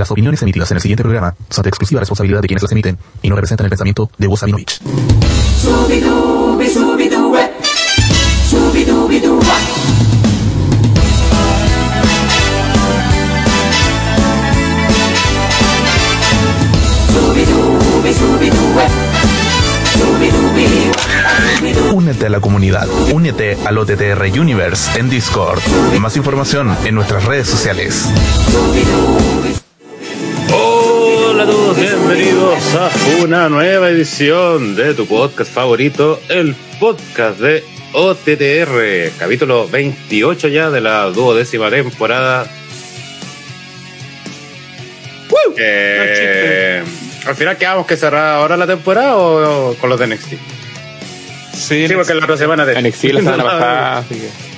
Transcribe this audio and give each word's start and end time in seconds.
Las 0.00 0.10
opiniones 0.10 0.40
emitidas 0.40 0.70
en 0.70 0.78
el 0.78 0.80
siguiente 0.80 1.02
programa 1.02 1.34
son 1.50 1.62
de 1.62 1.68
exclusiva 1.68 2.00
responsabilidad 2.00 2.40
de 2.40 2.48
quienes 2.48 2.62
las 2.62 2.72
emiten 2.72 2.96
y 3.20 3.28
no 3.28 3.36
representan 3.36 3.66
el 3.66 3.68
pensamiento 3.68 4.10
de 4.16 4.28
Woz 4.28 4.40
Sabinovich. 4.40 4.80
Scooby-Dooby, 4.80 6.68
Scooby-Doo-Wep. 6.70 7.50
Scooby-Dooby-Doo-Wop. 8.48 9.44
Scooby-Dooby, 17.10 18.14
Scooby-Doo-Wep. 18.14 18.90
Scooby-Dooby-Wop. 19.98 21.92
Únete 21.92 22.24
a 22.24 22.30
la 22.30 22.40
comunidad, 22.40 22.88
únete 23.12 23.58
al 23.66 23.76
OTTR 23.76 24.40
Universe 24.40 24.98
en 24.98 25.10
Discord. 25.10 25.60
Más 26.00 26.16
información 26.16 26.74
en 26.86 26.94
nuestras 26.94 27.26
redes 27.26 27.48
sociales. 27.48 28.08
Hola 31.42 31.52
a 31.52 31.56
todos, 31.56 31.76
bienvenidos 31.78 32.74
a 32.74 32.90
una 33.22 33.48
nueva 33.48 33.88
edición 33.88 34.76
de 34.76 34.92
tu 34.92 35.06
podcast 35.06 35.50
favorito, 35.50 36.20
el 36.28 36.54
podcast 36.78 37.40
de 37.40 37.64
OTTR, 37.94 39.10
capítulo 39.18 39.66
28 39.66 40.48
ya 40.48 40.68
de 40.70 40.82
la 40.82 41.06
duodécima 41.06 41.70
temporada. 41.70 42.46
Eh, 45.56 46.82
al 47.24 47.34
final 47.34 47.56
quedamos 47.56 47.86
que 47.86 47.96
cerrar 47.96 48.36
ahora 48.36 48.58
la 48.58 48.66
temporada 48.66 49.16
o, 49.16 49.70
o 49.70 49.74
con 49.76 49.88
los 49.88 49.98
de 49.98 50.08
NXT. 50.08 50.28
Sí, 51.54 51.88
Sí, 51.88 51.94
porque 51.94 52.12
la 52.12 52.24
otra 52.24 52.36
semana 52.36 52.66
de 52.66 52.82
NXT 52.82 53.04
la 53.04 53.20
semana 53.20 53.44
pasada, 53.44 53.98
así 53.98 54.14
que. 54.16 54.28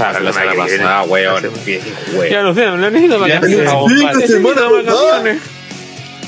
La 0.00 0.32
semana 0.32 0.54
pasada, 0.54 1.02
weón. 1.02 1.42
bien, 1.66 1.82
weón. 2.14 2.30
Ya 2.30 2.42
no 2.42 2.54
sé, 2.54 2.64
no 2.64 3.18
vacaciones. 3.20 3.72
Necesito 4.16 4.70
vacaciones. 4.72 5.59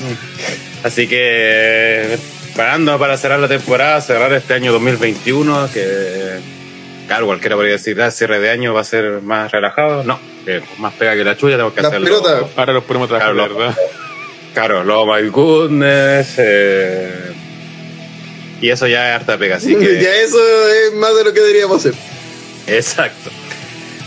Así 0.83 1.07
que 1.07 2.17
parando 2.55 2.97
para 2.99 3.17
cerrar 3.17 3.39
la 3.39 3.47
temporada, 3.47 3.99
cerrar 4.01 4.33
este 4.33 4.53
año 4.53 4.71
2021, 4.73 5.69
que 5.73 6.39
claro, 7.07 7.25
cualquiera 7.25 7.55
podría 7.55 7.73
decir, 7.73 8.01
ah, 8.01 8.11
cierre 8.11 8.39
de 8.39 8.49
año 8.49 8.73
va 8.73 8.81
a 8.81 8.85
ser 8.85 9.21
más 9.21 9.51
relajado. 9.51 10.03
No, 10.03 10.19
que 10.45 10.59
con 10.61 10.81
más 10.81 10.93
pega 10.93 11.15
que 11.15 11.23
la 11.23 11.37
chulla, 11.37 11.53
tenemos 11.55 11.73
que 11.73 11.81
Las 11.81 11.91
hacerlo. 11.91 12.05
pelotas. 12.21 12.43
Ahora 12.57 12.73
los 12.73 12.83
podemos 12.83 13.07
trabajar, 13.07 13.33
Claro, 13.33 13.55
¿verdad? 13.57 13.77
Claro, 14.53 14.83
lo 14.83 15.05
my 15.05 15.27
goodness. 15.29 16.35
eh, 16.37 17.31
y 18.61 18.69
eso 18.69 18.87
ya 18.87 19.09
es 19.09 19.15
harta 19.21 19.37
pega, 19.37 19.55
así 19.57 19.75
que. 19.79 20.01
Ya 20.01 20.15
eso 20.17 20.37
es 20.69 20.93
más 20.93 21.15
de 21.17 21.23
lo 21.23 21.33
que 21.33 21.39
deberíamos 21.41 21.77
hacer. 21.77 21.93
Exacto. 22.67 23.29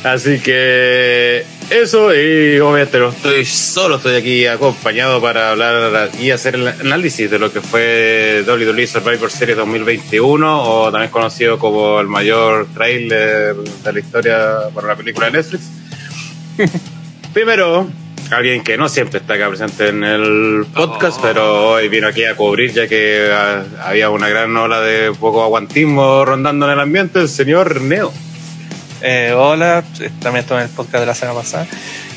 Así 0.05 0.38
que 0.38 1.44
eso, 1.70 2.14
y 2.14 2.59
obviamente 2.61 2.98
no 2.98 3.09
estoy 3.09 3.45
solo, 3.45 3.97
estoy 3.97 4.17
aquí 4.17 4.47
acompañado 4.47 5.20
para 5.20 5.50
hablar 5.50 6.11
y 6.20 6.31
hacer 6.31 6.55
el 6.55 6.69
análisis 6.69 7.31
de 7.31 7.39
lo 7.39 7.53
que 7.53 7.61
fue 7.61 8.45
WWE 8.47 8.86
Survivor 8.86 9.31
Series 9.31 9.56
2021, 9.56 10.62
o 10.62 10.92
también 10.92 11.11
conocido 11.11 11.59
como 11.59 12.00
el 12.00 12.06
mayor 12.06 12.69
trailer 12.72 13.56
de 13.56 13.92
la 13.92 13.98
historia 13.98 14.48
para 14.75 14.89
la 14.89 14.97
película 14.97 15.27
de 15.27 15.33
Netflix. 15.33 15.70
Primero, 17.34 17.89
alguien 18.31 18.62
que 18.62 18.77
no 18.77 18.89
siempre 18.89 19.19
está 19.19 19.34
acá 19.34 19.48
presente 19.48 19.89
en 19.89 20.05
el 20.05 20.67
podcast, 20.72 21.20
pero 21.20 21.72
hoy 21.72 21.89
vino 21.89 22.09
aquí 22.09 22.25
a 22.25 22.37
cubrir 22.37 22.72
ya 22.72 22.87
que 22.87 23.28
ah, 23.33 23.64
había 23.84 24.11
una 24.11 24.28
gran 24.28 24.56
ola 24.56 24.81
de 24.81 25.12
poco 25.12 25.42
aguantismo 25.42 26.25
rondando 26.25 26.67
en 26.67 26.72
el 26.72 26.81
ambiente, 26.81 27.20
el 27.20 27.28
señor 27.28 27.81
Neo. 27.81 28.12
Eh, 29.02 29.33
hola, 29.36 29.84
también 30.20 30.42
estoy 30.42 30.58
en 30.58 30.64
el 30.64 30.69
podcast 30.70 31.00
de 31.00 31.06
la 31.06 31.14
semana 31.14 31.39
pasada. 31.41 31.66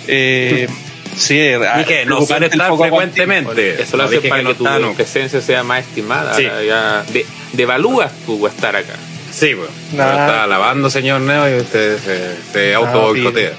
Eh, 0.08 0.67
sí, 1.16 1.36
Y 1.36 1.83
que 1.86 2.05
no 2.05 2.21
suele 2.25 2.47
estar 2.47 2.75
frecuentemente. 2.75 3.81
Eso 3.81 3.97
lo 3.97 4.03
No 4.03 4.09
hace 4.09 4.21
para 4.21 4.44
que 4.44 4.53
tu 4.55 4.63
no. 4.63 4.94
presencia 4.94 5.41
sea 5.41 5.63
más 5.63 5.81
estimada. 5.86 6.33
Sí. 6.36 6.44
Ya 6.44 7.03
de, 7.11 7.25
devalúas 7.53 8.11
tu 8.25 8.45
estar 8.47 8.75
acá. 8.75 8.94
Sí, 9.31 9.53
pues. 9.55 9.70
Nah. 9.93 10.09
Está 10.09 10.43
alabando, 10.43 10.89
señor 10.89 11.21
Neo, 11.21 11.49
y 11.55 11.61
usted 11.61 11.98
se, 11.99 12.52
se 12.52 12.76
auto 12.76 13.02
boicotea. 13.02 13.52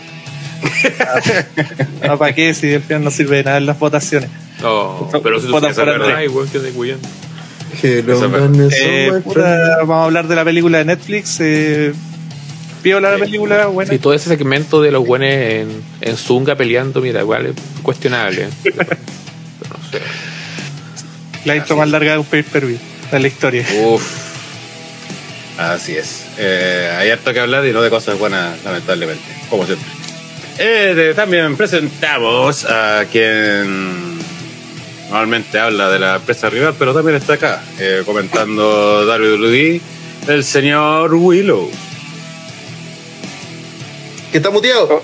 No, 2.06 2.18
¿para 2.18 2.34
qué? 2.34 2.52
Si 2.54 2.74
al 2.74 2.82
final 2.82 3.04
no 3.04 3.10
sirve 3.10 3.36
de 3.38 3.44
nada 3.44 3.56
en 3.58 3.66
las 3.66 3.78
votaciones. 3.78 4.28
No, 4.60 5.08
pero 5.22 5.40
si 5.40 5.46
tú 5.46 5.52
por 5.52 5.62
verdad, 5.62 6.20
igual 6.20 6.48
que 6.50 6.58
de 6.58 6.72
darkness, 8.30 8.74
Eh, 8.80 9.22
vamos 9.78 9.96
a 9.96 10.04
hablar 10.04 10.28
de 10.28 10.34
la 10.34 10.44
película 10.44 10.78
de 10.78 10.84
Netflix. 10.84 11.38
Eh, 11.40 11.92
Piola 12.82 13.10
la 13.12 13.18
película, 13.18 13.66
bueno. 13.66 13.92
Sí, 13.92 13.98
todo 13.98 14.14
ese 14.14 14.28
segmento 14.28 14.80
de 14.82 14.90
los 14.90 15.06
buenos 15.06 15.28
en, 15.28 15.82
en 16.00 16.16
Zunga 16.16 16.54
peleando, 16.56 17.00
mira, 17.00 17.20
igual 17.20 17.46
es 17.46 17.54
cuestionable. 17.82 18.48
Pero, 18.64 18.76
pero 18.86 19.76
no 19.78 19.90
sé. 19.90 19.98
La 21.44 21.56
intro 21.56 21.76
más 21.76 21.88
larga 21.88 22.12
de 22.12 22.18
un 22.18 22.24
pay 22.24 22.42
per 22.42 22.66
view 22.66 22.78
de 23.10 23.18
la 23.20 23.26
historia. 23.28 23.66
Uf. 23.84 24.02
Así 25.58 25.96
es. 25.96 26.24
Eh, 26.38 26.90
hay 26.98 27.10
harto 27.10 27.32
que 27.34 27.40
hablar 27.40 27.66
y 27.66 27.72
no 27.72 27.82
de 27.82 27.90
cosas 27.90 28.18
buenas, 28.18 28.62
lamentablemente, 28.64 29.22
como 29.50 29.66
siempre. 29.66 29.86
Eh, 30.58 30.94
de- 30.94 31.14
también 31.14 31.56
presentamos 31.56 32.64
a 32.66 33.04
quien 33.10 34.18
normalmente 35.10 35.58
habla 35.58 35.90
de 35.90 35.98
la 35.98 36.16
empresa 36.16 36.48
rival, 36.50 36.74
pero 36.78 36.94
también 36.94 37.16
está 37.16 37.34
acá, 37.34 37.62
eh, 37.78 38.02
comentando 38.06 39.04
WWE, 39.06 39.80
el 40.28 40.44
señor 40.44 41.12
Willow. 41.14 41.70
Que 44.30 44.38
está 44.38 44.50
muteado. 44.50 45.02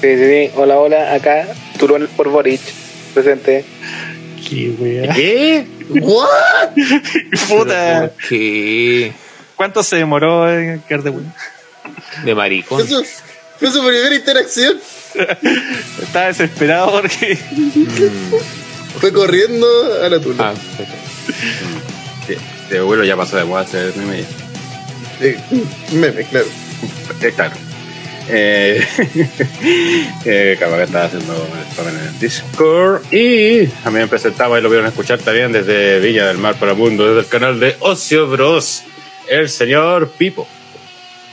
Sí, 0.00 0.16
sí, 0.16 0.24
sí. 0.24 0.50
Hola, 0.54 0.78
hola. 0.78 1.14
Acá, 1.14 1.48
Turón 1.78 2.08
por 2.16 2.28
Boric, 2.28 2.60
presente. 3.12 3.64
Qué 4.48 4.70
wea. 4.78 5.14
¿Qué? 5.14 5.66
¿What? 5.88 6.70
Puta. 7.48 8.12
¿Qué? 8.28 9.12
¿Cuánto 9.56 9.82
se 9.82 9.96
demoró 9.96 10.50
en 10.50 10.80
quedar 10.82 11.02
de? 11.02 11.12
De 12.24 12.34
maricón. 12.34 12.80
Eso 12.80 13.02
fue 13.58 13.70
su 13.70 13.80
primera 13.84 14.14
interacción. 14.14 14.80
Estaba 16.02 16.26
desesperado 16.26 16.92
porque. 16.92 17.36
Fue 19.00 19.12
corriendo 19.12 19.66
a 20.04 20.08
la 20.08 20.20
tula. 20.20 20.50
Ah, 20.50 20.54
sí. 20.76 20.84
Sí, 22.26 22.36
de 22.70 22.82
Willow 22.82 23.04
ya 23.04 23.16
pasó 23.16 23.36
de 23.36 23.44
moda 23.44 23.62
hacer 23.62 23.94
meme. 23.96 24.24
Eh, 25.20 25.38
meme, 25.92 26.24
claro. 26.24 26.46
Eh, 27.20 27.32
claro. 27.34 27.69
Eh, 28.32 28.86
eh, 30.24 30.56
que 30.58 30.82
estaba 30.82 31.04
haciendo 31.04 31.48
examen 31.68 31.96
en 31.96 32.06
el 32.06 32.18
Discord. 32.18 33.02
Y 33.10 33.66
también 33.66 34.08
presentaba, 34.08 34.58
y 34.58 34.62
lo 34.62 34.70
vieron 34.70 34.86
escuchar 34.86 35.18
también 35.18 35.52
desde 35.52 35.98
Villa 36.00 36.28
del 36.28 36.38
Mar 36.38 36.56
para 36.58 36.72
el 36.72 36.78
Mundo, 36.78 37.06
desde 37.06 37.20
el 37.20 37.26
canal 37.26 37.58
de 37.58 37.76
Ocio 37.80 38.28
Bros, 38.28 38.82
el 39.28 39.48
señor 39.48 40.10
Pipo. 40.10 40.46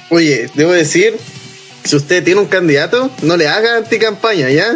Oye, 0.09 0.49
debo 0.55 0.71
decir, 0.71 1.17
si 1.83 1.95
usted 1.95 2.23
tiene 2.23 2.39
un 2.39 2.47
candidato, 2.47 3.11
no 3.21 3.37
le 3.37 3.47
haga 3.47 3.77
anticampaña, 3.77 4.49
¿ya? 4.49 4.73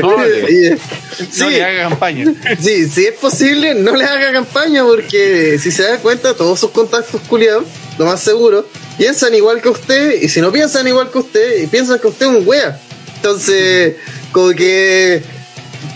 No 0.00 0.16
le 1.50 1.64
haga 1.64 1.88
campaña. 1.90 2.34
sí, 2.60 2.88
si 2.88 3.06
es 3.06 3.14
posible, 3.14 3.74
no 3.74 3.94
le 3.94 4.04
haga 4.04 4.32
campaña 4.32 4.82
porque 4.82 5.58
si 5.60 5.70
se 5.70 5.82
da 5.82 5.98
cuenta, 5.98 6.34
todos 6.34 6.58
sus 6.58 6.70
contactos 6.70 7.20
culiados, 7.28 7.64
lo 7.98 8.06
más 8.06 8.20
seguro, 8.20 8.66
piensan 9.02 9.34
igual 9.34 9.60
que 9.60 9.68
usted 9.68 10.22
y 10.22 10.28
si 10.28 10.40
no 10.40 10.52
piensan 10.52 10.86
igual 10.86 11.10
que 11.10 11.18
usted, 11.18 11.68
piensan 11.68 11.98
que 11.98 12.06
usted 12.06 12.26
es 12.26 12.36
un 12.36 12.46
wea. 12.46 12.80
Entonces, 13.16 13.96
como 14.30 14.50
que 14.52 15.20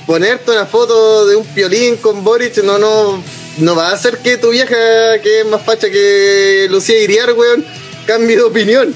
ponerte 0.08 0.50
una 0.50 0.66
foto 0.66 1.24
de 1.24 1.36
un 1.36 1.46
piolín 1.46 1.98
con 1.98 2.24
Boric 2.24 2.56
no, 2.64 2.78
no, 2.78 3.22
no 3.58 3.76
va 3.76 3.90
a 3.90 3.92
hacer 3.92 4.18
que 4.18 4.38
tu 4.38 4.50
vieja, 4.50 4.74
que 5.22 5.42
es 5.42 5.46
más 5.46 5.62
facha 5.62 5.88
que 5.88 6.66
Lucía 6.68 7.00
Iriar, 7.00 7.32
weón, 7.34 7.64
cambie 8.08 8.38
de 8.38 8.42
opinión. 8.42 8.92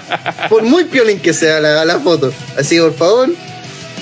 Por 0.48 0.64
muy 0.64 0.86
piolín 0.86 1.20
que 1.20 1.32
sea 1.32 1.60
la, 1.60 1.84
la 1.84 2.00
foto. 2.00 2.32
Así 2.58 2.74
que 2.74 2.82
por 2.82 2.96
favor, 2.96 3.28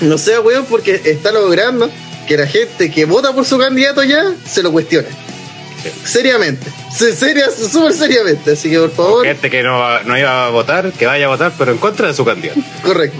no 0.01 0.17
sea 0.17 0.41
weón, 0.41 0.65
porque 0.65 0.99
está 1.05 1.31
logrando 1.31 1.87
que 2.27 2.35
la 2.35 2.47
gente 2.47 2.89
que 2.89 3.05
vota 3.05 3.31
por 3.31 3.45
su 3.45 3.59
candidato 3.59 4.03
ya 4.03 4.33
se 4.43 4.63
lo 4.63 4.71
cuestione. 4.71 5.07
Seriamente. 6.03 6.67
Se- 6.95 7.15
Seria, 7.15 7.45
súper 7.49 7.93
seriamente. 7.93 8.51
Así 8.51 8.69
que 8.69 8.77
por 8.79 8.91
favor, 8.91 9.25
Gente 9.25 9.49
que 9.49 9.63
no, 9.63 10.03
no 10.03 10.17
iba 10.17 10.45
a 10.47 10.49
votar, 10.49 10.91
que 10.91 11.05
vaya 11.05 11.25
a 11.25 11.29
votar, 11.29 11.51
pero 11.57 11.71
en 11.71 11.77
contra 11.77 12.07
de 12.07 12.13
su 12.13 12.23
candidato. 12.25 12.59
correcto. 12.83 13.17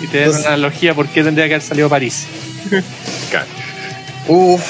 Y 0.00 0.06
te 0.08 0.20
dan 0.20 0.30
una 0.30 0.48
analogía 0.48 0.94
por 0.94 1.08
qué 1.08 1.22
tendría 1.22 1.46
que 1.48 1.54
haber 1.54 1.66
salido 1.66 1.88
París. 1.88 2.26
Claro. 3.30 3.46
Uf. 4.28 4.62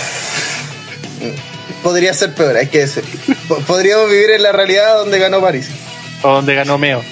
Podría 1.82 2.14
ser 2.14 2.34
peor, 2.34 2.56
hay 2.56 2.68
que 2.68 2.80
decir. 2.80 3.04
Po- 3.48 3.58
Podríamos 3.60 4.08
vivir 4.10 4.30
en 4.30 4.42
la 4.42 4.52
realidad 4.52 4.96
donde 4.98 5.18
ganó 5.18 5.40
París. 5.40 5.68
O 6.22 6.28
donde 6.34 6.54
ganó 6.54 6.78
Meo. 6.78 7.02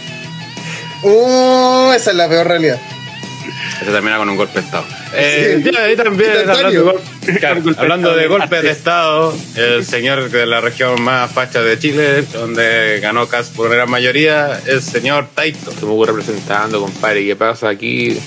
Uh, 1.03 1.93
esa 1.93 2.11
es 2.11 2.17
la 2.17 2.29
peor 2.29 2.47
realidad. 2.47 2.79
Ese 3.81 3.91
termina 3.91 4.19
con 4.19 4.29
un 4.29 4.37
golpe 4.37 4.61
de 4.61 4.67
Estado. 4.67 4.85
Eh, 5.13 5.61
Sí. 5.65 5.97
también, 5.97 6.31
hablando 6.49 7.01
de, 7.27 7.39
claro, 7.39 7.63
hablando 7.77 8.15
golpes 8.29 8.63
de. 8.63 8.71
Estado, 8.71 9.35
el 9.57 9.85
señor 9.85 10.31
de 10.31 10.47
la 10.47 10.61
región 10.61 11.03
más 11.03 11.31
facha 11.33 11.61
de 11.63 11.79
Chile, 11.79 12.23
donde 12.33 13.01
ganó 13.01 13.27
Cas 13.29 13.49
por 13.51 13.69
gran 13.71 13.91
mayoría, 13.91 14.61
el 14.67 14.81
señor 14.83 15.27
Taito. 15.35 15.71
Estamos 15.71 16.07
representando, 16.07 16.81
compadre. 16.81 17.25
¿Qué 17.27 17.35
pasa 17.37 17.69
aquí? 17.69 18.19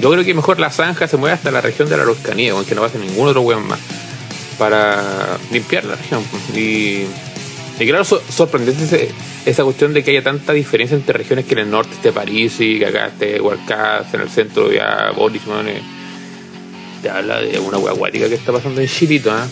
Yo 0.00 0.10
creo 0.10 0.24
que 0.24 0.34
mejor 0.34 0.58
la 0.58 0.70
zanja 0.70 1.06
se 1.06 1.16
mueve 1.16 1.34
hasta 1.34 1.50
la 1.50 1.60
región 1.60 1.88
de 1.88 1.96
la 1.96 2.02
Araucanía, 2.02 2.52
aunque 2.52 2.74
no 2.74 2.80
pase 2.82 2.98
ningún 2.98 3.28
otro 3.28 3.42
weón 3.42 3.66
más. 3.68 3.78
Para 4.58 5.38
limpiar 5.50 5.84
la 5.84 5.96
región. 5.96 6.22
Y, 6.54 7.04
y 7.78 7.86
claro, 7.88 8.04
so- 8.04 8.22
sorprendente 8.28 8.84
ese- 8.84 9.10
esa 9.46 9.64
cuestión 9.64 9.92
de 9.92 10.04
que 10.04 10.12
haya 10.12 10.22
tanta 10.22 10.52
diferencia 10.52 10.96
entre 10.96 11.18
regiones 11.18 11.44
que 11.46 11.52
en 11.54 11.60
el 11.60 11.70
norte 11.70 11.94
esté 11.94 12.12
París 12.12 12.56
y 12.60 12.78
que 12.78 12.86
acá 12.86 13.06
esté 13.08 13.40
Huarcás, 13.40 14.12
en 14.14 14.20
el 14.20 14.28
centro 14.28 14.70
ya 14.72 15.10
Boris, 15.16 15.42
Te 17.02 17.10
habla 17.10 17.40
de 17.40 17.58
una 17.58 17.78
wea 17.78 17.92
acuática 17.92 18.28
que 18.28 18.36
está 18.36 18.52
pasando 18.52 18.80
en 18.80 18.88
Chilito, 18.88 19.32
¿ah? 19.32 19.46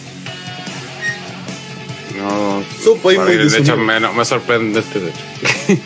No, 2.16 2.62
Supo 2.82 3.10
y 3.12 3.18
muy 3.18 3.36
de 3.36 3.58
hecho 3.58 3.76
me, 3.76 3.98
no, 3.98 4.12
me 4.12 4.24
sorprende 4.24 4.80
este 4.80 5.00
de 5.00 5.08
hecho. 5.10 5.82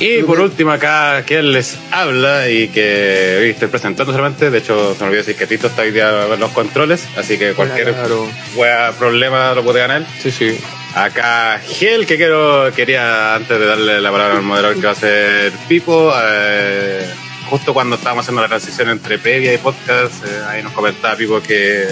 y 0.00 0.22
por 0.22 0.40
último 0.40 0.70
acá, 0.72 1.24
él 1.28 1.52
les 1.52 1.76
habla 1.90 2.48
y 2.50 2.68
que 2.68 3.38
hoy 3.40 3.50
estoy 3.50 3.68
presentando 3.68 4.12
solamente, 4.12 4.50
de 4.50 4.58
hecho 4.58 4.94
se 4.94 5.00
me 5.00 5.06
olvidó 5.06 5.22
decir 5.24 5.36
que 5.36 5.46
Tito 5.46 5.68
está 5.68 5.82
hoy 5.82 5.92
día 5.92 6.26
en 6.32 6.38
los 6.40 6.50
controles, 6.50 7.06
así 7.16 7.38
que 7.38 7.52
cualquier 7.54 7.92
Claro. 7.94 8.28
wea, 8.54 8.92
problema 8.98 9.54
lo 9.54 9.62
puede 9.64 9.80
ganar. 9.80 10.04
Sí, 10.22 10.30
sí. 10.30 10.58
Acá 10.94 11.58
Gel, 11.66 12.06
que 12.06 12.16
quiero, 12.16 12.70
quería 12.76 13.34
antes 13.34 13.58
de 13.58 13.64
darle 13.64 14.00
la 14.00 14.10
palabra 14.12 14.36
al 14.36 14.42
moderador 14.42 14.76
que 14.78 14.86
va 14.86 14.92
a 14.92 14.94
ser 14.94 15.52
Pipo, 15.68 16.12
eh, 16.22 17.06
justo 17.52 17.74
cuando 17.74 17.96
estábamos 17.96 18.24
haciendo 18.24 18.40
la 18.40 18.48
transición 18.48 18.88
entre 18.88 19.18
previa 19.18 19.52
y 19.52 19.58
podcast, 19.58 20.24
eh, 20.24 20.42
ahí 20.48 20.62
nos 20.62 20.72
comentaba 20.72 21.14
Pipo 21.16 21.38
que 21.42 21.86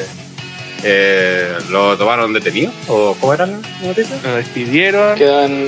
eh, 0.82 1.52
lo 1.68 1.98
tomaron 1.98 2.32
detenido, 2.32 2.72
o 2.88 3.14
¿cómo 3.20 3.34
era 3.34 3.44
la 3.44 3.58
noticia? 3.82 4.16
Lo 4.24 4.36
despidieron. 4.36 5.16
Quedan. 5.18 5.66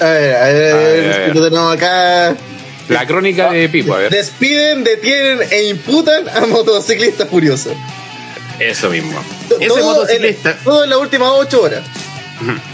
A 0.00 0.04
ver, 0.04 0.34
a 0.36 0.44
ver, 0.46 0.72
A 0.72 0.76
ver, 0.76 1.12
a 1.12 1.18
ver. 1.18 1.34
lo 1.36 1.44
tenemos 1.50 1.74
acá. 1.76 2.36
La 2.88 3.04
crónica 3.04 3.50
de 3.50 3.68
Pipo, 3.68 3.94
a 3.94 3.98
ver. 3.98 4.12
Despiden, 4.12 4.84
detienen 4.84 5.40
e 5.50 5.64
imputan 5.70 6.28
a 6.28 6.46
motociclistas 6.46 7.28
furiosos. 7.28 7.72
Eso 8.60 8.90
mismo. 8.90 9.20
Todo 9.48 9.58
Ese 9.60 9.82
motociclista, 9.82 10.50
en- 10.52 10.56
todo 10.64 10.84
en 10.84 10.90
las 10.90 10.98
últimas 11.00 11.30
ocho 11.32 11.62
horas. 11.62 11.82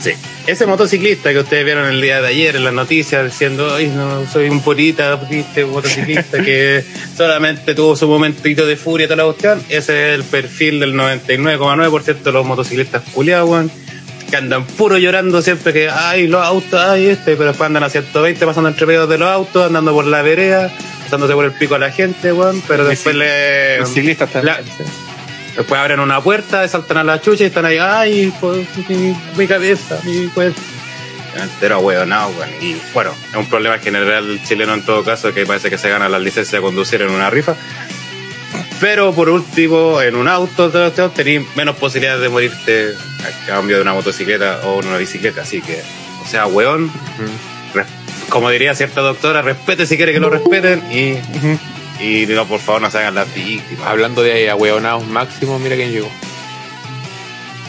Sí, 0.00 0.12
ese 0.46 0.66
motociclista 0.66 1.32
que 1.32 1.38
ustedes 1.40 1.64
vieron 1.64 1.86
el 1.86 2.00
día 2.00 2.20
de 2.20 2.28
ayer 2.28 2.56
en 2.56 2.64
las 2.64 2.72
noticias 2.72 3.24
diciendo, 3.24 3.74
ay, 3.74 3.86
no, 3.88 4.26
soy 4.30 4.48
un 4.48 4.60
purita, 4.60 5.18
triste 5.20 5.64
motociclista 5.64 6.42
que 6.42 6.84
solamente 7.16 7.74
tuvo 7.74 7.94
su 7.96 8.08
momentito 8.08 8.66
de 8.66 8.76
furia 8.76 9.06
toda 9.06 9.18
la 9.18 9.24
cuestión, 9.24 9.62
ese 9.68 10.10
es 10.10 10.14
el 10.18 10.24
perfil 10.24 10.80
del 10.80 10.94
99,9% 10.94 12.22
de 12.22 12.32
los 12.32 12.44
motociclistas 12.44 13.02
culiados, 13.14 13.70
que 14.30 14.36
andan 14.36 14.64
puro 14.64 14.98
llorando 14.98 15.42
siempre 15.42 15.72
que, 15.72 15.88
ay, 15.90 16.26
los 16.26 16.44
autos, 16.44 16.80
ay, 16.80 17.06
este, 17.08 17.36
pero 17.36 17.46
después 17.50 17.66
andan 17.66 17.84
a 17.84 17.90
120 17.90 18.44
pasando 18.46 18.68
entre 18.70 18.86
pedos 18.86 19.08
de 19.08 19.18
los 19.18 19.28
autos, 19.28 19.66
andando 19.66 19.92
por 19.92 20.06
la 20.06 20.22
vereda, 20.22 20.72
pasándose 21.04 21.34
por 21.34 21.44
el 21.44 21.52
pico 21.52 21.74
a 21.74 21.78
la 21.78 21.90
gente, 21.90 22.32
weón, 22.32 22.62
pero 22.66 22.84
después 22.84 23.14
le... 23.14 23.78
Los 23.80 23.90
ciclistas 23.90 24.30
también. 24.32 24.56
la- 24.56 25.12
Después 25.56 25.81
abren 25.81 26.00
una 26.00 26.20
puerta, 26.20 26.66
saltan 26.66 26.99
a 26.99 27.04
la 27.04 27.20
chucha 27.20 27.44
y 27.44 27.46
están 27.49 27.66
ahí, 27.66 27.78
ay, 27.78 28.32
pues, 28.40 28.66
mi, 28.88 29.16
mi 29.37 29.46
cabeza, 29.46 29.99
mi 30.04 30.28
cuerpo. 30.28 30.60
Entero 31.40 31.81
huevo, 31.81 32.04
no, 32.04 32.28
weón. 32.28 32.50
Y 32.60 32.76
bueno, 32.93 33.12
es 33.31 33.37
un 33.37 33.46
problema 33.46 33.78
general 33.78 34.40
chileno 34.44 34.75
en 34.75 34.84
todo 34.84 35.02
caso, 35.04 35.32
que 35.32 35.46
parece 35.46 35.70
que 35.70 35.78
se 35.78 35.88
gana 35.88 36.08
la 36.08 36.19
licencia 36.19 36.58
de 36.58 36.62
conducir 36.62 37.02
en 37.02 37.10
una 37.10 37.31
rifa. 37.31 37.54
Pero 38.81 39.12
por 39.12 39.28
último, 39.28 40.02
en 40.02 40.16
un 40.16 40.28
auto, 40.28 40.70
tenés 41.10 41.44
menos 41.56 41.76
posibilidades 41.76 42.20
de 42.20 42.28
morirte 42.28 42.94
a 43.20 43.46
cambio 43.46 43.76
de 43.76 43.82
una 43.82 43.94
motocicleta 43.94 44.60
o 44.64 44.78
una 44.78 44.96
bicicleta. 44.96 45.43
Así 45.43 45.62
que, 45.62 45.81
o 46.22 46.26
sea, 46.26 46.46
weón, 46.46 46.90
como 48.28 48.50
diría 48.50 48.75
cierta 48.75 49.00
doctora, 49.00 49.40
respete 49.40 49.87
si 49.87 49.96
quiere 49.96 50.12
que 50.12 50.20
lo 50.20 50.31
respeten 50.31 50.82
y, 50.90 51.14
y 52.00 52.26
no, 52.26 52.46
por 52.46 52.60
favor, 52.60 52.82
no 52.82 52.90
se 52.90 52.98
hagan 52.98 53.14
las 53.14 53.32
víctimas. 53.34 53.86
Hablando 53.86 54.22
de 54.22 54.50
ahueonados 54.50 55.06
máximos, 55.06 55.60
mira 55.60 55.76
quién 55.76 55.92
llegó. 55.92 56.10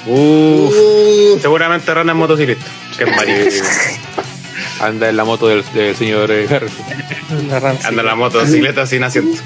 Uf. 0.05 0.73
Uh, 0.75 1.39
Seguramente 1.41 1.93
Rana 1.93 2.11
es 2.11 2.17
motociclista. 2.17 2.65
Que 2.97 3.03
es 3.05 3.09
marido. 3.15 3.49
Anda 4.79 5.09
en 5.09 5.17
la 5.17 5.23
moto 5.23 5.47
del, 5.47 5.63
del 5.73 5.95
señor 5.95 6.29
eh. 6.31 6.47
La 7.49 7.59
Ramsey. 7.59 7.85
Anda 7.85 8.01
en 8.01 8.07
la 8.07 8.15
motocicleta 8.15 8.85
sin 8.85 9.03
asiento. 9.03 9.41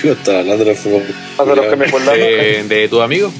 ¿Qué 0.00 0.12
estaba 0.12 0.38
hablando 0.40 0.64
de 0.64 0.70
los 0.70 0.78
Pasa 1.36 1.54
los 1.54 1.66
que 1.66 1.76
me. 1.76 1.86
De, 1.86 2.64
de 2.64 2.88
tus 2.88 3.02
amigos. 3.02 3.32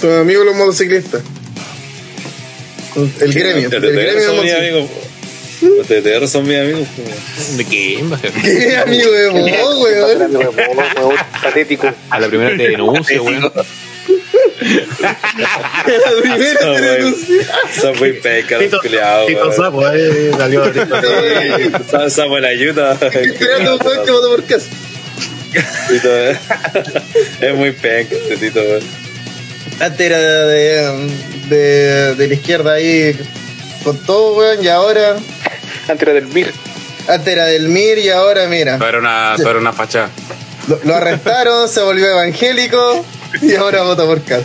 tus 0.00 0.10
amigos 0.10 0.46
los 0.46 0.56
motociclistas. 0.56 1.22
El 3.20 3.32
gremio. 3.32 3.68
El 3.70 3.92
gremio 3.92 4.88
Los 5.60 5.86
TTR 5.86 6.26
son 6.26 6.46
mis 6.46 6.58
amigos. 6.58 6.88
¿De 7.56 7.64
ser? 7.64 8.00
¿Qué 8.42 8.76
amigo 8.76 9.10
de 9.10 9.28
vos, 9.28 9.78
weón? 9.82 10.36
Huevón 10.36 11.16
patético. 11.42 11.92
A 12.08 12.20
la 12.20 12.28
primera 12.28 12.56
te 12.56 12.68
denuncio, 12.68 13.22
weón. 13.22 13.52
La 15.00 15.16
primera 16.22 16.60
No, 16.66 16.74
te 16.74 17.98
muy 17.98 18.12
pecas 18.14 18.60
los 18.70 18.80
culiados. 18.80 19.26
Tito 19.26 19.52
Sapo, 19.52 19.88
eh, 19.88 20.32
salió 20.36 20.70
Tito 20.70 20.96
Sapo. 22.08 22.28
Buena 22.28 22.48
ayuda. 22.48 22.92
Esperando 23.00 23.76
un 23.76 23.86
weón 23.86 24.04
que 24.04 24.10
votó 24.10 24.30
por 24.30 24.44
casa. 24.44 24.66
Tito, 25.88 26.08
eh. 26.14 26.38
Es 27.40 27.54
muy 27.54 27.72
penca 27.72 28.14
este 28.14 28.36
Tito, 28.36 28.60
weón. 28.60 28.82
Antes 29.80 30.00
era 30.00 30.18
de, 30.18 31.08
de, 31.48 32.14
de 32.14 32.28
la 32.28 32.34
izquierda 32.34 32.74
ahí 32.74 33.18
con 33.82 33.98
todo, 34.04 34.36
weón, 34.36 34.62
y 34.62 34.68
ahora. 34.68 35.16
Antes 35.90 36.02
era 36.08 36.12
del 36.14 36.26
MIR. 36.28 36.52
Antes 37.08 37.26
era 37.32 37.44
del 37.46 37.68
MIR 37.68 37.98
y 37.98 38.08
ahora, 38.10 38.46
mira. 38.46 38.78
Tú 38.78 38.84
eres 38.84 39.00
una, 39.00 39.34
eres 39.34 39.54
una 39.56 39.72
fachada. 39.72 40.10
Lo, 40.68 40.78
lo 40.84 40.94
arrestaron, 40.96 41.68
se 41.68 41.80
volvió 41.80 42.06
evangélico 42.06 43.04
y 43.42 43.54
ahora 43.54 43.82
vota 43.82 44.04
por 44.04 44.22
casa. 44.22 44.44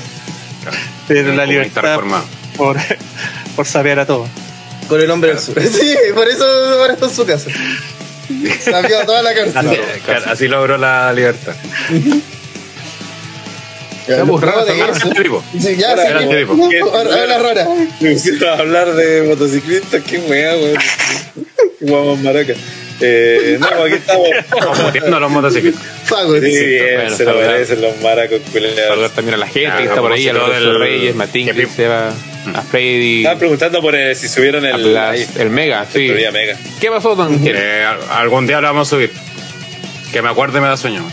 Pero 1.08 1.34
la 1.34 1.46
libertad 1.46 2.00
por, 2.58 2.78
por 3.56 3.66
saber 3.68 4.00
a 4.00 4.06
todo. 4.06 4.28
Con 4.88 5.02
el 5.02 5.10
hombre 5.12 5.32
del 5.32 5.40
sur. 5.40 5.56
Sí, 5.62 5.96
por 6.14 6.28
eso 6.28 6.46
ahora 6.46 6.94
está 6.94 7.06
en 7.06 7.16
su 7.16 7.26
casa. 7.26 7.50
Enviado 8.30 9.06
toda 9.06 9.22
la 9.22 9.30
Así, 9.32 9.40
cárcel. 9.52 9.80
claro, 10.06 10.26
así 10.32 10.48
logró 10.48 10.78
la 10.78 11.14
libertad. 11.14 11.54
Ya, 14.08 14.18
no, 14.24 14.26
tipo. 15.16 15.44
Sí, 15.60 15.76
ya, 15.78 15.90
Ahora, 15.92 16.04
sí. 16.20 16.28
Ahora, 16.82 17.66
a 18.54 18.60
hablar 18.60 18.94
de 18.94 19.24
motociclistas, 19.24 20.04
qué 20.04 20.20
wea, 20.20 20.56
weón. 20.56 20.78
Qué 21.80 21.86
guapo 21.86 22.16
maraca. 22.18 22.54
Eh, 23.02 23.58
no, 23.60 23.66
aquí 23.84 23.96
estamos. 23.96 24.30
Estamos 24.94 25.22
los 25.22 25.32
motociclistas. 25.32 25.84
Fago, 26.06 26.36
Sí, 26.36 26.42
bien, 26.42 26.96
Bueno, 26.96 27.18
se 27.18 27.26
lo 27.26 27.34
merecen 27.36 27.82
los 27.82 28.00
maracos 28.02 28.40
Saludar 28.54 28.72
culeados. 28.72 29.12
también 29.12 29.34
a 29.34 29.38
la 29.38 29.48
gente 29.48 29.70
Ah, 29.74 29.78
que 29.78 29.84
está 29.84 30.02
por 30.02 30.12
ahí, 30.14 30.30
a 30.30 30.34
los 30.34 30.50
del- 30.54 30.80
Reyes, 30.80 31.16
Matín, 31.16 31.50
que 31.54 31.66
Seba, 31.68 32.10
a 32.54 32.62
Freddy, 32.62 33.18
Estaban 33.18 33.40
preguntando 33.40 33.82
por 33.82 33.96
eh, 33.96 34.14
si 34.16 34.28
subieron 34.30 34.66
el. 34.66 34.96
El 35.38 35.50
Mega, 35.50 35.86
sí. 35.92 36.08
el 36.08 36.32
mega. 36.32 36.58
¿Qué 36.80 36.90
pasó, 36.90 37.16
Don? 37.16 37.42
Eh, 37.46 37.84
al- 37.84 38.00
algún 38.20 38.46
día 38.48 38.62
lo 38.62 38.68
vamos 38.68 38.88
a 38.88 38.96
subir. 38.96 39.12
Que 40.14 40.22
me 40.22 40.30
acuerde 40.30 40.62
me 40.62 40.68
da 40.68 40.78
sueño. 40.78 41.04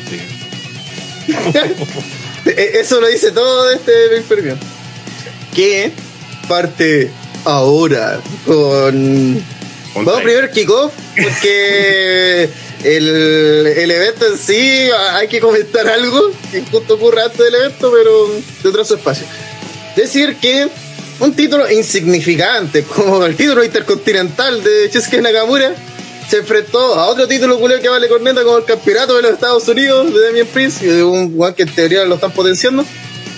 Eh, 2.47 2.73
Eso 2.81 3.01
lo 3.01 3.09
dice 3.09 3.31
todo 3.33 3.69
de 3.69 3.77
este 3.77 4.17
experimento. 4.17 4.65
Que 5.55 5.93
parte 6.49 7.11
ahora 7.45 8.21
con. 8.47 9.45
Vamos 9.95 10.23
primero 10.23 10.51
kickoff, 10.51 10.93
porque 11.23 12.49
el, 12.83 13.67
el 13.77 13.91
evento 13.91 14.27
en 14.27 14.39
sí 14.39 14.89
hay 15.13 15.29
que 15.29 15.39
comentar 15.39 15.87
algo 15.87 16.31
que 16.51 16.63
justo 16.63 16.95
ocurre 16.95 17.23
antes 17.23 17.39
del 17.39 17.55
evento, 17.55 17.93
pero 17.93 18.29
de 18.63 18.69
otro 18.69 18.83
espacio. 18.97 19.27
Decir 19.95 20.37
que 20.37 20.69
un 21.21 21.35
título 21.35 21.71
insignificante, 21.71 22.85
como 22.85 23.25
el 23.27 23.37
título 23.37 23.63
intercontinental 23.63 24.65
de 24.65 24.89
Shinsuke 24.91 25.21
Nakamura, 25.21 25.75
se 26.33 26.39
enfrentó 26.39 26.95
a 26.95 27.09
otro 27.09 27.29
título 27.29 27.59
culero 27.59 27.83
que 27.83 27.91
vale 27.91 28.09
corneta 28.09 28.43
como 28.43 28.57
el 28.57 28.65
campeonato 28.65 29.17
de 29.17 29.21
los 29.21 29.33
Estados 29.33 29.69
Unidos 29.69 30.15
de 30.15 30.19
Damien 30.19 30.47
Prince, 30.47 31.05
un 31.05 31.37
guan 31.37 31.53
que 31.53 31.65
en 31.65 31.75
teoría 31.75 32.07
lo 32.07 32.15
están 32.15 32.33
potenciando. 32.33 32.87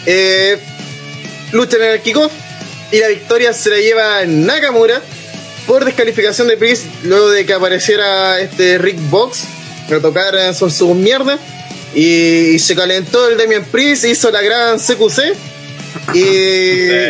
Eh, 0.07 0.61
luchan 1.51 1.83
en 1.83 1.91
el 1.91 2.03
kickoff 2.03 2.31
y 2.93 3.01
la 3.01 3.09
victoria 3.09 3.53
se 3.53 3.71
la 3.71 3.79
lleva 3.79 4.25
Nakamura 4.27 5.03
por 5.67 5.85
descalificación 5.85 6.47
de 6.47 6.57
Priest 6.57 6.87
luego 7.03 7.31
de 7.31 7.45
que 7.45 7.55
apareciera 7.55 8.39
este 8.39 8.79
Rick 8.79 9.01
Box 9.11 9.43
a 9.91 9.99
tocar 9.99 10.37
en 10.37 10.55
su, 10.55 10.71
su 10.71 10.95
mierda 10.95 11.37
y, 11.97 12.61
se 12.61 12.77
calentó 12.77 13.27
el 13.27 13.37
Damian 13.37 13.65
Priest 13.65 14.05
hizo 14.05 14.31
la 14.31 14.41
gran 14.41 14.79
CQC 14.79 15.35
y, 16.13 16.19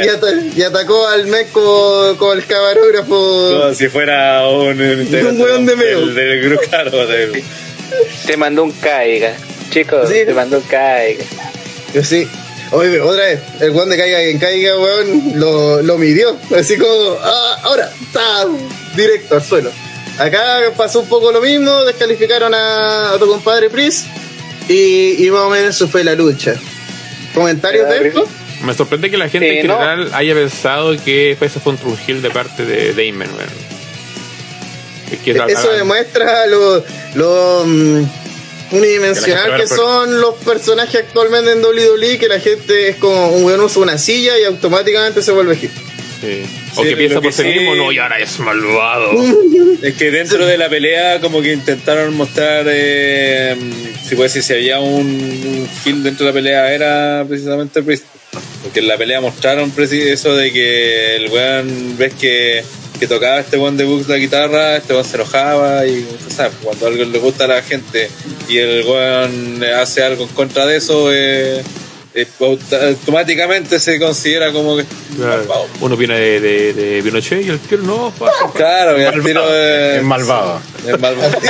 y, 0.05 0.09
ata- 0.09 0.41
y 0.57 0.63
atacó 0.63 1.07
al 1.09 1.27
mes 1.27 1.49
como, 1.53 2.15
como 2.19 2.33
el 2.33 2.45
camarógrafo 2.47 3.59
Como 3.61 3.75
si 3.75 3.89
fuera 3.89 4.47
un, 4.49 4.81
Un 4.81 5.41
weón 5.41 5.67
de 5.67 5.77
meo. 5.77 6.07
Del, 6.07 6.15
del 6.15 6.59
claro, 6.61 7.07
del- 7.07 7.43
Te 8.27 8.37
mandó 8.37 8.63
un 8.65 8.73
caiga. 8.73 9.35
Chicos, 9.71 10.09
Sí. 10.09 10.19
te 10.25 10.33
mandó 10.33 10.59
un 10.59 10.63
caiga. 10.65 11.25
Yo 11.93 12.03
sí. 12.05 12.29
Oye, 12.71 13.01
otra 13.01 13.25
vez, 13.27 13.41
el 13.61 13.71
weón 13.71 13.91
de 13.91 13.97
caiga 13.97 14.19
quien 14.21 14.39
caiga, 14.39 14.79
weón, 14.79 15.33
lo, 15.37 15.83
lo 15.83 15.99
midió. 15.99 16.37
Así 16.57 16.77
como, 16.79 17.17
ah, 17.21 17.59
ahora, 17.65 17.91
está 18.03 18.47
directo 18.97 19.35
al 19.37 19.43
suelo. 19.43 19.71
acá 20.19 20.61
pasó 20.77 21.01
un 21.01 21.09
poco 21.09 21.31
lo 21.33 21.41
mismo, 21.41 21.85
descalificaron 21.85 22.55
a, 22.55 23.13
a 23.13 23.19
tu 23.19 23.27
compadre 23.27 23.69
Pris 23.71 24.05
y, 24.69 25.25
y 25.27 25.31
más 25.31 25.43
o 25.43 25.51
menos 25.51 25.75
eso 25.75 25.89
fue 25.89 26.05
la 26.05 26.15
lucha. 26.15 26.55
¿Comentarios 27.35 27.89
de 27.89 28.09
esto? 28.09 28.27
Me 28.65 28.75
sorprende 28.75 29.11
que 29.11 29.17
la 29.17 29.29
gente 29.29 29.51
Sí, 29.51 29.59
en 29.59 29.67
no. 29.67 29.75
general 29.75 30.11
haya 30.15 30.35
pensado 30.35 30.97
que 31.05 31.37
eso 31.41 31.61
fue 31.61 31.73
un 31.73 31.79
trujil 31.79 32.23
de 32.23 32.31
parte 32.31 32.65
de 32.65 32.93
Damon, 32.95 33.29
Eso 35.49 35.73
demuestra 35.73 36.47
lo, 36.47 36.83
lo 37.15 37.65
mm, 37.67 38.05
unidimensional 38.73 39.57
Que 39.57 39.67
son 39.67 40.21
los 40.21 40.35
personajes 40.37 41.03
actualmente 41.03 41.53
en 41.53 41.63
WWE, 41.65 42.19
que 42.19 42.29
la 42.29 42.41
gente 42.41 42.89
es 42.89 42.97
como 42.97 43.29
un 43.29 43.45
weón 43.45 43.61
usa 43.61 43.83
una 43.83 43.99
silla 43.99 44.39
y 44.39 44.45
automáticamente 44.45 45.23
se 45.23 45.33
vuelve 45.33 45.57
hit. 45.57 45.71
Sí. 46.21 46.43
O 46.77 46.83
Sí, 46.83 46.89
que 46.89 46.97
piensa 46.97 47.21
por 47.21 47.33
sí 47.33 47.45
mismo, 47.45 47.75
no, 47.75 47.93
y 47.93 47.99
ahora 47.99 48.19
es 48.19 48.39
malvado. 48.41 49.13
Es 49.83 49.95
que 49.95 50.11
dentro 50.11 50.45
de 50.47 50.59
la 50.59 50.69
pelea 50.69 51.21
como 51.21 51.41
que 51.43 51.53
intentaron 51.53 52.15
mostrar, 52.17 52.67
eh, 52.69 53.55
si 54.03 54.15
puede 54.17 54.29
decir, 54.29 54.43
si 54.43 54.53
había 54.55 54.81
un, 54.81 55.07
un 55.07 55.69
heel 55.85 56.03
dentro 56.03 56.27
de 56.27 56.33
la 56.33 56.35
pelea 56.35 56.75
era 56.75 57.25
precisamente 57.29 57.83
Priest. 57.83 58.05
Porque 58.63 58.81
en 58.81 58.89
la 58.89 58.97
pelea 58.97 59.21
mostraron 59.21 59.73
eso 59.77 60.35
de 60.35 60.53
que 60.53 61.17
el 61.17 61.31
weón, 61.31 61.97
ves 61.99 62.15
que, 62.15 62.65
que 62.99 63.07
tocaba 63.07 63.41
este 63.41 63.59
weón 63.59 63.77
de 63.77 63.85
Books 63.85 64.09
la 64.09 64.17
guitarra, 64.17 64.77
este 64.77 64.95
weón 64.95 65.05
se 65.05 65.17
enojaba 65.17 65.87
y 65.87 65.99
usted 65.99 66.35
sabe, 66.35 66.55
cuando 66.63 66.87
algo 66.87 67.05
le 67.05 67.19
gusta 67.19 67.45
a 67.45 67.49
la 67.49 67.63
gente 67.63 68.09
y 68.49 68.59
el 68.59 68.85
weón 68.87 69.63
hace 69.63 70.03
algo 70.03 70.25
en 70.25 70.31
contra 70.31 70.67
de 70.67 70.79
eso, 70.79 71.13
eh, 71.13 71.63
automáticamente 72.89 73.79
se 73.81 73.99
considera 73.99 74.53
como 74.53 74.77
que 74.77 74.85
Claro. 75.17 75.39
malvado. 75.39 75.67
Uno 75.81 75.97
viene 75.97 76.19
de, 76.19 76.41
de, 76.41 76.73
de 76.73 77.03
Pinochet 77.03 77.45
y 77.45 77.49
el 77.51 77.59
tío 77.59 77.79
no, 77.79 78.13
pa- 78.19 78.31
Claro, 78.55 78.91
al 79.09 79.23
tiro 79.25 79.55
Es 79.55 80.03
malvado. 80.03 80.61
es 80.87 80.99
malvado. 81.01 81.31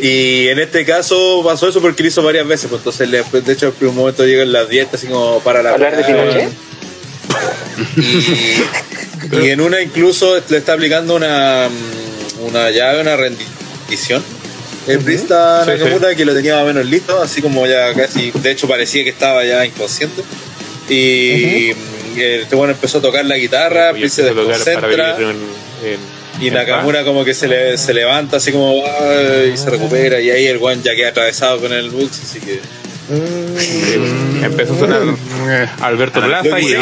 Y 0.00 0.46
en 0.48 0.58
este 0.60 0.84
caso 0.84 1.42
pasó 1.44 1.66
eso 1.68 1.80
porque 1.80 2.02
lo 2.02 2.08
hizo 2.10 2.22
varias 2.22 2.46
veces, 2.46 2.68
pues 2.68 2.80
entonces 2.80 3.08
le- 3.08 3.40
de 3.40 3.52
hecho 3.52 3.74
en 3.80 3.86
un 3.88 3.94
momento 3.96 4.24
llega 4.24 4.42
en 4.42 4.52
la 4.52 4.64
dieta 4.64 4.96
así 4.96 5.06
como 5.08 5.40
para 5.40 5.62
la 5.62 5.70
¿Hablar 5.70 5.96
de 5.96 6.04
Pinochet? 6.04 6.50
y, 7.96 9.44
y 9.46 9.50
en 9.50 9.60
una 9.60 9.80
incluso 9.80 10.40
le 10.48 10.58
está 10.58 10.74
aplicando 10.74 11.16
una 11.16 11.68
una 12.42 12.70
llave, 12.70 13.00
una 13.00 13.16
rendición. 13.16 14.22
El 14.88 15.00
Prista 15.00 15.64
Sí, 15.64 15.70
Nakamura 15.70 16.14
que 16.14 16.24
lo 16.24 16.34
tenía 16.34 16.54
más 16.54 16.64
o 16.64 16.66
menos 16.66 16.86
listo, 16.86 17.20
así 17.22 17.42
como 17.42 17.66
ya 17.66 17.94
casi, 17.94 18.30
de 18.30 18.50
hecho 18.50 18.66
parecía 18.66 19.04
que 19.04 19.10
estaba 19.10 19.44
ya 19.44 19.64
inconsciente. 19.64 20.22
Y 20.88 21.72
este 22.16 22.56
bueno 22.56 22.72
empezó 22.72 22.98
a 22.98 23.02
tocar 23.02 23.24
la 23.24 23.36
guitarra, 23.36 23.90
y 23.90 24.00
Priest 24.00 24.16
se 24.16 24.22
desconcentra. 24.22 25.16
Y 26.40 26.50
Nakamura 26.50 27.04
como 27.04 27.24
que 27.24 27.34
se, 27.34 27.48
le, 27.48 27.76
se 27.76 27.92
levanta 27.92 28.36
así 28.36 28.52
como 28.52 28.82
y 29.52 29.56
se 29.56 29.70
recupera 29.70 30.20
y 30.20 30.30
ahí 30.30 30.46
el 30.46 30.58
one 30.60 30.80
ya 30.82 30.94
queda 30.94 31.08
atravesado 31.08 31.60
con 31.60 31.72
el 31.72 31.90
Bux, 31.90 32.20
así 32.22 32.40
que 32.40 32.60
paz. 33.08 34.44
Empezó 34.44 34.74
a 34.74 34.78
sonar 34.78 35.02
Alberto 35.80 36.20
Plaza 36.20 36.42
que 36.56 36.60
y, 36.60 36.74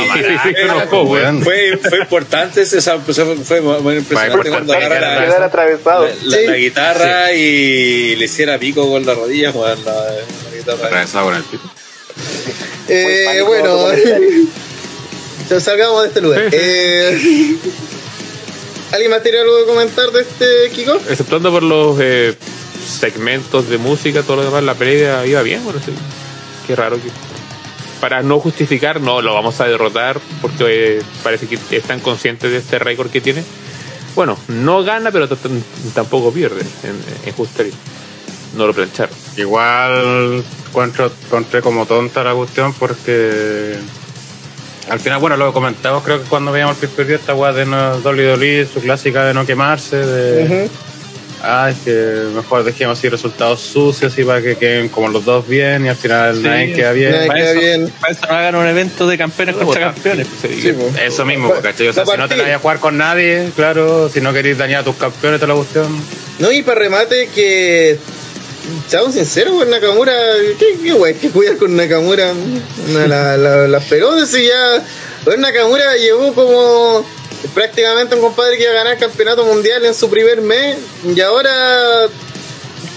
fue, 1.43 1.79
fue 1.79 1.99
importante, 2.01 2.63
ese- 2.63 2.79
esa- 2.79 2.99
fue, 2.99 3.15
fue 3.37 3.61
muy 3.61 3.97
impresionante 3.97 4.49
cuando 4.51 4.73
agarra 4.75 5.01
la, 5.01 5.47
atravesado. 5.47 6.09
la- 6.23 6.37
Sí. 6.37 6.47
la 6.47 6.57
guitarra 6.57 7.33
y 7.33 8.17
le 8.17 8.25
hiciera 8.25 8.59
pico 8.59 8.89
con 8.91 9.05
la 9.07 9.15
rodilla 9.15 9.53
con 9.53 9.63
la, 9.69 9.75
la 9.75 10.57
guitarra. 10.57 10.87
Atravesado 10.87 11.27
con 11.27 11.35
el. 11.37 11.43
Eh, 12.89 13.43
bueno, 13.47 13.89
salgamos 15.61 16.03
de 16.03 16.09
este 16.09 16.21
lugar. 16.21 16.43
Eh, 16.53 17.57
¿Alguien 18.93 19.11
más 19.11 19.23
tiene 19.23 19.39
algo 19.41 19.59
que 19.59 19.65
comentar 19.67 20.11
de 20.13 20.21
este 20.23 20.71
Kiko? 20.75 20.95
Exceptuando 21.11 21.51
por 21.51 21.63
los 21.63 21.99
eh, 22.01 22.35
segmentos 22.87 23.69
de 23.69 23.79
música, 23.79 24.23
todo 24.23 24.37
lo 24.37 24.45
demás, 24.45 24.63
la 24.63 24.75
pelea 24.75 25.27
iba 25.27 25.43
bien, 25.43 25.65
bueno, 25.65 25.81
sí. 25.85 25.93
Qué 26.67 26.77
raro 26.77 26.97
que. 26.97 27.11
Para 28.01 28.23
no 28.23 28.41
justificar, 28.41 29.01
no, 29.01 29.23
lo 29.23 29.35
vamos 29.35 29.61
a 29.61 29.67
derrotar 29.67 30.21
porque 30.43 30.99
eh, 30.99 31.03
parece 31.23 31.47
que 31.47 31.59
están 31.77 32.01
conscientes 32.01 32.51
de 32.51 32.59
este 32.59 32.79
récord 32.79 33.11
que 33.11 33.21
tiene. 33.21 33.43
Bueno, 34.15 34.39
no 34.49 34.83
gana, 34.83 35.11
pero 35.11 35.29
tampoco 35.95 36.33
pierde 36.33 36.63
en, 36.83 37.29
en 37.29 37.35
Justería. 37.35 37.75
No 38.57 38.67
lo 38.67 38.75
plancharon. 38.75 39.15
Igual 39.37 40.45
encuentro, 40.69 41.11
encontré 41.27 41.63
como 41.63 41.87
tonta 41.87 42.23
la 42.23 42.35
cuestión 42.35 42.73
porque 42.75 43.79
al 44.91 45.01
final, 45.01 45.19
bueno, 45.21 45.37
lo 45.37 45.53
comentamos 45.53 46.03
creo 46.05 46.23
que 46.23 46.29
cuando 46.29 46.53
veíamos 46.53 46.81
el 46.83 46.89
pay 46.91 47.13
esta 47.13 47.35
weá 47.35 47.53
de 47.53 47.67
no, 47.67 47.97
WWE, 47.97 48.67
su 48.73 48.81
clásica 48.81 49.25
de 49.25 49.35
no 49.35 49.45
quemarse, 49.45 49.97
de 49.97 50.71
ay, 51.43 51.75
que 51.85 51.91
mejor 52.35 52.65
dejemos 52.65 52.99
así 52.99 53.09
resultados 53.09 53.61
sucios 53.61 54.17
y 54.19 54.25
para 54.25 54.43
que 54.43 54.57
queden 54.57 54.89
como 54.89 55.09
los 55.09 55.25
dos 55.25 55.47
bien 55.47 55.85
y 55.87 55.89
al 55.89 55.97
final 55.97 56.37
Sí, 56.37 56.43
nadie 56.43 56.73
queda 56.73 56.93
bien. 56.93 57.13
nadie 57.13 57.27
Para 57.27 57.39
queda 57.41 57.51
eso, 57.53 57.61
bien. 57.61 57.93
para 58.01 58.13
eso 58.13 58.27
no 58.27 58.35
hagan 58.37 58.55
un 58.57 58.67
evento 58.67 59.07
de 59.07 59.19
campeones 59.19 59.57
contra 59.57 59.81
campeones. 59.93 60.27
Sí, 60.41 60.73
po. 60.73 60.91
Eso 61.01 61.25
mismo, 61.25 61.51
Pa- 61.51 61.61
¿cachai? 61.63 61.89
O 61.89 61.93
sea, 61.93 62.05
si 62.07 62.17
no 62.17 62.29
te 62.29 62.37
vayas 62.37 62.57
a 62.57 62.59
jugar 62.59 62.79
con 62.81 62.97
nadie, 62.99 63.51
claro, 63.55 64.09
si 64.09 64.21
no 64.21 64.33
queréis 64.33 64.59
dañar 64.59 64.81
a 64.81 64.85
tus 64.85 64.97
campeones, 64.97 65.41
toda 65.41 65.49
la 65.53 65.59
cuestión. 65.59 65.87
No, 66.39 66.51
y 66.53 66.63
para 66.63 66.81
remate 66.81 67.29
que. 67.35 67.99
Seamos 68.89 69.15
sinceros 69.15 69.55
con 69.55 69.71
Nakamura. 69.71 70.13
¿Qué, 70.59 70.77
qué 70.83 70.93
wey? 70.93 71.15
¿Qué 71.15 71.31
cuidar 71.31 71.57
con 71.57 71.77
Nakamura? 71.77 72.33
Una- 72.91 73.07
la, 73.07 73.37
la, 73.37 73.69
la 73.69 73.81
feroz 73.81 74.35
y 74.37 74.47
ya. 74.49 74.83
Bueno, 75.25 75.43
Nakamura 75.43 75.97
llevó 75.97 76.35
como 76.35 77.07
prácticamente 77.57 78.15
un 78.15 78.21
compadre 78.21 78.59
que 78.59 78.65
iba 78.65 78.73
a 78.73 78.75
ganar 78.75 78.99
campeonato 78.99 79.43
mundial 79.47 79.83
en 79.87 79.95
su 79.95 80.11
primer 80.11 80.43
mes. 80.43 80.77
Y 81.05 81.19
ahora. 81.23 82.07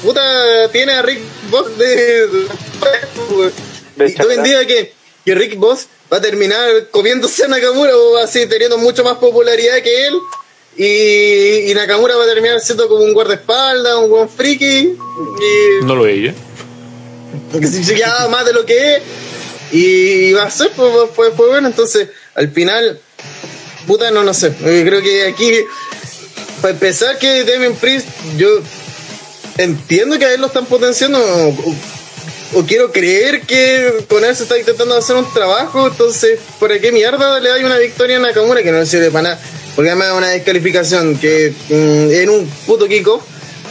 Puta, 0.04 0.70
tiene 0.74 0.92
a 0.92 1.02
Rick 1.02 1.22
Boss 1.50 1.78
de. 1.78 2.28
De 3.96 4.10
y 4.10 4.14
tú 4.16 4.30
en 4.30 4.44
día 4.44 4.68
que, 4.68 4.94
que 5.24 5.36
Rick 5.36 5.56
Boss 5.56 5.88
va 6.12 6.18
a 6.18 6.22
terminar 6.22 6.90
comiéndose 6.92 7.46
a 7.46 7.48
Nakamura 7.48 7.96
o 7.96 8.18
así 8.18 8.48
teniendo 8.48 8.78
mucho 8.78 9.02
más 9.04 9.18
popularidad 9.18 9.82
que 9.82 10.08
él. 10.08 10.20
Y, 10.76 11.72
y 11.72 11.74
Nakamura 11.74 12.18
va 12.18 12.26
a 12.26 12.28
terminar 12.28 12.60
siendo 12.60 12.90
como 12.90 13.04
un 13.04 13.14
guardaespaldas, 13.14 13.96
un 13.96 14.10
buen 14.10 14.28
friki. 14.28 14.98
Y 14.98 15.86
No 15.86 15.96
lo 15.96 16.04
veía. 16.04 16.34
que 17.54 17.68
se 17.68 18.06
más 18.30 18.46
de 18.46 18.54
lo 18.54 18.66
que 18.66 18.96
es. 18.96 19.02
Y 19.72 20.34
va 20.34 20.44
a 20.44 20.52
ser, 20.52 20.72
pues, 20.72 20.92
fue, 21.16 21.32
fue 21.32 21.48
bueno. 21.48 21.68
Entonces, 21.68 22.10
al 22.36 22.50
final, 22.52 23.00
puta, 23.90 24.12
no, 24.12 24.24
no 24.24 24.36
sé. 24.36 24.54
Eh, 24.64 24.84
Creo 24.86 25.02
que 25.02 25.26
aquí, 25.26 25.52
para 26.62 26.74
empezar, 26.74 27.18
que 27.18 27.44
Damien 27.44 27.76
Priest, 27.76 28.08
yo 28.38 28.48
entiendo 29.58 30.20
que 30.20 30.26
a 30.26 30.34
él 30.36 30.42
lo 30.42 30.48
están 30.48 30.68
potenciando. 30.68 31.20
O, 31.20 32.60
o 32.60 32.66
quiero 32.66 32.92
creer 32.92 33.42
que 33.42 34.06
con 34.08 34.24
él 34.24 34.36
se 34.36 34.44
está 34.44 34.60
intentando 34.60 34.96
hacer 34.96 35.16
un 35.16 35.32
trabajo. 35.34 35.88
Entonces, 35.88 36.40
¿por 36.60 36.80
qué 36.80 36.92
mierda 36.92 37.40
le 37.40 37.50
da 37.50 37.58
una 37.66 37.78
victoria 37.78 38.18
a 38.18 38.20
Nakamura 38.20 38.62
que 38.62 38.72
no 38.72 38.80
le 38.80 38.86
sirve 38.86 39.10
para 39.10 39.24
nada? 39.24 39.42
Porque 39.76 39.90
además 39.90 40.10
es 40.10 40.14
una 40.18 40.30
descalificación 40.30 41.18
que 41.18 41.54
mm, 41.70 42.12
en 42.12 42.30
un 42.30 42.48
puto 42.68 42.88
kickoff. 42.88 43.24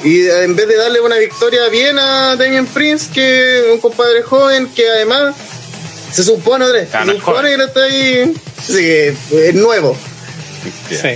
Y 0.02 0.28
en 0.28 0.54
vez 0.56 0.66
de 0.68 0.76
darle 0.76 1.00
una 1.00 1.16
victoria 1.16 1.68
bien 1.68 1.98
a 1.98 2.34
Damien 2.36 2.66
Prince, 2.66 3.08
que 3.12 3.70
un 3.72 3.78
compadre 3.78 4.22
joven 4.22 4.68
que 4.74 4.88
además 4.88 5.34
se 6.12 6.24
supone, 6.24 6.64
Andrés, 6.64 6.88
se 6.90 7.12
supone 7.18 7.50
que 7.50 7.56
no 7.58 7.64
está 7.64 7.82
ahí, 7.82 8.34
sí, 8.64 8.88
es 9.32 9.54
nuevo. 9.54 9.96
Sí. 10.90 11.08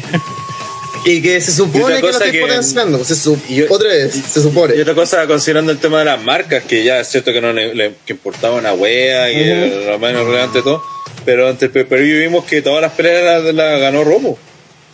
Y 1.04 1.20
que 1.20 1.40
se 1.40 1.50
supone 1.52 1.84
otra 1.84 1.96
que 1.96 2.02
lo 2.02 2.06
cosa 2.12 2.18
está 2.26 2.30
que- 2.32 2.40
potenciando. 2.42 3.04
Se 3.04 3.16
su- 3.16 3.36
y 3.48 3.56
yo- 3.56 3.66
otra 3.70 3.88
vez, 3.88 4.12
se 4.14 4.40
supone. 4.40 4.76
Y 4.76 4.80
otra 4.80 4.94
cosa, 4.94 5.26
considerando 5.26 5.72
el 5.72 5.78
tema 5.78 5.98
de 5.98 6.04
las 6.04 6.22
marcas, 6.22 6.62
que 6.64 6.84
ya 6.84 7.00
es 7.00 7.08
cierto 7.08 7.32
que 7.32 7.40
no 7.40 7.52
le, 7.52 7.74
le- 7.74 7.94
que 8.06 8.12
importaba 8.12 8.54
una 8.56 8.72
wea 8.72 9.30
y 9.32 9.42
era 9.42 9.90
lo 9.92 9.98
menos 9.98 10.24
relevante 10.26 10.58
de 10.58 10.62
todo, 10.62 10.82
pero 11.24 11.48
ante 11.48 11.64
el 11.66 11.70
pay-per-view 11.72 12.20
vimos 12.20 12.44
que 12.44 12.62
todas 12.62 12.80
las 12.82 12.92
peleas 12.92 13.42
las 13.42 13.52
las 13.54 13.80
ganó 13.80 14.04
Romo. 14.04 14.38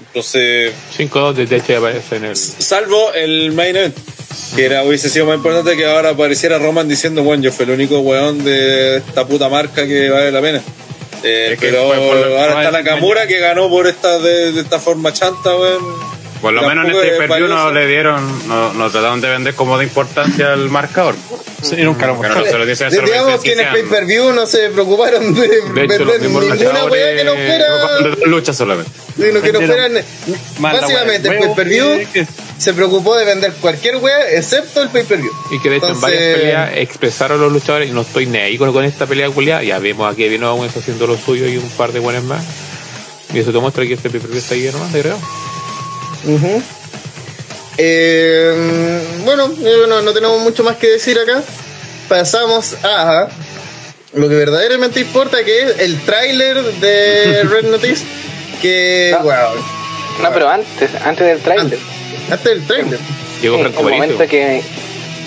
Entonces, 0.06 0.72
5-2 0.96 1.34
de 1.34 1.46
ya 1.46 1.76
aparece 1.78 2.16
en 2.16 2.24
el. 2.24 2.36
salvo 2.36 3.12
el 3.12 3.52
main 3.52 3.76
event, 3.76 3.96
que 4.56 4.64
era, 4.64 4.84
hubiese 4.84 5.10
sido 5.10 5.26
más 5.26 5.36
importante 5.36 5.76
que 5.76 5.84
ahora 5.84 6.10
apareciera 6.10 6.58
Roman 6.58 6.88
diciendo, 6.88 7.22
bueno, 7.22 7.42
yo 7.42 7.52
fui 7.52 7.64
el 7.66 7.72
único 7.72 7.98
weón 7.98 8.42
de 8.44 8.96
esta 8.98 9.26
puta 9.26 9.50
marca 9.50 9.86
que 9.86 10.08
vale 10.08 10.32
la 10.32 10.40
pena. 10.40 10.62
Eh, 11.22 11.56
pero 11.60 11.86
fue 11.88 11.96
ahora 11.96 12.62
está 12.62 12.78
es- 12.78 12.84
Nakamura 12.84 13.26
que 13.26 13.38
ganó 13.38 13.68
por 13.68 13.86
esta 13.86 14.18
de, 14.18 14.52
de 14.52 14.60
esta 14.60 14.78
forma 14.78 15.12
chanta, 15.12 15.56
weón. 15.56 15.82
Por 16.40 16.52
lo 16.52 16.62
menos 16.62 16.84
en 16.86 16.90
este 16.92 17.06
es 17.12 17.18
pay-per-view 17.18 17.48
no 17.48 17.70
le 17.72 17.86
dieron, 17.86 18.48
no, 18.48 18.72
no 18.74 18.90
trataron 18.90 19.20
de 19.20 19.28
vender 19.28 19.54
como 19.54 19.76
de 19.78 19.84
importancia 19.84 20.52
al 20.52 20.68
marcador. 20.70 21.14
Sí, 21.62 21.76
nunca 21.78 22.06
lo 22.06 22.20
Pero 22.20 22.34
no 22.36 22.44
se 22.44 22.56
lo 22.58 22.64
dicen 22.66 22.90
digamos 22.90 23.40
que 23.42 23.52
en 23.54 23.58
el 23.58 23.64
sean- 23.64 23.74
pay-per-view 23.74 24.32
no 24.32 24.46
se 24.46 24.68
preocuparon 24.70 25.34
de, 25.34 25.48
De 25.48 25.56
hecho, 25.84 26.04
vender 26.06 26.22
ninguna 26.22 26.84
wea 26.84 27.16
que 27.16 27.24
no 27.24 27.32
fuera. 27.34 28.16
de 28.20 28.26
lucha 28.26 28.52
solamente. 28.52 28.90
sino 29.16 29.40
que 29.42 29.52
no 29.52 29.60
fueran. 29.62 29.92
Básicamente, 30.58 31.28
el 31.28 31.38
pay-per-view 31.38 31.98
que- 31.98 32.06
que- 32.12 32.26
se 32.58 32.74
preocupó 32.74 33.16
de 33.16 33.24
vender 33.24 33.52
cualquier 33.60 33.96
wea 33.96 34.30
excepto 34.32 34.82
el 34.82 34.88
pay-per-view. 34.88 35.30
Y 35.50 35.60
que 35.60 35.70
de 35.70 35.76
hecho 35.76 35.86
en 35.88 35.94
Entonces- 35.94 36.18
varias 36.18 36.38
peleas 36.38 36.70
expresaron 36.76 37.40
los 37.40 37.52
luchadores 37.52 37.88
y 37.88 37.92
no 37.92 38.02
estoy 38.02 38.26
ni 38.26 38.38
ahí 38.38 38.58
con, 38.58 38.72
con 38.72 38.84
esta 38.84 39.06
pelea 39.06 39.28
culiada. 39.30 39.62
Ya 39.64 39.78
vemos 39.80 40.12
a 40.12 40.16
Kevin 40.16 40.44
Owens 40.44 40.76
haciendo 40.76 41.06
lo 41.08 41.16
suyo 41.16 41.46
y 41.48 41.56
un 41.56 41.68
par 41.70 41.92
de 41.92 41.98
buenas 42.00 42.22
más. 42.24 42.44
Y 43.34 43.38
eso 43.40 43.52
te 43.52 43.58
muestra 43.58 43.84
que 43.86 43.94
este 43.94 44.08
pay 44.10 44.20
está 44.36 44.54
ahí 44.54 44.70
nomás, 44.72 44.92
de 44.92 45.00
Eh, 47.76 49.02
bueno, 49.24 49.48
no, 49.88 50.02
no 50.02 50.12
tenemos 50.12 50.40
mucho 50.40 50.64
más 50.64 50.76
que 50.76 50.88
decir 50.88 51.18
acá. 51.18 51.42
Pasamos 52.08 52.74
a 52.84 53.28
lo 54.14 54.28
que 54.28 54.34
verdaderamente 54.34 55.00
importa, 55.00 55.44
que 55.44 55.62
es 55.62 55.78
el 55.80 56.00
tráiler 56.00 56.62
de 56.62 57.42
Red 57.50 57.66
Notice. 57.70 58.04
Que, 58.62 59.10
No. 59.16 59.24
wow, 59.24 59.32
No, 60.22 60.32
pero 60.32 60.48
antes, 60.48 60.90
antes 61.04 61.26
del 61.26 61.38
trailer. 61.40 61.78
antes 62.30 62.44
del 62.44 62.66
tráiler. 62.66 62.98
Llegó 63.40 63.56
Sí, 63.56 63.62
Franco 63.62 63.80
el 63.88 63.94
momento 63.94 64.26
que 64.26 64.62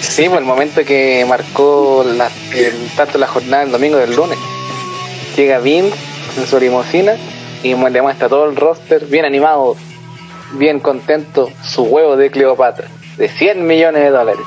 sí, 0.01 0.23
pues, 0.27 0.39
el 0.39 0.45
momento 0.45 0.83
que 0.83 1.23
marcó 1.25 2.03
la, 2.05 2.29
el- 2.53 2.89
tanto 2.97 3.17
la 3.17 3.27
jornada 3.27 3.63
del 3.63 3.71
domingo 3.71 3.97
del 3.97 4.13
lunes. 4.13 4.37
Llega 5.37 5.59
Vince 5.59 5.95
en 6.37 6.45
su 6.47 6.59
limusina 6.59 7.13
y 7.63 7.73
le 7.75 8.01
muestra 8.01 8.27
todo 8.27 8.49
el 8.49 8.55
roster 8.57 9.05
bien 9.05 9.23
animado, 9.23 9.77
bien 10.53 10.79
contento, 10.79 11.51
su 11.63 11.83
huevo 11.83 12.15
de 12.15 12.31
Cleopatra 12.31 12.87
de 13.17 13.29
100 13.29 13.65
millones 13.65 14.03
de 14.03 14.09
dólares. 14.09 14.45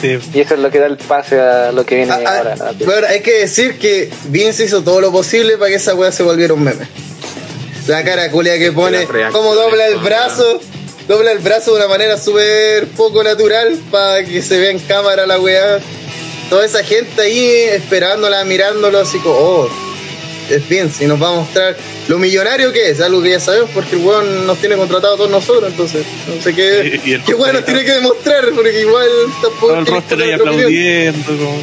Sí. 0.00 0.18
Y 0.32 0.40
eso 0.40 0.54
es 0.54 0.60
lo 0.60 0.70
que 0.70 0.78
da 0.78 0.86
el 0.86 0.96
pase 0.96 1.40
a 1.40 1.72
lo 1.72 1.84
que 1.84 1.96
viene 1.96 2.12
Ah, 2.12 2.20
ah, 2.24 2.38
ahora. 2.38 2.56
¿no? 2.56 2.86
bueno, 2.86 3.06
hay 3.08 3.20
que 3.20 3.40
decir 3.40 3.78
que 3.78 4.10
Vince 4.28 4.64
hizo 4.64 4.82
todo 4.82 5.00
lo 5.00 5.10
posible 5.10 5.56
para 5.58 5.70
que 5.70 5.76
esa 5.76 5.94
weá 5.94 6.12
se 6.12 6.22
volviera 6.22 6.54
un 6.54 6.62
meme. 6.62 6.86
La 7.86 8.04
cara 8.04 8.30
culia 8.30 8.58
que 8.58 8.70
pone, 8.70 9.06
como 9.32 9.54
dobla 9.54 9.86
el 9.86 9.96
brazo, 9.96 10.60
dobla 11.08 11.32
el 11.32 11.38
brazo 11.38 11.72
de 11.72 11.78
una 11.78 11.88
manera 11.88 12.18
súper 12.18 12.86
poco 12.88 13.24
natural 13.24 13.78
para 13.90 14.24
que 14.24 14.42
se 14.42 14.58
vea 14.58 14.70
en 14.70 14.78
cámara 14.78 15.26
la 15.26 15.40
weá. 15.40 15.78
Toda 16.50 16.64
esa 16.64 16.82
gente 16.84 17.20
ahí 17.20 17.48
esperándola, 17.72 18.44
mirándolo 18.44 19.00
así 19.00 19.18
como, 19.18 19.34
oh, 19.36 19.68
es 20.50 20.68
Vince 20.68 21.04
y 21.04 21.06
nos 21.06 21.20
va 21.20 21.28
a 21.28 21.34
mostrar 21.34 21.76
lo 22.08 22.18
millonario 22.18 22.72
que 22.72 22.90
es, 22.90 23.00
algo 23.00 23.22
que 23.22 23.30
ya 23.30 23.40
sabemos 23.40 23.70
porque 23.74 23.96
el 23.96 24.02
weón 24.04 24.46
nos 24.46 24.58
tiene 24.58 24.76
contratado 24.76 25.14
a 25.14 25.16
todos 25.18 25.30
nosotros, 25.30 25.70
entonces 25.70 26.04
no 26.34 26.40
sé 26.42 26.54
qué, 26.54 27.00
Y- 27.04 27.10
y 27.10 27.12
el 27.14 27.22
qué 27.22 27.34
weón 27.34 27.54
nos 27.54 27.64
tiene 27.64 27.84
que 27.84 27.92
demostrar 27.92 28.50
porque 28.54 28.80
igual 28.80 29.08
tampoco 29.42 29.66
Todo 29.68 29.78
el 29.78 29.86
roster 29.86 30.22
ahí 30.22 30.32
aplaudiendo. 30.32 31.24
Como... 31.26 31.60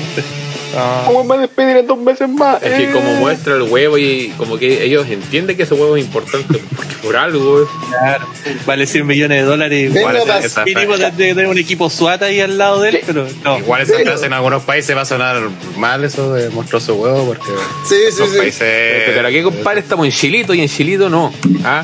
Ah, 0.77 1.03
¿Cómo 1.05 1.23
me 1.23 1.29
va 1.29 1.35
a 1.35 1.39
despedir 1.39 1.77
en 1.77 1.87
dos 1.87 1.97
meses 1.97 2.27
más? 2.27 2.61
Es 2.61 2.73
que 2.73 2.91
como 2.91 3.07
Eh. 3.09 3.17
muestra 3.19 3.55
el 3.55 3.61
huevo 3.63 3.97
y 3.97 4.33
como 4.37 4.57
que 4.57 4.83
ellos 4.83 5.07
entienden 5.07 5.55
que 5.55 5.63
ese 5.63 5.73
huevo 5.73 5.95
es 5.95 6.03
importante 6.05 6.59
porque 6.75 6.93
por 7.01 7.15
algo, 7.15 7.53
güey. 7.53 7.65
claro. 7.89 8.25
Vale 8.65 8.85
100 8.85 9.07
millones 9.07 9.39
de 9.41 9.45
dólares. 9.45 9.95
Igual 9.95 10.17
es 10.17 10.57
mínimo 10.65 10.97
de, 10.97 11.05
de 11.11 11.11
tener 11.29 11.47
un 11.47 11.57
equipo 11.57 11.89
SWAT 11.89 12.23
ahí 12.23 12.39
al 12.41 12.57
lado 12.57 12.81
de 12.81 12.89
él, 12.89 13.01
pero 13.05 13.27
no. 13.43 13.57
Igual 13.59 13.81
esa 13.83 13.97
frase 13.99 14.25
en 14.25 14.33
algunos 14.33 14.63
países 14.63 14.95
va 14.95 15.01
a 15.01 15.05
sonar 15.05 15.41
mal 15.77 16.03
eso 16.03 16.33
de 16.33 16.49
monstruoso 16.49 16.95
huevo 16.95 17.25
porque 17.25 17.51
Sí, 17.87 17.95
sí, 18.11 18.23
sí. 18.31 18.37
países... 18.37 18.59
Pero 18.61 19.27
aquí, 19.27 19.41
compadre, 19.43 19.79
estamos 19.79 20.05
en 20.05 20.11
Chilito 20.11 20.53
y 20.53 20.61
en 20.61 20.67
Chilito 20.67 21.09
no. 21.09 21.33
¿Ah? 21.63 21.83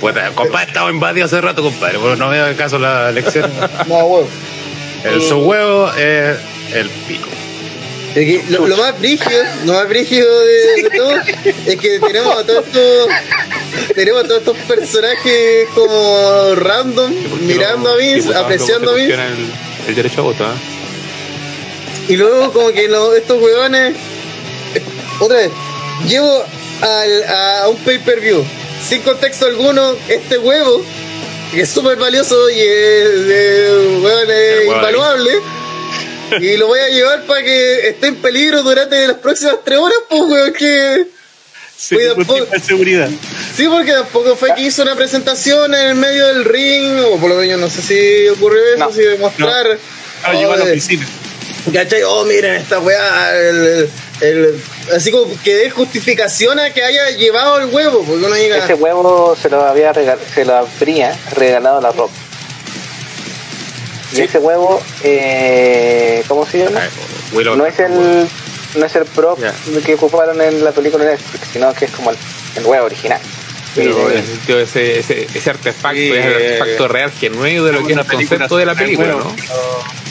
Puta, 0.00 0.30
compadre, 0.34 0.66
estaba 0.68 0.90
invadido 0.90 1.26
hace 1.26 1.40
rato, 1.40 1.62
compadre. 1.62 1.98
Bueno, 1.98 2.16
no 2.16 2.28
veo 2.30 2.46
el 2.48 2.56
caso 2.56 2.76
la 2.78 3.10
elección. 3.10 3.48
No, 3.86 3.98
weón. 4.06 4.26
El 5.04 5.22
su 5.22 5.36
huevo 5.38 5.90
es 5.92 6.36
el 6.74 6.88
pico. 7.06 7.28
Que 8.14 8.44
lo, 8.50 8.66
lo 8.66 8.76
más 8.76 8.98
brígido, 8.98 9.42
lo 9.64 9.72
más 9.72 9.88
brígido 9.88 10.40
de, 10.40 10.82
de 10.82 10.90
todo 10.90 11.12
es 11.66 11.76
que 11.80 11.98
tenemos 11.98 12.36
a 12.36 12.44
todos 12.44 12.66
estos 12.66 13.08
tenemos 13.94 14.24
a 14.24 14.28
todos 14.28 14.40
estos 14.40 14.56
personajes 14.68 15.68
como 15.74 16.54
random 16.56 17.10
mirando 17.40 17.90
a 17.90 17.96
Vince, 17.96 18.16
Diputados 18.16 18.44
apreciando 18.44 18.90
a 18.90 18.94
Vince 18.94 19.14
El, 19.14 19.52
el 19.88 19.94
derecho 19.94 20.20
a 20.28 20.54
y 22.08 22.16
luego 22.16 22.52
como 22.52 22.68
que 22.72 22.84
estos 23.16 23.42
huevones 23.42 23.94
otra 25.20 25.36
vez 25.38 25.50
llevo 26.06 26.44
al, 26.82 27.24
a 27.24 27.68
un 27.68 27.76
pay 27.78 27.98
per 27.98 28.20
view 28.20 28.44
sin 28.86 29.00
contexto 29.02 29.46
alguno 29.46 29.94
este 30.08 30.36
huevo 30.38 30.84
que 31.52 31.62
es 31.62 31.68
súper 31.70 31.96
valioso 31.96 32.50
y 32.50 32.60
es, 32.60 33.08
es 33.28 34.02
huevo 34.02 34.32
ahí. 34.32 34.68
Y 36.40 36.56
lo 36.56 36.66
voy 36.68 36.78
a 36.80 36.88
llevar 36.88 37.24
para 37.26 37.42
que 37.42 37.88
esté 37.88 38.06
en 38.08 38.16
peligro 38.16 38.62
durante 38.62 39.06
las 39.06 39.16
próximas 39.18 39.56
tres 39.64 39.78
horas 39.78 39.98
pues 40.08 40.22
hueón 40.22 40.52
que 40.52 41.06
Sí, 41.76 41.96
ningún 41.96 42.26
tampoco- 42.26 42.46
seguridad. 42.64 43.08
Sí, 43.56 43.66
porque 43.68 43.92
tampoco 43.92 44.36
fue 44.36 44.54
que 44.54 44.62
hizo 44.62 44.82
una 44.82 44.94
presentación 44.94 45.74
en 45.74 45.80
el 45.88 45.94
medio 45.96 46.28
del 46.28 46.44
ring, 46.44 47.00
o 47.06 47.16
por 47.18 47.30
lo 47.30 47.36
menos 47.36 47.58
no 47.60 47.68
sé 47.68 47.82
si 47.82 48.28
ocurrió 48.28 48.60
eso, 48.74 48.78
No. 48.78 48.92
si 48.92 49.00
de 49.02 49.18
mostrar. 49.18 49.66
No, 50.22 50.32
llegó 50.38 50.52
a 50.52 50.56
la 50.58 50.64
oh, 50.64 50.68
oficina. 50.68 51.04
¿Cachai? 51.72 52.02
Oh, 52.04 52.24
miren 52.24 52.54
esta 52.54 52.78
weá. 52.78 53.36
el- 53.36 53.90
el- 54.20 54.62
así 54.94 55.10
como 55.10 55.26
que 55.42 55.56
dé 55.56 55.70
justificación 55.70 56.60
a 56.60 56.72
que 56.72 56.84
haya 56.84 57.10
llevado 57.10 57.58
el 57.58 57.66
huevo, 57.66 58.04
porque 58.06 58.24
uno 58.26 58.34
diga. 58.36 58.58
Ese 58.58 58.74
huevo 58.74 59.36
se 59.40 59.50
lo 59.50 59.62
había 59.66 59.92
regal 59.92 60.18
se 60.32 60.44
lo 60.44 60.54
habría 60.54 61.18
regalado 61.34 61.80
la 61.80 61.90
ropa. 61.90 62.12
Y 64.14 64.20
ese 64.20 64.38
huevo, 64.38 64.82
eh, 65.04 66.22
¿cómo 66.28 66.46
se 66.46 66.58
llama? 66.64 66.80
Willow. 67.32 67.56
No 67.56 67.66
es 67.66 67.78
el 67.78 68.28
no 68.74 68.86
es 68.86 68.96
el 68.96 69.04
prop 69.04 69.38
que 69.84 69.94
ocuparon 69.94 70.40
en 70.40 70.64
la 70.64 70.72
película 70.72 71.04
de 71.04 71.12
Netflix, 71.12 71.48
sino 71.52 71.72
que 71.74 71.84
es 71.86 71.90
como 71.90 72.10
el, 72.10 72.16
el 72.56 72.64
huevo 72.64 72.86
original. 72.86 73.20
Pero 73.74 74.10
Sí, 74.10 74.52
ese, 74.52 74.98
ese, 74.98 75.26
ese 75.34 75.50
artefacto 75.50 75.96
Sí, 75.98 76.10
es 76.12 76.26
el 76.26 76.32
eh, 76.32 76.46
artefacto 76.60 76.88
real 76.88 77.10
genuino 77.10 77.64
de 77.64 77.72
lo 77.72 77.78
que 77.86 77.92
es 77.92 77.98
Una 77.98 78.02
el 78.02 78.08
concepto 78.08 78.56
de 78.58 78.66
la 78.66 78.74
película, 78.74 79.08
¿no? 79.08 79.30
Sí, 79.34 79.44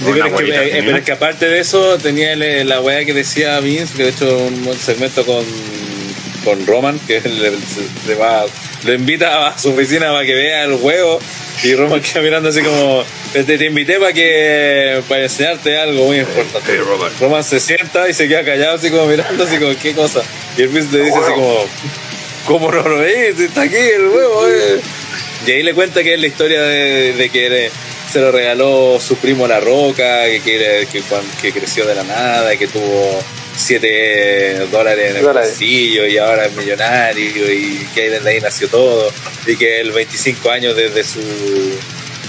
pero, 0.03 0.09
es 0.09 0.15
que, 0.15 0.21
abuelita 0.29 0.63
eh, 0.63 0.65
genial. 0.65 0.85
pero 0.85 0.97
es 0.97 1.03
que 1.03 1.11
aparte 1.11 1.45
de 1.47 1.59
eso, 1.59 1.97
tenía 1.99 2.33
el- 2.33 2.67
la 2.67 2.81
weá 2.81 3.05
que 3.05 3.13
decía 3.13 3.59
Vince, 3.59 3.95
que 3.95 4.03
de 4.03 4.09
hecho 4.09 4.35
un 4.35 4.65
buen 4.65 4.77
segmento 4.79 5.23
con, 5.27 5.45
con 6.43 6.65
Roman, 6.65 6.97
que 7.05 7.21
le, 7.21 7.51
se- 7.51 8.07
le 8.07 8.15
va, 8.15 8.45
lo 8.83 8.93
invita 8.93 9.47
a 9.47 9.57
su 9.57 9.71
oficina 9.71 10.11
para 10.11 10.25
que 10.25 10.33
vea 10.33 10.63
el 10.63 10.75
juego, 10.75 11.19
y 11.63 11.75
Roman 11.75 12.01
queda 12.01 12.21
mirando 12.21 12.49
así 12.49 12.61
como, 12.61 13.03
te, 13.33 13.43
te 13.43 13.65
invité 13.65 13.99
para 13.99 14.13
que 14.13 15.01
para 15.07 15.23
enseñarte 15.23 15.77
algo 15.77 16.05
muy 16.05 16.19
importante. 16.19 16.77
Roman. 17.19 17.43
Se 17.43 17.59
sienta 17.59 18.09
y 18.09 18.13
se 18.13 18.27
queda 18.27 18.43
callado 18.43 18.75
así 18.75 18.89
como 18.89 19.05
mirando 19.05 19.43
así 19.43 19.57
como, 19.57 19.73
¿qué 19.79 19.93
cosa? 19.93 20.21
Y 20.57 20.63
el 20.63 20.69
Vince 20.69 20.97
le 20.97 21.05
dice 21.05 21.17
así 21.17 21.31
como, 21.33 21.65
¿cómo 22.47 22.71
no 22.71 22.81
lo 22.81 22.97
ves? 22.99 23.39
Está 23.39 23.63
aquí 23.63 23.75
el 23.75 24.07
huevo, 24.07 24.47
eh. 24.47 24.81
Y 25.45 25.51
ahí 25.51 25.63
le 25.63 25.73
cuenta 25.73 26.03
que 26.03 26.13
es 26.13 26.19
la 26.19 26.27
historia 26.27 26.61
de, 26.61 27.13
de 27.13 27.29
que 27.29 27.71
se 28.11 28.19
lo 28.19 28.31
regaló 28.31 28.99
su 28.99 29.15
primo 29.15 29.47
La 29.47 29.59
Roca, 29.59 30.25
que, 30.25 30.41
que, 30.41 30.87
que, 30.91 31.03
que 31.41 31.51
creció 31.51 31.85
de 31.85 31.95
la 31.95 32.03
nada, 32.03 32.55
que 32.57 32.67
tuvo 32.67 33.23
7 33.55 34.67
dólares 34.71 35.11
en 35.11 35.17
el 35.17 35.23
Dólares. 35.23 35.49
bolsillo 35.51 36.05
y 36.07 36.17
ahora 36.17 36.45
es 36.45 36.53
millonario 36.53 37.51
y 37.51 37.85
que 37.93 38.01
ahí 38.03 38.09
desde 38.09 38.29
ahí 38.29 38.39
nació 38.41 38.67
todo. 38.69 39.11
Y 39.45 39.55
que 39.55 39.81
el 39.81 39.91
25 39.91 40.49
años 40.51 40.75
desde 40.75 41.03
su, 41.03 41.19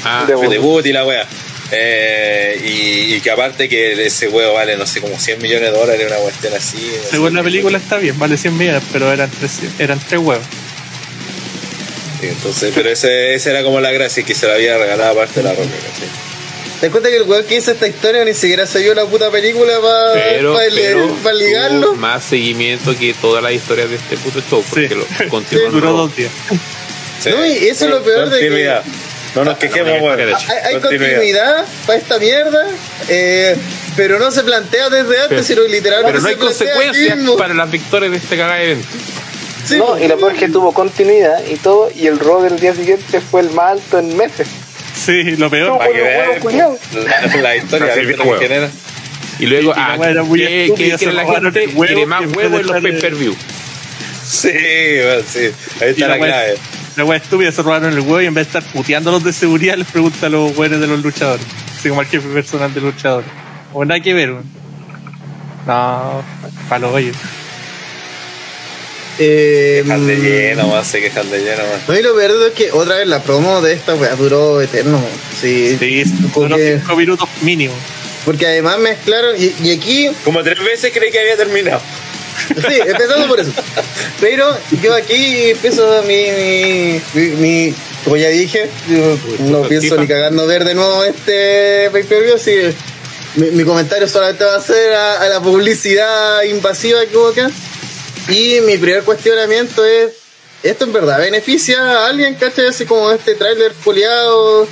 Ah, 0.05 0.25
Debut. 0.27 0.45
su 0.45 0.51
debut 0.51 0.87
y 0.87 0.93
la 0.93 1.05
wea. 1.07 1.27
Eh, 1.75 2.61
y, 2.65 3.15
y 3.15 3.21
que 3.21 3.31
aparte 3.31 3.69
que 3.69 4.05
ese 4.07 4.29
huevo 4.29 4.53
vale, 4.55 4.77
no 4.77 4.85
sé, 4.87 5.01
como 5.01 5.19
100 5.19 5.41
millones 5.41 5.73
de 5.73 5.79
dólares, 5.79 6.07
una 6.07 6.17
cuestión 6.17 6.53
así. 6.55 6.93
Según 7.11 7.35
la 7.35 7.43
película 7.43 7.79
está 7.79 7.97
bien, 7.99 8.19
vale 8.19 8.37
100 8.37 8.59
millones, 8.59 8.83
pero 8.93 9.11
eran 9.13 9.31
tres, 9.31 9.61
eran 9.79 9.99
tres 10.07 10.21
huevos. 10.21 10.45
Entonces, 12.21 12.73
pero 12.75 12.91
ese, 12.91 13.35
ese 13.35 13.51
era 13.51 13.63
como 13.65 13.81
la 13.81 13.91
gracia 13.91 14.23
que 14.23 14.35
se 14.35 14.47
la 14.47 14.55
había 14.55 14.77
regalado 14.79 15.13
aparte 15.13 15.41
de 15.41 15.45
la 15.45 15.53
roca. 15.55 15.71
¿Te 16.83 16.91
cuenta 16.91 17.09
que 17.11 17.17
el 17.17 17.23
weón 17.23 17.45
que 17.45 17.55
hizo 17.55 17.71
esta 17.71 17.87
historia 17.87 18.25
ni 18.25 18.35
siquiera 18.35 18.67
se 18.67 18.81
vio 18.81 18.93
la 18.93 19.05
puta 19.07 19.31
película 19.31 19.73
para 19.81 20.15
pero, 20.15 20.59
pero 20.75 21.33
ligarlo? 21.39 21.87
tuvo 21.91 21.95
más 21.95 22.25
seguimiento 22.25 22.95
que 22.99 23.15
todas 23.15 23.41
las 23.41 23.53
historias 23.53 23.89
de 23.89 23.95
este 23.97 24.17
puto 24.17 24.41
show, 24.51 24.65
porque 24.69 24.89
Sí. 24.89 24.95
lo 24.97 25.29
continuó 25.29 25.67
en 25.67 25.73
Duró 25.73 25.93
dos 25.93 26.17
días. 26.17 26.33
No, 27.25 27.47
y 27.47 27.69
eso 27.69 27.85
es 27.85 27.91
lo 27.93 28.03
peor 28.03 28.29
de 28.31 28.41
que-. 28.41 28.81
No 29.37 29.45
nos 29.45 29.57
quejemos, 29.59 29.95
no, 29.95 30.01
bueno. 30.01 30.27
no, 30.33 30.37
Hay, 30.37 30.75
hay 30.75 30.81
continuidad 30.81 31.65
para 31.87 31.99
esta 32.01 32.19
mierda, 32.19 32.67
eh, 33.09 33.57
pero 33.97 34.19
no 34.19 34.31
se 34.33 34.43
plantea 34.43 34.91
desde 34.91 35.15
antes, 35.21 35.29
Pero- 35.29 35.43
sino 35.45 35.63
literalmente 35.63 36.11
Pero 36.13 36.21
no 36.23 36.29
hay 36.29 36.35
consecuencias 36.37 37.19
para 37.39 37.55
las 37.55 37.71
victorias 37.71 38.11
de 38.11 38.19
este 38.19 38.37
cagada 38.37 38.61
evento. 38.61 38.89
Sí, 39.65 39.77
no, 39.77 39.97
y 39.99 40.09
lo 40.09 40.19
peor 40.19 40.33
es 40.33 40.39
que 40.41 40.49
tuvo 40.49 40.75
continuidad 40.75 41.45
y 41.49 41.55
todo, 41.57 41.91
y 41.95 42.09
el 42.09 42.19
robo 42.19 42.43
del 42.43 42.59
día 42.59 42.75
siguiente 42.75 43.21
fue 43.21 43.43
el 43.43 43.51
más 43.51 43.71
alto 43.75 44.01
en 44.01 44.17
meses. 44.17 44.49
Sí, 45.05 45.37
lo 45.37 45.51
peor. 45.51 45.79
Para 45.79 45.93
que 45.93 46.01
vean 46.01 46.79
la, 46.95 47.41
la 47.41 47.57
historia 47.57 47.95
que 47.95 48.39
genera. 48.39 48.71
Y 49.39 49.47
luego, 49.47 49.73
ah, 49.75 49.97
weá 49.99 50.11
era 50.11 50.23
muy 50.23 50.39
¿qué, 50.39 50.65
estúpida, 50.65 50.85
qué 50.87 50.99
se 50.99 50.99
quiere 50.99 51.13
la 51.15 51.27
gente? 51.27 51.65
Quiere 51.67 52.07
más 52.07 52.23
y 52.23 52.41
en 52.41 52.67
los 52.67 52.83
pay-per-view. 52.83 53.37
Sí, 54.25 54.51
bueno, 55.05 55.23
sí. 55.27 55.51
Ahí 55.81 55.91
está 55.91 56.09
la 56.09 56.19
clave. 56.19 56.55
La 56.97 57.05
wea 57.05 57.17
estúpida 57.17 57.51
se 57.51 57.63
robaron 57.63 57.93
el 57.93 58.01
huevo 58.01 58.21
y 58.21 58.27
en 58.27 58.35
vez 58.35 58.53
de 58.53 58.59
estar 58.59 58.73
puteando 58.73 59.11
a 59.11 59.15
los 59.15 59.25
de 59.25 59.33
seguridad 59.33 59.77
les 59.77 59.89
pregunta 59.89 60.27
a 60.27 60.29
los 60.29 60.55
güeyes 60.55 60.79
de 60.79 60.87
los 60.87 61.03
luchadores. 61.03 61.45
Así 61.77 61.89
como 61.89 62.03
al 62.03 62.07
jefe 62.07 62.29
personal 62.29 62.73
de 62.73 62.81
luchadores. 62.83 63.29
O 63.73 63.85
nada 63.85 64.01
que 64.01 64.13
ver, 64.13 64.33
weón. 64.33 64.45
No, 65.67 66.23
palo 66.69 66.93
oye. 66.93 67.13
Eh, 69.19 69.83
Quejas 69.85 70.07
de 70.07 70.17
lleno, 70.17 70.69
más 70.69 70.87
se 70.87 71.01
quejan 71.01 71.31
de 71.31 71.39
lleno, 71.41 71.63
más. 71.65 71.89
No, 71.89 71.99
y 71.99 72.03
lo 72.03 72.15
peor 72.15 72.33
es 72.49 72.53
que 72.55 72.73
otra 72.73 72.97
vez 72.97 73.07
la 73.07 73.23
promo 73.23 73.61
de 73.61 73.75
esta 73.75 73.95
weá 73.95 74.15
duró 74.17 74.61
eterno. 74.61 75.03
Sí, 75.41 75.77
Sí, 75.79 75.79
que- 75.79 76.05
5 76.07 76.97
minutos 76.97 77.29
mínimo. 77.43 77.75
porque 78.25 78.47
además 78.47 78.79
mezclaron, 78.79 79.35
y, 79.39 79.55
y 79.63 79.73
aquí 79.77 80.09
Como 80.25 80.43
tres 80.43 80.59
veces 80.65 80.93
creí 80.95 81.11
que 81.11 81.21
había 81.21 81.37
terminado. 81.37 81.81
Sí, 82.49 82.75
empezando 82.87 83.29
por 83.29 83.39
eso. 83.41 83.53
Pero 84.21 84.47
yo 84.83 84.95
aquí 84.95 85.51
empiezo 85.51 86.03
mi, 86.05 86.25
mi, 87.15 87.27
mi, 87.37 87.75
como 88.05 88.17
ya 88.17 88.29
dije, 88.29 88.69
yo 88.89 89.19
no 89.41 89.63
pienso 89.69 89.97
ni 89.99 90.07
cagando 90.09 90.47
ver 90.47 90.65
de 90.65 90.75
nuevo 90.75 91.05
este 91.05 91.91
pay-per-view, 91.93 92.35
así 92.37 92.51
que 92.53 92.75
mi, 93.37 93.51
mi 93.51 93.65
comentario 93.65 94.09
solamente 94.09 94.45
va 94.45 94.57
a 94.57 94.61
ser 94.63 94.93
a, 94.95 95.21
a 95.21 95.29
la 95.29 95.41
publicidad 95.43 96.43
invasiva 96.45 97.05
que 97.07 97.17
hubo 97.17 97.29
acá. 97.29 97.51
Y 98.29 98.61
mi 98.63 98.79
primer 98.79 99.03
cuestionamiento 99.03 99.85
es, 99.85 100.13
¿esto 100.63 100.85
en 100.85 100.93
verdad 100.93 101.19
beneficia 101.19 101.81
a 101.81 102.07
alguien, 102.07 102.35
cachai? 102.35 102.67
Así 102.67 102.87
como 102.87 103.11
este 103.11 103.35
tráiler 103.35 103.73
foliado, 103.73 104.69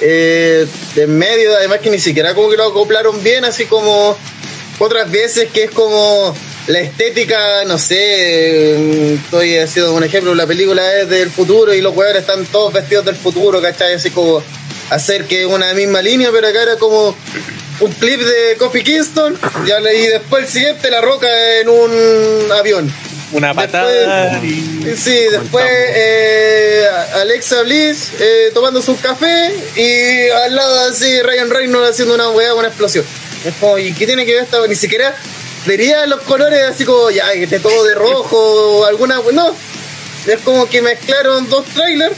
eh, 0.00 0.66
de 0.94 1.06
medio, 1.06 1.54
además 1.56 1.78
que 1.80 1.90
ni 1.90 1.98
siquiera 1.98 2.34
como 2.34 2.50
que 2.50 2.56
lo 2.56 2.64
acoplaron 2.64 3.22
bien, 3.22 3.44
así 3.44 3.66
como 3.66 4.16
otras 4.78 5.10
veces 5.10 5.50
que 5.52 5.64
es 5.64 5.70
como 5.70 6.34
la 6.66 6.80
estética, 6.80 7.64
no 7.66 7.78
sé, 7.78 9.14
estoy 9.14 9.58
haciendo 9.58 9.94
un 9.94 10.02
ejemplo, 10.02 10.34
la 10.34 10.46
película 10.46 11.00
es 11.00 11.08
del 11.08 11.30
futuro 11.30 11.74
y 11.74 11.80
los 11.80 11.92
jugadores 11.92 12.22
están 12.22 12.46
todos 12.46 12.72
vestidos 12.72 13.04
del 13.04 13.16
futuro, 13.16 13.60
¿cachai? 13.60 13.94
Así 13.94 14.10
como 14.10 14.42
hacer 14.90 15.26
que 15.26 15.46
una 15.46 15.72
misma 15.74 16.00
línea, 16.02 16.30
pero 16.32 16.48
acá 16.48 16.62
era 16.62 16.76
como 16.76 17.14
un 17.80 17.92
clip 17.92 18.20
de 18.20 18.56
Kofi 18.58 18.82
Kingston 18.82 19.38
ya 19.66 19.80
leí 19.80 20.06
después 20.06 20.44
el 20.44 20.50
siguiente 20.50 20.90
la 20.90 21.00
roca 21.00 21.28
en 21.60 21.68
un 21.68 22.52
avión. 22.52 22.92
Una 23.32 23.52
patada 23.52 24.40
y... 24.44 24.94
Sí, 24.96 25.18
después 25.30 25.66
eh, 25.68 26.86
Alexa 27.14 27.62
Bliss 27.62 28.12
eh, 28.20 28.50
tomándose 28.54 28.92
un 28.92 28.96
café 28.98 29.52
y 29.74 30.28
al 30.30 30.54
lado 30.54 30.90
así 30.90 31.20
Ryan 31.22 31.50
Reynolds 31.50 31.90
haciendo 31.90 32.14
una 32.14 32.30
weá, 32.30 32.54
una 32.54 32.68
explosión. 32.68 33.04
Es 33.44 33.54
como, 33.54 33.78
¿y 33.78 33.92
qué 33.92 34.06
tiene 34.06 34.24
que 34.24 34.34
ver 34.34 34.44
esta? 34.44 34.64
Ni 34.66 34.76
siquiera 34.76 35.14
vería 35.66 36.06
los 36.06 36.20
colores 36.22 36.62
así 36.62 36.84
como, 36.84 37.10
ya, 37.10 37.32
que 37.32 37.44
esté 37.44 37.58
todo 37.58 37.84
de 37.84 37.94
rojo 37.94 38.36
o 38.38 38.84
alguna. 38.84 39.20
No, 39.32 39.54
es 40.26 40.38
como 40.44 40.68
que 40.68 40.80
mezclaron 40.80 41.48
dos 41.50 41.64
trailers 41.66 42.14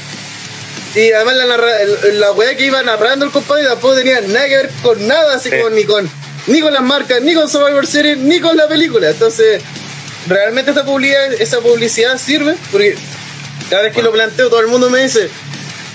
y 0.96 1.12
además 1.12 1.36
la, 1.36 1.46
narra- 1.46 1.78
la 2.14 2.32
weá 2.32 2.56
que 2.56 2.66
iba 2.66 2.82
narrando 2.82 3.24
el 3.26 3.30
compadre 3.30 3.64
tampoco 3.64 3.94
tenía 3.96 4.20
nada 4.22 4.48
que 4.48 4.56
ver 4.56 4.70
con 4.82 5.06
nada, 5.06 5.36
así 5.36 5.50
Sí. 5.50 5.56
como 5.56 5.70
ni 5.70 5.84
con 5.84 6.10
ni 6.48 6.60
con 6.60 6.72
las 6.72 6.82
marcas, 6.82 7.20
ni 7.22 7.34
con 7.34 7.48
Survivor 7.48 7.86
Series, 7.86 8.18
ni 8.18 8.38
con 8.40 8.56
la 8.56 8.68
película. 8.68 9.10
Entonces, 9.10 9.60
realmente 10.28 10.70
esta 10.70 10.84
publicidad, 10.84 11.32
esa 11.34 11.58
publicidad 11.60 12.18
sirve, 12.18 12.54
porque 12.70 12.96
cada 13.68 13.82
vez 13.82 13.92
que 13.92 14.00
lo 14.00 14.12
planteo 14.12 14.48
todo 14.48 14.60
el 14.60 14.68
mundo 14.68 14.88
me 14.88 15.02
dice, 15.02 15.28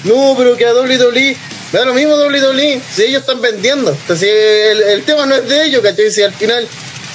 no, 0.03 0.35
pero 0.37 0.57
que 0.57 0.65
a 0.65 0.73
WWE, 0.73 1.37
me 1.71 1.79
da 1.79 1.85
lo 1.85 1.93
mismo 1.93 2.15
WWE, 2.17 2.81
si 2.93 3.03
ellos 3.03 3.21
están 3.21 3.39
vendiendo. 3.39 3.91
Entonces, 3.91 4.27
el, 4.71 4.81
el 4.83 5.03
tema 5.03 5.25
no 5.25 5.35
es 5.35 5.47
de 5.47 5.63
ellos, 5.67 5.81
¿cachai? 5.81 6.11
Si 6.11 6.21
al 6.21 6.33
final 6.33 6.67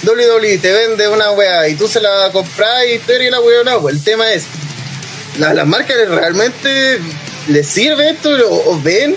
WWE 0.05 0.57
te 0.57 0.73
vende 0.73 1.07
una 1.09 1.31
weá 1.33 1.69
y 1.69 1.75
tú 1.75 1.89
se 1.89 2.01
la 2.01 2.31
compras 2.33 2.85
y 2.91 2.99
tú 3.01 3.13
eres 3.13 3.31
la 3.31 3.41
weá, 3.41 3.65
no, 3.65 3.83
pues 3.83 3.97
el 3.97 4.03
tema 4.03 4.33
es, 4.33 4.45
la- 5.39 5.53
las 5.53 5.67
marcas 5.67 5.97
realmente 6.09 7.01
les 7.49 7.67
sirve 7.67 8.11
esto 8.11 8.31
o, 8.31 8.73
o 8.73 8.81
ven 8.81 9.17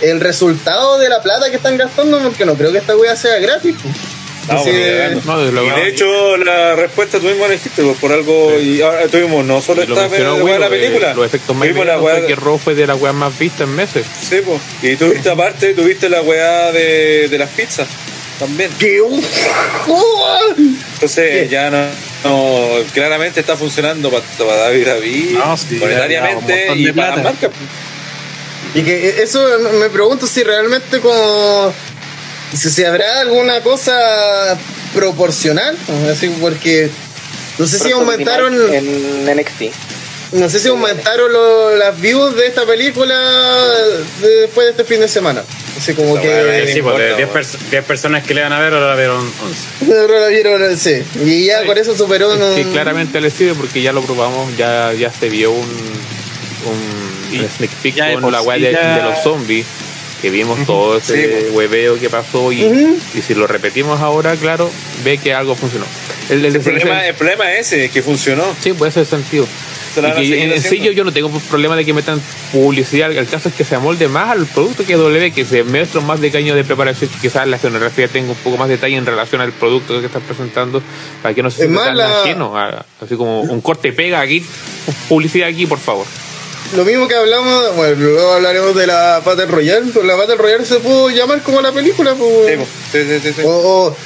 el 0.00 0.20
resultado 0.20 0.98
de 0.98 1.08
la 1.08 1.22
plata 1.22 1.48
que 1.50 1.56
están 1.56 1.76
gastando 1.76 2.18
porque 2.20 2.44
no 2.44 2.54
creo 2.54 2.72
que 2.72 2.78
esta 2.78 2.96
weá 2.96 3.14
sea 3.16 3.38
gratis. 3.38 3.74
pues. 3.82 3.94
No, 4.48 4.58
Así 4.60 4.72
de- 4.72 5.20
y 5.64 5.68
hecho, 5.88 6.36
la 6.38 6.74
respuesta 6.74 7.20
la 7.20 7.54
dijiste, 7.54 7.82
pues, 7.84 7.96
por 7.98 8.10
algo. 8.12 8.58
Y 8.58 8.82
ahora 8.82 9.06
tuvimos 9.06 9.44
no 9.44 9.60
solo 9.62 9.82
esta 9.82 10.08
weá 10.08 10.54
de 10.54 10.58
la 10.58 10.68
que 10.68 10.76
película. 10.76 11.14
Los 11.14 11.26
efectos 11.26 11.54
más 11.54 11.68
tuvimos 11.68 11.86
la 11.86 12.00
weá 12.00 12.26
que 12.26 12.34
Raw 12.34 12.58
fue 12.58 12.74
de 12.74 12.86
las 12.88 13.00
weas 13.00 13.14
más 13.14 13.38
vistas 13.38 13.60
en 13.68 13.76
meses. 13.76 14.04
Sí, 14.28 14.40
pues. 14.44 14.60
Y 14.82 14.96
tuviste 14.96 15.30
aparte, 15.30 15.74
tuviste 15.74 16.08
la 16.08 16.22
weá 16.22 16.72
de, 16.72 17.28
de 17.28 17.38
las 17.38 17.50
pizzas 17.50 17.86
también. 18.38 18.70
¡Qué! 18.78 19.00
¡Oh! 19.00 20.38
Entonces 20.94 21.50
ya 21.50 21.70
no, 21.70 21.84
no- 22.24 22.84
claramente 22.92 23.40
está 23.40 23.56
funcionando 23.56 24.10
para, 24.10 24.22
para 24.24 24.56
David 24.62 24.86
David 24.86 25.30
No, 25.32 25.56
sí, 25.56 25.78
ya, 25.78 25.88
ya, 25.88 25.96
monetariamente 25.96 26.70
un 26.70 26.78
y 26.78 26.92
para 26.92 27.08
las 27.08 27.14
plata. 27.20 27.22
marcas. 27.30 27.50
Y 28.74 28.82
que 28.82 29.22
eso 29.22 29.46
me 29.80 29.90
pregunto 29.90 30.26
si 30.26 30.42
realmente 30.44 31.00
como 31.00 31.72
si, 32.56 32.70
si 32.70 32.84
habrá 32.84 33.20
alguna 33.20 33.60
cosa 33.62 34.56
proporcional, 34.94 35.76
así 36.10 36.28
porque 36.40 36.90
no 37.58 37.66
sé 37.66 37.78
si 37.78 37.90
aumentaron 37.92 38.54
En 38.72 39.24
NXT. 39.36 39.62
No 40.32 40.48
sé 40.48 40.58
si 40.58 40.68
aumentaron 40.68 41.32
lo- 41.32 41.76
las 41.76 42.00
views 42.00 42.34
de 42.36 42.46
esta 42.46 42.64
película 42.64 43.14
de- 44.20 44.28
después 44.42 44.66
de 44.66 44.70
este 44.70 44.84
fin 44.84 45.00
de 45.00 45.08
semana. 45.08 45.42
Así 45.76 45.94
como 45.94 46.20
que 46.20 46.28
no 46.28 46.32
Sí, 46.34 46.42
pues 46.42 46.66
de 46.74 46.78
importa, 46.78 47.16
10 47.16 47.16
weón. 47.18 47.30
pers- 47.44 47.58
10 47.70 47.84
personas 47.84 48.24
que 48.24 48.34
le 48.34 48.42
van 48.42 48.52
a 48.52 48.60
ver, 48.60 48.72
ahora 48.74 48.94
vieron 48.94 49.18
11. 49.42 49.94
ahora 50.00 50.20
la 50.20 50.28
vieron, 50.28 50.76
sí. 50.78 51.02
Y 51.24 51.46
ya 51.46 51.64
con 51.64 51.76
eso 51.78 51.96
superó 51.96 52.32
Es 52.32 52.38
no- 52.38 52.54
que 52.54 52.64
claramente 52.72 53.20
le 53.20 53.30
sirve 53.30 53.54
porque 53.54 53.82
ya 53.82 53.92
lo 53.92 54.02
probamos, 54.02 54.56
ya, 54.56 54.92
ya 54.92 55.10
se 55.12 55.28
vio 55.28 55.50
un, 55.50 55.58
un, 56.66 57.38
un 57.40 57.48
sneak 57.56 57.70
peek 57.82 57.94
ya 57.94 58.20
con 58.20 58.30
la 58.32 58.40
sí 58.40 58.46
weá 58.46 58.58
de, 58.58 58.70
de 58.72 59.02
los 59.02 59.22
zombies, 59.22 59.66
que 60.20 60.30
vimos 60.30 60.64
todo 60.66 60.98
ese 60.98 61.16
Sí, 61.16 61.28
pues. 61.32 61.44
hueveo 61.52 61.98
que 61.98 62.08
pasó 62.08 62.52
y, 62.52 62.64
Ujú. 62.64 62.96
y 63.14 63.22
si 63.22 63.34
lo 63.34 63.46
repetimos 63.46 64.00
ahora, 64.00 64.36
claro, 64.36 64.70
ve 65.04 65.18
que 65.18 65.34
algo 65.34 65.56
funcionó. 65.56 65.84
El, 66.30 66.44
el- 66.44 66.54
El 66.56 66.60
problema, 66.62 67.06
el 67.06 67.14
problema 67.14 67.52
es 67.54 67.72
ese, 67.72 67.88
que 67.90 68.02
funcionó. 68.02 68.44
Sí, 68.62 68.72
puede 68.72 68.92
ser 68.92 69.04
sentido. 69.06 69.46
Y 69.96 70.12
que 70.12 70.42
en, 70.44 70.52
en 70.52 70.62
sí 70.62 70.78
yo, 70.80 70.92
yo 70.92 71.04
no 71.04 71.12
tengo 71.12 71.30
problema 71.50 71.76
de 71.76 71.84
que 71.84 71.92
metan 71.92 72.20
publicidad. 72.52 73.10
El 73.12 73.26
caso 73.26 73.48
es 73.48 73.54
que 73.54 73.64
se 73.64 73.74
amolde 73.74 74.08
más 74.08 74.30
al 74.30 74.46
producto 74.46 74.84
que 74.84 74.94
W, 74.94 75.32
que 75.32 75.44
se 75.44 75.62
muestre 75.64 76.00
más 76.00 76.20
de 76.20 76.30
caño 76.30 76.54
de 76.54 76.64
preparación, 76.64 77.10
que 77.10 77.18
quizás 77.18 77.46
la 77.46 77.56
escenografía 77.56 78.08
tenga 78.08 78.30
un 78.30 78.36
poco 78.38 78.56
más 78.56 78.68
de 78.68 78.76
detalle 78.76 78.96
en 78.96 79.06
relación 79.06 79.40
al 79.40 79.52
producto 79.52 80.00
que 80.00 80.06
estás 80.06 80.22
presentando, 80.22 80.82
para 81.22 81.34
que 81.34 81.42
no 81.42 81.50
se 81.50 81.58
sienta 81.66 81.92
la- 81.94 82.20
ajeno. 82.22 82.56
a- 82.56 82.84
así 83.02 83.16
como 83.16 83.42
un 83.42 83.60
corte 83.60 83.92
pega 83.92 84.20
aquí, 84.20 84.44
publicidad 85.08 85.48
aquí, 85.48 85.66
por 85.66 85.78
favor. 85.78 86.06
lo 86.76 86.84
mismo 86.86 87.06
que 87.06 87.14
hablamos, 87.14 87.76
bueno, 87.76 87.96
luego 87.98 88.32
hablaremos 88.32 88.74
de 88.74 88.86
la 88.86 89.20
Battle 89.24 89.44
Royale, 89.46 89.90
pero 89.92 90.06
la 90.06 90.14
Battle 90.14 90.36
Royale 90.36 90.64
se 90.64 90.76
pudo 90.80 91.10
llamar 91.10 91.42
como 91.42 91.60
la 91.60 91.70
película, 91.70 92.14
pues. 92.14 92.30
Sí, 92.48 92.56
pues. 92.56 92.68
Sí, 92.92 93.12
sí, 93.12 93.20
sí, 93.28 93.32
sí. 93.36 93.42
O, 93.44 93.50
o- 93.50 93.86
o- 93.88 93.96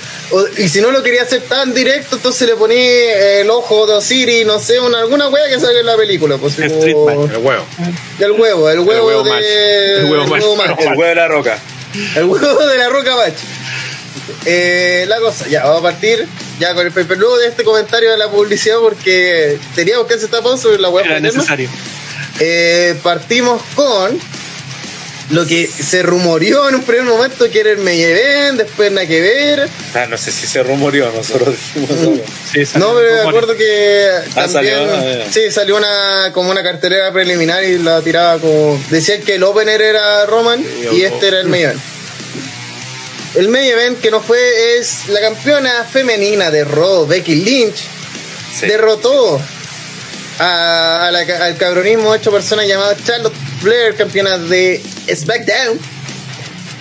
y 0.58 0.68
si 0.68 0.80
no 0.80 0.90
lo 0.90 1.02
quería 1.02 1.22
hacer 1.22 1.42
tan 1.42 1.72
directo, 1.72 2.16
entonces 2.16 2.48
le 2.48 2.56
ponía 2.56 3.40
el 3.40 3.50
ojo 3.50 3.86
de 3.86 3.94
Osiris, 3.94 4.46
no 4.46 4.58
sé, 4.58 4.80
una, 4.80 4.98
alguna 4.98 5.28
wea 5.28 5.48
que 5.48 5.60
salga 5.60 5.80
en 5.80 5.86
la 5.86 5.96
película. 5.96 6.36
Pues, 6.38 6.58
El 6.58 6.92
como-. 6.92 7.24
El 7.24 7.36
huevo. 7.38 7.64
El 8.18 8.32
huevo, 8.32 8.70
el 8.70 8.80
huevo, 8.80 9.06
huevo 9.06 9.22
de. 9.22 9.30
match. 9.30 9.44
El 9.44 10.04
huevo 10.06 10.26
match. 10.26 10.68
match. 10.68 10.80
El 10.80 10.88
huevo 10.88 11.04
de 11.04 11.14
la 11.14 11.28
roca. 11.28 11.58
El 12.16 12.24
huevo 12.24 12.66
de 12.66 12.78
la 12.78 12.88
roca 12.88 13.16
match. 13.16 13.38
Eh, 14.44 15.04
la 15.08 15.18
cosa, 15.20 15.46
ya, 15.48 15.64
vamos 15.64 15.80
a 15.80 15.82
partir 15.82 16.26
ya 16.58 16.74
con 16.74 16.86
el 16.86 16.92
paper 16.92 17.18
luego 17.18 17.36
de 17.38 17.48
este 17.48 17.64
comentario 17.64 18.10
de 18.10 18.16
la 18.16 18.28
publicidad 18.30 18.78
porque 18.80 19.58
teníamos 19.74 20.06
que 20.06 20.14
hacer 20.14 20.26
esta 20.26 20.42
pausa 20.42 20.62
sobre 20.62 20.78
la 20.78 20.88
web. 20.88 21.04
Era 21.04 21.20
necesario. 21.20 21.68
Eh, 22.40 22.98
partimos 23.02 23.62
con 23.74 24.18
lo 25.30 25.44
que 25.46 25.66
se 25.66 26.02
rumoreó 26.02 26.68
en 26.68 26.76
un 26.76 26.82
primer 26.82 27.04
momento 27.04 27.50
que 27.50 27.60
era 27.60 27.70
el 27.70 27.86
event, 27.88 28.58
después 28.58 28.92
nada 28.92 29.06
que 29.06 29.20
ver. 29.20 29.68
Ah, 29.94 30.06
no 30.08 30.16
sé 30.16 30.30
si 30.30 30.46
se 30.46 30.62
rumoreó, 30.62 31.10
nosotros 31.10 31.54
dijimos 31.74 31.90
algo. 31.90 32.24
Sí, 32.52 32.60
No, 32.78 32.94
pero 32.94 33.12
me 33.24 33.28
acuerdo 33.28 33.56
que 33.56 34.08
Ah, 34.36 34.46
también 34.46 34.76
salió, 34.88 35.24
ya. 35.24 35.32
sí 35.32 35.50
salió 35.50 35.76
una 35.76 36.30
como 36.32 36.50
una 36.50 36.62
cartelera 36.62 37.12
preliminar 37.12 37.64
y 37.64 37.78
la 37.78 38.00
tiraba 38.02 38.38
como 38.38 38.80
decían 38.90 39.20
que 39.22 39.34
el 39.34 39.42
opener 39.42 39.82
era 39.82 40.26
Roman 40.26 40.64
y 40.92 41.02
este 41.02 41.28
era 41.28 41.40
el 41.40 41.52
event. 41.52 41.80
El 43.34 43.48
main 43.48 43.64
event 43.70 44.00
que 44.00 44.10
no 44.10 44.20
fue 44.22 44.78
es 44.78 45.08
la 45.08 45.20
campeona 45.20 45.84
femenina 45.84 46.50
de 46.50 46.64
Raw, 46.64 47.06
Becky 47.06 47.34
Lynch, 47.34 47.76
Sí. 48.58 48.66
derrotó 48.66 49.38
a, 50.38 51.06
a 51.06 51.10
la 51.10 51.20
al 51.20 51.56
cabronismo 51.56 52.12
de 52.12 52.18
ocho 52.18 52.30
personas 52.30 52.66
llamadas 52.66 52.98
Charlotte 53.04 53.34
Flair, 53.60 53.94
campeona 53.96 54.38
de 54.38 54.82
SmackDown. 55.14 55.78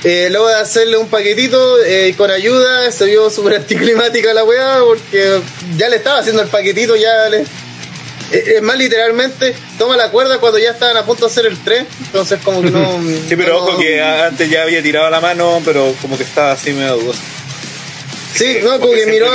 Eh, 0.04 0.28
luego 0.30 0.48
de 0.50 0.56
hacerle 0.56 0.98
un 0.98 1.08
paquetito 1.08 1.84
eh, 1.84 2.14
con 2.16 2.30
ayuda, 2.30 2.92
se 2.92 3.06
vio 3.06 3.30
súper 3.32 3.56
anticlimática 3.56 4.34
la 4.34 4.44
weá 4.44 4.80
porque 4.86 5.40
ya 5.78 5.90
le 5.90 5.96
estaba 5.96 6.20
haciendo 6.20 6.44
el 6.44 6.48
paquetito, 6.50 6.96
ya 6.96 7.28
le. 7.30 7.40
eh, 7.40 8.54
Es 8.58 8.62
más, 8.62 8.78
literalmente 8.78 9.56
toma 9.80 9.98
la 9.98 10.12
cuerda 10.12 10.38
cuando 10.38 10.60
ya 10.60 10.72
estaban 10.72 10.96
a 10.98 11.06
punto 11.06 11.26
de 11.26 11.32
hacer 11.32 11.48
el 11.48 11.58
3, 11.58 11.86
entonces 12.06 12.40
como 12.44 12.62
que 12.62 12.70
no. 12.70 13.02
Sí, 13.28 13.36
pero 13.36 13.54
no- 13.54 13.58
ojo 13.66 13.80
que 13.80 14.00
antes 14.04 14.48
ya 14.48 14.62
había 14.62 14.84
tirado 14.84 15.10
la 15.10 15.22
mano, 15.22 15.60
pero 15.66 15.96
como 16.02 16.18
que 16.18 16.24
estaba 16.24 16.52
así 16.52 16.72
medio 16.74 16.98
dudoso. 16.98 17.20
Sí, 18.36 18.58
no, 18.62 18.72
como 18.74 18.88
Porque 18.88 19.06
que 19.06 19.12
miró, 19.12 19.32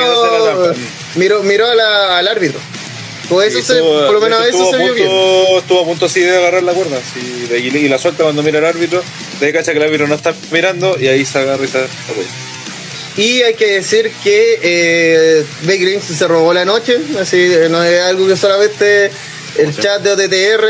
miró, 1.17 1.43
miró 1.43 1.67
a 1.69 1.75
la- 1.75 2.19
al 2.19 2.29
árbitro. 2.29 2.61
Eso 3.43 3.63
se, 3.63 3.75
estuvo- 3.75 4.07
por 4.07 4.15
lo 4.15 4.21
menos 4.21 4.45
eso 4.47 4.71
se 4.71 4.77
vio 4.79 4.91
a 4.93 4.95
bien. 4.95 5.07
punto- 5.09 5.59
Estuvo 5.59 5.81
a 5.81 5.85
punto 5.85 6.07
así 6.07 6.21
de 6.21 6.37
agarrar 6.37 6.63
la 6.63 6.73
cuerda. 6.73 6.99
sí, 7.15 7.47
de- 7.49 7.59
y, 7.61 7.67
y 7.69 7.89
la 7.89 7.99
suelta 7.99 8.25
cuando 8.25 8.43
mira 8.43 8.59
al 8.59 8.65
árbitro, 8.67 9.03
de 9.41 9.53
cacha 9.53 9.73
que 9.73 9.79
el 9.79 9.85
árbitro 9.85 10.07
no 10.09 10.15
está 10.17 10.35
mirando 10.51 10.97
y 10.99 11.09
ahí 11.09 11.25
se 11.25 11.39
agarra 11.39 11.65
y 11.65 11.69
se 11.69 11.79
apoya. 11.79 12.29
Y 13.17 13.43
hay 13.43 13.55
que 13.55 13.67
decir 13.73 14.11
que 14.23 14.59
eh, 14.63 15.45
se 16.01 16.29
robó 16.29 16.53
la 16.55 16.65
noche, 16.65 16.97
así 17.21 17.37
eh, 17.39 17.69
no 17.71 17.83
es 17.83 18.01
algo 18.03 18.27
que 18.27 18.37
solamente 18.37 19.11
el 19.59 19.77
chat 19.77 20.01
de 20.03 20.13
OTTR 20.13 20.65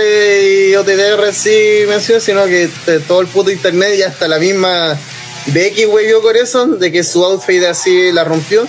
y 0.70 0.75
OTTR 0.75 1.33
sí 1.35 1.85
menciona, 1.87 2.20
sino 2.20 2.46
que 2.46 2.64
eh, 2.64 3.01
todo 3.07 3.20
el 3.20 3.27
puto 3.29 3.51
internet 3.51 3.94
y 3.99 4.03
hasta 4.03 4.27
la 4.27 4.38
misma 4.38 4.99
Becky 5.46 5.85
huevió 5.87 6.23
con 6.23 6.35
eso, 6.37 6.66
de 6.66 6.90
que 6.90 7.05
su 7.05 7.25
outfit 7.25 7.62
así 7.64 8.11
la 8.12 8.25
rompió, 8.25 8.66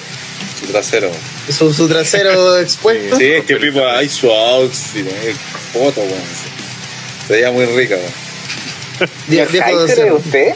Su 0.61 0.67
trasero. 0.67 1.11
su, 1.49 1.73
su 1.73 1.87
trasero 1.89 2.57
expuesto. 2.59 3.17
Sí, 3.17 3.25
es 3.31 3.45
que 3.45 3.55
Pipo 3.57 3.85
hay 3.85 4.07
su 4.07 4.29
outfit, 4.31 5.05
foto, 5.73 6.01
weón. 6.01 6.21
Se 7.27 7.33
veía 7.33 7.51
muy 7.51 7.65
rica, 7.65 7.95
weón. 7.95 9.09
Vie- 9.27 9.47
viejo 9.51 9.65
¿Hater 9.67 9.89
es 9.89 9.97
docente. 9.97 10.11
usted? 10.13 10.53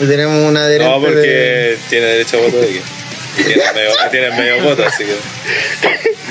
Y 0.00 0.06
tenemos 0.06 0.48
una 0.48 0.66
derecha 0.66 0.90
No, 0.90 1.00
de... 1.00 1.06
porque 1.06 1.78
tiene 1.90 2.06
derecho 2.06 2.38
a 2.38 2.40
voto 2.40 2.56
de 2.58 2.64
aquí. 2.64 2.80
Y 3.38 3.44
tiene 3.44 3.62
medio, 3.72 3.90
tiene 4.10 4.30
medio 4.30 4.62
voto, 4.62 4.84
así 4.86 5.04
que. 5.04 5.16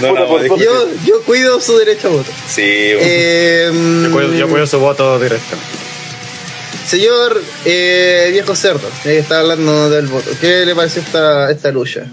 No, 0.01 0.13
no, 0.13 0.39
discutir. 0.39 0.65
Yo, 0.65 0.87
yo 1.05 1.21
cuido 1.23 1.61
su 1.61 1.77
derecho 1.77 2.07
a 2.07 2.11
voto. 2.11 2.31
Sí, 2.49 2.61
weón. 2.61 2.99
Eh, 3.03 3.69
Yo 4.03 4.11
cuido, 4.11 4.33
yo 4.33 4.49
cuido 4.49 4.67
su 4.67 4.79
voto 4.79 5.19
directo. 5.19 5.55
Señor 6.91 7.41
eh, 7.63 8.27
viejo 8.33 8.53
cerdo, 8.53 8.89
que 9.01 9.17
está 9.17 9.39
hablando 9.39 9.89
del 9.89 10.07
voto. 10.07 10.29
¿Qué 10.41 10.65
le 10.65 10.75
pareció 10.75 11.01
esta, 11.01 11.49
esta 11.49 11.71
lucha? 11.71 12.05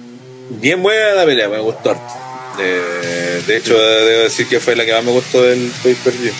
Bien 0.51 0.81
buena 0.81 1.15
la 1.15 1.25
pelea, 1.27 1.49
me 1.49 1.59
gustó 1.59 1.91
harto. 1.91 2.15
Eh, 2.61 3.43
de 3.45 3.57
hecho, 3.57 3.77
debo 3.77 4.23
decir 4.23 4.47
que 4.47 4.61
fue 4.61 4.77
la 4.77 4.85
que 4.85 4.93
más 4.93 5.03
me 5.03 5.11
gustó 5.11 5.43
del 5.43 5.69
pay 5.83 5.95
per 5.95 6.13
view. 6.13 6.33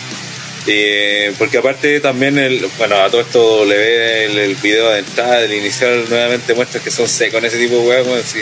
Eh, 0.67 1.33
porque 1.37 1.57
aparte 1.57 1.99
también, 1.99 2.37
el, 2.37 2.65
bueno, 2.77 2.95
a 3.01 3.09
todo 3.09 3.19
esto 3.19 3.65
W, 3.65 4.25
el, 4.25 4.37
el 4.37 4.55
video 4.55 4.89
de 4.91 4.99
entrada, 4.99 5.41
del 5.41 5.53
inicial, 5.53 6.05
nuevamente 6.09 6.53
muestra 6.53 6.79
que 6.81 6.91
son 6.91 7.09
secos 7.09 7.39
en 7.39 7.45
ese 7.45 7.57
tipo 7.57 7.75
de 7.89 8.19
así, 8.21 8.39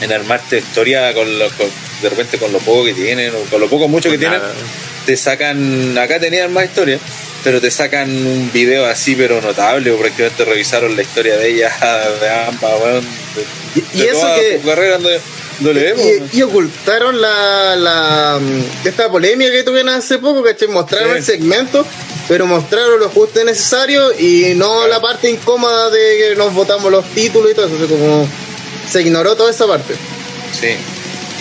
en 0.00 0.12
armarte 0.12 0.58
historia 0.58 1.14
con, 1.14 1.38
lo- 1.38 1.50
con- 1.50 1.70
de 2.02 2.08
repente 2.08 2.38
con 2.38 2.52
lo 2.52 2.58
poco 2.58 2.84
que 2.84 2.94
tienen, 2.94 3.32
o 3.32 3.38
con 3.50 3.60
lo 3.60 3.68
poco 3.68 3.86
mucho 3.86 4.10
que 4.10 4.18
tienen, 4.18 4.40
te 5.06 5.16
sacan, 5.16 5.96
acá 5.98 6.18
tenían 6.18 6.52
más 6.52 6.64
historia, 6.64 6.98
pero 7.44 7.60
te 7.60 7.70
sacan 7.70 8.10
un 8.10 8.50
video 8.52 8.84
así, 8.86 9.14
pero 9.14 9.40
notable, 9.40 9.90
o 9.92 9.98
prácticamente 9.98 10.44
revisaron 10.44 10.96
la 10.96 11.02
historia 11.02 11.36
de 11.36 11.48
ella, 11.50 11.70
de 12.20 12.28
ambas, 12.30 12.72
weón, 12.82 13.04
de- 13.04 13.98
Y, 13.98 14.02
eso 14.02 14.26
que... 14.36 14.58
su 14.60 14.66
carrera 14.66 14.96
en 14.96 15.02
W, 15.02 15.92
weón. 15.94 16.28
Y, 16.32 16.38
y 16.38 16.42
ocultaron 16.42 17.20
la, 17.20 17.76
la 17.76 18.40
esta 18.84 19.10
polémica 19.10 19.50
que 19.50 19.62
tuvieron 19.62 19.90
hace 19.90 20.18
poco, 20.18 20.42
¿cachai? 20.42 20.68
Mostraron 20.68 21.10
Sí. 21.12 21.16
el 21.18 21.24
segmento, 21.24 21.86
pero 22.28 22.46
mostraron 22.46 22.98
lo 23.00 23.08
justo 23.08 23.40
y 23.40 23.44
necesario 23.44 24.12
y 24.18 24.54
no 24.56 24.86
la 24.86 25.00
parte 25.00 25.30
incómoda 25.30 25.90
de 25.90 25.98
que 26.30 26.36
nos 26.36 26.52
votamos 26.54 26.90
los 26.90 27.04
títulos 27.14 27.50
y 27.50 27.54
todo 27.54 27.66
eso. 27.66 27.74
o 27.76 27.78
sea, 27.78 27.86
como 27.88 28.28
se 28.90 29.00
ignoró 29.02 29.36
toda 29.36 29.50
esa 29.50 29.66
parte. 29.66 29.94
Sí, 30.58 30.76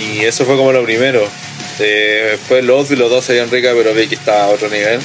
y 0.03 0.25
eso 0.25 0.45
fue 0.45 0.55
como 0.57 0.71
lo 0.71 0.83
primero. 0.83 1.27
Eh, 1.79 2.29
después 2.31 2.63
los 2.63 2.89
los 2.91 3.09
dos 3.09 3.23
se 3.23 3.33
veían 3.33 3.51
ricas, 3.51 3.73
pero 3.77 3.93
Becky 3.93 4.15
estaba 4.15 4.45
a 4.45 4.47
otro 4.47 4.67
nivel. 4.69 4.99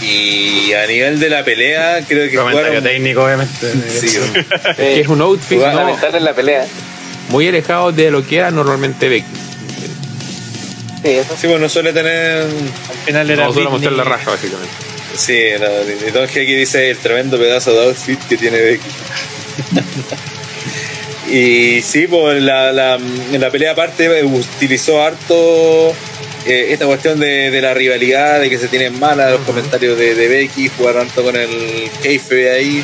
Y 0.00 0.72
a 0.74 0.86
nivel 0.86 1.18
de 1.18 1.28
la 1.28 1.44
pelea, 1.44 2.00
creo 2.06 2.30
que 2.30 2.36
Comentario 2.36 2.68
jugaron. 2.68 2.84
técnico, 2.84 3.24
obviamente. 3.24 3.72
Sí, 3.88 4.06
que 4.76 5.00
es 5.00 5.08
un 5.08 5.20
outfit 5.20 5.58
no, 5.58 5.98
en 6.16 6.24
la 6.24 6.34
pelea. 6.34 6.66
muy 7.30 7.48
alejado 7.48 7.90
de 7.90 8.10
lo 8.10 8.24
que 8.24 8.36
era 8.36 8.50
normalmente 8.50 9.08
Becky. 9.08 9.26
Sí, 11.02 11.10
eso. 11.10 11.36
sí, 11.40 11.46
bueno, 11.46 11.68
suele 11.68 11.92
tener. 11.92 12.42
Al 12.42 13.06
final 13.06 13.30
era 13.30 13.46
No 13.46 13.52
solo 13.52 13.70
mostrar 13.70 13.92
la 13.92 14.04
raja, 14.04 14.30
básicamente. 14.30 14.72
Sí, 15.16 15.36
la, 15.58 15.82
y 15.82 16.10
Don 16.12 16.26
dice 16.26 16.90
el 16.90 16.98
tremendo 16.98 17.38
pedazo 17.38 17.72
de 17.72 17.86
outfit 17.88 18.20
que 18.28 18.36
tiene 18.36 18.60
Becky. 18.60 18.88
y 21.30 21.82
sí, 21.82 22.06
pues 22.06 22.40
la, 22.40 22.72
la, 22.72 22.96
en 22.96 23.40
la 23.40 23.50
pelea 23.50 23.72
aparte 23.72 24.04
eh, 24.06 24.24
utilizó 24.24 25.02
harto 25.02 25.92
eh, 26.48 26.72
esta 26.72 26.86
cuestión 26.86 27.20
de, 27.20 27.50
de 27.50 27.60
la 27.60 27.74
rivalidad, 27.74 28.40
de 28.40 28.48
que 28.50 28.58
se 28.58 28.68
tienen 28.68 28.98
malas 28.98 29.30
los 29.32 29.40
comentarios 29.42 29.98
de, 29.98 30.14
de 30.14 30.28
Becky, 30.28 30.70
jugaron 30.76 31.06
harto 31.06 31.22
con 31.22 31.36
el 31.36 31.90
Keife 32.02 32.50
ahí, 32.50 32.82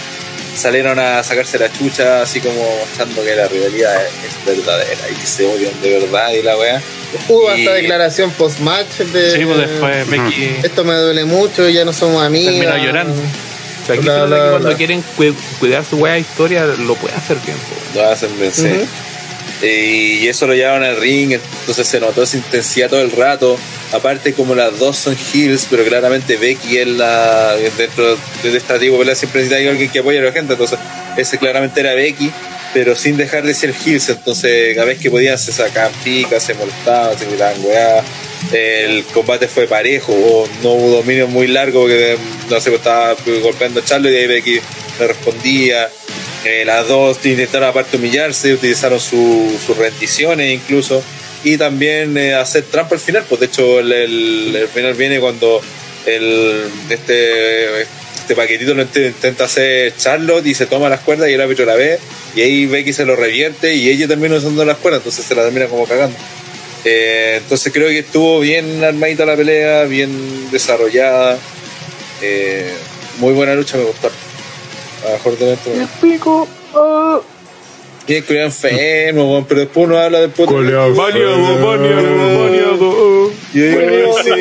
salieron 0.56 0.98
a 0.98 1.22
sacarse 1.24 1.58
la 1.58 1.72
chucha, 1.72 2.22
así 2.22 2.40
como 2.40 2.54
mostrando 2.80 3.24
que 3.24 3.34
la 3.34 3.48
rivalidad 3.48 4.02
es 4.04 4.46
verdadera 4.46 5.00
y 5.10 5.14
que 5.14 5.26
se 5.26 5.44
odian 5.46 5.72
de 5.82 5.98
verdad 5.98 6.30
y 6.32 6.42
la 6.42 6.56
weá. 6.56 6.80
Hubo 7.28 7.54
Y- 7.56 7.60
hasta 7.60 7.74
declaración 7.74 8.30
post-match 8.32 8.98
de... 9.12 9.30
Sí, 9.32 9.44
pues 9.44 9.58
después 9.68 10.08
Becky 10.10 10.56
Esto 10.62 10.84
me 10.84 10.94
duele 10.94 11.24
mucho, 11.24 11.68
ya 11.68 11.84
no 11.84 11.92
somos 11.92 12.22
amigos. 12.24 12.54
terminó 12.54 12.76
llorando. 12.84 13.14
O 13.14 13.86
sea, 13.86 13.94
aquí 13.96 14.06
La- 14.06 14.26
la- 14.26 14.36
que 14.44 14.50
cuando 14.50 14.70
la- 14.70 14.76
quieren 14.76 15.02
cu- 15.16 15.34
cuidar 15.60 15.84
su 15.84 15.96
wea 15.96 16.18
historia, 16.18 16.64
lo 16.66 16.94
puede 16.96 17.14
hacer 17.14 17.36
bien. 17.44 17.56
Lo 17.94 18.08
hacen. 18.10 18.30
Eh, 18.40 18.86
y 19.64 20.28
eso 20.28 20.46
lo 20.46 20.54
llevaron 20.54 20.82
al 20.82 20.96
ring, 20.96 21.32
entonces 21.32 21.86
se 21.86 22.00
notó 22.00 22.22
esa 22.22 22.36
intensidad 22.36 22.90
todo 22.90 23.00
el 23.00 23.10
rato. 23.10 23.58
Aparte, 23.92 24.32
como 24.32 24.54
las 24.54 24.78
dos 24.78 24.96
son 24.96 25.16
heels, 25.32 25.66
pero 25.70 25.84
claramente 25.84 26.36
Becky 26.36 26.78
es 26.78 26.88
la. 26.88 27.54
Dentro 27.76 28.16
de 28.42 28.56
esta 28.56 28.78
tipo 28.78 28.98
pelea 28.98 29.14
siempre 29.14 29.42
necesita 29.42 29.70
alguien 29.70 29.90
que 29.90 30.00
apoye 30.00 30.18
a 30.18 30.22
la 30.22 30.32
gente, 30.32 30.54
entonces 30.54 30.78
ese 31.16 31.38
claramente 31.38 31.80
era 31.80 31.94
Becky, 31.94 32.30
pero 32.72 32.96
sin 32.96 33.16
dejar 33.16 33.44
de 33.44 33.54
ser 33.54 33.72
heels. 33.84 34.08
Entonces, 34.08 34.74
cada 34.74 34.86
vez 34.86 34.98
que 34.98 35.10
podían 35.10 35.38
se 35.38 35.52
sacaban 35.52 35.92
picas, 36.02 36.42
se 36.42 36.54
molestaban, 36.54 37.16
se 37.18 37.26
gritaban 37.26 37.64
weá. 37.64 38.02
El 38.52 39.04
combate 39.04 39.48
fue 39.48 39.66
parejo, 39.66 40.12
o 40.12 40.48
no 40.62 40.72
hubo 40.72 40.96
dominio 40.96 41.28
muy 41.28 41.46
largo 41.46 41.82
porque 41.82 42.18
no 42.50 42.60
sé, 42.60 42.74
estaba 42.74 43.16
golpeando 43.42 43.80
a 43.80 43.98
y 43.98 44.06
ahí 44.16 44.26
Becky 44.26 44.60
le 44.98 45.06
respondía. 45.06 45.88
Las 46.64 46.88
dos 46.88 47.24
intentaron 47.24 47.68
aparte 47.68 47.96
humillarse, 47.96 48.52
utilizaron 48.54 49.00
su- 49.00 49.58
sus 49.66 49.76
rendiciones 49.76 50.52
incluso 50.52 51.02
y 51.42 51.56
también 51.56 52.16
eh, 52.16 52.34
hacer 52.34 52.64
trampa 52.64 52.94
al 52.96 53.00
final. 53.00 53.24
Pues 53.28 53.40
de 53.40 53.46
hecho 53.46 53.80
el, 53.80 54.68
final 54.72 54.94
viene 54.94 55.20
cuando 55.20 55.60
este 56.90 57.82
este 57.82 58.34
paquetito 58.36 58.72
lo 58.74 58.82
int- 58.84 59.06
intenta 59.08 59.44
hacer 59.44 59.94
Charlotte 59.98 60.46
y 60.46 60.54
se 60.54 60.64
toma 60.66 60.88
las 60.88 61.00
cuerdas 61.00 61.28
y 61.28 61.34
el 61.34 61.40
árbitro 61.42 61.66
la 61.66 61.74
ve 61.74 61.98
y 62.34 62.40
ahí 62.40 62.66
Becky 62.66 62.92
se 62.94 63.04
lo 63.04 63.16
revierte 63.16 63.74
y 63.74 63.88
ella 63.90 64.08
termina 64.08 64.36
usando 64.36 64.64
las 64.64 64.78
cuerdas, 64.78 65.00
entonces 65.00 65.24
se 65.26 65.34
la 65.34 65.42
termina 65.42 65.66
como 65.66 65.86
cagando. 65.86 66.16
Eh, 66.86 67.36
entonces 67.42 67.72
creo 67.72 67.88
que 67.88 67.98
estuvo 68.00 68.40
bien 68.40 68.82
armadita 68.84 69.24
la 69.26 69.36
pelea, 69.36 69.84
bien 69.84 70.50
desarrollada. 70.50 71.38
Eh, 72.22 72.72
muy 73.18 73.32
buena 73.34 73.54
lucha, 73.54 73.76
me 73.76 73.84
gustó. 73.84 74.10
Mejor 75.12 75.38
de 75.38 75.52
esto. 75.54 75.70
explico. 75.70 76.48
Y 78.06 78.14
el 78.16 78.24
culiao 78.24 78.44
enfermo, 78.46 79.30
weón, 79.32 79.44
pero 79.46 79.60
después 79.60 79.86
uno 79.86 79.98
habla 79.98 80.20
del 80.20 80.30
puto. 80.30 80.54
Baneado, 80.54 80.94
baneado, 80.94 82.40
baneado. 82.42 83.30
Y 83.54 83.62
ahí 83.62 83.74
uno 83.76 84.22
sí, 84.22 84.30
ay, 84.30 84.38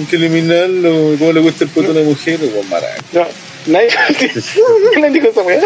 hay 0.00 0.06
que 0.08 0.16
eliminarlo. 0.16 1.14
¿Cómo 1.18 1.32
le 1.32 1.40
gusta 1.40 1.64
el 1.64 1.70
puto 1.70 1.90
a 1.90 1.94
la 1.94 2.00
mujer? 2.02 2.38
Weón, 2.40 2.68
maraca. 2.70 2.94
No, 3.12 3.26
nadie, 3.66 3.88
nadie 4.98 5.10
dijo 5.10 5.28
esa 5.28 5.42
weá. 5.42 5.60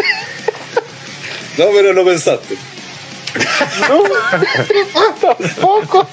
No, 1.57 1.65
pero 1.73 1.93
lo 1.93 2.03
pensaste. 2.05 2.55
Tampoco. 5.21 6.07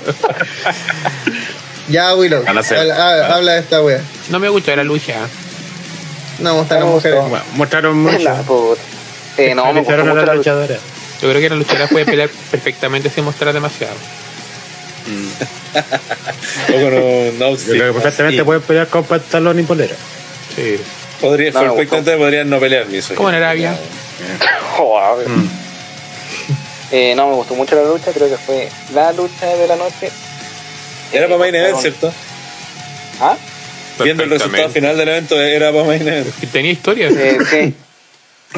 Ya, 1.89 2.15
Willow, 2.15 2.43
habla, 2.47 2.61
habla- 2.61 3.35
habla 3.37 3.53
de 3.55 3.61
esta 3.61 3.83
wea. 3.83 4.01
No 4.29 4.39
me 4.39 4.49
gustó 4.49 4.75
la 4.77 4.85
lucha. 4.85 5.15
No, 6.39 6.65
Me 6.65 6.85
mujeres. 6.85 7.21
Bueno, 7.29 7.45
mostraron 7.55 7.99
mucho. 7.99 8.19
La. 8.19 8.43
Eh, 9.39 9.55
no, 9.55 9.73
me 9.73 9.81
gustó 9.81 9.93
Felicitaron 9.93 10.09
a 10.09 10.15
mucho 10.15 10.27
la 10.27 10.35
lucha. 10.35 10.79
Yo 11.23 11.29
creo 11.31 11.41
que 11.41 11.49
la 11.51 11.57
luchadora 11.57 11.87
puede 11.89 12.05
pelear 12.05 12.29
perfectamente 12.51 13.11
sin 13.11 13.25
mostrar 13.25 13.53
demasiado. 13.55 13.95
O 16.69 16.73
con 16.73 16.95
un 16.95 17.39
Yo 17.39 17.47
outfit. 17.47 17.69
creo 17.71 17.95
que 17.95 18.01
perfectamente 18.01 18.45
pueden 18.45 18.63
pelear 18.63 18.89
con 18.89 19.05
pantalón 19.05 19.59
y 19.61 19.63
polera. 19.63 19.95
Sí. 20.55 20.79
Podría, 21.21 21.51
No, 21.53 21.61
perfectamente 21.61 22.17
podrían 22.17 22.51
no 22.51 22.59
pelear 22.61 22.87
ni 22.89 22.99
eso. 22.99 23.15
Como 23.15 23.31
en 23.31 23.37
Arabia. 23.37 23.79
Joder. 24.77 25.27
Eh, 26.93 27.15
no, 27.17 27.29
me 27.29 27.35
gustó 27.35 27.55
mucho 27.55 27.75
la 27.77 27.83
lucha, 27.83 28.13
creo 28.13 28.29
que 28.29 28.37
fue 28.37 28.69
la 28.95 29.13
lucha 29.13 29.47
de 29.47 29.67
la 29.67 29.77
noche. 29.77 30.11
Era 31.13 31.25
Eh, 31.25 31.29
para 31.29 31.39
main 31.39 31.55
event, 31.55 31.79
¿cierto? 31.79 32.13
¿Ah? 33.21 33.37
Viendo 34.05 34.23
el 34.25 34.31
resultado 34.31 34.69
final 34.71 34.97
del 34.97 35.09
evento, 35.09 35.41
era 35.41 35.73
para. 35.73 35.97
Y 36.43 36.47
Tenía 36.47 36.73
historia. 36.73 37.09
Eh, 37.09 37.39
sí. 37.51 37.75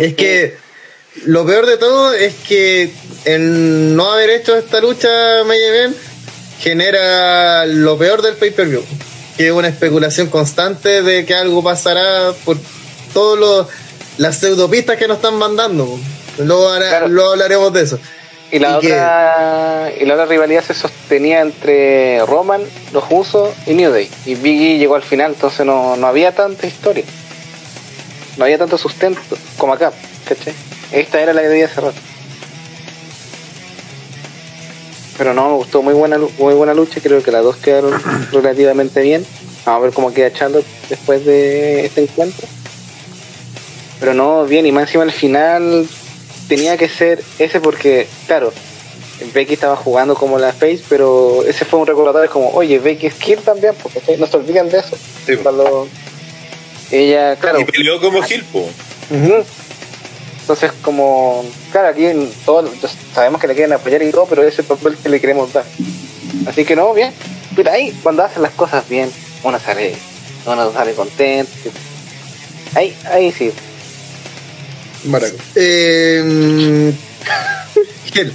Es 0.02 0.14
que 0.14 0.56
lo 1.24 1.44
peor 1.46 1.66
de 1.66 1.76
todo 1.78 2.12
es 2.12 2.34
que 2.46 2.90
el 3.24 3.96
no 3.96 4.12
haber 4.12 4.30
hecho 4.30 4.56
esta 4.56 4.80
lucha 4.80 5.08
Main 5.46 5.60
Event 5.62 5.96
genera 6.60 7.66
lo 7.66 7.96
peor 7.98 8.22
del 8.22 8.34
pay-per-view. 8.34 8.82
Que 9.36 9.46
es 9.48 9.52
una 9.52 9.68
especulación 9.68 10.28
constante 10.28 11.02
de 11.02 11.24
que 11.24 11.34
algo 11.34 11.62
pasará 11.62 12.32
por 12.44 12.56
todas 13.14 13.68
las 14.18 14.36
pseudopistas 14.38 14.96
que 14.96 15.06
nos 15.06 15.18
están 15.18 15.34
mandando. 15.36 15.98
Luego, 16.38 16.68
hará- 16.70 16.88
Claro. 16.88 17.08
luego 17.08 17.30
hablaremos 17.32 17.72
de 17.72 17.82
eso. 17.82 17.98
Y 18.50 18.58
la 18.58 18.78
¿Y 18.78 18.80
qué? 18.80 18.92
otra 18.92 19.92
y 20.00 20.04
la 20.06 20.14
otra 20.14 20.26
rivalidad 20.26 20.64
se 20.64 20.74
sostenía 20.74 21.40
entre 21.40 22.24
Roman, 22.24 22.62
los 22.92 23.04
Usos 23.10 23.50
y 23.66 23.74
New 23.74 23.90
Day. 23.90 24.10
Y 24.24 24.36
Biggie 24.36 24.78
llegó 24.78 24.94
al 24.94 25.02
final, 25.02 25.32
entonces 25.32 25.66
no, 25.66 25.96
no 25.96 26.06
había 26.06 26.32
tanta 26.32 26.66
historia. 26.66 27.04
No 28.38 28.44
había 28.44 28.56
tanto 28.56 28.78
sustento 28.78 29.20
como 29.58 29.74
acá, 29.74 29.92
¿cachai? 30.26 30.54
Esta 30.92 31.20
era 31.20 31.32
la 31.34 31.42
que 31.42 31.48
debía 31.48 31.68
cerrar. 31.68 31.92
Pero 35.18 35.34
no, 35.34 35.48
me 35.50 35.54
gustó 35.56 35.82
muy 35.82 35.94
buena 35.94 36.18
muy 36.38 36.54
buena 36.54 36.72
lucha, 36.72 37.00
creo 37.02 37.22
que 37.22 37.32
las 37.32 37.42
dos 37.42 37.56
quedaron 37.56 37.92
relativamente 38.32 39.02
bien. 39.02 39.26
Vamos 39.66 39.80
a 39.80 39.84
ver 39.84 39.92
cómo 39.92 40.14
queda 40.14 40.32
Charlotte 40.32 40.64
después 40.88 41.26
de 41.26 41.84
este 41.84 42.02
encuentro. 42.02 42.46
Pero 44.00 44.14
no, 44.14 44.44
bien, 44.44 44.64
y 44.64 44.72
más 44.72 44.84
encima 44.84 45.02
al 45.02 45.12
final 45.12 45.88
tenía 46.48 46.76
que 46.76 46.88
ser 46.88 47.22
ese 47.38 47.60
porque, 47.60 48.08
claro, 48.26 48.52
Becky 49.32 49.54
estaba 49.54 49.76
jugando 49.76 50.14
como 50.14 50.38
la 50.38 50.52
face, 50.52 50.80
pero 50.88 51.44
ese 51.44 51.64
fue 51.64 51.80
un 51.80 51.86
recordatorio 51.86 52.30
como, 52.30 52.50
oye, 52.50 52.78
Becky 52.78 53.06
es 53.06 53.14
Kill 53.14 53.38
también, 53.38 53.74
porque 53.82 54.00
no 54.16 54.26
se 54.26 54.36
olviden 54.36 54.68
de 54.68 54.78
eso. 54.78 54.96
Sí. 55.26 55.36
Cuando 55.36 55.88
ella, 56.90 57.36
claro, 57.36 57.60
Y 57.60 57.64
peleó 57.64 58.00
como 58.00 58.22
Gil, 58.22 58.44
po. 58.44 58.60
Ujú. 58.60 59.44
Entonces, 60.40 60.72
como, 60.80 61.44
claro, 61.70 61.88
aquí 61.88 62.06
en 62.06 62.30
todo, 62.46 62.70
sabemos 63.14 63.40
que 63.40 63.48
le 63.48 63.54
quieren 63.54 63.74
apoyar 63.74 64.02
y 64.02 64.10
todo, 64.10 64.26
pero 64.26 64.42
ese 64.42 64.50
es 64.50 64.58
el 64.60 64.64
papel 64.64 64.96
que 64.96 65.10
le 65.10 65.20
queremos 65.20 65.52
dar. 65.52 65.64
Así 66.46 66.64
que 66.64 66.74
no, 66.74 66.94
bien. 66.94 67.12
Pero 67.54 67.70
ahí, 67.70 67.92
cuando 68.02 68.22
hacen 68.22 68.42
las 68.42 68.52
cosas 68.52 68.88
bien, 68.88 69.10
uno 69.42 69.58
sale, 69.58 69.94
uno 70.46 70.72
sale 70.72 70.94
contento. 70.94 71.50
Ahí, 72.74 72.96
ahí 73.10 73.32
sí. 73.32 73.52
Maraco. 75.08 75.36
Eh, 75.54 76.92
Gel. 78.12 78.32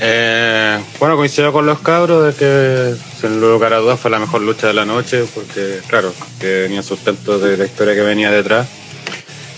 Eh, 0.00 0.78
bueno, 1.00 1.16
coincido 1.16 1.52
con 1.52 1.66
los 1.66 1.80
cabros 1.80 2.26
de 2.26 2.38
que 2.38 2.94
sin 3.20 3.40
lugar 3.40 3.72
a 3.72 3.78
dudas 3.78 3.98
fue 3.98 4.10
la 4.10 4.20
mejor 4.20 4.42
lucha 4.42 4.68
de 4.68 4.74
la 4.74 4.84
noche, 4.84 5.24
porque 5.34 5.80
claro, 5.88 6.12
que 6.38 6.64
tenía 6.64 6.82
sustento 6.82 7.38
de 7.38 7.56
la 7.56 7.64
historia 7.64 7.94
que 7.94 8.02
venía 8.02 8.30
detrás. 8.30 8.68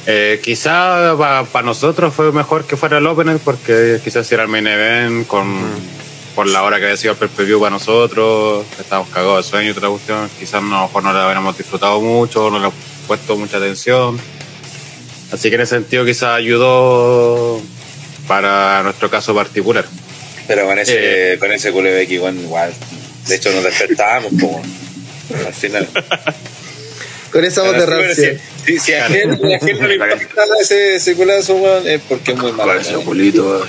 Eh, 0.06 0.40
quizá 0.42 1.14
para 1.18 1.62
nosotros 1.62 2.14
fue 2.14 2.32
mejor 2.32 2.64
que 2.64 2.76
fuera 2.76 2.98
el 2.98 3.06
opener, 3.06 3.38
porque 3.38 4.00
quizás 4.02 4.26
si 4.26 4.34
era 4.34 4.44
el 4.44 4.48
main 4.48 4.66
event 4.66 5.26
con 5.26 5.60
por 6.34 6.46
la 6.46 6.62
hora 6.62 6.78
que 6.78 6.84
había 6.84 6.96
sido 6.96 7.16
el 7.20 7.28
preview 7.28 7.60
para 7.60 7.70
nosotros, 7.70 8.64
estábamos 8.78 9.10
cagados 9.10 9.44
de 9.44 9.50
sueño 9.50 9.68
y 9.68 9.72
otra 9.72 9.88
cuestión, 9.88 10.30
quizás 10.38 10.62
no, 10.62 10.76
a 10.76 10.80
lo 10.80 10.86
mejor 10.86 11.02
no 11.02 11.12
la 11.12 11.24
hubiéramos 11.24 11.58
disfrutado 11.58 12.00
mucho, 12.00 12.50
no 12.50 12.58
le 12.58 12.68
hemos 12.68 12.74
puesto 13.06 13.36
mucha 13.36 13.58
atención. 13.58 14.18
Así 15.32 15.48
que 15.48 15.54
en 15.56 15.60
ese 15.62 15.76
sentido 15.76 16.04
quizás 16.04 16.36
ayudó 16.36 17.60
para 18.26 18.82
nuestro 18.82 19.10
caso 19.10 19.34
particular. 19.34 19.84
Pero 20.48 20.66
con 20.66 20.78
ese, 20.78 21.36
con 21.38 21.52
ese 21.52 21.70
culo 21.70 21.88
de 21.88 21.94
Becky, 21.94 22.18
bueno, 22.18 22.40
igual. 22.40 22.72
De 23.28 23.36
hecho, 23.36 23.52
nos 23.52 23.62
despertábamos, 23.62 24.32
po. 24.40 24.60
Al 25.46 25.54
final. 25.54 25.88
Con 27.30 27.44
esa 27.44 27.62
voz 27.62 27.76
de 27.78 27.86
bueno, 27.86 28.12
Si, 28.66 28.78
si 28.80 28.92
a 28.94 29.06
Gel 29.06 29.28
no 29.40 29.86
le 29.86 29.94
impacta 29.94 30.42
ese, 30.60 30.96
ese 30.96 31.14
culazo, 31.14 31.54
weón, 31.54 31.86
es 31.86 32.00
porque 32.08 32.32
es 32.32 32.38
muy 32.38 32.50
malo. 32.52 32.72
Con 32.72 32.80
ese 32.80 32.94
culito. 32.94 33.64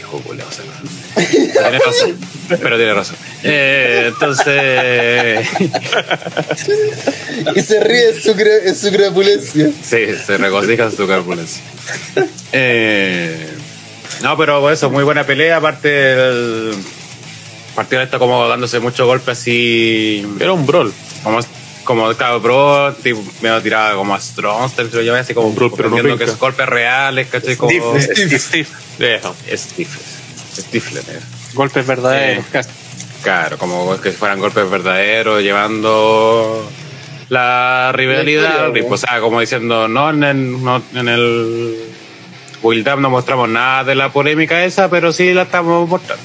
Hijo 0.00 0.20
culeado, 0.22 0.50
se 0.50 0.62
lo- 0.64 1.52
Tiene 1.52 1.78
razón. 1.78 2.18
Pero 2.58 2.76
tiene 2.76 2.94
razón. 2.94 3.16
Eh, 3.44 4.06
entonces. 4.08 5.48
Y 7.56 7.60
se 7.62 7.80
ríe 7.80 8.10
en 8.10 8.20
su, 8.22 8.34
cre- 8.34 8.66
en 8.66 8.76
su 8.76 8.90
crapulencia. 8.92 9.70
Sí, 9.82 10.06
se 10.26 10.36
regocija 10.36 10.84
en 10.84 10.96
su 10.96 11.06
corpulencia. 11.06 11.62
Eh, 12.52 13.48
no, 14.22 14.36
pero 14.36 14.70
eso, 14.70 14.90
muy 14.90 15.04
buena 15.04 15.24
pelea. 15.24 15.56
Aparte, 15.58 16.12
el 16.14 16.74
partido 17.74 18.00
de 18.00 18.04
esto 18.06 18.18
como 18.18 18.46
dándose 18.48 18.80
muchos 18.80 19.06
golpes 19.06 19.38
así. 19.38 20.26
Era 20.40 20.52
un 20.52 20.66
brawl. 20.66 20.92
Como, 21.22 21.38
como 21.84 22.12
claro, 22.14 22.40
bro, 22.40 22.94
tipo, 23.02 23.22
medio 23.42 23.60
tirada 23.62 23.94
como 23.94 24.14
a 24.14 24.20
Strongster, 24.20 24.92
lo 24.92 25.02
llamé 25.02 25.20
así 25.20 25.34
como 25.34 25.48
Un 25.48 25.54
brawl, 25.54 25.72
pero 25.76 25.88
no 25.90 26.16
que 26.18 26.24
es 26.24 26.38
golpes 26.38 26.66
reales, 26.66 27.28
¿cachai? 27.28 27.56
Como. 27.56 27.98
Steve, 28.00 28.38
Steve. 28.38 28.66
Stifles. 29.56 31.04
Golpes 31.54 31.86
verdaderos. 31.86 32.44
Eh. 32.44 32.48
casi. 32.52 32.70
Claro, 33.22 33.58
como 33.58 34.00
que 34.00 34.12
fueran 34.12 34.38
golpes 34.40 34.68
verdaderos, 34.70 35.42
llevando 35.42 36.70
la 37.28 37.92
rivalidad, 37.94 38.72
La 38.72 38.78
historia, 38.78 38.84
o 38.90 38.96
sea, 38.96 39.20
como 39.20 39.40
diciendo, 39.40 39.88
no 39.88 40.10
en 40.10 40.24
el, 40.24 40.64
no, 40.64 40.82
en 40.94 41.08
el 41.08 41.76
Build 42.62 42.88
Up 42.88 43.00
no 43.00 43.10
mostramos 43.10 43.48
nada 43.48 43.84
de 43.84 43.94
la 43.94 44.10
polémica 44.10 44.64
esa, 44.64 44.88
pero 44.88 45.12
sí 45.12 45.32
la 45.34 45.42
estamos 45.42 45.88
mostrando. 45.88 46.22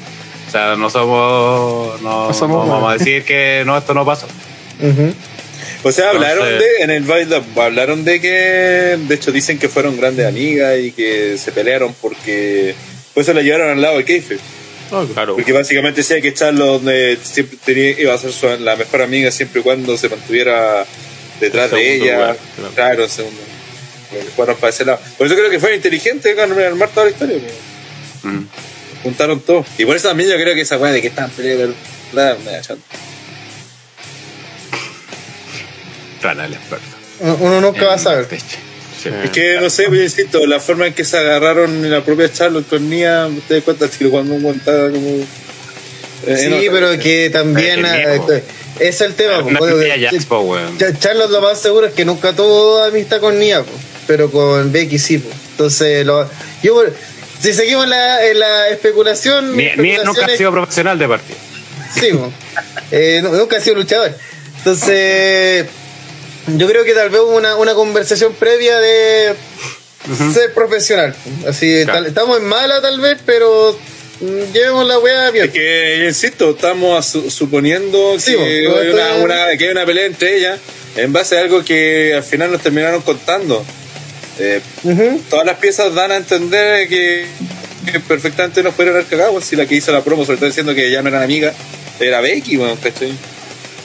O 0.47 0.51
sea, 0.51 0.75
no 0.77 0.89
somos, 0.89 2.01
no, 2.01 2.27
No 2.27 2.33
somos 2.33 2.65
no 2.65 2.73
vamos 2.73 2.89
a 2.91 2.97
decir 2.97 3.23
que 3.25 3.63
no, 3.65 3.77
esto 3.77 3.93
no 3.93 4.05
pasó. 4.05 4.27
O 5.83 5.91
sea, 5.91 6.11
hablaron 6.11 6.47
Entonces- 6.47 6.77
de, 6.79 6.83
en 6.85 6.91
el 6.91 7.09
Wild 7.09 7.33
Up, 7.33 7.61
hablaron 7.61 8.05
de 8.05 8.21
que, 8.21 8.97
de 8.99 9.15
hecho, 9.15 9.31
dicen 9.31 9.59
que 9.59 9.69
fueron 9.69 9.97
grandes 9.97 10.25
amigas 10.25 10.79
y 10.79 10.91
que 10.91 11.37
se 11.37 11.51
pelearon 11.51 11.93
porque, 12.01 12.73
pues 13.13 13.25
se 13.25 13.33
la 13.33 13.41
llevaron 13.41 13.69
al 13.69 13.81
lado 13.81 13.97
de 13.97 14.05
Keife. 14.05 14.37
Ah, 14.91 15.03
claro. 15.13 15.35
Porque 15.35 15.51
básicamente 15.51 16.01
decía 16.01 16.21
que 16.21 16.33
Charlo 16.33 16.65
donde 16.65 17.17
siempre 17.23 17.57
tenía, 17.63 17.99
iba 17.99 18.13
a 18.13 18.17
ser 18.17 18.31
su- 18.31 18.47
la 18.59 18.75
mejor 18.75 19.01
amiga 19.01 19.31
siempre 19.31 19.61
y 19.61 19.63
cuando 19.63 19.97
se 19.97 20.09
mantuviera 20.09 20.85
detrás 21.39 21.71
de 21.71 21.95
ella. 21.95 22.13
lugar, 22.15 22.37
claro. 22.55 22.71
claro, 22.75 23.09
segundo. 23.09 23.41
Fueron 24.35 24.55
para 24.57 24.69
ese 24.69 24.85
lado. 24.85 24.99
Por 25.17 25.27
eso 25.27 25.35
creo 25.35 25.49
que 25.49 25.59
fue 25.59 25.75
inteligente 25.75 26.39
armar 26.39 26.89
toda 26.89 27.07
la 27.07 27.11
historia. 27.11 27.37
pues. 27.39 27.53
Mm. 28.33 28.45
Juntaron 29.03 29.39
todo. 29.41 29.65
Y 29.77 29.85
por 29.85 29.95
eso 29.95 30.07
también 30.07 30.29
yo 30.29 30.35
creo 30.35 30.55
que 30.55 30.61
esa 30.61 30.77
weá 30.77 30.91
de 30.91 31.01
que 31.01 31.07
estaban 31.07 31.31
peleando, 31.31 31.75
nada, 32.13 32.37
me. 32.43 32.51
Rana 36.21 36.45
el 36.45 36.53
experto. 36.53 36.85
Uno 37.19 37.37
uno 37.41 37.61
nunca 37.61 37.85
va 37.85 37.93
a 37.95 37.99
saber. 37.99 38.27
Sí. 39.05 39.11
Es 39.23 39.29
que 39.29 39.57
no 39.61 39.69
sé, 39.69 39.83
pues, 39.87 40.01
insisto, 40.01 40.45
la 40.47 40.59
forma 40.59 40.87
en 40.87 40.93
que 40.93 41.05
se 41.05 41.17
agarraron 41.17 41.69
en 41.85 41.91
la 41.91 42.03
propia 42.03 42.31
Charlotte 42.31 42.67
con 42.67 42.89
Nia, 42.89 43.29
te 43.47 43.55
das 43.55 43.63
cuenta 43.63 43.87
que 43.87 44.09
cuando 44.09 44.33
uno 44.33 44.49
estaba 44.51 44.89
como. 44.89 45.07
eh, 46.27 46.37
Sí, 46.37 46.67
pero 46.71 46.97
que 46.99 47.29
también. 47.31 47.85
Es 47.85 47.91
que 47.91 48.01
eh, 48.01 48.07
viejo. 48.09 48.31
ese 48.31 48.43
es 48.89 49.01
el 49.01 49.13
tema. 49.13 49.43
Pues, 49.43 49.73
que- 49.75 49.99
Jax, 50.09 50.25
po, 50.25 50.57
Charlotte 50.99 51.29
lo 51.31 51.41
más 51.41 51.61
seguro 51.61 51.85
es 51.87 51.93
que 51.93 52.03
nunca 52.03 52.33
tuvo 52.33 52.83
amistad 52.83 53.19
con 53.19 53.37
Nia, 53.37 53.61
po, 53.63 53.71
pero 54.07 54.31
con 54.31 54.71
Becky 54.71 54.97
sí. 54.97 55.19
po. 55.19 55.29
Entonces, 55.51 56.05
lo, 56.05 56.27
yo, 56.63 56.83
si 57.39 57.53
seguimos 57.53 57.87
la, 57.87 58.25
en 58.27 58.39
la 58.39 58.69
especulación. 58.69 59.51
Ni, 59.55 59.63
ni 59.63 59.69
especulación 59.69 60.05
nunca 60.05 60.25
ha 60.25 60.37
sido 60.37 60.51
profesional 60.51 60.97
de 60.99 61.07
partido. 61.07 61.37
Sí. 61.93 62.09
Eh, 62.91 63.21
nunca 63.23 63.57
ha 63.57 63.61
sido 63.61 63.75
luchador. 63.77 64.13
Entonces, 64.57 65.67
yo 66.47 66.67
creo 66.67 66.83
que 66.83 66.93
tal 66.93 67.09
vez 67.09 67.21
hubo 67.21 67.35
una, 67.35 67.55
una 67.55 67.73
conversación 67.73 68.33
previa 68.33 68.77
de 68.79 69.33
ser 70.33 70.53
profesional. 70.53 71.15
Así, 71.47 71.83
Claro. 71.83 71.99
tal- 71.99 72.05
estamos 72.07 72.37
en 72.39 72.45
mala 72.45 72.81
tal 72.81 72.99
vez, 72.99 73.17
pero 73.25 73.77
mm, 74.21 74.53
llevemos 74.53 74.87
la 74.87 74.99
weá 74.99 75.31
bien. 75.31 75.45
Es 75.45 75.51
que, 75.51 76.05
insisto, 76.07 76.51
estamos 76.51 77.03
asu- 77.15 77.29
suponiendo 77.29 78.19
Sí, 78.19 78.35
que, 78.35 78.67
vos, 78.67 78.79
hay 78.79 78.87
no 78.89 78.93
una, 78.93 79.13
una- 79.15 79.57
que 79.57 79.65
hay 79.65 79.71
una 79.71 79.85
pelea 79.85 80.05
entre 80.05 80.37
ellas 80.37 80.59
en 80.95 81.11
base 81.11 81.37
a 81.37 81.41
algo 81.41 81.63
que 81.65 82.13
al 82.15 82.23
final 82.23 82.51
nos 82.51 82.61
terminaron 82.61 83.01
contando. 83.01 83.65
Eh, 84.37 84.61
todas 85.29 85.45
las 85.45 85.57
piezas 85.59 85.93
dan 85.95 86.11
a 86.11 86.17
entender 86.17 86.87
que, 86.89 87.25
que 87.91 87.99
perfectamente 88.01 88.61
nos 88.63 88.73
pudieron 88.73 88.97
haber 88.97 89.07
cagado 89.09 89.39
si 89.41 89.55
la 89.55 89.65
que 89.65 89.75
hizo 89.75 89.91
la 89.91 90.03
promo, 90.03 90.25
sobre 90.25 90.37
todo 90.37 90.47
diciendo 90.47 90.75
que 90.75 90.91
ya 90.91 91.01
no 91.01 91.07
eran 91.09 91.23
amigas, 91.23 91.55
era 91.99 92.19
Becky, 92.21 92.57
bueno, 92.57 92.77
¿cachai? 92.81 93.13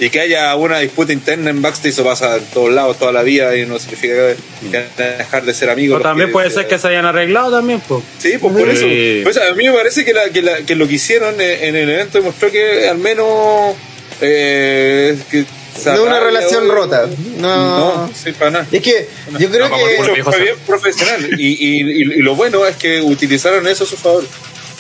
Y 0.01 0.09
que 0.11 0.19
haya 0.21 0.55
una 0.57 0.79
disputa 0.79 1.13
interna 1.13 1.51
en 1.51 1.61
backstage, 1.61 1.93
eso 1.93 2.05
pasa 2.05 2.37
en 2.39 2.45
todos 2.47 2.73
lados, 2.73 2.99
toda 2.99 3.13
la 3.13 3.23
vida, 3.23 3.55
y 3.57 3.67
no 3.67 3.79
significa 3.79 4.15
que, 4.15 4.37
que 4.71 4.77
van 4.99 5.11
a 5.11 5.17
dejar 5.19 5.45
de 5.45 5.53
ser 5.55 5.69
amigos. 5.71 5.97
O 5.97 5.99
los 5.99 6.03
también 6.09 6.33
puede 6.33 6.51
ser 6.51 6.67
que 6.67 6.79
se 6.79 6.89
hayan 6.89 7.05
arreglado 7.05 7.51
también, 7.51 7.81
pues. 7.87 8.03
Sí, 8.19 8.39
pues 8.41 8.53
por 8.55 8.69
eso. 8.69 8.87
Pues 9.23 9.37
a 9.37 9.53
mí 9.55 9.65
me 9.69 9.73
parece 9.75 10.05
que, 10.05 10.15
la, 10.15 10.31
que, 10.31 10.41
la- 10.43 10.59
que 10.63 10.75
lo 10.75 10.89
que 10.89 10.95
hicieron 10.95 11.39
en, 11.41 11.65
en 11.65 11.77
el 11.77 11.91
evento 11.91 12.19
demostró 12.19 12.51
que 12.51 12.89
al 12.89 12.99
menos. 12.99 13.77
Eh, 14.23 15.17
que 15.31 15.45
No 15.85 15.93
es 15.95 16.01
una 16.01 16.21
relación 16.21 16.69
rota. 16.69 17.07
No, 17.39 18.07
No. 18.07 18.11
sí, 18.15 18.33
para 18.33 18.51
nada. 18.51 18.67
Es 18.73 18.83
que 18.83 19.09
yo 19.39 19.51
creo 19.51 19.69
No, 19.69 19.77
que. 19.77 20.23
fue 20.23 20.41
bien 20.41 20.57
profesional. 20.67 21.29
Y, 21.39 21.47
y, 21.49 21.81
y, 21.83 22.01
y 22.03 22.05
lo 22.23 22.35
bueno 22.37 22.67
es 22.67 22.77
que 22.77 23.01
utilizaron 23.01 23.67
eso 23.67 23.85
a 23.85 23.87
su 23.87 23.97
favor. 23.97 24.25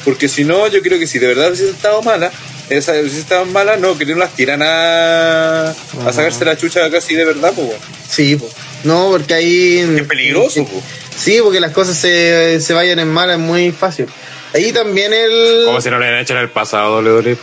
Porque 0.04 0.28
si 0.28 0.44
no, 0.44 0.66
yo 0.68 0.80
creo 0.82 0.98
que 0.98 1.06
si 1.06 1.18
de 1.18 1.26
verdad 1.26 1.48
hubiese 1.48 1.70
estado 1.70 2.02
mala, 2.02 2.30
esa 2.70 2.92
hubiese 2.92 3.18
estado 3.18 3.44
mala, 3.46 3.76
no, 3.76 3.98
que 3.98 4.06
no 4.06 4.16
las 4.16 4.34
tiran 4.34 4.62
a, 4.62 5.70
a 5.70 6.12
sacarse 6.12 6.44
la 6.44 6.56
chucha 6.56 6.90
casi 6.90 7.14
de 7.14 7.24
verdad, 7.24 7.52
pues 7.54 7.66
bueno. 7.66 7.82
Sí, 8.08 8.36
po. 8.36 8.48
no, 8.84 9.08
porque 9.10 9.34
ahí. 9.34 9.78
Es 9.78 10.06
peligroso, 10.06 10.64
pues. 10.64 10.84
Sí, 11.16 11.40
porque 11.42 11.60
las 11.60 11.72
cosas 11.72 11.96
se, 11.96 12.60
se 12.60 12.72
vayan 12.72 12.98
en 12.98 13.08
mala 13.08 13.34
es 13.34 13.38
muy 13.38 13.72
fácil. 13.72 14.06
Ahí 14.54 14.72
también 14.72 15.12
el. 15.12 15.64
Como 15.66 15.80
si 15.80 15.90
no 15.90 15.96
lo 15.96 16.02
hubieran 16.02 16.20
hecho 16.20 16.34
en 16.34 16.40
el 16.40 16.48
pasado, 16.48 17.00
WWE. 17.00 17.36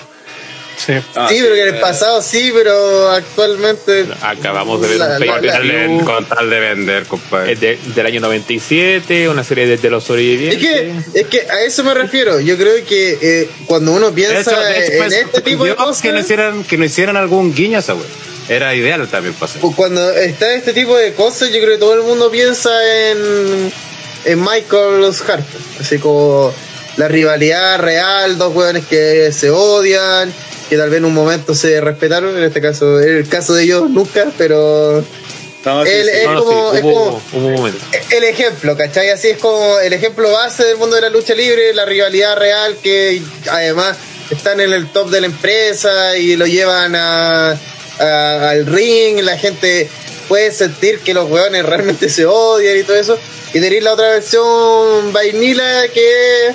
Sí. 0.77 0.93
Ah, 1.15 1.27
sí, 1.27 1.39
pero 1.41 1.55
que 1.55 1.61
en 1.63 1.67
el 1.69 1.75
eh, 1.75 1.79
pasado 1.81 2.21
sí, 2.21 2.51
pero 2.53 3.09
actualmente. 3.09 4.05
Acabamos 4.21 4.79
de 4.81 4.87
ver 4.89 4.97
La- 4.99 5.05
un 5.17 5.25
la- 5.25 5.33
Con 5.33 5.45
la- 5.45 5.53
tal, 5.53 5.61
de, 5.63 5.73
pay-per-view 5.75 6.05
con 6.05 6.25
tal 6.25 6.49
de 6.49 6.59
vender, 6.59 7.03
compadre. 7.07 7.51
es 7.53 7.59
de- 7.59 7.79
del 7.95 8.05
año 8.05 8.19
97, 8.21 9.27
una 9.29 9.43
serie 9.43 9.65
de, 9.65 9.77
de 9.77 9.89
los 9.89 10.03
Es 10.03 10.07
sobrevivientes. 10.07 10.59
que, 10.59 11.19
es 11.19 11.27
que 11.27 11.41
a 11.49 11.61
eso 11.63 11.83
me 11.83 11.93
refiero. 11.93 12.39
Yo 12.39 12.57
creo 12.57 12.75
que 12.85 13.17
eh, 13.21 13.49
cuando 13.65 13.91
uno 13.93 14.07
De 14.07 14.13
piensa 14.13 14.39
hecho, 14.51 14.59
de 14.61 14.79
hecho, 14.83 14.91
en 14.93 14.97
pues, 14.99 15.13
este 15.13 15.41
tipo 15.41 15.63
de 15.65 15.75
cosas, 15.75 16.01
que 16.01 16.11
no 16.11 16.19
hicieran 16.19 16.63
que 16.63 16.77
no 16.77 16.85
hicieran 16.85 17.17
algún 17.17 17.53
guiño 17.53 17.79
esa. 17.79 17.95
Era 18.49 18.73
ideal 18.75 19.05
también 19.09 19.33
para 19.33 19.45
hacer. 19.49 19.61
pues, 19.61 19.75
cuando 19.75 20.09
está 20.11 20.53
este 20.53 20.71
tipo 20.73 20.95
de 20.95 21.13
cosas, 21.13 21.49
yo 21.49 21.59
creo 21.59 21.71
que 21.71 21.77
todo 21.79 21.95
el 21.95 22.03
mundo 22.03 22.31
piensa 22.31 22.69
en, 23.11 23.73
en 24.25 24.39
Michael 24.41 25.03
Hart. 25.27 25.45
Así 25.81 25.97
como 25.97 26.53
la 26.97 27.07
rivalidad 27.07 27.79
real, 27.79 28.37
dos 28.37 28.53
hueones 28.55 28.85
que 28.85 29.31
se 29.31 29.49
odian, 29.49 30.33
que 30.69 30.77
tal 30.77 30.89
vez 30.89 30.97
en 30.97 31.05
un 31.05 31.13
momento 31.13 31.55
se 31.55 31.79
respetaron. 31.81 32.37
En 32.37 32.43
este 32.43 32.59
caso, 32.61 32.99
en 32.99 33.17
el 33.17 33.29
caso 33.29 33.53
de 33.53 33.63
ellos, 33.63 33.89
nunca, 33.89 34.25
pero 34.37 35.03
No, 35.65 35.83
sí, 35.85 35.91
El- 35.91 36.05
sí. 36.05 36.11
es 36.13 36.23
No, 36.29 36.43
como- 36.45 36.71
sí, 36.71 36.77
es 36.77 36.83
hubo, 36.83 36.93
como- 36.93 37.21
hubo 37.33 37.47
un 37.47 37.53
momento. 37.53 37.79
el 38.11 38.23
ejemplo, 38.23 38.77
¿cachai? 38.77 39.09
Así 39.09 39.29
es 39.29 39.37
como 39.37 39.79
el 39.79 39.91
ejemplo 39.93 40.31
base 40.31 40.63
del 40.63 40.77
mundo 40.77 40.95
de 40.95 41.01
la 41.01 41.09
lucha 41.09 41.33
libre, 41.35 41.73
la 41.73 41.83
rivalidad 41.85 42.37
real 42.37 42.77
que 42.81 43.21
además 43.49 43.97
están 44.29 44.59
en 44.61 44.71
el 44.71 44.87
top 44.91 45.09
de 45.09 45.19
la 45.21 45.27
empresa 45.27 46.15
y 46.17 46.35
lo 46.37 46.45
llevan 46.45 46.95
a, 46.95 47.51
a- 47.99 48.49
al 48.49 48.65
ring, 48.65 49.19
la 49.23 49.37
gente 49.37 49.89
puede 50.29 50.51
sentir 50.51 50.99
que 50.99 51.13
los 51.13 51.29
weones 51.29 51.65
realmente 51.65 52.07
se 52.09 52.25
odian 52.25 52.77
y 52.77 52.83
todo 52.83 52.95
eso. 52.97 53.17
Y 53.53 53.59
tenéis 53.59 53.83
la 53.83 53.93
otra 53.93 54.09
versión 54.09 55.11
vainila 55.11 55.83
que 55.93 56.53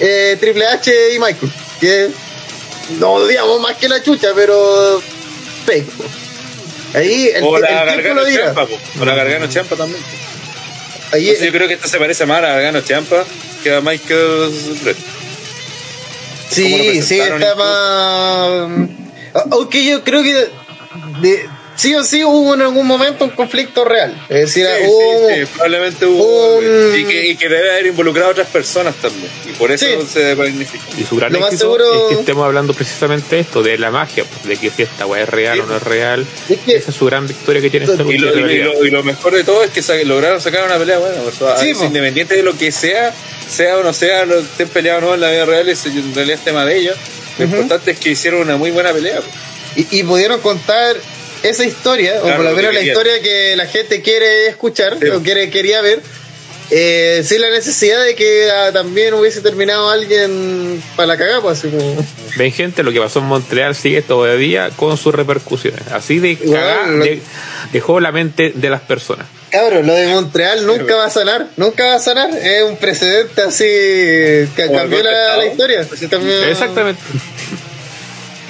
eh, 0.00 0.36
Triple 0.40 0.66
H 0.66 0.92
y 1.14 1.18
Michael, 1.18 1.52
que 1.80 2.10
no 2.98 3.12
odiamos 3.12 3.60
más 3.60 3.76
que 3.76 3.88
la 3.88 4.02
chucha, 4.02 4.28
pero 4.34 5.02
po. 5.66 6.04
Ahí 6.94 7.30
el, 7.34 7.42
O 7.42 7.56
el 7.56 7.62
la 7.62 7.68
tiempo 7.68 7.86
Gargano. 7.86 8.22
Champa, 8.30 8.66
o 9.00 9.04
la 9.04 9.14
Gargano 9.14 9.48
Champa 9.48 9.76
también. 9.76 10.02
Ahí 11.12 11.28
Entonces, 11.28 11.46
yo 11.46 11.52
creo 11.52 11.68
que 11.68 11.74
esta 11.74 11.88
se 11.88 11.98
parece 11.98 12.26
más 12.26 12.38
a 12.38 12.42
la 12.42 12.48
Gargano 12.50 12.80
Champa 12.82 13.24
que 13.62 13.74
a 13.74 13.80
Michael 13.80 14.78
Brett. 14.82 14.96
¿Cómo 16.54 16.76
lo 16.78 16.84
Sí, 16.84 17.02
sí, 17.02 17.20
está 17.20 17.54
más. 17.56 18.88
Aunque 19.50 19.84
yo 19.84 20.04
creo 20.04 20.22
que 20.22 20.48
de, 21.20 21.48
sí 21.76 21.94
o 21.94 22.04
sí 22.04 22.24
hubo 22.24 22.54
en 22.54 22.62
algún 22.62 22.86
momento 22.86 23.24
un 23.24 23.30
conflicto 23.30 23.84
real. 23.84 24.14
Es 24.28 24.40
decir, 24.54 24.66
Sí, 24.66 24.84
hubo. 24.88 25.28
sí, 25.28 25.34
sí, 25.40 25.46
probablemente 25.52 26.06
hubo. 26.06 26.56
un- 26.58 26.64
Y, 26.98 27.04
que, 27.04 27.28
y 27.30 27.36
que 27.36 27.48
debe 27.48 27.70
haber 27.72 27.86
involucrado 27.86 28.28
a 28.28 28.32
otras 28.32 28.48
personas 28.48 28.94
también. 28.96 29.28
Y 29.48 29.52
por 29.52 29.70
eso 29.72 29.86
Sí. 29.86 30.06
se 30.12 30.34
magnifica. 30.36 30.84
Y 30.98 31.04
su 31.04 31.16
gran 31.16 31.32
Lo 31.32 31.40
más 31.40 31.48
éxito 31.52 31.64
seguro- 31.64 32.08
es 32.10 32.14
que 32.16 32.20
estemos 32.20 32.44
hablando 32.44 32.74
precisamente 32.74 33.36
de 33.36 33.42
esto, 33.42 33.62
de 33.62 33.78
la 33.78 33.90
magia, 33.90 34.24
pues, 34.24 34.44
de 34.44 34.56
que 34.56 34.70
si 34.74 34.82
esta 34.82 35.06
weá 35.06 35.22
es 35.24 35.28
real 35.28 35.54
Sí. 35.56 35.60
o 35.60 35.66
no 35.66 35.76
es 35.76 35.82
real. 35.82 36.26
Es 36.48 36.58
que- 36.60 36.76
Esa 36.76 36.90
es 36.90 36.96
su 36.96 37.06
gran 37.06 37.26
victoria 37.26 37.60
que 37.60 37.70
tiene 37.70 37.86
esta 37.86 38.02
Y 38.02 38.06
lo, 38.06 38.10
de 38.10 38.14
y, 38.14 38.18
lo, 38.18 38.46
realidad. 38.46 38.70
y 38.84 38.90
lo 38.90 39.02
mejor 39.02 39.34
de 39.34 39.44
todo 39.44 39.62
es 39.64 39.70
que 39.70 39.82
sa- 39.82 39.94
lograron 40.04 40.40
sacar 40.40 40.64
una 40.64 40.78
pelea 40.78 40.98
buena. 40.98 41.14
o 41.22 41.30
sea, 41.30 41.66
independiente 41.86 42.34
de 42.36 42.42
lo 42.42 42.56
que 42.56 42.70
sea, 42.72 43.12
sea 43.48 43.78
o 43.78 43.82
no 43.82 43.92
sea, 43.92 44.24
lo 44.24 44.38
estén 44.38 44.68
peleados 44.68 45.02
o 45.02 45.06
no 45.08 45.14
en 45.14 45.20
la 45.20 45.30
vida 45.30 45.44
real, 45.44 45.68
eso 45.68 45.88
en 45.88 46.14
realidad 46.14 46.38
es 46.38 46.44
tema 46.44 46.64
de 46.64 46.76
ellos. 46.78 46.96
Lo 47.38 47.44
importante 47.46 47.90
es 47.92 47.98
que 47.98 48.10
hicieron 48.10 48.40
una 48.40 48.56
muy 48.56 48.70
buena 48.70 48.92
pelea. 48.92 49.20
y 49.76 50.04
pudieron 50.04 50.40
contar 50.40 50.96
esa 51.44 51.64
historia, 51.64 52.14
o 52.20 52.22
Claro, 52.22 52.36
por 52.42 52.50
lo 52.50 52.56
menos 52.56 52.74
la 52.74 52.80
historia 52.82 53.20
que 53.22 53.54
la 53.56 53.66
gente 53.66 54.02
quiere 54.02 54.46
escuchar, 54.48 54.96
Sí. 55.00 55.08
o 55.08 55.22
quiere, 55.22 55.50
quería 55.50 55.80
ver. 55.80 56.00
Eh, 56.70 57.22
sin 57.26 57.42
la 57.42 57.50
necesidad 57.50 58.02
de 58.02 58.14
que 58.14 58.50
ah, 58.50 58.70
también 58.72 59.12
hubiese 59.12 59.42
terminado 59.42 59.90
alguien 59.90 60.82
para 60.96 61.08
la 61.08 61.18
cagada, 61.18 61.42
pues 61.42 61.58
así 61.58 61.68
como. 61.68 62.06
Ven 62.38 62.52
gente, 62.52 62.82
lo 62.82 62.90
que 62.90 63.00
pasó 63.00 63.18
en 63.18 63.26
Montreal 63.26 63.74
sigue 63.74 64.00
todavía 64.00 64.70
con 64.74 64.96
sus 64.96 65.14
repercusiones. 65.14 65.82
Así 65.92 66.20
de 66.20 66.36
cagada 66.38 66.86
lo- 66.86 67.04
de- 67.04 67.20
dejó 67.72 68.00
la 68.00 68.12
mente 68.12 68.52
de 68.54 68.70
las 68.70 68.80
personas. 68.80 69.26
Cabros, 69.50 69.84
lo 69.86 69.92
de 69.92 70.06
Montreal 70.08 70.66
nunca 70.66 70.96
va 70.96 71.04
a 71.04 71.10
sanar, 71.10 71.46
nunca 71.58 71.84
va 71.84 71.94
a 71.96 72.00
sanar. 72.00 72.30
Es 72.34 72.62
un 72.64 72.76
precedente 72.78 73.42
así 73.42 73.64
que 73.64 74.48
cambió 74.74 75.02
la, 75.02 75.36
la 75.36 75.46
historia. 75.46 75.86
Cambió- 76.10 76.44
Exactamente. 76.44 77.00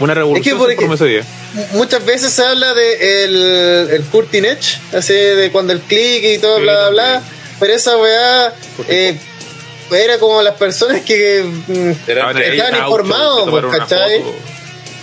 Una 0.01 0.15
revolución 0.15 0.59
por 0.59 0.71
se 0.71 0.77
formó 0.77 0.95
ese 0.95 1.05
día. 1.07 1.25
Muchas 1.73 2.05
veces 2.05 2.33
se 2.33 2.45
habla 2.45 2.75
de 2.75 3.25
el, 3.25 3.89
el 3.93 4.03
Curtin 4.05 4.45
Edge, 4.45 4.81
así 4.93 5.13
de 5.13 5.51
cuando 5.53 5.73
el 5.73 5.81
click 5.81 6.25
y 6.25 6.39
todo, 6.39 6.57
Sí, 6.57 6.63
bla, 6.63 6.75
bla, 6.75 6.91
bla. 6.91 7.23
Pero 7.61 7.73
esa 7.75 7.97
weá 7.97 8.53
eh, 8.89 9.17
era 9.93 10.19
como 10.19 10.43
las 10.43 10.55
personas 10.55 11.03
que 11.03 11.45
mm, 11.45 11.91
Estaban 12.09 12.37
auto, 12.37 12.79
informados, 12.79 13.51
pues, 13.51 13.65
¿cachai? 13.79 14.23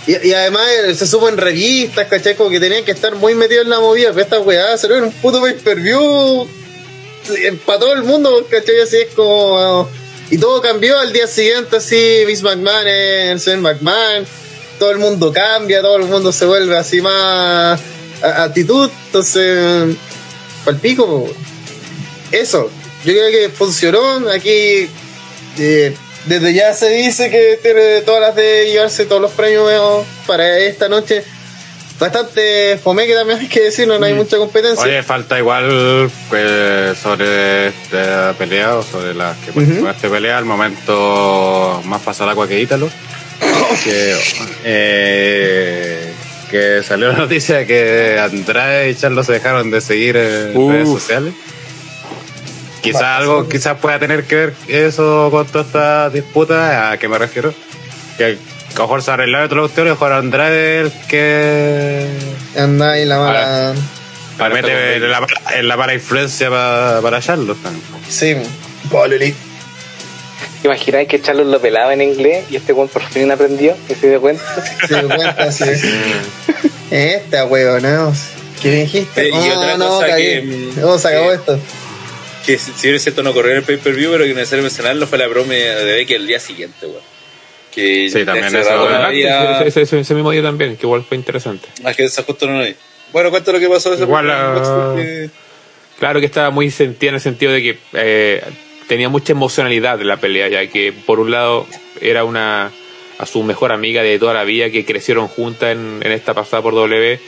Y, 0.06 0.28
y 0.28 0.34
además 0.34 0.66
eh, 0.84 0.94
se 0.94 1.06
supo 1.06 1.28
en 1.28 1.38
revistas, 1.38 2.08
¿cachai? 2.08 2.34
Como 2.34 2.50
que 2.50 2.60
tenían 2.60 2.84
que 2.84 2.90
estar 2.90 3.14
muy 3.14 3.34
metidos 3.34 3.64
en 3.64 3.70
la 3.70 3.80
movida. 3.80 4.10
Pero 4.10 4.22
esta 4.22 4.40
weá 4.40 4.76
salió 4.76 4.96
en 4.98 5.04
un 5.04 5.12
puto 5.12 5.40
pay 5.40 5.54
per 5.54 5.80
view 5.80 6.48
para 7.64 7.78
todo 7.78 7.92
el 7.92 8.02
mundo, 8.02 8.46
¿cachai? 8.50 8.80
Así 8.80 8.96
es 8.96 9.14
como. 9.14 9.88
Y 10.30 10.38
todo 10.38 10.60
cambió 10.62 10.98
al 10.98 11.12
día 11.12 11.26
siguiente, 11.26 11.76
así. 11.76 12.24
Miss 12.26 12.42
McMahon 12.42 12.86
es 12.86 13.32
el 13.32 13.40
señor 13.40 13.60
McMahon. 13.60 14.26
Todo 14.82 14.90
el 14.90 14.98
mundo 14.98 15.32
cambia, 15.32 15.80
todo 15.80 15.96
el 15.98 16.06
mundo 16.06 16.32
se 16.32 16.44
vuelve 16.44 16.76
así 16.76 17.00
más. 17.00 17.80
actitud. 18.20 18.90
Entonces. 19.06 19.96
Palpico. 20.64 21.32
Eso. 22.32 22.68
Yo 23.04 23.12
creo 23.12 23.30
que 23.30 23.48
funcionó. 23.50 24.28
Aquí. 24.28 24.90
eh, 25.56 25.94
desde 26.24 26.52
ya 26.52 26.74
se 26.74 26.88
dice 26.88 27.30
que 27.30 27.60
tiene 27.62 28.00
todas 28.00 28.22
las 28.22 28.34
de 28.34 28.72
llevarse 28.72 29.06
todos 29.06 29.22
los 29.22 29.30
premios 29.30 30.04
para 30.26 30.58
esta 30.58 30.88
noche. 30.88 31.22
Bastante 32.00 32.76
fome 32.82 33.06
que 33.06 33.14
también 33.14 33.38
hay 33.38 33.46
que 33.46 33.60
decir, 33.60 33.86
no, 33.86 34.00
no 34.00 34.06
hay 34.06 34.14
mucha 34.14 34.36
competencia. 34.36 34.84
Oye, 34.84 35.04
falta 35.04 35.38
igual 35.38 36.10
pues, 36.28 36.98
sobre 36.98 37.68
esta 37.68 38.34
pelea 38.36 38.78
o 38.78 38.82
sobre 38.82 39.14
las 39.14 39.36
que 39.38 39.52
participó 39.52 39.86
en 39.86 39.94
esta 39.94 40.08
pelea, 40.08 40.38
al 40.38 40.44
momento 40.44 41.80
más 41.84 42.02
pasar 42.02 42.28
agua 42.28 42.48
que 42.48 42.60
Ítalo. 42.60 42.90
Que, 43.84 44.16
eh, 44.64 46.12
que 46.50 46.82
salió 46.82 47.08
la 47.12 47.18
noticia 47.18 47.58
de 47.58 47.66
que 47.66 48.18
Andrade 48.20 48.90
y 48.90 48.94
Charlo 48.94 49.24
se 49.24 49.32
dejaron 49.32 49.70
de 49.70 49.80
seguir 49.80 50.16
en 50.16 50.56
Uf. 50.56 50.72
redes 50.72 50.88
sociales. 50.88 51.34
Quizás 52.80 53.02
algo, 53.02 53.48
quizás 53.48 53.78
pueda 53.78 53.98
tener 54.00 54.24
que 54.24 54.34
ver 54.34 54.54
eso 54.66 55.28
con 55.30 55.46
toda 55.46 55.64
esta 55.64 56.10
disputa, 56.10 56.90
¿a 56.90 56.98
qué 56.98 57.08
me 57.08 57.16
refiero? 57.16 57.54
Que 58.18 58.24
a 58.24 58.28
lo 58.30 58.82
mejor 58.82 59.02
se 59.02 59.10
arreglaron 59.12 59.48
todos 59.48 59.58
los 59.62 59.66
cuestiones, 59.70 59.92
mejor 59.92 60.12
Andrade 60.12 60.80
el 60.80 60.92
que 61.08 62.08
Anda 62.56 62.92
ahí 62.92 63.04
la 63.04 63.18
mala. 63.18 63.74
para 64.36 64.54
meter 64.54 65.02
en 65.02 65.10
la, 65.10 65.26
en 65.54 65.68
la 65.68 65.76
mala 65.76 65.94
influencia 65.94 66.50
para, 66.50 67.00
para 67.00 67.20
Charlos 67.20 67.56
también. 67.62 67.84
Sí, 68.08 68.34
Pololi. 68.90 69.32
Imagináis 70.64 71.08
que 71.08 71.20
Charlos 71.20 71.46
lo 71.48 71.60
pelaba 71.60 71.92
en 71.92 72.02
inglés 72.02 72.44
y 72.50 72.56
este 72.56 72.72
weón 72.72 72.88
por 72.88 73.02
fin 73.02 73.30
aprendió 73.32 73.76
y 73.88 73.94
se 73.94 74.08
dio 74.08 74.20
cuenta. 74.20 74.44
Se 74.88 74.94
dio 75.00 75.08
cuenta, 75.08 75.50
sí. 75.52 75.64
Esta 76.90 77.44
weón, 77.46 77.82
¿no? 77.82 78.12
¿Qué 78.60 78.70
dijiste? 78.82 79.26
Eh, 79.28 79.30
y 79.30 79.50
otra 79.50 79.76
no, 79.76 79.88
cosa 79.88 80.16
que, 80.16 80.70
No, 80.76 80.98
se 80.98 81.08
acabó 81.08 81.28
que- 81.30 81.34
esto. 81.34 81.58
Que 82.46 82.58
si 82.58 82.72
si 82.72 82.82
bien 82.88 82.96
es 82.96 83.02
cierto 83.02 83.22
no 83.22 83.32
corrió 83.32 83.52
en 83.52 83.58
el 83.58 83.62
pay-per-view, 83.64 84.10
pero 84.12 84.24
que 84.24 84.34
necesario 84.34 84.62
mencionarlo 84.64 85.06
fue 85.06 85.18
la 85.18 85.26
broma 85.28 85.52
de 85.54 85.84
Becky 85.96 86.14
el 86.14 86.26
día 86.26 86.38
siguiente, 86.40 86.86
weón. 86.86 87.02
Que 87.72 88.10
Sí, 88.10 88.24
también 88.24 88.46
Ese, 88.54 88.60
ese- 89.68 89.80
ese- 89.82 90.00
ese 90.00 90.14
mismo 90.14 90.30
día 90.30 90.42
también, 90.42 90.76
que 90.76 90.86
igual 90.86 91.04
fue 91.04 91.16
interesante. 91.16 91.68
Ah, 91.84 91.94
que 91.94 92.04
esa 92.04 92.22
justo 92.22 92.46
no 92.46 92.58
lo 92.58 92.64
vi. 92.64 92.74
Bueno, 93.12 93.30
cuéntalo 93.30 93.58
lo 93.58 93.64
que 93.66 93.72
pasó 93.72 93.94
ese 93.94 94.02
Igual, 94.02 94.30
ah, 94.30 94.94
que- 94.96 95.30
Claro 95.98 96.18
que 96.20 96.26
estaba 96.26 96.50
muy 96.50 96.70
sentida 96.70 97.10
en 97.10 97.14
el 97.16 97.20
sentido 97.20 97.52
de 97.52 97.62
que 97.62 97.78
eh, 97.94 98.42
tenía 98.88 99.08
mucha 99.08 99.32
emocionalidad 99.32 99.98
de 99.98 100.04
la 100.04 100.16
pelea, 100.18 100.48
ya 100.48 100.66
que 100.66 100.92
por 100.92 101.20
un 101.20 101.30
lado 101.30 101.66
era 102.00 102.24
una 102.24 102.70
a 103.18 103.26
su 103.26 103.42
mejor 103.42 103.72
amiga 103.72 104.02
de 104.02 104.18
toda 104.18 104.34
la 104.34 104.44
vida 104.44 104.70
que 104.70 104.84
crecieron 104.84 105.28
juntas 105.28 105.72
en, 105.76 106.00
en 106.02 106.12
esta 106.12 106.34
pasada 106.34 106.62
por 106.62 106.74
W 106.74 107.20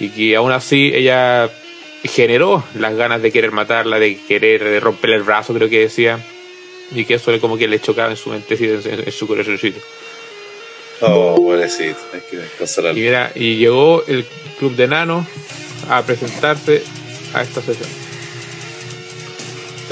y 0.00 0.08
que 0.10 0.36
aún 0.36 0.52
así 0.52 0.90
ella 0.94 1.48
generó 2.04 2.62
las 2.74 2.94
ganas 2.96 3.22
de 3.22 3.30
querer 3.32 3.52
matarla, 3.52 3.98
de 3.98 4.18
querer 4.28 4.82
romperle 4.82 5.16
el 5.16 5.22
brazo, 5.22 5.54
creo 5.54 5.68
que 5.70 5.78
decía, 5.80 6.18
y 6.94 7.04
que 7.04 7.14
eso 7.14 7.30
le- 7.30 7.38
como 7.40 7.56
que 7.56 7.68
le 7.68 7.78
chocaba 7.80 8.10
en 8.10 8.16
su 8.16 8.30
mente, 8.30 8.54
en, 8.56 8.82
en- 8.92 9.04
en 9.06 9.12
su 9.12 9.26
corazoncito. 9.26 9.80
Oh, 11.00 11.34
pobrecito, 11.36 11.98
hay 12.12 12.20
que 12.30 12.38
consolarlo. 12.58 12.98
Y, 12.98 13.02
mira, 13.02 13.32
y 13.34 13.56
llegó 13.56 14.04
el 14.06 14.24
club 14.58 14.74
de 14.76 14.86
Nano 14.88 15.26
a 15.88 16.02
presentarse 16.02 16.82
a 17.34 17.42
esta 17.42 17.60
sesión. 17.62 17.88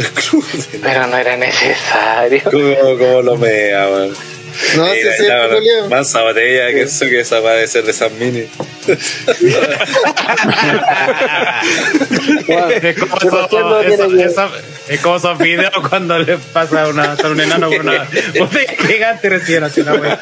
Pero 0.83 1.07
no 1.07 1.17
era 1.17 1.37
necesario. 1.37 2.43
¿Cómo, 2.45 2.99
cómo 2.99 3.23
lo 3.23 3.37
mea, 3.37 3.89
weón? 3.89 4.15
No, 4.77 4.85
sí, 4.93 5.01
sí, 5.17 5.25
mansa 5.89 6.23
botella 6.23 6.69
que 6.73 6.83
eso 6.83 7.07
que 7.07 7.21
esa 7.21 7.39
va 7.41 7.53
de 7.85 7.93
San 7.93 8.11
Mini. 8.19 8.47
Es 12.83 12.99
como, 12.99 13.17
esos- 13.17 13.49
tiene 13.49 13.65
que- 14.19 14.25
esos- 14.25 14.53
es 14.89 15.01
como 15.01 15.17
esos 15.17 15.39
videos 15.39 15.73
cuando 15.89 16.19
le 16.19 16.37
pasa 16.53 16.89
una, 16.89 17.13
a 17.13 17.27
un 17.29 17.41
enano 17.41 17.69
con 17.69 17.81
una 17.89 18.07
botella 18.39 18.73
gigante 18.87 19.29
recién 19.29 19.63
así 19.65 19.81
una 19.83 19.95
wea. 19.95 20.19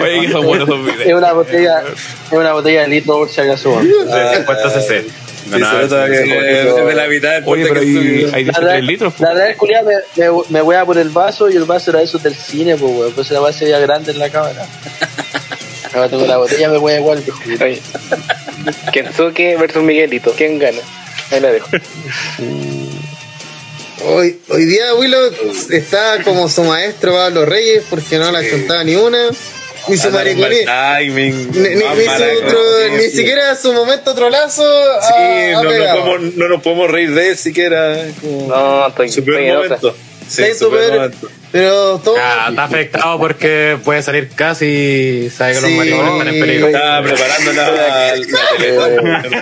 Oye, 0.00 0.20
que 0.26 0.32
son 0.32 0.44
buenos 0.46 0.68
esos 0.68 0.88
Es 0.88 0.96
videos. 0.98 1.18
una 1.18 1.32
botella, 1.32 1.82
es 1.86 2.32
una 2.32 2.52
botella 2.52 2.82
de 2.82 2.88
litro 2.88 3.14
por 3.18 3.28
si 3.30 3.40
acaso. 3.40 3.70
weón. 3.70 3.88
De 3.88 4.36
50 4.36 4.70
cc. 4.70 5.04
No, 5.52 5.56
Sí, 5.58 5.62
no, 5.62 5.70
se 5.70 5.82
nota 5.94 6.06
que 6.08 6.14
es- 6.14 6.66
es 6.66 6.86
de 6.86 6.94
la 6.94 7.06
mitad 7.08 7.32
del 7.34 7.44
Oye, 7.46 7.66
pero 7.66 7.80
que 7.80 7.86
hay, 7.86 8.30
hay 8.32 8.44
La 8.44 8.52
16 8.52 8.84
litros. 8.84 9.14
La 9.20 9.34
verdad, 9.34 9.56
culiado, 9.56 9.86
me, 9.88 9.94
me, 10.24 10.30
me 10.48 10.62
wea 10.62 10.84
por 10.84 10.98
el 10.98 11.08
vaso 11.10 11.50
y 11.50 11.56
el 11.56 11.64
vaso 11.64 11.90
era 11.90 12.02
eso 12.02 12.18
del 12.18 12.34
cine, 12.34 12.76
pues, 12.76 12.92
weón. 12.92 13.12
Pues 13.12 13.30
la 13.30 13.40
base 13.40 13.60
sería 13.60 13.78
grande 13.78 14.12
en 14.12 14.18
la 14.18 14.30
cámara. 14.30 14.66
Ahora 15.94 16.08
tengo 16.08 16.26
la 16.26 16.38
botella, 16.38 16.68
me 16.70 16.78
wea 16.78 16.98
igual, 16.98 17.20
pues, 17.24 17.36
culiao. 17.38 17.64
Oye, 17.68 17.82
Kensuke 18.92 19.56
versus 19.58 19.82
Miguelito. 19.82 20.32
¿Quién 20.36 20.58
gana? 20.58 20.78
Ahí 21.30 21.40
la 21.40 21.50
dejo. 21.52 21.68
Hoy, 24.04 24.40
hoy 24.48 24.64
día 24.64 24.94
Willow 24.94 25.30
está 25.70 26.22
como 26.24 26.48
su 26.48 26.64
maestro 26.64 27.12
Pablo 27.12 27.44
Reyes 27.46 27.84
porque 27.88 28.18
no 28.18 28.32
la 28.32 28.40
Sí. 28.40 28.50
chuntaba 28.50 28.82
ni 28.84 28.96
una. 28.96 29.28
Ni 29.88 29.96
su 29.96 30.10
timing, 30.66 31.50
Ni, 31.52 31.68
ni- 31.68 31.74
su 31.76 32.46
otro- 32.46 32.88
ni 32.96 33.10
siquiera 33.10 33.54
su 33.56 33.72
momento 33.72 34.14
trolazo. 34.14 34.62
Sí, 35.02 35.52
no, 35.52 35.62
no 35.64 35.68
pegado. 35.70 36.04
podemos, 36.04 36.34
no 36.36 36.48
nos 36.48 36.62
podemos 36.62 36.90
reír 36.90 37.12
de 37.14 37.28
él 37.30 37.36
siquiera. 37.36 37.96
como 38.20 38.46
No, 38.48 38.88
estoy 38.88 39.08
su 39.10 39.24
peor 39.24 39.40
estoy 39.40 39.50
en 39.50 39.56
otra. 39.56 39.78
Sí, 40.32 40.44
Sí, 40.44 40.54
su 40.54 40.70
peor 40.70 40.82
súper- 40.84 40.94
momento. 41.00 41.28
Pero 41.52 41.98
todo. 42.02 42.16
Ah, 42.18 42.46
está 42.48 42.64
afectado 42.64 43.18
porque 43.18 43.76
puede 43.84 44.00
salir 44.02 44.30
casi 44.34 45.28
sabe 45.30 45.52
que 45.52 45.60
los 45.60 45.70
Sí. 45.70 45.76
maricones 45.76 46.12
están 46.12 46.28
en 46.28 46.40
peligro. 46.40 46.66
Estaba 46.68 47.02
preparando 47.02 47.52
la, 47.52 47.70
la 47.70 48.12
teletón. 48.56 49.34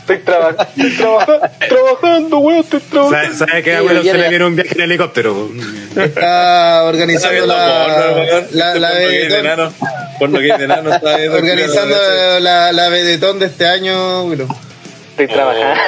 Estoy 0.00 0.18
trabajando, 0.20 0.62
estoy 0.78 0.90
trabajando, 0.96 1.50
trabajando, 1.68 2.38
weón, 2.38 2.60
estoy 2.60 2.80
trabajando. 2.80 3.34
¿Sabe, 3.36 3.50
sabe 3.50 3.62
que 3.62 3.74
a 3.74 3.80
se 4.02 4.14
le 4.14 4.28
viene 4.30 4.44
un 4.46 4.56
viaje 4.56 4.74
en 4.74 4.80
helicóptero? 4.80 5.50
Está 5.96 6.84
organizando 6.84 7.46
la. 7.46 8.12
weón. 8.16 8.46
La, 8.52 8.74
la 8.76 8.88
Porno 8.88 10.38
gay 10.38 10.48
de 10.48 10.56
vedetón. 10.56 10.80
enano. 10.80 11.34
Organizando 11.34 12.40
la, 12.40 12.72
la 12.72 12.88
vedetón 12.88 13.38
de 13.38 13.46
este 13.46 13.66
año, 13.66 14.24
Willow. 14.24 14.48
Estoy 15.10 15.26
trabajando. 15.28 15.80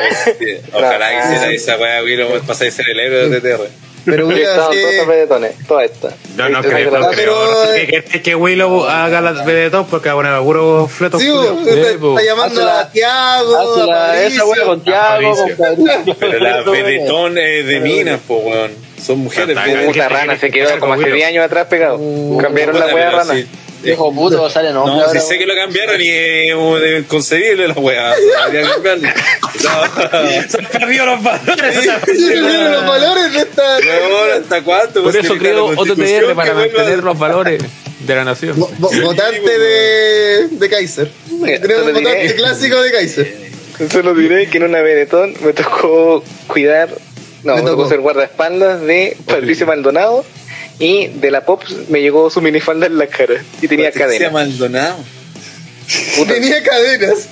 Oh. 0.75 0.79
Ojalá 0.79 1.09
que 1.09 1.17
hiciera 1.35 1.51
esa 1.53 1.77
weá, 1.79 2.03
Willow, 2.03 2.41
pasa 2.47 2.65
de 2.65 2.71
ser 2.71 2.91
el 2.91 3.01
héroe 3.01 3.29
de 3.31 3.41
TTR. 3.41 3.69
Pero 4.05 4.27
Willow 4.27 4.69
así. 4.69 4.79
todas 4.81 5.07
vedetones, 5.07 5.55
todas 5.67 5.91
estas. 5.91 6.15
No, 6.37 6.49
no 6.49 6.61
creo, 6.63 6.91
no 6.91 7.09
creo. 7.09 7.67
sé 7.73 7.87
que, 7.87 8.03
que, 8.05 8.23
que 8.23 8.35
Willow 8.35 8.85
haga 8.85 9.21
la 9.21 9.33
de 9.33 9.71
todo 9.71 9.87
porque 9.87 10.09
va 10.09 10.15
a 10.15 10.17
poner 10.17 10.41
puro 10.43 10.89
fleto. 10.89 11.19
Sí, 11.19 11.29
culiao. 11.29 11.59
está, 11.61 11.93
Sí, 11.93 11.99
po. 12.01 12.19
está 12.19 12.35
llamando 12.35 12.69
a 12.69 12.91
Tiago, 12.91 13.93
a 13.93 14.23
esa 14.23 14.39
Patricio. 14.45 14.67
con 14.67 14.81
Tiago, 14.83 15.37
con. 15.37 16.17
Pero 16.19 16.39
la 16.41 16.63
vedetón 16.63 17.35
de 17.35 17.81
minas, 17.83 18.21
po, 18.27 18.37
weón. 18.39 18.73
Son 19.03 19.19
mujeres. 19.19 19.57
Puta 19.87 20.09
rana, 20.09 20.39
se 20.39 20.51
quedó 20.51 20.79
como 20.79 20.95
hace 20.95 21.11
10 21.11 21.27
años 21.29 21.45
atrás 21.45 21.67
pegado. 21.67 21.99
Cambiaron 22.41 22.79
la 22.79 22.87
pero 22.87 23.11
rana. 23.11 23.35
Sí. 23.83 23.91
Hijo 23.91 24.13
puto, 24.15 24.49
sale 24.51 24.73
nombre 24.73 24.95
No, 24.95 25.05
ahora, 25.07 25.21
si 25.21 25.27
sé 25.29 25.39
que 25.39 25.47
lo 25.47 25.55
cambiaron 25.55 26.01
y 26.01 26.09
es 26.09 27.01
inconcebible 27.01 27.69
la 27.69 27.75
weá. 27.75 28.15
Habría 28.45 28.63
que 28.63 28.69
cambiarlo. 28.83 29.09
No. 29.63 29.69
Se 30.49 30.59
han 30.59 30.67
perdido 30.67 31.07
los 31.07 31.23
valores. 31.23 31.77
Sí, 31.81 31.89
perdieron 32.05 32.73
los 32.73 32.87
valores 32.87 33.33
de 33.33 33.39
esta. 33.41 33.63
Weón, 33.79 34.43
¿hasta 34.43 34.63
cuánto? 34.65 35.03
Por 35.03 35.13
Pues, 35.13 35.25
eso 35.25 35.37
creo 35.37 35.67
OTTR 35.67 36.35
para 36.35 36.55
mantener 36.55 37.05
los 37.05 37.19
valores 37.19 37.63
de 38.01 38.15
la 38.15 38.25
nación. 38.25 38.57
Vo- 38.57 38.71
vo- 38.79 39.03
Votante 39.03 39.59
de, 39.59 40.49
de 40.49 40.69
Kaiser. 40.71 41.09
Te 41.29 41.77
un 41.77 41.93
votante 41.95 42.35
clásico 42.35 42.81
de 42.83 42.91
Kaiser. 42.93 43.37
Solo 43.93 44.15
diré 44.15 44.49
que 44.49 44.57
en 44.59 44.65
una 44.65 44.81
Benetton 44.81 45.35
me 45.43 45.53
tocó 45.53 46.25
cuidar, 46.47 46.89
no, 47.45 47.55
Me 47.57 47.63
me, 47.63 47.69
tocó. 47.71 47.83
tocó 47.83 47.89
ser 47.91 48.01
guardaespaldas 48.01 48.81
de 48.83 49.17
Patricio 49.27 49.67
Maldonado 49.67 50.25
y 50.83 51.07
de 51.07 51.31
la 51.31 51.43
Pops 51.43 51.89
me 51.91 52.01
llegó 52.01 52.29
su 52.29 52.41
minifalda 52.41 52.87
en 52.87 52.99
la 52.99 53.07
cara 53.07 53.35
y 53.61 53.69
tenía 53.69 53.87
Patricia 53.87 54.07
cadena. 54.07 54.31
Maldonado. 54.31 54.97
Tenía 56.27 56.63
cadenas. 56.63 57.29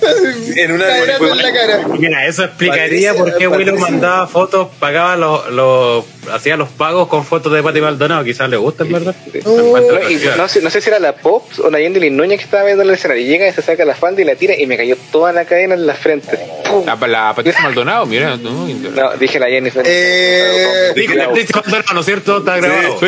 En 0.55 0.71
una- 0.73 0.85
cadenas 0.85 1.21
en 1.21 1.37
la 1.37 1.53
cara. 1.53 1.87
Mira, 1.97 2.25
eso 2.27 2.43
explicaría 2.43 3.13
Patricia- 3.13 3.15
por 3.15 3.37
qué 3.37 3.47
Willow 3.47 3.77
mandaba 3.77 4.27
fotos, 4.27 4.67
pagaba 4.79 5.15
los, 5.15 5.49
los, 5.51 6.05
hacía 6.31 6.57
los 6.57 6.69
pagos 6.69 7.07
con 7.07 7.25
fotos 7.25 7.53
de 7.53 7.63
Pati 7.63 7.81
Maldonado. 7.81 8.23
Quizás 8.23 8.49
le 8.49 8.57
gustan, 8.57 8.91
¿verdad? 8.91 9.15
Oh. 9.45 9.77
No, 9.79 10.09
y 10.09 10.19
no, 10.37 10.47
sé, 10.47 10.61
no 10.61 10.69
sé 10.69 10.81
si 10.81 10.89
era 10.89 10.99
la 10.99 11.13
Pops 11.15 11.59
o 11.59 11.69
la 11.69 11.79
Yendelin 11.79 12.15
Núñez 12.15 12.39
que 12.39 12.45
estaba 12.45 12.63
viendo 12.65 12.83
en 12.83 12.89
el 12.89 12.95
escenario. 12.95 13.23
Y 13.23 13.27
llega 13.27 13.47
y 13.47 13.53
se 13.53 13.61
saca 13.61 13.85
la 13.85 13.95
falda 13.95 14.21
y 14.21 14.25
la 14.25 14.35
tira 14.35 14.55
y 14.57 14.65
me 14.67 14.77
cayó 14.77 14.95
toda 15.11 15.31
la 15.33 15.45
cadena 15.45 15.73
en 15.75 15.87
la 15.87 15.95
frente. 15.95 16.37
¡Pum! 16.69 16.85
La, 16.85 16.95
la 17.07 17.33
Patricia 17.35 17.61
Maldonado, 17.61 18.05
mira. 18.05 18.37
No, 18.37 18.67
No, 18.67 19.17
dije 19.17 19.39
la 19.39 19.47
Jennifer. 19.47 19.83
Eh, 19.85 20.91
Dijo 20.95 21.13
la 21.15 21.27
Patricia 21.27 21.55
Maldonado, 21.55 21.93
¿no 21.93 21.99
es 22.01 22.05
cierto? 22.05 22.37
Está 22.39 22.57
grabado. 22.57 22.99
Sí. 22.99 23.05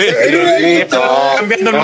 Cambiando 1.37 1.69
el 1.71 1.75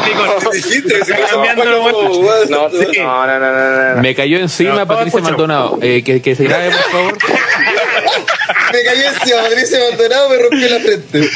se 0.51 0.57
Está 0.60 1.16
puso 1.16 1.30
cambiando 1.32 1.82
buenos. 1.82 2.49
No, 2.49 2.70
Sí. 2.70 2.99
no, 2.99 3.28
no, 3.28 3.39
no, 3.39 3.49
no, 3.49 3.49
no, 3.52 3.95
no. 3.95 4.02
Me 4.02 4.16
cayó 4.16 4.38
encima 4.39 4.86
Patricia. 4.86 5.20
Maldonado. 5.22 5.80
Eh, 5.82 6.04
que, 6.04 6.22
que 6.22 6.36
se 6.36 6.43
grabe, 6.45 6.72
por 6.72 6.91
favor. 6.91 7.18
me 8.74 8.84
cayó 8.84 9.04
encima, 9.10 9.41
Patricia 9.43 9.80
Maldonado 9.89 10.30
me 10.30 10.38
rompió 10.38 10.70
la 10.70 10.80
frente. 10.80 11.30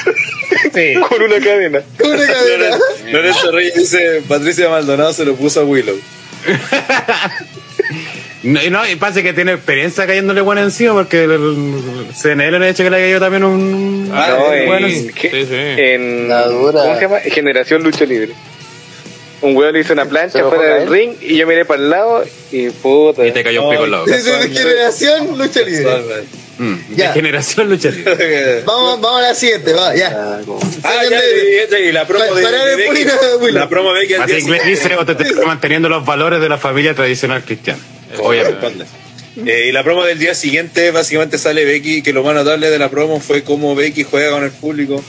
Sí. 0.74 0.93
Con 1.01 1.22
una 1.22 1.39
cadena. 1.39 1.82
Con 1.99 2.11
una 2.11 2.26
cadena. 2.26 2.78
Lorenzo 3.11 3.51
Reyes 3.51 3.76
dice, 3.76 4.22
Patricia 4.28 4.70
Maldonado 4.70 5.14
se 5.14 5.26
lo 5.26 5.36
puso 5.36 5.61
a 5.61 5.64
Willow. 5.64 5.97
No, 8.43 8.61
y 8.61 8.70
no, 8.70 8.86
y 8.86 8.95
pasa 8.97 9.24
que 9.24 9.32
tiene 9.32 9.53
experiencia 9.53 10.05
cayéndole 10.05 10.41
buena 10.41 10.61
encima 10.61 10.93
porque 10.93 11.24
el, 11.24 11.32
el 11.32 12.07
CNL 12.14 12.59
le 12.59 12.66
ha 12.66 12.70
dicho 12.70 12.84
que 12.84 12.89
le 12.89 12.99
cayó 12.99 13.20
también 13.20 13.43
un. 13.45 14.11
Ah, 14.14 14.28
No, 14.38 14.53
en, 14.53 14.66
bueno, 14.66 14.88
¿qué? 15.16 15.30
sí, 15.32 15.45
sí. 15.45 15.55
en 15.55 16.28
La 16.28 16.47
dura. 16.47 16.82
¿cómo 16.84 16.95
se 16.95 17.01
llama? 17.01 17.20
Generación 17.22 17.84
Lucha 17.84 18.03
Libre. 18.03 18.34
Un 19.43 19.55
weón 19.57 19.73
le 19.73 19.81
hizo 19.81 19.93
una 19.93 20.03
¿Se 20.03 20.09
plancha 20.09 20.43
fuera 20.49 20.75
del 20.75 20.89
ring 20.89 21.13
y 21.21 21.35
yo 21.37 21.45
miré 21.45 21.65
para 21.65 21.81
el 21.81 21.89
lado 21.89 22.23
y 22.51 22.69
puta. 22.69 23.25
Y 23.27 23.31
te 23.31 23.43
cayó 23.43 23.63
un 23.63 23.71
pico 23.71 23.83
al 23.83 23.91
lado. 23.91 24.05
Desde 24.05 24.49
generación, 24.49 25.37
lucha 25.37 25.61
libre. 25.61 25.85
Mm, 26.57 26.75
Ya. 26.95 27.07
De 27.09 27.13
generación 27.13 27.69
lucha 27.69 27.89
libre. 27.89 28.61
Vamos, 28.65 29.01
vamos 29.01 29.19
a 29.19 29.27
la 29.29 29.35
siguiente, 29.35 29.73
va, 29.73 29.95
ya. 29.95 30.11
Ah, 30.15 30.39
Ah, 30.83 31.01
ya, 31.09 31.19
y, 31.19 31.83
y- 31.85 31.89
y 31.89 31.91
la 31.91 32.05
promo 32.07 32.25
Pa- 32.25 32.35
de, 32.35 32.75
de 32.77 32.89
Willow. 32.89 33.51
La 33.51 33.67
promo 33.69 33.93
de 33.93 34.01
siguiente. 34.01 34.33
dice 34.65 34.95
o 34.95 35.05
te, 35.05 35.15
te 35.15 35.23
está 35.23 35.45
manteniendo 35.45 35.89
los 35.89 36.05
valores 36.05 36.39
de 36.39 36.49
la 36.49 36.57
familia 36.57 36.93
tradicional 36.93 37.43
cristiana. 37.43 37.79
Obviamente. 38.19 38.85
Eh, 39.45 39.65
y 39.69 39.71
la 39.71 39.83
promo 39.83 40.05
del 40.05 40.19
día 40.19 40.35
siguiente, 40.35 40.91
básicamente 40.91 41.39
sale 41.39 41.65
Becky, 41.65 42.03
que 42.03 42.13
lo 42.13 42.23
más 42.23 42.35
notable 42.35 42.69
de 42.69 42.77
la 42.77 42.89
promo 42.89 43.19
fue 43.19 43.43
cómo 43.43 43.73
Becky 43.75 44.03
juega 44.03 44.29
con 44.29 44.43
el 44.43 44.51
público, 44.51 45.03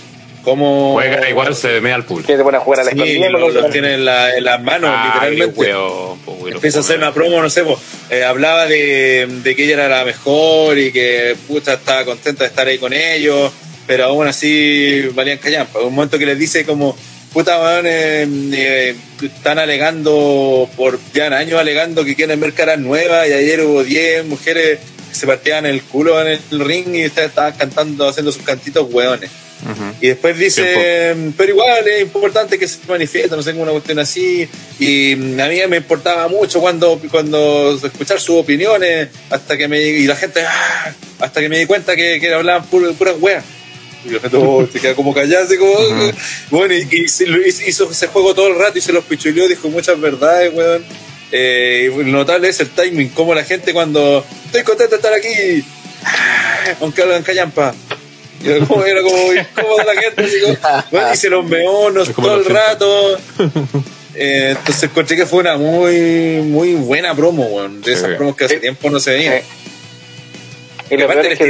cómo 0.45 0.93
Juega 0.95 1.29
igual, 1.29 1.55
se 1.57 1.81
mea 1.81 1.95
al 1.97 2.05
público. 2.05 2.27
Que 2.29 2.37
te 2.37 2.43
pone 2.43 2.59
a 2.59 2.61
jugar 2.61 2.81
a 2.81 2.85
la 2.85 2.91
Sí, 2.91 2.97
escondida 2.99 3.31
lo- 3.31 3.71
tiene 3.71 3.95
en, 3.95 4.05
la- 4.05 4.37
en 4.37 4.45
las 4.45 4.63
manos, 4.63 4.91
Ay, 4.95 5.37
literalmente. 5.37 5.55
po, 6.25 6.33
weón, 6.41 6.55
Empieza 6.55 6.79
a 6.79 6.81
hacer 6.83 6.99
una 6.99 7.13
promo, 7.13 7.43
no 7.43 7.51
sé, 7.51 7.63
po, 7.65 7.81
eh, 8.11 8.23
hablaba 8.25 8.67
de, 8.67 9.27
de 9.43 9.57
que 9.57 9.65
ella 9.65 9.75
era 9.75 9.89
la 9.89 10.05
mejor 10.05 10.79
y 10.79 10.93
que 10.93 11.35
puta 11.49 11.75
estaba 11.75 12.05
contenta 12.05 12.45
de 12.45 12.49
estar 12.51 12.67
ahí 12.69 12.79
con 12.79 12.93
ellos, 12.93 13.51
pero 13.87 14.05
aún 14.05 14.27
así 14.27 15.03
valían 15.15 15.39
callampa. 15.39 15.81
Un 15.81 15.95
momento 15.95 16.19
que 16.19 16.27
les 16.27 16.39
dice 16.39 16.65
como, 16.65 16.97
puta 17.33 17.61
weón, 17.61 17.87
eh, 17.89 18.27
eh, 18.53 18.95
están 19.23 19.59
alegando, 19.59 20.69
por 20.77 20.99
ya 21.13 21.27
años 21.37 21.59
alegando 21.59 22.05
que 22.05 22.15
quieren 22.15 22.39
ver 22.41 22.53
caras 22.53 22.79
nuevas 22.79 23.29
y 23.29 23.33
ayer 23.33 23.61
hubo 23.63 23.83
10 23.83 24.25
mujeres 24.27 24.79
que 25.09 25.15
se 25.15 25.27
partían 25.27 25.65
el 25.67 25.83
culo 25.83 26.21
en 26.21 26.39
el 26.51 26.61
ring 26.61 26.95
y 26.95 27.07
ustedes 27.07 27.29
estaban 27.29 27.53
cantando, 27.53 28.09
haciendo 28.09 28.33
sus 28.33 28.43
cantitos 28.43 28.89
Ujú. 29.65 29.95
Y 30.01 30.09
después 30.09 30.39
dice, 30.39 31.17
pero 31.37 31.53
igual 31.53 31.89
es 31.89 32.03
importante 32.03 32.59
que 32.59 32.69
se 32.69 32.79
manifieste, 32.87 33.35
no 33.35 33.43
sé, 33.43 33.53
una 33.53 33.73
cuestión 33.73 33.99
así. 33.99 34.49
Y 34.79 35.17
mm, 35.17 35.41
a 35.41 35.49
mí 35.49 35.61
me 35.69 35.79
importaba 35.79 36.29
mucho 36.29 36.61
cuando, 36.61 37.01
cuando 37.11 37.79
escuchar 37.83 38.21
sus 38.21 38.37
opiniones, 38.37 39.09
hasta 39.31 39.57
que 39.57 39.67
me, 39.69 39.81
y 39.81 40.07
la 40.07 40.17
gente, 40.17 40.43
ah, 40.47 40.93
hasta 41.21 41.41
que 41.41 41.49
me 41.49 41.59
di 41.59 41.67
cuenta 41.67 41.97
que, 41.97 42.21
que 42.21 42.35
hablaban 42.35 42.67
puro, 42.67 42.93
puras 42.93 43.15
weas. 43.19 43.45
Y 44.05 44.11
la 44.11 44.21
gente 44.21 44.37
oh, 44.37 44.69
se 44.71 44.81
queda 44.81 44.95
como 44.95 45.15
callada, 45.15 45.45
así 45.45 45.57
como, 45.57 45.73
bueno, 46.51 46.75
y, 46.75 46.87
y 46.91 47.27
lo 47.27 47.47
hizo, 47.47 47.91
ese 47.91 48.07
juego 48.09 48.35
todo 48.35 48.49
el 48.49 48.59
rato 48.59 48.79
y 48.79 48.83
se 48.83 48.93
los 48.93 49.05
pichuleó, 49.05 49.49
dijo 49.49 49.71
muchas 49.71 49.99
verdades, 49.99 50.53
weón. 50.55 50.85
Eh, 51.33 51.91
y 51.91 52.05
lo 52.05 52.19
notable 52.19 52.49
es 52.49 52.61
el 52.61 52.69
timing, 52.69 53.09
como 53.09 53.35
la 53.35 53.45
gente 53.45 53.73
cuando 53.73 54.25
estoy 54.45 54.63
contento 54.63 54.91
de 54.91 54.97
estar 54.97 55.15
aquí, 55.15 55.65
ah, 56.05 56.77
aunque 56.81 57.01
hablan 57.01 57.23
callampa. 57.23 57.75
Era 58.45 58.67
como, 58.67 58.85
era 58.85 59.03
como 59.03 59.33
incómodo 59.33 59.85
la 59.85 60.01
gente, 60.01 60.25
así 60.25 60.41
como, 60.41 60.57
bueno, 60.91 61.15
y 61.15 61.17
se 61.17 61.31
los 61.31 61.45
meonos 61.45 62.13
todo 62.13 62.37
el 62.37 62.45
rato. 62.45 63.19
Eh, 64.15 64.55
entonces 64.57 64.85
encontré 64.85 65.17
que 65.17 65.27
fue 65.27 65.41
una 65.41 65.57
muy 65.57 66.41
muy 66.43 66.75
buena 66.75 67.15
promo, 67.15 67.47
weón. 67.47 67.81
De 67.83 67.93
esas 67.93 68.15
promos 68.17 68.37
que 68.37 68.45
hace 68.45 68.61
tiempo 68.61 68.91
no 68.91 69.01
se 69.01 69.11
veían. 69.13 69.43
Y 70.91 70.97
lo 70.99 71.07
peor 71.09 71.25
es 71.27 71.39
que 71.39 71.45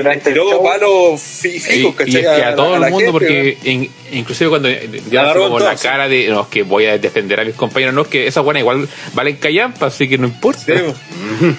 es 2.04 2.04
que 2.04 2.28
a 2.28 2.50
la- 2.50 2.56
todo 2.56 2.74
el 2.76 2.80
mundo, 2.82 2.98
gente, 2.98 3.12
porque 3.12 3.58
in- 3.64 3.90
inclusive 4.12 4.48
cuando 4.48 4.68
ya 5.10 5.22
Agarró 5.22 5.44
como 5.48 5.58
la 5.58 5.74
cara 5.76 6.08
de 6.08 6.28
no, 6.28 6.42
es 6.42 6.46
que 6.48 6.62
voy 6.62 6.86
a 6.86 6.98
defender 6.98 7.40
a 7.40 7.44
mis 7.44 7.54
compañeros, 7.56 7.94
no 7.94 8.02
es 8.02 8.08
que 8.08 8.26
esas 8.28 8.44
buenas 8.44 8.60
igual 8.60 8.88
valen 9.12 9.36
callampa, 9.36 9.86
así 9.86 10.08
que 10.08 10.18
no 10.18 10.26
importa. 10.28 10.60
Sí, 10.66 10.72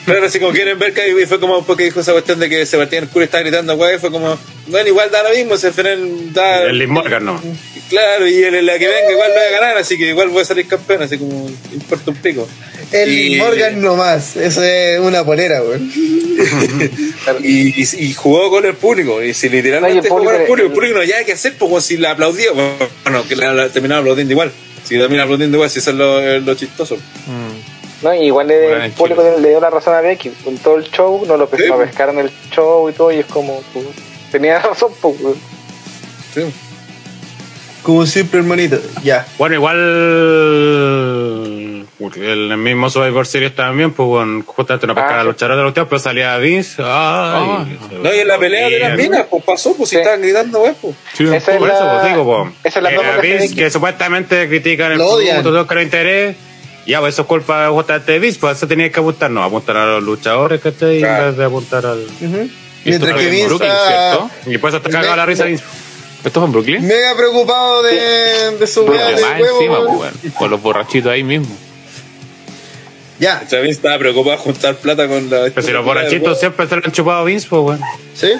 claro, 0.05 0.25
así 0.25 0.39
como 0.39 0.53
quieren 0.53 0.79
ver 0.79 0.93
que 0.93 1.09
y 1.09 1.25
fue 1.25 1.39
como 1.39 1.65
porque 1.65 1.83
dijo 1.83 1.99
esa 1.99 2.13
cuestión 2.13 2.39
de 2.39 2.49
que 2.49 2.65
Sebastián 2.65 3.03
el 3.03 3.09
culo 3.09 3.25
está 3.25 3.39
gritando, 3.41 3.75
güey, 3.75 3.99
fue 3.99 4.09
como, 4.09 4.37
bueno, 4.67 4.87
igual 4.87 5.11
da 5.11 5.23
lo 5.23 5.35
mismo, 5.35 5.57
se 5.57 5.71
Feren 5.73 6.33
da. 6.33 6.63
El 6.63 6.79
Liz 6.79 6.87
Morgan, 6.87 7.25
no. 7.25 7.41
Claro, 7.89 8.27
y 8.27 8.41
el, 8.41 8.65
la 8.65 8.79
que 8.79 8.87
venga 8.87 9.11
igual 9.11 9.29
me 9.31 9.35
va 9.35 9.47
a 9.47 9.51
ganar, 9.61 9.77
así 9.77 9.97
que 9.97 10.09
igual 10.09 10.29
voy 10.29 10.41
a 10.41 10.45
salir 10.45 10.65
campeón, 10.67 11.03
así 11.03 11.17
como 11.17 11.47
importa 11.73 12.09
un 12.09 12.17
pico. 12.17 12.47
El 13.03 13.11
Y- 13.33 13.37
Morgan 13.37 13.81
nomás. 13.81 14.35
Eso 14.35 14.63
es 14.63 14.99
una 14.99 15.23
polera, 15.23 15.61
weón. 15.61 15.91
Y, 17.41 17.81
y, 17.81 17.87
y 17.99 18.13
jugó 18.13 18.49
con 18.51 18.65
el 18.65 18.75
público, 18.75 19.21
y 19.23 19.33
si 19.33 19.49
literalmente 19.49 20.07
el 20.07 20.09
jugó 20.09 20.25
con 20.25 20.35
el 20.35 20.43
público- 20.43 20.67
el 20.67 20.73
público 20.73 20.93
no 20.95 21.01
había 21.01 21.23
que 21.23 21.33
hacer, 21.33 21.55
pues 21.57 21.85
si 21.85 21.97
la 21.97 22.11
aplaudió, 22.11 22.53
bueno, 22.53 23.23
que 23.27 23.35
la, 23.35 23.53
la 23.53 23.69
terminaba 23.69 24.01
aplaudiendo 24.01 24.31
igual. 24.33 24.51
Si 24.83 24.95
termina 24.97 25.23
aplaudiendo 25.23 25.57
igual, 25.57 25.69
si 25.71 25.79
eso 25.79 25.89
es 25.91 25.95
lo, 25.97 26.39
lo 26.41 26.53
chistoso. 26.55 26.97
Mm. 26.97 28.03
no, 28.03 28.13
y 28.13 28.25
igual 28.27 28.47
le, 28.47 28.59
Bueno, 28.61 28.75
el 28.77 28.83
en 28.83 28.91
público 28.91 29.23
le, 29.23 29.41
le 29.41 29.49
dio 29.49 29.59
la 29.59 29.69
razón 29.71 29.95
a 29.95 30.01
Becky. 30.01 30.31
En 30.45 30.57
todo 30.59 30.75
el 30.77 30.83
show 30.91 31.25
no 31.25 31.35
lo, 31.37 31.49
pe- 31.49 31.57
Sí. 31.57 31.63
lo 31.67 31.79
pescaron 31.79 32.19
el 32.19 32.29
show 32.51 32.87
y 32.89 32.93
todo, 32.93 33.11
y 33.11 33.17
es 33.19 33.25
como, 33.25 33.63
pues, 33.73 33.85
tenía 34.31 34.59
razón, 34.63 34.91
pues. 35.01 35.15
Sí. 36.35 36.41
Como 37.85 38.03
siempre, 38.07 38.39
hermanito. 38.39 38.79
Ya. 39.03 39.27
Bueno, 39.37 39.53
igual. 39.55 39.77
El 42.15 42.57
mismo 42.57 42.89
Survivor 42.89 43.27
Series 43.27 43.53
también, 43.55 43.91
pues, 43.93 44.07
bueno, 44.07 44.43
justamente 44.45 44.87
no 44.87 44.95
pescara 44.95 45.17
Ah, 45.17 45.21
a 45.21 45.23
de 45.55 45.63
los 45.63 45.73
tíos, 45.73 45.85
pero 45.87 45.99
salía 45.99 46.35
Vince. 46.37 46.81
Ay, 46.83 47.77
No, 48.01 48.13
y 48.13 48.19
en 48.19 48.27
la 48.27 48.37
pelea 48.39 48.69
de 48.69 48.79
las 48.79 48.97
minas, 48.97 49.25
pues 49.29 49.43
pasó, 49.43 49.75
pues 49.77 49.89
si 49.89 49.95
Sí. 49.95 50.01
estaban 50.01 50.21
gritando, 50.21 50.61
weón, 50.61 50.75
pues. 50.81 50.95
Sí, 51.13 51.23
Esa 51.25 51.35
es 51.53 51.57
por 51.59 51.69
eso, 51.69 51.85
la- 51.85 51.99
pues, 52.01 52.11
digo, 52.11 52.25
pues. 52.25 52.53
esa 52.63 52.79
es 52.79 52.83
la 52.83 52.91
Eh, 52.91 53.49
que 53.55 53.69
supuestamente 53.69 54.47
critican 54.49 54.91
el 54.93 54.97
producto, 54.97 55.43
todo 55.43 55.67
que 55.67 55.75
no 55.75 55.81
interés. 55.83 56.35
Ya, 56.87 56.99
pues 57.01 57.13
eso 57.15 57.21
es 57.23 57.27
culpa 57.27 57.67
justamente 57.69 58.11
de 58.13 58.19
Vince, 58.19 58.39
pues 58.39 58.57
eso 58.57 58.67
tenía 58.67 58.91
que 58.91 58.99
apuntar, 58.99 59.29
no, 59.31 59.43
apuntar 59.43 59.77
a 59.77 59.85
los 59.85 60.03
luchadores, 60.03 60.59
¿cachai? 60.61 60.99
Claro. 60.99 61.23
En 61.23 61.29
vez 61.29 61.37
de 61.37 61.45
apuntar 61.45 61.85
al. 61.85 61.99
Y 61.99 62.03
esto 62.91 63.05
Mientras 63.05 63.15
que 63.15 63.29
Vince 63.29 63.57
¿cierto? 63.57 64.29
Y 64.47 64.57
pues 64.59 64.73
hasta 64.73 64.89
cagaba 64.89 65.15
la 65.15 65.25
risa 65.25 65.45
Vince. 65.45 65.63
¿Esto 66.25 66.39
fue 66.39 66.45
en 66.47 66.51
Brooklyn? 66.51 66.85
mega 66.87 67.15
preocupado 67.15 67.83
de, 67.83 68.57
de 68.59 68.67
su 68.67 68.81
weá 68.83 69.05
Porque 69.05 69.15
de 69.15 69.21
más 69.21 69.41
huevo. 69.41 69.57
encima, 69.61 69.79
weón. 69.79 69.97
pues, 69.97 69.99
weón, 70.23 70.33
con 70.37 70.49
los 70.51 70.61
borrachitos 70.61 71.11
ahí 71.11 71.23
mismo. 71.23 71.55
Ya, 73.17 73.39
También 73.49 73.67
estaba 73.71 73.97
preocupado 73.97 74.35
de 74.35 74.43
juntar 74.43 74.75
plata 74.75 75.07
con 75.07 75.29
la. 75.29 75.43
Pero 75.53 75.61
si 75.61 75.71
los 75.71 75.85
borrachitos 75.85 76.37
siempre 76.37 76.67
se 76.67 76.75
lo 76.75 76.81
han 76.83 76.91
chupado 76.91 77.19
a 77.19 77.23
Vince, 77.23 77.47
pues, 77.49 77.61
weón. 77.61 77.81
¿sí? 78.13 78.33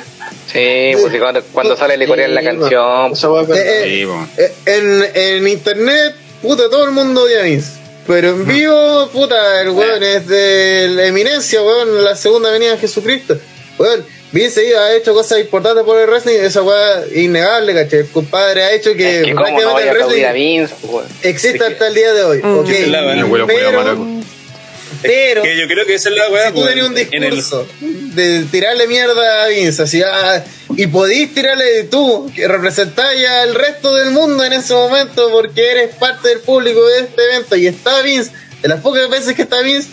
Sí, 0.52 1.00
pues 1.02 1.14
y 1.14 1.20
cuando, 1.20 1.42
cuando 1.54 1.78
sale 1.78 1.96
le 1.98 2.08
corean 2.08 2.36
la 2.36 2.44
canción. 2.44 3.14
Eh, 3.56 3.84
Sí. 3.86 4.42
Eh, 4.42 4.54
En, 4.66 5.06
en 5.14 5.48
internet, 5.48 6.16
puta, 6.42 6.70
todo 6.70 6.86
el 6.86 6.92
mundo 6.92 7.24
odia 7.24 7.40
a 7.40 7.44
Vince. 7.44 7.72
Pero 8.06 8.30
en 8.32 8.46
vivo, 8.46 9.10
puta, 9.14 9.62
el 9.62 9.70
weón 9.70 10.04
es 10.04 10.28
de 10.28 10.88
la 10.92 11.06
eminencia, 11.06 11.62
weón, 11.62 12.04
la 12.04 12.16
segunda 12.16 12.52
venida 12.52 12.72
de 12.72 12.78
Jesucristo. 12.78 13.38
Weón, 13.80 14.06
Vince 14.36 14.76
ha 14.78 14.94
hecho 14.96 15.14
cosas 15.14 15.40
importantes 15.40 15.84
por 15.86 15.98
el 16.00 16.08
wrestling, 16.10 16.36
esa 16.42 16.62
weá 16.62 17.06
es 17.06 17.16
innegable, 17.16 17.74
¿cachai? 17.74 18.00
El 18.00 18.08
compadre 18.10 18.64
ha 18.64 18.74
hecho 18.74 18.94
que, 18.94 19.20
Es 19.22 19.26
que 19.28 19.34
cómo 19.34 19.48
no 19.48 19.74
prácticamente 19.76 19.90
el 19.90 19.96
wrestling 19.96 20.34
Vince, 20.34 20.76
pues, 20.92 21.06
exista 21.24 21.68
hasta 21.68 21.88
el 21.88 21.94
día 21.96 22.14
de 22.14 22.24
hoy. 22.24 22.42
ok. 22.44 22.70
es 22.70 22.88
la 22.90 23.02
weá. 23.06 23.14
El 23.14 23.24
huevo 23.24 23.48
culiao 23.48 23.70
pero, 23.72 23.78
maraco. 23.84 24.08
pero 25.02 25.42
Que 25.44 25.58
yo 25.58 25.68
creo 25.68 25.86
que 25.86 25.94
esa 25.96 26.10
es 26.10 26.16
la 26.16 26.30
weá, 26.30 26.48
si 26.50 26.54
tú 26.54 26.66
tenés 26.66 26.84
un 26.86 26.98
el- 26.98 27.08
discurso 27.10 27.68
de 27.80 28.44
tirarle 28.52 28.88
mierda 28.88 29.44
a 29.44 29.48
Vince, 29.48 29.82
así, 29.84 30.02
ah, 30.04 30.44
y 30.76 30.88
podís 30.88 31.34
tirarle 31.34 31.84
tú, 31.86 32.30
que 32.36 32.48
representáis 32.48 33.26
al 33.28 33.56
resto 33.56 33.96
del 33.96 34.12
mundo 34.12 34.44
en 34.44 34.52
ese 34.54 34.74
momento 34.74 35.30
porque 35.32 35.72
eres 35.72 35.96
parte 35.96 36.28
del 36.30 36.40
público 36.40 36.86
de 36.88 37.02
este 37.02 37.24
evento 37.24 37.56
y 37.56 37.68
está 37.68 38.02
Vince, 38.02 38.32
de 38.62 38.68
las 38.68 38.82
pocas 38.82 39.10
veces 39.10 39.34
que 39.36 39.44
está 39.44 39.62
Vince, 39.62 39.88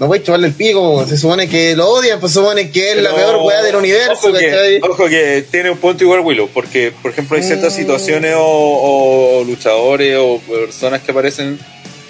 no 0.00 0.06
voy 0.08 0.18
a 0.18 0.22
chuparle 0.22 0.48
el 0.48 0.54
pico, 0.54 1.04
se 1.06 1.16
supone 1.16 1.48
que 1.48 1.76
lo 1.76 1.88
odian, 1.88 2.18
pues 2.20 2.32
se 2.32 2.40
supone 2.40 2.70
que 2.70 2.90
es 2.92 2.96
la 2.96 3.14
Pero, 3.14 3.16
peor 3.32 3.42
weá 3.46 3.62
del 3.62 3.76
universo, 3.76 4.12
Ojo 4.12 4.32
¿cachai? 4.32 4.50
que, 4.50 4.80
ojo 4.82 5.06
que 5.08 5.44
tiene 5.50 5.70
un 5.70 5.78
punto 5.78 6.02
igual 6.04 6.20
Willow, 6.20 6.48
porque 6.52 6.92
por 7.02 7.10
ejemplo 7.12 7.36
hay 7.36 7.42
Mm. 7.42 7.46
ciertas 7.46 7.74
situaciones 7.74 8.34
o, 8.36 9.38
o 9.40 9.44
luchadores 9.44 10.16
o 10.18 10.40
personas 10.40 11.00
que 11.02 11.10
aparecen 11.12 11.58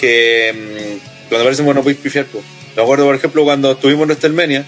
que 0.01 0.53
mm, 0.55 1.28
cuando 1.28 1.43
aparecen 1.45 1.64
bueno 1.66 1.83
podéis 1.83 2.01
pifiar. 2.01 2.26
po. 2.26 2.43
Me 2.76 2.83
acuerdo 2.83 3.05
por 3.05 3.14
ejemplo 3.14 3.45
cuando 3.45 3.72
estuvimos 3.72 4.03
en 4.05 4.09
WrestleMania 4.09 4.64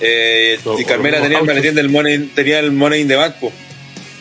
eh, 0.00 0.58
y 0.78 0.84
Carmela 0.84 1.16
tenía 1.16 1.38
el 1.38 1.42
autos. 1.42 1.48
maletín 1.54 1.74
del 1.74 1.88
money, 1.88 2.18
tenía 2.34 2.60
el 2.60 2.70
money 2.70 3.00
in 3.00 3.08
the 3.08 3.16
bank 3.16 3.34
po. 3.40 3.52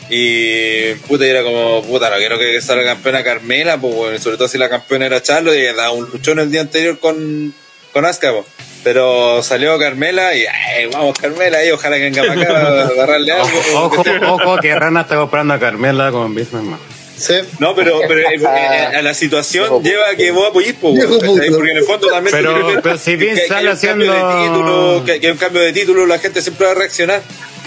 y 0.09 0.93
puta 1.07 1.25
y 1.25 1.29
era 1.29 1.43
como 1.43 1.83
puta 1.83 2.09
no 2.09 2.17
quiero 2.17 2.39
que 2.39 2.59
salga 2.61 2.83
campeona 2.85 3.23
Carmela 3.23 3.79
pues 3.79 3.93
bueno, 3.93 4.19
sobre 4.19 4.37
todo 4.37 4.47
si 4.47 4.57
la 4.57 4.69
campeona 4.69 5.05
era 5.05 5.21
Charlo 5.21 5.53
y 5.53 5.61
daba 5.65 5.91
un 5.91 6.09
luchón 6.09 6.39
el 6.39 6.49
día 6.49 6.61
anterior 6.61 6.97
con 6.99 7.53
con 7.97 8.05
Asuka 8.05 8.31
po. 8.31 8.45
pero 8.83 9.41
salió 9.43 9.77
Carmela 9.79 10.33
y 10.35 10.45
ay, 10.45 10.85
vamos 10.93 11.17
Carmela 11.19 11.63
y 11.65 11.71
ojalá 11.71 11.97
que 11.97 12.03
venga 12.09 12.23
para 12.23 12.41
acá 12.41 12.53
a 12.53 12.87
agarrarle 12.87 13.31
algo 13.31 13.47
Ojo, 13.75 14.03
ojo, 14.33 14.57
que 14.57 14.73
Rana 14.75 15.01
está 15.01 15.15
comprando 15.15 15.53
a 15.53 15.59
Carmela 15.59 16.11
con 16.11 16.33
McMahon. 16.33 16.79
Sí. 17.17 17.33
No, 17.57 17.73
pero, 17.73 17.99
pero 18.07 18.19
eh, 18.19 18.35
eh, 18.39 18.95
a 18.97 19.01
la 19.01 19.13
situación 19.15 19.81
lleva 19.83 20.09
a 20.11 20.15
que 20.15 20.29
vos 20.29 20.47
apoyís, 20.49 20.73
po, 20.73 20.93
porque 20.95 21.47
en 21.71 21.77
el 21.77 21.83
fondo 21.83 22.07
también 22.09 22.31
Pero- 22.35 22.53
quieres- 22.63 22.81
pero 22.83 22.97
si 22.99 23.11
que- 23.11 23.17
Vince 23.17 23.41
que 23.41 23.47
sale 23.47 23.63
de 23.63 23.71
haciendo- 23.71 24.43
título, 24.43 25.03
que, 25.03 25.19
que 25.19 25.25
hay 25.27 25.31
un 25.31 25.39
cambio 25.39 25.61
de 25.63 25.73
título, 25.73 26.05
la 26.05 26.19
gente 26.19 26.41
siempre 26.43 26.67
va 26.67 26.73
a 26.73 26.75
reaccionar. 26.75 27.21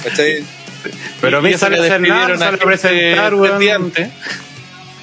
¿cachai? 0.05 0.45
Pero 1.21 1.45
eso 1.47 1.59
sale 1.59 1.77
le 1.79 1.83
a 1.83 1.87
hacer 1.87 2.01
nada, 2.01 2.35
a 2.35 2.39
sale 2.39 2.57
a 2.57 2.65
presentar, 2.65 3.35
weón. 3.35 3.93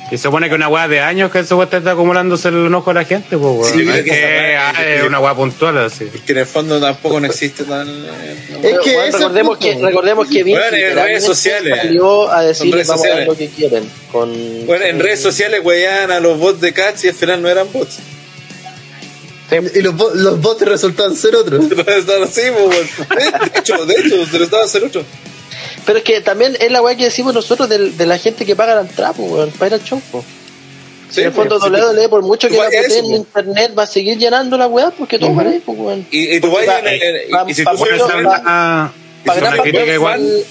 Y 0.09 0.17
se 0.17 0.23
supone 0.23 0.47
que 0.47 0.55
una 0.55 0.69
weá 0.69 0.87
de 0.87 1.01
años 1.01 1.29
que 1.31 1.43
supuestamente 1.43 1.77
está 1.79 1.91
acumulándose 1.91 2.47
el 2.47 2.67
enojo 2.67 2.91
de 2.91 2.93
la 3.01 3.05
gente, 3.05 3.37
pues, 3.37 3.41
weón. 3.41 3.73
Sí, 3.73 3.83
No 3.85 3.93
es 3.93 4.03
que 4.05 4.09
que 4.09 4.55
ah, 4.57 4.73
es 4.95 5.03
una 5.03 5.19
weá 5.19 5.33
puntual 5.35 5.77
así. 5.79 6.05
Que 6.25 6.31
en 6.31 6.37
el 6.37 6.45
fondo 6.45 6.79
tampoco 6.79 7.19
no 7.19 7.27
existe 7.27 7.65
tan. 7.65 7.87
eh, 7.89 8.35
Es 8.63 8.79
que 8.79 8.93
Bueno, 8.95 9.17
recordemos, 9.17 9.57
punto. 9.57 9.59
que, 9.79 9.85
recordemos 9.85 10.27
que 10.29 10.43
Vince 10.43 10.61
Bueno, 10.61 10.77
en 10.77 10.95
redes 10.95 11.25
sociales. 11.25 11.77
salió 11.77 12.31
a 12.31 12.41
decir 12.43 12.73
redes 12.73 12.87
vamos 12.87 13.05
a 13.05 13.09
dar 13.09 13.17
sociales. 13.17 13.27
lo 13.27 13.35
que 13.37 13.47
quieren. 13.49 13.89
Con, 14.11 14.65
Bueno, 14.65 14.85
en 14.85 14.99
redes 14.99 15.19
sociales 15.21 15.59
weyaban 15.63 16.11
a 16.11 16.19
los 16.21 16.39
bots 16.39 16.61
de 16.61 16.71
Cats 16.71 17.03
y 17.03 17.09
al 17.09 17.13
final 17.15 17.41
no 17.41 17.49
eran 17.49 17.67
bots. 17.73 17.97
Y 19.75 19.81
los, 19.81 19.95
bo- 19.95 20.11
los 20.13 20.41
bots 20.41 20.61
resultan 20.63 21.15
ser 21.15 21.35
otros. 21.35 21.65
Po, 21.67 21.73
weón. 21.75 22.71
De 23.53 23.59
hecho, 23.59 23.85
de 23.85 23.93
hecho, 23.93 24.25
se 24.25 24.39
lo 24.39 24.45
estaba 24.45 24.63
hacer 24.63 24.83
otro. 24.85 25.03
Pero 25.87 25.97
es 25.99 26.03
que 26.03 26.21
también 26.21 26.55
es 26.59 26.69
la 26.71 26.81
weá 26.83 26.95
que 26.95 27.05
decimos 27.05 27.33
nosotros 27.33 27.67
de, 27.69 27.89
de 27.91 28.05
la 28.05 28.19
gente 28.19 28.45
que 28.45 28.55
paga 28.55 28.75
la 28.75 28.81
entrada, 28.81 29.13
weón, 29.17 29.49
para 29.51 29.67
ir 29.67 29.73
al 29.75 29.83
show. 29.83 29.99
Sí, 31.09 31.21
en 31.21 31.27
el 31.27 31.33
fondo, 31.33 31.57
pues, 31.57 31.71
WWE, 31.71 32.09
por 32.09 32.21
mucho 32.21 32.49
que 32.49 32.57
la 32.57 32.67
en 32.67 33.05
internet, 33.05 33.71
va 33.75 33.83
a 33.83 33.87
seguir 33.87 34.17
llenando 34.17 34.57
la 34.57 34.67
weá 34.67 34.91
porque 34.91 35.17
todos 35.17 35.33
van 35.33 35.47
a 35.47 35.55
ir, 35.55 35.61
pues, 35.65 35.77
weón. 35.79 36.05
Y, 36.11 36.35
y 36.35 36.39
tú 36.41 36.47
en- 36.59 36.65
pa- 37.31 37.45
y 37.49 37.53
si 37.53 37.63
tú 37.63 37.69
mucho- 37.71 37.85
subes 37.85 38.01
Esa 38.01 38.05
a- 38.05 38.07
pa- 38.09 38.19
weá- 38.19 38.91
Para 39.25 39.39
esa 39.39 39.39
gran 39.39 39.43
weá 39.53 39.57
parte 39.57 39.71
crítica 39.71 39.93
igual. 39.93 40.43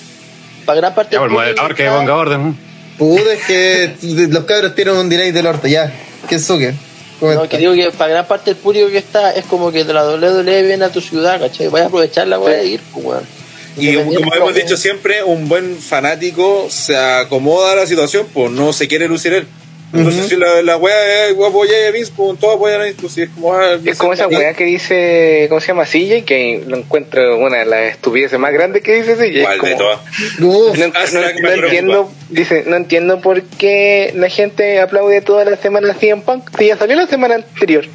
para 0.65 0.81
gran 0.81 0.95
parte 0.95 1.15
Ya, 1.17 1.21
pues, 1.21 1.31
moderador 1.33 1.75
que 1.75 1.85
ponga 1.87 2.17
orden. 2.17 2.59
es 2.99 3.45
que 3.47 3.95
los 4.31 4.45
cabros 4.45 4.75
tienen 4.75 4.97
un 4.97 5.09
delay 5.11 5.31
del 5.33 5.47
orto, 5.47 5.69
ya. 5.69 5.93
¿Qué 6.29 6.39
suque? 6.39 6.73
No, 7.21 7.47
que 7.49 7.59
digo 7.59 7.75
que 7.75 7.91
para 7.93 8.11
gran 8.13 8.27
parte 8.27 8.53
del 8.53 8.57
público 8.61 8.89
que 8.89 8.99
está 8.99 9.33
es 9.33 9.45
como 9.45 9.71
que 9.71 9.85
de 9.85 9.93
la 9.93 10.05
WWE 10.07 10.63
viene 10.63 10.85
a 10.87 10.89
tu 10.91 11.01
ciudad, 11.03 11.39
¿cachai? 11.39 11.69
Vaya 11.69 11.85
a 11.85 11.89
aprovechar 11.89 12.27
la 12.27 12.39
weá 12.39 12.57
de 12.57 12.67
ir, 12.67 12.81
pues, 12.95 13.05
weón. 13.05 13.37
Y 13.77 13.95
como 13.95 14.35
hemos 14.35 14.55
dicho 14.55 14.77
siempre, 14.77 15.23
un 15.23 15.49
buen 15.49 15.79
fanático 15.79 16.69
se 16.71 16.97
acomoda 16.97 17.73
a 17.73 17.77
la 17.77 17.87
situación, 17.87 18.27
pues 18.33 18.51
no 18.51 18.73
se 18.73 18.89
quiere 18.89 19.07
lucir 19.09 19.35
él. 19.35 19.47
Entonces, 19.93 20.27
si 20.29 20.37
la, 20.37 20.63
la 20.63 20.77
wea 20.77 21.29
es 21.29 21.33
apoya 21.35 21.73
a 21.89 21.91
Vince, 21.93 22.13
pues 22.17 22.39
todos 22.39 22.57
apoyan 22.57 22.81
a 22.81 22.85
Vince, 22.85 22.99
pues 23.01 23.13
si 23.15 23.23
es 23.23 23.31
como. 23.31 23.55
ah, 23.55 23.79
Es 23.85 23.97
como 23.99 24.13
esa 24.13 24.27
weá 24.29 24.53
que 24.55 24.65
dice, 24.65 25.47
¿cómo 25.49 25.61
se 25.61 25.69
llama? 25.69 25.85
CJ, 25.85 26.25
que 26.25 26.65
lo 26.67 26.77
encuentro 26.77 27.39
una 27.39 27.59
de 27.59 27.67
las 27.67 27.93
estupideces 27.93 28.39
más 28.39 28.53
grandes 28.53 28.83
que 28.83 28.95
dice 28.95 29.15
CJ. 29.15 29.39
Es 29.41 29.45
¿Cuál 29.45 29.61
de 29.61 29.61
como- 29.61 29.77
todas? 29.77 30.01
Uf, 30.41 30.79
No, 30.79 30.87
no- 30.89 31.41
no 31.41 31.65
entiendo, 31.65 32.13
dice, 32.31 32.65
no 32.67 32.77
entiendo 32.77 33.21
por 33.21 33.43
qué 33.43 34.13
la 34.17 34.29
gente 34.29 34.81
aplaude 34.81 35.21
toda 35.21 35.45
la 35.45 35.57
semana 35.57 35.93
a 35.93 35.95
CM 35.95 36.23
Punk 36.23 36.51
si 36.59 36.67
ya 36.67 36.77
salió 36.77 36.97
la 36.97 37.07
semana 37.07 37.37
anterior. 37.37 37.87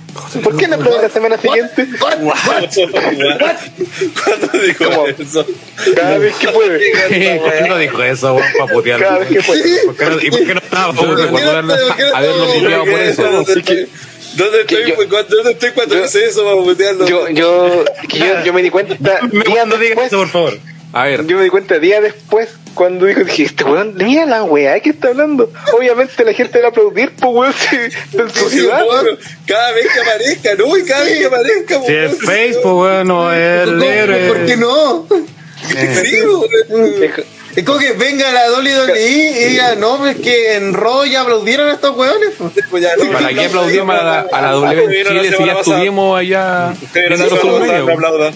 ¿Por 0.43 0.57
qué 0.57 0.67
no 0.67 0.75
aplaude 0.75 1.01
la 1.03 1.09
semana 1.09 1.37
siguiente? 1.37 1.87
¿Cuándo 4.23 4.57
dijo 4.65 4.85
Como- 4.85 5.07
eso? 5.07 5.45
Cada 5.95 6.17
vez 6.17 6.35
que 6.35 6.47
puede. 6.49 7.39
¿Cuándo 7.41 7.77
dijo 7.77 8.03
eso, 8.03 8.35
weón, 8.35 8.47
para 8.57 8.73
putear? 8.73 8.99
Cada 8.99 9.19
vez 9.19 9.27
que 9.29 9.41
puede. 9.41 9.85
¿Por 9.85 9.95
qué 9.97 10.05
no- 10.05 10.21
¿Y 10.21 10.29
por 10.31 10.45
qué 10.45 10.53
no 10.53 10.59
estaba? 10.59 10.93
Haberlo, 12.13 12.45
¿por 12.45 12.53
qué 12.53 12.59
no 12.59 12.61
puteado 12.61 12.85
por 12.85 12.99
eso. 12.99 13.23
¿Dónde 13.23 13.53
estoy? 13.59 13.87
¿Dónde 14.35 14.65
Que 14.65 14.75
estoy, 14.75 14.89
yo- 14.91 14.95
cuando- 15.09 15.35
¿Dónde 15.35 15.51
estoy 15.51 15.71
cuando 15.71 15.95
yo- 15.95 16.01
dice 16.03 16.25
eso? 16.25 16.45
Vamos 16.45 16.63
a 16.63 16.65
putearlo. 16.71 17.07
Yo, 17.07 17.29
yo, 17.29 17.85
que 18.09 18.19
yo, 18.19 18.43
yo 18.45 18.53
me 18.53 18.61
di 18.61 18.69
cuenta 18.69 18.95
días 19.31 19.43
¿Cuándo 19.45 19.77
digas 19.77 19.79
después, 19.79 20.07
eso, 20.07 20.17
por 20.17 20.27
favor? 20.29 20.57
A 20.93 21.05
ver, 21.05 21.25
yo 21.25 21.37
me 21.37 21.43
di 21.43 21.49
cuenta 21.49 21.79
días 21.79 22.01
después 22.03 22.49
cuando 22.73 23.05
dijo, 23.05 23.21
dije, 23.25 23.43
este 23.43 23.63
weón, 23.65 23.95
mira 23.95 24.25
la 24.25 24.43
weá 24.43 24.79
que 24.79 24.89
está 24.91 25.09
hablando. 25.09 25.51
Obviamente 25.73 26.23
la 26.23 26.33
gente 26.33 26.59
va 26.59 26.67
a 26.67 26.69
aplaudir, 26.69 27.11
pues 27.19 27.33
weón, 27.33 27.53
si 27.53 27.75
en 28.17 28.29
su 28.29 28.49
Sí, 28.49 28.59
ciudad. 28.59 28.83
cada 29.45 29.71
vez 29.73 29.87
que 29.93 29.99
aparezca, 29.99 30.55
¿no? 30.55 30.77
Y 30.77 30.83
cada 30.85 31.03
vez 31.03 31.17
que 31.19 31.25
aparezca, 31.25 31.75
Si 31.75 31.79
pues, 31.85 32.11
es 32.13 32.19
Facebook, 32.19 32.79
weón, 32.81 33.07
no 33.07 33.33
es 33.33 33.67
el. 33.67 34.27
¿por 34.27 34.45
qué 34.45 34.57
no? 34.57 35.07
Sí, 35.67 36.17
weón. 36.69 37.11
Es 37.55 37.63
como 37.65 37.79
que 37.79 37.91
venga 37.93 38.31
la 38.31 38.49
WWE 38.51 39.01
y 39.09 39.43
diga, 39.49 39.75
no, 39.75 39.97
pues 39.97 40.17
que 40.17 40.55
en 40.55 40.73
Raw 40.73 41.03
ya 41.05 41.21
aplaudieron 41.21 41.67
a 41.69 41.73
estos 41.73 41.95
hueones. 41.97 42.29
pues. 42.69 42.83
Ya, 42.83 42.95
no, 42.95 43.11
¿para 43.11 43.29
qué 43.29 43.45
aplaudimos 43.45 43.95
a 43.99 44.03
la, 44.03 44.19
a 44.31 44.41
la 44.41 44.51
W 44.51 44.83
en 45.01 45.07
Chile 45.07 45.35
si 45.37 45.45
ya 45.45 45.53
estuvimos 45.53 46.19
allá 46.19 46.73
nosotros 47.09 47.43
no 47.43 47.93
aplaudan. 47.93 48.33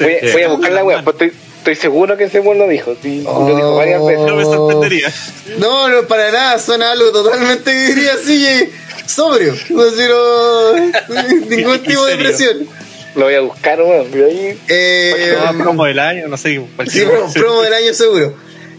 Voy, 0.00 0.12
a- 0.14 0.32
voy 0.32 0.42
a 0.42 0.48
buscar 0.48 0.72
la 0.72 0.84
weá, 0.84 1.02
pues 1.02 1.14
estoy, 1.14 1.32
estoy 1.58 1.74
seguro 1.76 2.16
que 2.16 2.24
ese 2.24 2.40
weón 2.40 2.58
lo 2.58 2.68
dijo. 2.68 2.94
Sí, 3.02 3.22
lo 3.22 3.46
dijo 3.46 3.76
varias 3.76 4.04
veces. 4.04 4.26
No 4.26 4.36
me 4.36 4.44
sorprendería. 4.44 5.12
No, 5.58 5.88
no, 5.88 6.02
para 6.06 6.30
nada, 6.32 6.58
suena 6.58 6.92
algo 6.92 7.10
totalmente, 7.12 7.70
diría 7.72 8.12
así, 8.14 8.70
sobrio. 9.06 9.54
No 9.70 9.84
quiero 9.94 10.74
ningún 11.48 11.78
tipo 11.82 12.04
de 12.06 12.16
presión. 12.16 12.66
Lo 13.16 13.24
voy 13.26 13.34
a 13.34 13.40
buscar, 13.40 13.80
weón. 13.80 14.06
y 14.12 14.22
ahí- 14.22 14.58
Eh, 14.68 15.34
Toda 15.38 15.52
promo 15.52 15.84
del 15.84 15.98
año, 15.98 16.28
no 16.28 16.36
sé. 16.36 16.60
sí, 16.88 17.00
promo, 17.04 17.32
promo 17.32 17.62
del 17.62 17.74
año 17.74 17.94
seguro. 17.94 18.34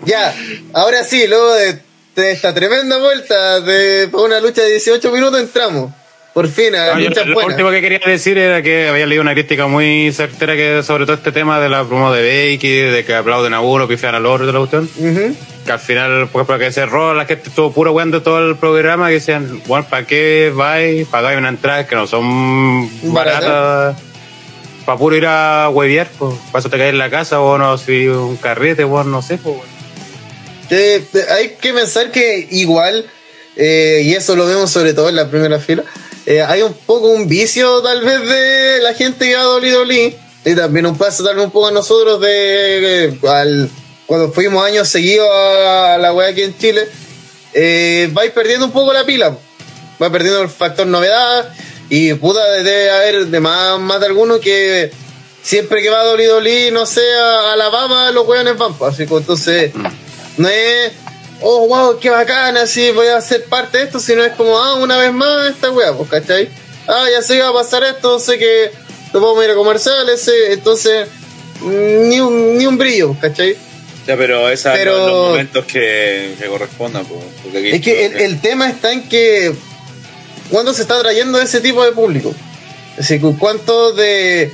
Ya, 0.06 0.34
ahora 0.74 1.04
sí, 1.04 1.26
luego 1.28 1.54
de, 1.54 1.80
de 2.16 2.32
esta 2.32 2.54
tremenda 2.54 2.98
vuelta 2.98 3.62
de 3.62 4.10
una 4.14 4.40
lucha 4.40 4.62
de 4.62 4.72
18 4.72 5.12
minutos 5.12 5.40
entramos. 5.40 5.92
Por 6.34 6.50
fin, 6.50 6.76
a 6.76 6.96
No, 6.96 7.00
yo 7.00 7.10
lo 7.24 7.34
buenas. 7.34 7.52
último 7.54 7.72
que 7.72 7.80
quería 7.80 8.00
decir 8.06 8.38
era 8.38 8.62
que 8.62 8.90
había 8.90 9.06
leído 9.06 9.22
una 9.22 9.32
crítica 9.34 9.68
muy 9.68 10.12
certera 10.12 10.54
que 10.58 10.84
sobre 10.84 11.06
todo 11.06 11.16
este 11.16 11.32
tema 11.32 11.62
de 11.62 11.70
la 11.70 11.86
promo 11.86 12.12
de 12.12 12.22
Becky, 12.22 12.76
de 12.76 13.06
que 13.06 13.16
aplauden 13.16 13.54
a 13.54 13.62
uno, 13.62 13.88
pifian 13.88 14.16
al 14.16 14.26
otro 14.26 14.44
y 14.44 14.48
de 14.48 14.52
la 14.52 14.60
cuestión. 14.60 14.90
Ujú. 14.98 15.34
Que 15.66 15.72
al 15.72 15.80
final, 15.80 16.28
por 16.28 16.42
ejemplo, 16.42 16.60
que 16.60 16.74
cerró, 16.74 17.14
la 17.14 17.26
gente 17.26 17.48
estuvo 17.48 17.72
puro 17.72 17.94
weando 17.94 18.22
todo 18.22 18.50
el 18.50 18.58
programa, 18.58 19.08
que 19.08 19.14
decían, 19.14 19.62
bueno, 19.66 19.88
¿para 19.90 20.06
qué 20.06 20.52
vais? 20.54 21.08
Pagáis 21.08 21.38
una 21.38 21.48
entrada 21.50 21.88
que 21.88 21.96
no 21.96 22.06
son 22.06 23.14
Barata. 23.14 23.96
Para 24.86 24.98
puro 25.00 25.16
ir 25.16 25.26
a 25.26 25.70
huevear, 25.70 26.08
pues. 26.20 26.36
Para 26.52 26.60
eso 26.60 26.70
te 26.70 26.78
caes 26.78 26.92
en 26.92 27.00
la 27.00 27.10
casa, 27.10 27.42
o 27.42 27.58
no, 27.58 27.78
si 27.78 28.08
un 28.08 28.38
carrete, 28.38 28.84
o 28.84 29.04
no 29.04 29.22
sé, 29.22 29.38
pues. 29.38 29.58
te- 30.70 31.32
hay 31.32 31.56
que 31.62 31.74
pensar 31.74 32.12
que 32.12 32.48
igual, 32.52 33.06
eh, 33.56 34.02
y 34.04 34.14
eso 34.14 34.36
lo 34.36 34.46
vemos 34.46 34.72
sobre 34.72 34.94
todo 34.94 35.10
en 35.10 35.16
la 35.16 35.30
primera 35.30 35.60
fila, 35.60 35.84
eh, 36.26 36.42
hay 36.42 36.62
un 36.64 36.74
poco 36.74 37.08
un 37.10 37.28
vicio 37.28 37.82
tal 37.82 38.02
vez 38.04 38.22
de 38.28 38.80
la 38.82 38.94
gente 38.94 39.26
que 39.28 39.36
va 39.36 39.44
a 39.44 39.56
WWE, 39.58 40.16
y 40.46 40.56
también 40.56 40.86
un 40.86 40.98
paso 40.98 41.24
tal 41.24 41.36
vez 41.36 41.46
un 41.46 41.52
poco 41.52 41.68
a 41.68 41.72
nosotros 41.72 42.20
de 42.22 43.06
eh, 43.06 43.20
al- 43.28 43.70
cuando 44.06 44.32
fuimos 44.32 44.64
años 44.64 44.88
seguidos 44.88 45.28
a 45.32 45.98
la 46.00 46.14
wea 46.14 46.30
aquí 46.30 46.44
en 46.44 46.58
Chile, 46.58 46.88
eh, 47.54 48.10
vais 48.14 48.32
perdiendo 48.32 48.66
un 48.68 48.72
poco 48.72 48.94
la 48.94 49.04
pila, 49.06 49.36
va 50.02 50.12
perdiendo 50.12 50.42
el 50.42 50.50
factor 50.50 50.86
novedad, 50.88 51.50
y 51.90 52.14
puta, 52.16 52.44
debe 52.52 52.90
haber 52.90 53.28
de 53.28 53.40
más, 53.40 53.80
más 53.80 54.00
de 54.00 54.08
alguno 54.08 54.40
que 54.40 54.92
siempre 55.42 55.82
que 55.82 55.90
va 55.90 56.02
a 56.02 56.14
WWE, 56.16 56.72
no 56.72 56.86
sé, 56.86 57.02
a 57.14 57.54
Alabama, 57.54 58.12
los 58.12 58.28
weones 58.28 58.58
van, 58.58 58.74
pues, 58.76 58.94
así 58.94 59.06
que 59.06 59.14
entonces 59.16 59.72
no 60.38 60.48
es, 60.50 60.92
oh, 61.42 61.68
wow, 61.68 62.00
qué 62.00 62.10
bacana, 62.10 62.64
así 62.64 62.92
voy 62.92 63.08
a 63.08 63.22
ser 63.22 63.46
parte 63.46 63.78
de 63.78 63.84
esto, 63.86 64.00
sino 64.00 64.24
es 64.24 64.34
como, 64.34 64.58
ah, 64.58 64.76
una 64.76 64.98
vez 64.98 65.14
más 65.14 65.50
esta 65.52 65.70
wea, 65.72 65.94
pues, 65.94 66.10
¿cachai? 66.10 66.50
Ah, 66.88 67.06
ya 67.12 67.22
sé 67.22 67.36
que 67.36 67.42
va 67.42 67.50
a 67.50 67.54
pasar 67.54 67.84
esto, 67.84 68.20
sé 68.20 68.38
que 68.40 68.72
no 69.14 69.20
podemos 69.22 69.44
ir 69.46 69.52
a 69.52 69.56
comerciales, 69.56 70.22
sé, 70.22 70.54
entonces, 70.54 71.08
mm, 71.62 72.10
ni 72.10 72.20
un, 72.20 72.58
ni 72.58 72.66
un 72.66 72.78
brillo, 72.78 73.10
pues, 73.10 73.20
¿cachai? 73.22 73.56
Ya, 74.08 74.16
pero 74.18 74.50
esos 74.50 74.72
Pero- 74.74 74.98
son 74.98 75.08
los 75.12 75.28
momentos 75.30 75.66
que, 75.66 76.36
que 76.40 76.46
correspondan. 76.48 77.04
aquí 77.04 77.70
Es 77.72 77.82
que 77.82 78.06
el, 78.06 78.18
el 78.22 78.42
tema 78.42 78.70
está 78.70 78.92
en 78.92 79.08
que, 79.10 79.54
¿cuándo 80.50 80.74
se 80.74 80.82
está 80.84 81.00
trayendo 81.00 81.40
ese 81.42 81.62
tipo 81.62 81.84
de 81.84 81.92
público? 81.92 82.34
Es 82.98 83.08
decir, 83.10 83.22
¿cuánto 83.40 83.94
de 83.94 84.52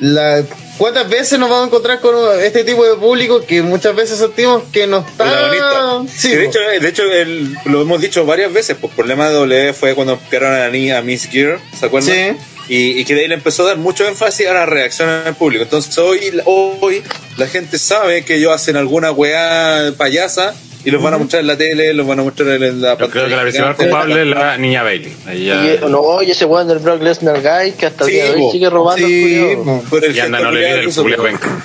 la... 0.00 0.42
¿Cuántas 0.76 1.08
veces 1.08 1.38
nos 1.38 1.48
vamos 1.48 1.64
a 1.64 1.66
encontrar 1.68 2.00
con 2.00 2.14
este 2.42 2.64
tipo 2.64 2.84
de 2.84 2.96
público 2.96 3.46
que 3.46 3.62
muchas 3.62 3.94
veces 3.94 4.18
sentimos 4.18 4.64
que 4.72 4.88
no 4.88 5.06
está... 5.06 6.02
Sí, 6.12 6.30
de 6.34 6.46
hecho, 6.46 6.58
de 6.58 6.88
hecho 6.88 7.04
el- 7.04 7.54
lo 7.66 7.82
hemos 7.82 8.00
dicho 8.00 8.26
varias 8.26 8.52
veces, 8.52 8.76
pues 8.80 8.90
el 8.90 8.96
problema 8.96 9.28
de 9.28 9.34
W 9.34 9.72
fue 9.72 9.94
cuando 9.94 10.18
crearon 10.28 10.52
a, 10.52 10.58
la 10.60 10.70
niña, 10.70 10.98
a 10.98 11.02
Miss 11.02 11.28
Gear, 11.28 11.60
¿se 11.78 11.86
acuerdan? 11.86 12.12
Sí. 12.12 12.36
Y, 12.74 12.98
y 12.98 13.04
que 13.04 13.14
de 13.14 13.20
ahí 13.20 13.28
le 13.28 13.34
empezó 13.34 13.62
a 13.62 13.66
dar 13.66 13.76
mucho 13.76 14.04
énfasis 14.08 14.48
a 14.48 14.52
la 14.54 14.66
reacción 14.66 15.22
del 15.24 15.34
público. 15.34 15.62
Entonces 15.62 15.96
hoy, 15.98 16.40
hoy 16.44 17.04
la 17.36 17.46
gente 17.46 17.78
sabe 17.78 18.24
que 18.24 18.34
ellos 18.36 18.52
hacen 18.52 18.76
alguna 18.76 19.12
weá 19.12 19.92
payasa 19.96 20.56
y 20.84 20.90
los 20.90 21.02
van 21.02 21.14
a 21.14 21.18
mostrar 21.18 21.40
en 21.40 21.46
la 21.46 21.56
tele, 21.56 21.94
los 21.94 22.06
van 22.06 22.20
a 22.20 22.22
mostrar 22.22 22.62
en 22.62 22.80
la 22.82 22.96
Yo 22.98 23.08
creo 23.10 23.24
que 23.26 23.30
la 23.36 23.42
principal 23.42 23.74
gigante. 23.74 23.82
culpable 23.90 24.22
es 24.22 24.26
la 24.28 24.58
niña 24.58 24.82
Bailey. 24.82 25.12
Ya- 25.44 25.64
Y, 25.64 25.80
no, 25.90 26.22
y 26.22 26.30
ese 26.30 26.44
weón 26.44 26.68
del 26.68 26.78
Brock 26.78 27.02
Lesnar 27.02 27.40
guy 27.40 27.72
que 27.72 27.86
hasta 27.86 28.04
el 28.04 28.10
Sí, 28.10 28.16
día 28.16 28.24
de 28.24 28.30
hoy 28.32 28.52
sigue 28.52 28.70
robando 28.70 29.06
Sí. 29.06 29.56
Por 29.90 30.04
el 30.04 30.16
y 30.16 30.20
anda, 30.20 30.40
no 30.40 30.50
le 30.52 30.60
mide 30.60 30.80
el 30.80 30.90
po. 31.16 31.22
penca. 31.22 31.64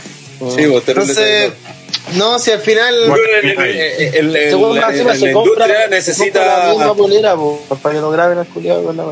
Sí, 0.56 0.66
vos 0.68 0.84
Entonces, 0.88 1.52
no, 2.16 2.40
si 2.40 2.52
al 2.52 2.60
final... 2.62 2.96
El- 2.96 4.32
la 4.34 4.52
compra, 4.52 4.96
industria 4.96 5.16
se 5.16 5.32
compra 5.34 5.68
la 5.68 5.74
misma 5.74 5.88
necesita 5.96 6.74
para 7.82 7.96
que 7.96 8.02
lo 8.02 8.12
graben 8.12 8.38
al 8.38 8.48
culiao 8.48 8.84
con 8.84 8.96
la 8.98 9.04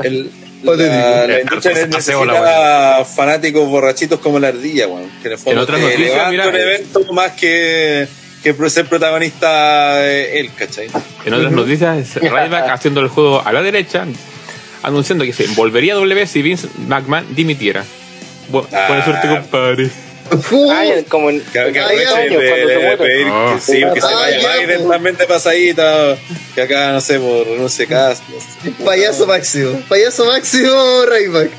industria 1.41 1.85
necesita 1.87 3.05
fanáticos 3.05 3.67
borrachitos 3.69 4.19
como 4.19 4.39
la 4.39 4.47
ardilla, 4.47 4.87
weón. 4.87 5.09
Que 5.21 5.27
en 5.27 5.33
En 5.77 5.81
noticias, 5.81 5.99
levanta 5.99 6.29
mira, 6.31 6.47
un 6.47 6.55
eh, 6.55 6.61
evento 6.61 7.13
más 7.13 7.31
que, 7.33 8.07
que 8.47 8.53
pro- 8.53 8.69
ser 8.69 8.85
protagonista 8.85 10.05
eh, 10.07 10.39
él, 10.39 10.51
¿cachai? 10.57 10.87
En 11.25 11.33
otras 11.33 11.51
noticias, 11.51 11.97
es 12.15 12.15
Ryback 12.15 12.69
haciendo 12.69 13.01
el 13.01 13.07
juego 13.09 13.41
a 13.45 13.51
la 13.53 13.61
derecha, 13.61 14.05
anunciando 14.83 15.25
que 15.25 15.33
se 15.33 15.47
volvería 15.47 15.93
a 15.93 15.95
W 15.97 16.27
si 16.27 16.41
Vince 16.41 16.67
McMahon 16.87 17.25
dimitiera. 17.35 17.83
Bu- 18.51 18.65
Ah. 18.71 18.85
Buena 18.87 19.05
suerte, 19.05 19.27
compadre. 19.27 19.89
Como 21.09 21.29
en, 21.29 21.39
Que, 21.41 21.53
que 21.53 21.79
de, 21.79 22.29
de- 22.29 22.89
de 22.89 22.97
pedir 22.97 23.27
Ah. 23.29 23.53
que, 23.55 23.61
sí, 23.61 23.81
que 23.93 24.01
se 24.01 24.13
vaya 24.13 24.39
ya, 24.39 24.57
Biden 24.57 24.89
también 24.89 25.15
de 25.15 25.25
pasadita, 25.25 26.17
que 26.53 26.61
acá, 26.61 26.91
no 26.91 26.99
sé, 27.01 27.19
por 27.19 27.47
no 27.47 27.69
sé, 27.69 27.87
cast, 27.87 28.23
no 28.29 28.39
sé. 28.39 28.71
Payaso 28.83 29.25
máximo. 29.25 29.81
Payaso 29.87 30.25
máximo, 30.25 31.05
Rayback. 31.09 31.49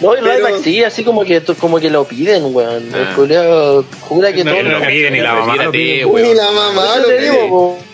No, 0.00 0.12
y 0.14 0.20
Pero- 0.20 0.36
Ryback 0.36 0.62
sí, 0.62 0.84
así 0.84 1.04
como 1.04 1.24
que, 1.24 1.40
como 1.58 1.80
que 1.80 1.88
lo 1.88 2.04
piden, 2.04 2.54
weón. 2.54 2.94
El 2.94 3.02
Ah. 3.02 3.12
culiao 3.16 3.84
jura 4.00 4.32
que 4.32 4.44
No, 4.44 4.52
todo 4.52 4.62
no 4.62 4.78
lo 4.78 4.86
piden 4.86 5.16
y 5.16 5.20
la 5.20 5.34
mamá 5.34 5.56
lo 5.56 5.70
pide, 5.70 5.96
Ni 5.98 6.04
weón. 6.04 6.36
la 6.36 6.50
mamá 6.50 6.96
lo 6.98 7.08
te 7.08 7.16
pide. 7.16 7.30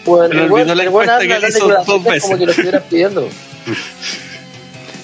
weón, 0.04 0.28
Se 0.30 0.34
le 0.34 0.42
el 0.42 0.50
weón- 0.50 0.80
el 0.80 0.88
weón 0.88 1.10
habla 1.10 1.38
de 1.48 2.20
como 2.20 2.38
que 2.38 2.44
lo 2.46 2.50
estuvieras 2.50 2.82
pidiendo. 2.90 3.28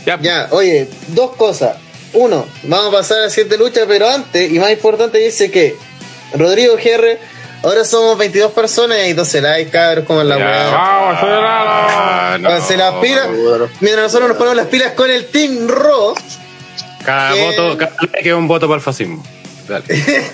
Ya, 0.07 0.19
Ya, 0.21 0.49
oye, 0.51 0.89
dos 1.09 1.37
cosas. 1.37 1.77
Uno, 2.15 2.47
vamos 2.65 2.89
a 2.95 2.99
pasar 2.99 3.19
a 3.19 3.23
la 3.23 3.31
siguiente 3.31 3.59
lucha, 3.59 3.83
pero 3.87 4.09
antes, 4.09 4.51
y 4.51 4.59
más 4.59 4.71
importante, 4.73 5.19
dice 5.19 5.51
que 5.51 5.77
Rodrigo 6.35 6.77
GR, 6.77 7.19
ahora 7.63 7.85
somos 7.85 8.17
22 8.17 8.51
personas 8.53 8.99
y 8.99 9.01
hay 9.03 9.13
12 9.13 9.41
likes, 9.43 9.71
cabros, 9.71 10.07
como 10.07 10.23
en 10.23 10.31
la 10.31 10.39
ya, 10.39 10.45
weá. 10.47 10.71
vamos, 10.71 11.17
acelerado. 11.19 11.69
Ah, 11.71 12.37
no. 12.41 12.49
Pónganse 12.49 12.77
las 12.79 12.95
pilas. 12.95 13.29
Mientras 13.81 14.05
nosotros 14.07 14.29
nos 14.31 14.39
ponemos 14.39 14.57
las 14.57 14.67
pilas 14.69 14.93
con 14.93 15.11
el 15.11 15.27
Team 15.27 15.69
Raw, 15.69 16.15
Cada 17.09 17.35
Eh, 17.35 17.41
voto, 17.41 17.79
cada 17.79 17.97
like 18.13 18.29
es 18.29 18.35
un 18.35 18.47
voto 18.47 18.69
para 18.69 18.77
el 18.77 18.83
fascismo. 18.83 19.25
Dale. 19.67 19.87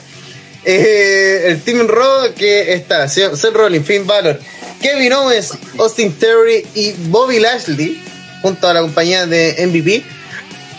eh, 0.64 1.44
el 1.46 1.62
Team 1.62 1.86
Raw 1.86 2.34
que 2.36 2.72
está 2.72 3.08
Seth 3.08 3.54
Rollins, 3.54 3.86
Finn 3.86 4.04
Balor, 4.04 4.40
Kevin 4.82 5.12
Owens, 5.12 5.56
Austin 5.78 6.12
Theory 6.12 6.66
y 6.74 6.90
Bobby 7.10 7.38
Lashley, 7.38 8.02
junto 8.42 8.66
a 8.66 8.74
la 8.74 8.80
compañía 8.80 9.24
de 9.24 9.64
MVP, 9.68 10.02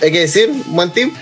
hay 0.01 0.11
que 0.11 0.19
decir, 0.19 0.49
buen 0.65 0.91
team, 0.91 1.13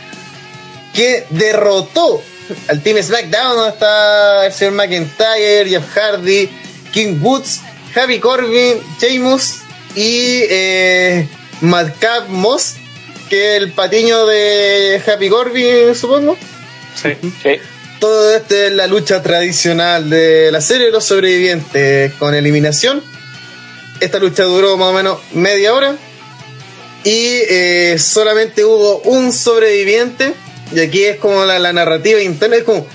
que 0.96 1.28
derrotó 1.30 2.24
al 2.68 2.82
Team 2.82 2.98
SmackDown, 3.04 3.56
donde 3.56 3.74
está 3.74 4.48
el 4.48 4.54
señor 4.54 4.74
McIntyre, 4.74 5.70
Jeff 5.70 5.88
Hardy, 5.96 6.50
King 6.92 7.20
Woods, 7.22 7.62
Happy 7.96 8.18
Corbin, 8.18 8.80
Sheamus 9.00 9.60
y 9.96 10.46
eh, 10.50 11.28
Madcap 11.62 12.28
Moss, 12.30 12.78
que 13.34 13.56
es 13.56 13.64
el 13.64 13.72
patiño 13.72 14.28
de 14.28 15.02
Happy 15.08 15.28
Corbin, 15.28 15.96
supongo. 15.96 16.38
Sí. 16.94 17.18
Sí. 17.42 17.56
Todo 18.00 18.36
esto 18.36 18.54
es 18.54 18.72
la 18.72 18.86
lucha 18.86 19.24
tradicional 19.24 20.08
de 20.08 20.52
la 20.52 20.62
serie 20.62 20.88
de 20.88 20.92
los 20.92 21.04
sobrevivientes 21.04 22.14
con 22.20 22.36
eliminación. 22.36 23.02
Esta 24.00 24.20
lucha 24.20 24.44
duró 24.44 24.78
más 24.78 24.90
o 24.90 24.94
menos 24.94 25.20
media 25.32 25.74
hora. 25.74 25.96
Y 27.04 27.42
eh, 27.50 27.96
solamente 27.98 28.64
hubo 28.66 29.00
un 29.00 29.34
sobreviviente. 29.34 30.36
Y 30.72 30.82
aquí 30.82 31.04
es 31.04 31.18
como 31.18 31.44
la, 31.44 31.58
la 31.58 31.74
narrativa 31.74 32.22
interna. 32.22 32.58
Es 32.58 32.64
como. 32.64 32.86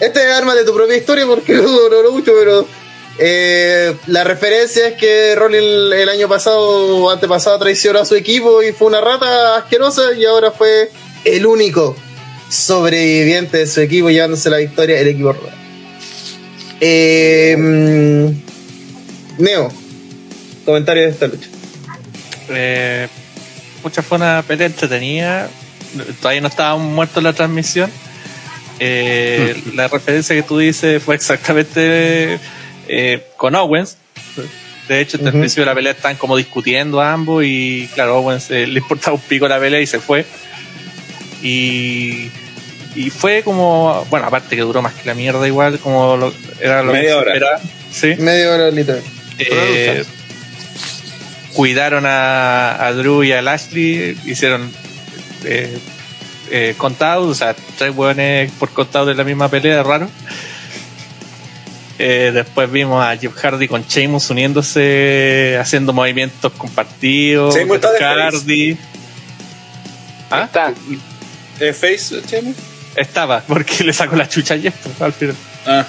Este 0.00 0.20
es 0.20 0.32
arma 0.32 0.54
de 0.54 0.64
tu 0.64 0.74
propia 0.74 0.98
historia 0.98 1.24
porque 1.24 1.54
no 1.54 1.62
duró 1.62 2.12
mucho, 2.12 2.32
pero. 2.38 2.68
Eh, 3.18 3.94
la 4.06 4.24
referencia 4.24 4.88
es 4.88 4.94
que 4.94 5.34
Rollins 5.34 5.64
el, 5.64 5.92
el 5.92 6.08
año 6.08 6.28
pasado 6.28 6.98
o 6.98 7.10
antepasado 7.10 7.58
traicionó 7.58 8.00
a 8.00 8.04
su 8.04 8.14
equipo 8.14 8.62
y 8.62 8.72
fue 8.72 8.88
una 8.88 9.00
rata 9.00 9.56
asquerosa 9.56 10.12
y 10.14 10.24
ahora 10.24 10.50
fue 10.50 10.90
el 11.24 11.46
único 11.46 11.96
sobreviviente 12.48 13.58
de 13.58 13.66
su 13.66 13.80
equipo 13.80 14.10
llevándose 14.10 14.50
la 14.50 14.58
victoria 14.58 15.00
el 15.00 15.08
equipo 15.08 15.32
Rollins. 15.32 15.56
Eh, 16.80 17.56
mm, 17.58 19.42
Neo, 19.42 19.72
comentario 20.64 21.04
de 21.04 21.08
esta 21.10 21.26
lucha. 21.26 21.48
Eh, 22.50 23.08
mucha 23.82 24.02
fue 24.02 24.16
una 24.18 24.44
pelea 24.46 24.66
entretenida. 24.66 25.48
Todavía 26.20 26.42
no 26.42 26.48
estábamos 26.48 26.90
muertos 26.92 27.18
en 27.18 27.24
la 27.24 27.32
transmisión. 27.32 27.90
Eh, 28.78 29.62
la 29.74 29.88
referencia 29.88 30.36
que 30.36 30.42
tú 30.42 30.58
dices 30.58 31.02
fue 31.02 31.14
exactamente 31.14 32.38
eh, 32.88 33.26
con 33.36 33.54
Owens. 33.54 33.96
De 34.88 35.00
hecho, 35.00 35.16
el 35.16 35.24
Ujú. 35.28 35.38
principio 35.38 35.62
de 35.64 35.66
la 35.70 35.74
pelea 35.74 35.92
están 35.92 36.16
como 36.16 36.36
discutiendo 36.36 37.00
ambos 37.00 37.44
y 37.44 37.88
claro, 37.94 38.18
Owens 38.18 38.50
eh, 38.50 38.66
le 38.68 38.78
importaba 38.78 39.14
un 39.16 39.20
pico 39.22 39.48
la 39.48 39.58
pelea 39.58 39.80
y 39.80 39.86
se 39.86 39.98
fue. 40.00 40.24
Y, 41.42 42.30
y 42.94 43.10
fue 43.10 43.42
como, 43.42 44.06
bueno, 44.10 44.26
aparte 44.26 44.56
que 44.56 44.62
duró 44.62 44.82
más 44.82 44.94
que 44.94 45.06
la 45.06 45.14
mierda 45.14 45.46
igual, 45.46 45.78
como 45.78 46.16
lo, 46.16 46.32
era 46.60 46.82
lo 46.82 46.92
Media 46.92 47.08
que 47.08 47.14
hora. 47.14 47.32
esperaba. 47.34 47.60
Sí. 47.92 48.14
Media 48.18 48.52
hora 48.52 48.70
literal. 48.70 49.02
Eh, 49.38 50.04
cuidaron 51.52 52.04
a, 52.06 52.86
a 52.86 52.92
Drew 52.92 53.22
y 53.24 53.32
a 53.32 53.42
Lashley, 53.42 54.16
hicieron 54.26 54.70
eh, 55.44 55.76
eh, 56.50 56.74
contados, 56.76 57.26
o 57.28 57.34
sea, 57.34 57.54
tres 57.78 57.94
hueones 57.94 58.50
por 58.58 58.70
contado 58.70 59.06
de 59.06 59.14
la 59.14 59.24
misma 59.24 59.48
pelea, 59.48 59.82
raro. 59.82 60.08
Eh, 61.98 62.30
después 62.34 62.70
vimos 62.70 63.04
a 63.04 63.16
Jeff 63.16 63.34
Hardy 63.34 63.68
con 63.68 63.84
Sheamus 63.86 64.28
uniéndose, 64.30 65.56
haciendo 65.58 65.92
movimientos 65.92 66.52
compartidos. 66.52 67.54
Sheamus 67.54 67.76
está 67.76 67.92
de 67.92 67.98
Hardy 67.98 68.78
¿Ah? 70.30 70.44
Está. 70.44 70.74
¿Eh, 71.60 71.72
Face, 71.72 72.20
Chemo? 72.26 72.52
estaba, 72.96 73.42
porque 73.46 73.84
le 73.84 73.92
sacó 73.92 74.16
la 74.16 74.28
chucha 74.28 74.54
a 74.54 74.58
Jeff 74.58 74.74
al 75.00 75.12
final. 75.12 75.36
Ah. 75.66 75.86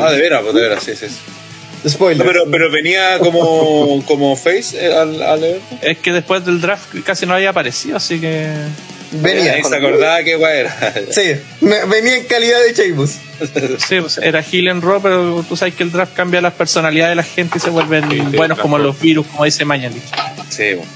Ah, 0.00 0.10
de 0.12 0.20
veras, 0.20 0.42
pues 0.42 0.54
de 0.54 0.60
veras, 0.60 0.82
sí, 0.82 0.96
sí. 0.96 1.06
sí. 1.08 1.88
Spoiler. 1.88 2.18
No, 2.26 2.30
pero, 2.30 2.50
pero 2.50 2.70
venía 2.70 3.18
como, 3.20 4.04
como 4.06 4.36
face 4.36 4.84
eh, 4.84 4.92
al, 4.92 5.22
al 5.22 5.42
evento. 5.42 5.78
Es 5.80 5.98
que 5.98 6.12
después 6.12 6.44
del 6.44 6.60
draft 6.60 6.94
casi 7.04 7.24
no 7.24 7.34
había 7.34 7.50
aparecido, 7.50 7.96
así 7.96 8.20
que. 8.20 8.52
venía. 9.12 9.54
Ahí 9.54 9.62
se 9.64 9.76
acordaba 9.76 10.22
que 10.22 10.36
guay 10.36 10.60
era. 10.60 10.94
Sí, 11.10 11.36
venía 11.60 12.16
en 12.16 12.24
calidad 12.24 12.58
de 12.66 12.74
Sheamus. 12.74 13.16
Sí, 13.78 14.00
pues, 14.00 14.18
era 14.18 14.44
Hill 14.50 14.68
en 14.68 14.82
Raw, 14.82 15.00
pero 15.02 15.44
tú 15.48 15.56
sabes 15.56 15.74
que 15.74 15.82
el 15.82 15.92
draft 15.92 16.14
cambia 16.14 16.40
las 16.40 16.54
personalidades 16.54 17.12
de 17.12 17.16
la 17.16 17.22
gente 17.22 17.58
y 17.58 17.60
se 17.60 17.70
vuelven 17.70 18.10
Sí, 18.10 18.20
buenos 18.36 18.58
como 18.58 18.78
los 18.78 18.98
virus, 19.00 19.26
como 19.26 19.44
dice 19.44 19.64
Mañalich. 19.64 20.02
Sí, 20.48 20.74
bueno. 20.74 20.90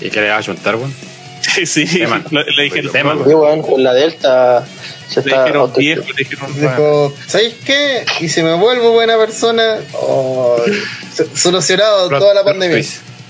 ¿Y 0.00 0.10
qué 0.10 0.20
le 0.20 0.28
va 0.30 0.38
a 0.38 0.42
juntar, 0.42 0.76
weón? 0.76 0.92
Sí, 1.42 1.66
sí, 1.66 1.84
Tema. 1.86 2.22
lo- 2.30 2.44
le 2.44 2.62
dijeron, 2.62 2.92
Tema. 2.92 3.14
Sí, 3.26 3.34
weón, 3.34 3.62
con 3.62 3.82
la 3.82 3.92
Delta 3.92 4.64
se 5.08 5.20
le 5.22 5.26
está 5.30 5.44
dijeron 5.44 5.72
viejo, 5.76 6.02
le 6.02 6.14
dijeron. 6.24 6.54
Dijo, 6.60 7.12
¿sabéis 7.26 7.54
qué? 7.64 8.04
Y 8.20 8.28
si 8.28 8.42
me 8.42 8.54
vuelvo 8.54 8.92
buena 8.92 9.16
persona, 9.18 9.78
oh, 9.94 10.56
so- 11.14 11.26
solucionado 11.34 12.08
toda 12.08 12.32
la 12.34 12.44
pandemia. 12.44 12.82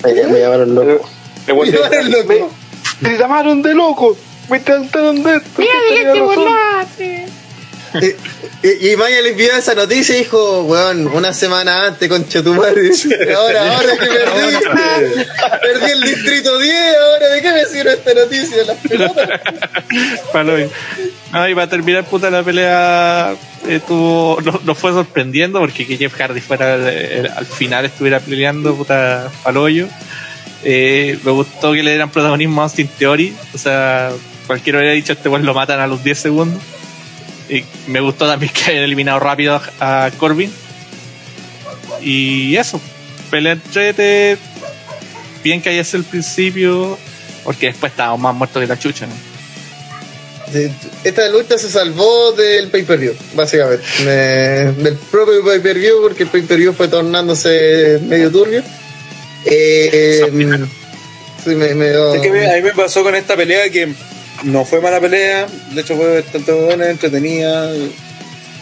Me, 0.04 0.12
me 0.26 0.40
llamaron 0.40 0.74
loco. 0.74 1.08
Le 1.46 1.52
el 1.52 1.72
decir, 1.72 2.08
loco. 2.28 2.50
me, 3.00 3.08
me 3.10 3.18
llamaron 3.18 3.62
de 3.62 3.74
loco. 3.74 4.16
Me 4.50 4.60
trataron 4.60 5.22
de 5.22 5.36
esto. 5.36 5.62
Y, 5.62 5.66
y, 8.62 8.90
y 8.92 8.96
Maya 8.96 9.20
le 9.22 9.30
envió 9.30 9.52
esa 9.56 9.74
noticia 9.74 10.14
y 10.16 10.20
dijo, 10.20 10.62
weón, 10.62 11.06
una 11.08 11.32
semana 11.32 11.86
antes, 11.86 12.08
concha 12.08 12.42
tu 12.42 12.54
madre. 12.54 12.90
Ahora, 13.36 13.76
ahora 13.76 13.92
que 13.98 14.06
perdí, 14.06 15.24
perdí 15.62 15.92
el 15.92 16.00
distrito 16.02 16.58
10, 16.58 16.74
ahora 16.96 17.28
de 17.28 17.42
qué 17.42 17.52
me 17.52 17.64
sirve 17.66 17.92
esta 17.94 18.14
noticia, 18.14 18.64
las 18.66 18.76
pelotas. 18.78 19.28
Palo 20.32 20.54
No, 21.32 21.48
y 21.48 21.54
para 21.54 21.66
terminar, 21.68 22.04
puta, 22.04 22.30
la 22.30 22.42
pelea 22.42 23.34
eh, 23.68 23.80
tuvo, 23.86 24.40
no, 24.42 24.60
no 24.64 24.74
fue 24.74 24.92
sorprendiendo 24.92 25.60
porque 25.60 25.86
que 25.86 25.96
Jeff 25.96 26.14
Hardy 26.14 26.40
fuera 26.40 26.74
el- 26.74 26.86
el- 26.88 27.26
al 27.28 27.46
final 27.46 27.84
estuviera 27.84 28.20
peleando, 28.20 28.74
puta, 28.74 29.30
paloyo. 29.42 29.86
Eh, 30.64 31.18
me 31.24 31.32
gustó 31.32 31.72
que 31.72 31.82
le 31.82 31.90
dieran 31.90 32.10
protagonismo 32.10 32.60
a 32.60 32.64
Austin 32.64 32.88
Theory. 32.98 33.34
O 33.54 33.58
sea, 33.58 34.10
cualquiera 34.46 34.78
hubiera 34.78 34.94
dicho 34.94 35.12
este 35.12 35.28
weón 35.28 35.44
lo 35.44 35.54
matan 35.54 35.80
a 35.80 35.86
los 35.86 36.04
10 36.04 36.18
segundos. 36.18 36.62
Y 37.48 37.64
me 37.88 38.00
gustó 38.00 38.26
también 38.26 38.52
que 38.54 38.70
hayan 38.70 38.84
eliminado 38.84 39.18
rápido 39.20 39.60
a, 39.80 40.10
Corbin. 40.18 40.52
Y 42.00 42.56
eso, 42.56 42.80
pelea 43.30 43.52
entrete. 43.52 44.38
Bien 45.44 45.60
que 45.60 45.70
haya 45.70 45.82
sido 45.84 45.98
el 45.98 46.04
principio, 46.04 46.98
porque 47.44 47.66
después 47.66 47.90
estábamos 47.92 48.20
más 48.20 48.34
muertos 48.34 48.60
que 48.60 48.66
la 48.68 48.78
chucha, 48.78 49.06
¿no? 49.06 49.12
Esta 51.02 51.28
lucha 51.28 51.56
se 51.58 51.70
salvó 51.70 52.32
del 52.32 52.68
pay-per-view, 52.68 53.14
básicamente. 53.34 53.82
Me- 54.04 54.82
del 54.82 54.96
propio 55.10 55.42
pay-per-view, 55.44 56.00
porque 56.02 56.24
el 56.24 56.28
pay-per-view 56.28 56.74
fue 56.74 56.88
tornándose 56.88 57.98
medio 58.06 58.30
turbio. 58.30 58.62
Eh, 59.46 60.20
sí, 61.44 61.50
me, 61.54 61.74
me 61.74 61.88
dio- 61.90 62.14
Es 62.14 62.20
que 62.20 62.30
me- 62.30 62.50
a 62.52 62.56
mí 62.56 62.62
me 62.62 62.72
pasó 62.72 63.02
con 63.02 63.14
esta 63.14 63.34
pelea 63.34 63.68
que 63.70 63.94
no 64.44 64.64
fue 64.64 64.80
mala 64.80 65.00
pelea, 65.00 65.46
de 65.72 65.80
hecho 65.80 65.96
fue 65.96 66.20
bastante 66.20 66.52
buena, 66.52 66.90
entretenida, 66.90 67.70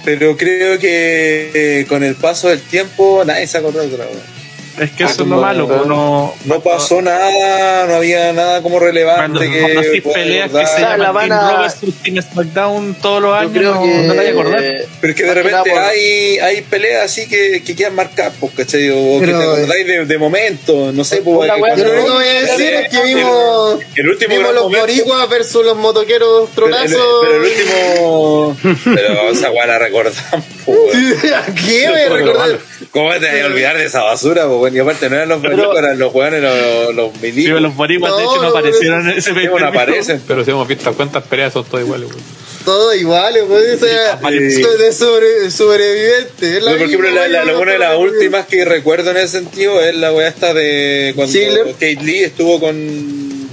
pero 0.05 0.37
creo 0.37 0.79
que 0.79 1.51
eh, 1.55 1.87
con 1.87 2.03
el 2.03 2.15
paso 2.15 2.49
del 2.49 2.61
tiempo 2.61 3.23
nadie 3.25 3.47
se 3.47 3.59
acordó 3.59 3.81
de 3.81 3.95
wea. 3.95 4.40
Es 4.79 4.91
que 4.93 5.05
eso 5.05 5.23
es 5.25 5.29
lo 5.29 5.37
malo, 5.41 5.67
no, 5.87 6.35
No 6.45 6.61
pasó 6.61 7.03
nada, 7.03 7.87
no 7.87 7.95
había 7.97 8.33
nada 8.33 8.63
como 8.63 8.79
relevante 8.79 9.39
cuando, 9.39 9.41
que 9.41 9.61
cuando 9.61 9.81
así 9.81 10.01
peleas 10.01 10.51
que 10.51 10.67
se 10.67 10.85
Ah, 10.85 10.97
la 10.97 11.07
llaman 11.07 11.29
van 11.29 11.71
Team 12.03 12.19
a- 12.19 12.23
SmackDown 12.23 12.95
todos 13.03 13.21
los 13.23 13.35
años, 13.35 13.53
creo 13.53 13.75
no, 13.75 13.83
que. 13.83 13.89
no 13.89 14.15
te 14.15 14.21
que 14.23 14.29
acordar. 14.31 14.63
eh, 14.65 14.87
Pero 15.01 15.11
es 15.13 15.17
que 15.17 15.25
de 15.25 15.35
repente 15.35 15.73
hay, 15.73 16.39
hay 16.39 16.63
peleas 16.63 17.05
así 17.05 17.29
que, 17.29 17.63
que 17.65 17.77
quedan 17.77 17.95
marcadas, 17.95 18.35
pues, 18.41 18.53
¿cachai? 18.55 18.89
O 18.91 19.21
que 19.21 19.27
te 19.27 19.35
acordáis 19.35 19.87
de, 19.87 20.05
de 20.07 20.19
momento, 20.19 20.93
no 20.93 21.05
sé, 21.05 21.23
pues, 21.23 21.51
Yo 21.51 21.57
lo 21.57 21.93
único 21.93 22.05
que 22.07 22.11
voy 22.13 22.25
a 22.27 22.41
decir 22.41 22.73
es 22.75 22.89
que 22.89 23.03
vimos, 23.03 23.81
el 23.97 24.09
último 24.09 24.35
vimos 24.37 24.55
los 24.55 24.71
boricuas 24.73 25.29
versus 25.29 25.65
los 25.65 25.77
motoqueros 25.77 26.49
tronazos. 26.55 26.97
pero 27.23 27.35
el 27.35 27.51
último. 27.51 28.57
Pero 28.95 29.31
esa 29.31 29.51
weá 29.51 29.67
la 29.67 29.79
recordamos, 29.79 30.45
pues. 30.65 31.25
¿A 31.35 31.47
qué 31.55 31.89
me 31.93 32.09
recordar? 32.09 32.59
¿Cómo 32.93 33.11
te 33.15 33.27
vas 33.27 33.43
a 33.43 33.47
olvidar 33.47 33.77
de 33.79 33.85
esa 33.87 34.03
basura, 34.03 34.47
pues, 34.47 34.60
weón? 34.61 34.77
Y 34.77 34.79
aparte 34.79 35.09
no 35.11 35.17
eran 35.17 35.29
los 35.29 35.43
boricuas, 35.43 35.79
eran 35.79 35.99
los 35.99 36.15
weones, 36.15 36.43
los, 36.43 36.95
los 36.95 37.13
Sí, 37.13 37.19
milicos. 37.23 37.61
los 37.63 37.77
boricuas 37.77 38.17
de 38.17 38.23
No, 38.23 38.31
hecho 38.31 38.43
no 38.43 38.49
no, 38.51 38.57
aparecieron 38.57 39.09
en 39.11 39.19
ese 39.19 39.33
Sí, 39.35 39.49
bueno, 39.49 39.67
aparecen. 39.67 40.23
Pero 40.29 40.45
si 40.45 40.51
hemos 40.51 40.69
visto 40.69 40.93
cuántas 40.95 41.23
peleas 41.25 41.53
son 41.53 41.65
todas 41.65 41.85
iguales, 41.85 42.09
weón. 42.11 42.23
Todo 42.65 42.95
igual, 42.95 43.35
pues, 43.49 43.83
o 43.83 43.87
sea, 43.87 44.19
Sí. 44.29 44.63
de 44.79 44.93
sobre, 44.93 45.51
sobreviviente. 45.51 46.59
Es 46.59 46.63
la 46.63 46.73
por 46.73 46.83
ejemplo, 46.83 47.09
misma 47.11 47.27
la, 47.29 47.45
la- 47.45 47.53
wea, 47.53 47.59
una 47.59 47.73
de 47.73 47.79
las 47.79 47.97
últimas 47.99 48.47
que 48.47 48.65
recuerdo 48.67 49.11
en 49.13 49.17
ese 49.17 49.29
sentido 49.29 49.81
es 49.83 49.95
la 49.95 50.13
weá 50.13 50.29
esta 50.29 50.53
de 50.53 51.13
cuando. 51.17 51.33
Kate 51.73 51.99
Lee 52.03 52.19
estuvo 52.25 52.61
con, 52.61 52.77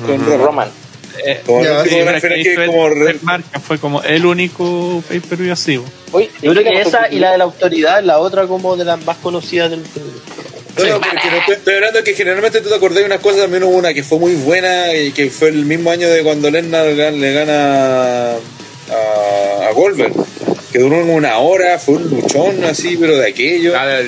con 0.06 0.26
Roman. 0.26 0.40
Roman. 0.40 0.70
Eh, 1.26 1.42
Como, 1.46 1.64
Ya, 1.64 1.84
sí, 1.84 1.90
que 1.90 2.44
que 2.44 2.56
fue- 2.56 2.66
como 2.68 2.90
re- 2.90 3.14
fue 3.14 3.20
marca, 3.24 3.60
fue 3.60 3.80
como 3.80 4.04
el 4.04 4.26
único 4.26 5.02
pay 5.08 5.20
per 5.20 5.38
view 5.40 5.52
así. 5.54 5.74
Yo 5.76 5.82
creo 6.52 6.54
que 6.56 6.64
¿qué 6.64 6.82
esa 6.82 7.08
y 7.12 7.18
la 7.20 7.32
de 7.32 7.38
la 7.40 7.46
autoridad, 7.46 8.04
la 8.04 8.20
otra 8.20 8.46
como 8.46 8.76
de 8.78 8.86
las 8.86 9.04
más 9.04 9.18
conocidas 9.18 9.72
del. 9.72 9.80
No, 9.82 9.88
no, 10.86 11.02
porque 11.02 11.30
no 11.32 11.38
estoy, 11.38 11.56
estoy 11.56 11.74
hablando 11.76 12.04
que 12.04 12.14
generalmente 12.14 12.62
tú 12.62 12.70
te 12.70 12.76
acordás 12.76 13.00
de 13.00 13.06
unas 13.06 13.20
cosas, 13.20 13.42
también 13.42 13.64
hubo 13.64 13.76
una 13.78 13.94
que 13.94 14.04
fue 14.04 14.20
muy 14.20 14.36
buena 14.36 14.94
y 14.94 15.12
que 15.12 15.30
fue 15.30 15.50
el 15.50 15.66
mismo 15.66 15.92
año 15.92 16.08
de 16.10 16.24
cuando 16.24 16.50
gan- 16.50 17.18
le 17.20 17.34
gana 17.34 18.32
a, 18.34 19.68
a 19.68 19.72
Goldberg, 19.74 20.14
que 20.72 20.80
duró 20.80 20.98
una 21.06 21.38
hora, 21.40 21.80
fue 21.80 21.96
un 21.96 22.10
luchón 22.10 22.64
así, 22.66 22.98
pero 22.98 23.18
de 23.18 23.30
aquello. 23.30 23.74
Ah, 23.76 24.00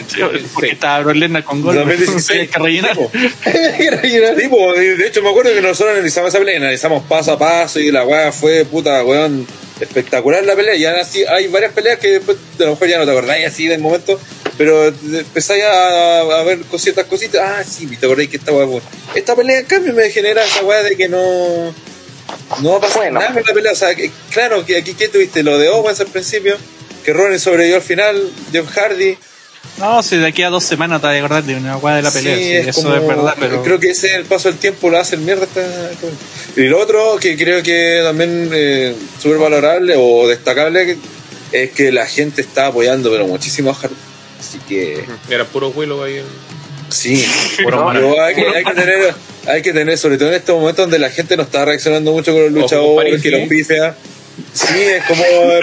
Porque 0.53 0.67
sí. 0.67 0.73
estaba 0.73 0.99
Brock 1.03 1.15
Lesnar 1.15 1.43
con 1.43 1.61
gol. 1.61 1.75
2016. 1.75 2.49
que 2.49 2.59
rellenar. 2.59 4.35
Tipo, 4.35 4.73
de 4.77 5.07
hecho 5.07 5.21
me 5.23 5.29
acuerdo 5.29 5.53
que 5.53 5.61
nosotros 5.61 5.93
analizamos 5.95 6.29
esa 6.29 6.39
pelea, 6.39 6.57
analizamos 6.57 7.03
paso 7.07 7.33
a 7.33 7.39
paso 7.39 7.79
y 7.79 7.91
la 7.91 8.03
weá 8.05 8.31
fue 8.31 8.65
puta 8.65 9.03
weón 9.03 9.47
espectacular 9.79 10.43
la 10.45 10.55
pelea. 10.55 10.75
Y 10.75 10.85
ahora 10.85 11.03
sí 11.05 11.23
hay 11.25 11.47
varias 11.47 11.71
peleas 11.73 11.99
que 11.99 12.09
después 12.09 12.37
a 12.59 12.63
lo 12.63 12.71
mejor 12.71 12.87
ya 12.87 12.97
no 12.97 13.05
te 13.05 13.11
acordáis 13.11 13.47
así 13.47 13.67
del 13.67 13.79
momento, 13.79 14.19
pero 14.59 14.87
empezáis 14.87 15.63
a, 15.63 16.19
a 16.19 16.43
ver 16.43 16.59
cositas, 16.65 17.05
cositas. 17.05 17.41
Ah, 17.43 17.63
sí, 17.63 17.87
te 17.87 18.05
acordáis 18.05 18.29
que 18.29 18.35
esta 18.37 18.51
weá 18.51 18.67
fue- 18.67 18.81
Esta 19.15 19.33
pelea 19.33 19.59
en 19.61 19.65
cambio 19.65 19.93
me 19.93 20.09
genera 20.11 20.43
esa 20.43 20.63
weá 20.63 20.83
de 20.83 20.95
que 20.97 21.07
no. 21.07 21.73
No 22.61 22.71
va 22.71 22.77
a 22.77 22.81
pasar 22.81 22.97
Bueno. 23.03 23.19
nada 23.21 23.33
con 23.33 23.41
la 23.47 23.53
pelea. 23.53 23.71
O 23.71 23.75
sea, 23.75 23.95
que- 23.95 24.11
claro, 24.31 24.65
que 24.65 24.75
aquí 24.77 24.93
que 24.95 25.07
tuviste 25.07 25.43
lo 25.43 25.57
de 25.57 25.69
Owens 25.69 26.01
al 26.01 26.07
principio, 26.07 26.57
que 27.05 27.13
Rollins 27.13 27.41
sobrevivió 27.41 27.77
al 27.77 27.81
final, 27.81 28.31
Jeff 28.51 28.69
Hardy. 28.77 29.17
No, 29.77 30.03
si 30.03 30.17
de 30.17 30.27
aquí 30.27 30.43
a 30.43 30.49
dos 30.49 30.65
semanas 30.65 30.99
te 30.99 31.07
vas 31.07 31.15
a 31.15 31.19
acordar 31.19 31.43
de 31.45 31.55
una 31.55 31.77
weá 31.77 31.95
de 31.95 32.01
la 32.01 32.11
pelea. 32.11 32.35
Sí, 32.35 32.43
sí, 32.43 32.51
es 32.51 32.67
eso 32.67 32.81
como- 32.83 32.95
es 32.95 33.07
verdad, 33.07 33.35
pero. 33.39 33.63
Creo 33.63 33.79
que 33.79 33.91
ese 33.91 34.13
el 34.15 34.25
paso 34.25 34.49
del 34.49 34.57
tiempo 34.59 34.89
lo 34.89 34.99
hace 34.99 35.15
el 35.15 35.21
mierda. 35.21 35.45
Esta... 35.45 35.61
Y 36.57 36.63
lo 36.63 36.79
otro 36.81 37.15
que 37.17 37.37
creo 37.37 37.63
que 37.63 38.01
también 38.03 38.49
eh, 38.53 38.93
súper 39.21 39.37
valorable 39.37 39.95
o 39.97 40.27
destacable 40.27 40.97
es 41.53 41.71
que 41.71 41.91
la 41.93 42.05
gente 42.05 42.41
está 42.41 42.67
apoyando 42.67 43.09
pero 43.09 43.25
muchísimo 43.25 43.71
a 43.71 43.73
Hardy. 43.73 43.95
Así 44.39 44.57
que 44.67 45.03
Era 45.29 45.43
puro 45.45 45.69
Willow 45.69 46.03
ahí. 46.03 46.23
sí, 46.89 47.25
Puro 47.63 47.89
pero 47.93 48.21
hay, 48.23 48.35
que, 48.35 48.47
hay 48.47 48.63
que 48.63 48.73
tener, 48.73 49.13
hay 49.47 49.61
que 49.61 49.73
tener, 49.73 49.97
sobre 49.97 50.17
todo 50.17 50.29
en 50.29 50.35
estos 50.35 50.55
momentos 50.59 50.83
donde 50.83 50.99
la 50.99 51.09
gente 51.09 51.35
no 51.37 51.43
está 51.43 51.65
reaccionando 51.65 52.11
mucho 52.11 52.31
con 52.33 52.43
los 52.43 52.51
luchadores, 52.51 53.21
que 53.21 53.31
los 53.31 53.41
¿sí? 53.41 53.47
pifea. 53.47 53.95
Sí, 54.53 54.79
es 54.81 55.03
como 55.03 55.23
eh, 55.25 55.59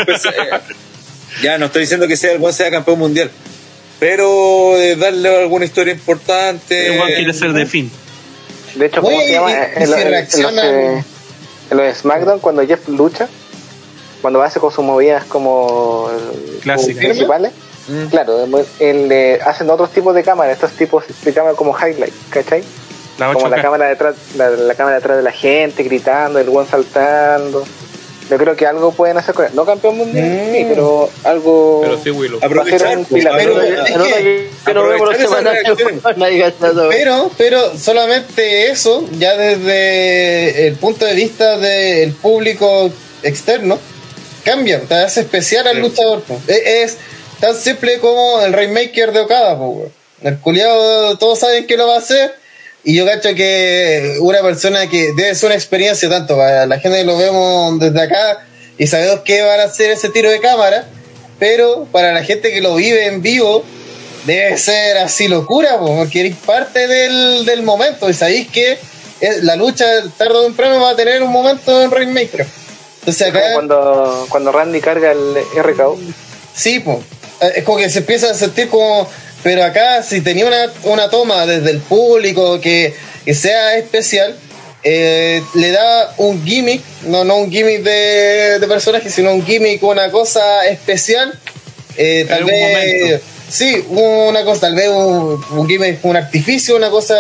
ya 1.43 1.59
no 1.59 1.67
estoy 1.67 1.83
diciendo 1.83 2.07
que 2.07 2.17
sea 2.17 2.33
el 2.33 2.39
buen 2.39 2.53
sea 2.55 2.71
campeón 2.71 2.99
mundial. 2.99 3.31
Pero 3.99 4.77
eh, 4.77 4.95
darle 4.97 5.35
alguna 5.41 5.65
historia 5.65 5.95
importante. 5.95 6.93
Igual 6.95 7.15
quiere 7.15 7.33
ser 7.33 7.53
de 7.55 7.65
fin. 7.67 7.91
De 8.75 8.87
hecho, 8.87 9.01
¿cómo 9.01 9.17
Oye, 9.17 9.27
se 9.27 9.33
llama? 9.33 9.51
y- 9.51 9.55
y 9.55 9.83
En, 9.85 9.91
los- 9.91 10.01
en 10.01 10.13
los 10.13 10.53
que- 10.53 11.05
en 11.71 11.77
los 11.79 11.87
de 11.87 11.95
SmackDown, 11.95 12.39
cuando 12.41 12.67
Jeff 12.67 12.87
lucha, 12.89 13.27
cuando 14.21 14.43
hace 14.43 14.61
con 14.61 14.71
sus 14.71 14.85
movidas 14.85 15.25
como 15.25 16.11
eh, 16.13 16.59
Clásicas. 16.63 17.05
principales, 17.07 17.53
Mm. 17.89 18.07
claro, 18.07 18.45
él, 18.81 19.09
eh, 19.13 19.39
hacen 19.45 19.69
otros 19.71 19.91
tipos 19.93 20.15
de 20.15 20.23
cámaras, 20.23 20.55
estos 20.55 20.73
tipos 20.73 21.05
de 21.25 21.33
cámara 21.33 21.55
como 21.57 21.77
highlight, 21.77 22.15
¿cachai? 22.31 22.63
La 23.19 23.33
Como 23.33 23.47
8K. 23.47 23.51
la 23.57 23.63
cámara 23.63 23.89
detrás, 23.89 24.15
la, 24.37 24.51
la 24.51 24.75
cámara 24.75 24.97
detrás 24.97 25.17
de 25.17 25.23
la 25.23 25.33
gente 25.33 25.83
gritando, 25.83 26.39
el 26.39 26.51
buen 26.51 26.67
saltando. 26.67 27.65
Yo 28.29 28.39
creo 28.39 28.57
que 28.57 28.67
algo 28.67 28.91
pueden 28.91 29.17
hacer 29.19 29.37
con 29.37 29.45
él. 29.47 29.53
No 29.55 29.65
campeón 29.65 29.97
mundial, 29.99 30.27
Mm. 30.27 30.53
sí, 30.53 30.67
pero 30.69 31.09
algo. 31.23 31.81
Pero 31.83 31.99
sí 32.03 32.11
Willow. 32.11 32.41
Va 32.41 32.47
a 32.47 32.49
ser 32.49 32.59
Aprovechar, 32.59 32.99
un 32.99 33.05
pues, 33.05 33.25
pilar. 33.25 33.41
Pero-. 34.65 34.89
Pero, 36.91 37.31
pero 37.39 37.79
solamente 37.79 38.69
eso, 38.71 39.05
ya 39.19 39.37
desde 39.37 40.67
el 40.67 40.75
punto 40.75 41.05
de 41.07 41.15
vista 41.15 41.57
del 41.59 42.13
público 42.13 42.91
externo, 43.23 43.79
cambia, 44.45 44.81
te 44.81 44.95
hace 44.95 45.21
especial 45.21 45.67
al 45.69 45.77
Sí. 45.77 45.83
luchador. 45.83 46.23
po. 46.23 46.39
Es, 46.49 46.59
es 46.67 46.97
tan 47.41 47.55
simple 47.55 47.99
como 48.01 48.41
el 48.43 48.53
Rainmaker 48.53 49.13
de 49.13 49.21
Okada, 49.21 49.57
po, 49.57 49.69
weón. 49.69 49.93
El 50.23 50.39
culiado, 50.39 51.17
todos 51.19 51.39
saben 51.39 51.67
que 51.67 51.77
lo 51.77 51.87
va 51.87 51.97
a 51.97 51.99
hacer. 51.99 52.35
Y 52.85 52.95
yo 52.95 53.05
cacho 53.05 53.35
que 53.35 54.17
una 54.21 54.41
persona 54.43 54.89
que 54.89 55.13
debe 55.13 55.35
ser 55.35 55.47
una 55.49 55.57
experiencia 55.57 56.09
tanto 56.09 56.37
para 56.37 56.67
la 56.67 56.79
gente 56.79 56.99
que 56.99 57.05
lo 57.05 57.17
vemos 57.17 57.81
desde 57.81 58.01
acá 58.01 58.47
y 58.79 58.87
sabemos 58.87 59.21
que 59.21 59.43
van 59.43 59.59
a 59.59 59.65
hacer 59.65 59.91
ese 59.91 60.09
tiro 60.11 60.31
de 60.31 60.39
cámara, 60.41 60.87
pero 61.39 61.87
para 61.91 62.13
la 62.13 62.23
gente 62.23 62.53
que 62.53 62.61
lo 62.61 62.77
vive 62.77 63.07
en 63.07 63.23
vivo, 63.23 63.65
debe 64.25 64.57
ser 64.57 64.99
así 64.99 65.27
locura, 65.27 65.79
po, 65.79 65.97
porque 65.97 66.21
eres 66.21 66.37
parte 66.37 66.87
del, 66.87 67.45
del 67.45 67.63
momento 67.63 68.09
y 68.09 68.15
sabéis 68.15 68.49
que 68.51 68.79
la 69.43 69.57
lucha 69.57 69.85
tarde 70.17 70.35
o 70.35 70.43
temprano 70.45 70.81
va 70.81 70.91
a 70.91 70.97
tener 70.97 71.23
un 71.23 71.33
momento 71.33 71.83
en 71.83 71.91
Rainmaker. 71.91 72.47
Entonces 73.01 73.29
acá, 73.29 73.41
Como 73.41 73.55
cuando, 73.55 74.27
cuando 74.29 74.53
Randy 74.53 74.81
carga 74.81 75.11
el 75.13 75.37
RKO. 75.61 75.99
sí, 76.55 76.79
po, 76.81 77.03
eh, 77.03 77.16
es 77.41 77.65
como 77.65 77.79
que 77.79 77.91
se 77.91 78.01
empieza 78.01 78.31
a 78.31 78.35
sentir 78.35 78.69
como, 78.69 79.09
pero 79.43 79.65
acá 79.65 80.03
si 80.03 80.21
tenía 80.21 80.47
una, 80.47 80.73
una 80.85 81.11
toma 81.11 81.47
desde 81.47 81.71
el 81.71 81.79
público 81.79 82.61
que, 82.61 82.95
que 83.25 83.35
sea 83.35 83.77
especial, 83.77 84.37
eh, 84.83 85.43
le 85.55 85.73
da 85.73 86.15
un 86.19 86.45
gimmick, 86.45 86.81
no, 87.07 87.25
no 87.25 87.37
un 87.37 87.51
gimmick 87.51 87.83
de, 87.83 88.59
de 88.61 88.67
personaje, 88.69 89.11
sino 89.11 89.35
un 89.35 89.45
gimmick, 89.45 89.83
una 89.83 90.11
cosa 90.11 90.65
especial. 90.67 91.37
Eh, 91.97 92.25
tal 92.29 92.45
vez, 92.45 93.09
momento. 93.09 93.25
sí, 93.49 93.85
una 93.89 94.45
cosa, 94.45 94.61
tal 94.63 94.75
vez 94.75 94.89
un, 94.89 95.45
un 95.51 95.69
gimmick, 95.69 96.05
un 96.05 96.17
artificio, 96.17 96.77
una 96.77 96.91
cosa, 96.91 97.17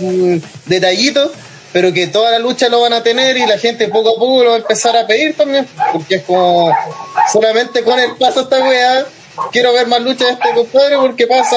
un 0.00 0.42
detallito, 0.66 1.32
pero 1.72 1.92
que 1.92 2.06
toda 2.06 2.30
la 2.30 2.38
lucha 2.38 2.68
lo 2.68 2.80
van 2.80 2.92
a 2.92 3.02
tener 3.02 3.36
y 3.36 3.46
la 3.46 3.58
gente 3.58 3.88
poco 3.88 4.10
a 4.10 4.14
poco 4.14 4.42
lo 4.42 4.50
va 4.50 4.56
a 4.56 4.60
empezar 4.60 4.96
a 4.96 5.06
pedir 5.06 5.36
también, 5.36 5.68
porque 5.92 6.16
es 6.16 6.22
como 6.22 6.74
solamente 7.32 7.82
con 7.82 7.98
el 7.98 8.16
paso 8.16 8.42
esta 8.42 8.60
weá, 8.60 9.06
quiero 9.52 9.72
ver 9.72 9.86
más 9.86 10.00
lucha 10.00 10.26
de 10.26 10.32
este 10.32 10.54
compadre 10.54 10.96
porque 10.96 11.26
pasa, 11.26 11.56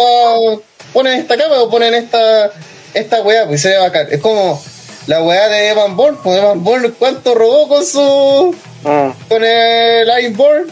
ponen 0.93 1.19
esta 1.19 1.38
cama 1.38 1.61
o 1.61 1.69
ponen 1.69 1.93
esta, 1.93 2.51
esta 2.93 3.21
weá, 3.21 3.47
pues 3.47 3.61
se 3.61 3.69
ve 3.69 3.78
bacán. 3.78 4.07
Es 4.11 4.21
como 4.21 4.61
la 5.07 5.21
weá 5.21 5.47
de 5.49 5.69
Evan 5.69 5.95
Bourne, 5.95 6.19
pues 6.24 6.38
Evan 6.38 6.63
Bourne 6.63 6.91
cuánto 6.91 7.36
robó 7.36 7.67
con 7.67 7.86
su 7.86 8.55
Mm. 8.84 9.11
con 9.30 9.43
el 9.43 10.07
Ironborn 10.19 10.67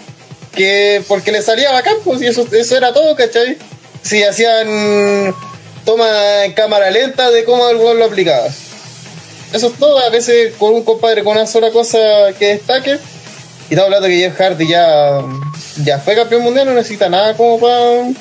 que 0.53 1.01
porque 1.07 1.31
le 1.31 1.41
salía 1.41 1.71
bacán, 1.71 1.95
pues 2.03 2.21
y 2.21 2.27
eso, 2.27 2.45
eso 2.51 2.75
era 2.75 2.93
todo, 2.93 3.15
¿cachai? 3.15 3.57
Si 4.01 4.21
hacían 4.23 5.33
toma 5.85 6.43
en 6.43 6.51
cámara 6.53 6.91
lenta 6.91 7.31
de 7.31 7.45
cómo 7.45 7.69
el 7.69 7.77
weón 7.77 7.99
lo 7.99 8.05
aplicaba. 8.05 8.47
Eso 9.53 9.67
es 9.67 9.73
todo, 9.79 9.97
a 9.99 10.09
veces 10.09 10.53
con 10.57 10.73
un 10.73 10.83
compadre 10.83 11.23
con 11.23 11.37
una 11.37 11.47
sola 11.47 11.71
cosa 11.71 11.97
que 12.37 12.47
destaque. 12.47 12.99
Y 13.71 13.73
estamos 13.75 13.85
hablando 13.87 14.09
que 14.09 14.17
Jeff 14.17 14.37
Hardy 14.37 14.67
ya, 14.67 15.21
ya 15.85 15.97
fue 15.99 16.13
campeón 16.13 16.41
mundial, 16.43 16.65
no 16.67 16.73
necesita 16.73 17.07
nada 17.07 17.37
como 17.37 17.57
para. 17.57 18.03
¿no? 18.03 18.13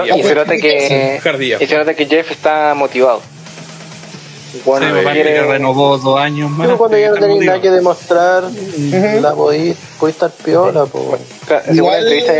Hardy 0.00 0.18
Y 0.18 0.22
se 0.22 0.34
nota 0.34 0.56
que, 0.56 1.20
Hardy 1.22 1.48
ya. 1.50 1.56
y 1.60 1.94
que 1.94 2.06
Jeff 2.06 2.30
está 2.30 2.72
motivado. 2.72 3.20
Bueno, 4.64 4.86
Sí, 4.86 4.92
papá, 5.02 5.12
quiere- 5.12 5.42
renovó 5.42 5.98
dos 5.98 6.18
años 6.18 6.50
más. 6.52 6.66
Pero 6.66 6.78
cuando 6.78 6.96
ya 6.96 7.10
no 7.10 7.16
tenéis 7.16 7.44
nada 7.44 7.60
que 7.60 7.70
demostrar, 7.70 8.44
la 9.20 9.34
podéis, 9.34 9.76
podéis 10.00 10.14
estar 10.16 10.30
piola, 10.30 10.86
po. 10.86 11.18
Claro, 11.46 11.64
según 11.66 11.76
la 11.76 11.98
Igual- 12.00 12.02
entrevista 12.22 12.32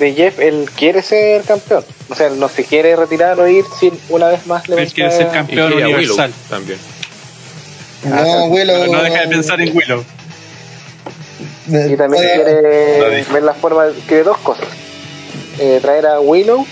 de, 0.00 0.12
Jeff, 0.14 0.40
él 0.40 0.68
quiere 0.74 1.02
ser 1.02 1.42
campeón. 1.42 1.84
O 2.08 2.16
sea, 2.16 2.26
él 2.26 2.40
no 2.40 2.48
se 2.48 2.64
quiere 2.64 2.96
retirar 2.96 3.38
o 3.38 3.46
ir 3.46 3.64
sin 3.78 3.96
una 4.08 4.26
vez 4.30 4.48
más 4.48 4.68
Él 4.68 4.92
quiere 4.92 5.12
ser 5.12 5.28
Y 5.28 5.30
campeón 5.30 5.74
universal. 5.74 6.30
Willow 6.32 6.48
también. 6.48 6.78
No, 8.02 8.44
Willow. 8.46 8.80
Pero 8.80 8.92
no 8.92 9.02
deja 9.04 9.20
de 9.20 9.28
pensar 9.28 9.60
en 9.60 9.76
Willow. 9.76 10.04
Y 11.72 11.96
también 11.96 12.24
quiere 12.34 13.22
ver 13.30 13.42
la 13.42 13.54
forma, 13.54 13.86
quiere 14.06 14.22
dos 14.24 14.38
cosas. 14.38 14.66
Eh, 15.58 15.78
traer 15.82 16.06
a 16.06 16.20
Willow 16.20 16.66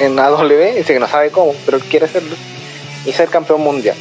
en 0.00 0.18
AW, 0.18 0.74
dice 0.76 0.92
que 0.92 0.98
no 1.00 1.08
sabe 1.08 1.30
cómo, 1.30 1.54
pero 1.64 1.78
él 1.78 1.82
quiere 1.84 2.06
hacerlo. 2.06 2.36
Y 3.06 3.12
ser 3.12 3.28
campeón 3.28 3.62
mundial. 3.62 3.96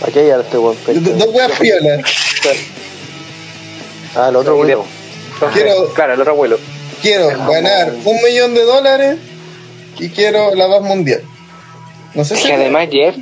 ¿Para 0.00 0.12
qué 0.12 0.26
ya 0.26 0.40
este 0.40 0.56
buen? 0.56 0.76
Dos 1.18 1.28
weas 1.34 1.52
piolas. 1.58 2.00
Ah, 4.14 4.28
el 4.28 4.36
otro 4.36 4.56
Willow. 4.58 4.84
Entonces, 5.34 5.62
Quiero- 5.62 5.86
Claro, 5.94 6.12
el 6.14 6.20
otro 6.20 6.34
Willow. 6.34 6.58
Quiero 7.00 7.28
ganar 7.28 7.92
un 8.04 8.22
millón 8.22 8.54
de 8.54 8.62
dólares 8.64 9.16
y 9.98 10.08
quiero 10.10 10.54
la 10.54 10.68
paz 10.68 10.82
mundial. 10.82 11.22
No 12.14 12.24
sé 12.24 12.36
si. 12.36 12.46
que 12.46 12.52
además 12.52 12.88
Jeff, 12.90 13.16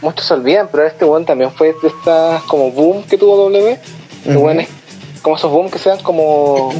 muchos 0.00 0.26
se 0.26 0.32
olvidan, 0.34 0.68
pero 0.72 0.86
este 0.86 1.04
weón 1.04 1.26
también 1.26 1.52
fue 1.52 1.74
de 1.82 1.88
estas 1.88 2.42
como 2.44 2.70
boom 2.70 3.02
que 3.04 3.18
tuvo 3.18 3.36
W. 3.36 3.70
Este 4.24 4.30
Ujú. 4.36 4.40
Como 5.22 5.36
esos 5.36 5.50
boom 5.50 5.70
que 5.70 5.78
sean 5.78 5.98
como 6.02 6.72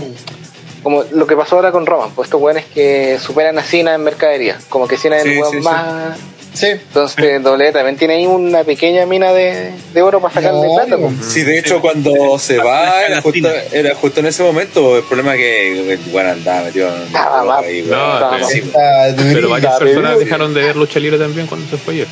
como 0.83 1.03
lo 1.13 1.27
que 1.27 1.37
pasó 1.37 1.57
ahora 1.57 1.73
con 1.73 1.85
Roman, 1.85 2.11
pues 2.15 2.27
estos 2.27 2.41
weones 2.41 2.65
que 2.67 3.19
superan 3.21 3.59
a 3.59 3.63
Cena 3.63 3.95
en 3.95 4.03
mercadería, 4.03 4.59
como 4.71 4.89
que 4.89 4.97
Cena 4.97 5.19
es 5.19 5.27
el 5.27 5.39
weón 5.39 5.53
sí, 5.53 5.61
más 5.61 6.19
Sí. 6.53 6.67
entonces 6.67 7.43
W 7.45 7.73
también 7.73 7.97
tiene 7.97 8.15
ahí 8.15 8.27
una 8.27 8.65
pequeña 8.65 9.07
mina 9.07 9.33
de, 9.33 9.71
de 9.95 10.03
oro 10.03 10.21
para 10.21 10.35
sacarle 10.35 10.67
No, 10.67 10.75
plata. 10.75 10.97
pues. 10.99 11.33
Sí, 11.33 11.43
de 11.45 11.59
hecho, 11.61 11.81
cuando 11.81 12.39
se 12.41 12.59
va, 12.59 13.05
era 13.07 13.23
justo, 13.23 13.39
Latina. 13.49 13.63
era 13.73 13.95
justo 13.95 14.19
en 14.19 14.27
ese 14.27 14.43
momento. 14.43 14.97
El 14.97 15.05
problema 15.05 15.37
es 15.37 15.39
que, 15.41 15.99
bueno, 16.11 16.31
andaba 16.31 16.63
metido 16.65 16.89
en 16.95 17.03
Estaba 17.03 17.45
mal. 17.45 17.65
ahí, 17.65 17.83
No, 17.83 18.31
pero- 18.33 18.49
Sí, 18.49 18.63
Ah, 18.77 19.09
Pero 19.17 19.49
varias 19.49 19.79
personas 19.79 20.19
dejaron 20.19 20.53
de 20.53 20.63
ver 20.63 20.75
lucha 20.77 20.99
libre 20.99 21.19
también 21.19 21.47
cuando 21.47 21.71
se 21.71 21.77
fue 21.77 22.05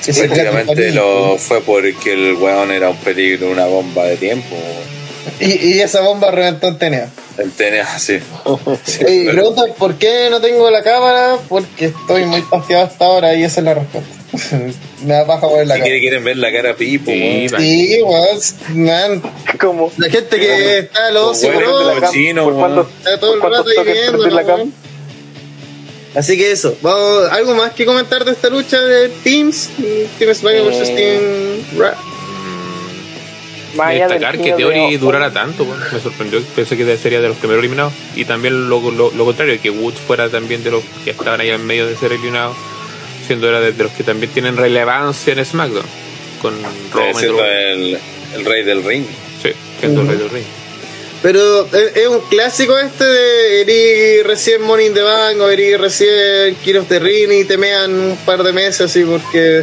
sí, 0.00 0.12
Prácticamente 0.12 0.90
lo 0.90 1.38
fue 1.38 1.60
porque 1.60 2.14
el 2.14 2.34
weón 2.34 2.72
era 2.72 2.90
un 2.90 2.96
peligro, 2.96 3.48
una 3.48 3.66
bomba 3.66 4.02
de 4.06 4.16
tiempo. 4.16 4.56
Y, 5.40 5.74
y 5.74 5.80
esa 5.80 6.00
bomba 6.00 6.30
reventó 6.30 6.68
en 6.68 6.78
TNA. 6.78 7.08
El 7.38 7.50
TNA, 7.52 7.98
sí. 7.98 8.18
Sí, 8.84 9.04
Oye, 9.04 9.22
pero- 9.26 9.32
pregunta 9.32 9.62
por 9.78 9.94
qué 9.96 10.28
no 10.30 10.40
tengo 10.40 10.70
la 10.70 10.82
cámara, 10.82 11.36
porque 11.48 11.86
estoy 11.86 12.24
muy 12.26 12.42
pasteado 12.42 12.84
hasta 12.84 13.04
ahora 13.04 13.34
y 13.34 13.42
esa 13.44 13.60
es 13.60 13.64
la 13.64 13.74
respuesta. 13.74 14.10
Me 15.04 15.14
da 15.14 15.26
paja 15.26 15.48
poner 15.48 15.66
la 15.66 15.80
quiere, 15.80 15.98
quieren 16.00 16.22
ver 16.24 16.36
la 16.36 16.52
cara 16.52 16.70
a 16.70 16.74
Pipo, 16.76 17.10
Sí, 17.10 17.48
weón. 17.50 17.54
va. 17.54 17.58
Sí, 17.58 18.02
weón, 18.02 18.40
man. 18.86 19.22
Como 19.60 19.92
La 19.96 20.08
gente 20.10 20.38
que 20.38 20.78
está 20.78 21.00
por 21.12 22.52
weón. 22.54 22.54
cuánto, 22.58 22.88
está 22.98 23.18
todo 23.20 23.34
el 23.34 23.40
por 23.40 23.50
rato 23.52 23.68
ahí 23.68 23.92
viendo. 23.92 24.68
Así 26.14 26.36
que 26.36 26.52
eso, 26.52 26.76
vamos, 26.82 27.30
algo 27.30 27.54
más 27.54 27.72
que 27.72 27.86
comentar 27.86 28.24
de 28.24 28.32
esta 28.32 28.50
lucha 28.50 28.78
de 28.80 29.08
Teams, 29.24 29.70
Team 30.18 30.34
Smack 30.34 30.54
versus 30.64 30.88
Eh, 30.90 30.94
Team. 31.74 31.82
De 33.76 33.94
destacar 34.00 34.38
que 34.38 34.52
Theory 34.52 34.92
de- 34.92 34.98
durara 34.98 35.32
tanto, 35.32 35.64
bueno, 35.64 35.84
me 35.92 36.00
sorprendió, 36.00 36.42
pensé 36.54 36.76
que 36.76 36.96
sería 36.96 37.20
de 37.20 37.28
los 37.28 37.36
primeros 37.38 37.60
eliminados. 37.62 37.92
Y 38.14 38.24
también 38.24 38.68
lo, 38.68 38.90
lo, 38.90 39.10
lo 39.10 39.24
contrario, 39.24 39.58
que 39.62 39.70
Woods 39.70 40.00
fuera 40.00 40.28
también 40.28 40.62
de 40.62 40.70
los 40.70 40.82
que 41.04 41.10
estaban 41.10 41.40
ahí 41.40 41.50
en 41.50 41.64
medio 41.66 41.86
de 41.86 41.96
ser 41.96 42.12
eliminados, 42.12 42.56
siendo 43.26 43.48
era 43.48 43.60
de, 43.60 43.72
de 43.72 43.82
los 43.84 43.92
que 43.92 44.02
también 44.02 44.30
tienen 44.32 44.56
relevancia 44.56 45.32
en 45.32 45.44
SmackDown. 45.44 45.86
Con 46.40 46.54
Roman, 46.92 47.14
siendo 47.14 47.36
Drew. 47.38 47.44
el, 47.46 47.98
el 48.34 48.44
rey 48.44 48.62
del 48.64 48.82
ring. 48.84 49.04
sí, 49.42 49.50
siendo 49.80 50.02
el 50.02 50.08
rey 50.08 50.16
del 50.18 50.30
ring. 50.30 50.44
Pero 51.22 51.66
es, 51.72 51.96
es 51.96 52.08
un 52.08 52.18
clásico 52.28 52.76
este 52.78 53.04
de 53.04 53.60
Eri 53.60 54.22
recién 54.24 54.60
in 54.84 54.92
the 54.92 55.02
Bank 55.02 55.38
o 55.40 55.48
Eri 55.48 55.76
recién 55.76 56.56
of 56.76 56.88
the 56.88 56.98
Ring 56.98 57.30
y 57.30 57.44
te 57.44 57.56
mean 57.56 57.94
un 57.94 58.16
par 58.26 58.42
de 58.42 58.52
meses 58.52 58.80
así 58.80 59.04
porque 59.04 59.62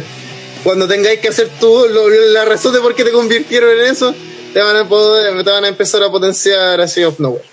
cuando 0.64 0.86
tengáis 0.88 1.20
que 1.20 1.28
hacer 1.28 1.48
tú 1.60 1.86
lo- 1.90 2.08
la 2.08 2.44
razón 2.44 2.72
de 2.72 2.80
por 2.80 2.94
qué 2.94 3.04
te 3.04 3.12
convirtieron 3.12 3.70
en 3.80 3.86
eso, 3.86 4.14
te 4.52 4.60
van 4.60 4.76
a 4.76 4.88
poder, 4.88 5.42
te 5.44 5.50
van 5.50 5.64
a 5.64 5.68
empezar 5.68 6.02
a 6.02 6.10
potenciar 6.10 6.80
así 6.80 7.02
off 7.04 7.18
nowhere. 7.20 7.44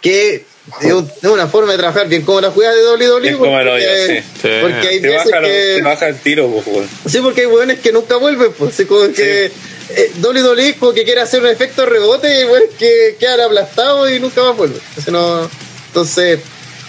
Que 0.00 0.44
es 0.80 0.92
un- 0.92 1.10
es 1.22 1.28
una 1.28 1.46
forma 1.46 1.72
de 1.72 1.78
trabajar 1.78 2.08
bien 2.08 2.22
como 2.22 2.40
la 2.40 2.50
jugada 2.50 2.74
de 2.74 2.82
WWE 2.82 3.28
Es 3.30 3.36
como 3.36 3.60
el 3.60 3.66
porque, 3.68 3.86
hoyo, 3.86 4.06
sí. 4.06 4.18
Sí. 4.42 4.48
porque 4.60 4.88
hay 4.88 5.00
Te 5.00 5.08
veces 5.08 5.30
baja, 5.30 5.42
que 5.44 5.72
te 5.76 5.82
baja 5.82 6.08
el 6.08 6.20
tiro, 6.20 6.48
pues. 6.64 6.86
Sí, 7.06 7.18
porque 7.20 7.42
hay 7.42 7.46
weones 7.46 7.80
que 7.80 7.92
nunca 7.92 8.16
vuelven, 8.16 8.52
pues. 8.52 8.74
Así 8.74 8.84
como 8.86 9.12
que 9.12 9.52
eh, 9.94 10.12
WWE 10.22 10.76
como 10.78 10.92
que 10.94 11.04
quiere 11.04 11.20
hacer 11.20 11.40
un 11.42 11.48
efecto 11.48 11.84
rebote 11.86 12.40
y 12.40 12.44
weones 12.44 12.70
que 12.78 13.16
quedan 13.20 13.40
aplastados 13.40 14.10
y 14.10 14.18
nunca 14.20 14.42
más 14.42 14.56
vuelven. 14.56 14.80
Entonces, 14.88 15.12
no, 15.12 15.50
entonces 15.88 16.40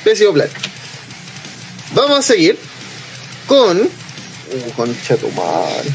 pésimo 0.04 0.34
plan. 0.34 0.50
Vamos 1.94 2.20
a 2.20 2.22
seguir 2.22 2.58
con. 3.48 3.90
Uh, 4.54 4.72
concha 4.76 5.16
tu 5.18 5.30
madre. 5.32 5.90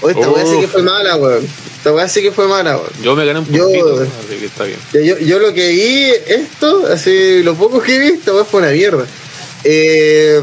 Oye, 0.00 0.14
esta 0.14 0.30
weá 0.30 0.44
sí 0.46 0.60
que 0.60 0.68
fue 0.68 0.82
mala, 0.82 1.16
weón. 1.16 1.46
Esta 1.76 1.92
weá 1.92 2.08
sí 2.08 2.22
que 2.22 2.32
fue 2.32 2.48
mala, 2.48 2.76
weón. 2.76 2.90
Yo 3.02 3.14
me 3.14 3.24
gané 3.24 3.38
un 3.40 3.46
Yo- 3.46 3.64
puntito, 3.66 4.02
así 4.02 4.36
que 4.40 4.46
está 4.46 4.64
bien. 4.64 4.78
Yo, 4.92 5.18
yo 5.18 5.38
lo 5.38 5.52
que 5.54 5.68
vi, 5.70 6.12
esto, 6.26 6.86
así, 6.92 7.42
lo 7.44 7.54
poco 7.54 7.80
que 7.80 7.98
vi, 7.98 8.06
esta 8.08 8.32
weá 8.32 8.44
fue 8.44 8.60
una 8.62 8.70
mierda. 8.70 9.06
Eh, 9.64 10.40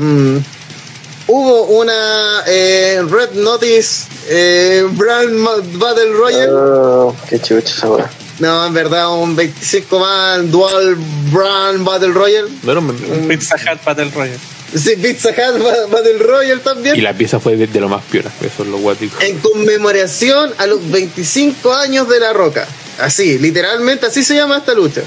hubo 1.28 1.64
una 1.64 2.44
eh, 2.48 3.02
Red 3.10 3.32
Notice 3.34 4.08
eh, 4.30 4.86
Brand 4.92 5.78
Battle 5.78 6.14
Royale. 6.14 6.52
Oh, 6.54 7.16
qué 7.30 7.40
chucha 7.40 7.68
esa 7.68 7.90
weá. 7.90 8.10
No, 8.40 8.66
en 8.66 8.74
verdad, 8.74 9.10
un 9.22 9.36
25 9.36 10.00
man 10.00 10.50
Dual 10.50 10.96
Brand 11.34 11.84
Battle 11.86 12.14
Royale. 12.14 12.48
No, 12.64 12.74
no, 12.76 12.82
me- 12.82 12.94
Pizza 13.28 13.56
Hut 13.56 13.84
Battle 13.84 14.10
Royale. 14.16 14.40
Sí, 14.76 14.96
Pizza 14.98 15.30
Hut 15.30 16.22
Royale 16.22 16.62
también. 16.62 16.96
y 16.96 17.02
la 17.02 17.14
pieza 17.14 17.40
fue 17.40 17.56
de, 17.58 17.68
de 17.68 17.80
lo 17.80 17.90
más 17.90 18.04
piola, 18.06 18.32
eso 18.42 18.64
es 18.64 18.70
lo 18.70 18.78
guático. 18.78 19.18
en 19.22 19.40
conmemoración 19.40 20.54
a 20.58 20.68
los 20.68 20.90
25 20.92 21.74
años 21.74 22.08
de 22.08 22.20
La 22.20 22.34
Roca. 22.34 22.68
Así, 23.00 23.40
literalmente 23.40 24.06
así 24.06 24.24
se 24.24 24.36
llama 24.36 24.58
esta 24.58 24.74
lucha. 24.74 25.02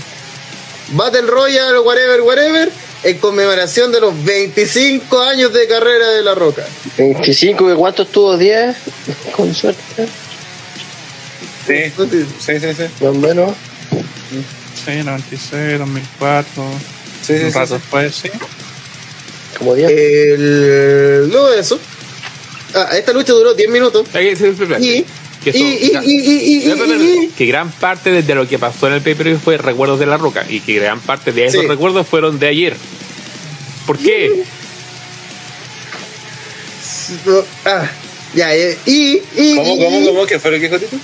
Battle 0.92 1.22
Royale, 1.22 1.78
whatever, 1.80 2.20
whatever, 2.22 2.70
en 3.04 3.18
conmemoración 3.18 3.92
de 3.92 4.00
los 4.00 4.24
25 4.24 5.20
años 5.22 5.52
de 5.52 5.66
carrera 5.68 6.08
de 6.10 6.22
La 6.22 6.34
Roca. 6.34 6.64
25, 6.98 7.68
¿de 7.68 7.74
cuánto 7.76 8.02
estuvo? 8.02 8.36
10, 8.36 8.76
con 9.36 9.54
suerte, 9.54 9.80
Sí, 11.66 11.92
sí, 12.40 12.58
sí, 12.60 12.74
sí. 12.74 12.82
más 13.04 13.10
o 13.10 13.14
menos. 13.14 13.54
Sí, 14.84 15.02
96, 15.04 15.78
2004. 15.78 16.64
Sí, 17.22 17.38
sí, 17.38 17.44
un 17.44 17.52
rato 17.52 17.66
sí. 17.66 17.72
después, 17.74 18.14
sí. 18.16 18.30
Como 19.58 19.74
bien. 19.74 19.88
El- 19.90 21.28
luego 21.30 21.50
de 21.50 21.60
eso, 21.60 21.78
ah, 22.74 22.88
esta 22.96 23.12
lucha 23.12 23.32
duró 23.32 23.54
10 23.54 23.70
minutos. 23.70 24.06
Y, 24.08 25.04
Que 25.42 25.50
y, 25.50 25.92
y, 26.04 27.32
y, 27.36 27.46
gran 27.46 27.70
parte 27.72 28.22
de 28.22 28.34
lo 28.34 28.46
que 28.48 28.58
pasó 28.60 28.86
en 28.86 28.92
el 28.94 29.02
pay 29.02 29.14
per 29.16 29.26
view 29.26 29.38
fue 29.42 29.56
recuerdos 29.58 29.98
de 29.98 30.06
la 30.06 30.16
roca 30.16 30.46
y 30.48 30.60
que 30.60 30.74
gran 30.76 31.00
parte 31.00 31.32
de 31.32 31.46
esos 31.46 31.62
Sí. 31.62 31.66
recuerdos 31.66 32.06
fueron 32.06 32.38
de 32.38 32.46
ayer. 32.46 32.76
¿Por 33.86 33.98
qué? 33.98 34.44
ah, 37.66 37.90
ya, 38.34 38.54
eh, 38.54 38.78
y, 38.86 39.20
y, 39.36 39.56
¿Cómo, 39.56 39.74
y- 39.74 39.84
cómo, 39.84 40.06
cómo? 40.06 40.26
¿Qué 40.26 40.38
fue 40.38 40.52
lo 40.52 40.58
que 40.58 40.68
dijo 40.68 40.78
Tito? 40.78 40.96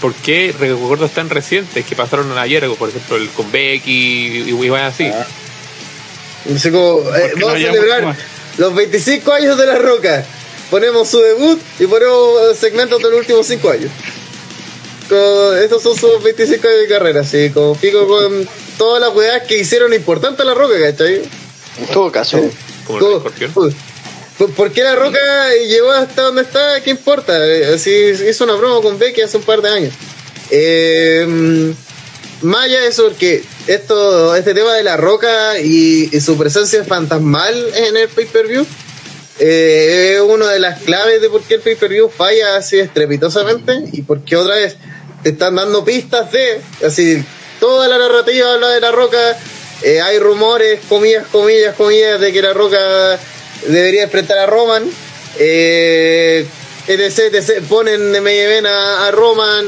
¿Por 0.00 0.12
qué 0.14 0.54
recuerdos 0.58 1.12
tan 1.12 1.30
recientes 1.30 1.84
que 1.86 1.96
pasaron 1.96 2.36
ayer? 2.36 2.68
Por 2.78 2.90
ejemplo, 2.90 3.16
el 3.16 3.28
con 3.30 3.50
Becky 3.50 4.44
y, 4.46 4.50
y, 4.50 4.68
así. 4.74 5.04
Ah. 5.06 5.26
Así 6.54 6.70
como, 6.70 7.00
eh, 7.14 7.32
no 7.36 7.46
vamos 7.46 7.62
a 7.62 7.66
celebrar 7.72 8.16
los 8.58 8.74
25 8.74 9.32
años 9.32 9.56
de 9.58 9.66
La 9.66 9.76
Roca. 9.78 10.24
Ponemos 10.70 11.08
su 11.08 11.20
debut 11.20 11.60
y 11.78 11.86
ponemos 11.86 12.56
segmentos 12.58 13.00
de 13.02 13.10
los 13.10 13.18
últimos 13.20 13.46
5 13.46 13.70
años. 13.70 13.90
Con- 15.08 15.58
estos 15.58 15.82
son 15.82 15.96
sus 15.96 16.22
25 16.22 16.66
años 16.66 16.80
de 16.80 16.88
carrera, 16.88 17.20
así 17.20 17.50
como 17.50 17.74
pico 17.76 18.06
con 18.08 18.48
todas 18.78 19.00
las 19.00 19.14
weas 19.14 19.42
que 19.42 19.58
hicieron 19.58 19.92
importante 19.92 20.42
a 20.42 20.44
La 20.44 20.54
Roca, 20.54 20.74
¿cachai? 20.80 21.22
En 21.78 21.86
todo 21.92 22.10
caso, 22.10 22.38
Como 22.86 22.98
el 22.98 23.16
escorpión. 23.16 23.52
¿Por- 23.52 24.50
¿Por 24.52 24.72
qué 24.72 24.82
La 24.82 24.96
Roca 24.96 25.18
llegó 25.68 25.92
hasta 25.92 26.22
donde 26.22 26.42
está? 26.42 26.80
¿Qué 26.82 26.90
importa? 26.90 27.46
Eh, 27.46 27.74
Así 27.74 27.90
hizo 28.28 28.44
una 28.44 28.54
broma 28.54 28.80
con 28.82 28.98
Becky 28.98 29.20
hace 29.20 29.36
un 29.36 29.44
par 29.44 29.62
de 29.62 29.68
años. 29.68 29.94
Eh, 30.50 31.72
más 32.44 32.64
allá 32.64 32.80
de 32.80 32.88
eso, 32.88 33.04
porque 33.04 33.42
esto, 33.66 34.34
este 34.36 34.54
tema 34.54 34.74
de 34.74 34.82
La 34.82 34.96
Roca 34.96 35.58
y, 35.60 36.08
su 36.20 36.36
presencia 36.36 36.84
fantasmal 36.84 37.54
en 37.74 37.96
el 37.96 38.08
pay-per-view 38.08 38.66
eh, 39.40 40.14
es 40.16 40.20
una 40.20 40.50
de 40.50 40.60
las 40.60 40.82
claves 40.82 41.20
de 41.20 41.28
por 41.28 41.42
qué 41.42 41.54
el 41.54 41.60
pay-per-view 41.60 42.08
falla 42.08 42.56
así 42.56 42.78
estrepitosamente 42.78 43.84
y 43.92 44.02
porque 44.02 44.36
otra 44.36 44.54
vez 44.54 44.76
te 45.22 45.30
están 45.30 45.56
dando 45.56 45.84
pistas 45.84 46.30
de, 46.30 46.60
así, 46.86 47.24
toda 47.58 47.88
la 47.88 47.98
narrativa 47.98 48.54
habla 48.54 48.68
de 48.68 48.80
La 48.80 48.92
Roca, 48.92 49.36
eh, 49.82 50.00
hay 50.00 50.18
rumores, 50.18 50.80
comillas, 50.88 51.26
comillas, 51.32 51.74
comillas, 51.74 52.20
de 52.20 52.32
que 52.32 52.42
La 52.42 52.52
Roca 52.52 53.18
debería 53.66 54.04
enfrentar 54.04 54.38
a 54.38 54.46
Roman, 54.46 54.84
eh, 55.38 56.46
etc, 56.86 57.34
etc, 57.34 57.62
ponen 57.68 58.12
de 58.12 58.20
media 58.20 58.48
vena 58.48 59.06
a 59.06 59.10
Roman, 59.10 59.66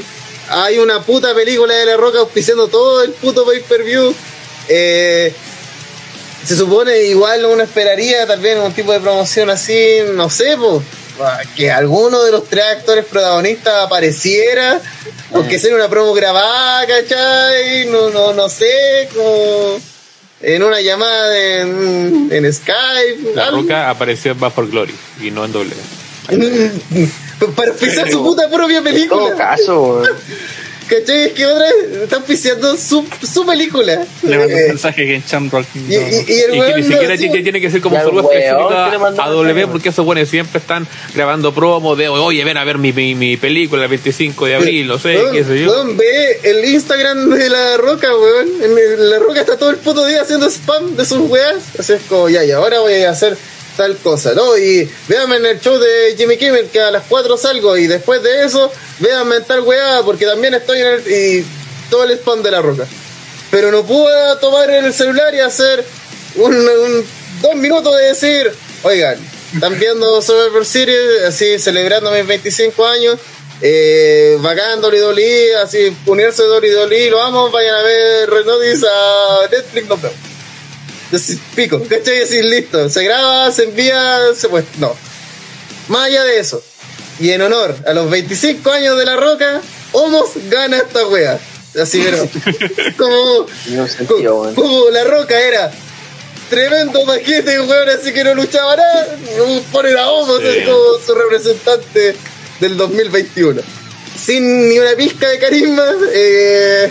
hay 0.48 0.78
una 0.78 1.02
puta 1.02 1.34
película 1.34 1.74
de 1.74 1.86
La 1.86 1.96
Roca 1.96 2.20
auspiciando 2.20 2.68
todo 2.68 3.02
el 3.02 3.12
puto 3.12 3.44
pay-per-view, 3.44 4.14
eh, 4.68 5.32
se 6.44 6.56
supone 6.56 7.02
igual 7.04 7.44
uno 7.44 7.62
esperaría 7.62 8.24
vez 8.24 8.58
un 8.58 8.72
tipo 8.72 8.92
de 8.92 9.00
promoción 9.00 9.50
así, 9.50 9.98
no 10.14 10.30
sé, 10.30 10.56
pues, 10.56 10.82
que 11.56 11.70
alguno 11.70 12.22
de 12.22 12.30
los 12.30 12.44
tres 12.48 12.64
actores 12.64 13.04
protagonistas 13.04 13.84
apareciera, 13.84 14.80
aunque 15.32 15.58
sea 15.58 15.74
una 15.74 15.88
promo 15.88 16.12
grabada, 16.12 16.86
¿cachai? 16.86 17.86
No, 17.86 18.10
no, 18.10 18.32
no 18.32 18.48
sé, 18.48 19.08
como 19.14 19.80
en 20.42 20.62
una 20.62 20.80
llamada 20.80 21.60
en, 21.60 22.28
en 22.30 22.52
Skype. 22.52 23.34
La 23.34 23.46
algo. 23.46 23.62
roca 23.62 23.90
apareció 23.90 24.32
en 24.32 24.40
Bad 24.40 24.52
for 24.52 24.68
Glory 24.68 24.94
y 25.20 25.30
no 25.30 25.44
en 25.44 25.52
doble. 25.52 25.74
Para 27.54 27.72
pisar 27.74 28.10
su 28.10 28.22
puta 28.22 28.48
propia 28.50 28.78
en 28.78 28.84
todo 28.84 28.92
película. 28.92 29.36
caso. 29.36 30.02
¿Cachai? 30.88 31.24
Es 31.24 31.32
que 31.32 31.44
otra 31.44 31.64
vez 31.66 32.02
están 32.04 32.22
pisando 32.22 32.76
su, 32.76 33.04
su 33.28 33.44
película. 33.44 34.06
Le 34.22 34.38
mandó 34.38 34.56
Eh, 34.56 34.62
un 34.62 34.68
mensaje 34.68 35.04
que 35.04 35.14
en 35.16 35.24
Chamrock. 35.24 35.66
y, 35.74 35.80
y, 35.80 35.96
y 35.96 35.96
el 35.98 36.54
Y 36.54 36.60
que 36.60 36.74
ni 36.76 36.82
siquiera 36.84 37.14
no- 37.14 37.18
tiene, 37.18 37.42
tiene 37.42 37.60
que 37.60 37.70
ser 37.72 37.80
como 37.80 37.96
weón, 37.96 38.24
específico 38.24 38.68
a, 38.70 39.28
W, 39.30 39.66
porque 39.66 39.88
esos 39.88 40.04
buenos 40.04 40.28
siempre 40.28 40.60
están 40.60 40.86
grabando 41.12 41.52
promos 41.52 41.98
de 41.98 42.08
oye, 42.08 42.44
ven 42.44 42.56
a 42.56 42.62
ver 42.62 42.78
mi, 42.78 42.92
mi, 42.92 43.16
mi 43.16 43.36
película 43.36 43.82
el 43.82 43.88
25 43.88 44.46
de 44.46 44.54
abril, 44.54 44.86
no 44.86 45.00
sé, 45.00 45.18
qué 45.32 45.42
sé 45.42 45.58
yo. 45.60 45.72
weón, 45.72 45.96
ve 45.96 46.38
el 46.44 46.64
Instagram 46.66 47.30
de 47.30 47.50
la 47.50 47.76
roca, 47.78 48.06
weón. 48.16 48.48
En 48.62 49.10
la 49.10 49.18
roca 49.18 49.40
está 49.40 49.58
todo 49.58 49.70
el 49.70 49.78
puto 49.78 50.06
día 50.06 50.22
haciendo 50.22 50.48
spam 50.48 50.94
de 50.94 51.04
sus 51.04 51.18
weas. 51.28 51.64
Así 51.80 51.94
es 51.94 52.02
como, 52.08 52.28
ya, 52.28 52.44
y 52.44 52.52
ahora 52.52 52.78
voy 52.78 52.94
a 53.02 53.10
hacer 53.10 53.36
tal 53.76 53.96
cosa, 53.98 54.32
¿no? 54.34 54.56
Y 54.56 54.90
véanme 55.08 55.36
en 55.36 55.46
el 55.46 55.60
show 55.60 55.78
de 55.78 56.14
Jimmy 56.16 56.36
Kimmel 56.36 56.68
que 56.70 56.80
a 56.80 56.90
las 56.90 57.04
4 57.08 57.36
salgo 57.36 57.76
y 57.76 57.86
después 57.86 58.22
de 58.22 58.44
eso, 58.44 58.72
véanme 59.00 59.36
en 59.36 59.44
tal 59.44 59.60
wea 59.60 60.02
porque 60.04 60.24
también 60.26 60.54
estoy 60.54 60.80
en 60.80 60.86
el. 60.86 61.00
y 61.12 61.46
todo 61.90 62.04
el 62.04 62.10
spam 62.12 62.42
de 62.42 62.50
la 62.50 62.62
roca. 62.62 62.86
Pero 63.50 63.70
no 63.70 63.84
puedo 63.86 64.38
tomar 64.38 64.68
el 64.70 64.92
celular 64.92 65.34
y 65.34 65.40
hacer 65.40 65.84
un, 66.36 66.54
un- 66.56 67.06
dos 67.42 67.54
minutos 67.54 67.96
de 67.96 68.04
decir, 68.06 68.50
oigan, 68.82 69.18
están 69.54 69.78
viendo 69.78 70.20
Survivor 70.20 70.64
Series, 70.66 71.22
así 71.28 71.58
celebrando 71.58 72.10
mis 72.10 72.26
25 72.26 72.86
años, 72.86 73.18
eh, 73.62 74.36
bacán 74.40 74.80
Dolly 74.80 75.50
así 75.62 75.96
unirse 76.06 76.42
a 76.42 76.46
Dolly 76.46 77.08
lo 77.10 77.18
vamos, 77.18 77.52
vayan 77.52 77.74
a 77.76 77.82
ver 77.82 78.30
Red 78.30 78.44
Notice 78.46 78.86
a 78.86 79.48
Netflix, 79.50 79.88
nos 79.88 80.02
vemos. 80.02 80.18
Así, 81.12 81.38
pico, 81.54 81.82
¿cachai? 81.88 82.22
Así, 82.22 82.42
listo, 82.42 82.88
se 82.88 83.04
graba, 83.04 83.50
se 83.52 83.64
envía, 83.64 84.18
se 84.34 84.48
pues, 84.48 84.64
no. 84.78 84.94
Más 85.88 86.06
allá 86.06 86.24
de 86.24 86.40
eso, 86.40 86.62
y 87.20 87.30
en 87.30 87.42
honor 87.42 87.76
a 87.86 87.92
los 87.92 88.10
25 88.10 88.70
años 88.70 88.98
de 88.98 89.04
La 89.04 89.16
Roca, 89.16 89.60
Homos 89.92 90.30
gana 90.50 90.78
esta 90.78 91.06
wea. 91.06 91.38
Así, 91.80 92.02
pero, 92.02 92.28
como, 92.96 93.46
un 93.80 93.88
sentido, 93.88 94.52
como, 94.54 94.90
La 94.90 95.04
Roca 95.04 95.38
era 95.40 95.70
tremendo 96.50 97.04
paquete, 97.04 97.60
weón, 97.60 97.88
así 97.88 98.12
que 98.12 98.24
no 98.24 98.34
luchaba 98.34 98.76
nada, 98.76 99.16
ponen 99.72 99.96
a 99.96 100.10
Homos 100.10 100.40
Sí. 100.40 100.64
como 100.64 101.06
su 101.06 101.14
representante 101.14 102.16
del 102.60 102.76
2021. 102.76 103.62
Sin 104.18 104.68
ni 104.68 104.78
una 104.78 104.94
pizca 104.96 105.28
de 105.28 105.38
carisma, 105.38 105.84
eh, 106.12 106.90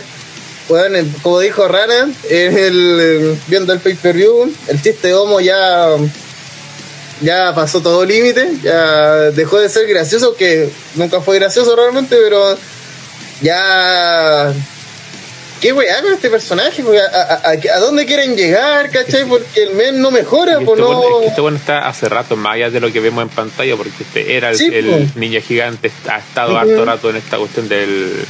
bueno, 0.68 0.97
como 1.22 1.39
dijo 1.39 1.68
Rana, 1.68 2.09
en 2.30 2.57
el, 2.57 2.97
eh, 3.01 3.38
viendo 3.47 3.72
el 3.74 3.80
pay-per-view, 3.80 4.51
el 4.68 4.82
chiste 4.82 5.09
de 5.09 5.13
Homo 5.13 5.39
ya, 5.39 5.89
ya 7.22 7.53
pasó 7.53 7.82
todo 7.82 8.03
límite, 8.05 8.49
ya 8.63 9.16
dejó 9.32 9.59
de 9.59 9.70
ser 9.70 9.88
gracioso, 9.88 10.36
que 10.36 10.70
nunca 10.95 11.22
fue 11.22 11.38
gracioso 11.39 11.76
realmente, 11.76 12.16
pero 12.22 12.57
ya... 13.41 14.53
¿Qué 15.61 15.72
weá 15.72 16.01
con 16.01 16.13
este 16.13 16.30
personaje? 16.30 16.84
¿A, 16.84 17.22
a, 17.22 17.34
a- 17.51 17.76
a 17.78 17.80
dónde 17.80 18.05
quieren 18.05 18.36
llegar, 18.36 18.91
cachai? 18.91 19.26
Porque 19.26 19.63
el 19.63 19.74
men 19.74 19.99
no 20.01 20.11
mejora, 20.11 20.59
pues 20.59 20.78
este, 20.78 20.82
no... 20.82 21.01
bueno, 21.01 21.22
este 21.28 21.41
bueno 21.41 21.57
está 21.57 21.88
hace 21.88 22.09
rato 22.09 22.36
más 22.36 22.55
allá 22.55 22.70
de 22.70 22.80
lo 22.82 22.91
que 22.91 22.99
vemos 22.99 23.24
en 23.24 23.30
pantalla, 23.30 23.76
porque 23.78 23.91
este 24.01 24.36
era 24.36 24.49
el, 24.51 24.57
Sí, 24.57 24.70
el 24.72 24.86
pues. 24.86 25.16
ninja 25.16 25.39
gigante, 25.39 25.91
ha 26.09 26.20
estado 26.20 26.57
harto 26.57 26.84
rato 26.86 27.09
en 27.09 27.16
esta 27.16 27.38
cuestión 27.38 27.68
del 27.70 28.26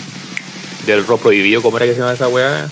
del 0.86 1.05
rock 1.05 1.21
prohibido, 1.23 1.61
¿cómo 1.61 1.77
era 1.77 1.86
que 1.86 1.93
se 1.93 1.99
llama 1.99 2.13
esa 2.13 2.27
weá? 2.27 2.67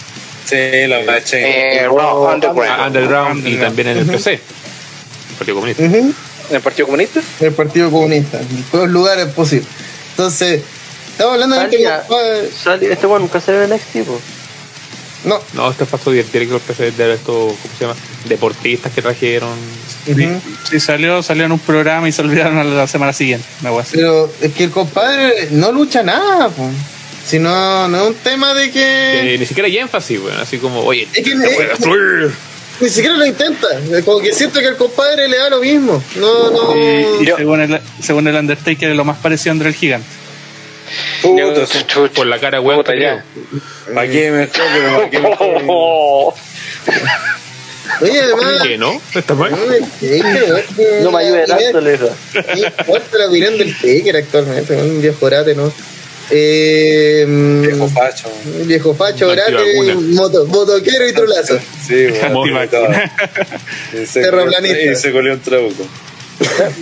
Sí, 0.46 0.56
la 0.88 0.98
verdad, 0.98 1.24
Eh, 1.34 1.88
Underground. 1.90 2.64
Ah, 2.70 2.88
Underground 2.88 3.48
y 3.48 3.56
también 3.58 3.88
en 3.90 3.98
el 4.00 4.06
PC. 4.06 4.34
El 4.34 5.36
Partido 5.38 5.56
Comunista. 5.56 5.84
¿En 5.84 6.14
el 6.52 6.62
Partido 6.62 6.86
Comunista? 6.88 7.22
el 7.40 7.54
Partido 7.54 7.90
Comunista, 7.92 8.40
en 8.40 8.64
todos 8.72 8.86
los 8.86 8.94
lugares 8.94 9.28
posibles. 9.28 9.68
Entonces, 10.12 10.62
estamos 11.12 11.34
hablando 11.34 11.56
de 11.60 11.70
que 11.70 11.78
Salía- 11.84 12.04
sali- 12.64 12.86
Este 12.88 13.08
weón 13.08 13.22
nunca 13.24 13.40
se 13.42 13.52
ve 13.54 13.64
en 13.66 13.72
NXT, 13.72 14.04
po. 14.06 14.20
no, 15.26 15.40
No, 15.54 15.72
esto 15.72 15.86
pasó 15.86 16.12
directo 16.12 16.38
de 16.38 17.14
estos, 17.14 17.26
¿cómo 17.26 17.74
se 17.80 17.86
llama? 17.86 17.96
Deportistas 18.26 18.92
que 18.92 19.02
trajeron. 19.02 19.50
Ujú. 20.06 20.42
Sí, 20.70 20.80
salió, 20.82 21.24
salió 21.24 21.46
en 21.46 21.54
un 21.54 21.60
programa 21.60 22.08
y 22.10 22.12
se 22.12 22.22
olvidaron 22.22 22.58
a 22.58 22.64
la 22.66 22.88
semana 22.88 23.14
siguiente. 23.14 23.48
Una 23.62 23.72
wea 23.72 23.82
así. 23.84 23.92
pero 23.96 24.30
es 24.42 24.54
que 24.54 24.66
el 24.66 24.72
compadre 24.72 25.48
no 25.52 25.72
lucha 25.72 26.04
nada, 26.04 26.50
po. 26.50 26.70
Si 27.26 27.40
no, 27.40 27.88
no 27.88 28.02
es 28.02 28.08
un 28.10 28.16
tema 28.16 28.54
de 28.54 28.70
que 28.72 29.34
Eh, 29.34 29.38
ni 29.38 29.46
siquiera 29.46 29.68
hay 29.68 29.78
énfasis, 29.78 30.20
weón. 30.20 30.38
Así 30.40 30.58
como, 30.58 30.82
oye, 30.82 31.08
Es 31.14 31.24
que- 31.24 31.32
te 31.32 31.36
voy 31.56 31.66
a 31.66 31.68
destruir. 31.70 32.32
ni 32.82 32.90
siquiera 32.90 33.16
lo 33.16 33.26
intenta, 33.26 33.68
como 34.04 34.20
que 34.20 34.34
siento 34.34 34.60
que 34.60 34.68
el 34.68 34.76
compadre 34.76 35.28
le 35.30 35.38
da 35.38 35.50
lo 35.50 35.60
mismo, 35.62 36.04
no, 36.18 36.52
no, 36.52 36.76
Y 37.22 37.26
según 37.26 37.62
el, 37.62 37.80
según 38.02 38.28
el 38.28 38.36
Undertaker 38.36 38.90
es 38.90 38.96
lo 38.98 39.06
más 39.06 39.18
parecido 39.20 39.52
a 39.52 39.54
André 39.54 39.70
el 39.70 39.76
Gigante. 39.76 40.08
Puta. 41.22 41.66
Por 42.14 42.28
la 42.28 42.40
cara, 42.40 42.60
weón. 42.62 42.80
Puta, 42.82 42.94
que 42.94 43.00
ya. 43.02 43.24
creo. 43.86 43.96
¿Para 43.96 44.08
qué 44.08 44.32
mejor? 44.32 44.50
Pero 44.74 44.98
¿para 44.98 45.10
qué 45.10 45.20
mejor? 45.20 46.34
oye 48.02 48.22
además, 48.22 48.62
¿Qué 48.64 48.78
no? 48.78 49.02
¿Está 49.16 49.34
mal? 49.34 49.52
No 51.02 51.12
me 51.12 51.18
ayude 51.24 51.46
tanto, 51.48 51.82
le 51.82 51.92
digo. 51.94 52.10
¿Qué 52.34 52.60
importa 52.60 53.18
la 53.18 53.28
opinión 53.28 53.58
del 53.58 53.74
Taker 53.76 54.18
actualmente? 54.18 54.76
Un 54.76 55.02
viejo 55.02 55.26
orate, 55.26 55.56
¿no? 55.56 55.72
Eh, 56.30 57.26
Viejo 57.28 57.88
facho. 57.90 58.32
un 58.46 58.68
viejo 58.68 58.90
orate, 59.00 59.26
antivacuna. 59.58 59.94
moto, 60.16 60.46
motoquero 60.48 61.08
y 61.08 61.14
trolazo. 61.14 61.60
Sí, 61.86 62.08
bueno, 62.34 62.60
Antivacuna. 62.60 63.12
Y 63.94 64.06
se- 64.06 64.22
Terraplanista. 64.22 64.80
Y 64.80 64.96
se 64.96 65.12
colió 65.12 65.34
un 65.34 65.40
trabuco. 65.42 65.86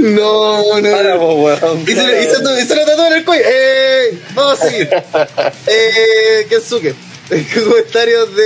No, 0.00 0.80
no. 0.80 0.90
Para, 0.90 1.18
po, 1.18 1.34
weón. 1.34 1.80
Y 1.82 1.86
se, 1.92 1.92
y 1.92 2.24
se, 2.24 2.62
y 2.62 2.66
se 2.66 2.76
lo 2.76 2.84
tatuó 2.84 3.06
en 3.08 3.12
el 3.14 3.24
cuello. 3.24 3.44
Eh, 3.46 4.18
vamos 4.34 4.60
a 4.60 4.68
seguir. 4.70 4.88
Eh, 5.66 6.46
Kensuke. 6.48 6.94
Comentarios 7.54 8.36
de 8.36 8.44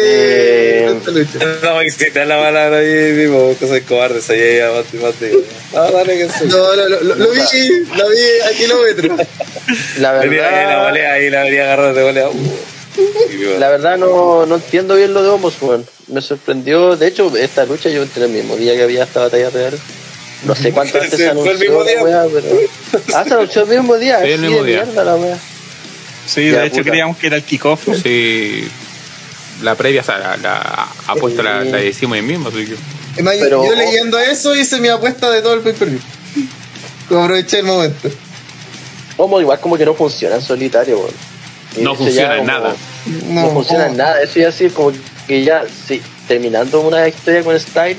Eh, 0.86 0.96
esta 0.98 1.10
lucha. 1.10 1.38
No, 1.62 1.80
existe 1.80 2.24
la 2.24 2.38
palabra 2.38 2.78
ahí, 2.78 3.16
tipo, 3.24 3.54
cosas 3.58 3.80
cobardes, 3.88 4.30
ahí, 4.30 4.58
ya, 4.58 4.70
más, 4.70 4.94
más 5.02 5.20
digo. 5.20 5.40
No, 5.74 5.90
dale 5.90 6.18
que 6.18 6.28
sí. 6.28 6.44
No, 6.46 6.76
no, 6.76 6.88
lo, 6.88 7.00
lo- 7.02 7.14
lo 7.16 7.30
vi, 7.30 7.40
lo 7.96 8.08
vi 8.10 8.40
a 8.44 8.56
kilómetros. 8.56 9.18
La 9.98 10.12
la 10.12 10.18
verdad, 10.20 10.88
volea, 10.88 11.12
ahí 11.14 11.30
la 11.30 11.42
venía 11.42 11.64
agarrando 11.64 11.94
de 11.98 12.04
volea. 12.04 12.28
Uh. 12.28 13.58
La 13.58 13.68
verdad 13.68 13.98
no, 13.98 14.46
no 14.46 14.54
entiendo 14.54 14.94
bien 14.94 15.12
lo 15.12 15.22
de 15.22 15.28
Homos, 15.28 15.54
weón. 15.60 15.84
Me 16.08 16.22
sorprendió. 16.22 16.96
De 16.96 17.08
hecho, 17.08 17.30
esta 17.36 17.64
lucha 17.64 17.90
yo 17.90 18.02
entré 18.02 18.24
el 18.24 18.30
mismo 18.30 18.56
día 18.56 18.74
que 18.74 18.82
había 18.84 19.04
esta 19.04 19.20
batalla 19.20 19.50
real. 19.50 19.78
No 20.44 20.54
sé 20.54 20.70
cuántas 20.72 21.02
veces 21.10 21.18
se 21.18 21.30
Fue 21.34 21.50
el 21.50 21.56
anunció 21.56 21.58
mismo 21.58 21.82
la 21.84 21.90
día. 21.90 22.02
weá, 22.02 22.26
pero... 22.32 22.46
Ah, 23.14 23.24
se 23.26 23.34
anunció 23.34 23.62
el 23.62 23.68
mismo 23.68 23.96
día. 23.98 24.20
Sí, 24.22 24.30
el 24.32 24.40
mismo 24.40 24.62
de 24.62 24.70
día. 24.70 24.84
mierda 24.84 25.04
la 25.04 25.16
weá. 25.16 25.38
Sí, 26.26 26.50
Ya, 26.50 26.60
de 26.60 26.66
hecho 26.66 26.78
puta. 26.78 26.90
creíamos 26.90 27.16
que 27.16 27.26
era 27.28 27.36
el 27.36 27.42
kickoff. 27.42 27.86
Sí, 28.02 28.68
la 29.62 29.74
previa, 29.74 30.00
o 30.02 30.04
sea, 30.04 30.18
la, 30.18 30.36
la 30.36 30.88
apuesta 31.06 31.42
la, 31.42 31.64
la 31.64 31.78
decimos 31.78 32.16
ahí 32.16 32.22
mismo, 32.22 32.48
así 32.48 32.66
que. 32.66 32.76
Pero- 33.22 33.64
yo 33.64 33.74
leyendo 33.74 34.18
eso 34.18 34.54
hice 34.54 34.78
mi 34.80 34.88
apuesta 34.88 35.30
de 35.30 35.40
todo 35.40 35.54
el 35.54 35.60
pay-per-view. 35.60 36.00
Como 37.08 37.22
aproveché 37.24 37.60
el 37.60 37.64
momento. 37.64 38.10
Homos 39.16 39.40
igual 39.40 39.58
como 39.60 39.78
que 39.78 39.86
no 39.86 39.94
funciona 39.94 40.34
en 40.36 40.42
solitario. 40.42 41.08
Y 41.76 41.80
No 41.80 41.94
funciona 41.94 42.34
en 42.34 42.40
como- 42.46 42.52
nada. 42.52 42.76
No, 43.28 43.42
No, 43.42 43.50
funciona 43.52 43.84
como- 43.84 43.92
en 43.92 43.98
nada. 43.98 44.20
Eso 44.22 44.40
ya 44.40 44.52
sí, 44.52 44.68
como 44.68 44.92
que 45.26 45.42
ya, 45.44 45.64
sí, 45.88 46.02
terminando 46.28 46.80
una 46.82 47.06
historia 47.08 47.42
con 47.42 47.58
Style, 47.58 47.96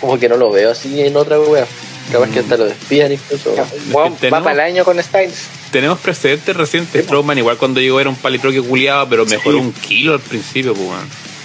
como 0.00 0.18
que 0.18 0.28
no 0.28 0.36
lo 0.36 0.50
veo 0.50 0.70
así 0.72 1.00
en 1.02 1.16
otra 1.16 1.38
weá. 1.38 1.66
Capaz 2.10 2.28
que 2.30 2.40
hasta 2.40 2.56
lo 2.56 2.64
despidan 2.64 3.12
incluso. 3.12 3.54
Weón, 3.92 4.14
va 4.14 4.16
tenemos- 4.18 4.42
para 4.44 4.52
el 4.54 4.72
año 4.72 4.84
con 4.84 5.00
Styles. 5.02 5.44
Tenemos 5.74 5.98
precedentes 5.98 6.56
recientes. 6.56 7.04
Strowman, 7.04 7.36
igual 7.36 7.56
cuando 7.56 7.80
llegó 7.80 8.00
era 8.00 8.08
un 8.08 8.14
palitroque 8.14 8.62
culiado, 8.62 9.08
pero 9.08 9.26
mejoró 9.26 9.58
un 9.58 9.72
kilo 9.72 10.12
al 10.14 10.20
principio, 10.20 10.72
pues. 10.72 10.88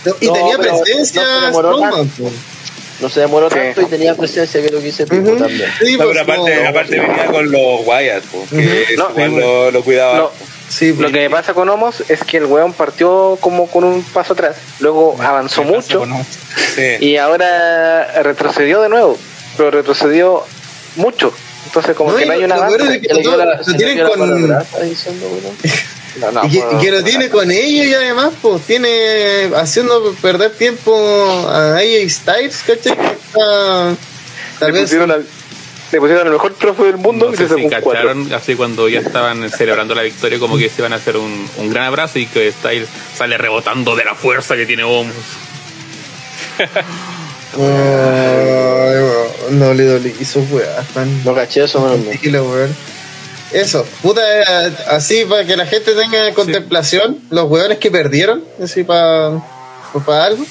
No, 0.06 0.14
y 0.22 0.31
tenía 0.31 0.56
pero 0.60 0.80
presencia 0.81 1.23
no 1.23 1.39
se 1.39 1.45
demoró 1.47 1.69
Strowman, 1.77 1.91
tanto. 2.10 2.31
No 3.01 3.10
se 3.10 3.19
demoró 3.22 3.49
Sí. 3.49 3.56
tanto 3.56 3.81
y 3.81 3.85
tenía 3.85 4.14
presencia 4.15 4.61
que 4.61 4.69
lo 4.69 4.81
quise 4.81 5.07
Pipo 5.07 5.30
Ujú. 5.31 5.38
también. 5.39 5.68
Sí, 5.84 5.93
No, 5.93 6.03
pues, 6.03 6.10
pero 6.10 6.22
aparte, 6.22 6.64
no. 6.64 6.69
aparte 6.69 6.99
venía 6.99 7.26
con 7.26 7.51
los 7.51 7.88
Wyatt, 7.88 8.23
que 8.51 8.95
lo, 9.30 9.72
lo 9.72 9.84
cuidaba. 9.84 10.18
No, 10.19 10.31
Sí, 10.69 10.93
lo 10.93 11.07
que 11.07 11.14
me 11.22 11.30
pasa 11.31 11.56
con 11.56 11.68
Homos 11.69 12.03
es 12.10 12.23
que 12.23 12.38
el 12.38 12.45
weón 12.45 12.73
partió 12.73 13.39
como 13.41 13.65
con 13.72 13.84
un 13.84 14.03
paso 14.03 14.34
atrás, 14.34 14.56
luego 14.80 15.18
avanzó 15.19 15.64
mucho. 15.64 16.03
Sí. 16.76 16.97
y 17.03 17.18
ahora 17.18 18.22
retrocedió 18.22 18.80
de 18.84 18.89
nuevo, 18.89 19.18
pero 19.57 19.72
retrocedió 19.72 20.43
mucho. 20.95 21.34
Entonces 21.65 21.95
como 21.95 22.11
No, 22.11 22.18
que 22.18 22.26
no 22.26 22.34
hay 22.34 22.44
una 22.44 22.56
es 22.56 22.61
avance. 22.61 23.02
que 23.02 23.07
todo- 23.23 23.38
la- 23.38 23.45
lo 23.65 23.73
tienen 23.76 24.07
con-. 24.07 24.49
No, 26.19 26.31
no, 26.31 26.44
y 26.45 26.49
que, 26.49 26.60
que 26.81 26.91
lo 26.91 26.98
no, 26.99 27.03
tiene 27.06 27.26
no. 27.27 27.31
con 27.31 27.52
ellos 27.52 27.86
y 27.86 27.94
además 27.94 28.34
pues 28.41 28.64
tiene 28.64 29.52
haciendo 29.56 30.14
perder 30.22 30.52
tiempo 30.52 30.94
a 31.48 31.76
AJ 31.77 32.10
Styles, 32.10 32.57
¿cachai? 32.65 32.98
Que 32.98 33.03
está- 33.03 33.95
Tal 34.60 34.68
le, 34.68 34.72
vez 34.73 34.81
pusieron 34.81 35.11
al, 35.11 35.26
le 35.91 35.99
pusieron 35.99 36.26
el 36.27 36.34
mejor 36.34 36.56
trofeo 36.56 36.86
del 36.88 36.98
mundo 36.98 37.27
No 37.27 37.34
y 37.34 37.38
se 37.38 37.48
si 37.48 37.68
cacharon, 37.69 38.34
así 38.34 38.56
cuando 38.56 38.90
ya 38.90 38.99
estaban 38.99 39.49
celebrando 39.52 39.94
la 39.95 40.02
victoria, 40.02 40.40
como 40.40 40.57
que 40.57 40.68
se 40.69 40.81
iban 40.81 40.91
a 40.94 40.98
hacer 40.98 41.15
un, 41.15 41.48
un 41.57 41.69
gran 41.69 41.86
abrazo 41.86 42.19
y 42.19 42.26
que 42.26 42.52
Styles 42.52 42.90
sale 43.15 43.38
rebotando 43.38 43.95
de 43.95 44.03
la 44.03 44.15
fuerza 44.15 44.56
que 44.57 44.65
tiene 44.65 44.84
Homos. 44.84 45.14
Ay, 47.55 48.97
weón, 49.01 49.59
no 49.59 49.73
le 49.73 49.85
dolí 49.85 50.13
hizo 50.19 50.39
weá, 50.51 50.84
tan 50.93 51.23
No 51.23 51.34
caché 51.34 51.63
eso, 51.63 51.80
weón. 51.81 52.76
Eso, 53.51 53.84
puta, 54.03 54.21
eh, 54.67 54.73
así 54.88 55.26
para 55.26 55.43
que 55.45 55.57
la 55.57 55.65
gente 55.65 55.93
tenga 55.93 56.27
en 56.27 56.35
contemplación 56.35 57.17
los 57.31 57.49
weones 57.49 57.80
que 57.80 57.89
perdieron, 57.89 58.43
así 58.63 58.84
para 58.84 59.41
para 60.05 60.26
algo. 60.26 60.45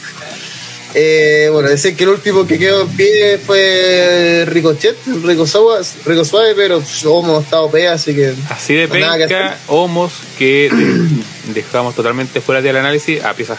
Eh, 0.95 1.49
bueno, 1.53 1.69
decir 1.69 1.95
que 1.95 2.05
el 2.05 2.11
último 2.11 2.47
que 2.47 2.59
quedó 2.59 2.83
en 2.83 2.89
pie 2.89 3.39
fue 3.39 4.45
Ricochet, 4.49 4.97
Rico 5.23 5.47
Suave, 5.47 5.85
Rico 6.07 6.25
Suave 6.25 6.55
pero 6.57 6.83
hemos 7.05 7.45
estado 7.45 7.71
pea, 7.71 7.93
así 7.93 8.15
que 8.15 8.35
Así 8.49 8.75
de 8.75 8.87
que 8.87 8.95
penca, 8.95 9.13
hacer. 9.25 9.53
Homos, 9.67 10.13
que 10.39 10.71
de- 10.73 11.53
dejamos 11.55 11.95
totalmente 11.95 12.41
fuera 12.41 12.63
del 12.63 12.77
análisis 12.77 13.23
a 13.23 13.35
piezas 13.35 13.59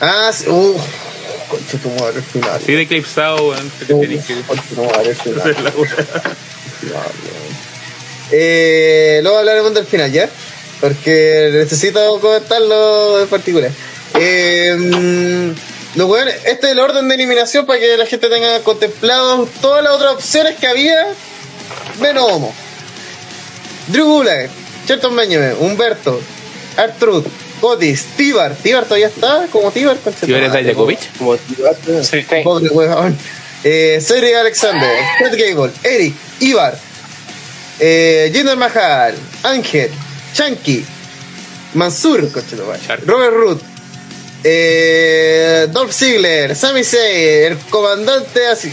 Ah, 0.00 0.30
sí, 0.32 0.48
uh, 0.48 0.76
concha 1.48 1.78
tu 1.78 1.90
madre, 1.90 2.20
final. 2.22 2.50
Así 2.56 2.72
de 2.72 2.82
eclipsado, 2.82 3.48
weón, 3.48 3.70
concha 4.46 4.62
tu 4.74 4.82
madre, 4.84 5.14
final. 5.14 5.56
Eh, 8.32 9.20
luego 9.22 9.38
hablaremos 9.38 9.72
del 9.74 9.86
final, 9.86 10.10
¿ya? 10.12 10.28
Porque 10.80 11.50
necesito 11.52 12.20
comentarlo 12.20 13.20
en 13.22 13.28
particular. 13.28 13.70
Eh, 14.14 14.74
mm, 14.76 15.98
los 15.98 16.08
weones- 16.08 16.34
este 16.44 16.66
es 16.66 16.72
el 16.72 16.80
orden 16.80 17.08
de 17.08 17.14
eliminación 17.14 17.66
para 17.66 17.78
que 17.78 17.96
la 17.96 18.06
gente 18.06 18.28
tenga 18.28 18.60
contemplado 18.60 19.48
todas 19.60 19.82
las 19.82 19.92
otras 19.92 20.12
opciones 20.14 20.56
que 20.56 20.66
había, 20.66 21.06
menos 22.00 22.24
Homo. 22.30 22.54
Drew 23.88 24.04
Gulak, 24.06 24.50
Shelton 24.86 25.14
Benjamin, 25.14 25.54
Humberto, 25.60 26.20
Artrud, 26.76 27.24
Otis, 27.60 28.04
Tibar. 28.16 28.54
Tibar 28.54 28.84
todavía 28.84 29.08
está 29.08 29.46
como 29.50 29.70
Tibar. 29.70 29.96
tu 29.96 30.10
madre, 30.28 30.48
Dayakovich, 30.48 31.10
Como 31.18 31.36
tiraste, 31.36 32.04
Sí. 32.04 32.22
Sí. 32.28 32.36
Pobre 32.44 32.68
weón. 32.68 33.16
Eh, 33.64 33.98
Cedric 34.00 34.34
Alexander, 34.34 34.96
Ted 35.18 35.32
Gable, 35.32 35.72
Eric, 35.82 36.14
Ibar, 36.40 36.78
eh, 37.80 38.30
Jinder 38.32 38.56
Mahal, 38.56 39.14
Ángel, 39.42 39.90
Chanky, 40.34 40.84
Mansur. 41.74 42.30
Robert 43.06 43.32
Root, 43.34 43.62
eh, 44.44 45.66
Dolph 45.72 45.92
Ziggler, 45.92 46.54
Sami 46.54 46.84
Zayn, 46.84 47.52
el 47.52 47.58
comandante 47.70 48.46
así. 48.46 48.72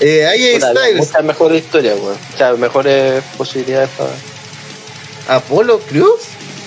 Eh, 0.00 0.24
AJ 0.24 0.60
Styles, 0.70 0.96
muchas 1.08 1.24
mejores 1.24 1.62
historias, 1.64 1.98
weón. 1.98 2.16
O 2.34 2.38
sea, 2.38 2.52
mejores 2.54 3.22
posibilidades 3.36 3.90
para. 3.98 4.10
Apolo 5.36 5.80
Cruz. 5.80 6.20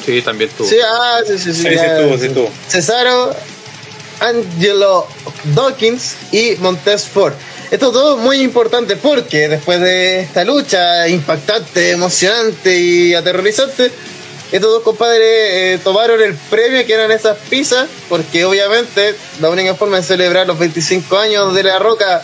Sí, 0.06 0.22
también 0.22 0.49
tú. 0.57 0.65
Sí, 0.65 0.78
ah, 0.84 1.19
sí, 1.26 1.38
sí, 1.38 1.53
sí. 1.53 1.53
Sí, 1.53 1.69
sí, 1.69 1.76
ya, 1.76 1.98
estuvo, 1.98 2.18
sí, 2.18 2.26
estuvo. 2.28 2.52
Cesaro, 2.68 3.36
Angelo 4.19 5.07
Dawkins 5.56 6.15
y 6.32 6.56
Montez 6.60 7.06
Ford. 7.06 7.34
Esto 7.72 7.91
todo 7.91 8.18
muy 8.18 8.41
importante 8.41 8.98
porque 8.98 9.48
después 9.48 9.80
de 9.80 10.19
esta 10.22 10.44
lucha 10.44 11.07
impactante, 11.07 11.91
emocionante 11.91 12.78
y 12.78 13.14
aterrorizante, 13.14 13.91
estos 14.52 14.69
dos 14.69 14.84
compadres 14.84 15.22
eh, 15.23 15.80
tomaron 15.82 16.22
el 16.22 16.36
premio 16.36 16.86
que 16.86 16.94
eran 16.94 17.10
esas 17.11 17.38
pizzas, 17.49 17.88
porque 18.10 18.44
obviamente 18.44 19.15
la 19.40 19.49
única 19.49 19.73
forma 19.76 19.98
de 19.98 20.03
celebrar 20.03 20.45
los 20.45 20.60
25 20.60 21.18
años 21.18 21.56
de 21.56 21.64
la 21.64 21.80
roca 21.80 22.22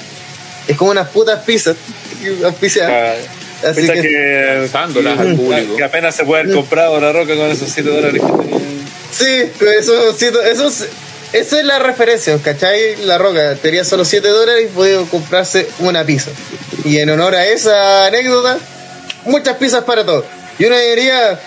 es 0.67 0.75
como 0.75 0.91
unas 0.91 1.07
putas 1.09 1.43
pizzas. 1.45 1.77
auspiciadas. 2.43 3.17
Así 3.63 3.81
que, 3.87 4.01
que, 4.01 4.69
al 4.71 5.35
público. 5.35 5.75
que 5.77 5.83
apenas 5.83 6.15
se 6.15 6.23
puede 6.25 6.43
haber 6.43 6.55
comprado 6.55 6.99
la 6.99 7.11
roca 7.11 7.35
con 7.35 7.49
esos 7.49 7.69
7 7.69 7.89
dólares 7.89 8.21
que 8.21 8.31
tenía. 8.43 8.59
Sí, 9.11 9.51
con 9.57 9.67
eso, 9.69 10.15
sí, 10.15 10.27
eso, 10.51 10.67
es- 10.67 10.87
esa 11.33 11.59
es 11.59 11.65
la 11.65 11.79
referencia, 11.79 12.37
¿cachai? 12.41 12.95
La 13.05 13.17
roca 13.17 13.55
tenía 13.55 13.83
solo 13.83 14.05
7 14.05 14.27
dólares 14.27 14.65
y 14.65 14.73
podía 14.75 14.97
comprarse 15.09 15.67
una 15.79 16.05
pizza. 16.05 16.31
Y 16.85 16.99
en 16.99 17.09
honor 17.09 17.35
a 17.35 17.45
esa 17.47 18.05
anécdota, 18.05 18.59
muchas 19.25 19.57
pizzas 19.57 19.83
para 19.83 20.05
todos. 20.05 20.23
Y 20.59 20.65
uno 20.65 20.77
diría, 20.77 21.39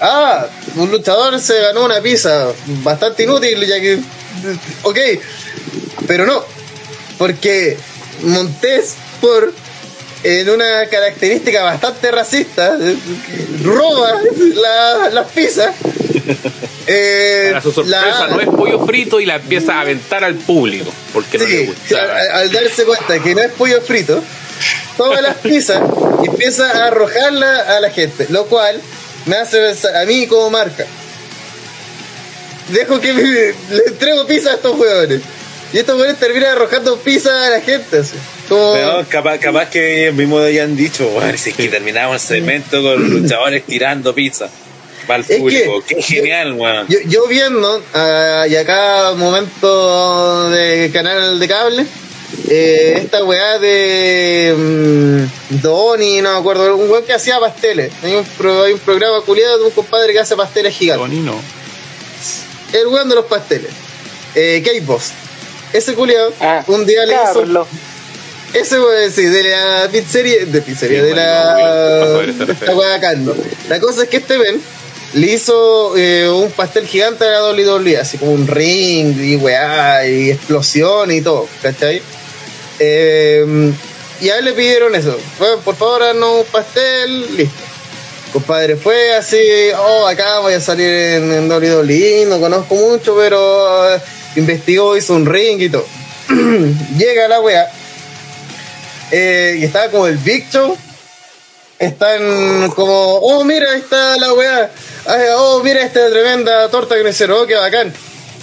ah, 0.00 0.46
un 0.76 0.90
luchador 0.90 1.38
se 1.40 1.60
ganó 1.60 1.84
una 1.84 2.00
pizza, 2.00 2.48
bastante 2.82 3.24
inútil, 3.24 3.64
ya 3.66 3.78
que, 3.78 3.98
ok, 4.82 4.98
pero 6.06 6.26
no, 6.26 6.44
porque 7.18 7.76
Montés 8.22 8.94
por 9.20 9.52
en 10.24 10.50
una 10.50 10.86
característica 10.90 11.62
bastante 11.62 12.10
racista, 12.10 12.76
eh, 12.80 12.96
roba 13.62 14.14
la- 14.54 15.10
las 15.10 15.30
pizzas. 15.32 15.74
Eh, 16.90 17.48
Para 17.50 17.60
su 17.62 17.70
sorpresa, 17.70 18.26
la- 18.28 18.28
no 18.28 18.40
es 18.40 18.46
pollo 18.48 18.86
frito 18.86 19.20
y 19.20 19.26
la 19.26 19.34
empieza 19.36 19.74
a 19.74 19.80
aventar 19.82 20.24
al 20.24 20.36
público. 20.36 20.90
Porque 21.12 21.36
no 21.36 21.44
le 21.44 21.50
Sí, 21.50 21.66
gustaba. 21.66 22.16
al, 22.18 22.30
al 22.30 22.50
darse 22.52 22.84
cuenta 22.86 23.18
que 23.22 23.34
no 23.34 23.42
es 23.42 23.52
pollo 23.52 23.82
frito, 23.82 24.22
toma 24.96 25.20
las 25.20 25.36
pizzas 25.36 25.82
y 26.24 26.28
empieza 26.28 26.66
a 26.70 26.86
arrojarla 26.86 27.76
a 27.76 27.80
la 27.80 27.90
gente, 27.90 28.24
lo 28.30 28.46
cual 28.46 28.80
me 29.26 29.36
hace 29.36 29.58
pensar 29.60 29.96
a 29.96 30.06
mí 30.06 30.26
como 30.28 30.48
marca. 30.48 30.86
Dejo 32.68 33.00
que 33.00 33.12
me- 33.12 33.22
le 33.22 33.82
entrego 33.86 34.26
pizza 34.26 34.52
a 34.52 34.54
estos 34.54 34.78
huevones. 34.78 35.20
Y 35.72 35.78
estos 35.78 35.96
huevones 35.96 36.18
terminan 36.18 36.52
arrojando 36.52 36.96
pizza 36.98 37.46
a 37.46 37.50
la 37.50 37.60
gente. 37.60 37.98
así. 37.98 38.14
Como, 38.48 38.72
Pero 38.72 39.04
capaz, 39.08 39.38
capaz 39.38 39.68
que 39.68 40.04
ellos 40.04 40.14
mismos 40.14 40.42
hayan 40.42 40.74
dicho, 40.76 41.06
bueno, 41.10 41.36
si 41.36 41.50
es 41.50 41.56
que 41.56 41.68
terminamos 41.68 42.22
el 42.22 42.28
segmento 42.36 42.82
con 42.82 43.08
luchadores 43.10 43.64
tirando 43.66 44.14
pizza 44.14 44.48
para 45.06 45.18
el 45.18 45.22
Es 45.22 45.28
que- 45.28 45.36
público. 45.38 45.84
Qué 45.86 46.00
genial, 46.02 46.52
weón. 46.54 46.86
yo, 46.88 46.98
yo 47.06 47.26
viendo, 47.26 47.82
ah, 47.94 48.46
y 48.48 48.56
acá 48.56 49.12
momento 49.16 50.48
de 50.50 50.90
canal 50.92 51.38
de 51.38 51.48
cable, 51.48 51.86
eh, 52.48 52.94
esta 53.02 53.22
weá 53.24 53.58
de 53.58 54.54
mm, 54.56 55.60
Donny, 55.60 56.22
no 56.22 56.32
me 56.32 56.38
acuerdo, 56.38 56.76
un 56.76 56.90
weón 56.90 57.04
que 57.04 57.12
hacía 57.12 57.38
pasteles. 57.40 57.92
Hay 58.02 58.14
un, 58.14 58.24
pro- 58.24 58.62
hay 58.64 58.72
un 58.72 58.78
programa 58.80 59.20
culiado 59.22 59.58
de 59.58 59.64
un 59.64 59.70
compadre 59.72 60.12
que 60.14 60.20
hace 60.20 60.34
pasteles 60.36 60.74
gigantes. 60.74 61.06
Tony 61.08 61.20
no. 61.20 61.38
el 62.72 62.86
weón 62.86 63.08
de 63.08 63.14
los 63.16 63.26
pasteles. 63.26 63.70
Eh, 64.34 64.62
Kate 64.64 64.80
Boss. 64.80 65.10
Ese 65.72 65.94
culiado, 65.94 66.32
Ah, 66.40 66.64
un 66.68 66.86
día 66.86 67.04
le 67.06 67.14
hizo. 67.14 67.40
Carlos. 67.40 67.66
Ese 68.54 68.80
weón, 68.80 69.12
sí, 69.12 69.24
de 69.26 69.42
la 69.44 69.88
pizzería. 69.92 70.44
De 70.46 70.62
pizzería, 70.62 71.00
Sí, 71.02 71.06
de 71.06 71.14
la. 71.14 72.22
esta 72.52 72.74
weá 72.74 72.98
Carlos. 73.00 73.36
La 73.68 73.78
cosa 73.78 74.04
es 74.04 74.08
que 74.08 74.16
este 74.18 74.38
ven 74.38 74.60
le 75.14 75.26
hizo 75.26 75.96
eh, 75.96 76.28
un 76.28 76.50
pastel 76.52 76.86
gigante 76.86 77.24
a 77.24 77.30
la 77.30 77.50
WWE, 77.50 77.98
así 77.98 78.16
como 78.18 78.32
un 78.32 78.46
ring 78.46 79.18
y 79.20 79.36
weá, 79.36 80.06
y 80.06 80.30
explosión 80.30 81.10
y 81.10 81.20
todo, 81.20 81.46
¿cachai? 81.62 82.02
Eh, 82.78 83.72
y 84.20 84.28
a 84.30 84.38
él 84.38 84.44
le 84.46 84.52
pidieron 84.52 84.94
eso. 84.94 85.16
Bueno, 85.38 85.58
por 85.58 85.76
favor, 85.76 86.02
haznos 86.02 86.40
un 86.40 86.46
pastel, 86.46 87.36
listo. 87.36 87.54
Compadre, 88.32 88.76
fue 88.76 89.14
así, 89.14 89.38
oh, 89.78 90.06
acá 90.06 90.40
voy 90.40 90.52
a 90.52 90.60
salir 90.60 90.88
en, 90.92 91.32
en 91.32 91.50
WWE, 91.50 92.26
no 92.28 92.38
conozco 92.40 92.74
mucho, 92.74 93.16
pero 93.16 93.88
investigó, 94.38 94.96
hizo 94.96 95.14
un 95.14 95.26
ring 95.26 95.60
y 95.60 95.68
todo. 95.68 95.86
Llega 96.96 97.28
la 97.28 97.40
wea, 97.40 97.70
eh, 99.10 99.56
y 99.60 99.64
estaba 99.64 99.90
como 99.90 100.06
el 100.06 100.18
Big 100.18 100.50
Show, 100.50 100.76
están 101.78 102.70
como, 102.70 103.18
oh, 103.18 103.44
mira, 103.44 103.72
ahí 103.72 103.80
está 103.80 104.16
la 104.18 104.32
weá, 104.34 104.70
oh, 105.36 105.62
mira 105.62 105.82
esta 105.82 106.10
tremenda 106.10 106.68
torta 106.68 106.96
que 106.96 107.04
me 107.04 107.10
hicieron, 107.10 107.42
oh, 107.42 107.46
qué 107.46 107.54
bacán. 107.54 107.92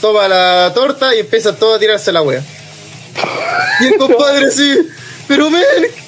Toma 0.01 0.27
la 0.27 0.71
torta 0.73 1.15
y 1.15 1.19
empieza 1.19 1.55
todo 1.55 1.75
a 1.75 1.79
tirarse 1.79 2.11
la 2.11 2.21
wea. 2.21 2.41
Y 3.79 3.85
el 3.85 3.95
compadre 3.97 4.47
así, 4.47 4.89
pero 5.27 5.49
ven, 5.51 5.63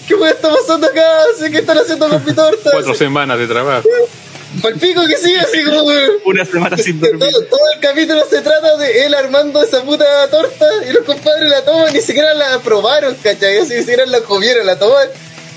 ¿qué 0.07 0.15
weá 0.15 0.31
está 0.31 0.49
pasando 0.49 0.87
acá? 0.87 1.07
¿Qué 1.51 1.59
están 1.59 1.77
haciendo 1.77 2.09
con 2.09 2.25
mi 2.25 2.33
torta? 2.33 2.71
Cuatro 2.71 2.95
semanas 2.95 3.37
de 3.37 3.47
trabajo. 3.47 3.87
Palpico 4.61 5.05
que 5.07 5.17
sí, 5.17 5.35
así 5.35 5.63
como. 5.63 5.91
Una 6.25 6.45
semana 6.45 6.77
sin 6.77 6.99
dormir. 6.99 7.19
Todo, 7.19 7.43
todo 7.45 7.71
el 7.75 7.79
capítulo 7.79 8.23
se 8.29 8.41
trata 8.41 8.77
de 8.77 9.05
él 9.05 9.13
armando 9.13 9.61
esa 9.61 9.83
puta 9.83 10.05
torta 10.29 10.65
y 10.89 10.93
los 10.93 11.03
compadres 11.03 11.49
la 11.49 11.63
toman, 11.63 11.93
ni 11.93 12.01
siquiera 12.01 12.33
la 12.33 12.59
probaron, 12.59 13.15
¿cachai? 13.15 13.59
Así, 13.59 13.73
ni 13.75 13.79
siquiera 13.79 14.05
la 14.05 14.21
comieron, 14.21 14.65
la 14.65 14.77
toman 14.77 15.07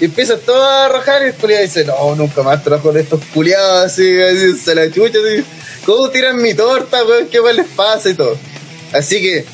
y 0.00 0.06
empiezan 0.06 0.40
todo 0.40 0.62
a 0.62 0.86
arrojar 0.86 1.22
y 1.22 1.26
el 1.26 1.34
culiado 1.34 1.62
dice, 1.62 1.84
no, 1.84 2.16
nunca 2.16 2.42
más 2.42 2.64
trabajo 2.64 2.88
con 2.88 2.98
estos 2.98 3.20
culiados, 3.34 3.84
así, 3.84 4.20
así, 4.20 4.56
se 4.56 4.74
la 4.74 4.90
chucha, 4.90 5.18
así, 5.18 5.44
¿cómo 5.84 6.08
tiran 6.08 6.40
mi 6.40 6.54
torta, 6.54 7.04
weón? 7.04 7.28
¿Qué 7.28 7.40
más 7.42 7.54
les 7.54 7.66
pasa 7.68 8.08
y 8.08 8.14
todo? 8.14 8.36
Así 8.92 9.20
que, 9.20 9.44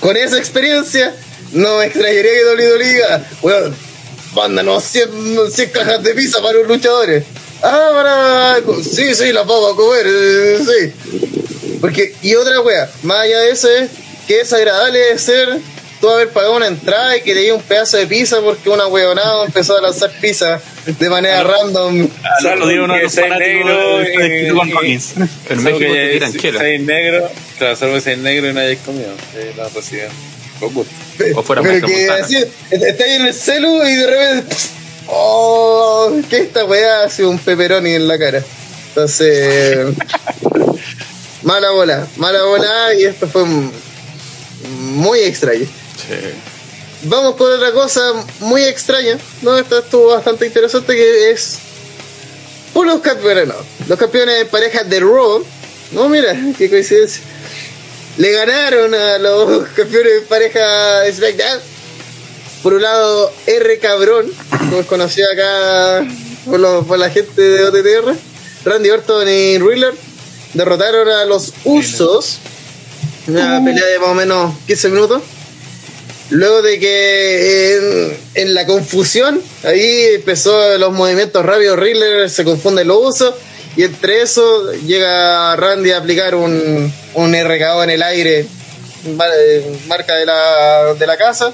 con 0.00 0.18
esa 0.18 0.36
experiencia, 0.36 1.14
no 1.52 1.78
me 1.78 1.86
extrañaría 1.86 2.30
que 2.30 2.62
WWE 2.62 2.84
diga, 2.84 3.26
weón, 3.40 3.74
mándanos 4.34 4.84
100, 4.84 5.50
100 5.50 5.70
cajas 5.70 6.02
de 6.02 6.14
pizza 6.14 6.42
para 6.42 6.58
los 6.58 6.68
luchadores. 6.68 7.24
Ah, 7.62 7.90
para. 8.62 8.82
Sí, 8.82 9.14
sí, 9.14 9.32
las 9.32 9.46
vamos 9.46 9.72
a 9.72 9.76
comer, 9.76 10.06
eh, 10.06 10.58
sí. 10.60 11.78
Porque, 11.80 12.14
y 12.22 12.34
otra 12.34 12.60
wea, 12.60 12.88
más 13.02 13.20
allá 13.20 13.40
de 13.40 13.50
eso 13.50 13.68
es 13.70 13.90
que 14.26 14.40
es 14.40 14.52
agradable 14.52 14.98
de 14.98 15.18
ser 15.18 15.58
tú 16.00 16.08
haber 16.08 16.28
pagado 16.28 16.56
una 16.56 16.68
entrada 16.68 17.16
y 17.16 17.22
que 17.22 17.34
te 17.34 17.40
di 17.40 17.50
un 17.50 17.62
pedazo 17.62 17.96
de 17.96 18.06
pizza 18.06 18.40
porque 18.40 18.68
una 18.70 18.86
weonada 18.86 19.44
empezó 19.44 19.76
a 19.76 19.80
lanzar 19.82 20.10
pizza 20.20 20.60
de 20.86 21.10
manera 21.10 21.42
random. 21.42 22.08
Ah, 22.22 22.54
lo 22.56 22.68
digo 22.68 22.84
uno 22.84 22.94
de 22.94 23.02
los 23.02 23.14
negro, 23.16 23.98
de- 23.98 24.48
eh, 24.48 24.52
con 24.52 24.70
eh. 24.70 25.14
En 25.50 25.62
México 25.64 25.78
te 25.92 26.06
ya 26.06 26.12
tiran 26.12 26.30
es- 26.30 26.40
chela. 26.40 26.60
seis 26.60 26.80
negro, 26.82 27.30
claro, 27.58 27.76
que 27.94 28.00
seis 28.00 28.18
negro 28.18 28.50
y 28.50 28.52
no 28.52 28.60
comido. 28.84 29.10
eh, 29.36 29.52
la 29.56 29.68
reciben. 29.68 30.08
Con 30.60 30.74
gusto. 30.74 30.92
O 31.36 31.42
fuera 31.42 31.62
Pero 31.62 31.86
que 31.86 32.08
así, 32.10 32.36
está 32.70 33.04
ahí 33.04 33.12
en 33.14 33.26
el 33.26 33.34
celu 33.34 33.84
y 33.86 33.94
de 33.94 34.06
repente. 34.06 34.56
¡Oh! 35.08 36.12
Que 36.28 36.38
esta 36.38 36.64
weá 36.64 37.04
ha 37.04 37.10
sido 37.10 37.30
un 37.30 37.38
pepperoni 37.38 37.94
en 37.94 38.06
la 38.06 38.18
cara. 38.18 38.44
Entonces. 38.88 39.94
mala 41.42 41.70
bola, 41.70 42.06
mala 42.16 42.42
bola 42.44 42.94
y 42.94 43.04
esto 43.04 43.26
fue 43.26 43.44
muy 44.64 45.20
extraño. 45.20 45.66
Vamos 47.04 47.36
con 47.36 47.52
otra 47.52 47.72
cosa 47.72 48.00
muy 48.40 48.64
extraña. 48.64 49.18
No, 49.42 49.56
esta 49.56 49.78
estuvo 49.78 50.08
bastante 50.08 50.46
interesante 50.46 50.94
que 50.94 51.30
es. 51.30 51.58
Por 52.74 52.86
los 52.86 53.00
campeones, 53.00 53.48
no. 53.48 53.54
Los 53.88 53.98
campeones 53.98 54.38
de 54.38 54.44
parejas 54.46 54.88
de 54.88 55.00
Raw. 55.00 55.44
No, 55.92 56.08
mira, 56.08 56.36
qué 56.56 56.68
coincidencia. 56.68 57.22
Le 58.18 58.32
ganaron 58.32 58.94
a 58.94 59.18
los 59.18 59.68
campeones 59.76 60.12
de 60.14 60.20
pareja 60.22 61.00
de 61.00 61.12
SmackDown. 61.14 61.77
Por 62.68 62.74
un 62.74 62.82
lado, 62.82 63.32
R 63.46 63.78
Cabrón, 63.78 64.30
como 64.58 64.80
es 64.80 64.84
conocido 64.84 65.26
acá 65.32 66.06
por, 66.44 66.60
los- 66.60 66.84
por 66.84 66.98
la 66.98 67.08
gente 67.08 67.40
de 67.40 67.64
OTTR. 67.64 68.14
Randy 68.66 68.90
Orton 68.90 69.26
y 69.26 69.56
Riddler 69.56 69.94
derrotaron 70.52 71.08
a 71.08 71.24
los 71.24 71.54
Usos. 71.64 72.36
Una 73.26 73.64
pelea 73.64 73.86
de 73.86 73.98
más 74.00 74.08
o 74.10 74.14
menos 74.14 74.54
15 74.66 74.88
minutos. 74.90 75.22
Luego 76.28 76.60
de 76.60 76.78
que 76.78 77.76
en, 77.78 78.18
en 78.34 78.52
la 78.54 78.66
confusión, 78.66 79.40
ahí 79.64 80.02
empezó 80.16 80.76
los 80.76 80.92
movimientos 80.92 81.42
rápidos, 81.46 81.78
Riddler 81.78 82.28
se 82.28 82.44
confunde 82.44 82.84
los 82.84 82.98
usos, 83.14 83.34
y 83.78 83.84
entre 83.84 84.20
eso 84.20 84.72
llega 84.86 85.56
Randy 85.56 85.92
a 85.92 85.96
aplicar 86.00 86.34
un, 86.34 86.92
un 87.14 87.32
RKO 87.34 87.82
en 87.84 87.88
el 87.88 88.02
aire, 88.02 88.40
eh, 89.06 89.78
marca 89.86 90.16
de 90.16 90.26
la, 90.26 90.92
de 90.98 91.06
la 91.06 91.16
casa, 91.16 91.50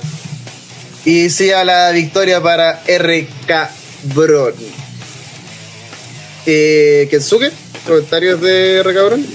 y 1.05 1.31
sigue 1.31 1.55
a 1.55 1.65
la 1.65 1.91
victoria 1.91 2.43
para 2.43 2.83
RK 2.87 3.71
Bron. 4.15 4.55
Eh, 6.47 7.09
Kensuke, 7.11 7.53
comentarios 7.87 8.41
de 8.41 8.83
RK 8.83 9.05
Bron. 9.05 9.27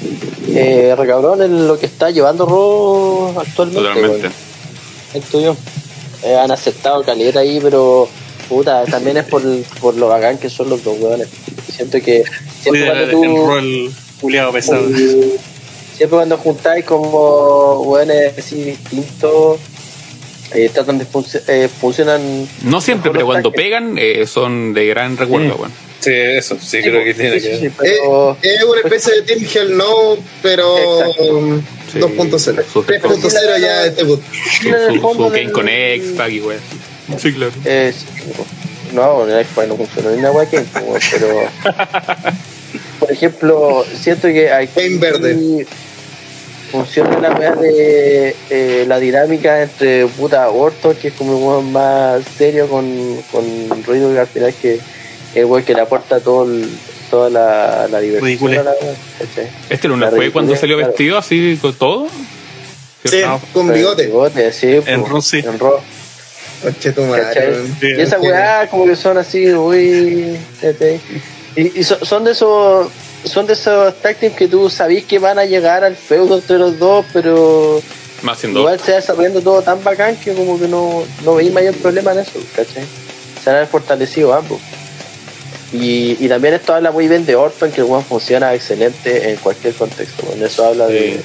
Eh, 0.55 0.95
recabrón 0.97 1.41
es 1.41 1.49
lo 1.49 1.77
que 1.77 1.85
está 1.85 2.09
llevando 2.09 2.45
Raw 2.45 3.39
actualmente. 3.39 3.81
Totalmente. 3.81 5.41
yo. 5.41 5.55
Eh, 6.23 6.35
han 6.35 6.51
aceptado 6.51 7.03
caleta 7.03 7.39
ahí, 7.39 7.59
pero 7.61 8.09
puta, 8.49 8.83
también 8.85 9.17
es 9.17 9.25
por, 9.25 9.41
por 9.79 9.95
lo 9.95 10.07
bacán 10.07 10.37
que 10.37 10.49
son 10.49 10.69
los 10.69 10.83
dos 10.83 10.99
weones. 10.99 11.27
Siento 11.73 12.01
que 12.01 12.23
siempre 12.61 12.85
cuando 12.85 13.03
el, 13.03 13.11
tú 13.11 13.23
el 13.23 13.35
rol 13.35 13.93
culiado 14.19 14.51
pesado. 14.51 14.85
siempre 14.87 16.09
cuando 16.09 16.37
juntáis 16.37 16.83
como 16.83 17.81
weones 17.83 18.37
así 18.37 18.63
distintos 18.63 19.59
eh, 20.53 20.69
tratan 20.73 20.97
de 20.97 21.05
func- 21.05 21.41
eh, 21.47 21.67
funcionan 21.67 22.47
No 22.63 22.81
siempre, 22.81 23.11
pero 23.11 23.25
cuando 23.25 23.49
tanques. 23.51 23.63
pegan 23.65 23.97
eh, 23.97 24.25
son 24.27 24.73
de 24.73 24.87
gran 24.87 25.17
recuerdo, 25.17 25.55
weón. 25.55 25.71
Sí, 25.99 26.11
eso, 26.13 26.55
sí, 26.59 26.77
Sí, 26.77 26.81
creo 26.81 27.03
que 27.03 27.13
sí, 27.13 27.19
tiene 27.19 27.39
sí, 27.41 27.49
que 27.49 27.55
sí, 27.57 27.61
ver. 27.63 27.71
pero- 27.77 28.37
Eh, 28.41 28.55
es 28.55 28.63
una 28.63 28.79
especie 28.81 29.13
de 29.15 29.21
Team 29.23 29.45
Hell 29.53 29.77
No, 29.77 30.17
pero 30.41 30.77
Exacto. 30.99 31.23
um, 31.37 31.61
Sí. 31.91 31.99
2.0. 31.99 32.63
Su- 32.71 32.83
3.0 32.83 33.57
ya 33.59 33.85
este. 33.85 34.01
Su, 34.05 34.15
su, 34.15 34.95
su 34.95 35.51
con 35.51 35.67
X-Pac 35.67 36.31
y 36.31 36.39
weón. 36.41 36.59
Sí, 37.17 37.33
claro. 37.33 37.51
Eh, 37.65 37.91
sí, 37.97 38.05
no, 38.93 39.27
en 39.27 39.35
el 39.35 39.45
Xbox 39.45 39.67
no 39.67 39.75
funciona 39.75 40.11
ni 40.11 40.17
una 40.19 40.31
wea 40.31 40.49
que 40.49 40.63
pero 41.11 41.41
por 42.99 43.11
ejemplo, 43.11 43.85
siento 43.99 44.27
que 44.27 44.51
aquí 44.51 44.69
Game 44.75 44.97
verde. 44.99 45.65
Funciona 46.71 47.19
la 47.19 47.31
wea 47.31 47.55
de 47.55 48.35
eh, 48.49 48.85
la 48.87 48.99
dinámica 48.99 49.61
entre 49.61 50.05
puta 50.07 50.49
Orton, 50.49 50.95
que 50.95 51.09
es 51.09 51.13
como 51.13 51.37
un 51.37 51.43
weón 51.47 51.71
más 51.71 52.21
serio 52.37 52.67
con, 52.67 52.85
con 53.31 53.83
ruido 53.83 54.11
que 54.13 54.19
al 54.19 54.27
final 54.27 54.53
que 54.61 54.79
el 55.35 55.45
weón 55.45 55.63
que 55.63 55.73
le 55.73 55.81
aporta 55.81 56.19
todo 56.19 56.45
el- 56.45 56.69
toda 57.09 57.29
la, 57.31 57.87
la 57.89 57.99
diversión 57.99 58.53
a 58.59 58.63
la. 58.63 58.73
Este 59.69 59.87
no 59.87 59.97
La 59.97 60.11
fue 60.11 60.31
cuando 60.31 60.55
salió 60.55 60.75
claro. 60.77 60.91
vestido 60.91 61.17
así 61.17 61.57
con 61.59 61.73
todo. 61.73 62.07
Sí, 63.03 63.21
No, 63.25 63.41
con 63.51 63.73
bigote. 63.73 64.05
Bigote, 64.05 64.51
sí, 64.53 64.79
En 64.85 65.03
pues, 65.03 65.25
sí. 65.25 65.37
en 65.39 65.57
Y 67.81 68.01
esa 68.01 68.19
weá 68.19 68.67
como 68.69 68.85
que 68.85 68.95
son 68.95 69.17
así 69.17 69.45
muy... 69.47 70.37
¿cachai? 70.61 70.99
Y, 71.55 71.79
y 71.79 71.83
so- 71.83 72.03
son 72.05 72.25
de 72.25 72.31
esos 72.33 72.89
son 73.23 73.45
de 73.47 73.53
esos 73.53 73.95
tag 74.01 74.17
teams 74.17 74.35
que 74.35 74.47
tú 74.47 74.69
sabís 74.69 75.03
que 75.05 75.19
van 75.19 75.39
a 75.39 75.45
llegar 75.45 75.83
al 75.83 75.95
feudo 75.95 76.35
entre 76.37 76.57
los 76.57 76.77
dos, 76.79 77.05
pero 77.13 77.81
Más 78.21 78.43
igual 78.43 78.79
se 78.79 78.91
va 78.91 78.97
desarrollando 78.97 79.41
todo 79.41 79.61
tan 79.61 79.83
bacán 79.83 80.15
que 80.17 80.33
como 80.33 80.59
que 80.59 80.67
no, 80.67 81.03
no 81.23 81.35
veis 81.35 81.51
mayor 81.53 81.75
problema 81.75 82.11
en 82.13 82.19
eso, 82.19 82.39
¿cachai? 82.55 82.83
Se 83.43 83.49
han 83.49 83.67
fortalecido 83.67 84.33
ambos. 84.33 84.59
Y, 85.71 86.17
y 86.19 86.27
también 86.27 86.55
esto 86.55 86.73
habla 86.73 86.91
muy 86.91 87.07
bien 87.07 87.25
de 87.25 87.35
Orton, 87.35 87.71
que 87.71 87.81
el 87.81 87.87
weón 87.87 88.03
funciona 88.03 88.53
excelente 88.55 89.29
en 89.29 89.35
cualquier 89.37 89.73
contexto. 89.75 90.25
Con 90.25 90.41
eso 90.43 90.65
habla 90.65 90.87
de, 90.87 91.21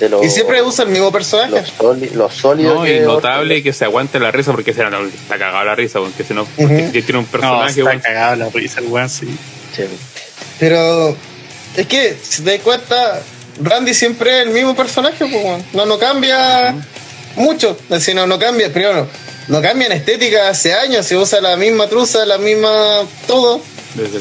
de 0.00 0.08
los, 0.10 0.22
Y 0.22 0.28
siempre 0.28 0.60
usa 0.62 0.84
el 0.84 0.90
mismo 0.90 1.10
personaje. 1.10 1.50
los, 1.50 1.72
soli- 1.72 2.10
los 2.10 2.34
sólidos. 2.34 2.74
No, 2.74 2.86
y 2.86 2.90
es 2.90 3.06
notable 3.06 3.54
Orton. 3.54 3.62
que 3.64 3.72
se 3.72 3.84
aguante 3.86 4.20
la 4.20 4.30
risa 4.30 4.52
porque 4.52 4.74
se 4.74 4.82
está 4.82 5.38
cagado 5.38 5.64
la 5.64 5.74
risa, 5.74 5.98
porque 6.00 6.24
si 6.24 6.34
no, 6.34 6.42
Ujú. 6.42 6.50
porque 6.56 7.02
tiene 7.02 7.18
un 7.20 7.24
No, 7.24 7.30
personaje, 7.30 7.70
está 7.80 7.84
weón. 7.84 8.00
cagado 8.00 8.36
la 8.36 8.48
risa, 8.50 8.80
el 8.80 8.86
weón, 8.88 9.08
sí. 9.08 9.26
Sí. 9.74 9.84
Pero 10.58 11.16
es 11.76 11.86
que, 11.86 12.16
si 12.22 12.42
te 12.42 12.52
das 12.52 12.60
cuenta, 12.60 13.22
Randy 13.60 13.94
siempre 13.94 14.40
es 14.40 14.46
el 14.46 14.52
mismo 14.52 14.74
personaje, 14.74 15.24
pues, 15.26 15.64
no, 15.72 15.86
no 15.86 15.98
cambia 15.98 16.74
mucho. 17.36 17.76
Decir, 17.88 18.14
no, 18.14 18.26
no 18.26 18.38
cambia, 18.38 18.72
primero, 18.72 19.08
no 19.48 19.60
cambia 19.60 19.86
en 19.86 19.92
estética 19.92 20.48
hace 20.48 20.74
años, 20.74 21.06
se 21.06 21.16
usa 21.16 21.40
la 21.40 21.56
misma 21.56 21.88
truza, 21.88 22.24
la 22.24 22.38
misma 22.38 23.02
todo. 23.26 23.60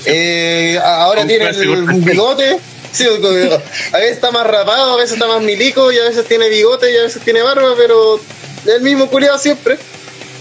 Eh, 0.06 0.80
ahora 0.84 1.26
tiene 1.26 1.50
el 1.50 1.84
bigote, 2.02 2.60
Sí, 2.94 3.06
a 3.08 3.98
veces 3.98 4.12
está 4.12 4.30
más 4.30 4.46
rapado, 4.46 4.94
a 4.94 4.98
veces 4.98 5.14
está 5.14 5.26
más 5.26 5.42
milico, 5.42 5.92
y 5.92 5.98
a 5.98 6.04
veces 6.04 6.28
tiene 6.28 6.48
bigote 6.48 6.94
y 6.94 6.98
a 6.98 7.02
veces 7.02 7.24
tiene 7.24 7.42
barba, 7.42 7.74
pero 7.76 8.20
el 8.68 8.82
mismo 8.82 9.08
culiado 9.08 9.40
siempre. 9.40 9.80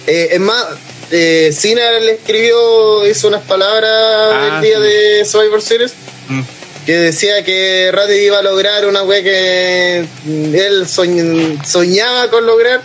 Eh, 0.06 0.28
es 0.32 0.40
más, 0.40 0.66
eh, 1.12 1.52
Cena 1.52 1.90
le 2.00 2.12
escribió, 2.14 3.06
hizo 3.08 3.28
unas 3.28 3.42
palabras 3.42 3.90
Ah, 3.92 4.56
el 4.56 4.62
día 4.62 4.76
sí. 4.78 4.82
de 4.82 5.24
Survivor 5.24 5.62
Series 5.62 5.92
Mm. 6.28 6.40
que 6.86 6.92
decía 6.96 7.44
que 7.44 7.90
Randy 7.92 8.14
iba 8.14 8.38
a 8.38 8.42
lograr 8.42 8.86
una 8.86 9.02
wea 9.04 9.22
que 9.22 9.98
él 9.98 10.86
soñ- 10.86 11.64
soñaba 11.64 12.28
con 12.30 12.44
lograr, 12.46 12.80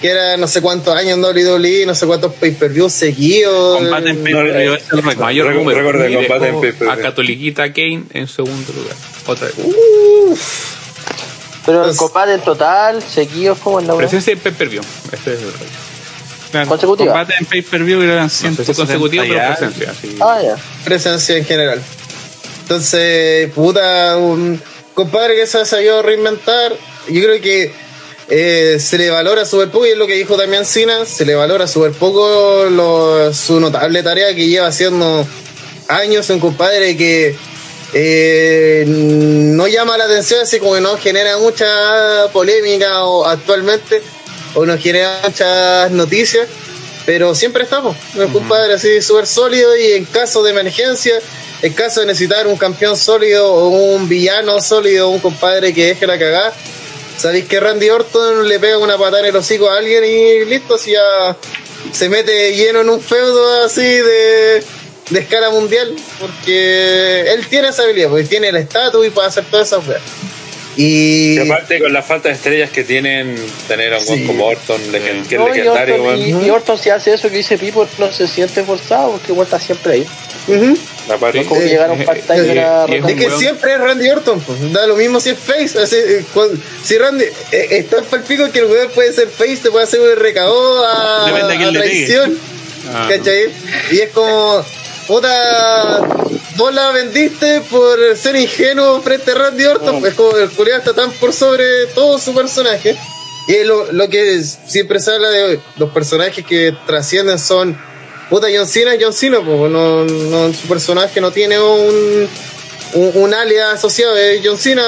que 0.00 0.08
era 0.08 0.36
no 0.38 0.46
sé 0.48 0.60
cuántos 0.62 0.94
años 0.96 1.14
en 1.14 1.20
WWE, 1.22 1.84
no 1.86 1.94
sé 1.94 2.06
cuántos 2.06 2.32
pay-per-views 2.34 2.92
seguidos. 2.92 3.78
Combate 3.78 4.10
en 4.10 4.18
No, 4.18 4.24
pay-per-view, 4.24 4.74
ese 4.74 4.84
es 4.86 5.06
el. 5.06 5.16
Mayor 5.18 5.54
número. 5.54 5.84
combate 5.84 6.48
en 6.48 6.60
pay-per-view. 6.60 6.90
a 6.90 6.96
Catoliquita 6.96 7.72
Kane 7.72 8.04
en 8.14 8.26
segundo 8.28 8.72
lugar. 8.72 8.96
Otra 9.26 9.46
vez. 9.46 9.56
Pero 11.66 11.84
el 11.88 11.94
combate 11.96 12.32
en 12.34 12.40
total, 12.40 13.02
seguidos 13.02 13.58
como 13.58 13.78
en 13.80 13.86
la 13.86 13.92
web. 13.94 14.00
Presencia 14.00 14.32
en 14.32 14.38
pay-per-view. 14.38 14.82
Este 15.12 15.34
es 15.34 15.40
el. 15.40 15.48
Claro, 16.50 16.68
consecutiva. 16.68 17.12
Combate 17.12 17.34
en 17.38 17.46
pay-per-view 17.46 18.00
que 18.00 18.04
eran 18.06 18.24
No 18.24 18.28
sé 18.28 18.36
si 18.36 18.42
170 18.74 18.74
consecutivo, 18.82 19.24
pero 19.28 19.56
presencia. 19.56 19.94
sí. 20.00 20.16
Ah, 20.20 20.38
ya. 20.42 20.56
presencia 20.84 21.36
en 21.36 21.44
general. 21.44 21.80
Entonces, 22.62 23.50
puta, 23.52 24.16
un 24.16 24.60
compadre 24.94 25.36
que 25.36 25.46
se 25.46 25.58
ha 25.58 25.64
sabido 25.64 26.02
reinventar, 26.02 26.72
yo 27.08 27.22
creo 27.22 27.40
que 27.40 27.72
eh, 28.28 28.76
se 28.78 28.96
le 28.98 29.10
valora 29.10 29.44
súper 29.44 29.70
poco, 29.70 29.86
y 29.86 29.90
es 29.90 29.96
lo 29.96 30.06
que 30.06 30.14
dijo 30.14 30.36
también 30.36 30.64
Cena, 30.64 31.04
se 31.04 31.24
le 31.24 31.34
valora 31.34 31.66
súper 31.66 31.90
poco 31.92 32.66
lo- 32.70 33.32
su 33.34 33.58
notable 33.58 34.02
tarea 34.04 34.34
que 34.34 34.46
lleva 34.46 34.68
haciendo 34.68 35.26
años, 35.88 36.30
un 36.30 36.38
compadre 36.38 36.96
que 36.96 37.34
eh, 37.92 38.84
no 38.86 39.66
llama 39.66 39.98
la 39.98 40.04
atención, 40.04 40.40
así 40.42 40.60
como 40.60 40.74
que 40.74 40.80
no 40.80 40.96
genera 40.96 41.38
mucha 41.38 41.66
polémica 42.32 43.02
o 43.04 43.26
actualmente, 43.26 44.00
o 44.54 44.66
no 44.66 44.76
genera 44.78 45.20
muchas 45.24 45.90
noticias, 45.90 46.48
pero 47.06 47.34
siempre 47.34 47.64
estamos. 47.64 47.96
Un 48.14 48.32
compadre 48.32 48.74
así 48.74 49.00
súper 49.02 49.26
sólido 49.26 49.76
y 49.76 49.92
en 49.92 50.04
caso 50.04 50.42
de 50.42 50.50
emergencia, 50.50 51.14
en 51.62 51.72
caso 51.72 52.00
de 52.00 52.06
necesitar 52.06 52.46
un 52.46 52.56
campeón 52.56 52.96
sólido 52.96 53.52
o 53.52 53.68
un 53.68 54.08
villano 54.08 54.60
sólido, 54.60 55.08
un 55.08 55.20
compadre 55.20 55.72
que 55.72 55.86
deje 55.86 56.06
la 56.06 56.18
cagada, 56.18 56.52
sabéis 57.16 57.46
que 57.46 57.60
Randy 57.60 57.90
Orton 57.90 58.48
le 58.48 58.58
pega 58.58 58.78
una 58.78 58.96
patada 58.96 59.20
en 59.20 59.26
el 59.26 59.36
hocico 59.36 59.68
a 59.68 59.78
alguien 59.78 60.04
y 60.04 60.44
listo, 60.44 60.78
si 60.78 60.92
ya 60.92 61.36
se 61.92 62.08
mete 62.08 62.54
lleno 62.54 62.80
en 62.80 62.88
un 62.88 63.00
feudo 63.00 63.64
así 63.64 63.82
de, 63.82 64.64
de 65.10 65.20
escala 65.20 65.50
mundial, 65.50 65.94
porque 66.18 67.32
él 67.32 67.46
tiene 67.48 67.68
esa 67.68 67.82
habilidad, 67.82 68.08
porque 68.08 68.24
tiene 68.24 68.48
el 68.48 68.56
estatus 68.56 69.06
y 69.06 69.10
puede 69.10 69.28
hacer 69.28 69.44
todas 69.50 69.68
esas 69.68 69.86
weas. 69.86 70.02
Y 70.76 71.34
Y 71.34 71.38
aparte, 71.38 71.80
con 71.80 71.92
la 71.92 72.02
falta 72.02 72.28
de 72.28 72.34
estrellas 72.36 72.70
que 72.70 72.84
tienen, 72.84 73.36
tener 73.68 73.92
a 73.92 73.98
un 73.98 74.04
Sí. 74.06 74.24
como 74.24 74.46
Orton, 74.46 74.80
que 74.92 74.96
es 74.98 75.32
No, 75.32 75.48
y, 75.48 75.58
legendario, 75.58 76.02
Orton, 76.02 76.18
y, 76.20 76.32
weón. 76.32 76.46
y 76.46 76.50
Orton 76.50 76.78
si 76.78 76.90
hace 76.90 77.12
eso 77.14 77.28
que 77.28 77.36
dice 77.38 77.58
Pipo 77.58 77.86
no 77.98 78.12
se 78.12 78.26
siente 78.28 78.62
forzado 78.62 79.12
porque 79.12 79.32
igual 79.32 79.46
está 79.46 79.58
siempre 79.58 79.94
ahí. 79.94 80.06
Ujú. 80.48 80.76
Aparte, 81.12 81.38
No 81.38 81.42
es 81.42 81.48
como 81.48 81.60
que 81.60 81.66
Eh, 81.66 81.70
llegar 81.70 81.90
a 81.90 81.92
un 81.92 82.00
eh, 82.00 82.04
part-time 82.04 82.38
eh, 82.38 82.42
de 82.42 82.54
la 82.54 82.86
y 82.88 82.94
es 82.94 83.04
que 83.04 83.26
weón. 83.26 83.38
siempre 83.40 83.72
es 83.74 83.80
Randy 83.80 84.10
Orton, 84.10 84.40
pues. 84.40 84.72
da 84.72 84.86
lo 84.86 84.96
mismo 84.96 85.18
si 85.20 85.30
es 85.30 85.38
face. 85.38 85.78
así, 85.78 85.96
eh, 85.96 86.24
si 86.84 86.96
Randy 86.98 87.24
eh, 87.52 87.66
está 87.70 88.02
para 88.02 88.22
el 88.22 88.28
pico 88.28 88.50
que 88.52 88.60
el 88.60 88.66
weón 88.66 88.90
puede 88.94 89.12
ser 89.12 89.28
face, 89.28 89.56
te 89.64 89.70
puede 89.70 89.84
hacer 89.84 90.00
un 90.00 90.08
RKO 90.16 90.84
a, 90.84 91.26
a 91.26 91.72
traición. 91.72 92.38
Ah, 92.92 93.08
¿Cachai? 93.10 93.50
Y 93.90 94.00
es 94.00 94.10
como, 94.10 94.64
puta, 95.06 96.00
vos 96.60 96.74
la 96.74 96.90
vendiste 96.92 97.62
por 97.70 97.98
ser 98.16 98.36
ingenuo 98.36 99.00
frente 99.02 99.32
a 99.32 99.34
Randy 99.34 99.64
Orton. 99.64 100.04
Es 100.06 100.14
como 100.14 100.36
el 100.36 100.50
culiado 100.50 100.78
está 100.80 100.92
tan 100.94 101.10
por 101.12 101.32
sobre 101.32 101.86
todo 101.94 102.18
su 102.18 102.34
personaje. 102.34 102.96
Y 103.48 103.64
lo, 103.64 103.90
lo 103.92 104.08
que 104.08 104.34
es- 104.34 104.58
siempre 104.66 105.00
se 105.00 105.10
habla 105.12 105.30
de 105.30 105.58
los 105.76 105.90
personajes 105.90 106.44
que 106.44 106.74
trascienden 106.86 107.38
son. 107.38 107.76
Puta, 108.28 108.46
John 108.54 108.66
Cena 108.68 108.94
es 108.94 109.02
John 109.02 109.12
Cena, 109.12 109.38
pues 109.44 109.70
no, 109.72 110.04
no, 110.04 110.52
su 110.54 110.68
personaje 110.68 111.20
no 111.20 111.32
tiene 111.32 111.58
un, 111.58 112.28
un, 112.94 113.10
un 113.14 113.34
alias 113.34 113.74
asociado, 113.74 114.16
es 114.16 114.40
John 114.44 114.56
Cena 114.56 114.84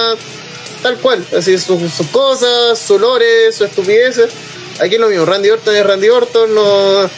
tal 0.82 0.97
cual, 0.99 1.24
así 1.36 1.59
sus, 1.59 1.93
sus 1.93 2.07
cosas, 2.09 2.78
su 2.78 2.99
lore, 3.01 3.51
su 3.53 3.65
estupideces. 3.65 4.31
Aquí 4.81 4.94
es 4.94 5.01
lo 5.01 5.09
mismo, 5.09 5.24
Randy 5.24 5.51
Orton 5.51 5.74
es 5.74 5.85
Randy 5.85 6.09
Orton, 6.09 6.55
no 6.55 7.11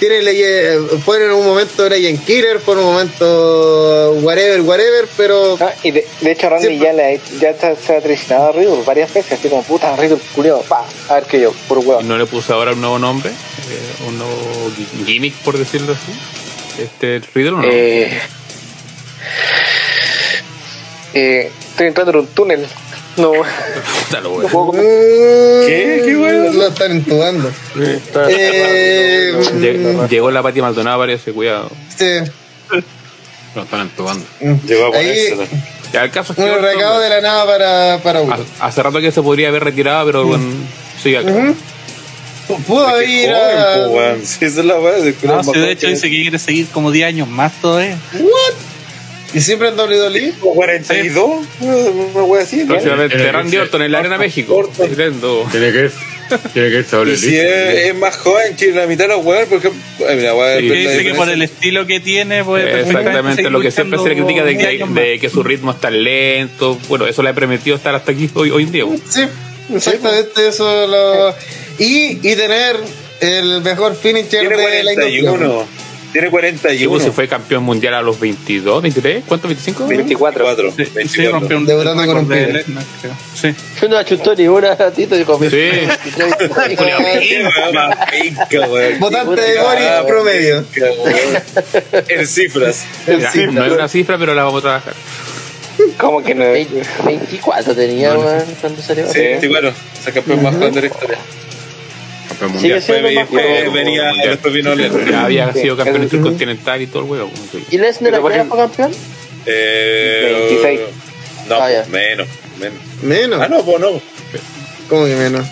tiene 0.00 0.22
leye, 0.22 0.78
fue 1.04 1.22
en 1.24 1.30
un 1.30 1.44
momento 1.46 1.88
Legend 1.88 2.24
Killer, 2.24 2.58
fue 2.58 2.74
en 2.74 2.80
un 2.80 2.86
momento 2.86 4.12
whatever, 4.22 4.62
whatever, 4.62 5.06
pero 5.16 5.56
Ah, 5.60 5.72
y 5.84 5.92
de, 5.92 6.04
de 6.22 6.30
hecho 6.32 6.48
Randy 6.48 6.66
Siempre- 6.66 6.86
ya, 6.86 6.92
le, 6.94 7.20
ya 7.38 7.50
está- 7.50 7.76
se 7.76 7.94
ha 7.96 8.00
traicionado 8.00 8.48
a 8.48 8.52
Riddle 8.52 8.82
varias 8.84 9.12
veces, 9.14 9.32
así 9.38 9.48
como 9.48 9.62
puta, 9.62 9.94
Riddle 9.94 10.18
culiao, 10.34 10.62
pa, 10.62 10.84
a 11.08 11.14
ver 11.14 11.24
que 11.24 11.40
yo, 11.40 11.52
por 11.68 11.78
¿Y 11.78 11.86
huevo. 11.86 12.02
no 12.02 12.18
le 12.18 12.26
puso 12.26 12.52
ahora 12.54 12.72
un 12.72 12.80
nuevo 12.80 12.98
nombre? 12.98 13.30
Eh, 13.30 14.08
un 14.08 14.18
nuevo 14.18 14.72
gi- 14.76 15.04
gimmick, 15.04 15.34
por 15.44 15.56
decirlo 15.56 15.92
así. 15.92 16.82
Este 16.82 17.20
Riddle 17.34 17.50
o 17.52 17.56
no? 17.58 17.68
Eh, 17.70 18.18
eh, 21.14 21.50
estoy 21.70 21.86
entrando 21.88 22.12
en 22.12 22.18
un 22.18 22.26
túnel. 22.28 22.66
No, 23.16 23.32
no 24.22 24.30
bueno. 24.30 24.48
puedo 24.48 24.72
¿Qué? 24.72 26.02
¿Qué 26.06 26.16
weón? 26.16 26.56
Lo 26.56 26.68
están 26.68 26.90
entubando. 26.92 27.50
Eh, 27.78 29.34
Lle- 29.60 30.08
Llegó 30.08 30.30
la 30.30 30.42
Pati 30.42 30.60
Maldonado, 30.60 30.98
parece, 31.00 31.32
cuidado. 31.32 31.70
este, 31.88 32.24
Lo 33.54 33.62
están 33.62 33.80
entubando. 33.82 34.24
Llegó 34.66 34.94
a 34.94 34.98
Ahí. 34.98 35.28
Ya, 35.92 36.04
el 36.04 36.10
caso 36.12 36.32
es 36.32 36.36
que. 36.38 36.44
un 36.44 36.50
Orton, 36.50 36.64
recado 36.64 37.00
de 37.00 37.08
la 37.08 37.20
nada 37.20 37.46
para, 37.46 37.98
para 38.02 38.20
uno. 38.20 38.36
ha- 38.60 38.66
Hace 38.66 38.82
rato 38.82 39.00
que 39.00 39.10
se 39.10 39.22
podría 39.22 39.48
haber 39.48 39.64
retirado, 39.64 40.06
pero 40.06 40.24
bueno, 40.24 40.44
sigue 41.02 41.18
acá. 41.18 41.32
Pudo 42.66 42.86
haber 42.86 43.06
Qué 43.06 43.12
ir 43.24 43.30
joven, 43.30 43.58
a. 43.58 43.74
po, 43.86 43.90
weón. 43.92 44.20
Sí, 44.26 44.44
esa 44.44 44.60
es 44.60 44.66
la 44.66 44.78
weá. 44.78 44.94
de 45.00 45.14
que 45.14 45.26
No, 45.26 45.34
era 45.34 45.42
si 45.42 45.46
más 45.48 45.54
de 45.56 45.60
joven 45.62 45.72
hecho 45.72 45.86
que- 45.88 45.92
dice 45.94 46.10
que 46.10 46.22
quiere 46.22 46.38
seguir 46.38 46.68
como 46.68 46.90
10 46.92 47.06
años 47.08 47.28
más 47.28 47.52
todavía. 47.60 47.98
Y 49.32 49.40
siempre 49.40 49.68
en 49.68 49.78
WWE. 49.78 50.32
42, 50.40 51.46
una 51.60 52.24
wea 52.24 52.42
así, 52.42 52.58
¿no? 52.58 52.68
Próximamente 52.68 53.16
que 53.16 53.32
Randy 53.32 53.56
Orton 53.58 53.82
en 53.82 53.92
la 53.92 53.98
Arena 54.00 54.18
México. 54.18 54.70
Tiene 54.76 55.72
que 55.72 55.80
ir. 55.80 55.92
Tiene 56.52 56.70
que 56.70 56.96
a 56.96 57.02
Y 57.02 57.16
si 57.16 57.36
es, 57.36 57.86
es 57.86 57.94
más 57.94 58.16
joven 58.16 58.56
que 58.56 58.70
la 58.72 58.86
mitad 58.86 59.04
de 59.04 59.14
los 59.14 59.24
weones, 59.24 59.48
por 59.48 59.58
ejemplo. 59.58 59.80
Ay, 60.08 60.16
mira, 60.16 60.56
dice 60.56 61.04
que 61.04 61.14
por 61.14 61.28
el 61.28 61.42
estilo 61.42 61.86
que 61.86 62.00
tiene, 62.00 62.44
perfectamente 62.44 62.80
Exactamente 62.80 63.50
lo 63.50 63.60
que 63.60 63.70
siempre 63.70 63.98
se 63.98 64.08
le 64.08 64.16
critica 64.16 64.44
de 64.44 64.54
10 64.54 64.60
que, 64.60 64.66
años 64.68 64.94
de 64.94 65.18
que 65.18 65.28
su 65.28 65.42
ritmo 65.42 65.72
es 65.72 65.80
tan 65.80 66.02
lento. 66.02 66.78
Bueno, 66.88 67.06
eso 67.06 67.22
le 67.22 67.30
ha 67.30 67.34
permitido 67.34 67.76
estar 67.76 67.94
hasta 67.94 68.12
aquí 68.12 68.30
hoy, 68.34 68.50
hoy 68.50 68.64
en 68.64 68.72
día. 68.72 68.84
Sí, 69.08 69.22
exactamente 69.74 70.48
eso. 70.48 70.86
Lo... 70.86 71.34
Y, 71.78 72.18
y 72.22 72.36
tener 72.36 72.76
el 73.20 73.60
mejor 73.62 73.96
finisher 73.96 74.48
de 74.48 74.84
la 74.84 74.92
industria. 74.92 75.66
41. 76.10 76.12
Tiene 76.12 76.28
Y 76.28 76.30
41. 76.30 76.90
pues, 76.90 77.02
se 77.02 77.12
fue 77.12 77.28
campeón 77.28 77.64
mundial 77.64 77.94
a 77.94 78.02
los 78.02 78.18
22, 78.18 78.82
23, 78.82 79.24
¿cuánto? 79.26 79.48
¿25? 79.48 79.86
24. 79.86 80.44
24. 80.44 80.72
Sí, 80.72 80.84
sí, 80.84 80.90
24. 80.94 81.38
rompió 81.38 81.56
un 81.58 81.66
Debutando 81.66 82.06
con 82.06 82.16
un 82.18 82.28
de 82.28 82.46
pibe. 82.46 82.64
Sí. 83.34 83.54
Yo 83.80 83.88
no 83.88 83.96
achutó 83.96 84.34
ni 84.34 84.48
una 84.48 84.74
ratito 84.74 85.16
Sí. 85.16 85.70
Más 87.72 87.96
pica, 88.10 88.68
weón. 88.68 88.98
Votante 89.00 89.40
de 89.40 89.60
Boris 89.60 89.88
promedio. 90.06 90.64
En 92.08 92.26
cifras. 92.26 92.84
No 93.52 93.64
es 93.64 93.72
una 93.72 93.88
cifra, 93.88 94.18
pero 94.18 94.34
la 94.34 94.44
vamos 94.44 94.60
a 94.60 94.62
trabajar. 94.62 94.94
¿Cómo 95.96 96.22
que 96.22 96.34
no? 96.34 96.50
20 96.50 96.82
24 97.04 97.74
tenía, 97.74 98.18
weón, 98.18 98.44
cuando 98.60 98.82
salió. 98.82 99.10
Sí, 99.10 99.20
24. 99.20 99.68
Es 99.68 100.06
el 100.06 100.12
campeón 100.12 100.42
más 100.42 100.54
joven 100.54 100.74
de 100.74 100.80
la 100.80 100.86
historia. 100.86 101.18
Campeón 102.40 102.60
Sigue 102.62 102.74
mundial. 102.74 102.82
siendo 102.82 103.08
Después, 103.20 103.44
más 103.44 103.58
joven. 103.60 103.72
venía, 103.74 104.12
después 104.30 104.54
vino 104.54 104.74
Lennon. 104.74 105.10
Ya 105.10 105.24
había 105.24 105.52
sido 105.52 105.76
campeón 105.76 105.96
el- 105.98 106.02
intercontinental 106.04 106.82
y 106.82 106.86
todo 106.88 107.04
el 107.04 107.10
huevo. 107.10 107.30
¿Y 107.70 107.78
Lesnar 107.78 108.14
a 108.14 108.20
qué 108.22 108.34
edad 108.34 108.46
fue 108.46 108.56
campeón? 108.58 108.92
Eh, 109.46 110.46
26. 110.48 110.80
No, 111.48 111.54
Ah, 111.56 111.68
pues, 111.68 111.88
menos, 111.88 112.28
menos. 112.58 112.78
Menos. 113.02 113.40
Ah, 113.42 113.48
no, 113.48 113.64
pues 113.64 113.80
no. 113.80 114.00
¿Cómo 114.88 115.04
que 115.06 115.14
menos? 115.16 115.46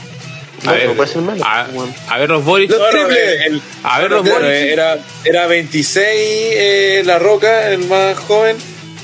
A 0.67 0.73
ver, 0.73 0.87
no 0.89 0.95
puede 0.95 1.09
ser 1.09 1.23
menos. 1.23 1.43
a, 1.47 1.69
a 2.09 2.19
ver 2.19 2.29
los 2.31 2.45
Boris. 2.45 2.69
Los 2.71 2.79
No, 2.81 2.87
no, 2.87 3.07
triples. 3.07 3.41
el- 3.47 3.63
A 3.85 4.01
ver 4.01 4.11
los 4.11 4.29
Boris. 4.29 4.49
era, 4.51 4.99
era 5.25 5.47
26 5.47 6.05
eh, 6.07 7.03
La 7.05 7.19
Roca, 7.19 7.71
el 7.71 7.79
más 7.87 8.19
joven. 8.19 8.57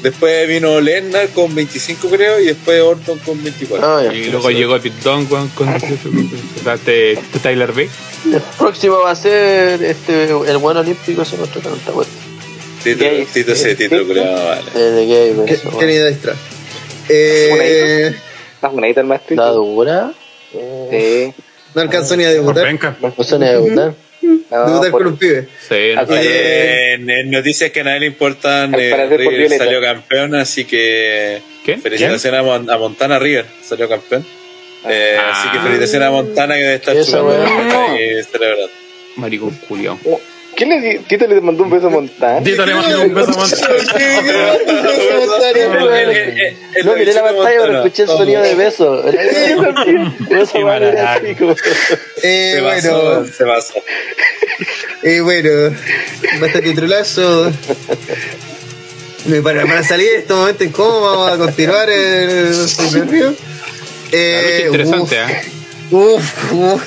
Después 0.05 0.47
vino 0.47 0.83
Lennar 0.83 1.31
con 1.31 1.55
25, 1.55 2.09
creo. 2.11 2.39
Y 2.39 2.45
después 2.49 2.79
Orton 2.83 3.19
con 3.21 3.43
24. 3.43 3.87
Ah. 3.87 4.05
Y 4.15 4.27
luego 4.27 4.51
llegó 4.51 4.79
Pete 4.79 5.01
Dunne 5.03 5.27
con, 5.27 5.51
sea, 6.63 6.75
este, 6.75 7.13
este 7.13 7.39
Tyler 7.39 7.73
Beck. 7.73 7.89
El 8.27 8.43
próximo 8.59 8.99
va 8.99 9.13
a 9.13 9.17
ser 9.17 9.83
este, 9.83 10.25
el 10.25 10.59
buen 10.59 10.77
olímpico, 10.77 11.23
ese 11.23 11.39
no 11.39 11.45
está 11.45 11.59
cuenta, 11.61 11.93
weón. 11.93 12.07
Tito. 12.83 13.05
Tito 13.33 13.55
título, 13.55 14.07
creo. 14.07 14.25
no 14.27 14.45
vale. 14.45 14.71
El 14.75 14.95
de 14.95 15.07
gay, 15.07 15.47
¿Qué, 15.47 15.55
eso, 15.55 15.71
qué 15.71 15.87
weón. 15.87 15.87
ni 15.87 15.97
extra? 15.97 16.35
Eh, 17.09 18.15
¿Estás 18.57 18.73
bonita 18.73 19.01
el 19.01 19.07
maestro? 19.07 19.37
La 19.37 19.49
dura. 19.53 20.13
Sí. 20.53 21.33
no 21.75 21.81
alcanzó 21.81 22.15
ni 22.15 22.25
a 22.25 22.31
debutar. 22.31 22.71
No 23.01 23.25
se 23.25 23.39
ni 23.39 23.47
a 23.47 23.53
debutar. 23.53 23.95
No, 24.51 24.67
Debutar 24.67 24.91
por- 24.91 25.03
con 25.03 25.13
un 25.13 25.17
pibe. 25.19 25.49
Sí. 25.69 25.75
Oye, 26.09 26.99
noticias 27.27 27.71
que 27.71 27.81
a 27.81 27.85
nadie 27.85 28.01
le 28.01 28.07
importan, 28.07 28.75
eh, 28.79 29.07
River 29.17 29.51
salió 29.51 29.81
campeón, 29.81 30.35
así 30.35 30.65
que 30.65 31.41
¿Quién? 31.65 31.81
felicitaciones 31.83 32.41
a, 32.41 32.43
Mon- 32.43 32.71
a 32.71 32.77
Montana 32.79 33.19
River, 33.19 33.47
salió 33.63 33.89
campeón. 33.89 34.25
Eh, 34.87 35.17
Ah. 35.19 35.33
Así 35.33 35.49
que 35.51 35.59
felicitaciones 35.61 36.09
a 36.09 36.11
Montana 36.11 36.55
que 36.55 36.61
debe 36.63 36.75
estar 36.75 36.95
chupando 37.03 37.97
y 37.99 38.23
celebrando. 38.25 38.71
Maricón 39.17 39.51
culiao. 39.69 39.99
¿Quién 40.57 40.69
le 40.69 41.01
le 41.35 41.41
mandó 41.41 41.63
un 41.65 41.71
beso 41.71 41.87
a 41.89 41.91
Montana? 41.91 42.43
Tito 42.45 42.65
le 42.67 42.75
mandó 42.75 43.03
un 43.03 43.15
beso 43.15 43.31
a 43.33 43.37
Montana. 43.37 43.75
No 46.85 46.95
miré 46.97 47.13
la 47.15 47.23
pantalla, 47.25 47.59
pero 47.63 47.77
escuché 47.85 48.03
el 48.03 48.09
sonido 48.09 48.43
de 48.43 48.55
beso. 48.55 49.09
Era 49.13 49.25
como- 51.39 51.57
Eh, 52.23 52.61
bueno, 52.63 53.25
se 53.27 53.45
pasó. 53.45 53.75
eh, 55.03 55.21
bueno, 55.21 55.75
bastante 56.41 56.73
trolazo. 56.75 57.53
Para, 59.43 59.65
para 59.67 59.83
salir 59.83 60.11
de 60.11 60.19
este 60.19 60.35
momento 60.35 60.65
incómodo, 60.65 61.01
vamos 61.17 61.33
a 61.33 61.39
continuar 61.39 61.89
en 61.89 62.31
el 62.31 62.55
superrío. 62.69 63.31
La 63.31 63.35
Eh, 64.13 64.65
lucha 64.67 64.69
interesante, 64.85 65.25
uf, 65.25 65.31
¿eh? 65.31 65.43
Uf, 65.91 66.53
uf. 66.53 66.83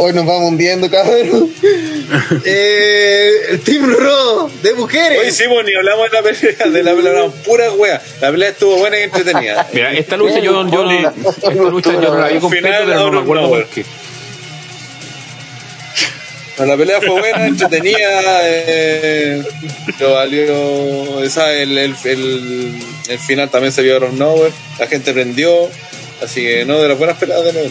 Hoy 0.00 0.12
nos 0.12 0.24
vamos 0.26 0.50
hundiendo, 0.50 0.88
cabrón. 0.88 1.52
eh, 2.44 3.30
el 3.50 3.60
Team 3.60 3.92
Raw 3.92 4.48
de 4.62 4.74
mujeres. 4.74 5.18
Hoy 5.20 5.28
hicimos 5.28 5.64
ni 5.64 5.74
hablamos 5.74 6.08
de 6.08 6.16
la 6.16 6.22
pelea, 6.22 6.66
de 6.68 6.82
la 6.84 6.94
pelea, 6.94 7.12
no, 7.14 7.30
pura 7.32 7.72
wea. 7.72 8.00
La 8.20 8.30
pelea 8.30 8.50
estuvo 8.50 8.76
buena 8.76 8.96
y 8.96 9.02
entretenida. 9.02 9.66
Mira, 9.72 9.92
esta 9.92 10.16
lucha 10.16 10.38
yo, 10.38 10.68
yo 10.70 10.88
esta 10.88 11.50
lucha 11.50 11.92
yo 11.92 12.00
no 12.00 12.16
la 12.16 12.28
vi 12.28 12.38
completa, 12.38 12.68
Final, 12.68 12.84
pero 12.86 13.00
no 13.00 13.10
me 13.10 13.18
acuerdo 13.20 13.48
por 13.48 13.66
qué. 13.66 13.84
La 16.58 16.76
pelea 16.76 17.00
fue 17.00 17.10
buena, 17.20 17.46
entretenida, 17.46 18.40
eh, 18.42 19.42
lo 20.00 20.14
valió, 20.14 21.22
esa, 21.22 21.52
el, 21.54 21.78
el, 21.78 21.94
el, 22.04 22.74
el 23.08 23.18
final 23.20 23.48
también 23.48 23.72
se 23.72 23.82
vio 23.82 23.94
out 23.94 24.02
of 24.02 24.12
nowhere, 24.14 24.52
la 24.80 24.88
gente 24.88 25.12
prendió, 25.12 25.70
así 26.20 26.42
que 26.42 26.64
no, 26.64 26.80
de 26.80 26.88
las 26.88 26.98
buenas 26.98 27.16
peleas 27.16 27.44
de 27.44 27.52
nuevo. 27.52 27.70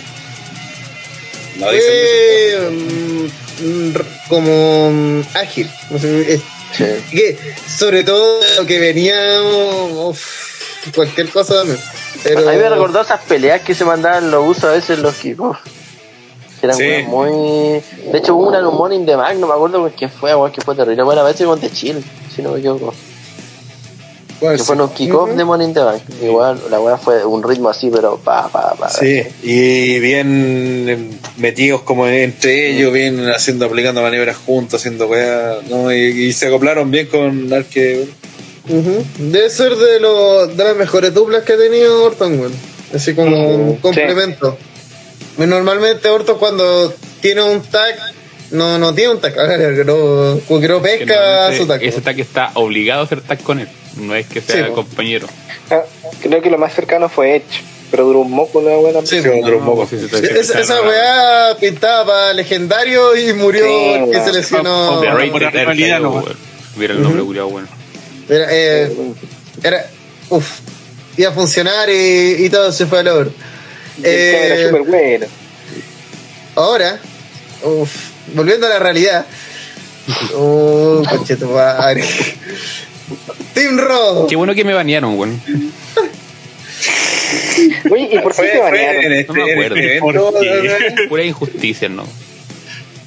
No 1.59 1.71
dicen 1.71 3.25
mm, 3.61 3.95
como 4.29 4.89
mm, 4.91 5.21
ágil. 5.35 5.69
No 5.89 5.99
sé, 5.99 6.33
es- 6.33 6.41
Sí. 6.73 6.83
que, 7.11 7.37
sobre 7.65 8.03
todo 8.03 8.41
lo 8.57 8.65
que 8.65 8.77
venía, 8.77 9.15
uf, 9.41 10.91
cualquier 10.93 11.29
cosa 11.29 11.55
también. 11.59 11.79
Pero, 12.23 12.39
A 12.47 12.51
mí 12.51 12.57
me 12.57 12.69
recordó 12.69 13.01
esas 13.01 13.21
peleas 13.21 13.61
que 13.61 13.73
se 13.73 13.85
mandaban 13.85 14.29
los 14.29 14.45
usos 14.45 14.65
a 14.65 14.71
veces 14.73 14.99
los 14.99 15.15
kickoffs. 15.15 15.61
Que 16.59 16.65
eran 16.65 16.77
Sí. 16.77 17.03
muy. 17.07 17.31
De 18.11 18.17
hecho, 18.17 18.35
hubo 18.35 18.47
una 18.49 18.59
en 18.59 18.65
un 18.65 18.75
Morning 18.75 19.05
de 19.05 19.15
Mag, 19.15 19.37
no 19.37 19.47
me 19.47 19.53
acuerdo 19.53 19.79
con 19.79 19.91
quién 19.91 20.09
fue, 20.11 20.31
que 20.51 20.59
fue 20.61 20.75
terrible. 20.75 21.03
Bueno, 21.03 21.21
a 21.21 21.23
veces 21.23 21.47
con 21.47 21.59
The 21.59 21.69
Chill, 21.71 22.03
si 22.35 22.41
no 22.41 22.51
me 22.51 22.59
equivoco. 22.59 22.93
Bueno, 24.39 24.57
Que 24.57 24.63
fue 24.63 24.75
un 24.75 24.89
kickoff 24.89 25.31
de 25.31 25.43
Morning 25.43 25.73
de 25.73 25.81
Mag. 25.83 26.01
Igual, 26.21 26.61
la 26.69 26.79
wea 26.79 26.97
fue 26.97 27.25
un 27.25 27.41
ritmo 27.43 27.69
así, 27.69 27.89
pero 27.91 28.17
pa, 28.17 28.47
pa, 28.49 28.75
pa. 28.75 28.89
Sí, 28.89 29.23
y 29.43 29.99
bien 29.99 30.85
eh, 30.87 31.09
metidos 31.37 31.81
como 31.81 32.07
entre 32.07 32.71
ellos, 32.71 32.93
bien 32.93 33.29
haciendo, 33.29 33.65
aplicando 33.65 34.01
maniobras 34.01 34.37
juntos, 34.37 34.79
haciendo 34.79 35.07
weas, 35.07 35.63
¿no? 35.69 35.91
Y, 35.91 35.97
y 36.27 36.33
se 36.33 36.47
acoplaron 36.47 36.91
bien 36.91 37.07
con 37.07 37.51
Arque. 37.51 38.07
Ujú. 38.69 39.03
Debe 39.17 39.49
ser 39.49 39.75
de, 39.75 39.99
lo, 39.99 40.47
de 40.47 40.63
las 40.63 40.75
mejores 40.75 41.13
duplas 41.13 41.43
que 41.43 41.53
ha 41.53 41.57
tenido 41.57 42.03
Orton, 42.03 42.39
weón. 42.39 42.53
Así 42.93 43.13
como 43.15 43.55
un 43.55 43.75
complemento. 43.77 44.57
Normalmente 45.37 46.09
Orton 46.09 46.37
cuando 46.37 46.93
tiene 47.21 47.43
un 47.43 47.61
tag, 47.61 47.95
no, 48.51 48.77
no 48.77 48.93
tiene 48.93 49.13
un 49.13 49.19
tag, 49.21 49.35
no, 49.85 50.39
como 50.47 50.59
que 50.59 50.67
no 50.67 50.81
Que 50.81 50.97
pesca 50.99 51.53
su 51.55 51.65
tag. 51.67 51.83
ese 51.83 52.01
tag 52.01 52.19
está 52.19 52.51
obligado 52.55 53.01
a 53.01 53.05
hacer 53.05 53.21
tag 53.21 53.41
con 53.43 53.59
él. 53.59 53.67
No 53.99 54.15
es 54.15 54.27
que 54.27 54.41
sea 54.41 54.67
Sí, 54.67 54.71
compañero. 54.73 55.27
Ah, 55.69 55.81
Creo 56.21 56.41
que 56.41 56.49
lo 56.49 56.57
más 56.57 56.73
cercano 56.73 57.09
fue 57.09 57.37
Edge, 57.37 57.63
pero 57.91 58.05
duró 58.05 58.19
un 58.19 58.31
moco 58.31 58.61
la 58.61 58.75
buena. 58.77 59.01
Sí, 59.05 59.21
Sí, 59.21 59.27
otro 59.43 59.59
moco. 59.59 59.87
Sí, 59.89 59.97
sí, 59.99 60.07
sí, 60.09 60.17
sí, 60.43 60.57
Esa, 60.59 60.81
weá 60.81 61.57
pintaba 61.59 62.05
para 62.05 62.33
legendario 62.33 63.15
y 63.15 63.33
murió 63.33 63.65
Sí, 63.65 63.95
porque 64.01 64.21
se 64.23 64.33
lesionó. 64.33 65.01
Mira 66.75 66.93
el 66.93 67.01
nombre 67.01 67.23
culiao 67.23 67.49
bueno. 67.49 67.67
Era, 68.29 68.45
eh, 68.51 68.91
era, 69.63 69.85
uf, 70.29 70.59
iba 71.17 71.29
a 71.29 71.33
funcionar 71.33 71.89
y, 71.89 72.35
y 72.45 72.49
todo 72.49 72.71
se 72.71 72.85
fue 72.85 72.99
al 72.99 73.07
oro. 73.07 73.31
Era 74.03 74.09
Eh, 74.09 74.65
súper 74.67 74.81
bueno. 74.83 75.25
ahora, 76.55 76.99
uf, 77.63 77.89
volviendo 78.33 78.67
a 78.67 78.69
la 78.69 78.79
realidad. 78.79 79.25
Oh, 80.35 81.03
conchetumadre. 81.09 82.01
Team 83.53 83.77
Raw. 83.77 84.27
Qué 84.27 84.35
bueno 84.35 84.53
que 84.55 84.63
me 84.63 84.73
banearon, 84.73 85.17
weón. 85.17 85.41
Oye, 87.89 88.09
¿y 88.11 88.19
por 88.19 88.31
qué 88.33 88.37
Fue, 88.37 88.47
te 88.49 88.59
banearon? 88.59 89.03
en 89.03 89.11
este, 89.13 89.33
No 89.33 89.45
me 89.45 89.51
en 89.51 89.59
acuerdo. 89.59 89.75
este 89.77 89.99
¿Por? 89.99 91.09
Pura 91.09 91.23
injusticia, 91.23 91.89
¿no? 91.89 92.03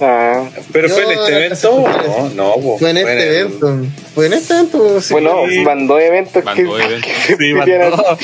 Ah, 0.02 0.48
pero 0.72 0.89
fue 0.89 1.05
en 1.05 1.10
este 1.10 1.36
evento. 1.36 1.85
no, 1.86 2.28
No, 2.28 2.28
no, 2.35 2.55
po. 2.62 2.78
Fue 2.78 2.90
en 2.90 2.97
este 2.98 3.39
evento. 3.40 3.78
Fue 4.14 4.27
en 4.27 4.32
este 4.32 4.55
evento. 4.55 5.01
sí. 5.01 5.12
bueno, 5.12 5.43
mandó 5.64 5.98
eventos 6.01 6.43
Mandó 6.44 6.77
que, 6.77 6.82
eventos. 6.85 7.10
que 7.27 7.36
Sí, 7.36 7.52
mandó. 7.55 8.18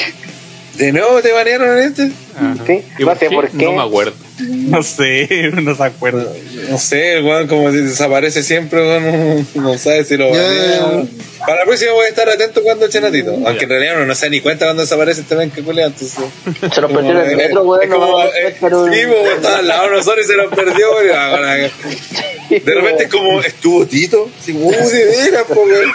¿De 0.74 0.92
nuevo 0.92 1.20
te 1.22 1.32
banearon 1.32 1.78
en 1.78 1.84
este? 1.84 2.08
Sí, 2.66 2.82
¿Y 2.98 3.04
no 3.04 3.14
sé 3.16 3.30
por 3.30 3.48
qué. 3.50 3.64
No 3.64 3.72
me 3.72 3.82
acuerdo. 3.82 4.14
No 4.68 4.82
sé, 4.82 5.50
no 5.62 5.74
se 5.74 5.82
acuerda. 5.82 6.24
No 6.68 6.78
sé, 6.78 7.14
el 7.18 7.24
weón 7.24 7.46
como 7.46 7.70
si 7.70 7.78
desaparece 7.78 8.42
siempre, 8.42 8.80
weón, 8.80 9.46
no, 9.54 9.62
no 9.62 9.78
sabe 9.78 10.04
si 10.04 10.16
lo 10.16 10.32
Ya, 10.34 10.42
banean. 10.42 11.08
Para 11.46 11.60
la 11.60 11.64
próxima 11.64 11.92
voy 11.92 12.06
a 12.06 12.08
estar 12.08 12.28
atento 12.28 12.62
cuando 12.62 12.86
echen 12.86 13.04
a 13.04 13.10
Tito. 13.12 13.30
Aunque 13.46 13.64
en 13.64 13.70
realidad 13.70 13.96
uno 13.96 14.06
no 14.06 14.14
se 14.14 14.26
da 14.26 14.30
ni 14.30 14.40
cuenta 14.40 14.64
cuando 14.66 14.82
desaparece 14.82 15.20
este 15.20 15.36
men 15.36 15.50
que 15.50 15.62
culea, 15.62 15.86
entonces. 15.86 16.18
Se 16.74 16.80
nos 16.80 16.90
perdió 16.92 17.10
en 17.22 17.30
el 17.30 17.36
metro, 17.36 17.60
Es 17.80 17.88
weón. 17.88 18.00
no 18.00 18.18
a 18.18 18.26
eh, 18.26 18.56
pero- 18.60 18.86
sí, 18.92 19.00
po, 19.06 19.30
estaba 19.30 19.58
al 19.58 19.68
lado 19.68 19.90
de 19.90 19.96
nosotros 19.96 20.24
y 20.24 20.28
se 20.28 20.36
nos 20.36 20.52
perdió, 20.54 20.86
weón. 20.96 21.70
De 22.50 22.74
repente 22.74 23.04
es 23.04 23.10
como, 23.10 23.40
¿estuvo 23.40 23.86
Tito? 23.86 24.28
Sí, 24.44 24.52
uh, 24.52 24.70
de 24.88 25.04
veras, 25.04 25.44
po, 25.44 25.62
weón. 25.62 25.92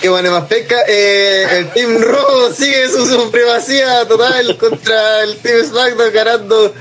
Que 0.00 0.08
bueno, 0.08 0.30
más 0.30 0.44
pesca. 0.48 0.76
Eh, 0.88 1.46
el 1.58 1.70
Team 1.72 2.00
Raw 2.00 2.52
sigue 2.56 2.88
su 2.88 3.06
supremacía 3.06 4.06
total 4.08 4.56
contra 4.56 5.22
el 5.24 5.36
Team 5.36 5.66
SmackDown 5.66 6.12
ganando. 6.12 6.74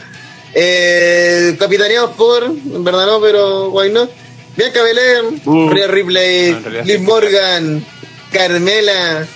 Eh, 0.53 1.55
capitaneados 1.59 2.15
por, 2.15 2.43
en 2.45 2.83
verdad 2.83 3.05
no, 3.05 3.21
pero 3.21 3.69
why 3.69 3.89
not. 3.91 4.09
Bianca 4.55 4.81
Belair, 4.81 5.23
Uh. 5.45 5.69
Rhea 5.69 5.87
Ripley, 5.87 6.51
No, 6.51 6.85
sí. 6.85 6.97
Morgan, 6.99 7.85
Carmela 8.31 9.27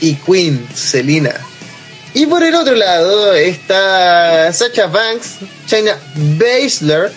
y 0.00 0.14
Queen 0.16 0.68
Selina. 0.74 1.34
Y 2.14 2.26
por 2.26 2.42
el 2.42 2.54
otro 2.54 2.74
lado 2.74 3.32
está 3.34 4.52
Sacha 4.52 4.86
Banks, 4.86 5.36
China 5.66 5.96
Baszler, 6.14 7.10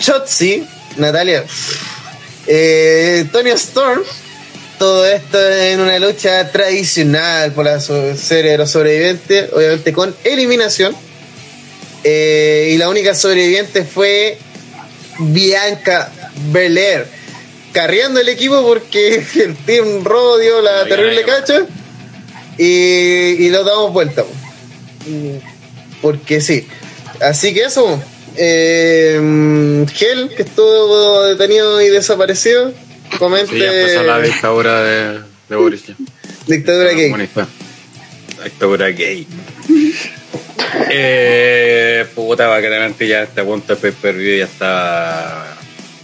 Shotzi, 0.00 0.66
Natalia, 0.98 1.44
eh, 2.46 3.26
Tony 3.32 3.50
Storm. 3.50 4.02
Todo 4.78 5.06
esto 5.06 5.38
en 5.50 5.80
una 5.80 5.98
lucha 5.98 6.50
tradicional 6.50 7.52
por 7.52 7.64
la 7.64 7.78
serie 7.80 8.52
de 8.52 8.58
los 8.58 8.70
sobrevivientes, 8.70 9.52
obviamente 9.52 9.92
con 9.92 10.14
eliminación. 10.24 10.96
Eh, 12.04 12.70
y 12.72 12.78
la 12.78 12.88
única 12.88 13.14
sobreviviente 13.14 13.84
fue 13.84 14.38
Bianca 15.18 16.10
Belair, 16.50 17.06
carreando 17.72 18.18
el 18.20 18.28
equipo 18.28 18.62
porque 18.62 19.24
el 19.36 19.56
Team 19.56 20.04
Raw 20.04 20.38
dio 20.38 20.60
la 20.60 20.84
terrible 20.84 21.22
cacha 21.22 21.66
y, 22.58 22.64
y 22.64 23.48
lo 23.50 23.62
damos 23.62 23.92
vuelta. 23.92 24.24
po. 24.24 24.30
Porque 26.00 26.40
sí. 26.40 26.66
Así 27.20 27.54
que 27.54 27.64
eso. 27.64 28.02
Eh, 28.36 29.84
Gel, 29.92 30.30
que 30.34 30.42
estuvo 30.42 31.22
detenido 31.24 31.80
y 31.82 31.88
desaparecido, 31.88 32.72
comente 33.18 33.52
Sí, 33.52 33.58
ya 33.58 33.72
empezó 33.72 34.02
la 34.04 34.20
dictadura 34.20 34.82
de, 34.82 35.20
de 35.48 35.56
Boris. 35.56 35.86
ya. 35.86 35.94
dictadura 36.46 36.90
gay. 36.92 37.10
Comunista. 37.10 37.46
Dictadura 38.44 38.88
gay. 38.88 39.26
Eh, 40.90 42.06
puta, 42.14 42.46
básicamente 42.48 43.06
ya 43.06 43.22
este 43.22 43.42
punto 43.42 43.72
el 43.74 43.78
pay-per-view 43.78 44.38
ya 44.38 44.44
está 44.44 45.56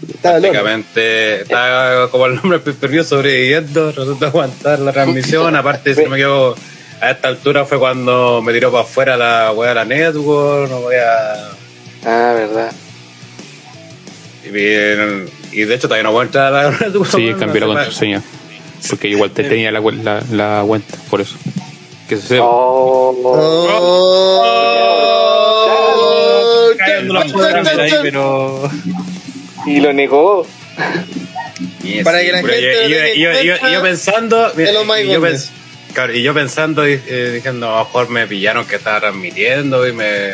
Estaba 0.08 0.36
loco. 0.38 0.52
prácticamente 0.52 1.42
está 1.42 2.08
como 2.10 2.26
el 2.26 2.34
nombre 2.36 2.58
del 2.58 2.60
pay-per-view 2.60 3.04
sobreviviendo, 3.04 3.92
tratando 3.92 4.14
de 4.16 4.26
aguantar 4.26 4.78
la 4.80 4.92
transmisión. 4.92 5.56
Aparte, 5.56 5.94
si 5.94 6.02
no 6.02 6.10
me 6.10 6.16
equivoco, 6.18 6.56
a 7.00 7.10
esta 7.10 7.28
altura 7.28 7.64
fue 7.64 7.78
cuando 7.78 8.42
me 8.42 8.52
tiró 8.52 8.70
para 8.70 8.84
afuera 8.84 9.16
la 9.16 9.52
wea 9.52 9.70
de 9.70 9.74
la 9.74 9.84
network, 9.84 10.70
no 10.70 10.80
voy 10.80 10.96
a. 10.96 11.50
Ah, 12.04 12.32
verdad. 12.34 12.72
Y, 14.46 14.50
bien- 14.50 15.28
y 15.52 15.62
de 15.64 15.74
hecho 15.74 15.88
todavía 15.88 16.04
no 16.04 16.12
voy 16.12 16.22
a 16.22 16.26
entrar 16.26 16.54
a 16.54 16.70
la. 16.70 16.78
Sí, 17.10 17.34
cambié 17.38 17.60
la 17.60 17.66
contraseña. 17.66 18.22
Porque 18.90 19.08
igual 19.08 19.30
te 19.32 19.42
tenía 19.44 19.70
la, 19.72 19.80
la, 19.80 20.22
la 20.30 20.62
cuenta, 20.66 20.96
por 21.10 21.20
eso. 21.20 21.36
Que 22.08 22.16
se 22.16 22.28
sepa. 22.28 22.44
Oh, 22.46 23.78
Oh, 23.80 24.42
pero. 28.02 28.70
Y 29.66 29.80
lo 29.80 29.92
negó. 29.92 30.46
Y 31.82 32.02
Para 32.04 32.20
que 32.20 32.32
la 32.32 32.38
gente 32.38 32.88
yo- 32.88 32.98
yo- 33.14 33.42
yo- 33.42 33.68
yo- 33.72 33.82
pensando 33.82 34.52
yo, 35.12 35.20
pens- 35.20 35.50
claro, 35.92 36.12
y 36.14 36.22
yo 36.22 36.32
pensando 36.34 36.84
eh, 36.86 37.32
diciendo 37.34 37.68
a 37.74 37.78
lo 37.80 37.84
mejor 37.84 38.08
me 38.10 38.26
pillaron 38.26 38.64
que 38.66 38.76
estaba 38.76 39.00
transmitiendo 39.00 39.86
y 39.88 39.92
me 39.92 40.30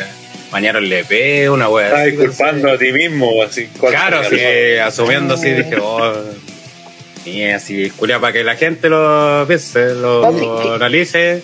bañaron 0.55 0.85
el 0.85 0.93
EP 0.93 1.49
una 1.51 1.67
wea 1.67 1.87
Estás 1.87 1.99
así, 1.99 2.11
disculpando 2.11 2.71
a 2.71 2.77
ti 2.77 2.93
mismo, 2.93 3.43
así. 3.43 3.67
Claro, 3.77 4.19
así, 4.19 4.39
asumiendo 4.77 5.33
así, 5.33 5.49
dije, 5.51 5.75
oh, 5.81 6.13
y 7.25 7.43
así, 7.43 7.89
culia, 7.89 8.21
para 8.21 8.31
que 8.31 8.41
la 8.45 8.55
gente 8.55 8.87
lo 8.87 9.43
piense, 9.49 9.95
lo 9.95 10.25
analice. 10.75 11.43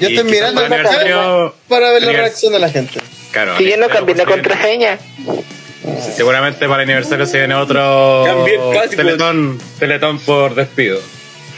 Yo 0.00 0.08
estoy 0.08 0.24
mirando 0.24 0.62
para 0.62 0.76
aniversario- 0.76 1.54
para 1.68 1.90
ver 1.90 2.02
la 2.04 2.12
reacción 2.12 2.54
de 2.54 2.58
la 2.58 2.70
gente. 2.70 3.00
Claro, 3.32 3.58
Si 3.58 3.68
yo 3.68 3.76
no 3.76 3.88
cambié 3.88 4.14
la 4.14 4.24
pues, 4.24 4.34
contraseña. 4.38 4.96
sí, 4.96 6.12
Seguramente 6.16 6.66
para 6.68 6.84
el 6.84 6.88
aniversario 6.88 7.26
se 7.26 7.36
viene 7.36 7.54
otro 7.54 8.46
el 8.46 8.56
password. 8.56 8.96
teletón, 8.96 9.58
teletón 9.78 10.18
por 10.20 10.54
despido. 10.54 10.98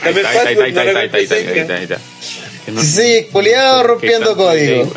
Ahí 0.02 0.12
está, 0.12 0.28
ahí 0.28 0.36
está, 0.54 0.64
ahí 0.64 0.70
está, 0.70 0.80
ahí 0.80 1.24
está, 1.24 1.74
ahí 1.76 1.82
está, 1.84 1.98
Sí, 2.82 3.28
culiado 3.30 3.84
rompiendo 3.84 4.36
código. 4.36 4.92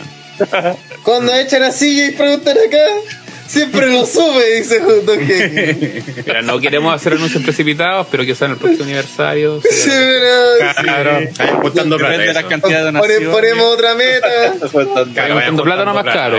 Cuando 1.03 1.33
echan 1.33 1.63
a 1.63 1.71
silla 1.71 2.07
y 2.07 2.11
preguntan 2.11 2.57
acá, 2.57 2.77
siempre 3.47 3.87
lo 3.87 4.05
sube, 4.05 4.55
dice 4.57 4.79
Don. 4.79 5.19
Mira, 6.25 6.41
no 6.41 6.59
queremos 6.59 6.93
hacer 6.93 7.13
anuncios 7.13 7.43
precipitados, 7.43 8.07
pero 8.11 8.23
quizá 8.25 8.45
en 8.45 8.51
el 8.51 8.57
próximo 8.57 8.83
aniversario. 8.83 9.61
Sí, 9.61 9.89
pero- 9.89 10.71
sí. 10.75 10.83
Claro, 10.83 11.19
apuntando 11.53 11.97
plata. 11.97 12.17
De 12.17 12.33
la 12.33 12.39
eso. 12.41 12.49
cantidad 12.49 12.79
de 12.85 12.91
Pone- 12.91 12.99
donaciones. 13.13 13.29
ponemos 13.29 13.73
otra 13.73 13.95
meta. 13.95 14.27
Claro, 14.59 15.35
plata 15.35 15.47
apuntando 15.47 15.85
nomás 15.85 16.03
caro. 16.05 16.37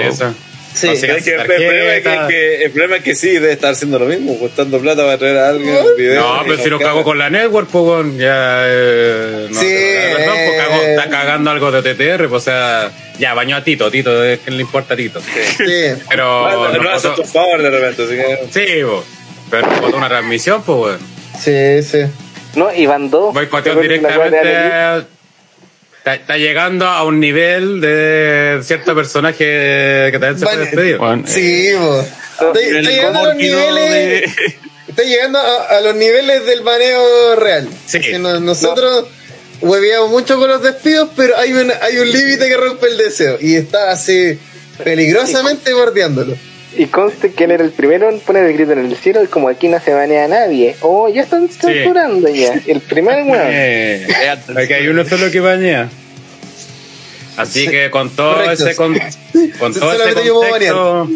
Sí. 0.75 0.89
Es 0.89 1.01
que 1.01 1.35
el, 1.35 1.43
problema 1.47 1.95
es 1.97 2.03
que, 2.03 2.19
que- 2.29 2.65
el 2.65 2.71
problema 2.71 2.97
es 2.99 3.03
que 3.03 3.15
sí, 3.15 3.31
debe 3.33 3.53
estar 3.53 3.73
haciendo 3.73 3.99
lo 3.99 4.05
mismo, 4.07 4.39
costando 4.39 4.79
plata 4.79 5.03
para 5.03 5.19
traer 5.19 5.39
a 5.39 5.49
alguien 5.49 5.75
un 5.75 5.97
video. 5.97 6.21
No, 6.23 6.43
pero 6.45 6.63
si 6.63 6.69
lo 6.71 6.79
cago 6.79 7.03
con 7.03 7.19
la 7.19 7.31
network, 7.31 7.69
pues 7.69 7.85
weón, 7.85 8.17
ya. 8.19 8.61
Eh, 8.67 9.47
no 9.51 9.59
Sí, 9.61 9.67
sé, 9.67 10.13
perdón, 10.17 10.37
pues, 10.37 10.49
eh. 10.49 10.57
cago- 10.59 10.83
está 10.83 11.11
cagando 11.11 11.51
algo 11.51 11.73
de 11.73 11.83
TTR, 11.95 12.29
pues 12.29 12.43
o 12.43 12.45
sea, 12.45 12.91
ya 13.19 13.35
bañó 13.35 13.57
a 13.57 13.65
Tito, 13.65 13.91
Tito, 13.91 14.23
es 14.25 14.39
que 14.41 14.51
le 14.53 14.61
importa 14.61 14.95
a 14.95 14.97
Tito. 14.97 15.21
Sí. 15.21 15.65
Pero. 16.09 16.49
No, 16.51 16.69
no, 16.73 16.83
no 16.83 16.91
hace 16.91 17.09
tu 17.11 17.25
favor 17.25 17.61
de 17.63 17.71
repente, 17.71 18.03
así 18.05 18.15
que. 18.15 18.39
sí, 18.51 18.83
pues. 18.85 19.05
Pero 19.51 19.67
botó 19.81 19.97
una 19.97 20.09
transmisión, 20.09 20.63
pues 20.63 20.79
weón. 20.79 20.99
Sí, 21.41 21.83
sí. 21.83 22.07
No, 22.55 22.73
y 22.75 22.87
van 22.87 23.11
dos. 23.11 23.33
Boicoteó 23.35 23.75
directamente. 23.81 25.07
Está, 25.99 26.15
está 26.15 26.37
llegando 26.39 26.87
a 26.87 27.05
un 27.05 27.21
nivel 27.21 27.81
de 27.81 28.61
cierto 28.63 28.95
personaje 28.95 29.37
que 30.11 30.19
también 30.21 30.39
se 30.39 30.45
puede 30.47 30.59
despedir. 30.65 30.95
Eh, 30.97 30.99
Sí, 31.27 31.69
está 31.69 32.91
llegando 32.91 33.19
a 33.21 33.23
los 33.25 33.37
niveles. 33.37 33.91
de- 33.91 34.57
Está 34.89 35.03
llegando 35.03 35.39
a, 35.39 35.65
a 35.77 35.81
los 35.83 35.95
niveles 35.97 36.47
del 36.47 36.63
baneo 36.63 37.37
real. 37.37 37.69
Sí. 37.87 38.01
Que 38.01 38.19
no- 38.19 38.41
nosotros 38.41 39.05
hueveamos 39.61 40.11
mucho 40.11 40.39
con 40.39 40.49
los 40.49 40.63
despidos, 40.63 41.11
pero 41.15 41.37
hay 41.37 41.53
un, 41.53 41.71
hay 41.83 41.99
un 41.99 42.11
límite 42.11 42.49
que 42.49 42.57
rompe 42.57 42.87
el 42.89 42.97
deseo. 42.97 43.37
Y 43.41 43.55
está 43.57 43.91
así 43.91 44.39
peligrosamente 44.83 45.73
bordeándolo. 45.75 46.37
Y 46.79 46.87
conste 46.87 47.33
que 47.33 47.45
él 47.45 47.51
era 47.51 47.65
el 47.65 47.73
primero 47.73 48.09
en 48.09 48.21
poner 48.21 48.45
el 48.45 48.53
grito 48.53 48.73
en 48.73 48.79
el 48.79 48.97
cielo 48.97 49.23
y 49.25 49.27
como 49.27 49.49
aquí 49.49 49.67
no 49.67 49.81
se 49.81 49.93
banea 49.93 50.27
a 50.27 50.29
nadie. 50.29 50.77
Oh, 50.81 51.09
ya 51.09 51.23
están 51.23 51.49
censurando 51.49 52.29
ya. 52.29 52.55
El 52.67 52.81
primer 52.81 53.25
weón. 53.25 53.49
Eh, 53.51 54.07
aquí 54.57 54.73
hay 54.73 54.87
uno 54.87 55.05
solo 55.05 55.29
que 55.31 55.41
baña. 55.41 55.89
Así 57.37 57.67
que 57.69 57.91
con 57.91 58.11
todo 58.11 58.35
Correcto. 58.35 58.67
ese 58.67 58.77
con, 58.77 58.99
con 59.59 59.75
todo 59.75 59.93
ese 59.93 60.25
contexto, 60.25 61.09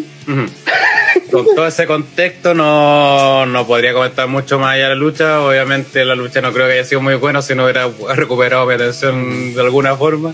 con 1.31 1.45
todo 1.55 1.67
ese 1.67 1.85
contexto 1.85 2.53
no, 2.53 3.45
no 3.45 3.67
podría 3.67 3.93
comentar 3.93 4.27
mucho 4.27 4.57
más 4.59 4.75
allá 4.75 4.83
de 4.83 4.89
la 4.89 4.95
lucha. 4.95 5.41
Obviamente 5.41 6.03
la 6.05 6.15
lucha 6.15 6.41
no 6.41 6.53
creo 6.53 6.67
que 6.67 6.73
haya 6.73 6.85
sido 6.85 7.01
muy 7.01 7.15
buena 7.15 7.41
si 7.41 7.55
no 7.55 7.63
hubiera 7.63 7.89
recuperado 8.15 8.65
mi 8.65 8.73
atención 8.73 9.53
de 9.53 9.61
alguna 9.61 9.95
forma. 9.95 10.33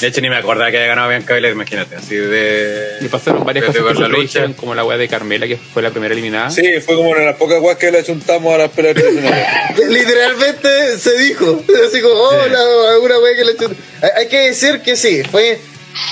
De 0.00 0.08
hecho 0.08 0.20
ni 0.20 0.28
me 0.28 0.36
acordaba 0.36 0.70
que 0.70 0.76
había 0.76 0.88
ganado 0.88 1.08
Bianca 1.08 1.32
Belair, 1.32 1.54
imagínate, 1.54 1.96
así 1.96 2.16
de 2.16 2.98
Y 3.00 3.08
pasaron 3.08 3.44
varias 3.44 3.64
de- 3.66 3.72
de 3.72 3.78
cosas 3.80 3.96
ver 4.10 4.26
que 4.28 4.38
la 4.40 4.54
como 4.54 4.74
la 4.74 4.84
weá 4.84 4.98
de 4.98 5.08
Carmela, 5.08 5.46
que 5.46 5.56
fue 5.56 5.82
la 5.82 5.90
primera 5.90 6.12
eliminada. 6.12 6.50
Sí, 6.50 6.62
fue 6.84 6.96
como 6.96 7.10
una 7.10 7.20
de 7.20 7.26
las 7.26 7.36
pocas 7.36 7.60
guas 7.60 7.76
que 7.78 7.90
le 7.90 8.04
chuntamos 8.04 8.54
a 8.54 8.58
las 8.58 8.70
peleas. 8.70 8.96
Literalmente 9.88 10.98
se 10.98 11.16
dijo. 11.18 11.62
Así 11.88 12.00
como, 12.00 12.14
hola, 12.14 12.58
alguna 12.92 13.18
wea 13.18 13.36
que 13.36 13.44
le 13.44 13.52
echó- 13.52 13.70
hay, 14.16 14.28
que 14.28 14.38
decir 14.48 14.80
que 14.82 14.96
sí, 14.96 15.22
fue 15.30 15.58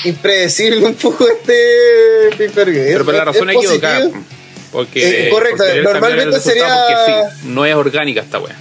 impredecible 0.04 0.84
un 0.86 0.94
poco 0.94 1.28
este 1.28 2.36
pay-per-view. 2.38 2.84
Pero 2.86 3.04
por 3.04 3.14
la 3.14 3.24
razón 3.26 3.50
es 3.50 3.56
equivocada. 3.56 4.00
positivo. 4.00 4.24
Porque, 4.72 5.26
Eh, 5.26 5.30
correcto, 5.30 5.62
porque 5.64 5.82
normalmente 5.82 6.40
sería- 6.40 6.84
porque 6.88 7.28
sí, 7.42 7.48
no 7.48 7.64
es 7.66 7.74
orgánica 7.74 8.22
esta 8.22 8.38
weá. 8.40 8.56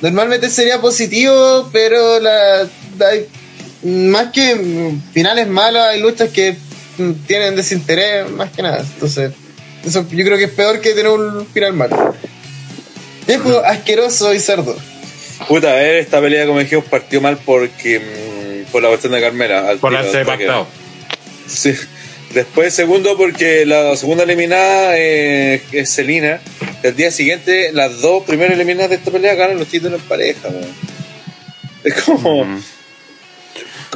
Normalmente 0.00 0.50
sería 0.50 0.80
positivo, 0.80 1.68
pero 1.72 2.20
la, 2.20 2.66
más 3.82 4.32
que 4.32 4.54
mm, 4.54 5.12
finales 5.12 5.46
malos, 5.48 5.82
hay 5.82 6.00
luchas 6.00 6.30
que 6.30 6.56
mm, 6.98 7.12
tienen 7.26 7.56
desinterés, 7.56 8.30
más 8.30 8.50
que 8.50 8.62
nada. 8.62 8.80
Entonces, 8.80 9.32
eso 9.84 10.06
yo 10.10 10.24
creo 10.24 10.38
que 10.38 10.44
es 10.44 10.50
peor 10.50 10.80
que 10.80 10.94
tener 10.94 11.12
un 11.12 11.46
final 11.46 11.72
malo. 11.72 12.14
Viejo, 13.26 13.58
asqueroso 13.64 14.32
y 14.34 14.40
cerdo. 14.40 14.76
Puta, 15.48 15.70
a 15.70 15.74
ver, 15.74 15.96
esta 15.96 16.20
pelea, 16.20 16.46
como 16.46 16.60
dijimos, 16.60 16.84
partió 16.86 17.20
mal 17.20 17.38
porque. 17.44 18.00
mm, 18.00 18.36
por 18.70 18.82
la 18.82 18.88
cuestión 18.88 19.12
de 19.12 19.20
Carmela. 19.20 19.68
al 19.68 19.78
Por 19.78 19.94
haberse 19.96 20.24
pactado. 20.24 20.66
Sí. 21.46 21.74
Después, 22.34 22.74
segundo, 22.74 23.16
porque 23.16 23.64
la 23.64 23.96
segunda 23.96 24.24
eliminada 24.24 24.98
eh, 24.98 25.62
es 25.72 25.90
Selina. 25.90 26.40
El 26.82 26.94
día 26.96 27.10
siguiente, 27.10 27.70
las 27.72 28.00
dos 28.00 28.24
primeras 28.24 28.54
eliminadas 28.54 28.90
de 28.90 28.96
esta 28.96 29.10
pelea 29.10 29.34
ganan 29.34 29.58
los 29.58 29.68
títulos 29.68 30.00
en 30.00 30.06
pareja. 30.06 30.48
Es 31.84 31.94
como. 32.02 32.44
Mm. 32.44 32.62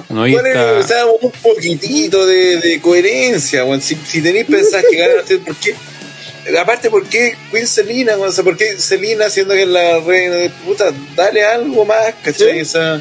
No, 0.09 0.21
¿Cuál 0.23 0.47
es, 0.47 0.57
esta- 0.57 0.73
o 0.79 0.83
sea, 0.83 1.07
un 1.07 1.31
poquitito 1.43 2.27
de, 2.27 2.57
de 2.59 2.81
coherencia, 2.81 3.65
weón. 3.65 3.81
Si, 3.83 3.97
si 4.07 4.21
tenéis 4.23 4.47
pensado 4.47 4.83
que 4.91 4.97
ganan 4.97 5.17
los 5.19 5.25
títulos, 5.29 5.47
¿por 5.47 5.57
qué? 5.57 5.75
Aparte, 6.59 6.89
¿por 6.91 7.07
qué 7.07 7.37
Queen 7.53 7.67
Selina? 7.67 8.17
O 8.17 8.33
sea, 8.33 8.43
¿por 8.43 8.57
qué 8.57 8.79
Selina 8.79 9.29
siendo 9.31 9.55
que 9.55 9.63
es 9.63 9.69
la 9.69 10.01
reina 10.01 10.37
de 10.37 10.51
puta? 10.65 10.93
Dale 11.15 11.45
algo 11.45 11.85
más, 11.85 12.15
¿cachai? 12.25 12.55
Sí. 12.55 12.61
O 12.61 12.65
sea, 12.65 12.95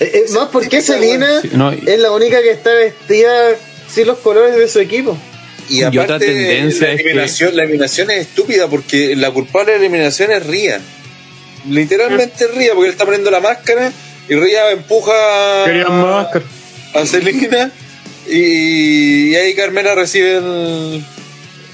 Eh, 0.00 0.10
eh, 0.14 0.24
más 0.30 0.48
porque 0.52 0.80
Selena 0.80 1.40
Sí, 1.42 1.50
no, 1.54 1.72
es 1.72 1.98
la 1.98 2.12
única 2.12 2.40
que 2.42 2.50
está 2.50 2.72
vestida 2.74 3.56
sin 3.92 4.06
los 4.06 4.18
colores 4.18 4.54
de 4.56 4.68
su 4.68 4.78
equipo. 4.78 5.18
Y 5.68 5.80
Y 5.80 5.82
aparte, 5.82 6.02
otra 6.04 6.18
tendencia 6.20 6.86
la, 6.86 6.92
es 6.92 6.96
que- 6.98 7.02
eliminación, 7.08 7.56
la 7.56 7.62
eliminación 7.64 8.10
es 8.12 8.18
estúpida 8.20 8.68
porque 8.68 9.16
la 9.16 9.30
culpable 9.32 9.72
de 9.72 9.78
la 9.78 9.84
eliminación 9.86 10.30
es 10.30 10.46
Ría. 10.46 10.80
Literalmente 11.68 12.44
es 12.44 12.54
Ría, 12.54 12.74
porque 12.74 12.86
él 12.88 12.92
está 12.92 13.04
poniendo 13.04 13.30
la 13.30 13.40
máscara 13.40 13.92
y 14.28 14.34
Ría 14.34 14.70
empuja 14.72 15.12
Querían 15.64 16.00
máscara. 16.02 16.44
a 16.94 17.06
Selena 17.06 17.70
y, 18.28 19.30
y 19.30 19.36
ahí 19.36 19.54
Carmela 19.54 19.94
recibe 19.94 20.36
el, 20.38 21.04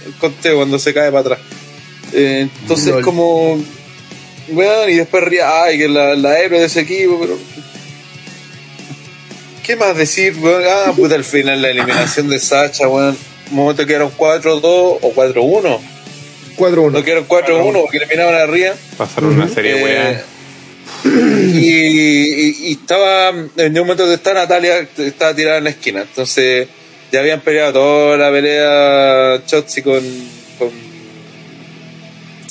el 0.07 0.12
conteo 0.20 0.57
cuando 0.57 0.79
se 0.79 0.93
cae 0.93 1.11
para 1.11 1.20
atrás. 1.20 1.39
Eh, 2.12 2.49
entonces, 2.61 2.89
Lol. 2.93 3.03
como. 3.03 3.59
Bueno, 4.49 4.89
y 4.89 4.97
después 4.97 5.24
Ría, 5.24 5.62
ay, 5.62 5.79
que 5.79 5.89
la, 5.89 6.15
la 6.15 6.39
héroe 6.41 6.61
de 6.61 6.66
ese 6.66 6.81
equipo, 6.81 7.19
pero. 7.20 7.39
¿Qué 9.62 9.77
más 9.77 9.97
decir, 9.97 10.37
weón? 10.41 10.62
Ah, 10.66 10.93
puta, 10.95 11.15
al 11.15 11.24
final 11.24 11.62
la 11.62 11.70
eliminación 11.70 12.29
de 12.29 12.39
Sacha, 12.41 12.89
weón. 12.89 13.16
Un 13.51 13.57
momento 13.57 13.87
que 13.87 13.93
eran 13.95 14.11
4-2 14.11 14.61
o 14.65 15.12
4-1. 15.15 15.79
4-1. 16.57 16.91
No 16.93 17.03
que 17.05 17.12
eran 17.12 17.27
4-1 17.29 17.81
porque 17.81 17.99
eliminaban 17.99 18.35
a 18.35 18.47
Ría. 18.47 18.74
pasaron 18.99 19.35
una 19.35 19.49
serie 19.49 19.79
Eh, 19.81 19.85
weas. 19.85 20.23
Y, 21.05 22.73
estaba 22.73 23.31
en 23.57 23.79
un 23.79 23.87
momento 23.87 24.05
que 24.05 24.15
está 24.15 24.35
Natalia 24.35 24.89
estaba 24.97 25.35
tirada 25.35 25.59
en 25.59 25.65
la 25.65 25.70
esquina. 25.70 26.03
Entonces 26.03 26.69
ya 27.11 27.20
habían 27.20 27.41
peleado 27.41 27.73
toda 27.73 28.16
la 28.16 28.31
pelea 28.31 29.43
Chotzi 29.47 29.83
con 29.83 30.03
con, 30.59 30.70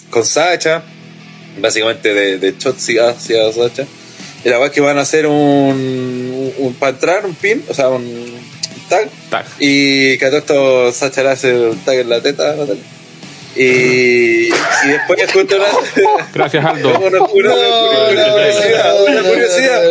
con 0.09 0.25
Sacha 0.25 0.83
básicamente 1.59 2.13
de, 2.13 2.37
de 2.37 2.57
Chotzi 2.57 2.97
hacia 2.97 3.51
Sacha. 3.51 3.85
Y 4.43 4.49
la 4.49 4.57
verdad 4.57 4.67
es 4.67 4.73
que 4.73 4.81
van 4.81 4.97
a 4.97 5.01
hacer 5.01 5.27
un, 5.27 6.53
un, 6.57 6.73
para 6.79 6.93
entrar 6.93 7.25
un 7.25 7.35
pin 7.35 7.63
o 7.69 7.73
sea 7.73 7.89
un 7.89 8.05
tag. 8.89 9.09
Tac. 9.29 9.45
y 9.59 10.17
que 10.17 10.25
a 10.25 10.29
todo 10.29 10.39
esto 10.39 10.91
Sacha 10.91 11.23
le 11.23 11.29
hace 11.29 11.53
un 11.53 11.77
tag 11.79 11.99
en 11.99 12.09
la 12.09 12.21
teta 12.21 12.55
Natalia 12.55 12.83
y, 13.55 14.47
y 14.47 14.87
después 14.87 15.31
justo 15.31 15.55
una, 15.57 15.65
Gracias, 16.33 16.63
Aldo. 16.65 16.89
una, 16.99 17.21
una- 17.21 17.53
una 17.53 18.33
curiosidad, 18.33 19.03
una 19.03 19.21
curiosidad, 19.21 19.83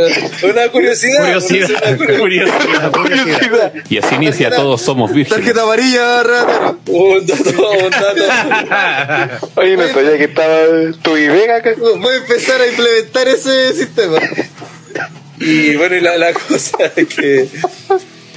una 0.42 0.68
curiosidad, 0.68 1.20
Curiosidad. 1.20 2.00
una 2.00 2.18
curiosidad. 2.18 2.92
Curiosidad. 2.92 3.72
Y 3.88 3.98
así 3.98 4.14
inicia 4.14 4.50
Todos 4.50 4.80
Somos 4.82 5.12
Vírgenes. 5.12 5.38
Tarjeta 5.44 5.62
amarilla, 5.62 6.22
ratero. 6.22 6.78
Un 6.86 7.26
dato, 7.26 7.70
un 7.70 7.90
dato. 7.90 9.48
Oye, 9.56 9.76
no 9.76 9.88
sabía 9.88 10.16
que 10.18 10.24
estaba 10.24 10.56
tu 11.02 11.16
y 11.16 11.28
Vega 11.28 11.56
acá. 11.56 11.70
Voy 11.78 12.14
a 12.14 12.16
empezar 12.18 12.60
a 12.60 12.66
implementar 12.66 13.28
ese 13.28 13.74
sistema. 13.74 14.18
Y 15.38 15.76
bueno, 15.76 15.96
y 15.96 16.00
la, 16.00 16.16
la 16.18 16.32
cosa 16.34 16.76
es 16.96 17.06
que 17.08 17.46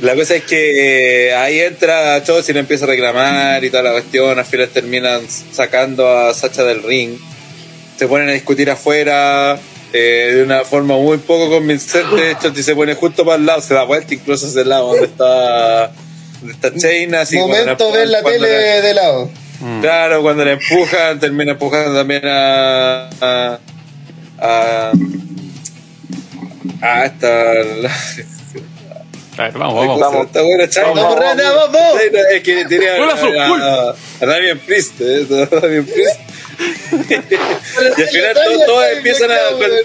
La 0.03 0.15
cosa 0.15 0.35
es 0.35 0.43
que 0.43 1.27
eh, 1.29 1.33
ahí 1.35 1.59
entra 1.61 2.21
Chos 2.23 2.47
y 2.49 2.53
le 2.53 2.59
empieza 2.59 2.83
a 2.85 2.89
reclamar 2.89 3.63
y 3.63 3.69
toda 3.69 3.83
la 3.83 3.91
cuestión. 3.93 4.37
Al 4.37 4.45
final 4.45 4.67
terminan 4.69 5.21
sacando 5.29 6.07
a 6.09 6.33
Sacha 6.33 6.63
del 6.63 6.83
ring. 6.83 7.17
Se 7.97 8.07
ponen 8.07 8.27
a 8.27 8.33
discutir 8.33 8.69
afuera 8.69 9.57
eh, 9.93 10.31
de 10.35 10.43
una 10.43 10.65
forma 10.65 10.95
muy 10.97 11.19
poco 11.19 11.49
convincente. 11.49 12.35
Choti 12.41 12.61
se 12.63 12.75
pone 12.75 12.95
justo 12.95 13.23
para 13.23 13.37
el 13.37 13.45
lado, 13.45 13.61
se 13.61 13.73
da 13.73 13.83
vuelta 13.85 14.13
incluso 14.13 14.45
hacia 14.47 14.61
el 14.61 14.69
lado 14.69 14.87
donde 14.89 15.05
está, 15.05 15.91
donde 16.41 16.53
está 16.53 16.73
Chain. 16.75 17.15
Así 17.15 17.37
Momento 17.37 17.89
la- 17.91 17.97
ver 17.97 18.07
la 18.09 18.23
tele 18.23 18.49
la- 18.49 18.81
de 18.81 18.93
lado. 18.93 19.29
Claro, 19.81 20.21
cuando 20.21 20.43
le 20.43 20.51
empujan, 20.53 21.17
termina 21.21 21.53
empujando 21.53 21.95
también 21.97 22.23
a. 22.25 23.09
a. 23.21 23.59
a, 24.41 24.91
a 26.81 27.05
esta. 27.05 27.53
La- 29.37 29.43
A 29.43 29.47
ver, 29.49 29.57
vamos, 29.57 29.75
vamos. 29.75 29.99
Vamos. 29.99 30.25
Esta 30.27 30.41
buena 30.41 30.69
China. 30.69 30.85
Vamos, 30.95 31.19
Rana, 31.19 31.51
vamos. 31.51 32.01
China, 32.01 32.19
Es 32.31 32.43
que 32.43 32.65
tiene 32.65 32.89
a, 32.89 32.95
a, 33.03 33.89
a, 33.89 33.95
a 34.21 34.25
Damien 34.25 34.59
Priest, 34.59 34.93
¿eh? 35.01 35.25
A 35.51 35.55
Damien 35.61 35.85
Priest. 35.85 36.19
y 37.09 38.01
al 38.01 38.07
final 38.09 38.33
todos, 38.35 38.65
todos 38.65 38.85
empiezan 38.95 39.31
a. 39.31 39.35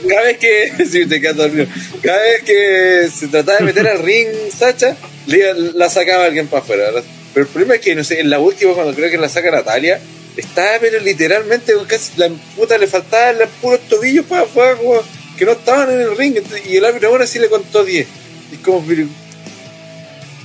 Cada 0.09 0.23
vez 0.23 0.39
que. 0.39 0.73
Si 0.91 1.07
te 1.07 1.21
quedas 1.21 1.37
dormido. 1.37 1.67
Cada 2.03 2.19
vez 2.23 2.43
que 2.43 3.09
se 3.15 3.29
trataba 3.29 3.59
de 3.59 3.65
meter 3.65 3.87
al 3.89 3.99
ring, 4.01 4.29
Sacha, 4.57 4.97
le- 5.27 5.55
la 5.75 5.89
sacaba 5.89 6.25
alguien 6.27 6.47
para 6.49 6.63
afuera. 6.63 6.91
Pero 7.35 7.47
el 7.47 7.53
problema 7.53 7.75
es 7.77 7.81
que, 7.81 7.95
no 7.95 8.05
sé, 8.05 8.21
en 8.21 8.31
la 8.31 8.39
última, 8.39 8.73
cuando 8.75 8.95
creo 8.95 9.11
que 9.11 9.19
la 9.19 9.29
saca 9.29 9.51
Natalia, 9.51 10.01
estaba, 10.37 10.79
pero 10.81 10.99
literalmente, 11.01 11.73
con 11.75 11.85
casi 11.87 12.13
la 12.17 12.31
puta 12.57 12.77
le 12.79 12.87
faltaban 12.87 13.39
los 13.39 13.49
puros 13.63 13.81
tobillos 13.89 14.27
para 14.27 14.43
afuera, 14.43 14.77
como 14.77 15.01
que 15.39 15.45
no 15.45 15.53
estaban 15.53 15.91
en 15.91 16.01
el 16.01 16.17
ring. 16.17 16.37
Y 16.69 16.77
el 16.77 16.85
árbitro 16.85 17.09
ahora 17.11 17.27
sí 17.27 17.39
le 17.39 17.49
contó 17.49 17.85
10. 17.85 18.07
Y 18.51 18.55
es 18.55 18.61
como. 18.61 18.85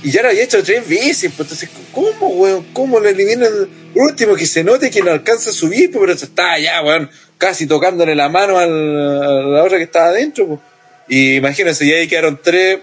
Y 0.04 0.10
ya 0.10 0.22
lo 0.22 0.28
había 0.28 0.44
hecho 0.44 0.62
tres 0.62 0.86
veces, 0.86 1.32
pues 1.34 1.50
entonces, 1.50 1.70
¿cómo, 1.92 2.28
weón? 2.28 2.66
¿Cómo 2.74 3.00
lo 3.00 3.08
eliminan? 3.08 3.50
Por 3.94 4.02
último, 4.10 4.34
que 4.36 4.46
se 4.46 4.62
note 4.62 4.90
que 4.90 5.00
no 5.02 5.10
alcanza 5.10 5.48
a 5.48 5.52
subir, 5.54 5.90
pues, 5.90 6.00
pero 6.00 6.12
está 6.12 6.58
ya, 6.58 6.82
weón, 6.82 7.10
casi 7.38 7.66
tocándole 7.66 8.14
la 8.14 8.28
mano 8.28 8.58
al- 8.58 9.22
a 9.22 9.42
la 9.42 9.64
otra 9.64 9.78
que 9.78 9.84
estaba 9.84 10.08
adentro, 10.08 10.46
pues. 10.46 10.60
Y 11.08 11.36
imagínense, 11.36 11.86
ya 11.86 11.96
ahí 11.96 12.06
quedaron 12.06 12.38
tres 12.42 12.80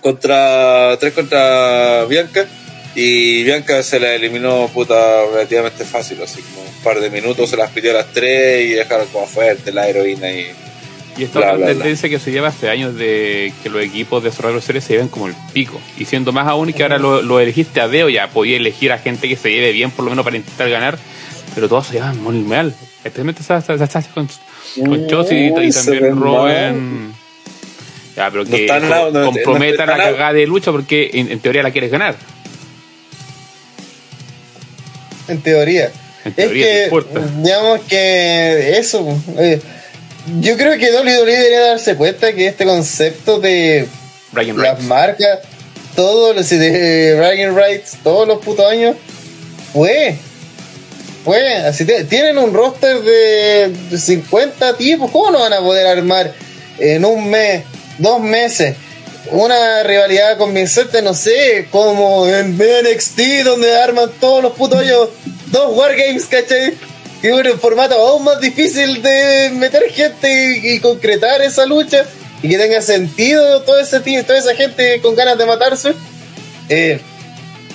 contra, 0.00 0.96
tres 1.00 1.12
contra 1.12 2.04
Bianca, 2.04 2.46
y 2.94 3.42
Bianca 3.42 3.82
se 3.82 3.98
la 3.98 4.14
eliminó, 4.14 4.70
puta, 4.72 5.26
relativamente 5.32 5.84
fácil, 5.84 6.22
así 6.22 6.40
como 6.40 6.60
un 6.62 6.82
par 6.84 7.00
de 7.00 7.10
minutos 7.10 7.50
se 7.50 7.56
las 7.56 7.70
pidió 7.72 7.90
a 7.90 7.94
las 7.94 8.12
tres 8.12 8.64
y 8.66 8.74
dejaron 8.74 9.08
como 9.08 9.26
fuerte 9.26 9.72
la 9.72 9.88
heroína 9.88 10.30
y... 10.30 10.46
Y 11.16 11.22
esta 11.24 11.38
Bla, 11.38 11.48
otra 11.48 11.56
bla, 11.58 11.66
bla. 11.66 11.74
tendencia 11.82 12.08
que 12.08 12.18
se 12.18 12.32
lleva 12.32 12.48
hace 12.48 12.68
años 12.68 12.96
de 12.96 13.52
que 13.62 13.68
los 13.70 13.82
equipos 13.82 14.22
de 14.24 14.32
Survivor 14.32 14.60
Series 14.60 14.82
se 14.84 14.94
lleven 14.94 15.08
como 15.08 15.28
el 15.28 15.34
pico. 15.52 15.80
Y 15.96 16.06
siendo 16.06 16.32
más 16.32 16.48
aún 16.48 16.72
que 16.72 16.82
ahora 16.82 16.98
lo, 16.98 17.22
lo 17.22 17.38
elegiste 17.38 17.80
a 17.80 17.86
Deo, 17.88 18.08
ya 18.08 18.28
podía 18.30 18.56
elegir 18.56 18.90
a 18.92 18.98
gente 18.98 19.28
que 19.28 19.36
se 19.36 19.50
lleve 19.50 19.70
bien, 19.72 19.90
por 19.92 20.04
lo 20.04 20.10
menos 20.10 20.24
para 20.24 20.36
intentar 20.36 20.68
ganar. 20.68 20.98
Pero 21.54 21.68
todos 21.68 21.86
se 21.86 21.94
llevan 21.94 22.20
muy 22.20 22.34
mal. 22.38 22.74
Especialmente 23.04 23.42
esa, 23.42 23.58
esa, 23.58 23.74
esa- 23.74 23.84
esa 23.84 24.02
con, 24.12 24.28
con 24.84 25.06
Chos 25.06 25.28
y, 25.30 25.50
también 25.72 26.16
Rowan. 26.20 27.14
Ya, 28.16 28.30
pero 28.30 28.44
No 28.44 28.50
que 28.50 28.66
no- 29.12 29.24
comprometa 29.24 29.86
no 29.86 29.92
la 29.92 29.92
están 29.94 30.08
al- 30.08 30.12
cagada 30.14 30.32
de 30.32 30.46
lucha 30.48 30.72
porque 30.72 31.10
en, 31.14 31.30
en 31.30 31.38
teoría 31.38 31.62
la 31.62 31.70
quieres 31.70 31.90
ganar. 31.92 32.16
En 35.28 35.40
teoría. 35.40 35.90
En 36.24 36.30
Es 36.30 36.34
teoría, 36.36 36.88
no 36.90 37.02
que, 37.02 37.18
digamos 37.42 37.80
que 37.88 38.78
eso, 38.78 39.06
eh, 39.38 39.60
yo 40.40 40.56
creo 40.56 40.78
que 40.78 40.90
WWE 40.92 41.36
debería 41.36 41.60
darse 41.68 41.96
cuenta 41.96 42.32
que 42.32 42.46
este 42.48 42.64
concepto 42.64 43.38
de 43.40 43.86
Brian 44.32 44.56
las 44.58 44.80
marcas, 44.82 45.40
todos 45.94 46.34
los 46.34 46.48
de 46.48 47.16
Rights, 47.54 47.98
todos 48.02 48.26
los 48.26 48.38
putos 48.44 48.66
años, 48.70 48.96
fue. 49.72 50.16
Fue, 51.24 51.54
así 51.56 51.84
te- 51.86 52.04
tienen 52.04 52.36
un 52.36 52.52
roster 52.52 53.00
de 53.00 53.72
de 53.90 53.98
50 53.98 54.76
tipos, 54.76 55.10
¿cómo 55.10 55.30
no 55.30 55.40
van 55.40 55.54
a 55.54 55.60
poder 55.60 55.86
armar 55.86 56.34
en 56.78 57.04
un 57.04 57.30
mes, 57.30 57.62
dos 57.98 58.20
meses, 58.20 58.76
una 59.30 59.82
rivalidad 59.84 60.36
convincente, 60.36 61.00
no 61.00 61.14
sé, 61.14 61.68
como 61.70 62.26
en 62.28 62.58
NXT, 62.58 63.20
donde 63.44 63.74
arman 63.74 64.10
todos 64.20 64.42
los 64.42 64.52
putos 64.52 64.80
años 64.80 65.08
dos 65.46 65.74
Wargames, 65.76 66.26
¿cachai? 66.26 66.74
Es 67.24 67.32
un 67.32 67.58
formato 67.58 67.94
aún 67.94 68.22
más 68.22 68.38
difícil 68.38 69.00
de 69.00 69.50
meter 69.54 69.82
gente 69.90 70.60
y, 70.62 70.78
concretar 70.78 71.40
esa 71.40 71.64
lucha 71.64 72.04
y 72.42 72.50
que 72.50 72.58
tenga 72.58 72.82
sentido 72.82 73.62
todo 73.62 73.80
ese 73.80 74.00
toda 74.22 74.38
esa 74.38 74.54
gente 74.54 75.00
con 75.00 75.14
ganas 75.14 75.38
de 75.38 75.46
matarse. 75.46 75.94
Eh, 76.68 77.00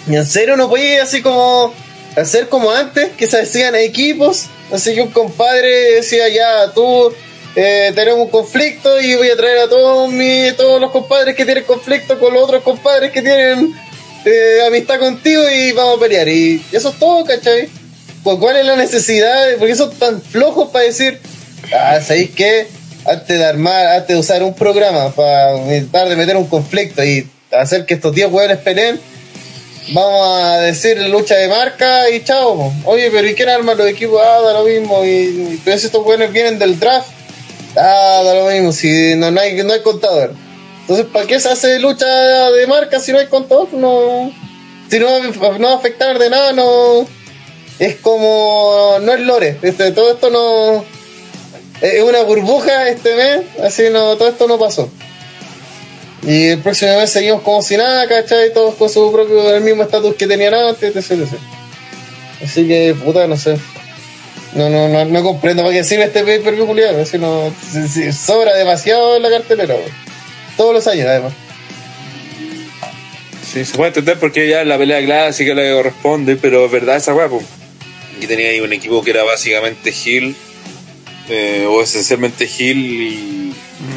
en 0.07 0.26
serio 0.27 0.55
no 0.55 0.69
puede 0.69 1.01
así 1.01 1.23
como 1.23 1.73
hacer 2.15 2.47
como 2.47 2.69
antes, 2.69 3.09
que 3.17 3.26
se 3.26 3.41
hacían 3.41 3.73
equipos, 3.73 4.45
así 4.71 4.93
que 4.93 5.01
un 5.01 5.09
compadre 5.09 5.95
decía 5.95 6.30
ya 6.30 6.71
tú 6.71 7.11
eh, 7.55 7.91
tenemos 7.95 8.26
un 8.26 8.30
conflicto 8.30 9.01
y 9.01 9.15
voy 9.15 9.31
a 9.31 9.35
traer 9.35 9.57
a 9.61 9.67
todos 9.67 10.11
mi, 10.11 10.51
todos 10.57 10.80
los 10.80 10.91
compadres 10.91 11.35
que 11.35 11.45
tienen 11.45 11.63
conflicto 11.63 12.19
con 12.19 12.35
los 12.35 12.43
otros 12.43 12.61
compadres 12.61 13.11
que 13.11 13.23
tienen 13.23 13.73
eh, 14.26 14.59
amistad 14.67 14.99
contigo 14.99 15.41
y 15.49 15.71
vamos 15.71 15.97
a 15.97 16.01
pelear. 16.01 16.27
Y 16.27 16.63
eso 16.71 16.89
es 16.89 16.99
todo, 16.99 17.26
¿cachai? 17.26 17.78
¿Cuál 18.24 18.58
es 18.58 18.66
la 18.66 18.76
necesidad? 18.76 19.56
¿Por 19.58 19.68
qué 19.68 19.76
son 19.76 19.91
tan 19.96 20.22
flojos 20.22 20.70
para 20.70 20.86
decir, 20.86 21.20
ah, 21.74 22.00
¿sabéis 22.02 22.32
qué? 22.32 22.68
Antes 23.06 23.40
de 23.40 23.46
armar, 23.46 23.88
antes 23.88 24.10
de 24.10 24.18
usar 24.18 24.44
un 24.44 24.54
programa 24.54 25.12
para 25.12 25.58
intentar 25.58 26.10
de 26.10 26.16
meter 26.16 26.38
un 26.38 26.48
conflicto 26.48 27.04
y 27.04 27.28
hacer 27.52 27.86
que 27.86 27.96
estos 27.96 28.14
10 28.14 28.32
hueones 28.32 28.58
peleen, 28.58 29.00
vamos 29.94 30.41
a 30.44 30.60
decir 30.60 31.02
lucha 31.08 31.36
de 31.36 31.48
marca 31.48 32.10
y 32.10 32.24
chao. 32.24 32.72
Oye, 32.86 33.10
pero 33.10 33.28
¿y 33.28 33.36
quién 33.36 33.50
arma 33.50 33.74
los 33.74 33.88
equipos? 33.88 34.22
Ah, 34.24 34.41
da 34.41 34.54
lo 34.54 34.66
mismo. 34.66 35.04
Y, 35.04 35.10
y 35.10 35.62
estos 35.66 36.06
hueones 36.06 36.32
vienen 36.32 36.60
del 36.60 36.80
draft, 36.80 37.10
ah, 37.76 38.22
da 38.24 38.34
lo 38.36 38.46
mismo. 38.48 38.72
Si 38.72 39.16
no, 39.16 39.32
no 39.32 39.40
hay, 39.40 39.64
no 39.64 39.74
hay 39.74 39.82
contador. 39.82 40.34
Entonces, 40.82 41.06
¿para 41.12 41.26
qué 41.26 41.40
se 41.40 41.50
hace 41.50 41.80
lucha 41.80 42.08
de 42.52 42.68
marca 42.68 43.00
si 43.00 43.12
no 43.12 43.20
hay 43.20 43.28
contador? 43.28 43.74
No, 43.74 44.32
si 44.90 45.00
no, 45.00 45.20
no 45.24 45.68
va 45.68 45.74
a 45.74 45.78
afectar 45.78 46.20
de 46.20 46.30
nada, 46.30 46.52
no. 46.52 47.08
Es 47.80 47.95
como. 47.95 48.97
No 49.01 49.14
es 49.14 49.22
lore. 49.22 49.57
Este, 49.61 49.91
todo 49.91 50.11
esto 50.11 50.30
no. 50.30 50.85
Es 51.81 52.03
una 52.03 52.23
burbuja 52.23 52.89
este 52.89 53.15
mes, 53.15 53.41
así 53.64 53.84
no, 53.89 54.18
todo 54.18 54.27
esto 54.27 54.47
no 54.47 54.60
pasó. 54.60 54.89
Y 56.23 56.47
el 56.47 56.60
próximo 56.60 56.97
mes 56.97 57.10
seguimos 57.10 57.41
como 57.41 57.61
si 57.61 57.77
nada, 57.77 58.06
¿cachai? 58.07 58.53
Todos 58.53 58.76
con 58.76 58.89
su 58.89 59.10
propio, 59.14 59.56
el 59.56 59.64
mismo 59.64 59.84
estatus 59.84 60.15
que 60.15 60.27
tenían 60.27 60.53
antes, 60.53 60.93
etc, 60.93 61.11
etc. 61.11 61.39
Así 62.43 62.68
que, 62.68 62.95
puta, 63.01 63.27
no 63.27 63.38
sé. 63.38 63.57
No, 64.53 64.69
no, 64.69 64.89
no, 64.89 65.06
no 65.06 65.23
comprendo 65.23 65.64
para 65.64 65.73
qué 65.73 65.84
sirve 65.84 66.06
este 66.06 66.23
pay 66.23 66.39
per 66.39 66.56
view 66.56 66.68
no, 67.19 67.53
sobra 68.11 68.56
demasiado 68.56 69.15
en 69.15 69.23
la 69.23 69.30
cartelera, 69.30 69.76
weón. 69.76 69.91
Todos 70.57 70.73
los 70.73 70.88
años, 70.88 71.07
además. 71.07 71.34
Sí, 73.53 73.64
se 73.64 73.77
puede 73.77 73.89
entender 73.89 74.19
porque 74.19 74.49
ya 74.49 74.65
la 74.65 74.77
pelea 74.77 75.01
clásica 75.03 75.53
la 75.53 75.61
que 75.61 75.73
corresponde, 75.73 76.35
pero 76.35 76.65
es 76.65 76.72
verdad 76.72 76.97
esa 76.97 77.14
weá. 77.14 77.30
Y 78.22 78.28
tenía 78.28 78.50
ahí 78.50 78.60
un 78.60 78.74
equipo 78.74 79.02
que 79.04 79.12
era 79.12 79.24
básicamente 79.24 79.94
Hill, 80.06 80.36
eh, 81.30 81.66
o 81.70 81.82
esencialmente 81.82 82.46
Hill, 82.46 82.78
y 83.02 83.54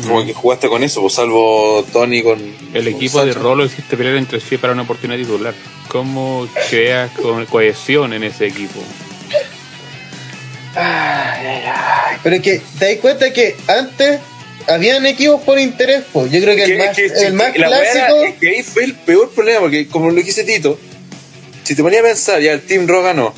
como 0.07 0.25
que 0.25 0.33
jugaste 0.33 0.69
con 0.69 0.83
eso, 0.85 1.01
pues 1.01 1.15
salvo 1.15 1.85
Tony 1.93 2.23
con. 2.23 2.39
El 2.73 2.85
con 2.85 2.95
equipo 2.95 3.25
de. 3.25 3.33
Rolo 3.33 3.65
hiciste 3.65 3.97
pelear 3.97 4.17
entre 4.17 4.41
sí 4.41 4.57
para 4.59 4.73
una 4.75 4.83
oportunidad 4.83 5.19
titular. 5.19 5.55
¿Cómo 5.89 6.49
creas 6.71 7.11
con 7.13 7.45
cohesión 7.47 8.13
en 8.13 8.23
ese 8.25 8.47
equipo? 8.47 8.81
Pero 12.23 12.37
es 12.37 12.43
que 12.43 12.61
te 12.79 12.87
das 12.87 12.97
cuenta 13.01 13.33
que 13.33 13.57
antes 13.67 14.21
habían 14.69 15.05
equipos 15.07 15.41
por 15.43 15.59
interés, 15.59 16.03
pues. 16.13 16.31
Yo 16.31 16.41
creo 16.41 16.55
que 16.57 16.65
el 16.65 16.71
Que- 16.73 16.79
más, 16.79 16.97
que- 16.97 17.05
el 17.07 17.13
que- 17.13 17.31
más 17.33 17.53
que 17.53 17.59
la 17.59 17.69
weá 17.71 17.81
clásico. 17.81 18.17
era- 18.21 18.29
es 18.29 18.35
que 18.39 18.49
ahí 18.49 18.63
fue 18.63 18.85
el 18.85 18.95
peor 18.95 19.31
problema, 19.31 19.61
porque 19.61 19.89
como 19.89 20.11
lo 20.11 20.23
dice 20.23 20.45
Tito, 20.45 20.79
si 21.65 21.75
te 21.75 21.83
ponía 21.83 22.01
a 22.01 22.05
pensar, 22.05 22.41
ya 22.41 22.53
el 22.53 22.63
Team 22.63 22.87
Raw 22.87 23.03
ganó. 23.03 23.35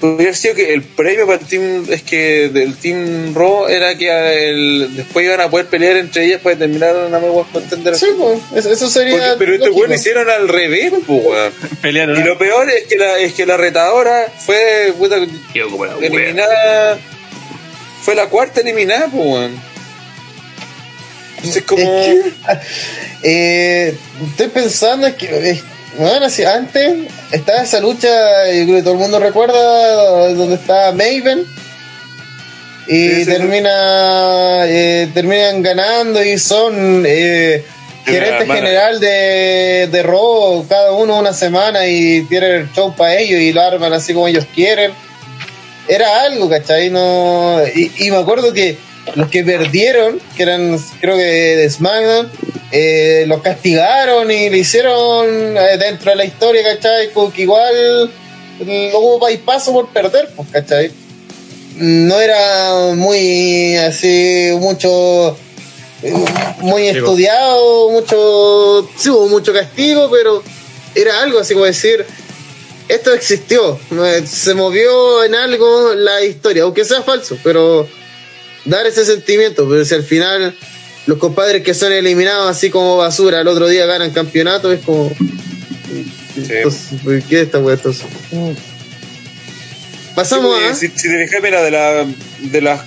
Podría 0.00 0.26
haber 0.28 0.36
sido 0.36 0.54
que 0.54 0.74
el 0.74 0.82
premio 0.82 1.26
para 1.26 1.38
el 1.40 1.46
Team 1.46 1.86
es 1.88 2.02
que 2.02 2.50
del 2.50 2.76
Team 2.76 3.34
Raw 3.34 3.66
era 3.68 3.96
que 3.96 4.50
el, 4.50 4.94
después 4.94 5.24
iban 5.24 5.40
a 5.40 5.48
poder 5.48 5.66
pelear 5.66 5.96
entre 5.96 6.26
ellas 6.26 6.40
para 6.42 6.56
terminar 6.56 6.94
una 6.96 7.18
nueva 7.18 7.46
contender. 7.50 7.96
Sí, 7.96 8.06
pues, 8.18 8.66
eso, 8.66 8.90
sería. 8.90 9.12
Porque- 9.16 9.34
pero 9.38 9.52
este 9.54 9.66
lógico. 9.66 9.78
weón 9.80 9.90
lo 9.90 9.96
hicieron 9.96 10.28
al 10.28 10.48
revés, 10.48 10.92
pues 11.06 11.24
weón. 11.24 11.52
Pelearon. 11.82 12.20
Y 12.20 12.24
lo 12.24 12.36
peor 12.36 12.68
es 12.70 12.84
que 12.84 12.96
la, 12.98 13.18
es 13.18 13.32
que 13.32 13.46
la 13.46 13.56
retadora 13.56 14.26
fue 14.38 14.92
puta, 14.98 15.16
Quedó 15.54 15.70
como 15.70 15.86
la 15.86 15.96
wea. 15.96 16.08
eliminada. 16.08 16.98
Fue 18.02 18.14
la 18.14 18.26
cuarta 18.28 18.60
eliminada, 18.60 19.08
pues 19.08 19.24
weón. 19.26 19.60
Entonces 21.36 21.62
como. 21.64 22.00
Es 22.02 22.06
que, 22.08 22.32
eh, 23.22 23.94
estoy 24.30 24.48
pensando 24.48 25.06
es 25.06 25.14
que 25.14 25.60
bueno, 25.98 26.28
si 26.30 26.44
antes 26.44 27.08
estaba 27.32 27.62
esa 27.62 27.80
lucha, 27.80 28.08
yo 28.52 28.64
creo 28.64 28.76
que 28.76 28.82
todo 28.82 28.94
el 28.94 29.00
mundo 29.00 29.18
recuerda 29.18 30.32
donde 30.34 30.56
está 30.56 30.92
Maven 30.92 31.44
y 32.88 33.08
Sí, 33.08 33.24
sí, 33.24 33.30
termina 33.30 34.64
eh, 34.66 35.10
terminan 35.12 35.62
ganando 35.62 36.22
y 36.22 36.38
son 36.38 37.04
eh, 37.06 37.64
gerente 38.04 38.46
general 38.46 39.00
de, 39.00 39.88
de 39.90 40.02
Raw, 40.02 40.66
cada 40.68 40.92
uno 40.92 41.18
una 41.18 41.32
semana 41.32 41.86
y 41.86 42.22
tienen 42.22 42.52
el 42.52 42.72
show 42.72 42.94
para 42.94 43.16
ellos 43.16 43.40
y 43.40 43.52
lo 43.52 43.62
arman 43.62 43.92
así 43.92 44.14
como 44.14 44.28
ellos 44.28 44.46
quieren. 44.54 44.92
Era 45.88 46.22
algo, 46.22 46.48
¿cachai? 46.48 46.90
No, 46.90 47.60
y, 47.74 47.92
y 47.98 48.10
me 48.10 48.18
acuerdo 48.18 48.52
que 48.52 48.76
los 49.14 49.28
que 49.28 49.44
perdieron, 49.44 50.20
que 50.36 50.42
eran 50.42 50.78
creo 51.00 51.16
que 51.16 51.22
de 51.22 51.70
SmackDown, 51.70 52.30
eh, 52.72 53.24
los 53.26 53.42
castigaron 53.42 54.30
y 54.30 54.50
le 54.50 54.58
hicieron 54.58 55.56
eh, 55.56 55.78
dentro 55.78 56.10
de 56.10 56.16
la 56.16 56.24
historia, 56.24 56.62
¿cachai? 56.62 57.10
Como 57.12 57.32
que 57.32 57.42
igual 57.42 58.10
mm, 58.60 58.94
hubo 58.94 59.24
bypasso 59.24 59.72
por 59.72 59.88
perder, 59.88 60.30
pues, 60.34 60.48
¿cachai? 60.50 60.90
No 61.76 62.20
era 62.20 62.94
muy 62.94 63.76
así, 63.76 64.50
mucho 64.58 65.36
muy 66.60 66.84
Castigo. 66.84 67.06
estudiado, 67.06 67.90
mucho, 67.90 68.88
sí 68.96 69.10
hubo 69.10 69.28
mucho 69.28 69.52
castigo, 69.52 70.10
pero 70.10 70.42
era 70.94 71.22
algo 71.22 71.38
así 71.38 71.54
como 71.54 71.66
decir, 71.66 72.04
esto 72.88 73.12
existió, 73.12 73.78
se 74.26 74.54
movió 74.54 75.24
en 75.24 75.34
algo 75.34 75.94
la 75.94 76.22
historia, 76.22 76.62
aunque 76.64 76.84
sea 76.84 77.02
falso, 77.02 77.36
pero 77.42 77.88
dar 78.64 78.86
ese 78.86 79.04
sentimiento, 79.04 79.68
pero 79.68 79.84
si 79.84 79.94
al 79.94 80.04
final 80.04 80.56
los 81.06 81.18
compadres 81.18 81.62
que 81.62 81.72
son 81.72 81.92
eliminados 81.92 82.50
así 82.50 82.68
como 82.70 82.96
basura, 82.96 83.40
el 83.40 83.48
otro 83.48 83.68
día 83.68 83.86
ganan 83.86 84.10
campeonato, 84.10 84.72
es 84.72 84.80
como... 84.80 85.10
Entonces, 86.36 87.00
¿por 87.02 87.22
¿Qué 87.22 87.36
es 87.36 87.42
esta 87.42 87.58
wea 87.58 87.76
entonces? 87.76 88.04
Pasamos 90.14 90.60
a... 90.62 90.74
Si, 90.74 90.88
si 90.88 91.08
te 91.08 91.26
fijas, 91.26 91.42
mira, 91.42 91.62
de, 91.62 91.70
la, 91.70 92.06
de 92.40 92.60
las 92.60 92.80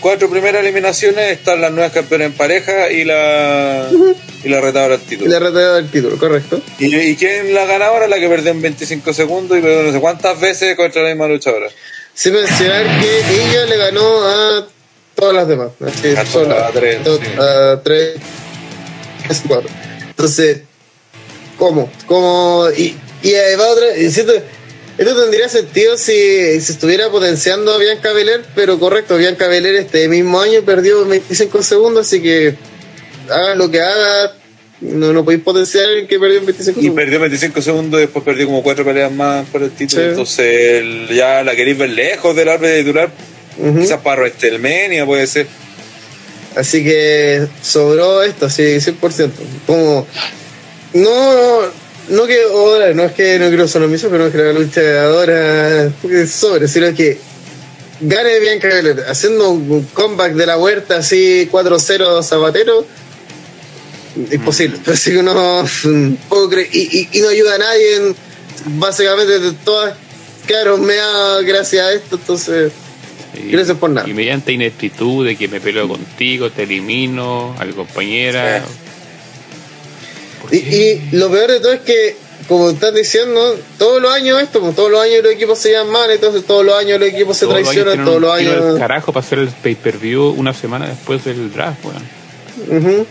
cuatro 0.00 0.30
primeras 0.30 0.62
eliminaciones 0.62 1.30
están 1.30 1.60
las 1.60 1.70
nuevas 1.72 1.92
campeonas 1.92 2.28
en 2.28 2.32
pareja 2.32 2.90
y 2.90 3.04
la, 3.04 3.88
y 4.42 4.48
la 4.48 4.60
retadora 4.60 4.94
al 4.94 5.00
título. 5.00 5.30
La 5.30 5.38
retirada 5.38 5.76
del 5.76 5.90
título, 5.90 6.16
correcto. 6.18 6.60
¿Y, 6.78 6.96
¿Y 6.96 7.16
quién 7.16 7.52
la 7.54 7.66
ganadora? 7.66 8.08
La 8.08 8.18
que 8.18 8.28
perdió 8.28 8.50
en 8.52 8.62
25 8.62 9.12
segundos 9.12 9.58
y 9.58 9.60
perdió 9.60 9.82
no 9.82 9.92
sé 9.92 10.00
cuántas 10.00 10.40
veces 10.40 10.74
contra 10.76 11.02
la 11.02 11.10
misma 11.10 11.28
luchadora. 11.28 11.68
Sin 12.14 12.32
mencionar 12.32 13.00
que 13.00 13.18
ella 13.44 13.66
le 13.66 13.76
ganó 13.76 14.24
a 14.24 14.66
todas 15.18 15.34
las 15.34 15.48
demás. 15.48 15.70
Así, 15.84 16.14
sola, 16.32 16.68
a 16.68 16.70
tres, 16.70 17.02
to- 17.02 17.16
sí. 17.18 17.22
a 17.38 17.80
tres, 17.82 18.14
tres, 19.26 19.42
cuatro. 19.46 19.68
Entonces, 20.08 20.60
¿cómo? 21.58 21.90
¿Cómo? 22.06 22.66
Y, 22.76 22.96
y 23.22 23.34
además 23.34 23.66
otra, 23.72 23.96
y 23.96 24.10
siento, 24.10 24.32
esto 24.96 25.20
tendría 25.20 25.48
sentido 25.48 25.96
si 25.96 26.12
se 26.60 26.72
estuviera 26.72 27.10
potenciando 27.10 27.72
a 27.72 27.78
Bianca 27.78 28.12
Belair, 28.12 28.44
pero 28.54 28.78
correcto, 28.78 29.16
Bianca 29.16 29.48
Belair 29.48 29.74
este 29.76 30.08
mismo 30.08 30.40
año 30.40 30.62
perdió 30.62 31.04
25 31.04 31.62
segundos, 31.62 32.06
así 32.06 32.22
que 32.22 32.54
haga 33.28 33.54
lo 33.56 33.70
que 33.70 33.80
haga, 33.80 34.32
no, 34.80 35.12
no 35.12 35.24
podéis 35.24 35.42
potenciar 35.42 35.88
el 35.90 36.06
que 36.06 36.18
perdió 36.20 36.38
en 36.38 36.46
25 36.46 36.78
Y 36.78 36.82
segundos. 36.84 37.04
perdió 37.04 37.20
25 37.20 37.62
segundos, 37.62 38.00
después 38.00 38.24
perdió 38.24 38.46
como 38.46 38.62
cuatro 38.62 38.84
peleas 38.84 39.10
más 39.12 39.46
por 39.48 39.62
el 39.64 39.70
título. 39.72 40.02
Sí. 40.02 40.08
Entonces 40.10 40.46
el- 40.80 41.08
ya 41.14 41.42
la 41.42 41.56
queréis 41.56 41.76
ver 41.78 41.90
lejos 41.90 42.34
del 42.36 42.48
árbitro 42.48 42.76
titular. 42.76 43.10
Ujú. 43.58 43.80
Quizás 43.80 44.00
para 44.00 44.22
WrestleMania 44.22 45.04
puede 45.06 45.26
ser. 45.26 45.46
Así 46.56 46.82
que 46.82 47.46
sobró 47.62 48.22
esto, 48.22 48.48
sí, 48.50 48.62
100%. 48.62 49.30
Como, 49.66 50.06
no, 50.94 51.60
no 52.08 52.26
que, 52.26 52.42
ahora, 52.42 52.94
no 52.94 53.04
es 53.04 53.12
que 53.12 53.38
no 53.38 53.48
quiero 53.48 53.68
ser 53.68 53.82
mismo, 53.82 54.08
pero 54.10 54.24
no 54.24 54.28
es 54.28 54.32
que 54.34 54.38
la 54.42 54.52
lucha 54.52 55.04
ahora 55.04 55.92
sobre, 56.26 56.66
sino 56.66 56.92
que 56.94 57.18
gane 58.00 58.40
Bianca 58.40 58.68
Belair, 58.68 59.04
haciendo 59.08 59.50
un 59.50 59.84
comeback 59.92 60.32
de 60.34 60.46
la 60.46 60.56
huerta 60.56 60.96
así 60.98 61.48
4-0 61.52 62.22
Zapatero, 62.22 62.86
imposible. 64.32 64.78
Así 64.92 65.12
que 65.12 65.22
no 65.22 65.64
puedo 66.28 66.48
creer, 66.48 66.68
y, 66.72 67.08
y, 67.12 67.18
y 67.18 67.20
no 67.20 67.28
ayuda 67.28 67.54
a 67.56 67.58
nadie, 67.58 67.96
en- 67.96 68.16
básicamente 68.80 69.38
de 69.38 69.52
todas 69.64 69.94
quedaron 70.46 70.84
meadas 70.84 71.44
gracias 71.44 71.86
a 71.86 71.92
esto, 71.92 72.16
entonces, 72.16 72.72
Y- 73.46 73.50
gracias 73.50 73.76
por 73.78 73.90
nada. 73.90 74.08
Y 74.08 74.14
mediante 74.14 74.52
ineptitud 74.52 75.26
de 75.26 75.36
que 75.36 75.48
me 75.48 75.60
peleo 75.60 75.88
contigo, 75.88 76.50
te 76.50 76.64
elimino, 76.64 77.54
a 77.58 77.64
mi 77.64 77.72
compañera. 77.72 78.62
¿Por 80.42 80.54
Y, 80.54 81.00
lo 81.12 81.30
peor 81.30 81.50
de 81.50 81.60
todo 81.60 81.72
es 81.72 81.80
que, 81.80 82.16
como 82.46 82.70
estás 82.70 82.94
diciendo, 82.94 83.58
todos 83.78 84.00
los 84.00 84.12
años 84.12 84.40
esto, 84.40 84.60
pues, 84.60 84.74
todos 84.76 84.90
los 84.90 85.00
años 85.02 85.22
los 85.22 85.32
equipos 85.32 85.58
se 85.58 85.70
llevan 85.70 85.90
mal, 85.90 86.10
entonces 86.10 86.44
todos 86.44 86.64
los 86.64 86.74
años 86.76 86.98
los 87.00 87.08
equipos 87.08 87.36
se 87.36 87.46
Todos 87.46 87.60
traicionan, 87.62 88.04
todos 88.04 88.20
los 88.20 88.32
años. 88.32 88.78
carajo 88.78 89.12
para 89.12 89.24
hacer 89.26 89.38
el 89.40 89.48
pay-per-view 89.48 90.30
una 90.36 90.54
semana 90.54 90.88
después 90.88 91.24
del 91.24 91.52
draft, 91.52 91.78
weón. 91.84 92.82
Ujú. 92.84 93.06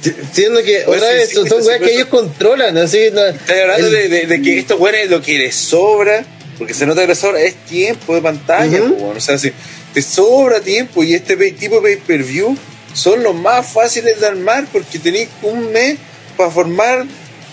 Si- 0.00 0.14
Siendo 0.32 0.62
que 0.62 0.82
Pues 0.86 1.02
otra 1.02 1.12
sí, 1.26 1.26
sí, 1.42 1.48
son 1.48 1.62
weas 1.66 1.80
que 1.80 1.92
ellos 1.94 2.06
controlan, 2.08 2.76
así 2.78 3.08
no- 3.12 3.24
Estoy 3.24 3.58
hablando 3.58 3.86
el- 3.88 3.92
de, 3.92 4.08
de- 4.08 4.26
de 4.26 4.42
que 4.42 4.58
estos 4.58 4.78
güeyes 4.78 5.10
lo 5.10 5.20
que 5.20 5.38
les 5.38 5.54
sobra, 5.56 6.24
porque 6.58 6.74
se 6.74 6.86
nota 6.86 7.14
sobra, 7.14 7.40
es 7.40 7.54
tiempo 7.64 8.14
de 8.14 8.20
pantalla. 8.22 8.78
Po, 8.78 8.84
weón. 8.86 9.16
O 9.16 9.20
sea, 9.20 9.38
si 9.38 9.52
te 9.94 10.02
sobra 10.02 10.60
tiempo 10.60 11.02
y 11.02 11.14
este 11.14 11.36
tipo 11.52 11.76
de 11.80 11.96
pay-per-view 11.96 12.56
son 12.92 13.22
los 13.22 13.34
más 13.34 13.66
fáciles 13.66 14.20
de 14.20 14.26
armar 14.26 14.66
porque 14.72 14.98
tenéis 14.98 15.28
un 15.42 15.72
mes 15.72 15.96
para 16.36 16.50
formar. 16.50 17.06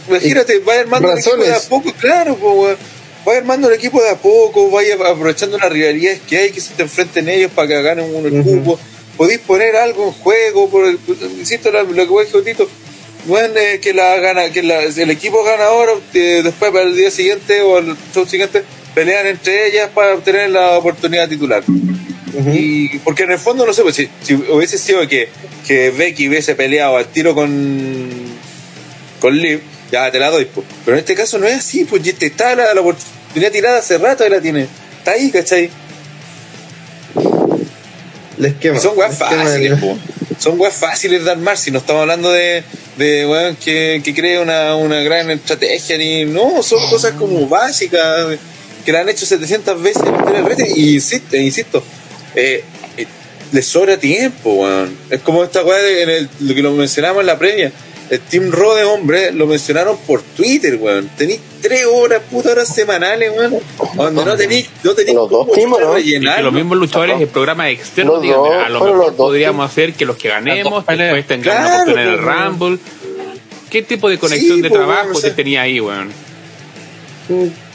Imagínate, 0.08 0.60
vaya 0.60 0.82
armando 0.82 1.12
el 1.12 1.18
equipo 1.20 1.36
de 1.38 1.50
a 1.50 1.54
Razones. 1.54 1.68
poco, 1.70 1.94
claro, 1.94 2.34
weón. 2.40 2.78
Vaya 3.26 3.40
armando 3.40 3.68
el 3.70 3.74
equipo 3.74 4.02
de 4.04 4.10
a 4.10 4.16
poco, 4.18 4.70
vaya 4.70 4.94
aprovechando 4.96 5.58
las 5.58 5.72
rivalidades 5.72 6.22
que 6.28 6.38
hay, 6.38 6.52
que 6.52 6.62
se 6.62 6.74
te 6.76 6.84
enfrenten 6.84 7.28
ellos 7.28 7.52
para 7.56 7.68
que 7.68 7.82
ganen 7.82 8.14
uno 8.14 8.28
el 8.28 8.40
Ujú. 8.42 8.50
cupo. 8.64 8.80
Podéis 9.18 9.40
poner 9.40 9.76
algo 9.78 10.06
en 10.08 10.12
juego, 10.12 10.70
por 10.70 10.86
el, 10.86 11.00
insisto, 11.40 11.72
lo, 11.72 11.88
que 11.88 12.04
voy 12.06 12.26
a 12.26 12.28
bueno, 13.26 13.56
eh, 13.60 13.80
que 13.82 13.94
la 13.94 14.16
gana, 14.18 14.52
que 14.52 14.62
la- 14.62 14.84
el 14.84 15.10
equipo 15.10 15.44
ganador 15.44 16.00
eh, 16.14 16.42
después 16.44 16.72
para 16.72 16.84
el 16.84 16.96
día 16.96 17.10
siguiente 17.10 17.62
o 17.62 17.80
el 17.80 17.96
show 18.14 18.28
siguiente 18.28 18.64
pelean 18.96 19.28
entre 19.28 19.68
ellas 19.68 19.90
para 19.94 20.16
obtener 20.16 20.50
la 20.50 20.78
oportunidad 20.78 21.30
titular. 21.30 21.64
Y 22.54 22.98
porque 23.00 23.24
en 23.24 23.32
el 23.32 23.40
fondo 23.40 23.66
no 23.66 23.74
sé, 23.74 23.84
pues 23.84 23.96
si, 23.96 24.10
si 24.24 24.34
hubiese 24.34 24.78
sido 24.78 25.08
que, 25.08 25.30
que 25.68 25.92
Becky 25.92 26.28
hubiese 26.28 26.56
peleado 26.56 26.98
al 26.98 27.06
tiro 27.06 27.36
con 27.36 28.10
con 29.22 29.38
Liv, 29.38 29.62
ya 29.92 30.12
te 30.12 30.20
la 30.20 30.30
doy, 30.30 30.46
pues. 30.46 30.66
Pero 30.84 30.98
en 30.98 31.00
este 31.02 31.16
caso 31.16 31.38
no 31.38 31.48
es 31.48 31.56
así, 31.56 31.86
pues 31.86 32.02
te 32.18 32.26
está 32.26 32.56
la, 32.56 32.74
la 32.74 32.82
oportunidad 32.82 33.52
tirada 33.52 33.80
hace 33.80 33.98
rato 33.98 34.26
y 34.26 34.30
la 34.30 34.42
tiene. 34.42 34.68
Está 35.00 35.12
ahí, 35.12 35.32
¿cachai? 35.32 35.70
les 38.38 38.54
quema. 38.56 38.80
Son 38.80 38.98
weas 38.98 39.18
fáciles, 39.18 39.80
po. 39.80 39.98
Son 40.40 40.60
weas 40.60 40.74
fáciles 40.74 41.24
de 41.24 41.32
armar. 41.32 41.58
Si 41.58 41.72
no 41.72 41.80
estamos 41.80 42.02
hablando 42.02 42.32
de, 42.32 42.64
de 42.98 43.26
weón 43.26 43.56
que, 43.56 44.02
que 44.04 44.14
cree 44.14 44.40
una, 44.40 44.76
una 44.76 45.02
gran 45.02 45.32
estrategia, 45.32 45.98
ni. 45.98 46.26
No, 46.26 46.62
son 46.64 46.88
cosas 46.90 47.14
como 47.14 47.48
básicas 47.48 48.38
que 48.86 48.92
la 48.92 49.02
han 49.02 49.10
hecho 49.10 49.26
700 49.26 49.82
veces 49.82 50.04
en 50.04 50.12
la 50.12 50.18
historia 50.20 50.42
del 50.42 50.46
wrestling. 50.46 50.74
Y 50.76 50.94
insisto, 50.96 51.36
insisto, 51.38 51.84
eh, 52.36 52.64
eh, 52.98 53.06
les 53.52 53.66
sobra 53.66 53.98
tiempo, 53.98 54.54
weón. 54.54 54.96
Es 55.10 55.22
como 55.22 55.44
esta 55.44 55.64
de, 55.64 56.04
en 56.04 56.10
el, 56.10 56.30
lo 56.42 56.56
que 56.56 56.62
lo 56.62 56.72
mencionamos 56.72 57.22
en 57.22 57.28
la 57.28 57.38
previa. 57.40 57.72
El 58.08 58.20
Team 58.20 58.52
Raw 58.52 58.76
de 58.76 58.84
hombres 58.84 59.34
lo 59.34 59.48
mencionaron 59.48 59.98
por 60.06 60.22
Twitter, 60.22 60.78
weón. 60.80 61.10
Tenéis 61.18 61.40
tres 61.60 61.86
horas, 61.92 62.22
putas 62.30 62.52
horas 62.52 62.68
semanales, 62.74 63.32
weón. 63.36 63.56
Donde 63.96 64.24
no 64.26 64.36
tenéis, 64.38 64.70
no 64.84 64.94
tenéis 64.94 65.16
Los 65.16 65.30
dos 65.32 65.48
cómo 65.48 65.56
teams, 65.56 65.72
¿no? 65.72 65.98
Y 65.98 66.04
que 66.04 66.10
rellenar. 66.12 66.44
los 66.44 66.54
mismos 66.54 66.78
luchadores 66.78 67.20
en 67.20 67.28
programas 67.30 67.70
externos 67.72 68.14
Los 68.16 68.22
digan, 68.22 68.38
dos, 68.38 68.50
"Mira, 68.50 68.66
a 68.68 68.70
lo 68.70 68.80
mejor 68.86 69.16
podríamos 69.16 69.66
hacer 69.72 69.94
que 69.94 70.06
los 70.06 70.18
que 70.18 70.30
ganemos 70.30 70.86
después 70.86 71.26
tengan 71.26 71.42
Claro, 71.44 71.66
una 71.66 71.74
oportunidad 71.82 72.04
en 72.06 72.14
el 72.14 72.20
pues, 72.20 72.46
Rumble. 72.46 72.80
¿Qué 73.72 73.82
tipo 73.82 74.08
de 74.10 74.20
conexión 74.20 74.58
Sí, 74.58 74.62
de 74.62 74.70
pues, 74.70 74.80
trabajo 74.80 75.04
bueno, 75.06 75.18
o 75.18 75.22
sea- 75.22 75.30
te 75.32 75.36
tenía 75.38 75.62
ahí, 75.64 75.80
weón? 75.80 76.12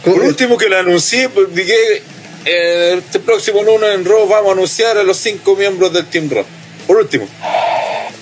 Por 0.05 0.21
último 0.23 0.57
que 0.57 0.69
lo 0.69 0.79
anuncié, 0.79 1.29
pues, 1.29 1.55
dije, 1.55 2.03
eh, 2.47 2.95
este 2.99 3.21
próximo 3.21 3.63
lunes 3.63 3.91
en 3.95 4.05
Raw 4.05 4.27
vamos 4.27 4.51
a 4.51 4.53
anunciar 4.53 4.97
a 4.97 5.03
los 5.03 5.17
cinco 5.19 5.57
miembros 5.57 5.93
del 5.93 6.07
Team 6.07 6.31
Raw. 6.31 6.45
Por 6.87 6.97
último. 6.97 7.29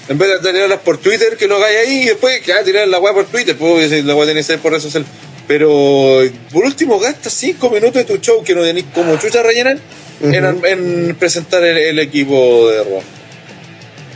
En 0.09 0.19
vez 0.19 0.43
de 0.43 0.53
tirarlas 0.53 0.81
por 0.81 0.99
Twitter, 0.99 1.37
que 1.37 1.47
lo 1.47 1.57
hagáis 1.57 1.79
ahí 1.79 2.03
y 2.03 2.07
después 2.07 2.41
que 2.41 2.53
ah, 2.53 2.63
tirar 2.65 2.89
la 2.89 2.99
weá 2.99 3.13
por 3.13 3.27
Twitter, 3.27 3.57
pues 3.57 3.93
la 4.05 4.15
weá 4.15 4.27
tiene 4.27 4.41
que 4.41 4.45
ser 4.45 4.59
por 4.59 4.73
redes 4.73 4.85
sociales. 4.85 5.09
Pero 5.47 6.23
por 6.53 6.65
último, 6.65 6.99
gasta 6.99 7.31
cinco 7.31 7.71
minutos 7.71 7.95
de 7.95 8.05
tu 8.05 8.17
show 8.19 8.43
que 8.43 8.55
no 8.55 8.63
tenéis 8.63 8.87
como 8.95 9.17
chucha 9.19 9.43
rellenar 9.43 9.79
en, 10.23 10.65
en 10.65 11.17
presentar 11.17 11.63
el, 11.63 11.77
el 11.79 11.99
equipo 11.99 12.69
de 12.71 12.85
Raw. 12.85 13.03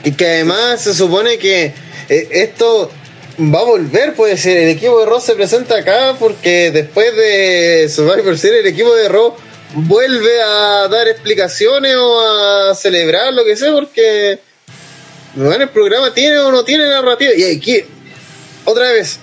Y 0.05 0.13
que 0.13 0.27
además 0.27 0.83
se 0.83 0.95
supone 0.95 1.39
que 1.39 1.73
eh, 2.09 2.29
esto 2.33 2.91
va 3.39 3.61
a 3.61 3.65
volver, 3.65 4.15
puede 4.15 4.37
ser. 4.37 4.57
El 4.59 4.69
equipo 4.71 5.01
de 5.01 5.07
Raw 5.07 5.21
se 5.21 5.35
presenta 5.35 5.79
acá 5.79 6.17
porque 6.19 6.71
después 6.71 7.15
de 7.17 7.89
Survivor 7.89 8.39
Series, 8.39 8.61
el 8.61 8.67
equipo 8.67 8.95
de 8.95 9.09
Raw 9.09 9.35
vuelve 9.75 10.43
a 10.43 10.89
dar 10.89 11.09
explicaciones 11.09 11.97
o 11.97 12.21
a 12.21 12.75
celebrar 12.75 13.33
lo 13.33 13.45
que 13.45 13.57
sea, 13.57 13.73
porque 13.73 14.39
bueno, 15.35 15.65
el 15.65 15.71
programa 15.71 16.13
tiene 16.13 16.39
o 16.39 16.53
no 16.53 16.65
tiene 16.65 16.89
narrativa. 16.89 17.33
Y 17.35 17.57
aquí, 17.57 17.83
otra 18.65 18.93
vez, 18.93 19.19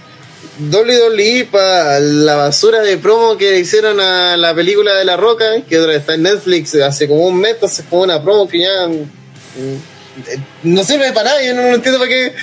WWE 0.60 1.48
para 1.52 2.00
la 2.00 2.36
basura 2.36 2.82
de 2.82 2.98
promo 2.98 3.38
que 3.38 3.60
hicieron 3.60 4.00
a 4.00 4.36
la 4.38 4.56
película 4.56 4.96
de 4.96 5.06
La 5.06 5.18
Roca, 5.18 5.46
que 5.68 5.80
otra 5.80 5.96
está 5.96 6.16
en 6.16 6.24
Netflix 6.24 6.76
hace 6.76 7.08
como 7.08 7.28
un 7.28 7.40
mes, 7.40 7.54
entonces 7.54 7.86
fue 7.90 8.00
una 8.00 8.22
promo 8.24 8.48
que 8.48 8.60
ya 8.60 8.88
mm, 8.88 10.28
eh, 10.28 10.40
no 10.64 10.84
sirve 10.84 11.14
para 11.14 11.30
nada, 11.30 11.44
yo 11.44 11.54
no, 11.54 11.62
no 11.62 11.76
entiendo 11.76 12.00
para 12.00 12.10
qué 12.10 12.34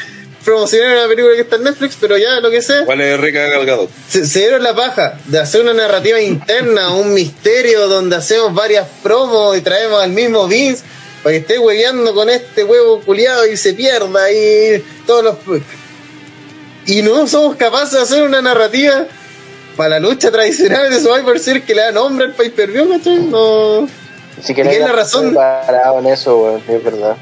promocionar 0.47 0.97
una 0.97 1.09
película 1.09 1.35
que 1.35 1.43
está 1.43 1.57
en 1.57 1.65
Netflix, 1.65 1.99
pero 2.01 2.17
ya 2.17 2.41
lo 2.41 2.51
que 2.51 2.63
sé. 2.63 2.85
¿Cuál 2.87 3.03
es 3.03 3.21
Rica 3.21 3.41
Galgado? 3.49 3.89
se, 4.09 4.25
se 4.25 4.39
dieron 4.39 4.63
la 4.63 4.75
paja 4.75 5.19
de 5.27 5.39
hacer 5.39 5.61
una 5.61 5.75
narrativa 5.75 6.21
interna, 6.23 6.95
un 6.95 7.13
misterio 7.13 7.87
donde 7.89 8.17
hacemos 8.17 8.55
varias 8.55 8.87
promos 9.03 9.59
y 9.59 9.61
traemos 9.61 10.03
al 10.03 10.11
mismo 10.13 10.47
Vince 10.49 10.83
para 11.23 11.33
que 11.35 11.39
esté 11.41 11.59
hueveando 11.59 12.15
con 12.15 12.31
este 12.31 12.65
huevo 12.65 13.01
culiado 13.01 13.47
y 13.47 13.57
se 13.59 13.75
pierda 13.75 14.31
y 14.33 14.83
todos 15.07 15.25
los 15.25 15.37
y 16.87 17.03
no 17.03 17.27
somos 17.27 17.57
capaces 17.57 17.93
de 17.93 18.01
hacer 18.01 18.23
una 18.23 18.41
narrativa 18.41 19.07
para 19.77 19.91
la 19.91 20.01
lucha 20.01 20.31
tradicional 20.31 20.89
de 20.89 21.01
Survivor 21.01 21.39
Series 21.39 21.65
que 21.65 21.75
le 21.75 21.83
da 21.83 21.91
nombre 21.93 22.27
al 22.27 22.33
pay 22.35 22.51
per 22.51 22.71
view, 22.71 22.89
¿cachai? 22.89 23.19
No. 23.25 23.89
Así 24.43 24.55
que 24.55 24.61
¿Y 24.61 24.65
no 24.65 24.71
qué 24.71 24.77
es 24.77 24.83
la 24.83 24.93
razón? 24.93 25.35
parado 25.35 25.99
en 25.99 26.07
eso, 26.07 26.57
es 26.69 26.85
verdad. 26.85 27.17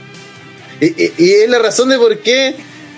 Y, 0.80 0.86
y- 1.02 1.12
y 1.16 1.32
es 1.34 1.48
la 1.48 1.58
razón 1.58 1.88
de 1.88 1.96
por 1.96 2.18
qué 2.18 2.54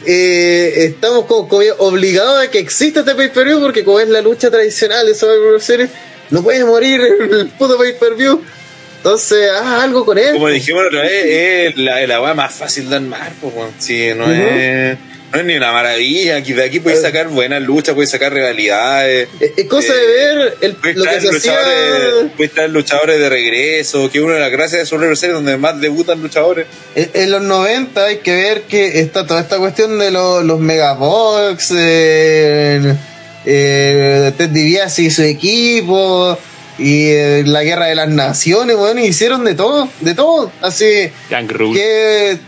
eh, 0.06 0.84
estamos 0.84 1.26
como, 1.26 1.48
obligados 1.78 2.46
a 2.46 2.50
que 2.50 2.58
exista 2.58 3.00
este 3.00 3.14
pay-per-view, 3.14 3.60
porque 3.60 3.84
como 3.84 4.00
es 4.00 4.08
la 4.08 4.20
lucha 4.20 4.50
tradicional 4.50 5.06
de 5.06 5.14
Survivor 5.14 5.60
Series, 5.60 5.90
no 6.30 6.42
puede 6.42 6.64
morir 6.64 7.00
el, 7.00 7.48
puto 7.58 7.76
pay-per-view. 7.76 8.40
Entonces, 9.06 9.48
haz 9.52 9.84
algo 9.84 10.04
con 10.04 10.18
él. 10.18 10.32
Como 10.32 10.48
dijimos 10.48 10.82
la 10.82 10.88
otra 10.88 11.02
vez, 11.02 11.24
es 11.26 11.76
la, 11.76 12.04
la 12.08 12.34
más 12.34 12.52
fácil 12.52 12.90
de 12.90 12.96
armar, 12.96 13.30
pues. 13.40 13.52
Sí, 13.78 14.08
no, 14.16 14.24
es, 14.32 14.98
no 15.32 15.38
es 15.38 15.44
ni 15.44 15.54
una 15.54 15.70
maravilla. 15.70 16.40
De 16.40 16.64
aquí 16.64 16.80
puedes 16.80 17.02
sacar 17.02 17.28
buenas 17.28 17.62
luchas, 17.62 17.94
puedes 17.94 18.10
sacar 18.10 18.34
rivalidades. 18.34 19.28
Es, 19.38 19.64
cosa 19.66 19.92
Eh, 19.94 19.96
de 19.96 20.06
ver 20.08 20.54
el- 20.60 20.76
lo 20.96 21.04
que 21.04 21.20
se 21.20 21.28
hacía 21.28 21.56
puedes 22.36 22.52
traer 22.52 22.70
luchadores 22.70 23.20
de 23.20 23.28
regreso, 23.28 24.10
que 24.10 24.18
es 24.18 24.24
una 24.24 24.34
de 24.34 24.40
las 24.40 24.50
gracias 24.50 24.80
de 24.80 24.86
Survivor 24.86 25.16
Series 25.16 25.36
donde 25.36 25.56
más 25.56 25.80
debutan 25.80 26.20
luchadores. 26.20 26.66
en, 26.96 27.08
en 27.14 27.30
los 27.30 27.42
90. 27.42 28.06
Hay 28.06 28.16
que 28.16 28.34
ver 28.34 28.62
que 28.62 28.98
está 28.98 29.24
toda 29.24 29.40
esta 29.40 29.58
cuestión 29.58 30.00
de 30.00 30.10
los, 30.10 30.42
los 30.44 30.58
Megabox, 30.58 31.72
eh, 31.76 32.92
eh, 33.44 34.32
Ted 34.36 34.48
DiBiase 34.48 35.02
y 35.02 35.10
su 35.10 35.22
equipo. 35.22 36.36
Y 36.78 37.08
eh, 37.08 37.42
la 37.46 37.62
guerra 37.62 37.86
de 37.86 37.94
las 37.94 38.08
naciones, 38.08 38.76
bueno, 38.76 39.00
hicieron 39.00 39.44
de 39.44 39.54
todo, 39.54 39.88
de 40.00 40.14
todo. 40.14 40.52
Así, 40.60 41.10
Gang 41.30 41.50
Rule. 41.50 41.78
que 41.78 42.38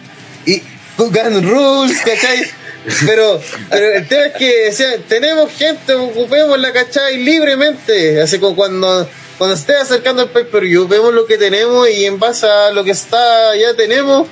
y 0.44 0.62
Gun 0.96 1.42
Rules, 1.42 1.98
¿cachai? 2.04 2.44
Pero, 3.06 3.38
pero 3.70 3.92
el 3.96 4.08
tema 4.08 4.26
es 4.26 4.34
que 4.34 5.00
tenemos 5.08 5.52
gente, 5.52 5.92
ocupémosla, 5.94 6.72
¿cachai? 6.72 7.18
Libremente, 7.18 8.18
así 8.22 8.38
como 8.38 8.56
cuando, 8.56 9.06
cuando 9.36 9.56
esté 9.56 9.76
acercando 9.76 10.22
el 10.22 10.30
pay-per-view, 10.30 10.88
vemos 10.88 11.12
lo 11.12 11.26
que 11.26 11.36
tenemos 11.36 11.90
y 11.90 12.06
en 12.06 12.18
base 12.18 12.46
a 12.46 12.70
lo 12.70 12.84
que 12.84 12.92
está 12.92 13.54
ya 13.56 13.74
tenemos, 13.74 14.26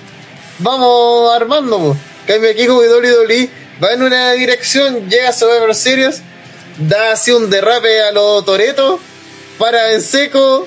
vamos 0.60 1.34
armando. 1.34 1.78
po. 1.78 1.96
En 2.26 2.34
Cambio 2.34 2.50
aquí 2.50 2.66
como 2.66 2.80
WWE 2.80 3.50
va 3.82 3.92
en 3.92 4.02
una 4.02 4.32
dirección, 4.32 5.08
llega 5.10 5.28
a 5.28 5.32
Survivor 5.34 5.74
Series, 5.74 6.22
da 6.78 7.12
así 7.12 7.32
un 7.32 7.50
derrape 7.50 8.02
a 8.02 8.12
los 8.12 8.44
Toretos, 8.44 9.00
para 9.58 9.92
en 9.92 10.02
seco, 10.02 10.66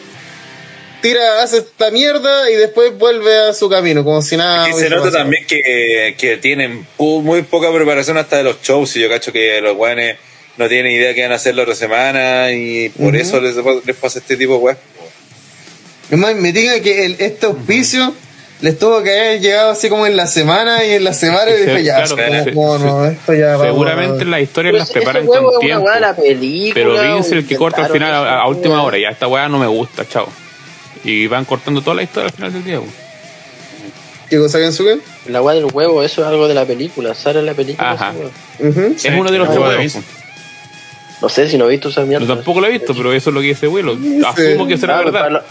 tira, 1.01 1.43
hace 1.43 1.59
esta 1.59 1.91
mierda 1.91 2.49
y 2.49 2.55
después 2.55 2.97
vuelve 2.97 3.37
a 3.37 3.53
su 3.53 3.69
camino, 3.69 4.03
como 4.03 4.21
si 4.21 4.37
nada. 4.37 4.69
y 4.69 4.73
se 4.73 4.89
nota 4.89 5.11
también 5.11 5.45
que, 5.45 6.15
que 6.17 6.37
tienen 6.37 6.85
muy 6.97 7.41
poca 7.43 7.73
preparación 7.73 8.17
hasta 8.17 8.37
de 8.37 8.43
los 8.43 8.61
shows. 8.61 8.95
Y 8.95 9.01
yo 9.01 9.09
cacho 9.09 9.31
que 9.31 9.61
los 9.61 9.75
weones 9.77 10.17
no 10.57 10.67
tienen 10.67 10.91
idea 10.91 11.13
que 11.13 11.21
van 11.21 11.31
a 11.31 11.35
hacer 11.35 11.55
la 11.55 11.63
otra 11.63 11.75
semana 11.75 12.51
y 12.51 12.89
por 12.89 13.15
eso 13.15 13.39
les, 13.39 13.55
les 13.85 13.95
pasa 13.95 14.19
este 14.19 14.35
tipo 14.35 14.53
de 14.53 14.59
weas. 14.59 14.77
Es 16.11 16.17
más, 16.17 16.35
me 16.35 16.51
diga 16.51 16.79
que 16.81 17.05
el, 17.05 17.15
este 17.19 17.45
auspicio 17.45 18.13
les 18.61 18.77
tuvo 18.77 19.01
que 19.03 19.11
haber 19.11 19.39
llegado 19.39 19.71
así 19.71 19.89
como 19.89 20.05
en 20.05 20.17
la 20.17 20.27
semana 20.27 20.83
y 20.85 20.91
en 20.91 21.03
la 21.03 21.13
semana 21.13 21.49
y 21.51 21.61
dije, 21.65 21.83
ya, 21.83 22.03
claro, 22.03 22.15
como- 22.17 22.43
sí, 22.43 22.51
como 22.51 22.77
sí. 22.77 22.83
no, 22.83 23.05
esto 23.05 23.33
ya 23.33 23.51
vamos 23.51 23.67
Seguramente 23.67 24.25
las 24.25 24.41
historias 24.41 24.75
las 24.75 24.91
preparan 24.91 25.25
con 25.25 25.59
tiempo. 25.59 25.85
película, 26.17 26.73
Pero 26.73 27.01
Vince 27.01 27.35
el 27.35 27.47
que 27.47 27.55
corta 27.55 27.85
al 27.85 27.91
final, 27.91 28.13
a, 28.27 28.45
última 28.47 28.83
hora. 28.83 28.97
Ya 28.97 29.09
esta 29.09 29.27
weá 29.27 29.47
no 29.47 29.59
me 29.59 29.67
gusta, 29.67 30.07
chao. 30.07 30.27
Y 31.03 31.27
van 31.27 31.45
cortando 31.45 31.81
toda 31.81 31.95
la 31.95 32.03
historia 32.03 32.27
al 32.27 32.33
final 32.35 32.53
del 32.53 32.63
día. 32.65 32.79
weón. 32.79 32.91
¿Qué 34.29 34.37
cosa 34.37 34.59
Kensuke? 34.59 34.99
La 35.27 35.41
weá 35.41 35.55
del 35.55 35.65
huevo, 35.65 36.03
eso 36.03 36.21
es 36.21 36.27
algo 36.27 36.47
de 36.47 36.53
la 36.53 36.65
película, 36.65 37.15
sale 37.15 37.39
en 37.39 37.45
la 37.45 37.53
película. 37.53 37.91
Ajá. 37.91 38.13
Es 38.59 39.05
uno 39.05 39.31
de 39.31 39.37
los 39.37 39.49
que 39.49 39.57
weón. 39.57 39.87
No 41.21 41.27
sé 41.29 41.49
si 41.49 41.57
no 41.57 41.65
he 41.65 41.69
visto 41.69 41.89
esa 41.89 42.01
mierda. 42.01 42.25
Yo 42.25 42.35
tampoco 42.35 42.61
lo 42.61 42.67
he 42.67 42.71
visto, 42.71 42.93
pero 42.93 43.11
eso 43.13 43.29
es 43.29 43.33
lo 43.33 43.41
que 43.41 43.47
dice 43.47 43.67
Willow. 43.67 43.97
Asumo 44.25 44.67
que 44.67 44.77
será 44.77 44.97
para 45.03 45.11
verdad. 45.11 45.41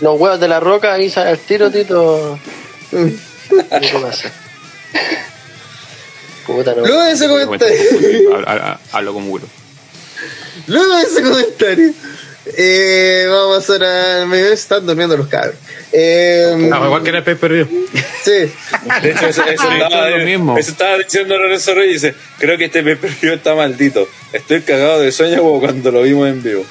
Lo- 0.00 0.10
los 0.12 0.20
huevos 0.20 0.40
de 0.40 0.48
la 0.48 0.60
roca, 0.60 0.94
ahí 0.94 1.10
sale 1.10 1.30
el 1.32 1.38
tiro, 1.38 1.70
Tito. 1.70 2.38
¿Qué 2.90 3.98
pasa? 4.00 4.30
Puta, 6.46 6.74
no. 6.74 6.84
Luego 6.86 7.02
de 7.04 7.12
ese 7.12 7.28
comentario, 7.28 7.76
Hablo- 8.46 8.78
Hablo 8.92 9.14
con 9.14 9.28
Willow. 9.30 9.48
luego 10.66 10.96
de 10.96 11.02
ese 11.04 11.22
comentario, 11.22 11.92
eh, 12.56 13.26
vamos 13.28 13.56
a 13.56 13.60
pasar 13.60 13.84
a. 13.84 14.26
Me 14.26 14.50
están 14.52 14.84
durmiendo 14.84 15.16
los 15.16 15.28
cabros. 15.28 15.54
Eh, 15.92 16.52
No, 16.58 16.84
igual 16.86 17.02
que 17.04 17.10
en 17.10 17.14
el 17.16 17.22
pay 17.22 17.36
per 17.36 17.52
view. 17.52 17.68
sí, 18.24 18.30
De 19.02 19.10
hecho, 19.12 19.26
eso, 19.28 19.44
eso 19.44 19.62
Ah, 19.70 19.76
estaba, 19.78 20.08
es 20.10 20.18
lo 20.18 20.24
mismo. 20.24 20.58
eso 20.58 20.70
estaba 20.72 20.98
diciendo 20.98 21.38
Lorenzo 21.38 21.74
Reyes. 21.74 22.02
Dice: 22.02 22.14
Creo 22.38 22.58
que 22.58 22.64
este 22.64 22.82
pay 22.82 22.96
per 22.96 23.10
view 23.20 23.34
está 23.34 23.54
maldito. 23.54 24.08
Estoy 24.32 24.62
cagado 24.62 25.00
de 25.00 25.12
sueño 25.12 25.38
como 25.42 25.60
cuando 25.60 25.92
lo 25.92 26.02
vimos 26.02 26.28
en 26.28 26.42
vivo. 26.42 26.64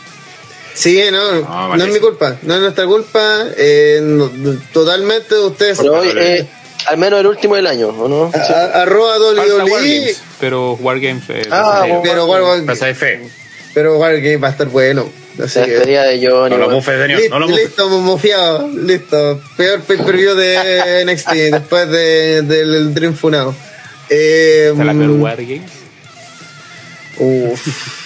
Sí, 0.73 1.01
no, 1.11 1.41
no, 1.41 1.69
vale. 1.69 1.85
es 1.85 1.93
mi 1.93 1.99
culpa, 1.99 2.35
no 2.41 2.55
es 2.55 2.61
nuestra 2.61 2.85
culpa. 2.85 3.45
eh, 3.57 3.99
no- 4.01 4.31
totalmente 4.73 5.35
ustedes. 5.35 5.77
Pero 5.79 5.99
hoy, 5.99 6.11
eh, 6.15 6.47
al 6.87 6.97
menos 6.97 7.19
el 7.19 7.27
último 7.27 7.55
del 7.55 7.67
año, 7.67 7.89
¿o 7.89 8.07
no? 8.07 8.31
a- 8.33 8.37
a- 8.37 8.81
arroba 8.83 9.17
WWE, 9.19 9.63
Wargames, 9.71 10.21
pero 10.39 10.73
Wargames. 10.73 11.23
eh, 11.29 11.47
Ah, 11.51 11.83
sí. 11.85 11.91
pero 12.03 12.25
War- 12.25 12.65
Pasa 12.65 12.87
de 12.87 12.95
fe. 12.95 13.21
pero 13.73 13.97
Wargame 13.97 14.37
va 14.37 14.47
a 14.49 14.51
estar 14.51 14.67
bueno. 14.67 15.09
Así 15.41 15.59
La 15.59 15.65
que. 15.65 15.71
despedida 15.71 16.03
de 16.03 16.27
Johnny. 16.27 16.55
No 16.57 16.61
lo 16.67 16.69
mufes, 16.69 17.01
señor. 17.01 17.19
Listo, 17.19 17.33
No 17.33 17.39
lo 17.39 17.47
mufes. 17.47 17.65
listo, 17.65 17.89
mofiado, 17.89 18.67
listo. 18.67 19.41
Peor 19.55 19.79
pay 19.81 19.97
per 19.97 20.15
view 20.17 20.35
de 20.35 21.03
NXT 21.05 21.31
después 21.51 21.89
de, 21.89 22.41
del 22.41 22.93
Dream 22.93 23.13
Funado. 23.15 23.55
Eh, 24.09 24.69
¿Está 24.73 24.83
la 24.83 24.93
peor 24.93 25.11
Wargames? 25.11 25.71
uf. 27.17 28.00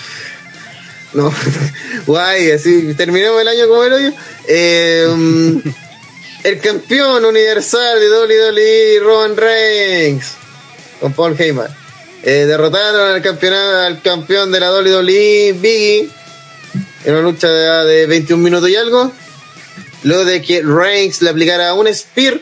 No, 1.15 1.33
guay, 2.05 2.51
así 2.51 2.93
terminemos 2.93 3.41
el 3.41 3.47
año 3.47 3.69
como 3.69 3.83
el 3.85 3.93
hoyo. 3.93 4.11
Eh, 4.49 5.07
mm, 5.09 5.57
el 6.43 6.59
campeón 6.59 7.23
universal 7.23 7.99
de 8.01 8.09
WWE, 8.09 8.99
Roman 8.99 9.37
Reigns, 9.37 10.33
con 10.99 11.13
Paul 11.13 11.39
Heyman. 11.39 11.69
Eh, 12.21 12.45
derrotaron 12.45 13.15
al, 13.15 13.21
campeonato, 13.21 13.77
al 13.77 14.01
campeón 14.01 14.51
de 14.51 14.59
la 14.59 14.73
WWE, 14.73 15.53
Biggie, 15.53 16.09
en 17.05 17.13
una 17.13 17.21
lucha 17.21 17.47
de, 17.47 17.85
de 17.85 18.05
21 18.07 18.43
minutos 18.43 18.69
y 18.69 18.75
algo. 18.75 19.09
Luego 20.03 20.25
de 20.25 20.41
que 20.41 20.61
Reigns 20.63 21.21
le 21.21 21.29
aplicara 21.29 21.73
un 21.75 21.87
spear, 21.93 22.41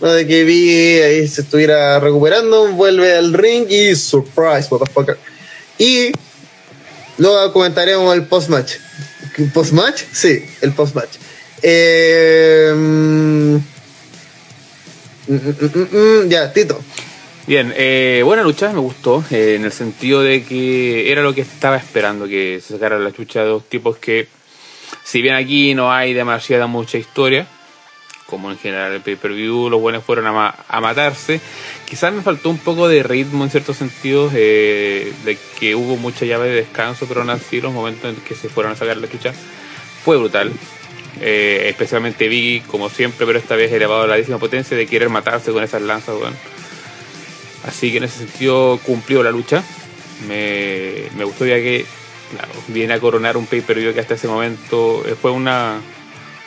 luego 0.00 0.16
de 0.16 0.26
que 0.26 0.42
Biggie 0.44 1.04
ahí 1.04 1.28
se 1.28 1.42
estuviera 1.42 2.00
recuperando, 2.00 2.68
vuelve 2.68 3.14
al 3.14 3.34
ring 3.34 3.66
y 3.68 3.94
surprise, 3.94 4.68
motherfucker. 4.70 5.18
Y 5.78 6.12
luego 7.18 7.52
comentaremos 7.52 8.14
el 8.14 8.24
post-match. 8.24 8.74
¿Post-match? 9.52 10.02
Sí, 10.12 10.44
el 10.62 10.72
post-match. 10.72 11.16
Eh, 11.62 12.72
mm, 12.74 13.56
mm, 15.28 15.96
mm, 15.96 16.28
ya, 16.28 16.52
Tito. 16.52 16.80
Bien, 17.46 17.72
eh, 17.76 18.22
buena 18.24 18.42
lucha, 18.42 18.72
me 18.72 18.80
gustó, 18.80 19.24
eh, 19.30 19.54
en 19.54 19.64
el 19.64 19.72
sentido 19.72 20.20
de 20.20 20.42
que 20.42 21.12
era 21.12 21.22
lo 21.22 21.32
que 21.32 21.42
estaba 21.42 21.76
esperando, 21.76 22.26
que 22.26 22.60
se 22.60 22.74
sacara 22.74 22.98
la 22.98 23.12
chucha 23.12 23.42
de 23.42 23.46
dos 23.46 23.68
tipos 23.68 23.98
que, 23.98 24.26
si 25.04 25.22
bien 25.22 25.36
aquí 25.36 25.74
no 25.74 25.92
hay 25.92 26.12
demasiada 26.12 26.66
mucha 26.66 26.98
historia, 26.98 27.46
como 28.26 28.50
en 28.50 28.58
general 28.58 28.92
el 28.92 29.00
pay-per-view, 29.02 29.70
los 29.70 29.80
buenos 29.80 30.02
fueron 30.04 30.26
a, 30.26 30.32
ma- 30.32 30.54
a 30.68 30.80
matarse, 30.80 31.40
quizás 31.88 32.12
me 32.12 32.22
faltó 32.22 32.50
un 32.50 32.58
poco 32.58 32.88
de 32.88 33.02
ritmo 33.02 33.44
en 33.44 33.50
ciertos 33.50 33.76
sentidos, 33.76 34.32
eh, 34.34 35.12
de 35.24 35.38
que 35.58 35.74
hubo 35.74 35.96
mucha 35.96 36.24
llave 36.24 36.48
de 36.48 36.56
descanso, 36.56 37.06
pero 37.06 37.20
aún 37.20 37.30
así 37.30 37.60
los 37.60 37.72
momentos 37.72 38.14
en 38.14 38.20
que 38.22 38.34
se 38.34 38.48
fueron 38.48 38.72
a 38.72 38.76
sacar 38.76 38.96
la 38.96 39.08
chucha 39.08 39.32
fue 40.04 40.16
brutal. 40.16 40.52
Eh, 41.20 41.68
especialmente 41.70 42.28
Biggie, 42.28 42.62
como 42.66 42.90
siempre, 42.90 43.24
pero 43.26 43.38
esta 43.38 43.56
vez 43.56 43.72
elevado 43.72 44.02
a 44.02 44.06
la 44.06 44.16
décima 44.16 44.38
potencia 44.38 44.76
de 44.76 44.86
querer 44.86 45.08
matarse 45.08 45.50
con 45.52 45.64
esas 45.64 45.80
lanzas, 45.82 46.14
weón. 46.20 46.34
Así 47.66 47.90
que 47.90 47.98
en 47.98 48.04
ese 48.04 48.18
sentido 48.18 48.78
cumplió 48.84 49.22
la 49.22 49.30
lucha. 49.30 49.62
Me, 50.28 51.04
me 51.16 51.24
gustó 51.24 51.46
ya 51.46 51.56
que 51.56 51.86
claro, 52.32 52.52
viene 52.68 52.94
a 52.94 53.00
coronar 53.00 53.36
un 53.36 53.46
pay-per-view 53.46 53.94
que 53.94 54.00
hasta 54.00 54.14
ese 54.14 54.28
momento 54.28 55.04
eh, 55.06 55.14
fue 55.20 55.30
una, 55.30 55.80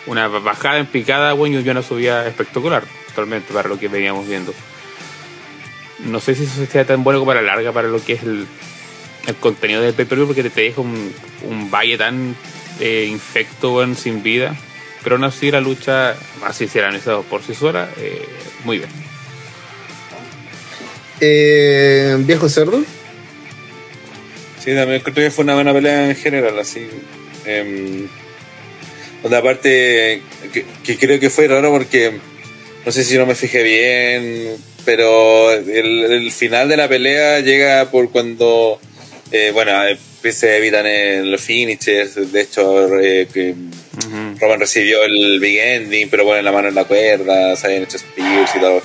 una 0.09 0.27
bajada 0.27 0.79
en 0.79 0.87
picada, 0.87 1.33
bueno, 1.33 1.59
y 1.59 1.69
una 1.69 1.83
subida 1.83 2.27
espectacular, 2.27 2.83
totalmente, 3.07 3.53
para 3.53 3.69
lo 3.69 3.79
que 3.79 3.87
veníamos 3.87 4.27
viendo. 4.27 4.53
No 5.99 6.19
sé 6.19 6.33
si 6.33 6.43
eso 6.43 6.65
sea 6.65 6.85
tan 6.85 7.03
bueno 7.03 7.19
como 7.19 7.31
a 7.31 7.35
la 7.35 7.41
larga 7.43 7.71
para 7.71 7.87
lo 7.87 8.03
que 8.03 8.13
es 8.13 8.23
el, 8.23 8.47
el 9.27 9.35
contenido 9.35 9.81
del 9.81 9.93
pay-per-view, 9.93 10.27
porque 10.27 10.43
te, 10.43 10.49
te 10.49 10.61
deja 10.61 10.81
un, 10.81 11.13
un 11.43 11.69
valle 11.69 11.97
tan 11.97 12.35
eh, 12.79 13.07
infecto, 13.09 13.75
weón, 13.75 13.95
sin 13.95 14.23
vida. 14.23 14.55
Pero 15.03 15.15
aún 15.15 15.23
así 15.23 15.51
la 15.51 15.61
lucha, 15.61 16.15
así 16.43 16.67
era 16.73 16.87
analizado 16.87 17.23
por 17.23 17.43
sí 17.43 17.53
sola, 17.53 17.89
eh, 17.97 18.27
muy 18.65 18.79
bien. 18.79 18.89
Eh, 21.21 22.15
viejo 22.19 22.49
cerdo. 22.49 22.81
Sí, 24.63 24.73
también 24.75 25.01
creo 25.01 25.13
que 25.13 25.31
fue 25.31 25.43
una 25.43 25.55
buena 25.55 25.71
pelea 25.71 26.09
en 26.09 26.15
general, 26.15 26.57
así. 26.59 26.87
Eh, 27.45 28.07
donde 29.23 29.37
aparte, 29.37 30.21
que, 30.53 30.65
que 30.83 30.97
creo 30.97 31.19
que 31.19 31.29
fue 31.29 31.47
raro 31.47 31.71
porque 31.71 32.13
no 32.85 32.91
sé 32.91 33.03
si 33.03 33.17
no 33.17 33.25
me 33.25 33.35
fijé 33.35 33.63
bien, 33.63 34.57
pero 34.85 35.51
el, 35.51 36.03
el 36.05 36.31
final 36.31 36.69
de 36.69 36.77
la 36.77 36.87
pelea 36.87 37.39
llega 37.41 37.89
por 37.91 38.11
cuando, 38.11 38.79
eh, 39.31 39.51
bueno, 39.53 39.73
se 40.31 40.57
evitan 40.57 40.85
en 40.85 41.31
los 41.31 41.41
finishes, 41.41 42.31
de 42.31 42.41
hecho, 42.41 42.99
eh, 42.99 43.27
que 43.31 43.55
Roman 44.39 44.59
recibió 44.59 45.03
el 45.03 45.39
big 45.39 45.57
ending, 45.59 46.09
pero 46.09 46.23
pone 46.23 46.41
la 46.41 46.51
mano 46.51 46.69
en 46.69 46.75
la 46.75 46.85
cuerda, 46.85 47.55
se 47.55 47.67
habían 47.67 47.83
hecho 47.83 47.97
spears 47.97 48.55
y 48.55 48.59
todo. 48.59 48.81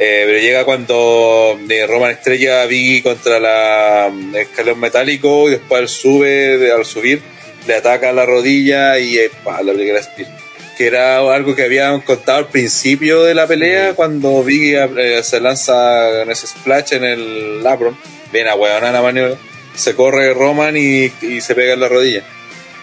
Eh, 0.00 0.24
pero 0.26 0.38
llega 0.38 0.64
cuando 0.64 1.58
eh, 1.68 1.86
Roman 1.86 2.12
estrella 2.12 2.62
a 2.62 2.66
Biggie 2.66 3.02
contra 3.02 3.40
la 3.40 4.10
mm, 4.12 4.36
escalón 4.36 4.78
metálico 4.78 5.48
y 5.48 5.52
después 5.52 5.82
él 5.82 5.88
sube, 5.88 6.72
al 6.72 6.84
subir, 6.84 7.20
le 7.68 7.74
ataca 7.76 8.12
la 8.12 8.26
rodilla 8.26 8.98
y 8.98 9.18
eh, 9.18 9.30
pa, 9.44 9.62
la 9.62 9.72
primera 9.72 10.02
spear. 10.02 10.28
Que 10.76 10.86
era 10.86 11.18
algo 11.18 11.54
que 11.54 11.64
habían 11.64 12.00
contado 12.00 12.38
al 12.38 12.48
principio 12.48 13.24
de 13.24 13.34
la 13.34 13.46
pelea, 13.46 13.94
cuando 13.94 14.42
Biggie 14.42 14.88
eh, 14.96 15.22
se 15.22 15.40
lanza 15.40 16.22
en 16.22 16.30
ese 16.30 16.46
splash 16.46 16.94
en 16.94 17.04
el 17.04 17.62
Labron, 17.62 17.96
bien 18.32 18.46
a 18.48 18.56
la 18.56 19.02
maniobra, 19.02 19.36
se 19.74 19.94
corre 19.94 20.32
Roman 20.34 20.76
y, 20.76 21.12
y 21.22 21.40
se 21.40 21.54
pega 21.54 21.74
en 21.74 21.80
la 21.80 21.88
rodilla. 21.88 22.22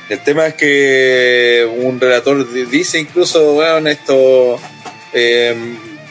El 0.09 0.19
tema 0.19 0.45
es 0.47 0.53
que 0.55 1.67
un 1.77 1.99
relator 1.99 2.51
di- 2.53 2.65
dice 2.65 2.99
incluso, 2.99 3.53
bueno, 3.53 3.89
esto 3.89 4.59
eh, 5.13 5.55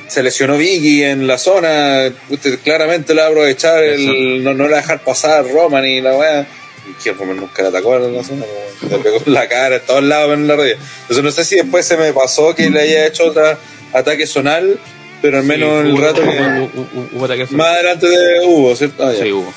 se 0.09 0.22
lesionó 0.22 0.56
Biggie 0.56 1.10
en 1.10 1.26
la 1.26 1.36
zona, 1.36 2.10
usted 2.30 2.59
claramente 2.64 3.14
le 3.14 3.20
va 3.20 3.26
a 3.26 3.30
aprovechar, 3.30 3.84
el, 3.84 4.42
no, 4.42 4.55
no 4.55 4.64
le 4.64 4.70
va 4.70 4.78
a 4.78 4.80
dejar 4.80 5.05
pasar 5.05 5.46
Roman 5.46 5.84
y 5.84 6.01
la 6.01 6.16
weá. 6.16 6.46
Y 6.89 6.93
que 7.02 7.12
Roman 7.12 7.36
nunca 7.36 7.62
le 7.62 7.69
atacó 7.69 7.97
en 7.97 8.15
la 8.15 8.23
zona, 8.24 8.44
le 8.90 8.98
pegó 8.98 9.23
en 9.24 9.32
la 9.32 9.48
cara, 9.48 9.77
en 9.77 9.82
todos 9.86 10.02
lados 10.02 10.35
en 10.35 10.47
la 10.47 10.56
rodilla. 10.56 10.77
Entonces 11.02 11.24
no 11.24 11.31
sé 11.31 11.44
si 11.44 11.56
después 11.56 11.86
se 11.86 11.97
me 11.97 12.12
pasó 12.12 12.55
que 12.55 12.69
le 12.70 12.81
haya 12.81 13.06
hecho 13.06 13.27
otro 13.27 13.56
ataque 13.93 14.27
zonal, 14.27 14.78
pero 15.23 15.39
al 15.39 15.44
menos 15.44 15.81
en 15.81 15.86
el 15.86 15.94
hubo- 15.94 16.01
rato 16.01 16.20
que... 16.23 16.28
hubo- 16.28 16.70
hubo- 16.74 17.09
hubo 17.12 17.24
ataque 17.24 17.47
Más 17.51 17.69
adelante 17.69 18.06
de 18.09 18.44
hubo, 18.47 18.77
¿cierto? 18.77 19.06
Ah, 19.06 19.12
ya. 19.12 19.23
Sí, 19.24 19.32
hubo. 19.32 19.52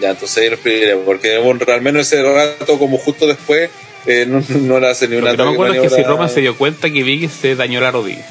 Ya, 0.00 0.10
entonces 0.10 0.36
ahí 0.38 0.48
lo 0.48 0.54
explicaré, 0.56 0.96
porque 0.96 1.38
bueno, 1.38 1.60
al 1.66 1.80
menos 1.80 2.06
ese 2.12 2.22
rato, 2.22 2.78
como 2.78 2.98
justo 2.98 3.26
después, 3.26 3.70
eh, 4.06 4.26
no, 4.28 4.42
no 4.48 4.80
le 4.80 4.88
hace 4.88 5.08
ni 5.08 5.14
Lo 5.16 5.22
una 5.22 5.30
que 5.30 5.36
no 5.38 5.44
me 5.46 5.52
acuerdo 5.52 5.74
es 5.74 5.80
que 5.90 5.96
si 5.96 6.02
Roman 6.02 6.28
se 6.28 6.40
dio 6.40 6.56
cuenta 6.58 6.90
que 6.90 7.02
Biggie 7.02 7.28
se 7.30 7.54
dañó 7.54 7.80
la 7.80 7.90
rodilla. 7.90 8.26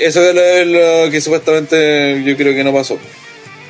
Eso 0.00 0.20
es 0.28 0.34
lo, 0.34 0.40
es 0.42 0.66
lo 1.04 1.10
que 1.12 1.20
supuestamente 1.20 2.22
yo 2.24 2.36
creo 2.36 2.54
que 2.54 2.64
no 2.64 2.72
pasó. 2.72 2.98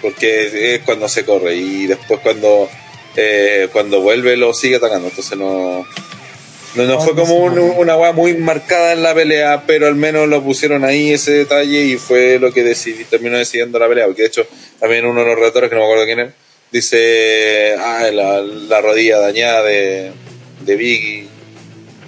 Porque 0.01 0.75
es 0.77 0.83
cuando 0.83 1.09
se 1.09 1.25
corre 1.25 1.57
y 1.57 1.87
después 1.87 2.21
cuando 2.23 2.69
eh, 3.17 3.69
cuando 3.73 4.01
vuelve 4.01 4.37
lo 4.37 4.53
sigue 4.55 4.77
atacando. 4.77 5.09
Entonces 5.09 5.37
no. 5.39 5.87
No, 6.75 6.83
no 6.85 7.01
fue 7.01 7.15
como 7.15 7.37
un- 7.37 7.59
una 7.79 7.97
weá 7.97 8.11
muy 8.13 8.35
marcada 8.35 8.95
en 8.95 9.03
la 9.05 9.15
pelea, 9.15 9.63
pero 9.65 9.87
al 9.87 9.95
menos 9.95 10.27
lo 10.29 10.43
pusieron 10.43 10.85
ahí 10.85 11.13
ese 11.13 11.31
detalle 11.31 11.83
y 11.85 11.97
fue 11.99 12.41
lo 12.41 12.53
que 12.53 12.65
decidí, 12.65 13.05
terminó 13.05 13.39
decidiendo 13.39 13.79
la 13.79 13.87
pelea. 13.89 14.07
Porque 14.07 14.23
de 14.23 14.29
hecho, 14.29 14.45
también 14.81 15.07
uno 15.07 15.21
de 15.21 15.27
los 15.27 15.37
relatores, 15.37 15.71
que 15.71 15.77
no 15.77 15.83
me 15.83 15.87
acuerdo 15.87 16.05
quién 16.05 16.19
es, 16.21 16.33
dice: 16.73 17.77
Ah, 17.79 18.09
la, 18.13 18.41
la 18.41 18.81
rodilla 18.81 19.21
dañada 19.21 19.63
de, 19.63 20.11
de 20.67 20.77
Biggie. 20.77 21.29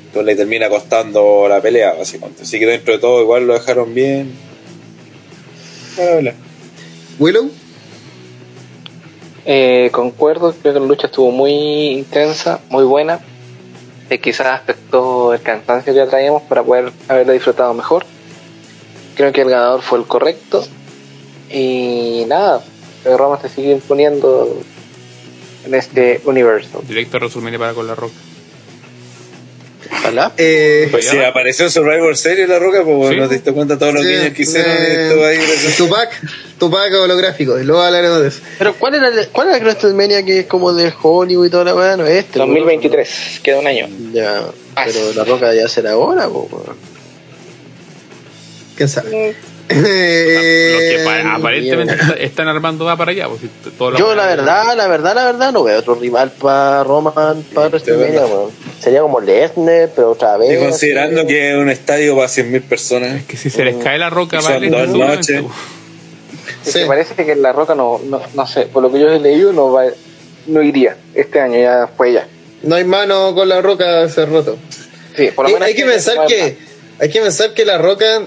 Entonces 0.07 0.27
le 0.27 0.35
termina 0.35 0.69
costando 0.69 1.47
la 1.49 1.61
pelea, 1.61 1.93
básicamente. 1.93 2.43
Así 2.43 2.59
que 2.59 2.67
dentro 2.67 2.95
de 2.95 2.99
todo, 2.99 3.21
igual 3.23 3.47
lo 3.47 3.55
dejaron 3.55 3.95
bien. 3.95 4.33
Pelea. 5.97 6.35
Willow. 7.21 7.51
Eh, 9.49 9.91
concuerdo, 9.93 10.53
creo 10.61 10.75
que 10.75 10.81
la 10.81 10.87
lucha 10.87 11.07
estuvo 11.07 11.31
muy 11.31 11.53
intensa, 11.93 12.61
muy 12.69 12.85
buena. 12.85 13.21
Eh, 14.11 14.19
quizás 14.19 14.49
afectó 14.49 15.33
el 15.33 15.41
cansancio 15.41 15.93
que 15.93 15.99
ya 15.99 16.07
traíamos 16.07 16.43
para 16.43 16.65
poder 16.65 16.93
haberla 17.09 17.33
disfrutado 17.33 17.73
mejor. 17.73 18.05
Creo 19.15 19.33
que 19.33 19.43
el 19.43 19.51
ganador 19.51 19.83
fue 19.83 20.01
el 20.01 20.05
correcto. 20.05 20.67
Y 21.51 22.25
nada, 22.27 22.63
Roma 23.05 23.39
se 23.41 23.49
sigue 23.49 23.71
imponiendo 23.71 24.57
en 25.65 25.75
este 25.75 26.21
universo. 26.25 26.83
Directo 26.87 27.19
WrestleMania 27.19 27.59
para 27.59 27.75
con 27.75 27.87
la 27.87 27.95
roca. 27.95 28.15
Ojalá. 29.91 30.33
Eh, 30.37 30.89
Pues 30.91 31.09
Si 31.09 31.17
ya. 31.17 31.29
apareció 31.29 31.65
en 31.67 31.71
Survivor 31.71 32.17
Series 32.17 32.49
la 32.49 32.59
roca, 32.59 32.83
pues 32.85 33.11
Sí. 33.11 33.17
no 33.17 33.29
te 33.29 33.35
diste 33.35 33.53
cuenta 33.53 33.79
todos 33.79 33.95
los 33.95 34.03
sí, 34.03 34.09
niños 34.09 34.33
que 34.35 34.43
hicieron 34.43 34.71
eh, 34.73 34.87
y 34.89 35.03
estuvo 35.09 35.25
ahí. 35.25 35.39
Tupac, 35.79 36.11
Tupac 36.59 36.93
holográfico, 36.95 37.59
y 37.61 37.65
luego 37.65 37.83
hablaremos 37.83 38.21
de 38.23 38.29
eso. 38.29 38.41
Pero 38.59 38.75
¿cuál 38.75 38.95
era 38.95 39.09
el, 39.09 39.29
cuál 39.29 39.49
era 39.49 39.57
el 39.59 39.63
WrestleMania 39.65 40.25
que 40.25 40.41
es 40.41 40.47
como 40.47 40.73
de 40.73 40.93
Hollywood 41.03 41.47
y 41.47 41.51
toda 41.51 41.65
la 41.65 41.75
weá? 41.75 41.97
No 41.97 42.07
es 42.07 42.25
este. 42.25 42.39
2023, 42.39 43.41
queda 43.43 43.59
un 43.61 43.67
año. 43.67 43.89
¿no? 43.89 44.13
Ya. 44.13 44.43
Pero 44.85 45.13
la 45.15 45.25
roca 45.25 45.55
ya 45.55 45.69
será 45.69 45.93
ahora, 45.93 46.29
weón. 46.29 46.49
¿Quién 48.77 48.89
sabe? 48.89 49.35
Que 49.69 51.01
Eh, 51.01 51.05
pa- 51.05 51.35
aparentemente 51.35 51.95
está- 51.95 52.15
están 52.15 52.49
armando 52.49 52.85
va 52.85 52.97
para 52.97 53.11
allá. 53.11 53.27
Pues, 53.29 53.99
Yo 53.99 54.15
la 54.15 54.27
verdad, 54.27 54.77
la 54.77 54.87
verdad, 54.87 55.15
la 55.15 55.25
verdad, 55.25 55.53
no 55.53 55.65
veo 55.65 55.79
otro 55.81 55.97
rival 55.97 56.31
para 56.41 56.85
Roman, 56.85 57.43
para 57.55 57.69
verdad. 57.69 58.27
weón. 58.27 58.51
Sería 58.81 59.01
como 59.01 59.21
Lesnar, 59.21 59.91
pero 59.95 60.13
otra 60.13 60.37
vez. 60.37 60.57
Y 60.57 60.65
considerando 60.65 61.21
así. 61.23 61.29
que 61.29 61.51
es 61.51 61.57
un 61.57 61.69
estadio 61.71 62.15
para 62.15 62.29
100.000 62.29 62.63
personas. 62.63 63.17
Es 63.17 63.25
que 63.25 63.37
si 63.37 63.51
se 63.51 63.65
les 63.65 63.77
cae 63.77 63.99
la 63.99 64.11
roca, 64.11 64.39
Y 64.39 64.43
son 64.43 64.53
vale. 64.53 64.71
dos 64.71 64.89
noches. 64.91 65.43
Es 66.65 66.73
Sí. 66.73 66.79
que 66.81 66.87
parece 66.87 67.15
que 67.25 67.35
la 67.37 67.53
roca 67.53 67.75
no, 67.75 68.01
no, 68.05 68.21
no 68.35 68.47
sé, 68.47 68.63
por 68.67 68.83
lo 68.83 68.93
que 68.93 69.01
yo 69.01 69.09
he 69.09 69.19
leído, 69.19 69.53
no 69.53 69.73
va, 69.73 69.85
no 70.47 70.63
iría 70.63 70.97
este 71.15 71.41
año, 71.41 71.59
ya 71.59 71.89
fue 71.97 72.13
ya. 72.13 72.27
No 72.63 72.77
hay 72.77 72.85
mano 72.85 73.35
con 73.35 73.49
la 73.49 73.61
roca 73.63 74.03
hace 74.03 74.27
roto. 74.27 74.57
Sí, 75.17 75.31
por 75.35 75.47
lo 75.47 75.53
menos 75.55 75.67
hay 75.69 75.75
que 75.75 75.81
este 75.83 75.93
pensar 75.93 76.27
que 76.27 76.57
hay 76.99 77.09
que 77.11 77.21
pensar 77.21 77.53
que 77.55 77.65
la 77.65 77.79
roca 77.79 78.23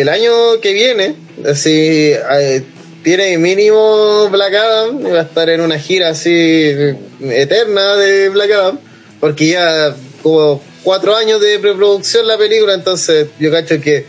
el 0.00 0.08
año 0.08 0.60
que 0.60 0.72
viene 0.72 1.14
así 1.48 2.12
eh, 2.40 2.62
tiene 3.02 3.38
mínimo 3.38 4.28
Black 4.30 4.54
Adam 4.54 5.00
y 5.06 5.10
va 5.10 5.20
a 5.20 5.22
estar 5.22 5.48
en 5.48 5.60
una 5.60 5.78
gira 5.78 6.08
así 6.10 6.72
eterna 7.20 7.96
de 7.96 8.28
Black 8.28 8.50
Adam 8.52 8.78
porque 9.20 9.48
ya 9.48 9.94
como 10.22 10.62
cuatro 10.82 11.16
años 11.16 11.40
de 11.40 11.58
preproducción 11.58 12.26
la 12.26 12.36
película 12.36 12.74
entonces 12.74 13.28
yo 13.38 13.50
cacho 13.50 13.80
que 13.80 14.04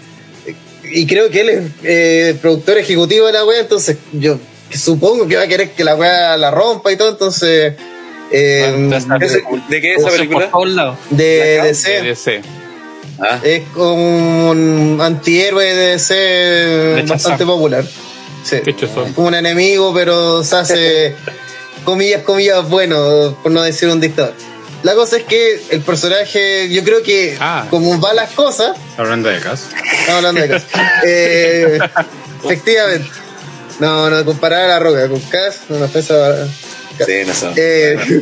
y 0.84 1.06
creo 1.06 1.30
que 1.30 1.42
él 1.42 1.50
es 1.50 1.64
eh, 1.84 2.36
productor 2.42 2.78
ejecutivo 2.78 3.28
de 3.28 3.34
la 3.34 3.46
wea 3.46 3.60
entonces 3.62 3.98
yo 4.14 4.40
supongo 4.72 5.28
que 5.28 5.36
va 5.38 5.44
a 5.44 5.48
querer 5.48 5.72
que 5.72 5.84
la 5.84 5.96
wea 5.96 6.38
la 6.38 6.52
rompa 6.52 6.92
y 6.92 6.98
todo 6.98 7.10
entonces 7.10 7.74
eh, 8.32 8.74
Bueno, 8.90 9.18
¿Ese- 9.22 9.42
¿De 9.70 9.82
qué 9.82 9.94
es 9.94 10.00
esa 10.00 10.08
Por 10.10 10.18
película? 10.18 10.50
todos 10.52 10.70
lados. 10.70 10.98
de 11.12 11.62
DC 11.64 12.02
DC. 12.04 12.42
Ah, 13.20 13.40
es 13.44 13.64
como 13.74 14.50
un 14.52 15.00
antihéroe 15.02 15.74
de 15.74 15.94
Rechazado. 15.94 17.08
bastante 17.08 17.46
popular. 17.46 17.84
Sí. 18.44 18.58
Qué 18.64 18.76
chozón. 18.76 19.14
Un 19.18 19.34
enemigo, 19.36 19.94
pero 19.94 20.44
se 20.44 20.56
hace 20.56 21.16
comillas, 21.84 22.22
comillas, 22.24 22.68
bueno, 22.70 23.38
por 23.44 23.52
no 23.52 23.62
decir 23.64 23.90
un 23.90 24.00
dictador. 24.00 24.34
La 24.84 24.94
cosa 24.94 25.18
es 25.18 25.24
que 25.24 25.60
el 25.72 25.82
personaje, 25.82 26.70
yo 26.70 26.84
creo 26.84 27.02
que 27.02 27.36
Ah. 27.40 27.66
como 27.70 27.98
van 27.98 28.16
las 28.16 28.32
cosas, 28.32 28.78
Hablando 28.96 29.28
de 29.30 29.40
caso. 29.40 29.64
estamos 29.76 30.10
hablando 30.18 30.42
de 30.42 30.50
Cass. 30.50 30.64
Eh, 31.06 31.80
efectivamente. 32.44 33.10
No, 33.80 34.10
no, 34.10 34.24
comparar 34.26 34.64
a 34.64 34.68
la 34.68 34.80
roca 34.80 35.08
con 35.10 35.20
Cass, 35.22 35.62
no 35.70 35.80
nos 35.80 35.90
pesa. 35.92 36.46
sí, 36.46 37.14
no 37.26 37.34
sé. 37.34 37.48
Eh, 37.56 38.22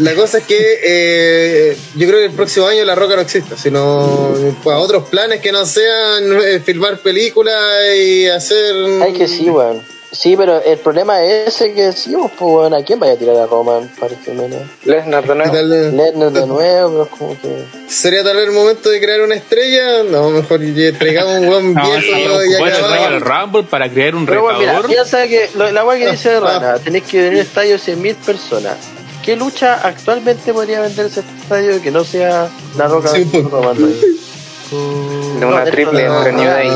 la 0.00 0.14
cosa 0.14 0.38
es 0.38 0.44
que 0.44 0.80
eh, 0.84 1.76
yo 1.96 2.06
creo 2.08 2.18
que 2.20 2.26
el 2.26 2.32
próximo 2.32 2.66
año 2.66 2.84
La 2.84 2.94
Roca 2.94 3.16
no 3.16 3.22
existe, 3.22 3.56
sino 3.56 4.32
pues, 4.62 4.76
otros 4.76 5.08
planes 5.08 5.40
que 5.40 5.52
no 5.52 5.64
sean 5.66 6.40
eh, 6.42 6.60
filmar 6.64 6.98
películas 6.98 7.54
y 7.96 8.26
hacer. 8.28 8.74
Ay, 9.02 9.12
que 9.12 9.28
sí, 9.28 9.48
weón. 9.50 9.80
Sí, 10.12 10.34
pero 10.36 10.60
el 10.64 10.76
problema 10.78 11.22
es 11.22 11.54
ese 11.54 11.72
que 11.72 11.82
decimos, 11.82 12.32
pues, 12.36 12.50
weón, 12.52 12.74
¿a 12.74 12.82
quién 12.82 12.98
vaya 12.98 13.12
a 13.12 13.16
tirar 13.16 13.36
a 13.36 13.46
Roman 13.46 13.88
para 14.00 14.12
WrestleMania? 14.12 14.68
Lesnar 14.84 15.22
de 15.22 15.28
¿Qué 15.28 15.62
nuevo. 15.62 15.96
Lesnar 15.96 16.32
de 16.32 16.46
nuevo, 16.48 16.90
pero 16.90 17.02
es 17.04 17.08
como 17.10 17.40
que... 17.40 17.64
¿Sería 17.88 18.24
tal 18.24 18.36
vez 18.36 18.46
el 18.48 18.52
momento 18.52 18.90
de 18.90 19.00
crear 19.00 19.20
una 19.20 19.36
estrella? 19.36 20.02
No, 20.02 20.30
mejor 20.30 20.60
ya 20.64 20.98
traigamos 20.98 21.38
un 21.38 21.46
buen 21.46 21.74
No, 21.74 21.82
viejo 21.84 22.00
sí, 22.40 22.50
y 22.50 22.54
acabamos. 22.54 23.06
el 23.12 23.20
Rumble 23.20 23.62
para 23.70 23.88
crear 23.88 24.16
un 24.16 24.26
Pero 24.26 24.42
bueno, 24.42 24.58
mira, 24.58 24.72
retador. 24.72 24.90
piensa 24.90 25.28
que 25.28 25.48
lo- 25.54 25.70
la 25.70 25.84
weá 25.84 25.96
que 25.98 26.10
dice 26.10 26.30
Ah, 26.30 26.40
Rana, 26.60 26.78
tenés 26.80 27.04
que 27.04 27.18
tener 27.18 27.34
un 27.34 27.38
estadio 27.38 27.72
de 27.74 27.78
100.000 27.78 28.14
personas. 28.16 28.76
¿Qué 29.24 29.36
lucha 29.36 29.74
actualmente 29.74 30.52
podría 30.52 30.80
vender 30.80 31.06
ese 31.06 31.20
estadio 31.20 31.80
que 31.82 31.90
no 31.90 32.04
sea 32.04 32.48
la 32.76 32.86
roca 32.86 33.10
Sí, 33.10 33.24
pues. 33.24 33.44
De 33.50 35.46
una 35.46 35.64
No, 35.64 35.70
triple 35.70 36.04
no, 36.04 36.32
New 36.32 36.44
Day. 36.44 36.70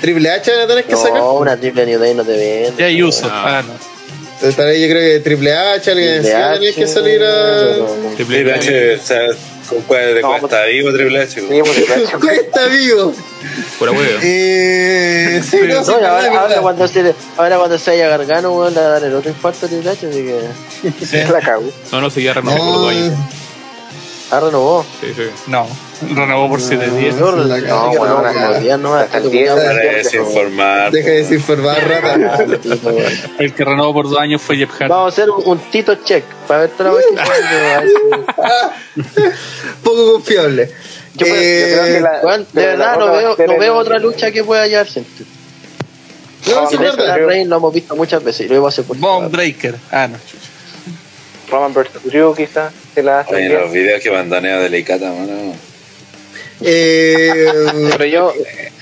Triple 0.00 0.30
H 0.30 0.50
van 0.50 0.60
a 0.60 0.66
tener 0.66 0.84
que 0.84 0.96
sacar. 0.96 1.18
No, 1.18 1.34
una 1.34 1.56
triple 1.56 1.86
New 1.86 1.98
Day 1.98 2.14
no 2.14 2.24
te 2.24 2.32
vende. 2.32 2.72
Ya 2.78 2.86
hay 2.86 3.02
uso. 3.02 3.28
Ah. 3.30 3.62
Ah, 4.40 4.46
yo 4.46 4.56
creo 4.56 5.00
que 5.00 5.20
Triple 5.20 5.52
H, 5.52 5.90
alguien 5.90 6.22
tenía 6.22 6.74
que 6.74 6.86
salir 6.86 7.22
a. 7.22 7.74
Triple 8.16 8.54
H, 8.54 8.94
o 8.94 9.02
sea, 9.02 9.20
con 9.68 9.82
cuál 9.82 10.14
de 10.14 10.22
No, 10.22 10.38
cuesta 10.38 10.64
vivo 10.64 10.92
Triple 10.92 11.22
H. 11.22 11.40
Sí, 11.40 11.46
pues. 11.46 12.10
Cuesta 12.20 12.66
vivo. 12.66 13.14
Pura 13.78 13.92
huevo. 13.92 14.18
Eh, 14.22 15.40
sí, 15.48 15.58
no, 15.68 15.84
sí, 15.84 15.92
No, 16.00 16.08
ahora, 16.08 16.60
cuando 16.60 16.88
se, 16.88 17.14
ahora 17.36 17.58
cuando 17.58 17.78
se 17.78 17.90
haya 17.92 18.08
Gargano, 18.08 18.52
weón, 18.52 18.74
le 18.74 18.80
va 18.80 18.86
a 18.86 18.90
dar 18.90 19.04
el 19.04 19.14
otro 19.14 19.30
infarto 19.30 19.66
a 19.66 19.68
Triple 19.68 19.90
H, 19.90 20.06
así 20.06 20.24
que. 20.24 21.26
La 21.32 21.40
cago. 21.40 21.70
No, 21.92 22.00
no, 22.00 22.10
si 22.10 22.22
ya 22.22 22.34
renovó 22.34 22.56
por 22.56 22.74
dos 22.74 22.90
años. 22.90 23.14
Ah, 24.30 24.40
renovó. 24.40 24.84
Sí, 25.00 25.14
sí. 25.16 25.22
No, 25.46 25.66
renovó 26.14 26.50
por 26.50 26.60
7 26.60 26.90
días. 26.90 27.14
No, 27.16 27.32
no, 27.32 27.44
no, 27.44 27.90
weón, 27.92 28.82
no, 28.82 28.94
hasta 28.94 29.16
el 29.18 29.24
este 29.24 29.36
día 29.38 29.52
culiao, 29.52 29.56
Para 29.56 29.72
desinformar. 29.94 30.92
deja 30.92 31.08
de 31.08 31.16
desinformar, 31.16 31.88
rata. 31.88 32.44
El 33.38 33.54
que 33.54 33.64
renovó 33.64 33.94
por 33.94 34.10
dos 34.10 34.18
años 34.18 34.42
fue 34.42 34.56
Jeff 34.58 34.70
Hardy. 34.70 34.90
Vamos 34.90 35.06
a 35.06 35.08
hacer 35.22 35.30
un, 35.30 35.58
Tito 35.70 35.94
check 36.04 36.24
para 36.46 36.60
ver 36.60 36.70
la 36.78 36.90
vez 36.90 37.06
Poco 39.82 40.12
confiable. 40.14 40.70
Yo 41.14 41.26
creo- 41.26 41.34
yo 41.34 41.40
Eh, 41.40 41.70
creo 41.72 41.84
que 41.94 42.00
la- 42.00 42.18
Juan, 42.20 42.46
de 42.52 42.66
verdad 42.66 42.98
no 42.98 43.04
a 43.06 43.10
veo, 43.12 43.36
no 43.46 43.58
veo 43.58 43.76
otra 43.76 43.98
lucha 43.98 44.30
que 44.30 44.44
pueda 44.44 44.62
hallar 44.62 44.86
gente. 44.86 45.24
No, 46.46 46.68
lo 47.48 47.56
hemos 47.56 47.74
visto 47.74 47.96
muchas 47.96 48.22
veces 48.22 48.46
y 48.46 48.48
lo 48.48 48.56
hemos 48.56 48.68
hacer 48.68 48.84
por 48.84 48.96
Bomb 48.98 49.30
Breaker. 49.30 49.74
Ah, 49.90 50.06
no. 50.06 50.18
Roman 51.50 51.72
vs. 51.72 51.90
Drew 52.04 52.34
quizás 52.34 52.72
se 52.98 53.02
la 53.04 53.20
hace 53.20 53.34
Oye, 53.34 53.48
bien. 53.48 53.60
los 53.60 53.72
videos 53.72 54.02
que 54.02 54.10
mandanea 54.10 54.58
delicata, 54.58 55.10
mano. 55.12 55.54
Eh, 56.60 57.30
Pero 57.92 58.04
yo 58.06 58.32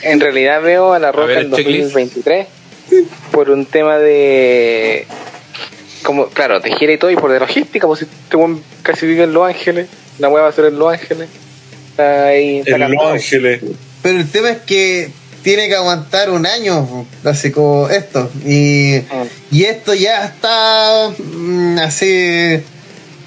en 0.02 0.20
realidad 0.20 0.62
veo 0.62 0.94
a 0.94 0.98
la 0.98 1.12
Roca 1.12 1.26
ver, 1.26 1.38
en 1.38 1.44
el 1.46 1.52
checklist. 1.52 1.92
2023 1.92 2.46
por 3.30 3.50
un 3.50 3.66
tema 3.66 3.98
de 3.98 5.06
como 6.02 6.28
claro, 6.28 6.60
de 6.60 6.70
gira 6.76 6.92
y 6.92 6.98
todo 6.98 7.10
y 7.10 7.16
por 7.16 7.32
de 7.32 7.40
logística, 7.40 7.86
pues 7.86 8.00
si 8.00 8.04
este 8.06 8.38
casi 8.82 9.06
vive 9.06 9.24
en 9.24 9.32
Los 9.34 9.46
Ángeles, 9.48 9.88
la 10.18 10.28
weá 10.28 10.44
va 10.44 10.48
a 10.48 10.52
ser 10.52 10.66
en 10.66 10.78
Los 10.78 10.92
Ángeles. 10.92 11.28
Está 11.90 12.26
ahí 12.26 12.62
En 12.64 12.80
Los. 12.94 13.12
Ángeles. 13.12 13.60
pero 14.02 14.18
el 14.20 14.30
tema 14.30 14.50
es 14.50 14.58
que 14.58 15.10
tiene 15.42 15.68
que 15.68 15.74
aguantar 15.74 16.30
un 16.30 16.46
año, 16.46 17.06
así 17.24 17.50
como 17.52 17.88
esto. 17.90 18.30
Y, 18.44 18.96
y 19.50 19.64
esto 19.64 19.94
ya 19.94 20.24
está 20.24 21.10
mm, 21.18 21.78
así, 21.78 22.62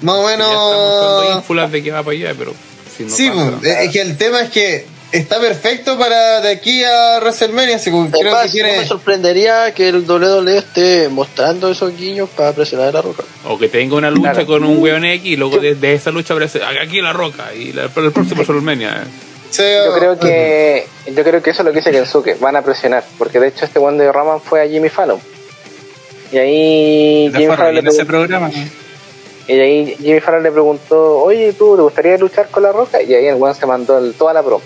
más 0.02 0.14
o 0.16 0.28
Ya 0.28 0.34
estamos 0.34 1.00
dando 1.00 1.20
menos. 1.22 1.36
ínfulas 1.38 1.72
de 1.72 1.82
que 1.82 1.90
va 1.90 2.02
para 2.02 2.16
allá, 2.16 2.34
pero 2.38 2.54
si 2.96 3.04
no 3.04 3.10
Sí, 3.10 3.28
pasa, 3.30 3.50
pues, 3.60 3.78
es 3.78 3.90
que 3.92 4.00
el 4.00 4.16
tema 4.16 4.40
es 4.42 4.50
que 4.50 4.86
está 5.12 5.40
perfecto 5.40 5.98
para 5.98 6.40
de 6.40 6.50
aquí 6.52 6.84
a 6.84 7.18
WrestleMania. 7.20 7.76
Así 7.76 7.90
como 7.90 8.10
creo 8.10 8.22
que 8.22 8.30
no 8.46 8.50
tiene. 8.52 8.78
me 8.78 8.86
sorprendería 8.86 9.74
que 9.74 9.88
el 9.88 10.08
WWE 10.08 10.58
esté 10.58 11.08
mostrando 11.08 11.70
esos 11.70 11.96
guiños 11.96 12.28
para 12.30 12.52
presionar 12.52 12.88
a 12.88 12.92
la 12.92 13.02
roca. 13.02 13.24
O 13.46 13.58
que 13.58 13.68
tenga 13.68 13.96
una 13.96 14.10
lucha 14.10 14.32
Claro. 14.32 14.46
con 14.46 14.64
un 14.64 14.78
weón 14.82 15.04
X 15.04 15.26
y 15.26 15.36
luego 15.36 15.58
de, 15.58 15.74
de 15.74 15.94
esa 15.94 16.10
lucha 16.10 16.34
aparece 16.34 16.60
aquí 16.64 17.00
la 17.00 17.12
roca 17.12 17.52
y 17.54 17.72
la, 17.72 17.84
el 17.84 17.90
próximo 17.90 18.36
WrestleMania. 18.42 19.04
Sí, 19.50 19.62
Yo 19.84 19.92
creo 19.98 20.16
que 20.18 20.86
yo 21.12 21.24
creo 21.24 21.42
que 21.42 21.50
eso 21.50 21.62
es 21.62 21.66
lo 21.66 21.72
que 21.72 21.78
dice 21.78 21.90
Kensuke, 21.90 22.38
van 22.38 22.54
a 22.54 22.62
presionar, 22.62 23.02
porque 23.18 23.40
de 23.40 23.48
hecho 23.48 23.64
este 23.64 23.80
one 23.80 23.98
de 24.00 24.12
Roman 24.12 24.40
fue 24.40 24.62
a 24.62 24.68
Jimmy 24.68 24.88
Fallon. 24.88 25.18
Y 26.30 26.38
ahí 26.38 27.32
Jimmy 27.34 27.56
Fallon 27.56 27.74
le 27.74 27.80
en 27.80 27.86
ese 27.88 28.04
programa. 28.04 28.48
Y 29.50 29.60
ahí 29.60 29.96
Jimmy 30.00 30.20
Fallon 30.20 30.44
le 30.44 30.52
preguntó, 30.52 31.18
oye, 31.22 31.52
¿tú 31.54 31.74
te 31.74 31.82
gustaría 31.82 32.16
luchar 32.18 32.48
con 32.50 32.62
la 32.62 32.70
roca? 32.70 33.02
Y 33.02 33.12
ahí 33.14 33.26
el 33.26 33.42
one 33.42 33.52
se 33.52 33.66
mandó 33.66 33.98
el- 33.98 34.14
toda 34.14 34.32
la 34.32 34.42
promo. 34.44 34.62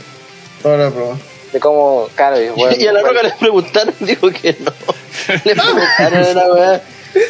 Toda 0.62 0.76
la 0.76 0.90
prueba. 0.90 1.16
De 1.52 1.60
cómo, 1.60 2.06
claro, 2.14 2.38
y, 2.38 2.48
bueno, 2.50 2.76
y 2.78 2.86
a 2.86 2.92
la 2.92 3.00
bueno, 3.00 3.14
roca 3.20 3.28
le 3.28 3.34
preguntaron, 3.40 3.94
dijo 4.00 4.28
que 4.30 4.56
no. 4.60 4.72
le 5.44 5.54
preguntaron 5.54 6.24
a 6.24 6.34
la 6.34 6.52
weá. 6.52 6.82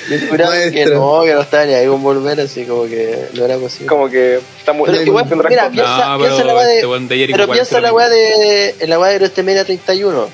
Le 0.09 0.19
juraron 0.27 0.73
que 0.73 0.87
no, 0.87 1.23
que 1.23 1.35
no 1.35 1.41
estaba 1.43 1.67
ni 1.67 1.75
ahí 1.75 1.87
con 1.87 2.03
volver, 2.03 2.41
así 2.41 2.65
como 2.65 2.85
que 2.87 3.29
no 3.35 3.45
era 3.45 3.57
posible. 3.59 3.87
como 3.87 4.09
que 4.09 4.41
está 4.59 4.73
muy 4.73 4.91
Pero 4.91 5.03
igual, 5.03 5.27
mira, 5.49 5.71
piensa, 5.71 6.09
No, 6.09 6.19
piensa 6.19 6.41
en 6.41 6.47
la 6.47 6.55
weá 6.55 6.67
de, 6.67 6.75
este 6.77 6.87
weón 6.87 7.09
pero 7.09 7.49
piensa 7.49 7.81
la 7.81 7.93
weá 7.93 8.09
de, 8.09 8.75
en 8.81 8.91
la 8.91 8.99
weá 8.99 9.11
de 9.13 9.19
WrestleMania 9.19 9.65
31. 9.65 10.29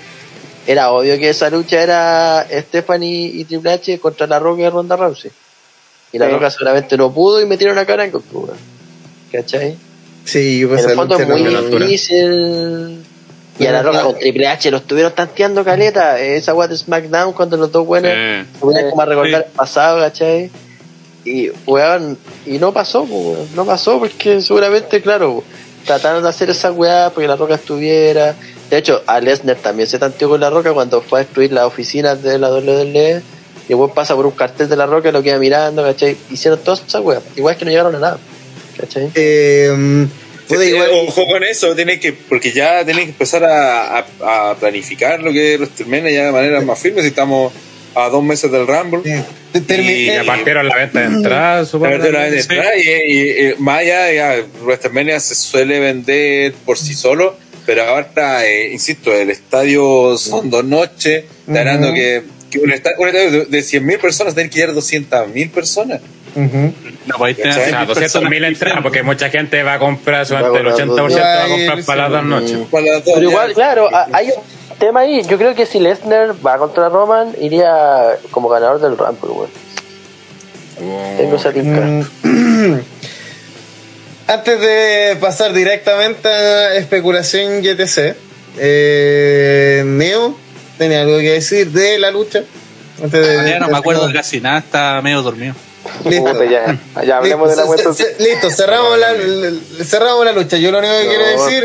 Era 0.67 0.93
obvio 0.93 1.19
que 1.19 1.29
esa 1.29 1.51
lucha 1.51 1.83
era 1.83 2.47
Stephanie 2.51 3.31
y 3.35 3.45
Triple 3.45 3.73
H 3.73 3.99
contra 3.99 4.27
la 4.27 4.39
Roca 4.39 4.63
y 4.63 4.69
Ronda 4.71 4.97
Rousey. 4.97 5.33
Y 6.13 6.19
la 6.19 6.27
Sí. 6.27 6.33
Roca 6.33 6.51
seguramente 6.51 6.97
no 6.97 7.13
pudo 7.13 7.41
y 7.41 7.47
metieron 7.47 7.79
a 7.79 7.85
cara 7.87 8.05
en 8.05 8.11
costura. 8.11 8.55
¿Cachai? 9.33 9.77
Sí, 10.25 10.65
pues 10.67 10.85
en 10.85 10.91
el 10.91 10.97
fondo 10.97 11.19
es 11.19 11.27
muy 11.29 11.43
difícil. 11.79 13.05
Y 13.59 13.67
a 13.67 13.73
la 13.73 13.83
Roca 13.83 14.03
con 14.03 14.19
Triple 14.19 14.47
H 14.49 14.71
lo 14.71 14.79
estuvieron 14.79 15.13
tanteando 15.15 15.65
caleta. 15.65 16.19
Esa 16.19 16.55
weá 16.55 16.67
de 16.69 16.77
SmackDown 16.77 17.33
cuando 17.33 17.57
los 17.57 17.71
dos 17.71 17.87
buenos 17.87 18.11
Eh, 18.15 18.45
se 18.53 18.59
ponían 18.59 18.91
como 18.91 19.03
a 19.03 19.07
recordar 19.07 19.47
el 19.47 19.53
pasado, 19.53 20.01
¿cachai? 20.01 20.51
Y, 21.25 21.51
weón, 21.67 22.17
y 22.47 22.59
no 22.59 22.73
pasó, 22.73 23.05
po, 23.05 23.17
weón, 23.33 23.49
no 23.55 23.67
pasó 23.67 23.99
porque 23.99 24.41
seguramente, 24.41 25.03
claro, 25.03 25.45
trataron 25.85 26.23
de 26.23 26.29
hacer 26.31 26.49
esa 26.49 26.73
weá 26.73 27.11
porque 27.11 27.29
la 27.29 27.37
roca 27.37 27.55
estuviera. 27.57 28.35
De 28.71 28.79
hecho, 28.79 29.03
a 29.07 29.21
Lesnar 29.21 29.57
también 29.57 29.89
se 29.89 29.99
tanteó 29.99 30.31
con 30.31 30.41
la 30.41 30.49
roca 30.49 30.73
cuando 30.73 31.03
fue 31.03 31.21
a 31.21 31.23
destruir 31.25 31.53
las 31.53 31.65
oficinas 31.65 32.23
de 32.23 32.39
la 32.39 32.51
WWE. 32.51 33.23
Y 33.71 33.75
después 33.75 33.93
pasa 33.95 34.17
por 34.17 34.27
un 34.27 34.33
cartel 34.33 34.69
de 34.69 34.75
la 34.75 34.85
roca 34.85 35.11
y 35.11 35.13
lo 35.13 35.23
queda 35.23 35.39
mirando, 35.39 35.85
¿cachai? 35.85 36.17
Hicieron 36.29 36.59
todas 36.59 36.83
esas 36.85 37.03
weas. 37.03 37.23
Igual 37.37 37.57
que 37.57 37.65
no 37.65 37.71
llegaron 37.71 37.95
a 37.95 38.01
nada, 38.01 38.19
¿cachai? 38.77 39.11
Eh, 39.15 39.71
igual- 40.51 40.91
Ojo 41.07 41.25
con 41.29 41.45
eso, 41.45 41.77
tiene 41.77 42.01
que, 42.01 42.13
porque 42.13 42.51
ya 42.51 42.85
tiene 42.85 43.03
que 43.05 43.11
empezar 43.11 43.45
a, 43.45 43.99
a- 43.99 44.51
a 44.51 44.55
planificar 44.57 45.23
lo 45.23 45.33
que 45.33 45.55
es 45.55 45.61
WrestleMania 45.61 46.11
ya 46.11 46.25
de 46.27 46.33
manera 46.33 46.61
más 46.63 46.81
firme 46.81 47.01
si 47.03 47.09
estamos 47.09 47.53
a 47.95 48.09
dos 48.09 48.25
meses 48.25 48.51
del 48.51 48.67
Rumble. 48.67 49.03
Y- 49.55 50.07
Ya 50.07 50.25
partieron 50.25 50.67
la 50.69 50.75
venta 50.77 50.99
de 51.01 51.07
entrada, 51.07 51.61
La 51.61 51.65
supongo. 51.65 51.97
la 51.97 51.99
verdad, 51.99 52.29
y, 52.77 53.13
y- 53.13 53.51
y 53.51 53.55
más 53.59 53.79
allá, 53.83 54.13
ya, 54.13 54.45
WrestleMania 54.65 55.21
se 55.21 55.37
suele 55.37 55.79
vender 55.79 56.55
por 56.67 56.77
sí 56.77 56.95
solo, 56.95 57.37
pero 57.67 57.85
ahora, 57.85 58.45
eh, 58.45 58.71
insisto, 58.73 59.15
el 59.15 59.31
estadio 59.31 60.19
son 60.19 60.51
dos 60.51 60.65
noches, 60.65 61.25
hablando 61.47 61.87
Ujú. 61.89 61.95
que, 61.97 62.23
que 62.51 62.59
un, 62.59 62.73
esta- 62.73 62.91
un 62.99 63.09
estadio 63.09 63.31
de, 63.31 63.45
de 63.47 63.59
100.000 63.61 63.99
personas 64.01 64.35
tiene 64.35 64.51
que 64.51 64.59
llegar 64.59 64.75
200.000 64.75 65.51
personas. 65.51 66.01
ujú. 66.35 66.73
No 67.07 67.17
podéis 67.17 67.39
tener 67.39 67.53
O 67.53 67.55
sea, 67.55 67.65
O 67.65 67.69
sea, 67.69 67.81
100.000 67.83 67.87
200 67.87 67.99
personas 67.99 68.31
mil 68.31 68.45
entradas, 68.45 68.83
porque 68.83 69.03
mucha 69.03 69.31
gente 69.31 69.63
va 69.63 69.75
a 69.75 69.79
comprar, 69.79 70.27
el 70.27 70.35
Va 70.35 70.39
a 70.41 70.51
80% 70.51 71.13
va 71.19 71.45
a 71.45 71.49
comprar 71.49 71.85
para 71.85 72.03
las 72.03 72.11
dos 72.13 72.25
noches. 72.25 72.59
Pero 72.71 73.23
igual, 73.23 73.55
claro, 73.55 73.89
hay 74.13 74.27
un 74.29 74.79
tema 74.79 75.01
ahí. 75.01 75.23
Yo 75.29 75.39
creo 75.39 75.55
que 75.55 75.67
si 75.67 75.81
Lesnar 75.81 76.35
va 76.47 76.59
contra 76.59 76.89
Roman, 76.89 77.35
iría 77.41 78.17
como 78.31 78.49
ganador 78.49 78.81
del 78.81 78.97
Rumble, 78.99 79.31
weón. 79.31 79.51
Tengo 81.17 81.37
esa. 81.37 81.51
Mm. 81.51 82.81
Antes 84.27 84.61
de 84.61 85.17
pasar 85.21 85.53
directamente 85.53 86.29
a 86.29 86.77
especulación 86.77 87.65
y 87.65 87.69
etc., 87.69 88.15
eh, 88.59 89.83
Neo 89.85 90.37
tenía 90.81 91.03
algo 91.03 91.19
que 91.19 91.33
decir 91.33 91.71
de 91.71 91.99
la 91.99 92.11
lucha. 92.11 92.43
Antes 93.03 93.27
de, 93.27 93.51
Ya 93.51 93.59
no 93.59 93.69
me 93.69 93.77
acuerdo 93.77 94.09
de 94.09 94.15
casi 94.15 94.41
nada, 94.41 94.59
está 94.61 95.01
medio 95.03 95.21
dormido. 95.23 95.55
Listo. 96.09 96.45
Ya, 96.45 96.79
ya 97.05 97.17
hablemos 97.19 97.51
de 97.51 97.57
la 97.57 97.65
Listo, 98.19 98.51
cerramos 98.51 98.99
la, 98.99 99.13
la- 99.13 99.85
cerramos 99.85 100.25
la 100.25 100.33
lucha. 100.33 100.57
Yo 100.57 100.71
lo 100.73 100.79
único 100.79 100.95
que 101.01 101.07
quiero 101.07 101.27
decir 101.27 101.65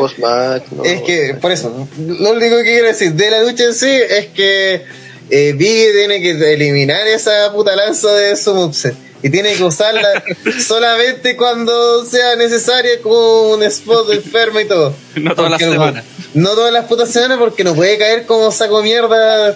no. 0.71 0.83
es 0.83 1.01
que, 1.03 1.35
por 1.39 1.51
eso, 1.51 1.87
lo 1.97 2.31
único 2.31 2.57
que 2.57 2.63
quiero 2.63 2.87
decir 2.87 3.13
de 3.13 3.31
la 3.31 3.41
lucha 3.41 3.63
en 3.63 3.73
sí 3.73 3.89
es 3.89 4.27
que 4.27 4.83
eh, 5.29 5.53
Biggie 5.55 5.91
tiene 5.93 6.21
que 6.21 6.53
eliminar 6.53 7.07
esa 7.07 7.51
puta 7.53 7.73
lanza 7.75 8.11
de 8.13 8.35
su 8.35 8.53
moveset. 8.53 8.95
Y 9.23 9.29
tiene 9.29 9.53
que 9.55 9.63
usarla 9.63 10.23
solamente 10.67 11.35
cuando 11.37 12.05
sea 12.05 12.35
necesaria 12.35 13.01
como 13.01 13.53
un 13.53 13.63
spot 13.63 14.11
enfermo 14.11 14.59
y 14.59 14.65
todo. 14.65 14.93
No 15.15 15.33
todas 15.33 15.51
las 15.51 15.61
semanas. 15.61 16.03
No 16.35 16.49
todas 16.53 16.71
las 16.71 16.85
putas 16.85 17.09
semanas 17.09 17.37
porque 17.39 17.63
no 17.63 17.73
puede 17.73 17.97
caer 17.97 18.25
como 18.25 18.51
saco 18.51 18.81
mierda. 18.83 19.55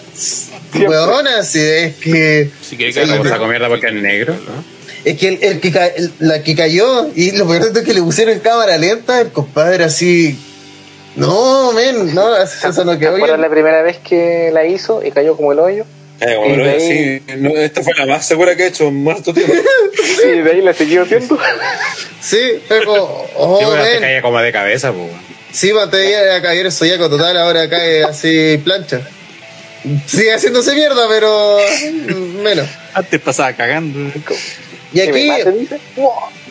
Huevona, 0.74 1.44
si 1.44 1.60
es 1.60 1.96
que. 1.96 2.50
si 2.62 2.78
quiere 2.78 2.94
que 2.94 3.02
Como 3.02 3.18
pero- 3.18 3.30
saco 3.30 3.48
mierda 3.48 3.68
porque 3.68 3.88
es 3.88 3.94
negro. 3.94 4.34
Es 5.06 5.18
que 5.18 5.28
el, 5.30 5.40
el 5.44 5.60
que 5.62 5.72
ca- 5.72 5.88
el- 5.88 6.12
la 6.20 6.42
que 6.44 6.56
cayó 6.56 7.08
y 7.16 7.32
lo 7.32 7.48
peor 7.48 7.72
es 7.76 7.84
que 7.84 7.94
le 7.94 8.02
pusieron 8.02 8.34
en 8.34 8.40
cámara 8.42 8.78
lenta, 8.78 9.22
el 9.22 9.30
compadre 9.32 9.84
así. 9.86 10.38
No, 11.16 11.72
men, 11.74 12.14
no, 12.14 12.36
eso 12.38 12.84
no 12.86 12.94
¿Te 12.94 13.00
quedó 13.00 13.16
bien. 13.16 13.42
la 13.42 13.50
primera 13.50 13.82
vez 13.82 13.98
que 13.98 14.50
la 14.54 14.66
hizo 14.66 15.04
y 15.04 15.12
cayó 15.12 15.36
como 15.36 15.52
el 15.54 15.60
hoyo? 15.60 15.86
Eh, 16.22 16.36
como 16.36 16.64
ahí- 16.66 16.80
sí, 17.26 17.34
no, 17.38 17.50
esta 17.58 17.82
fue 17.82 17.94
la 17.98 18.06
más 18.06 18.26
segura 18.28 18.56
que 18.56 18.64
he 18.64 18.68
hecho 18.68 18.88
en 18.88 18.96
muerto 18.96 19.34
tiempo. 19.34 19.54
Sí, 20.22 20.28
de 20.42 20.52
ahí 20.52 20.62
la 20.62 20.74
siguió 20.74 21.04
haciendo. 21.04 21.38
Sí, 22.22 22.38
como, 22.86 23.26
oh, 23.38 23.60
Sí, 23.60 23.66
bueno, 23.66 23.84
te 23.84 23.92
men. 23.92 24.02
caía 24.02 24.22
como 24.22 24.40
de 24.40 24.52
cabeza, 24.52 24.92
pues. 24.92 25.10
Sí, 25.52 25.72
antes 25.72 26.00
era 26.00 26.42
caballero 26.42 26.72
zodiaco 26.72 27.10
total, 27.10 27.38
ahora 27.38 27.70
cae 27.70 28.04
así 28.04 28.60
plancha. 28.64 29.02
Sigue 30.06 30.34
haciéndose 30.34 30.76
mierda, 30.76 31.08
pero 31.08 31.58
menos. 32.44 32.68
Antes 32.94 33.22
pasaba 33.22 33.54
cagando. 33.54 34.12
Y 34.94 35.00
aquí 35.02 35.30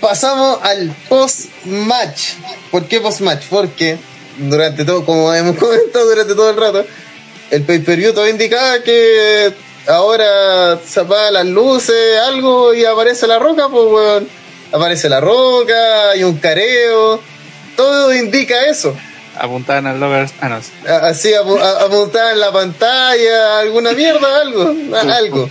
pasamos 0.00 0.60
al 0.62 0.94
post-match. 1.08 2.34
¿Por 2.70 2.86
qué 2.86 3.00
post-match? 3.00 3.44
Porque 3.50 3.98
durante 4.38 4.84
todo, 4.84 5.04
como 5.04 5.32
hemos 5.34 5.56
comentado 5.58 6.08
durante 6.08 6.34
todo 6.34 6.50
el 6.50 6.56
rato, 6.56 6.84
el 7.50 7.62
pay-per-view 7.62 8.12
todo 8.14 8.28
indicaba 8.28 8.82
que 8.82 9.52
ahora 9.86 10.78
se 10.84 11.00
apagan 11.00 11.34
las 11.34 11.46
luces, 11.46 12.20
algo 12.20 12.74
y 12.74 12.84
aparece 12.84 13.26
la 13.26 13.38
roca, 13.38 13.68
pues 13.68 13.84
weón. 13.86 14.28
Aparece 14.70 15.08
la 15.08 15.20
roca, 15.20 16.10
hay 16.10 16.24
un 16.24 16.36
careo, 16.36 17.20
todo 17.78 18.12
indica 18.14 18.66
eso. 18.66 18.94
Apuntaban 19.36 19.86
al 19.86 20.00
Lovers. 20.00 20.32
Ah, 20.40 20.48
no. 20.48 20.56
Así 21.06 21.30
apu- 21.30 21.60
a- 21.60 21.84
apuntada 21.84 22.32
en 22.32 22.40
la 22.40 22.50
pantalla, 22.52 23.60
alguna 23.60 23.92
mierda, 23.92 24.40
algo, 24.42 24.74
algo. 24.96 25.48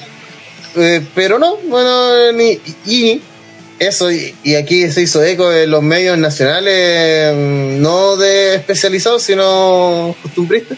Eh, 0.75 1.01
pero 1.15 1.39
no, 1.39 1.55
bueno, 1.63 2.31
ni, 2.33 2.59
y 2.85 3.21
eso, 3.79 4.11
y, 4.11 4.35
y 4.43 4.55
aquí 4.55 4.91
se 4.91 5.01
hizo 5.03 5.23
eco 5.23 5.49
de 5.49 5.67
los 5.67 5.81
medios 5.81 6.17
nacionales, 6.17 7.33
mm, 7.33 7.81
no 7.81 8.17
de 8.17 8.55
especializados, 8.55 9.23
sino 9.23 10.13
costumbristas, 10.21 10.77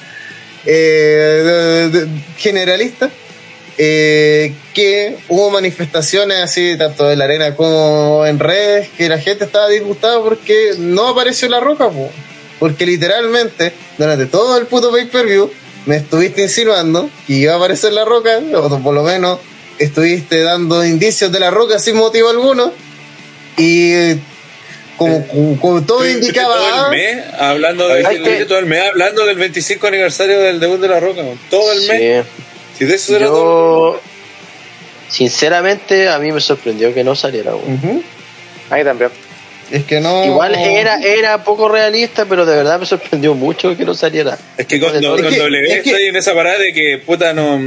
eh, 0.66 2.06
generalistas, 2.38 3.10
eh, 3.82 4.54
que 4.74 5.16
hubo 5.30 5.50
manifestaciones 5.52 6.38
así, 6.40 6.78
tanto 6.78 7.10
en 7.10 7.18
la 7.18 7.24
arena 7.26 7.56
como 7.56 8.26
en 8.26 8.38
redes, 8.38 8.90
que 8.98 9.08
la 9.08 9.18
gente 9.20 9.46
estaba 9.46 9.70
disgustada 9.70 10.22
porque 10.22 10.74
no 10.78 11.08
apareció 11.08 11.48
la 11.48 11.62
roca, 11.62 11.90
po. 11.90 12.12
porque 12.60 12.86
literalmente, 12.86 13.72
durante 13.98 14.26
todo 14.26 14.58
el 14.58 14.66
puto 14.66 14.92
pay-per-view, 14.92 15.50
me 15.86 15.96
estuviste 15.96 16.42
insinuando 16.42 17.10
que 17.26 17.34
iba 17.34 17.54
a 17.54 17.56
aparecer 17.56 17.94
la 17.94 18.04
roca, 18.04 18.40
o 18.54 18.80
por 18.84 18.94
lo 18.94 19.02
menos 19.04 19.40
estuviste 19.78 20.42
dando 20.44 20.84
indicios 20.86 21.32
de 21.32 21.40
la 21.40 21.50
roca 21.50 21.80
sin 21.80 21.96
motivo 21.96 22.30
alguno, 22.30 22.74
y 23.56 23.94
eh, 23.94 24.18
como, 24.98 25.26
como- 25.28 25.60
como 25.62 25.82
todo 25.84 26.06
indicaba... 26.06 26.58
todo 26.58 26.92
el 26.92 26.98
mes 26.98 27.24
hablando 27.40 27.88
de, 27.88 28.46
todo 28.46 28.60
el 28.60 28.66
mes 28.66 28.82
hablando 28.90 29.26
del 29.26 29.38
25 29.38 29.88
aniversario 29.88 30.38
del 30.42 30.60
debut 30.60 30.82
de 30.82 30.88
la 30.90 31.00
Roca, 31.00 31.22
todo 31.50 31.72
el 31.72 31.88
mes. 31.88 32.26
Sí. 32.26 32.32
Si 32.80 32.86
de 32.86 32.96
eso 32.96 33.16
era 33.16 33.28
todo. 33.28 33.94
Yo, 33.96 34.02
sinceramente, 35.10 36.10
a 36.10 36.18
mí 36.20 36.32
me 36.32 36.42
sorprendió 36.42 36.94
que 36.94 37.04
no 37.04 37.16
saliera. 37.16 37.52
A 37.52 38.76
mí 38.76 38.84
también. 38.84 39.12
Es 39.72 39.84
que 39.84 40.00
no... 40.00 40.26
Igual 40.26 40.56
era, 40.56 41.00
era 41.02 41.44
poco 41.44 41.70
realista, 41.70 42.26
pero 42.26 42.46
de 42.46 42.56
verdad 42.56 42.80
me 42.80 42.86
sorprendió 42.88 43.36
mucho 43.36 43.78
que 43.78 43.86
no 43.86 43.94
saliera. 43.94 44.38
Es 44.58 44.66
que 44.66 44.80
con, 44.80 44.92
no, 45.00 45.16
Es 45.16 45.22
con 45.22 45.32
que- 45.32 45.38
W 45.40 45.68
es 45.78 45.84
que- 45.84 45.90
estoy 45.92 46.06
en 46.08 46.16
esa 46.16 46.34
parada 46.34 46.58
de 46.58 46.74
que 46.74 46.98
puta 47.06 47.34
no. 47.34 47.62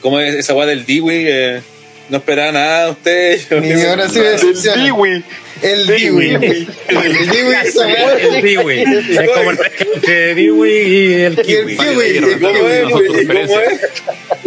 Como 0.00 0.18
es 0.20 0.34
esa 0.34 0.54
weá 0.54 0.64
del 0.66 0.86
Dewey, 0.86 1.24
eh, 1.28 1.60
no 2.08 2.18
esperaba 2.18 2.52
nada 2.52 2.84
de 2.86 2.90
usted. 2.92 3.40
yo- 3.50 3.58
Y 3.64 3.82
ahora 3.86 4.08
sí 4.08 4.18
me 4.20 4.28
decepciona. 4.30 4.82
El 5.62 5.86
Dewey. 5.86 6.34
El 6.34 6.40
Dewey. 6.40 6.66
El 8.20 8.42
Dewey. 8.42 8.82
Es 8.82 9.30
como 9.30 9.50
el 9.50 9.58
entre 9.94 10.34
Dewey 10.34 10.88
y 10.88 11.14
el 11.14 11.42
Y 11.46 11.52
el 11.54 11.66
Kiwi. 11.66 11.76
Kiwi. 11.76 12.06
¿Y 12.06 12.20
¿Cómo 12.38 12.68
es, 12.68 12.82
¿Cómo 12.82 13.60
es? 13.60 13.80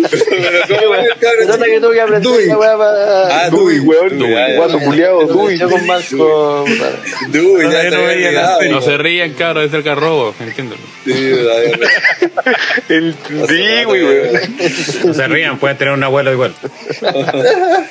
Pero 0.02 0.80
¿Cómo 0.80 0.96
es 0.96 1.06
el 1.06 1.12
Se 1.12 1.20
cabrón? 1.20 1.62
que 1.70 1.80
tuve 1.80 1.94
que 1.96 2.02
aprender 2.02 2.32
Dewey. 2.32 2.46
esa 2.46 2.58
weá 2.58 2.78
para... 2.78 3.46
Ah, 3.46 3.50
Dewey, 3.50 3.80
weón. 3.80 4.20
Culiao, 4.86 5.28
Dewey. 5.28 5.58
Yo 5.58 5.70
con 5.70 5.86
más 5.86 6.06
con... 6.10 6.66
Dewey, 7.32 7.72
ya 7.72 7.90
no 7.90 8.04
veía 8.06 8.56
serie. 8.58 8.72
No 8.72 8.82
se 8.82 8.98
rían, 8.98 9.34
cabros, 9.34 9.66
es 9.68 9.74
el 9.74 9.84
carrobo, 9.84 10.34
entiéndelo. 10.40 10.82
El 12.90 13.16
Dewey, 13.48 14.04
weón. 14.04 14.58
No 15.06 15.14
se 15.14 15.28
rían, 15.28 15.60
pueden 15.60 15.78
tener 15.78 15.94
un 15.94 16.04
abuelo 16.04 16.32
igual. 16.32 16.54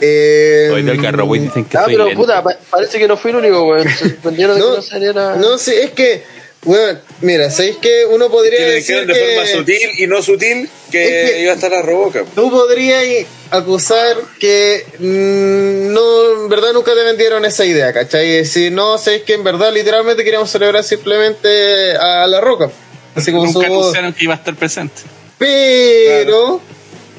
Eh, 0.00 0.68
Soy 0.70 0.82
del 0.82 1.02
carrobo 1.02 1.34
y 1.36 1.40
dicen 1.40 1.64
que 1.64 1.76
Ah, 1.76 1.84
soy 1.84 1.94
pero 1.94 2.06
lento. 2.06 2.20
puta, 2.20 2.42
pa- 2.42 2.56
parece 2.70 2.98
que 2.98 3.08
no 3.08 3.16
fui 3.16 3.30
el 3.30 3.36
único, 3.38 3.64
weón. 3.64 3.88
Se 3.98 4.10
sorprendieron 4.10 4.56
de 4.56 4.62
que 4.62 4.68
no 4.76 4.82
saliera... 4.82 5.36
No, 5.36 5.58
sí, 5.58 5.72
es 5.74 5.90
que, 5.90 6.22
bueno, 6.62 6.98
mira, 7.20 7.50
¿sabéis 7.50 7.76
que 7.78 8.04
uno 8.06 8.30
podría 8.30 8.58
Que 8.58 8.64
le 8.66 8.72
decir 8.74 9.06
de 9.06 9.14
forma 9.14 9.42
que 9.44 9.52
sutil 9.56 9.90
y 9.98 10.06
no 10.06 10.22
sutil 10.22 10.68
que, 10.90 11.24
Es 11.24 11.30
que- 11.32 11.42
iba 11.42 11.52
a 11.52 11.54
estar 11.56 11.70
la 11.70 11.82
roca. 11.82 12.24
tú 12.34 12.50
podrías 12.50 13.04
acusar 13.50 14.16
que 14.38 14.84
mm, 14.98 15.92
no, 15.92 16.42
en 16.44 16.48
verdad 16.48 16.72
nunca 16.74 16.94
te 16.94 17.02
vendieron 17.02 17.44
esa 17.44 17.64
idea, 17.64 17.92
¿cachai? 17.92 18.26
Y 18.28 18.32
decir, 18.36 18.70
no, 18.72 18.98
sabéis 18.98 19.22
que 19.22 19.34
en 19.34 19.42
verdad 19.44 19.72
literalmente 19.72 20.22
queríamos 20.22 20.50
celebrar 20.50 20.84
simplemente 20.84 21.96
a 21.96 22.26
la 22.26 22.40
roca. 22.40 22.70
Así 23.14 23.32
como 23.32 23.46
Nunca 23.46 23.66
su 23.66 23.72
anunciaron 23.72 24.12
que 24.12 24.24
iba 24.24 24.34
a 24.34 24.36
estar 24.36 24.54
presente. 24.54 25.02
Pero 25.38 26.60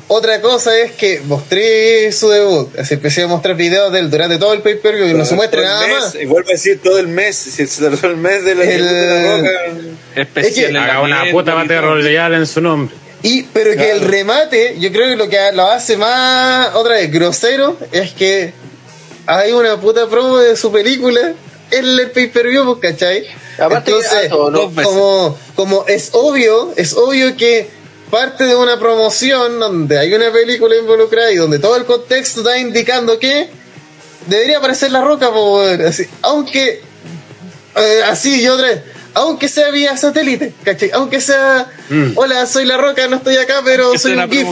otra 0.09 0.41
cosa 0.41 0.77
es 0.77 0.91
que 0.91 1.21
mostré 1.21 2.11
su 2.11 2.29
debut. 2.29 2.77
Así 2.77 2.95
empecé 2.95 3.23
a 3.23 3.27
mostrar 3.27 3.55
videos 3.55 3.93
de 3.93 3.99
él 3.99 4.09
durante 4.11 4.37
todo 4.37 4.51
el 4.53 4.61
pay-per-view 4.61 5.07
y 5.07 5.13
no 5.13 5.23
se 5.23 5.35
muestra 5.35 5.61
nada 5.61 5.87
mes, 5.87 5.95
más. 6.01 6.15
Y 6.15 6.25
vuelvo 6.25 6.49
a 6.49 6.53
decir 6.53 6.81
todo 6.83 6.99
el 6.99 7.07
mes. 7.07 7.35
Si 7.37 7.65
se 7.65 7.81
tardó 7.81 8.07
el 8.07 8.17
mes 8.17 8.43
de 8.43 8.55
la, 8.55 8.63
El- 8.65 8.83
de 8.83 9.07
la 9.07 9.37
roca. 9.37 9.49
Especial 10.15 10.73
la 10.73 10.83
Haga 10.83 11.01
una 11.01 11.23
puta 11.31 11.53
batalla 11.53 11.81
royal 11.81 12.33
en 12.33 12.45
su 12.45 12.59
nombre. 12.59 12.93
Y, 13.21 13.43
pero 13.43 13.71
que 13.75 13.91
el 13.91 14.01
remate, 14.01 14.75
yo 14.79 14.91
creo 14.91 15.09
que 15.09 15.15
lo 15.15 15.29
que 15.29 15.37
lo 15.53 15.67
hace 15.67 15.95
más, 15.97 16.73
otra 16.75 16.95
vez, 16.95 17.11
grosero, 17.11 17.77
es 17.91 18.11
que 18.11 18.53
hay 19.25 19.51
una 19.51 19.79
puta 19.79 20.07
promo 20.07 20.37
de 20.37 20.55
su 20.55 20.71
película 20.71 21.33
en 21.71 21.85
el 21.85 22.11
pay-per-view, 22.11 22.65
pues, 22.79 22.93
¿cachai? 22.93 23.25
Aparte 23.59 23.91
que, 23.91 23.97
ah, 24.07 24.29
todo, 24.29 24.49
¿no? 24.49 24.73
como, 24.83 25.37
como 25.53 25.85
es 25.87 26.09
obvio, 26.13 26.73
es 26.77 26.93
obvio 26.93 27.35
que 27.35 27.67
parte 28.09 28.43
de 28.43 28.55
una 28.55 28.79
promoción 28.79 29.59
donde 29.59 29.97
hay 29.97 30.13
una 30.13 30.31
película 30.31 30.75
involucrada 30.75 31.31
y 31.31 31.35
donde 31.35 31.59
todo 31.59 31.75
el 31.75 31.85
contexto 31.85 32.41
está 32.41 32.57
indicando 32.57 33.19
que 33.19 33.49
debería 34.27 34.57
aparecer 34.57 34.91
la 34.91 35.01
roca, 35.01 35.31
po, 35.31 35.57
weón, 35.57 35.81
así, 35.81 36.05
aunque 36.21 36.81
eh, 37.75 38.01
así 38.07 38.41
y 38.41 38.47
otra 38.47 38.67
vez, 38.67 38.81
aunque 39.13 39.47
sea 39.49 39.71
vía 39.71 39.97
satélite, 39.97 40.53
¿cachai? 40.63 40.91
Aunque 40.93 41.19
sea, 41.19 41.67
hola, 42.15 42.45
soy 42.45 42.65
la 42.65 42.77
roca, 42.77 43.07
no 43.07 43.17
estoy 43.17 43.37
acá, 43.37 43.61
pero 43.63 43.97
soy 43.97 44.13
un 44.13 44.19
una 44.19 44.27
GIF, 44.27 44.47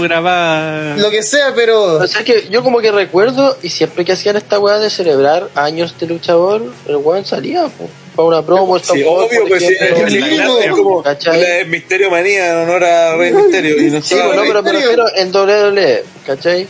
lo 1.02 1.10
que 1.10 1.24
sea, 1.24 1.54
pero 1.56 1.96
O 1.96 2.08
sea 2.08 2.24
que 2.24 2.48
yo 2.50 2.64
como 2.64 2.80
que 2.80 2.92
recuerdo 2.92 3.58
y 3.62 3.70
siempre 3.70 4.04
que 4.04 4.14
hacían 4.14 4.36
esta 4.36 4.60
weá 4.60 4.80
de 4.80 4.90
celebrar 4.90 5.50
años 5.56 5.98
de 6.00 6.08
luchador, 6.08 6.64
el 6.88 6.96
weón 6.98 7.26
salía 7.26 7.68
po, 7.68 7.90
para 8.18 8.28
una 8.28 8.42
promo. 8.42 8.80
Sí, 8.80 9.04
obvio, 9.06 9.48
pues 9.48 9.64
sí, 9.64 9.76
la 9.80 11.66
Misterio 11.68 12.10
Manía 12.10 12.52
en 12.52 12.58
honor 12.58 12.84
a 12.84 13.16
Rey 13.16 13.32
Misterio. 13.32 13.82
Y 13.82 13.92
no 13.92 14.02
Sí, 14.02 14.16
no, 14.16 14.42
pero 14.42 14.64
me 14.64 14.72
refiero 14.72 15.06
en 15.16 15.34
WWE, 15.34 16.04
¿cachai? 16.26 16.68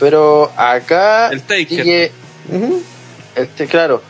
Pero 0.00 0.50
acá 0.56 1.30
El 1.30 1.42
Taker. 1.42 2.10
este, 3.34 3.66
claro. 3.66 4.00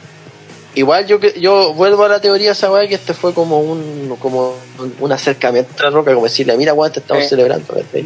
Igual 0.77 1.07
yo 1.07 1.21
que 1.21 1.41
yo 1.41 1.73
vuelvo 1.73 2.05
a 2.05 2.09
la 2.09 2.21
teoría 2.21 2.53
esa 2.53 2.71
weá 2.71 2.89
que 2.89 2.97
este 2.97 3.15
fue 3.15 3.33
como 3.33 3.61
un 3.61 4.17
como 4.19 4.57
un 4.99 5.13
acercamiento 5.13 5.73
a 5.79 5.85
la 5.85 5.91
roca, 5.91 6.13
como 6.13 6.27
decirle, 6.27 6.57
mira 6.57 6.75
weón, 6.75 6.93
te 6.93 7.01
estamos 7.01 7.29
celebrando, 7.29 7.67
¿cachai? 7.73 8.05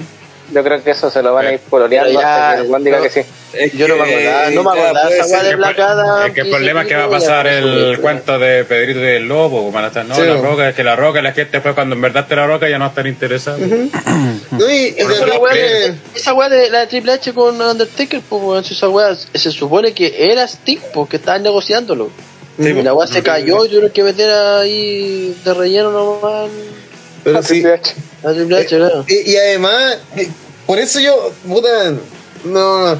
Yo 0.50 0.64
creo 0.64 0.82
que 0.82 0.90
eso 0.92 1.10
se 1.10 1.22
lo 1.22 1.34
van 1.34 1.46
a 1.46 1.52
ir 1.52 1.60
ya, 1.90 2.00
hasta 2.02 2.54
que 2.56 2.62
el 2.62 2.68
Juan 2.68 2.84
diga 2.84 2.96
no. 2.98 3.02
que 3.02 3.10
sí. 3.10 3.20
Es 3.52 3.72
Yo 3.72 3.86
no 3.88 3.96
me 3.96 4.04
que, 4.04 4.14
acordaba, 4.28 4.50
no 4.50 4.62
me 4.62 4.70
acordaba 4.70 5.10
esa 5.10 5.26
weá 5.26 5.40
ser 5.40 5.48
de 5.50 5.56
Black 5.56 5.78
Adam. 5.78 6.26
Es 6.26 6.32
que 6.32 6.40
el 6.42 6.50
problema 6.50 6.82
es 6.82 6.88
que 6.88 6.96
va 6.96 7.04
a 7.04 7.10
pasar 7.10 7.46
el 7.46 7.98
cuento 8.00 8.38
de 8.38 8.64
Pedrito 8.64 9.00
y 9.00 9.02
del 9.02 9.28
Lobo, 9.28 9.58
como 9.58 9.72
van 9.72 9.84
a 9.84 9.86
estar, 9.88 10.04
no, 10.06 10.14
Sí. 10.14 10.22
la 10.22 10.36
roca, 10.36 10.68
es 10.70 10.74
que 10.74 10.84
la 10.84 10.96
roca, 10.96 11.20
la 11.22 11.32
gente 11.32 11.52
después 11.52 11.74
cuando 11.74 11.94
en 11.96 12.00
verdad 12.02 12.22
esté 12.22 12.36
la 12.36 12.46
roca 12.46 12.68
ya 12.68 12.78
no 12.78 12.86
están 12.86 13.06
interesados. 13.06 13.60
No, 13.60 14.70
y, 14.70 14.74
y 14.74 14.94
Esa 14.98 15.38
weá 15.38 15.52
que- 15.52 15.60
de, 15.60 15.94
esa 16.14 16.32
weá 16.34 16.48
de 16.48 16.70
la 16.70 16.80
de 16.80 16.86
Triple 16.88 17.12
H 17.12 17.32
con 17.34 17.60
Undertaker, 17.60 18.20
pues 18.28 18.70
esa 18.70 18.88
weá 18.88 19.14
se 19.14 19.50
supone 19.50 19.92
que 19.92 20.30
era 20.30 20.44
Sting, 20.46 20.78
porque 20.94 21.16
estaban 21.16 21.42
negociándolo. 21.42 22.10
Sí, 22.58 22.68
y 22.70 22.82
la 22.82 22.92
weá 22.94 23.06
se 23.06 23.22
cayó 23.22 23.64
y 23.64 23.68
tuvieron 23.68 23.90
que 23.90 24.02
meter 24.02 24.30
ahí 24.30 25.36
de 25.44 25.54
relleno 25.54 25.90
nomás 25.92 26.50
pero 27.24 27.43
sí, 27.43 27.65
a 28.24 28.32
Triple 28.32 28.59
H, 28.59 28.77
claro. 28.77 29.05
Y, 29.09 29.31
y 29.32 29.36
además, 29.36 29.99
eh, 30.16 30.28
por 30.66 30.78
eso 30.78 31.01
yo, 31.01 31.32
puta, 31.47 31.93
no, 32.45 32.95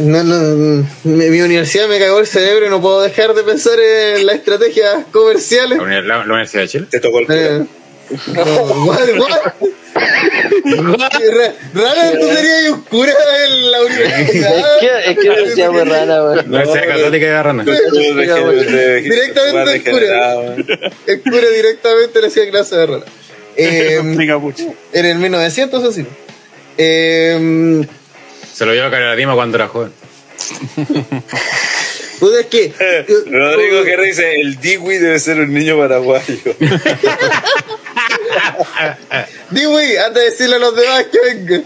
no, 0.00 0.24
no, 0.24 0.86
mi, 1.04 1.30
mi 1.30 1.40
universidad 1.40 1.88
me 1.88 1.98
cagó 1.98 2.18
el 2.20 2.26
cerebro 2.26 2.66
y 2.66 2.70
no 2.70 2.80
puedo 2.80 3.00
dejar 3.02 3.34
de 3.34 3.42
pensar 3.42 3.78
en 3.80 4.26
las 4.26 4.36
estrategias 4.36 5.04
comerciales. 5.10 5.78
La, 5.78 6.00
la- 6.02 6.18
la 6.18 6.24
Universidad 6.24 6.62
de 6.62 6.68
Chile. 6.68 6.86
Te 6.90 7.00
tocó 7.00 7.18
el 7.20 7.26
cura. 7.26 7.38
Eh, 7.56 7.64
no, 8.34 8.42
what, 8.86 9.08
what? 9.18 9.52
Ra- 9.94 11.14
Rara, 11.74 12.12
tú 12.18 12.26
serías 12.26 12.70
un 12.72 12.80
cura 12.82 13.12
en 13.46 13.70
la 13.70 13.82
universidad. 13.82 14.52
Es 15.06 15.18
que, 15.18 15.28
es 15.48 15.54
que 15.54 15.68
muy 15.68 15.84
rara, 15.84 16.24
weón. 16.24 16.48
Universidad 16.48 16.86
Católica 16.88 17.26
de 17.26 17.32
Garrana. 17.32 17.64
Directamente 17.64 19.72
el 19.74 19.84
cura. 19.84 20.54
El 21.06 21.22
cura 21.22 21.48
directamente 21.54 22.20
le 22.20 22.26
hacía 22.26 22.50
clase 22.50 22.76
de 22.76 22.86
rara. 22.86 23.04
Eh, 23.62 24.00
mucho. 24.38 24.74
en 24.92 25.06
el 25.06 25.18
1900, 25.18 25.84
así. 25.84 26.06
Eh, 26.78 27.84
Se 28.54 28.64
lo 28.64 28.72
lleva 28.72 28.86
a 28.86 29.16
Dima 29.16 29.34
cuando 29.34 29.56
era 29.56 29.68
joven. 29.68 29.92
puta, 32.20 32.40
es 32.40 32.46
que. 32.46 32.72
Rodrigo 33.26 33.82
Guerra 33.82 34.04
dice: 34.04 34.40
el 34.40 34.58
Dewey 34.60 34.98
debe 34.98 35.18
ser 35.18 35.40
un 35.40 35.52
niño 35.52 35.76
paraguayo. 35.78 36.36
Di, 39.50 39.64
güey, 39.64 39.96
antes 39.96 40.22
de 40.22 40.30
decirle 40.30 40.56
a 40.56 40.58
los 40.58 40.76
demás 40.76 41.06
que 41.06 41.18
vengan. 41.20 41.64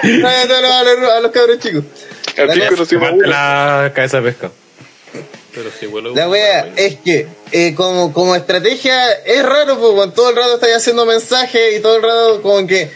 Tráigate 0.00 0.54
a 0.54 0.60
los, 0.60 0.70
a 0.70 0.82
los, 0.82 1.10
a 1.10 1.20
los 1.20 1.30
cabros 1.30 1.58
chicos. 1.58 1.84
La 2.36 2.46
la 3.84 3.92
cabeza 3.94 4.20
de 4.20 4.30
pescado. 4.30 4.61
Pero 5.54 5.70
si 5.78 5.86
vuelo. 5.86 6.14
La 6.14 6.28
wea 6.28 6.72
es 6.76 6.96
que, 6.96 7.26
eh, 7.50 7.74
como, 7.74 8.12
como 8.12 8.34
estrategia, 8.34 9.12
es 9.12 9.44
raro, 9.44 9.78
porque 9.78 9.96
con 9.96 10.14
todo 10.14 10.30
el 10.30 10.36
rato 10.36 10.54
estáis 10.54 10.76
haciendo 10.76 11.04
mensajes 11.04 11.76
y 11.76 11.80
todo 11.80 11.96
el 11.96 12.02
rato, 12.02 12.42
como 12.42 12.66
que 12.66 12.90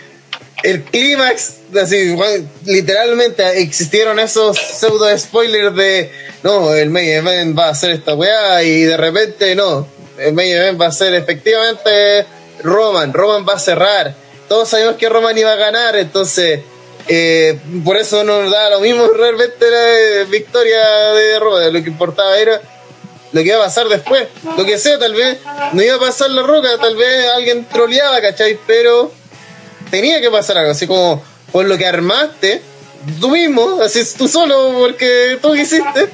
el 0.62 0.82
clímax, 0.82 1.54
así, 1.80 2.16
literalmente 2.64 3.60
existieron 3.60 4.18
esos 4.18 4.58
pseudo 4.58 5.06
spoilers 5.16 5.76
de, 5.76 6.10
no, 6.42 6.74
el 6.74 6.90
main 6.90 7.08
event 7.08 7.58
va 7.58 7.68
a 7.68 7.74
ser 7.74 7.90
esta 7.90 8.14
weá 8.14 8.62
y 8.62 8.82
de 8.82 8.96
repente 8.96 9.54
no, 9.54 9.86
el 10.18 10.32
main 10.32 10.56
event 10.56 10.80
va 10.80 10.86
a 10.86 10.92
ser 10.92 11.14
efectivamente 11.14 12.26
Roman, 12.62 13.12
Roman 13.12 13.46
va 13.46 13.54
a 13.54 13.58
cerrar, 13.58 14.14
todos 14.48 14.68
sabemos 14.68 14.96
que 14.96 15.08
Roman 15.08 15.36
iba 15.36 15.52
a 15.52 15.56
ganar, 15.56 15.94
entonces, 15.96 16.60
eh, 17.08 17.58
por 17.84 17.96
eso 17.96 18.24
nos 18.24 18.50
da 18.50 18.70
lo 18.70 18.80
mismo 18.80 19.06
realmente 19.16 19.64
la 19.70 20.24
victoria 20.24 20.80
de 21.12 21.38
Roman, 21.38 21.72
lo 21.72 21.82
que 21.82 21.90
importaba 21.90 22.38
era 22.38 22.60
lo 23.32 23.42
que 23.42 23.48
iba 23.48 23.58
a 23.58 23.64
pasar 23.64 23.88
después, 23.88 24.28
lo 24.56 24.64
que 24.64 24.78
sea, 24.78 24.98
tal 24.98 25.14
vez 25.14 25.38
no 25.72 25.82
iba 25.82 25.96
a 25.96 26.00
pasar 26.00 26.30
la 26.30 26.42
roca, 26.42 26.68
tal 26.80 26.96
vez 26.96 27.26
alguien 27.34 27.66
troleaba, 27.66 28.20
¿cachai? 28.20 28.58
Pero 28.66 29.12
tenía 29.90 30.20
que 30.20 30.30
pasar 30.30 30.58
algo, 30.58 30.70
así 30.70 30.86
como 30.86 31.22
por 31.52 31.66
lo 31.66 31.76
que 31.76 31.86
armaste, 31.86 32.62
tú 33.20 33.30
mismo, 33.30 33.82
así 33.82 34.02
tú 34.16 34.26
solo, 34.26 34.74
porque 34.78 35.38
tú 35.42 35.52
quisiste, 35.52 36.08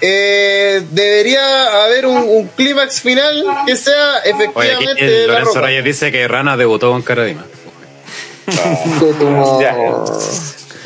eh, 0.00 0.82
debería 0.90 1.84
haber 1.84 2.06
un, 2.06 2.16
un 2.16 2.48
clímax 2.48 3.00
final 3.00 3.44
que 3.66 3.76
sea 3.76 4.20
Oye, 4.20 4.30
aquí 4.30 4.42
efectivamente 4.42 5.22
el 5.22 5.26
Lorenzo. 5.26 5.60
Reyes 5.60 5.84
dice 5.84 6.12
que 6.12 6.26
Rana 6.28 6.56
debutó 6.56 6.90
con 6.90 7.02
Caradima. 7.02 7.44
Ya. 9.60 9.76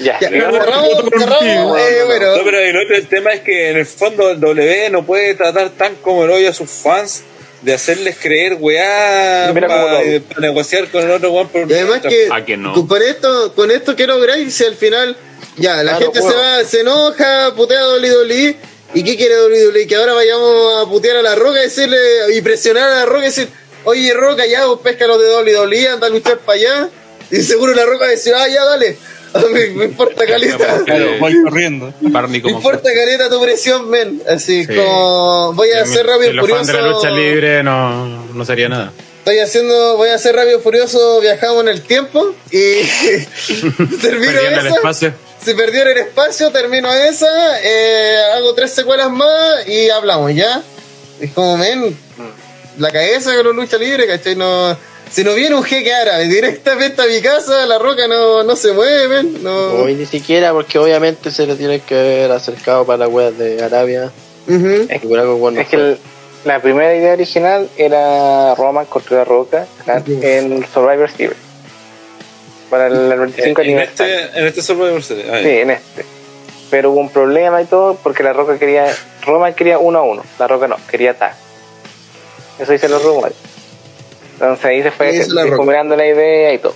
Ya, 0.01 0.17
eh, 0.23 0.43
bueno, 0.49 2.37
No, 2.37 2.45
pero 2.45 2.59
el 2.59 2.77
otro 2.77 2.97
el 2.97 3.07
tema 3.07 3.33
es 3.33 3.41
que 3.43 3.69
en 3.71 3.77
el 3.77 3.85
fondo 3.87 4.31
el 4.31 4.41
W 4.41 4.89
no 4.91 5.05
puede 5.05 5.35
tratar 5.35 5.69
tan 5.71 5.97
como 5.97 6.25
el 6.25 6.31
hoyo 6.31 6.49
a 6.49 6.55
sus 6.55 6.71
fans 6.71 7.23
de 7.61 7.75
hacerles 7.75 8.17
creer 8.19 8.57
weá 8.59 9.53
para 9.53 10.01
lo- 10.03 10.23
negociar 10.41 10.89
con 10.89 11.03
el 11.03 11.11
otro 11.11 11.31
weón 11.33 11.49
por 11.49 11.71
Y 11.71 11.75
además 11.75 12.01
que, 12.01 12.29
¿A 12.33 12.43
que 12.47 12.57
no? 12.57 12.73
con 12.89 13.03
esto, 13.03 13.53
con 13.55 13.71
esto 13.71 13.95
que 13.95 14.07
lográis, 14.07 14.55
si 14.55 14.65
al 14.65 14.75
final, 14.75 15.15
ya, 15.59 15.83
la 15.83 15.99
Claro, 15.99 15.99
gente 16.07 16.19
se 16.21 16.25
bueno. 16.25 16.39
va, 16.41 16.65
se 16.65 16.81
enoja, 16.81 17.55
putea 17.55 17.81
a 17.81 17.89
WWE, 17.99 18.57
¿y 18.95 19.05
qué 19.05 19.17
quiere 19.19 19.35
WWE? 19.43 19.87
Que 19.87 19.97
ahora 19.97 20.15
vayamos 20.15 20.83
a 20.83 20.89
putear 20.89 21.19
a 21.19 21.23
la 21.23 21.35
roca 21.35 21.59
y 21.61 21.65
decirle, 21.65 21.99
y 22.35 22.41
presionar 22.41 22.91
a 22.91 22.95
la 23.01 23.05
roca 23.05 23.25
y 23.25 23.25
decir, 23.27 23.49
oye 23.85 24.15
roca, 24.15 24.47
ya, 24.47 24.65
vos 24.65 24.81
pesca 24.81 25.07
los 25.07 25.21
de 25.21 25.29
WWE, 25.53 25.89
anda 25.89 26.07
a 26.07 26.11
luchar 26.11 26.39
para 26.39 26.57
allá, 26.59 26.89
y 27.31 27.43
seguro 27.43 27.75
la 27.75 27.85
roca 27.87 28.09
dice, 28.09 28.33
ah, 28.35 28.47
ya, 28.49 28.65
dale, 28.65 28.97
me, 29.53 29.67
me 29.71 29.85
importa 29.87 30.27
caleta. 30.27 30.83
Claro, 30.85 31.19
voy 31.21 31.35
corriendo. 31.43 31.95
Barney 32.01 32.43
Me 32.43 32.51
importa 32.51 32.91
caleta 32.93 33.29
tu 33.31 33.41
presión, 33.41 33.89
men. 33.89 34.21
Así 34.29 34.65
Sí. 34.65 34.75
como 34.75 35.53
voy 35.55 35.71
a 35.71 35.83
hacer 35.83 36.07
rápido 36.07 36.31
Si 36.31 36.37
los 36.37 36.47
furioso. 36.49 36.73
de 36.73 36.83
la 36.83 36.89
lucha 36.89 37.11
libre 37.11 37.63
no, 37.63 38.27
no 38.35 38.45
sería 38.45 38.69
nada. 38.69 38.93
Estoy 39.19 39.39
haciendo, 39.39 39.97
voy 39.99 40.09
a 40.09 40.15
hacer 40.15 40.35
rápido 40.35 40.59
y 40.59 40.63
furioso, 40.63 41.21
viajamos 41.21 41.63
en 41.63 41.69
el 41.69 41.83
tiempo 41.83 42.35
y 42.51 42.57
termino 44.01 44.33
Perdiendo 44.33 44.61
el 44.61 44.67
esa. 44.67 44.77
espacio. 44.77 45.13
Si 45.45 45.55
perdió 45.55 45.83
el 45.83 45.97
espacio, 45.97 46.51
termino 46.51 46.93
esa, 46.93 47.27
eh, 47.63 48.17
hago 48.37 48.53
tres 48.55 48.73
secuelas 48.73 49.11
más 49.11 49.67
y 49.69 49.89
hablamos, 49.91 50.35
¿ya? 50.35 50.63
Es 51.21 51.33
como, 51.33 51.57
men, 51.57 51.97
la 52.79 52.91
cabeza 52.91 53.35
con 53.37 53.47
la 53.47 53.53
lucha 53.53 53.79
libre, 53.79 54.07
¿cachai? 54.07 54.37
No, 54.37 54.77
si 55.11 55.25
no 55.25 55.35
viene 55.35 55.55
un 55.57 55.63
jeque 55.65 55.93
árabe 55.93 56.27
directamente 56.29 57.03
a 57.03 57.07
mi 57.07 57.21
casa, 57.21 57.67
la 57.67 57.79
roca 57.79 58.07
no, 58.09 58.43
no 58.45 58.57
se 58.57 58.73
mueve. 58.73 59.23
No. 59.25 59.83
Hoy 59.83 59.95
ni 59.95 60.07
siquiera, 60.07 60.53
porque 60.53 60.79
obviamente 60.79 61.31
se 61.31 61.47
le 61.47 61.57
tiene 61.57 61.81
que 61.81 61.95
haber 61.99 62.33
acercado 62.33 62.85
para 62.85 62.99
la 62.99 63.09
web 63.09 63.35
de 63.35 63.63
Arabia. 63.63 64.11
Es, 64.49 65.03
Y 65.03 65.07
por 65.07 65.19
algo 65.19 65.37
bueno 65.37 65.61
es 65.61 65.69
que 65.69 65.77
el- 65.77 65.99
la 66.45 66.61
primera 66.63 66.95
idea 66.95 67.13
original 67.13 67.69
era 67.77 68.55
Roman 68.55 68.87
contra 68.87 69.19
la 69.19 69.25
Roca 69.25 69.67
en 70.23 70.65
Survivor 70.73 71.11
Series. 71.11 71.37
Para 72.71 72.87
el 72.87 73.09
25 73.19 73.61
en, 73.63 73.67
aniversario. 73.67 74.15
este, 74.17 74.39
en 74.39 74.47
este 74.47 74.63
Survivor 74.63 75.03
Series. 75.03 75.27
Ah, 75.31 75.39
Sí, 75.43 75.49
en 75.49 75.71
este. 75.71 76.05
Pero 76.71 76.93
hubo 76.93 77.01
un 77.01 77.11
problema 77.11 77.61
y 77.61 77.65
todo 77.67 77.99
porque 78.03 78.23
la 78.23 78.33
Roca 78.33 78.59
quería. 78.59 78.87
Roman 79.27 79.55
quería 79.55 79.79
uno 79.79 79.99
a 79.99 80.03
uno, 80.03 80.25
la 80.39 80.47
Roca 80.47 80.69
no, 80.69 80.77
quería 80.91 81.15
tag. 81.19 81.35
Eso 82.59 82.71
dicen 82.73 82.91
los 82.93 83.03
rumores. 83.03 83.35
Entonces 84.41 84.65
ahí 84.65 84.83
se 84.83 84.91
fue 84.91 85.11
¿Qué 85.11 85.17
hizo 85.19 85.35
La 85.97 86.07
idea 86.07 86.55
y 86.55 86.59
todo. 86.59 86.75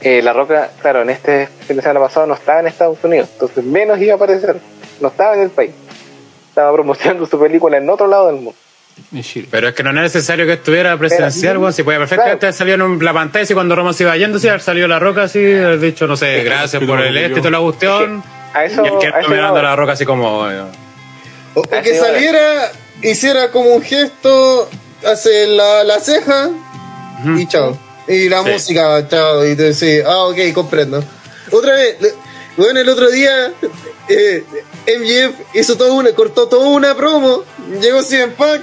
Eh, 0.00 0.20
la 0.20 0.32
Roca, 0.32 0.70
claro, 0.82 1.02
en 1.02 1.10
este 1.10 1.48
fin 1.66 1.76
de 1.76 1.82
semana 1.82 2.00
pasado 2.00 2.26
no 2.26 2.34
estaba 2.34 2.60
en 2.60 2.66
Estados 2.66 2.98
Unidos, 3.02 3.28
entonces 3.32 3.64
menos 3.64 4.00
iba 4.00 4.14
a 4.14 4.16
aparecer. 4.16 4.56
No 5.00 5.08
estaba 5.08 5.34
en 5.34 5.42
el 5.42 5.50
país. 5.50 5.70
Estaba 6.48 6.72
promocionando 6.72 7.26
su 7.26 7.38
película 7.38 7.76
en 7.76 7.88
otro 7.88 8.06
lado 8.06 8.26
del 8.26 8.36
mundo. 8.36 8.54
Pero 9.50 9.68
es 9.68 9.74
que 9.74 9.82
no 9.82 9.90
es 9.90 9.96
necesario 9.96 10.46
que 10.46 10.54
estuviera 10.54 10.96
presencial, 10.96 11.58
weón. 11.58 11.72
Si 11.72 11.82
puede 11.82 11.98
perfectamente 11.98 12.46
haber 12.46 12.54
salido 12.54 12.84
en 12.86 13.04
la 13.04 13.12
pantalla 13.12 13.46
y 13.48 13.54
cuando 13.54 13.76
Roma 13.76 13.92
se 13.92 14.04
iba 14.04 14.16
yendo, 14.16 14.38
si 14.38 14.48
salido 14.58 14.88
la 14.88 14.98
roca 14.98 15.24
así, 15.24 15.38
haber 15.38 15.78
dicho, 15.78 16.06
no 16.06 16.16
sé, 16.16 16.42
gracias 16.42 16.82
por 16.82 17.00
el 17.00 17.16
este 17.16 17.40
toda 17.40 17.50
la 17.50 17.60
cuestión. 17.60 18.22
A 18.54 18.64
eso, 18.64 18.82
Y 18.84 18.88
el 18.88 18.98
que 18.98 19.28
mirando 19.28 19.62
la 19.62 19.76
roca 19.76 19.92
así 19.92 20.04
como. 20.04 20.50
eh, 20.50 20.62
O, 21.54 21.60
o 21.60 21.62
que 21.62 21.94
saliera, 21.94 22.70
hiciera 23.02 23.50
como 23.50 23.74
un 23.74 23.82
gesto, 23.82 24.68
hace 25.04 25.46
la, 25.48 25.84
la 25.84 25.98
ceja 26.00 26.50
y 27.36 27.46
chao. 27.46 27.76
Y 28.08 28.28
la 28.28 28.42
Sí. 28.44 28.50
música, 28.50 29.08
chao. 29.08 29.44
Y 29.46 29.56
te 29.56 29.72
decís, 29.74 30.02
ah, 30.06 30.24
ok, 30.26 30.38
comprendo. 30.54 31.02
Otra 31.50 31.74
vez, 31.74 31.96
bueno, 32.56 32.80
el 32.80 32.88
otro 32.88 33.10
día, 33.10 33.52
eh, 34.08 34.44
MJF 34.86 35.34
hizo 35.54 35.76
toda 35.76 35.92
una, 35.92 36.10
cortó 36.12 36.46
toda 36.48 36.66
una 36.68 36.94
promo, 36.96 37.44
llegó 37.80 38.02
CM 38.02 38.32
Punk, 38.34 38.60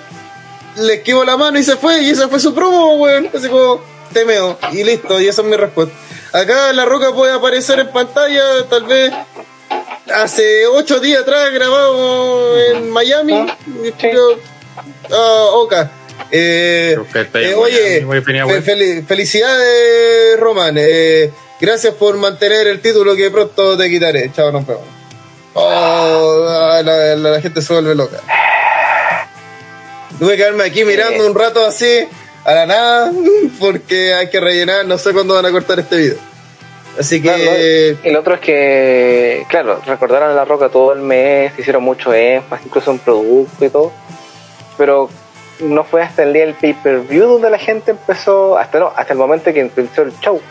le 0.77 0.95
esquivó 0.95 1.23
la 1.25 1.37
mano 1.37 1.59
y 1.59 1.63
se 1.63 1.75
fue, 1.77 2.01
y 2.01 2.09
esa 2.09 2.27
fue 2.29 2.39
su 2.39 2.53
promo, 2.53 2.95
weón. 2.95 3.29
Así 3.33 3.47
como, 3.49 3.81
temeo, 4.13 4.57
y 4.71 4.83
listo, 4.83 5.19
y 5.19 5.27
esa 5.27 5.41
es 5.41 5.47
mi 5.47 5.55
respuesta. 5.57 5.93
Acá 6.31 6.71
la 6.73 6.85
roca 6.85 7.11
puede 7.13 7.31
aparecer 7.33 7.79
en 7.79 7.89
pantalla, 7.91 8.43
tal 8.69 8.83
vez 8.85 9.13
hace 10.13 10.65
ocho 10.67 10.99
días 10.99 11.21
atrás 11.21 11.51
grabado 11.53 12.57
en 12.59 12.89
Miami. 12.91 13.45
y 13.83 13.91
creo- 13.93 14.39
ah, 15.11 15.47
Oka. 15.53 15.91
Eh, 16.31 16.97
eh, 17.35 17.53
oye, 17.55 18.05
fel- 18.63 19.05
felicidades, 19.05 20.39
Roman. 20.39 20.75
Eh, 20.77 21.29
gracias 21.61 21.93
por 21.93 22.17
mantener 22.17 22.67
el 22.67 22.79
título 22.81 23.15
que 23.15 23.29
pronto 23.29 23.77
te 23.77 23.89
quitaré. 23.89 24.31
Chao, 24.33 24.51
vemos. 24.51 24.77
Oh, 25.53 26.45
la, 26.47 26.81
la- 26.81 27.15
la 27.15 27.41
gente 27.41 27.61
se 27.61 27.71
vuelve 27.73 27.93
loca. 27.95 28.17
Tuve 30.19 30.31
que 30.31 30.37
quedarme 30.37 30.63
aquí 30.63 30.83
mirando 30.85 31.25
un 31.27 31.35
rato 31.35 31.65
así, 31.65 32.07
a 32.45 32.53
la 32.53 32.65
nada, 32.65 33.11
porque 33.59 34.13
hay 34.13 34.29
que 34.29 34.39
rellenar. 34.39 34.85
No 34.85 34.97
sé 34.97 35.11
cuándo 35.13 35.33
van 35.35 35.45
a 35.45 35.51
cortar 35.51 35.79
este 35.79 35.95
video. 35.97 36.17
Así 36.99 37.21
que. 37.21 37.97
El 38.03 38.15
otro 38.15 38.35
es 38.35 38.39
que, 38.39 39.45
claro, 39.49 39.81
recordaron 39.85 40.29
a 40.31 40.33
La 40.33 40.45
Roca 40.45 40.69
todo 40.69 40.93
el 40.93 40.99
mes, 40.99 41.51
hicieron 41.57 41.83
mucho 41.83 42.13
énfasis, 42.13 42.67
incluso 42.67 42.91
en 42.91 42.99
producto 42.99 43.65
y 43.65 43.69
todo, 43.69 43.91
pero 44.77 45.09
no 45.59 45.83
fue 45.83 46.01
hasta 46.01 46.23
el 46.23 46.33
día 46.33 46.45
del 46.45 46.55
pay-per-view 46.55 47.25
donde 47.27 47.49
la 47.49 47.57
gente 47.59 47.91
empezó, 47.91 48.57
hasta 48.57 48.79
no, 48.79 48.91
hasta 48.95 49.13
el 49.13 49.19
momento 49.19 49.53
que 49.53 49.59
empezó 49.61 50.01
el 50.01 50.11
show, 50.19 50.41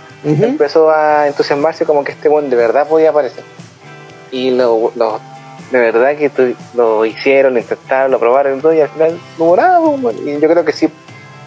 empezó 0.44 0.90
a 0.90 1.26
entusiasmarse 1.26 1.84
como 1.84 2.04
que 2.04 2.12
este 2.12 2.28
buen 2.28 2.48
de 2.48 2.56
verdad 2.56 2.86
podía 2.88 3.10
aparecer. 3.10 3.42
Y 4.30 4.50
lo, 4.50 4.92
lo- 4.94 5.20
de 5.70 5.78
verdad 5.78 6.16
que 6.16 6.28
tu- 6.30 6.54
lo 6.74 7.04
hicieron, 7.06 7.54
lo 7.54 7.60
intentaron, 7.60 8.10
lo 8.10 8.18
probaron 8.18 8.60
y 8.74 8.80
al 8.80 8.88
final 8.90 9.18
no 9.38 9.44
hubo 9.46 9.56
nada. 9.56 9.80
pues, 9.80 10.00
bueno. 10.00 10.18
Y 10.24 10.40
yo 10.40 10.48
creo 10.48 10.64
que 10.64 10.72
sí, 10.72 10.88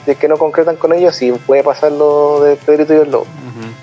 si 0.04 0.12
es 0.12 0.18
que 0.18 0.28
no 0.28 0.38
concretan 0.38 0.76
con 0.78 0.94
ellos, 0.94 1.16
sí 1.16 1.32
puede 1.46 1.64
pasar 1.64 1.92
lo 1.92 2.44
de 2.44 2.56
Pedrito 2.56 2.94
y 2.94 2.98
el 2.98 3.12
Lobo. 3.12 3.26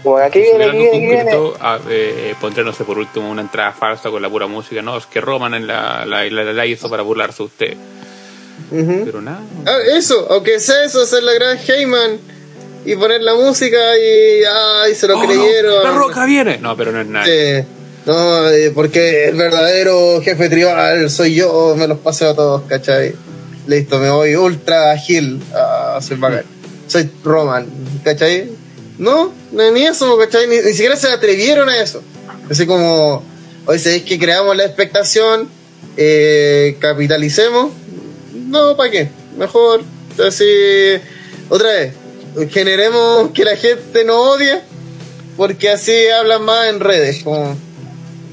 Como 0.03 0.17
aquí 0.19 0.41
viene, 0.41 0.67
hubiera 0.69 0.73
aquí 0.73 0.79
algo 0.83 0.91
viene, 1.01 1.21
aquí 1.21 1.25
viene. 1.31 1.37
concreto, 1.37 1.87
eh, 1.89 2.35
pondré, 2.41 2.65
no 2.65 2.73
sé, 2.73 2.83
por 2.85 2.99
último, 2.99 3.31
una 3.31 3.41
entrada 3.41 3.71
falsa 3.73 4.11
con 4.11 4.21
la 4.21 4.29
pura 4.29 4.49
música. 4.49 4.83
No, 4.83 4.97
es 4.97 5.07
que 5.07 5.21
Roman 5.21 5.55
en 5.55 5.67
la, 5.69 6.05
la, 6.05 6.25
la, 6.25 6.43
la 6.53 6.67
hizo 6.67 6.91
para 6.91 7.03
burlarse 7.03 7.39
de 7.39 7.45
usted. 7.45 7.77
Pero 8.71 9.21
nada. 9.21 9.41
Ah, 9.67 9.79
eso, 9.97 10.27
aunque 10.31 10.59
sea 10.61 10.85
eso, 10.85 11.03
hacer 11.03 11.23
la 11.23 11.33
gran 11.35 11.59
Heyman 11.59 12.19
y 12.85 12.97
poner 12.97 13.21
la 13.23 13.35
música 13.35 13.77
y 13.99 14.43
ay, 14.85 14.95
se 14.95 15.07
lo 15.07 15.19
Oh, 15.19 15.23
no, 15.23 15.29
creyeron. 15.29 15.83
la 15.85 15.93
roca 15.93 16.25
viene. 16.25 16.59
No, 16.59 16.77
pero 16.77 16.91
no 16.93 17.01
es 17.01 17.07
nada. 17.07 17.27
Sí. 17.27 17.65
No, 18.07 18.49
eh, 18.51 18.73
porque 18.75 19.27
el 19.29 19.37
verdadero 19.37 20.21
jefe 20.23 20.49
tribal 20.49 21.09
soy 21.11 21.35
yo, 21.35 21.75
me 21.77 21.87
los 21.87 21.99
paseo 21.99 22.31
a 22.31 22.35
todos, 22.35 22.63
¿cachai? 22.69 23.15
Listo, 23.67 23.99
me 23.99 24.11
voy 24.11 24.35
ultra 24.35 24.91
ágil. 24.93 25.41
Ah, 25.55 25.99
soy 26.03 26.17
bacán. 26.17 26.45
Soy 26.89 27.09
Roman, 27.23 27.67
¿cachai? 28.05 28.51
No, 28.99 29.33
no, 29.53 29.71
ni 29.71 29.85
eso, 29.87 30.17
¿cachai? 30.19 30.49
Ni, 30.49 30.57
ni 30.57 30.73
siquiera 30.73 30.97
se 30.97 31.09
atrevieron 31.09 31.69
a 31.69 31.81
eso. 31.81 32.03
Así 32.51 32.67
como, 32.67 33.23
hoy 33.67 33.79
sabéis 33.79 34.03
que 34.03 34.19
creamos 34.19 34.57
la 34.57 34.65
expectación, 34.65 35.49
eh, 35.97 36.77
capitalicemos. 36.81 37.71
No, 38.53 38.77
¿para 38.77 38.91
qué? 38.91 39.09
Mejor, 39.37 39.83
así, 40.27 40.45
otra 41.49 41.71
vez, 41.71 41.95
generemos 42.51 43.31
que 43.33 43.45
la 43.45 43.57
gente 43.57 44.05
no 44.05 44.21
odie, 44.33 44.61
porque 45.37 45.71
así 45.71 45.93
hablan 46.09 46.43
más 46.45 46.69
en 46.69 46.81
redes, 46.81 47.23
como, 47.25 47.57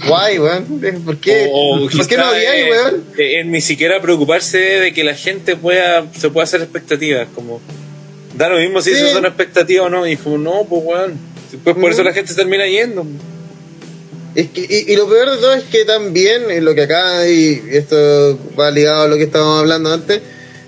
guay, 0.05 0.39
weón, 0.39 0.65
¿por 1.05 1.17
qué? 1.17 1.49
O, 1.51 1.85
o 1.85 1.89
¿Por 1.89 2.07
qué 2.07 2.17
no 2.17 2.29
odiáis, 2.29 2.65
eh, 2.65 2.69
weón? 2.69 3.05
eh, 3.17 3.43
ni 3.45 3.61
siquiera 3.61 4.01
preocuparse 4.01 4.57
de 4.57 4.93
que 4.93 5.03
la 5.03 5.15
gente 5.15 5.55
pueda 5.55 6.05
se 6.17 6.29
pueda 6.29 6.43
hacer 6.43 6.61
expectativas 6.61 7.27
como 7.35 7.59
da 8.35 8.47
lo 8.49 8.57
mismo 8.59 8.81
si 8.81 8.91
Sí. 8.91 8.97
eso 8.97 9.11
son 9.13 9.25
expectativas 9.25 9.87
o 9.87 9.89
no 9.89 10.07
y 10.07 10.15
como 10.15 10.37
no 10.37 10.65
pues 10.69 10.83
weón 10.85 11.17
Pues 11.63 11.75
por 11.75 11.91
eso 11.91 12.03
la 12.03 12.13
gente 12.13 12.33
termina 12.33 12.65
yendo. 12.67 13.05
Y, 14.39 14.95
lo 14.95 15.09
peor 15.09 15.31
de 15.31 15.37
todo 15.37 15.53
es 15.53 15.63
que 15.65 15.85
también, 15.85 16.49
en 16.49 16.63
lo 16.63 16.75
que 16.75 16.83
acá, 16.83 17.27
y 17.27 17.61
esto 17.71 18.39
va 18.57 18.71
ligado 18.71 19.03
a 19.03 19.07
lo 19.07 19.17
que 19.17 19.23
estábamos 19.23 19.59
hablando 19.59 19.91
antes, 19.91 20.21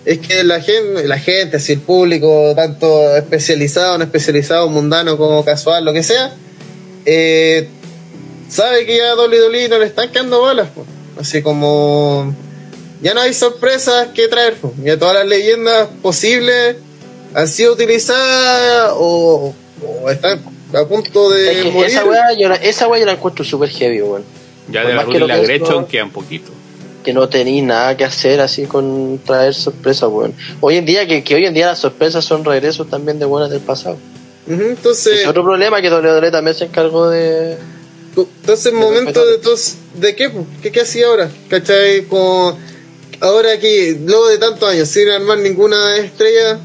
es 0.05 0.19
que 0.19 0.43
la 0.43 0.59
gente, 0.61 1.07
la 1.07 1.19
gente, 1.19 1.57
así 1.57 1.73
el 1.73 1.81
público, 1.81 2.53
tanto 2.55 3.15
especializado, 3.15 3.97
no 3.97 4.03
especializado, 4.03 4.67
mundano 4.67 5.17
como 5.17 5.45
casual, 5.45 5.85
lo 5.85 5.93
que 5.93 6.03
sea, 6.03 6.33
eh, 7.05 7.67
sabe 8.49 8.85
que 8.85 8.97
ya 8.97 9.11
a 9.11 9.15
WWE 9.15 9.69
no 9.69 9.79
le 9.79 9.85
están 9.85 10.11
quedando 10.11 10.41
balas, 10.41 10.69
po. 10.69 10.85
así 11.19 11.41
como 11.41 12.35
ya 13.01 13.13
no 13.13 13.21
hay 13.21 13.33
sorpresas 13.33 14.09
que 14.09 14.27
traer, 14.27 14.55
po. 14.55 14.73
ya 14.83 14.97
todas 14.97 15.15
las 15.15 15.27
leyendas 15.27 15.87
posibles 16.01 16.77
han 17.33 17.47
sido 17.47 17.73
utilizadas 17.73 18.91
o, 18.95 19.53
o 19.83 20.09
están 20.09 20.41
a 20.73 20.85
punto 20.87 21.29
de 21.29 21.51
Es 21.51 21.63
que 21.63 21.71
morir. 21.71 21.89
esa 21.91 22.05
weá 22.05 22.33
yo, 22.39 22.49
la- 22.49 22.55
esa 22.55 22.87
weá 22.87 22.99
yo 22.99 23.05
la 23.05 23.13
encuentro 23.13 23.43
súper 23.45 23.69
heavy, 23.69 24.01
weón. 24.01 24.23
Ya 24.71 24.81
Por 24.81 24.89
de 24.89 24.95
la 24.95 25.03
más 25.03 25.13
que 25.13 25.19
la 25.19 25.37
Gretchen 25.37 25.85
quedan 25.85 26.11
poquito. 26.11 26.51
que 27.03 27.13
no 27.13 27.27
tenéis 27.27 27.63
nada 27.63 27.97
que 27.97 28.03
hacer 28.05 28.39
así 28.41 28.65
con 28.65 29.19
traer 29.25 29.53
sorpresas, 29.55 30.09
weón. 30.11 30.33
Hoy 30.61 30.77
en 30.77 30.85
día, 30.85 31.07
que, 31.07 31.23
que 31.23 31.35
hoy 31.35 31.45
en 31.45 31.53
día 31.53 31.65
las 31.67 31.79
sorpresas 31.79 32.23
son 32.23 32.45
regresos 32.45 32.89
también 32.89 33.17
de 33.19 33.25
buenas 33.25 33.49
del 33.49 33.59
pasado. 33.61 33.97
Entonces, 34.47 35.21
Es 35.21 35.27
otro 35.27 35.43
problema 35.43 35.81
que 35.81 35.89
WWE 35.89 36.31
también 36.31 36.55
se 36.55 36.65
encargó 36.65 37.09
de... 37.09 37.57
Entonces, 38.15 38.73
momento 38.73 39.25
de 39.25 39.37
tos, 39.37 39.75
¿de 39.95 40.15
qué? 40.15 40.31
¿Qué, 40.61 40.71
qué 40.71 40.81
hacía 40.81 41.07
ahora? 41.07 41.29
¿Cachai? 41.49 42.03
Como 42.05 42.57
ahora 43.21 43.57
que 43.59 43.97
luego 44.03 44.27
de 44.27 44.37
tantos 44.37 44.67
años 44.69 44.89
sin 44.89 45.07
armar 45.09 45.37
ninguna 45.37 45.95
estrella, 45.97 46.59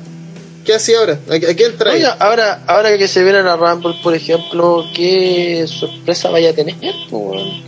¿qué 0.66 0.74
hacía 0.74 0.98
ahora? 0.98 1.18
¿A, 1.30 1.34
a 1.34 1.55
quién 1.55 1.76
trae? 1.78 1.94
Oye, 1.97 2.06
ahora, 2.18 2.62
ahora 2.66 2.98
que 2.98 3.09
se 3.09 3.22
viene 3.22 3.43
la 3.43 3.56
Rumble, 3.56 3.94
por 4.02 4.14
ejemplo, 4.14 4.84
¿qué 4.94 5.64
sorpresa 5.66 6.28
vaya 6.30 6.51
a 6.51 6.52
tener? 6.52 6.74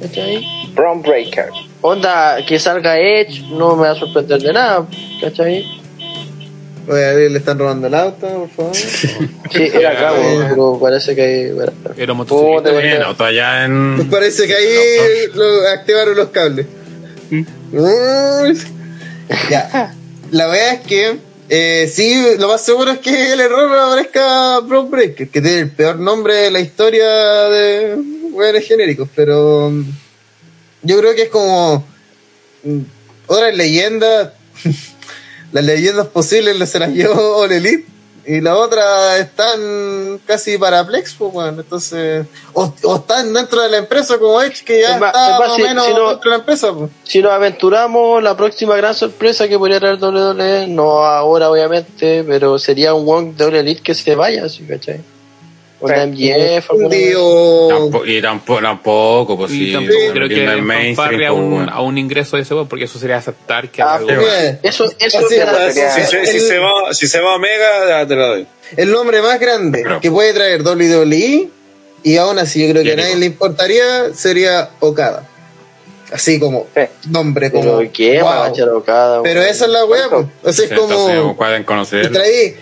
¿Cachai? 0.01 0.45
Brown 0.75 1.01
Breaker. 1.01 1.47
Onda, 1.81 2.45
que 2.47 2.59
salga 2.59 2.99
Edge, 2.99 3.43
no 3.53 3.77
me 3.77 3.83
va 3.83 3.93
a 3.93 3.95
sorprender 3.95 4.41
de 4.43 4.53
nada, 4.53 4.87
¿cachai? 5.21 5.65
Oye, 6.91 7.05
a 7.05 7.13
ver, 7.13 7.31
le 7.31 7.39
están 7.39 7.59
robando 7.59 7.87
el 7.87 7.95
auto, 7.95 8.27
por 8.27 8.49
favor. 8.51 8.75
Sí, 8.75 9.71
era 9.75 9.91
acá, 9.93 10.13
pero 10.49 10.79
parece 10.81 11.15
que 11.15 11.53
bueno, 11.55 11.73
Era 11.97 12.15
Puta, 12.15 12.15
motocicleta. 12.15 12.71
weón. 12.71 12.85
En 12.87 13.03
auto 13.03 13.25
allá 13.25 13.69
Me 13.69 14.03
en. 14.03 14.11
parece 14.11 14.47
que 14.47 14.55
ahí 14.55 15.27
lo 15.35 15.69
activaron 15.69 16.17
los 16.17 16.29
cables. 16.31 16.67
Uy. 17.31 18.59
ya. 19.51 19.95
La 20.31 20.47
verdad 20.47 20.75
es 20.75 20.81
que 20.87 21.19
eh, 21.49 21.91
sí, 21.93 22.37
lo 22.39 22.49
más 22.49 22.65
seguro 22.65 22.93
es 22.93 22.99
que 22.99 23.33
el 23.33 23.41
error 23.41 23.73
aparezca 23.73 24.61
Brown 24.61 24.91
Breaker, 24.91 25.29
que 25.29 25.41
tiene 25.41 25.61
el 25.61 25.71
peor 25.71 25.99
nombre 25.99 26.35
de 26.35 26.51
la 26.51 26.61
historia 26.61 27.07
de 27.07 27.97
weones 28.33 28.67
genéricos, 28.67 29.09
pero 29.15 29.71
mm, 29.71 29.85
yo 30.83 30.99
creo 30.99 31.15
que 31.15 31.23
es 31.23 31.29
como 31.29 31.87
mm, 32.65 32.81
otras 33.27 33.57
leyendas, 33.57 34.33
las 35.53 35.65
leyendas 35.65 36.09
posibles 36.09 36.69
se 36.69 36.79
las 36.79 36.91
llevó 36.91 37.37
All 37.37 37.53
Elite 37.53 37.98
y 38.29 38.41
las 38.41 38.55
otras 38.57 39.19
están 39.19 40.21
casi 40.27 40.59
paraplex, 40.59 41.15
pues 41.15 41.33
bueno, 41.33 41.61
entonces, 41.61 42.27
o, 42.53 42.73
o 42.85 42.97
están 42.97 43.33
dentro 43.33 43.61
de 43.63 43.71
la 43.71 43.79
empresa 43.79 44.19
como 44.19 44.41
Edge, 44.43 44.63
que 44.65 44.83
ya 44.83 44.89
Es 44.91 44.95
está 44.97 45.09
es 45.09 45.31
más, 45.31 45.39
más 45.41 45.49
o 45.51 45.55
si- 45.57 45.63
menos 45.63 45.85
si 45.87 45.95
no- 45.95 46.09
dentro 46.11 46.31
de 46.31 46.37
la 46.37 46.41
empresa, 46.41 46.73
pues. 46.73 46.91
Si 47.05 47.23
nos 47.23 47.33
aventuramos, 47.33 48.23
la 48.23 48.37
próxima 48.37 48.77
gran 48.77 48.95
sorpresa 48.95 49.49
que 49.49 49.59
podría 49.59 49.81
traer 49.81 49.99
WWE, 49.99 50.67
no 50.69 51.05
ahora 51.05 51.51
obviamente, 51.51 52.25
pero 52.25 52.59
sería 52.59 52.95
un 52.95 53.05
Wong 53.07 53.35
de 53.35 53.59
Elite 53.61 53.83
que 53.83 53.95
se 53.95 54.15
vaya, 54.15 54.49
¿sí, 54.49 54.65
¿cachai? 54.67 55.01
O 55.81 55.89
la 55.89 56.07
MJF, 56.07 56.71
Un 56.71 56.77
alguna- 56.83 56.97
día- 56.97 57.15
Tampo- 57.69 58.05
y 58.05 58.21
tampoco, 58.21 58.61
tampoco, 58.61 59.37
pues 59.37 59.53
Y 59.53 59.67
sí. 59.67 59.73
tampoco 59.73 59.99
creo 60.13 60.29
que 60.29 60.47
fanfarre 60.97 61.27
a 61.27 61.31
pues, 61.31 61.41
un, 61.41 61.51
bueno. 61.55 61.73
a 61.73 61.83
un 61.83 61.99
ingreso 61.99 62.37
de 62.37 62.43
ese 62.43 62.55
porque 62.69 62.85
eso 62.87 62.99
sería 62.99 63.17
aceptar 63.19 63.69
que 63.71 63.81
Ah, 63.83 63.99
Bien. 63.99 64.59
Eso, 64.63 64.85
eso 64.99 65.19
Así 65.19 65.35
es, 65.37 65.93
Si, 65.95 66.01
se- 66.05 66.27
si 66.27 66.41
se 66.41 66.59
va, 66.59 66.93
si 66.93 67.07
se 67.07 67.21
va 67.21 67.37
Omega, 67.37 67.89
ya 67.89 68.07
te 68.09 68.17
la 68.17 68.27
doy. 68.27 68.47
el 68.77 68.91
nombre 68.91 69.23
más 69.23 69.39
grande 69.39 69.81
Pero- 69.85 70.01
que 70.01 70.11
puede 70.11 70.33
traer 70.33 70.63
WWE 70.63 71.49
y 72.03 72.17
aún 72.17 72.39
así 72.41 72.65
yo 72.67 72.73
creo 72.73 72.83
que 72.83 72.93
a 72.95 72.97
nadie 72.97 73.15
le 73.17 73.27
importaría 73.27 74.13
sería 74.15 74.71
Okada. 74.81 75.29
Así 76.11 76.41
como 76.41 76.67
Sí. 76.75 76.83
nombre 77.11 77.51
como 77.53 77.79
Pero 77.79 77.93
¿qué? 77.93 78.15
wow. 78.23 78.25
Va 78.31 78.47
a 78.47 78.49
echar 78.49 78.69
cada 78.87 79.23
Pero 79.23 79.43
esa 79.43 79.67
es 79.67 79.71
la 79.71 79.85
weá, 79.85 80.09
pues. 80.09 80.27
Así 80.45 80.63
es 80.65 80.73
como 80.73 81.37
pueden 81.37 81.63
y 81.63 81.65
conocer. 81.67 82.11
traí, 82.11 82.57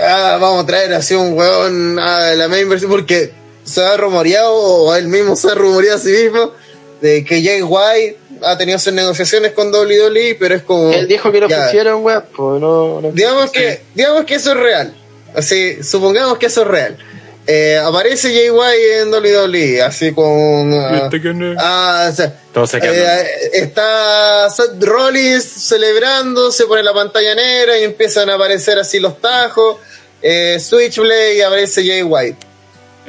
ah, 0.00 0.38
vamos 0.40 0.64
a 0.64 0.66
traer 0.66 0.92
así 0.94 1.14
un 1.14 1.36
weón 1.36 1.98
a 1.98 2.34
la 2.34 2.48
main 2.48 2.68
versión 2.68 2.90
porque 2.90 3.32
se 3.64 3.82
ha 3.82 3.96
rumoreado 3.96 4.54
o 4.54 4.94
él 4.94 5.08
mismo 5.08 5.36
se 5.36 5.50
ha 5.50 5.54
rumoreado 5.54 5.96
a 5.96 6.00
sí 6.00 6.10
mismo 6.10 6.52
de 7.00 7.24
que 7.24 7.42
Jay 7.42 7.62
White 7.62 8.18
ha 8.44 8.56
tenido 8.58 8.78
sus 8.78 8.92
negociaciones 8.92 9.52
con 9.52 9.72
WWE, 9.72 10.36
pero 10.38 10.54
es 10.54 10.62
como 10.62 10.92
Él 10.92 11.08
dijo 11.08 11.30
que 11.30 11.40
lo 11.40 11.46
ofrecieron, 11.46 12.04
weón, 12.04 12.24
pues 12.34 12.60
no, 12.60 13.00
no. 13.00 13.12
Digamos 13.12 13.50
que, 13.50 13.82
digamos 13.94 14.24
que 14.24 14.34
eso 14.34 14.52
es 14.52 14.56
real. 14.56 14.94
Así, 15.34 15.82
supongamos 15.82 16.38
que 16.38 16.46
eso 16.46 16.62
es 16.62 16.68
real. 16.68 16.98
Eh, 17.46 17.76
aparece 17.84 18.32
Jay 18.32 18.50
White 18.50 19.00
en 19.00 19.12
WWE, 19.12 19.82
así 19.82 20.12
con. 20.12 20.72
ah, 20.74 21.00
¿Viste 21.02 21.20
quién 21.20 21.42
es? 21.42 21.56
ah, 21.60 22.08
o 22.54 22.66
sea, 22.66 22.80
eh, 22.80 23.50
está 23.54 24.48
Seth 24.48 24.80
Rollins 24.82 25.42
celebrando, 25.44 26.52
se 26.52 26.66
pone 26.66 26.82
la 26.84 26.94
pantalla 26.94 27.34
negra 27.34 27.78
y 27.78 27.82
empiezan 27.84 28.30
a 28.30 28.34
aparecer 28.34 28.78
así 28.78 29.00
los 29.00 29.20
tajos. 29.20 29.78
Eh, 30.22 30.58
Switchblade 30.60 31.34
y 31.36 31.40
aparece 31.40 31.84
Jay 31.84 32.02
White. 32.04 32.46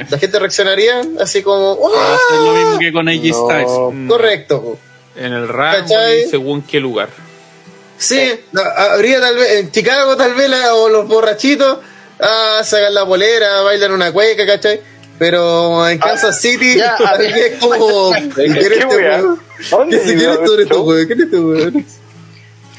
La 0.10 0.18
gente 0.18 0.40
reaccionaría 0.40 1.02
así 1.20 1.44
como. 1.44 1.78
¡Ah! 1.96 2.18
ser 2.30 2.40
lo 2.40 2.54
mismo 2.54 2.80
que 2.80 2.92
con 2.92 3.08
AJ 3.08 3.22
No. 3.30 3.46
Styles. 3.46 3.94
Mm, 3.94 4.08
Correcto. 4.10 4.78
En 5.16 5.32
el 5.34 5.48
¿Cachai? 5.48 6.24
y 6.24 6.30
según 6.30 6.64
qué 6.64 6.80
lugar. 6.80 7.10
Sí, 8.00 8.32
habría 8.76 9.20
tal 9.22 9.36
vez, 9.36 9.60
en 9.60 9.72
Chicago 9.72 10.18
tal 10.18 10.34
vez, 10.34 10.50
la- 10.50 10.74
o 10.74 10.90
los 10.90 11.08
borrachitos, 11.08 11.78
ah, 12.20 12.62
sacan 12.64 12.94
la 12.94 13.06
polera, 13.06 13.62
bailan 13.62 13.92
una 13.92 14.12
cueca, 14.12 14.46
¿cachai? 14.46 14.82
Pero 15.20 15.88
en 15.88 16.00
Kansas 16.00 16.40
City, 16.40 16.78
ya, 16.78 16.98
vez 17.18 17.58
como, 17.60 18.12
¿quién 18.36 18.52
es 18.58 18.66
este 18.66 18.86
weón? 18.86 19.40
¿Dónde 19.70 19.98
¿Quién 20.00 20.16
vivió 20.16 20.34
es 20.34 20.40
este 20.40 20.64
esto? 20.64 20.84
weón? 20.84 21.06
¿Quién 21.08 21.20
es 21.20 21.26
este 21.26 21.40
weón? 21.40 21.86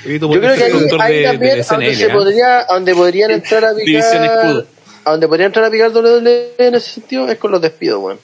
Yo 0.04 0.40
creo 0.40 0.54
que 0.54 0.64
ahí, 0.64 0.70
productor 0.70 1.00
ahí 1.00 1.16
de, 1.16 1.24
también, 1.24 1.56
de 1.56 1.62
donde, 1.62 1.94
se 1.94 2.04
¿eh? 2.04 2.10
podría, 2.10 2.60
a 2.60 2.74
donde 2.74 2.94
podrían 2.94 3.30
entrar 3.30 3.64
a 3.64 3.74
picar, 3.74 4.66
a 5.04 5.10
donde 5.12 5.28
podrían 5.28 5.46
entrar 5.46 5.64
a 5.64 5.70
picar 5.70 5.90
WWE 5.90 6.52
en 6.58 6.74
ese 6.74 6.90
sentido 6.90 7.26
es 7.28 7.38
con 7.38 7.50
los 7.50 7.62
despidos, 7.62 8.02
weón. 8.02 8.18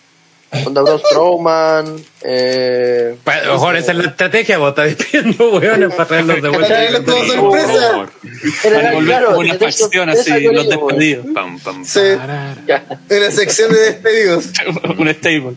Onda 0.66 0.82
Braun 0.82 0.98
Strowman, 0.98 1.96
eh, 2.22 3.14
Pa- 3.22 3.34
a 3.34 3.44
lo 3.44 3.52
mejor 3.52 3.76
esa 3.76 3.92
es 3.92 3.98
la 3.98 4.04
estrategia, 4.08 4.58
vos 4.58 4.70
estás 4.70 4.86
despidiendo 4.96 5.50
hueones 5.52 5.94
para 5.94 6.08
traerlos 6.08 6.42
de 6.42 6.48
vuelta. 6.48 6.68
Para 6.68 6.76
traerlos 7.04 7.36
como 7.36 7.52
sorpresa. 7.52 8.10
general, 8.62 8.94
volver 8.94 9.06
claro, 9.06 9.26
como 9.26 9.38
una 9.40 9.52
de 9.52 9.58
facción 9.60 10.06
de 10.06 10.12
así, 10.12 10.30
los 10.40 10.52
weón. 10.66 10.68
despedidos. 10.68 11.26
Pam, 11.32 11.58
pam, 11.60 11.84
Sí. 11.84 12.00
sección 13.30 13.72
de 13.72 13.78
despedidos. 13.78 14.46
Un 14.98 15.08
stable. 15.14 15.54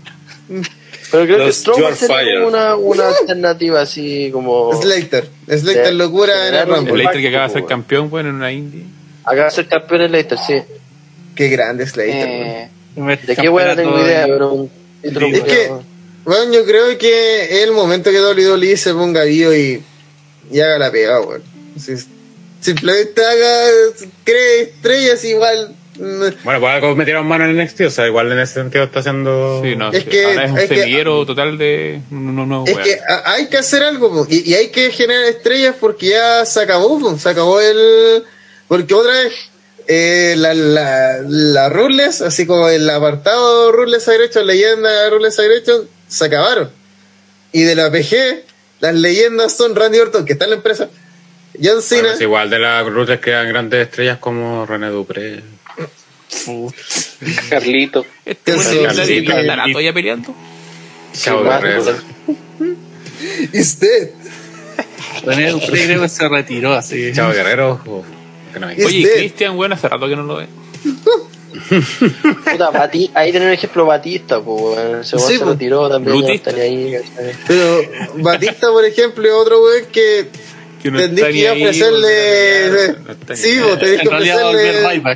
Pero 1.11 1.25
creo 1.25 1.37
que 1.45 1.51
Strowman 1.53 1.95
sería 1.95 2.35
como 2.35 2.47
una, 2.47 2.75
una 2.75 3.07
alternativa 3.09 3.81
así 3.81 4.29
como... 4.31 4.73
Slater. 4.79 5.27
Slater 5.47 5.93
locura 5.93 6.49
en 6.49 6.55
el 6.55 6.67
Rumble. 6.67 6.93
Leicester 6.97 7.21
que 7.21 7.27
acaba 7.29 7.47
de 7.47 7.53
ser 7.53 7.65
campeón, 7.65 8.09
bueno, 8.11 8.29
en 8.29 8.35
una 8.35 8.51
indie. 8.51 8.83
Acá 9.23 9.49
ser 9.49 9.67
campeón 9.67 10.11
Leicester, 10.11 10.37
sí. 10.37 10.61
Qué 11.35 11.49
grande 11.49 11.87
Slater. 11.87 12.13
Eh, 12.15 12.69
De 12.95 13.35
qué 13.35 13.49
buena 13.49 13.75
tengo 13.75 13.99
idea, 13.99 14.25
pero 14.27 14.53
un 14.53 14.82
Es 15.03 15.43
que, 15.43 15.71
bueno, 16.23 16.53
yo 16.53 16.65
creo 16.65 16.97
que 16.97 17.43
es 17.43 17.63
el 17.63 17.71
momento 17.73 18.09
que 18.11 18.21
WWE 18.21 18.77
se 18.77 18.93
ponga 18.93 19.23
vivo 19.23 19.53
y, 19.53 19.83
y 20.51 20.59
haga 20.61 20.77
la 20.79 20.91
pega, 20.91 21.19
weón. 21.21 21.43
Si- 21.77 22.07
simplemente 22.61 23.23
haga, 23.25 23.65
cree 24.23 24.61
estrellas 24.63 25.23
igual. 25.25 25.75
Bueno, 25.95 26.33
pues 26.59 26.63
algo 26.73 26.95
metieron 26.95 27.27
mano 27.27 27.45
en 27.45 27.55
NXT, 27.57 27.81
o 27.81 27.89
sea, 27.91 28.07
igual 28.07 28.31
en 28.31 28.39
ese 28.39 28.53
sentido 28.55 28.85
está 28.85 29.01
haciendo. 29.01 29.61
Sí, 29.63 29.75
no, 29.75 29.91
Es 29.91 30.03
sí. 30.03 30.09
que- 30.09 30.25
ahora 30.25 30.45
es 30.45 30.51
un 30.51 30.57
es 30.59 30.69
que- 30.69 31.03
total 31.25 31.57
de 31.57 32.01
un 32.09 32.35
nuevo 32.35 32.63
Es 32.65 32.73
weón. 32.73 32.83
que 32.87 32.99
hay 33.25 33.47
que 33.47 33.57
hacer 33.57 33.83
algo 33.83 34.25
y, 34.29 34.49
y 34.49 34.53
hay 34.55 34.69
que 34.69 34.89
generar 34.91 35.25
estrellas 35.25 35.75
porque 35.79 36.07
ya 36.09 36.45
se 36.45 36.61
acabó, 36.61 37.15
se 37.17 37.29
acabó 37.29 37.59
el. 37.59 38.23
Porque 38.67 38.93
otra 38.93 39.11
vez, 39.11 39.33
eh, 39.87 40.35
la, 40.37 40.53
la, 40.53 41.17
la 41.27 41.69
Rules, 41.69 42.21
así 42.21 42.45
como 42.45 42.69
el 42.69 42.89
apartado 42.89 43.71
Rules 43.71 44.07
Aggression, 44.07 44.45
leyenda 44.47 45.09
Rules 45.09 45.37
Aggression, 45.39 45.87
se 46.07 46.25
acabaron. 46.25 46.69
Y 47.51 47.63
de 47.63 47.75
la 47.75 47.91
PG, 47.91 48.43
las 48.79 48.95
leyendas 48.95 49.55
son 49.55 49.75
Randy 49.75 49.99
Orton, 49.99 50.25
que 50.25 50.33
está 50.33 50.45
en 50.45 50.51
la 50.51 50.57
empresa, 50.57 50.89
John 51.61 51.81
Cena, 51.81 52.01
Bueno, 52.01 52.15
es 52.15 52.21
igual 52.21 52.49
de 52.49 52.59
las 52.59 52.85
rutas 52.87 53.19
quedan 53.19 53.47
grandes 53.47 53.87
estrellas 53.87 54.17
como 54.17 54.65
René 54.65 54.87
Dupré. 54.87 55.43
Carlito. 57.49 58.05
Este 58.25 58.55
la 58.55 58.91
estará 58.91 59.65
todavía 59.67 59.93
peleando. 59.93 60.35
Dead. 63.79 64.09
René 65.23 65.51
Dupré 65.51 65.85
creo 65.85 66.01
que 66.01 66.09
se 66.09 66.27
retiró 66.27 66.73
así. 66.73 67.11
Chavo 67.13 67.33
Guerrero. 67.33 68.03
Uf, 68.53 68.55
que 68.55 68.59
no 68.59 68.67
hay. 68.67 68.75
Es 68.79 68.85
Oye, 68.85 69.11
Cristian, 69.15 69.55
bueno, 69.55 69.75
hace 69.75 69.89
rato 69.89 70.07
que 70.07 70.15
no 70.15 70.23
lo 70.23 70.35
ve. 70.37 70.47
Puta, 72.51 72.71
Bati- 72.71 73.11
ahí 73.13 73.31
tenés 73.31 73.47
un 73.47 73.53
ejemplo 73.53 73.85
Batista, 73.85 74.41
pues, 74.41 75.07
Sí, 75.07 75.37
se 75.37 75.45
retiró 75.45 75.87
también. 75.89 76.39
ahí. 76.59 76.97
Pero 77.47 77.81
Batista, 78.15 78.69
por 78.71 78.83
ejemplo, 78.85 79.25
es 79.27 79.33
otro 79.33 79.63
weón 79.63 79.85
que 79.91 80.27
Que 80.81 80.91
no 80.91 80.99
está 80.99 81.29
que 81.29 81.47
ahí, 81.47 81.61
ofrecerle. 81.63 82.95
no 83.27 83.35
Sí, 83.35 83.59
vos 83.59 83.79
tenés 83.79 84.01
que 84.01 84.07
ofrecerle 84.07 85.11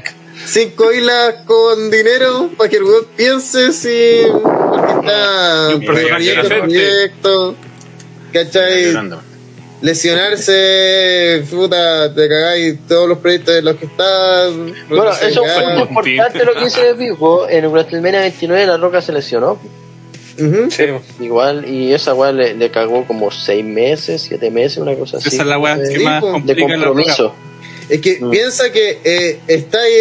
cinco 0.46 0.92
islas 0.94 1.36
con 1.46 1.90
dinero 1.90 2.52
para 2.56 2.70
que 2.70 2.78
el 2.78 2.84
weón 2.84 3.06
piense 3.16 3.74
si. 3.74 4.22
Porque 4.32 4.94
está. 4.94 5.72
Y 5.72 5.74
un 5.74 5.86
proyecto. 6.48 7.56
¿Cachai? 8.32 8.94
Lesionarse, 9.82 11.44
puta, 11.50 12.14
te 12.14 12.28
cagáis 12.28 12.76
todos 12.88 13.08
los 13.08 13.18
proyectos 13.20 13.56
de 13.56 13.62
los 13.62 13.76
que 13.76 13.86
están. 13.86 14.74
Bueno, 14.90 15.12
eso 15.12 15.44
fue 15.44 15.74
muy 15.76 15.82
importante 16.12 16.46
lo 16.46 16.54
que 16.54 16.66
dice 16.66 16.82
de 16.84 16.94
Vivo. 16.94 17.48
En 17.50 17.66
WrestleMania 17.68 18.22
29 18.22 18.66
la 18.66 18.78
roca 18.78 19.02
se 19.02 19.12
lesionó. 19.12 19.60
Sí, 20.70 20.84
Igual, 21.20 21.68
y 21.68 21.94
esa 21.94 22.14
weá 22.14 22.32
le, 22.32 22.54
le 22.54 22.70
cagó 22.70 23.06
como 23.08 23.32
6 23.32 23.66
meses, 23.66 24.22
7 24.28 24.52
meses, 24.52 24.78
una 24.78 24.94
cosa 24.96 25.18
así. 25.18 25.30
Esa 25.30 25.42
es 25.42 25.48
la 25.48 25.58
weá 25.58 25.76
de, 25.78 25.94
que 25.98 26.00
más 26.04 26.22
de 26.24 26.30
complica 26.32 26.68
la 26.68 26.76
roca. 26.76 26.86
compromiso. 26.88 27.34
Es 27.90 28.02
que 28.02 28.20
Mm. 28.20 28.30
piensa 28.30 28.72
que 28.72 29.00
eh, 29.04 29.40
está 29.48 29.80
ahí 29.82 29.94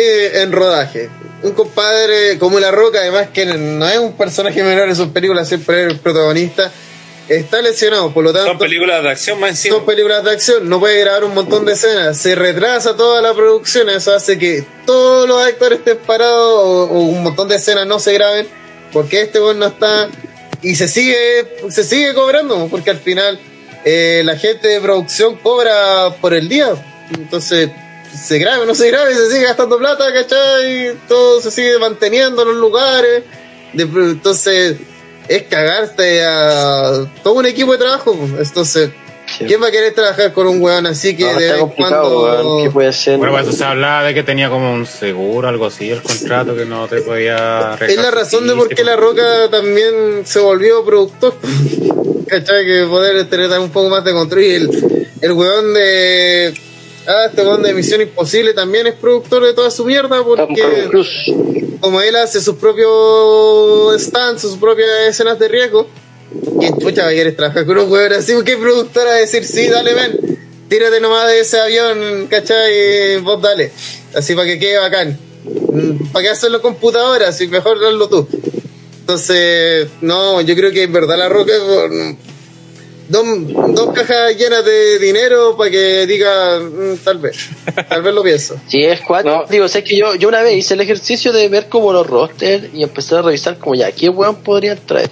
en 0.43 0.53
rodaje. 0.53 1.09
Un 1.43 1.53
compadre 1.53 2.39
como 2.39 2.59
La 2.59 2.71
Roca, 2.71 2.99
además 3.01 3.29
que 3.33 3.45
no 3.45 3.87
es 3.89 3.99
un 3.99 4.15
personaje 4.15 4.63
menor 4.65 4.89
en 4.89 4.97
sus 4.97 5.09
películas, 5.09 5.47
siempre 5.47 5.83
es 5.85 5.93
el 5.93 5.99
protagonista, 6.01 6.73
está 7.29 7.61
lesionado, 7.63 8.13
por 8.13 8.23
lo 8.25 8.33
son 8.33 8.45
tanto 8.47 8.59
películas 8.59 9.03
de 9.03 9.09
acción 9.11 9.41
más 9.41 9.51
encima. 9.51 9.77
son 9.77 9.87
películas 9.87 10.23
de 10.25 10.31
acción, 10.31 10.69
no 10.69 10.79
puede 10.81 11.01
grabar 11.01 11.25
un 11.25 11.35
montón 11.35 11.65
de 11.65 11.73
escenas, 11.73 12.17
se 12.19 12.35
retrasa 12.35 12.97
toda 12.97 13.21
la 13.23 13.35
producción, 13.35 13.89
eso 13.91 14.15
hace 14.15 14.39
que 14.39 14.65
todos 14.87 15.29
los 15.29 15.45
actores 15.45 15.79
estén 15.81 15.99
parados 15.99 16.61
o, 16.65 16.85
o 16.85 17.01
un 17.01 17.23
montón 17.23 17.49
de 17.49 17.57
escenas 17.57 17.87
no 17.87 17.99
se 17.99 18.13
graben 18.13 18.47
porque 18.93 19.23
este 19.23 19.41
weón 19.41 19.59
no 19.59 19.67
está 19.67 20.09
y 20.63 20.77
se 20.77 20.87
sigue 20.89 21.17
se 21.71 21.85
sigue 21.85 22.15
cobrando 22.15 22.69
porque 22.71 22.91
al 22.91 22.99
final 22.99 23.39
eh, 23.85 24.23
la 24.25 24.37
gente 24.37 24.69
de 24.69 24.81
producción 24.81 25.37
cobra 25.37 26.11
por 26.21 26.33
el 26.35 26.49
día 26.49 26.71
entonces 27.13 27.71
se 28.17 28.39
grabe 28.39 28.63
o 28.63 28.67
no 28.67 28.75
se 28.75 28.89
grabe 28.91 29.15
se 29.15 29.27
sigue 29.31 29.43
gastando 29.45 29.77
plata 29.79 30.13
¿cachai? 30.13 30.95
todo 31.09 31.41
se 31.43 31.51
sigue 31.51 31.79
manteniendo 31.79 32.43
en 32.43 32.49
los 32.49 32.57
lugares 32.57 33.25
de- 33.75 33.83
entonces 33.83 34.77
es 35.29 35.43
cagarte 35.45 36.25
a 36.25 37.07
todo 37.23 37.35
un 37.35 37.47
equipo 37.47 37.73
de 37.73 37.79
trabajo 37.79 38.17
entonces. 38.39 38.91
¿quién 39.39 39.63
va 39.63 39.69
a 39.69 39.71
querer 39.71 39.93
trabajar 39.95 40.33
con 40.33 40.47
un 40.47 40.61
weón 40.61 40.87
así 40.87 41.17
que 41.17 41.25
No, 41.25 41.39
de 41.39 41.47
está 41.47 41.53
vez 41.53 41.53
en 41.55 41.61
complicado, 41.61 42.21
cuando. 42.21 42.63
¿Qué 42.63 42.71
puede 42.71 42.93
ser? 42.93 43.19
Bueno, 43.19 43.33
pues 43.43 43.57
se 43.57 43.65
hablaba 43.65 44.05
de 44.05 44.15
que 44.15 44.23
tenía 44.23 44.49
como 44.49 44.73
un 44.73 44.87
seguro, 44.87 45.49
algo 45.49 45.67
así, 45.67 45.91
el 45.91 46.03
contrato 46.03 46.55
que 46.55 46.65
no 46.65 46.87
te 46.89 47.01
podía 47.03 47.77
Es 47.81 47.97
la 47.97 48.11
razón 48.11 48.47
de 48.47 48.55
por 48.55 48.69
qué 48.69 48.85
La 48.85 48.97
Roca 48.97 49.49
también 49.51 50.23
se 50.25 50.41
volvió 50.41 50.85
productor. 50.85 51.35
¿Cachai? 52.27 52.65
Que 52.65 52.87
poder 52.89 53.29
tener 53.29 53.51
un 53.59 53.71
poco 53.71 53.89
más 53.89 54.05
de 54.05 54.13
control. 54.13 54.43
Y 54.43 54.55
el, 54.55 55.09
el 55.21 55.33
weón 55.33 55.75
de. 55.75 56.55
Ah, 57.09 57.27
este 57.29 57.43
weón 57.43 57.63
de 57.63 57.73
Misión 57.73 58.01
Imposible 58.01 58.53
también 58.53 58.87
es 58.89 58.95
productor 58.95 59.45
de 59.45 59.55
toda 59.55 59.71
su 59.71 59.85
mierda 59.85 60.25
porque 60.25 60.91
como 61.81 62.01
él 62.01 62.17
hace 62.17 62.41
sus 62.41 62.57
propios 62.57 64.03
stands, 64.03 64.43
sus 64.43 64.57
propias 64.57 64.89
escenas 65.09 65.39
de 65.39 65.47
riesgo, 65.47 65.87
¿quién 66.59 66.77
chucha 66.79 67.05
va 67.05 67.11
a 67.11 67.15
querer 67.15 67.37
trabajar 67.37 67.65
con 67.65 67.79
un 67.79 67.91
weón 67.91 68.13
así? 68.13 68.35
¿Qué 68.45 68.57
productora 68.57 69.11
va 69.11 69.17
a 69.17 69.21
decir, 69.21 69.45
sí, 69.45 69.69
dale, 69.69 69.95
ven, 69.95 70.39
tírate 70.69 71.01
nomás 71.01 71.29
de 71.29 71.41
ese 71.41 71.61
avión, 71.61 72.27
¿cachai? 72.29 73.19
Vos 73.19 73.41
dale, 73.41 73.71
así 74.15 74.35
para 74.35 74.49
que 74.49 74.59
quede 74.59 74.79
bacán. 74.79 75.17
Mm, 75.45 76.09
¿Para 76.13 76.25
qué 76.25 76.31
hacerlo 76.31 76.61
computadora? 76.61 77.31
Si 77.33 77.47
mejor 77.47 77.79
hazlo 77.85 78.09
tú. 78.09 78.27
Entonces, 79.01 79.87
no, 80.01 80.41
yo 80.41 80.57
creo 80.57 80.73
que 80.73 80.83
en 80.83 80.93
verdad 80.93 81.17
la 81.17 81.29
roca 81.29 81.53
por 81.65 81.91
dos, 83.09 83.25
dos 83.75 83.95
cajas 83.95 84.37
llenas 84.37 84.65
de 84.65 84.99
dinero 84.99 85.57
para 85.57 85.71
que 85.71 86.07
diga, 86.07 86.59
mm, 86.61 86.97
tal 87.05 87.19
vez, 87.19 87.49
tal 87.89 88.03
vez 88.03 88.15
lo 88.15 88.23
pienso. 88.23 88.57
Sí, 88.69 88.83
es 88.85 89.01
cuatro. 89.01 89.43
No. 89.43 89.45
Digo, 89.47 89.69
sé 89.69 89.83
que 89.85 89.97
yo, 89.97 90.15
yo 90.15 90.29
una 90.29 90.43
vez 90.43 90.55
hice 90.57 90.75
el 90.75 90.81
ejercicio 90.81 91.33
de 91.33 91.49
ver 91.49 91.69
como 91.69 91.93
los 91.93 92.07
rosters 92.07 92.65
y 92.75 92.83
empecé 92.83 93.15
a 93.17 93.23
revisar 93.23 93.59
como 93.59 93.75
ya, 93.75 93.91
¿qué 93.93 94.09
weón 94.09 94.37
podrían 94.37 94.79
traer? 94.85 95.11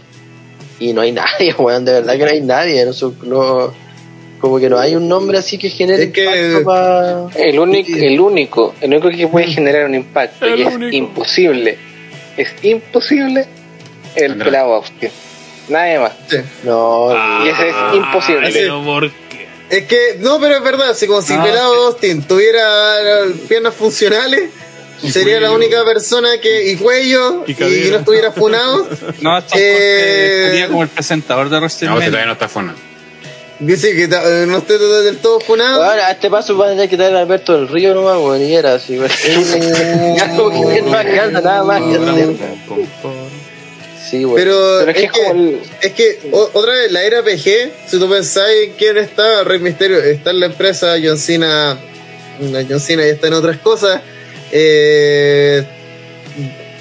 Y 0.81 0.93
no 0.93 1.01
hay 1.03 1.13
nadie, 1.23 1.55
weón, 1.59 1.85
de 1.85 1.93
verdad 1.93 2.13
que 2.17 2.25
no 2.25 2.31
hay 2.31 2.41
nadie. 2.41 2.85
No, 2.85 2.93
su- 2.93 3.15
no- 3.23 3.73
como 4.41 4.59
que 4.59 4.69
no 4.69 4.79
hay 4.79 4.95
un 4.95 5.09
nombre 5.09 5.39
así 5.39 5.57
que 5.57 5.71
genere 5.71 6.03
Es 6.05 6.13
que- 6.13 6.25
impacto 6.59 6.65
pa- 6.65 7.31
El 7.35 7.59
único, 7.59 7.97
el 7.97 8.21
único, 8.21 8.75
el 8.83 8.91
único 8.93 9.09
que 9.09 9.27
puede 9.27 9.47
generar 9.47 9.87
un 9.87 9.95
impacto 9.95 10.45
El 10.45 10.61
y 10.61 10.63
es 10.65 10.93
imposible, 10.93 11.79
es 12.37 12.49
imposible 12.63 13.47
el 14.17 14.37
pelado 14.37 14.75
Austin. 14.75 15.09
Nadie 15.69 15.99
más. 15.99 16.13
Sí. 16.29 16.37
No, 16.65 17.11
Y 17.45 17.49
ese 17.49 17.69
es 17.69 17.75
imposible. 17.95 18.51
pero 18.53 18.83
¿por 18.85 19.11
qué? 19.11 19.49
Es 19.71 19.85
que, 19.87 20.17
no, 20.21 20.39
pero 20.41 20.57
es 20.57 20.63
verdad, 20.63 20.95
si 20.95 21.07
como 21.07 21.23
si 21.23 21.33
Ah, 21.33 21.43
Pelado 21.43 21.87
Austin 21.87 22.23
tuviera 22.23 23.23
piernas 23.49 23.75
funcionales, 23.75 24.51
sería 25.11 25.41
la 25.41 25.51
única 25.53 25.83
persona 25.85 26.39
que, 26.41 26.71
y 26.71 26.77
cuello, 26.77 27.45
Y 27.47 27.55
no 27.91 27.97
estuviera 27.99 28.31
funado, 28.33 28.87
No, 29.23 29.39
esto 29.39 29.55
Eh, 29.59 30.49
sería 30.51 30.69
como 30.69 30.83
el 30.83 30.89
presentador 30.91 31.47
de 31.49 31.53
No, 31.53 31.69
si 31.69 31.87
WrestleMania. 31.87 32.07
todavía 32.07 32.27
no 32.27 32.33
está 32.35 32.49
funa. 32.49 32.75
dice 33.59 33.97
que 33.97 34.07
ta- 34.09 34.23
eh, 34.25 34.47
no 34.47 34.59
esté 34.59 34.79
del 34.79 35.17
todo 35.19 35.41
funado. 35.41 35.83
Ahora, 35.83 36.09
a 36.09 36.11
este 36.13 36.29
paso 36.29 36.57
va 36.59 36.67
a 36.67 36.71
tener 36.71 36.89
que 36.91 36.97
traer 36.97 37.17
a 37.17 37.21
Alberto 37.21 37.55
del 37.55 37.69
Río 37.69 37.95
nomás, 37.95 38.17
weón, 38.19 38.43
y 38.43 38.55
era 38.55 38.75
así. 38.75 38.99
Ya 40.17 40.29
como 40.37 40.69
que 40.69 40.83
no 40.83 40.95
alcanza 40.97 41.41
nada 41.41 41.65
más 41.65 41.83
que 41.83 41.95
hacer. 41.97 42.37
Sí. 44.11 44.25
Pero, 44.35 44.77
Pero 44.81 44.91
es 44.91 44.97
que 44.97 45.05
es, 45.05 45.13
que, 45.13 45.27
el- 45.31 45.61
es 45.81 45.93
que, 45.93 46.19
o- 46.33 46.51
otra 46.53 46.73
vez, 46.75 46.93
la 46.93 47.03
era 47.05 47.23
PG, 47.23 47.73
si 47.89 47.99
tú 47.99 48.09
pensáis 48.11 48.65
en 48.69 48.73
quién 48.75 48.99
está, 48.99 49.45
Rey 49.45 49.59
Misterio, 49.61 49.99
está 50.03 50.31
en 50.31 50.41
la 50.41 50.47
empresa, 50.47 50.97
John 51.03 51.17
Cena, 51.19 51.79
no, 52.41 52.59
John 52.69 52.81
Cena 52.81 53.03
ya 53.03 53.13
está 53.13 53.29
en 53.29 53.33
otras 53.35 53.59
cosas. 53.59 54.03
Eh, 54.53 55.65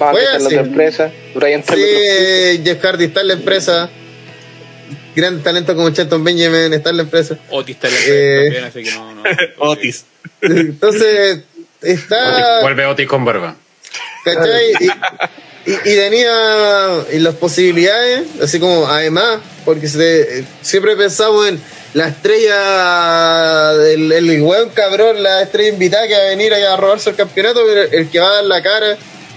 a 0.00 0.12
la 0.12 0.20
así. 0.36 0.46
otra 0.46 0.60
empresa. 0.60 1.10
Brian 1.34 1.62
Sí, 1.62 1.68
Taylor. 1.68 1.88
eh, 1.88 2.60
Jeff 2.64 2.82
Hardy 2.82 3.04
está 3.04 3.20
en 3.22 3.28
la 3.28 3.34
empresa. 3.34 3.90
Gran 5.16 5.42
talento 5.42 5.74
como 5.76 5.90
Shelton 5.90 6.22
Benjamin 6.24 6.72
está 6.74 6.90
en 6.90 6.96
la 6.98 7.02
empresa. 7.04 7.38
Otis 7.50 7.76
está 7.76 7.88
en 7.88 7.94
la 7.94 8.00
Eh. 8.06 8.42
también, 8.44 8.64
así 8.64 8.82
que 8.82 8.90
no. 8.92 9.14
no 9.14 9.22
Otis. 9.58 10.04
Entonces, 10.42 11.40
está. 11.80 12.60
Vuelve 12.62 12.84
Otis 12.86 13.06
con 13.08 13.24
barba. 13.24 13.56
¿Cachai? 14.24 14.72
Y, 15.66 15.70
y, 15.72 15.74
y 15.74 15.96
tenía 15.96 17.04
y 17.12 17.18
las 17.20 17.34
posibilidades, 17.36 18.22
así 18.42 18.58
como 18.60 18.86
además, 18.86 19.38
porque 19.64 19.88
se- 19.88 20.44
siempre 20.62 20.96
pensamos 20.96 21.48
en 21.48 21.60
la 21.94 22.08
estrella 22.08 23.72
del 23.74 24.12
el 24.12 24.42
weón 24.42 24.68
cabrón, 24.70 25.22
la 25.22 25.42
estrella 25.42 25.70
invitada 25.70 26.06
que 26.08 26.14
va 26.14 26.20
a 26.20 26.28
venir 26.28 26.52
a 26.54 26.76
robarse 26.76 27.10
el 27.10 27.16
campeonato, 27.16 27.60
pero 27.66 27.82
el 27.82 28.10
que 28.10 28.18
va 28.20 28.28
a 28.30 28.34
dar 28.34 28.44
la 28.44 28.62
cara 28.62 28.96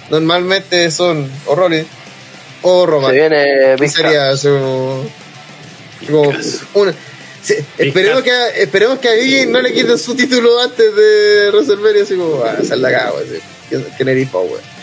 normalmente 0.09 0.89
son 0.91 1.29
horrores 1.45 1.85
o 2.61 2.85
Se 2.85 2.91
Roman. 2.91 3.11
viene 3.13 3.77
sería 3.89 4.35
su, 4.35 4.49
como 6.09 6.33
una- 6.73 6.93
sí, 7.43 7.55
esperemos 7.77 8.23
que 8.23 8.31
a- 8.31 8.49
esperemos 8.49 8.99
que 8.99 9.09
a 9.09 9.13
Biggie 9.13 9.45
no 9.45 9.61
le 9.61 9.71
quiten 9.73 9.97
su 9.97 10.15
título 10.15 10.59
antes 10.59 10.95
de 10.95 11.49
WrestleMania 11.51 12.03
así 12.03 12.15
como 12.15 12.43
a 12.43 12.51
hacer 12.51 12.77
la 12.79 12.91
cago 12.91 13.17
así. 13.19 13.39
que- 13.69 13.83
que 13.97 14.05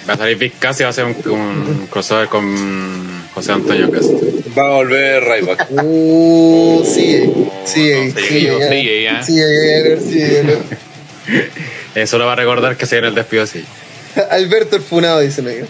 Va 0.08 0.14
a 0.14 0.16
salir 0.18 0.36
Big 0.36 0.58
Cass 0.58 0.80
y 0.80 0.82
va 0.82 0.88
a 0.88 0.90
hacer 0.90 1.04
un, 1.04 1.16
un 1.30 1.86
crossover 1.90 2.28
con 2.28 3.26
José 3.34 3.52
Antonio 3.52 3.90
Cast. 3.90 4.10
Va 4.56 4.66
a 4.66 4.70
volver 4.76 5.22
Ryback. 5.24 5.68
uh 5.82 6.82
sí 6.84 7.32
sí 7.64 7.90
sé, 7.90 8.12
sí 8.12 8.48
sí 9.24 10.10
sí. 10.10 11.42
Eso 11.94 12.18
lo 12.18 12.26
va 12.26 12.32
a 12.32 12.36
recordar 12.36 12.76
que 12.76 12.86
se 12.86 12.96
viene 12.96 13.08
el 13.08 13.14
despido 13.14 13.44
así. 13.44 13.64
Alberto 14.30 14.76
el 14.76 14.82
funado 14.82 15.20
dice 15.20 15.42
negro 15.42 15.66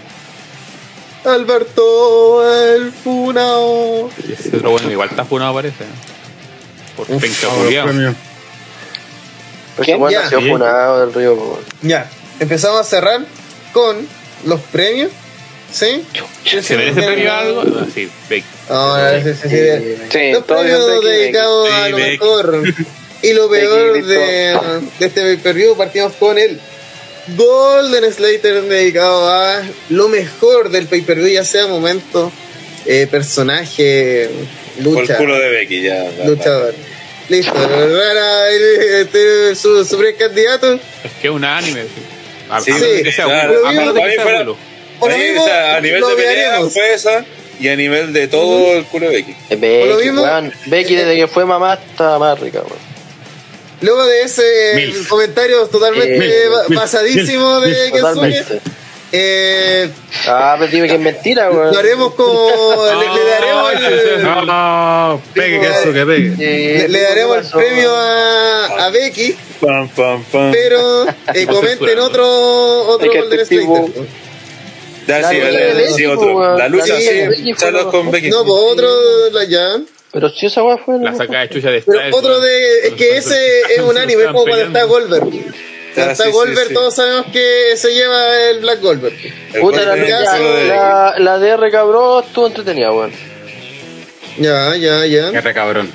Alberto 1.25 2.45
el 2.75 2.91
funado 2.93 4.11
ese 4.31 4.57
otro 4.57 4.71
bueno 4.73 4.91
igual 4.91 5.09
está 5.11 5.25
funado 5.25 5.55
parece. 5.55 5.85
Por 6.97 7.11
Uf, 7.11 7.23
penca 7.23 7.49
premio. 7.85 8.15
Pues 9.77 9.87
¿Quién? 9.87 9.99
bueno, 9.99 10.13
Ya. 10.21 10.27
ha 10.27 10.29
sido 10.29 10.41
funado 10.43 11.01
del 11.07 11.15
Río, 11.15 11.59
ya 11.83 12.09
empezamos 12.39 12.81
a 12.81 12.85
cerrar 12.85 13.21
con 13.73 13.97
los 14.47 14.61
premios 14.61 15.11
¿sí? 15.73 16.05
¿Se 16.63 16.77
merece 16.77 17.03
premio 17.03 17.33
algo? 17.33 17.63
Ah, 17.63 17.87
sí, 17.93 18.09
Beck. 18.29 18.45
Ahora 18.69 19.23
sí, 19.23 19.31
sí, 19.43 19.49
sí. 19.49 19.97
Sí, 20.11 20.33
los 20.33 20.45
premios 20.45 20.87
Becky, 20.87 21.07
dedicados 21.07 21.65
Becky. 21.69 21.81
a 21.83 21.89
lo 21.89 21.97
mejor 21.99 22.63
y 23.23 23.33
lo 23.33 23.51
peor 23.51 23.93
Becky, 23.95 24.07
de, 24.07 24.59
de 24.99 25.07
este 25.07 25.37
periodo 25.39 25.77
partimos 25.77 26.13
con 26.15 26.39
el 26.39 26.61
Golden 27.37 28.13
Slater 28.13 28.63
dedicado 28.63 29.29
a 29.33 29.63
lo 29.91 30.09
mejor 30.09 30.71
del 30.71 30.87
pay 30.87 31.01
per 31.01 31.19
view 31.19 31.29
ya 31.29 31.45
sea 31.45 31.67
momento 31.67 32.31
eh, 32.87 33.07
personaje 33.11 34.29
Por 34.77 34.79
el 34.79 35.01
lucha 35.01 35.17
culo 35.17 35.39
de 35.39 35.49
Becky, 35.49 35.83
ya. 35.83 36.11
ya, 36.11 36.25
luchador 36.27 36.75
listo 37.31 37.55
rara 37.55 38.51
este, 38.51 39.55
su, 39.55 39.85
su 39.85 39.97
primer 39.97 40.17
candidato 40.17 40.75
Es 40.75 41.13
que 41.21 41.29
es 41.29 41.33
un 41.33 41.45
anime. 41.45 41.85
Sí. 42.61 42.71
A, 42.73 42.79
Sí, 42.79 42.85
a 42.85 42.87
menos 42.87 43.03
que 43.03 43.13
sea 43.13 43.25
claro. 43.27 43.51
Willow, 43.53 43.67
a 43.67 43.73
menos 43.73 43.95
de 43.95 44.01
que 44.01 44.07
mí 44.07 44.13
sea. 44.15 44.25
Por 45.01 45.11
lo 45.11 45.19
mismo, 45.19 45.43
o 45.43 45.47
sea, 45.47 45.77
a 45.77 45.81
nivel 45.81 46.01
lo 46.01 46.09
de 46.09 46.17
pelea 46.17 46.61
fue 46.63 46.95
esa 46.95 47.25
y 47.61 47.69
a 47.69 47.77
nivel 47.77 48.13
de 48.13 48.29
todo 48.29 48.73
el 48.75 48.85
culo 48.87 49.09
de 49.11 49.17
Becky. 49.17 49.37
Eh, 49.51 49.57
Becky, 49.57 49.89
lo 49.89 49.97
mismo- 49.99 50.23
weón. 50.23 50.53
Becky 50.67 50.95
desde 50.97 51.17
que 51.17 51.27
fue 51.29 51.45
mamá 51.45 51.75
está 51.75 52.19
más 52.19 52.39
rica, 52.41 52.61
weón. 52.61 52.95
Luego 53.81 54.07
de 54.07 54.23
ese 54.23 54.73
Mil. 54.77 55.07
comentario 55.09 55.67
totalmente 55.67 56.17
Eh, 56.45 56.49
ba- 56.49 56.65
basadísimo 56.81 57.61
de 57.61 57.75
Kensuke, 57.75 58.01
Totalmente. 58.01 58.61
eh, 59.13 59.91
Ah, 60.27 60.57
pero 60.59 60.71
dime 60.73 60.89
que 60.89 60.95
es 60.95 61.01
mentira, 61.01 61.51
weón. 61.51 61.73
lo 61.73 61.79
haremos 61.79 62.15
como. 62.15 62.51
le, 63.01 63.15
le 63.15 63.31
daremos 63.31 63.73
el, 63.75 64.23
No, 64.23 64.45
no, 64.45 65.23
pegue 65.35 65.61
que 65.61 65.67
eso, 65.67 65.93
que 65.93 66.07
pegue. 66.07 66.33
Eh, 66.39 66.79
le, 66.83 66.89
le 66.89 67.01
daremos 67.03 67.39
el 67.39 67.47
premio 67.51 67.95
a, 67.95 68.87
a 68.87 68.91
Becky, 68.91 69.37
Pam, 69.67 69.89
pam, 69.89 70.25
pam. 70.25 70.53
pero 70.53 71.07
eh, 71.35 71.47
comenten 71.47 71.99
otro, 71.99 72.27
otro 72.89 73.13
este 73.13 73.59
tipo- 73.59 73.87
Slater. 73.87 74.05
Ya, 75.07 75.29
sí, 75.29 75.37
lucha 75.37 75.51
la- 75.51 75.59
de 75.59 75.75
la- 75.75 75.75
Becky, 75.81 75.93
sí, 75.95 76.05
pues, 76.05 76.17
otro. 76.19 76.59
La 76.59 76.69
lucha, 76.69 76.97
sí, 76.97 77.05
de 77.05 77.71
lo 77.73 77.91
con. 77.91 78.11
Becky. 78.11 78.31
No, 78.31 78.43
pues 78.45 78.55
otro 78.73 79.25
de 79.25 79.31
la 79.33 79.47
Jan. 79.51 79.87
Pero 80.13 80.29
si 80.31 80.47
esa 80.47 80.63
weá 80.63 80.79
fue. 80.79 80.99
La 80.99 81.15
saca 81.15 81.41
de 81.41 81.49
chucha 81.51 81.71
de 81.71 81.83
Pero 81.83 82.17
otro 82.17 82.41
de. 82.41 82.89
Es 82.89 82.95
que 82.95 83.17
ese 83.19 83.61
es 83.75 83.81
un 83.81 83.99
anime 83.99 84.25
como 84.27 84.45
cuando 84.45 84.63
está 84.67 84.85
Goldberg. 84.85 85.23
Cuando 85.25 86.11
Ah, 86.11 86.13
está 86.13 86.29
Goldberg, 86.29 86.69
sí. 86.69 86.75
todos 86.75 86.95
sabemos 86.95 87.27
que 87.33 87.77
se 87.77 87.93
lleva 87.95 88.49
el 88.51 88.61
Black 88.61 88.81
Goldberg. 88.81 89.15
El 89.53 89.61
Puta, 89.61 89.81
la, 89.83 89.95
la, 89.97 90.39
de 90.39 90.65
la, 90.69 91.15
la 91.19 91.39
DR 91.39 91.71
cabrón 91.71 92.25
estuvo 92.27 92.47
entretenida, 92.47 92.91
weón. 92.93 93.13
Ya, 94.39 94.75
ya, 94.77 95.07
ya. 95.07 95.31
Qué 95.33 95.41
re 95.41 95.55
cabrón. 95.55 95.91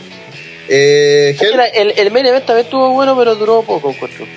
Eh, 0.70 1.36
el, 1.74 1.94
el 1.98 2.12
main 2.12 2.26
event 2.28 2.46
también 2.46 2.66
estuvo 2.66 2.92
bueno, 2.92 3.18
pero 3.18 3.36
duró 3.36 3.64
poco, 3.64 3.92
encuentro. 3.92 4.28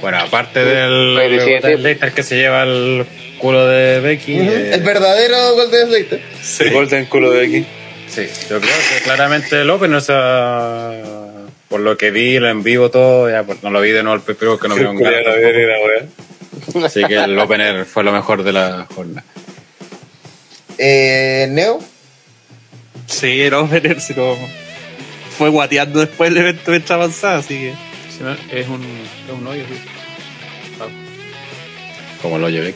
Bueno, 0.00 0.18
aparte 0.18 0.64
del 0.64 1.14
Pues, 1.14 1.42
sí, 1.42 1.50
sí. 1.60 1.66
del 1.68 1.80
Slater 1.80 2.12
que 2.12 2.22
se 2.22 2.36
lleva 2.36 2.62
el 2.64 3.06
culo 3.38 3.66
de 3.66 4.00
Becky. 4.00 4.38
Eh, 4.38 4.74
el 4.74 4.82
verdadero 4.82 5.54
Golden 5.54 5.88
Slater. 5.88 6.22
El 6.60 6.72
Golden 6.72 7.06
culo 7.06 7.30
de 7.30 7.40
Becky. 7.40 7.66
Sí, 8.08 8.26
yo 8.48 8.60
creo 8.60 8.74
que 8.92 9.04
claramente 9.04 9.60
el 9.60 9.70
Open, 9.70 9.94
o 9.94 10.00
sea, 10.00 10.90
por 11.68 11.80
lo 11.80 11.96
que 11.96 12.10
vi, 12.10 12.38
lo 12.38 12.48
en 12.48 12.62
vivo 12.62 12.90
todo, 12.90 13.30
ya 13.30 13.42
pues, 13.42 13.62
no 13.62 13.70
lo 13.70 13.80
vi 13.80 13.90
de 13.90 14.02
nuevo 14.02 14.16
el 14.16 14.22
PPO 14.22 14.58
que 14.58 14.68
no 14.68 14.76
ni 14.76 14.82
la 14.82 14.90
weá. 14.90 16.84
Así 16.84 17.04
que 17.04 17.16
el 17.16 17.38
opener 17.38 17.84
fue 17.84 18.04
lo 18.04 18.12
mejor 18.12 18.42
de 18.42 18.52
la 18.52 18.86
jornada. 18.94 19.24
Eh, 20.78 21.46
Neo. 21.50 21.80
Sí, 23.06 23.40
era 23.40 23.60
Opener, 23.60 24.00
si 24.00 24.14
no. 24.14 24.36
Fue 25.38 25.48
guateando 25.50 26.00
después 26.00 26.30
del 26.30 26.42
evento 26.42 26.70
mientras 26.72 26.90
avanzaba, 26.96 27.36
así 27.38 27.54
que. 27.54 27.72
Si 28.14 28.22
no, 28.24 28.32
es 28.32 28.66
un, 28.68 28.82
es 28.82 29.32
un 29.32 29.46
hoyo, 29.46 29.62
sí. 29.68 30.88
Como 32.20 32.38
lo 32.38 32.48
llevé. 32.48 32.74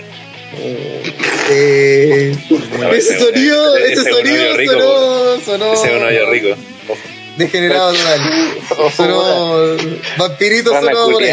Eh, 1.51 2.37
No, 2.79 2.93
ese 2.93 3.19
sonido, 3.19 3.77
ese- 3.79 3.93
ese 3.95 4.11
sonido 4.11 4.43
hoyo 4.45 4.57
rico, 4.57 4.73
sonó, 4.73 5.41
sonó 5.45 5.73
Ese 5.75 5.87
es 5.89 5.93
un 5.97 6.03
hoyo 6.07 6.31
rico. 6.31 6.49
Ojo. 6.89 6.99
degenerado 7.37 7.93
total. 7.93 8.93
Sonó 8.97 9.77
vampirito 10.19 10.73
Rana 10.73 10.93
sonó 10.93 11.11
por 11.13 11.23
ahí. 11.23 11.31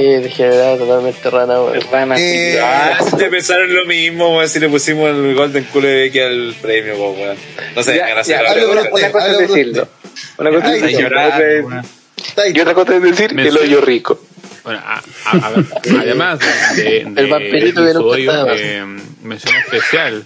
Sí, 0.00 0.22
degenerado 0.22 0.76
totalmente 0.78 1.30
rana, 1.30 1.60
weón. 1.62 1.80
Rana 1.90 2.14
Eh. 2.18 2.58
Ah, 2.62 2.98
si 3.18 3.24
pensaron 3.24 3.74
lo 3.74 3.84
mismo, 3.86 4.36
weón, 4.36 4.48
si 4.48 4.60
le 4.60 4.68
pusimos 4.68 5.10
el 5.10 5.34
Golden 5.34 5.64
culo 5.64 5.88
de 5.88 5.94
Becky 5.94 6.20
al 6.20 6.54
premio, 6.60 6.94
weón. 7.10 7.36
No 7.74 7.82
sé, 7.82 7.96
Ya, 7.96 8.22
ya, 8.22 8.44
por 8.44 8.58
una, 8.70 8.82
una 8.92 9.10
cosa 9.12 9.32
es 9.32 9.38
decirlo. 9.38 9.88
Una 10.38 10.50
cosa 10.50 10.74
es 10.74 10.98
llorar. 10.98 11.42
Y 12.54 12.60
otra 12.60 12.74
cosa 12.74 12.96
es 12.96 13.02
decir 13.02 13.38
el 13.38 13.56
hoyo 13.56 13.80
rico. 13.80 14.20
Bueno, 14.62 14.78
a- 14.84 15.02
a- 15.24 15.46
a 15.46 15.50
ver, 15.50 15.64
además 16.00 16.38
de, 16.76 16.82
de, 16.82 16.98
El 17.16 17.26
vampirito 17.28 17.82
que 17.84 17.92
su 17.92 17.98
nunca 18.00 18.10
hoyo, 18.44 18.46
eh, 18.54 18.84
mención 19.22 19.54
especial 19.56 20.24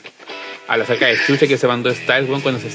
a 0.66 0.76
la 0.76 0.84
saca 0.86 1.06
de 1.06 1.16
chucha 1.24 1.46
que 1.46 1.56
se 1.56 1.68
mandó 1.68 1.94
Styles 1.94 2.28
weón, 2.28 2.40
cuando 2.40 2.58
se, 2.60 2.70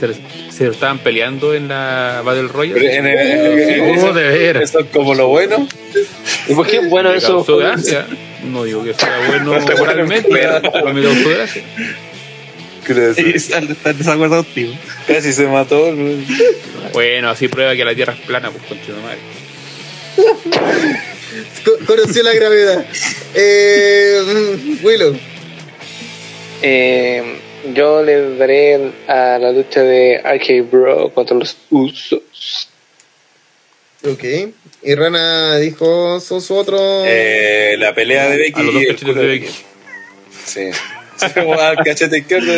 se 0.51 0.67
estaban 0.67 0.99
peleando 0.99 1.53
en 1.53 1.67
la 1.67 2.21
Battle 2.23 2.47
Royale. 2.47 2.95
en- 2.97 3.05
en- 3.07 3.17
en- 3.19 3.69
en- 3.69 3.81
Oh, 3.89 3.95
eso- 3.95 4.13
de 4.13 4.23
veras. 4.29 4.63
Eso 4.63 4.79
es 4.79 4.85
como 4.93 5.13
lo 5.15 5.27
bueno. 5.27 5.67
¿Y 6.47 6.53
por 6.53 6.65
qué 6.65 6.77
es 6.77 6.89
bueno 6.89 7.11
Me 7.11 7.17
eso? 7.17 7.35
causó 7.37 7.57
gracia. 7.57 8.05
No 8.45 8.63
digo 8.63 8.83
que 8.85 8.93
sea 8.93 9.19
bueno 9.27 9.43
No 9.45 9.51
bueno, 9.51 9.65
pero- 9.67 9.85
pero 10.71 10.93
me 10.93 11.01
causó 11.03 11.29
gracia. 11.29 11.63
Quiero 12.89 13.07
decir, 13.13 13.35
está 13.35 13.59
en 13.59 13.97
desacuerdo 13.97 14.43
contigo. 14.43 14.73
Casi 15.07 15.31
se 15.31 15.45
mató. 15.45 15.95
Bueno, 16.91 17.29
así 17.29 17.47
prueba 17.47 17.75
que 17.75 17.85
la 17.85 17.93
Tierra 17.93 18.13
es 18.13 18.19
plana, 18.21 18.49
pues 18.49 18.63
conchito 18.63 18.97
madre. 19.01 19.19
Co- 21.63 21.77
Conoció 21.85 22.23
la 22.23 22.33
gravedad. 22.33 22.83
Eh, 23.35 24.21
mm, 24.25 24.83
Willow. 24.85 25.15
Eh, 26.63 27.23
yo 27.75 28.01
le 28.01 28.35
daré 28.37 28.91
a 29.07 29.37
la 29.39 29.51
lucha 29.51 29.83
de 29.83 30.17
RK 30.23 30.71
Bro 30.71 31.13
contra 31.13 31.37
los 31.37 31.55
Usos. 31.69 32.69
Ok. 34.03 34.23
Y 34.81 34.95
Rana 34.95 35.57
dijo 35.57 36.19
su 36.19 36.55
otro. 36.55 37.03
Eh, 37.05 37.75
la 37.77 37.93
pelea 37.93 38.29
de 38.29 38.37
Becky. 38.37 38.59
A 38.59 38.63
los 38.63 38.73
dos 38.73 38.81
y 38.81 38.85
el 38.87 38.91
cachetes 38.95 39.13
culo 39.13 39.21
de 39.21 39.27
Becky. 39.27 39.47
Sí. 39.47 40.71
Sí, 40.71 40.71
como 41.33 41.53
al 41.59 41.77
cachete 41.83 42.19
izquierdo. 42.19 42.51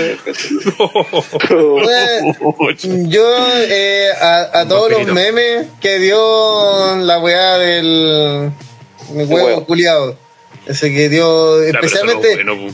Bueno, 1.49 2.35
yo 3.09 3.23
eh, 3.57 4.09
a, 4.19 4.59
a 4.61 4.67
todos 4.67 4.91
los 4.91 5.07
memes 5.07 5.67
que 5.80 5.99
dio 5.99 6.95
la 6.98 7.19
weá 7.19 7.57
del 7.57 8.51
huevo, 9.09 9.33
huevo. 9.45 9.65
culiado. 9.65 10.15
Ese 10.65 10.93
que 10.93 11.09
dio 11.09 11.57
no 11.57 11.64
especialmente. 11.64 12.35
bueno. 12.43 12.72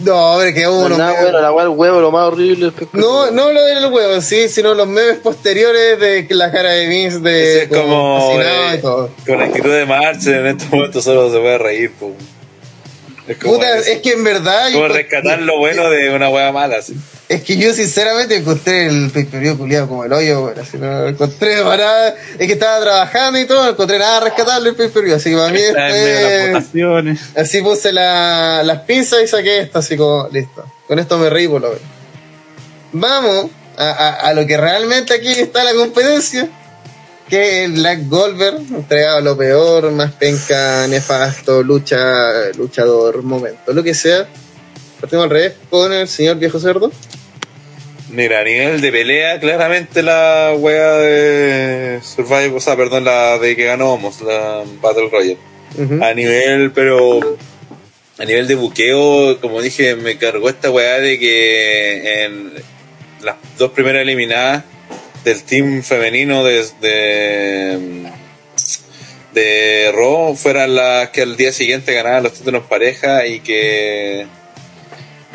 No, 0.00 0.32
hombre, 0.32 0.54
que 0.54 0.62
No, 0.62 0.72
uno. 0.86 0.96
nada, 0.96 1.20
bueno, 1.20 1.38
la 1.38 1.50
del 1.64 1.68
huevo, 1.68 2.00
lo 2.00 2.10
más 2.10 2.24
horrible. 2.32 2.72
pues, 2.72 2.88
No, 2.94 3.30
no 3.30 3.52
lo 3.52 3.62
del 3.62 3.92
huevo 3.92 4.20
sí, 4.22 4.48
sino 4.48 4.72
los 4.74 4.88
memes 4.88 5.18
posteriores 5.18 6.00
de 6.00 6.26
la 6.30 6.50
cara 6.50 6.70
de 6.70 6.86
Vince 6.86 7.18
de 7.20 7.62
es 7.64 7.68
como. 7.68 8.18
fascinado 8.18 8.72
eh, 8.72 8.76
y 8.76 8.78
todo. 8.80 9.10
con 9.26 9.42
actitud 9.42 9.70
de 9.70 9.84
marcha 9.84 10.30
en 10.30 10.46
estos 10.46 10.70
momentos 10.70 11.04
solo 11.04 11.30
se 11.30 11.38
puede 11.38 11.58
reír. 11.58 11.92
po. 11.92 12.12
Es 13.28 13.36
como, 13.38 13.54
Puta, 13.54 13.78
es, 13.78 13.88
es 13.88 13.98
que 14.02 14.12
en 14.12 14.22
verdad. 14.24 14.70
como 14.72 14.88
rescatar 14.88 15.40
lo 15.40 15.58
bueno 15.58 15.90
de 15.90 16.10
una 16.10 16.28
wea 16.30 16.52
mala. 16.52 16.76
así. 16.78 16.94
Es 17.28 17.42
que 17.42 17.56
yo 17.56 17.72
sinceramente 17.74 18.36
encontré 18.36 18.86
el 18.86 19.10
pay-per-view 19.10 19.58
culiado 19.58 19.88
como 19.88 20.04
el 20.04 20.12
hoyo, 20.12 20.42
bueno, 20.42 20.62
así 20.62 20.76
no 20.78 20.86
lo 20.86 21.08
encontré 21.08 21.60
para 21.62 21.76
nada, 21.84 22.14
es 22.38 22.46
que 22.46 22.52
estaba 22.52 22.80
trabajando 22.80 23.40
y 23.40 23.46
todo, 23.46 23.64
no 23.64 23.70
encontré 23.70 23.98
nada 23.98 24.20
rescatable 24.20 24.68
el 24.70 24.76
pay-per-view, 24.76 25.16
así 25.16 25.30
que 25.30 25.36
para 25.36 25.48
mí 25.48 25.58
este, 25.60 26.52
así 27.34 27.60
puse 27.62 27.92
la- 27.92 28.62
las 28.62 28.82
pinzas 28.82 29.22
y 29.24 29.26
saqué 29.26 29.58
esto, 29.58 29.80
así 29.80 29.96
como, 29.96 30.28
listo, 30.30 30.64
con 30.86 31.00
esto 31.00 31.18
me 31.18 31.28
reí 31.28 31.48
por 31.48 31.62
lo 31.62 31.68
menos. 31.70 31.82
Vamos 32.92 33.46
a, 33.76 33.90
a- 33.90 34.14
a 34.28 34.32
lo 34.32 34.46
que 34.46 34.56
realmente 34.56 35.12
aquí 35.14 35.28
está 35.32 35.64
la 35.64 35.74
competencia, 35.74 36.48
que 37.28 37.64
es 37.64 37.72
Black 37.72 38.08
Goldberg, 38.08 38.58
entregado 38.74 39.18
a 39.18 39.20
lo 39.20 39.36
peor, 39.36 39.90
más 39.90 40.12
penca, 40.12 40.86
nefasto, 40.86 41.62
lucha, 41.62 42.50
luchador, 42.56 43.22
momento, 43.22 43.72
lo 43.72 43.82
que 43.82 43.94
sea. 43.94 44.26
Partimos 45.00 45.24
al 45.24 45.30
revés 45.30 45.54
con 45.68 45.92
el 45.92 46.08
señor 46.08 46.38
viejo 46.38 46.58
cerdo. 46.58 46.90
Mira, 48.10 48.40
a 48.40 48.44
nivel 48.44 48.80
de 48.80 48.92
pelea, 48.92 49.40
claramente 49.40 50.02
la 50.02 50.54
wea 50.56 50.92
de 50.98 52.00
Survive, 52.02 52.52
o 52.54 52.60
sea, 52.60 52.76
perdón, 52.76 53.04
la 53.04 53.38
de 53.38 53.56
que 53.56 53.64
ganamos, 53.64 54.22
la 54.22 54.62
Battle 54.80 55.08
Royale. 55.10 55.38
A 56.00 56.14
nivel, 56.14 56.70
pero 56.70 57.36
a 58.18 58.24
nivel 58.24 58.46
de 58.46 58.54
buqueo, 58.54 59.38
como 59.40 59.60
dije, 59.60 59.96
me 59.96 60.16
cargó 60.16 60.48
esta 60.48 60.70
weá 60.70 61.00
de 61.00 61.18
que 61.18 62.24
en 62.24 62.52
las 63.22 63.36
dos 63.58 63.72
primeras 63.72 64.02
eliminadas 64.02 64.64
del 65.26 65.42
team 65.42 65.82
femenino 65.82 66.44
de, 66.44 66.64
de, 69.34 69.92
Raw 69.92 70.36
fueran 70.36 70.76
las 70.76 71.10
que 71.10 71.22
al 71.22 71.36
día 71.36 71.50
siguiente 71.50 71.92
ganaban 71.92 72.22
los 72.22 72.34
títulos 72.34 72.66
pareja 72.66 73.26
y 73.26 73.40
que 73.40 74.28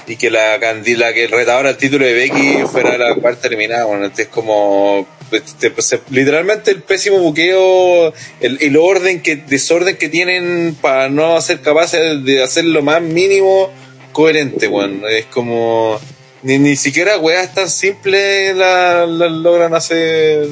y 0.08 0.16
que 0.16 0.32
la 0.32 0.58
candila 0.62 1.14
que 1.14 1.26
el 1.26 1.32
retador 1.32 1.68
al 1.68 1.76
título 1.76 2.06
de 2.06 2.14
Becky 2.14 2.64
fuera 2.72 2.98
la 2.98 3.14
cuarta 3.16 3.50
eliminada 3.50 3.84
bueno, 3.84 4.06
este 4.06 4.22
es 4.24 4.28
como 4.30 5.06
este, 5.30 5.72
pues, 5.72 6.00
literalmente 6.10 6.72
el 6.72 6.84
pésimo 6.84 7.20
buqueo 7.20 8.14
el, 8.40 8.60
el 8.62 8.78
orden 8.78 9.22
que 9.22 9.36
desorden 9.36 9.98
que 9.98 10.08
tienen 10.08 10.74
para 10.80 11.10
no 11.10 11.40
ser 11.42 11.60
capaces 11.60 12.24
de 12.24 12.42
hacer 12.42 12.64
lo 12.64 12.82
más 12.82 13.02
mínimo 13.02 13.70
coherente 14.14 14.68
bueno 14.68 15.06
es 15.10 15.26
como 15.26 16.00
ni, 16.44 16.58
ni 16.60 16.76
siquiera 16.76 17.18
weas 17.18 17.54
tan 17.54 17.70
simples 17.70 18.56
la, 18.56 19.06
la 19.06 19.30
logran 19.30 19.74
hacer 19.74 20.48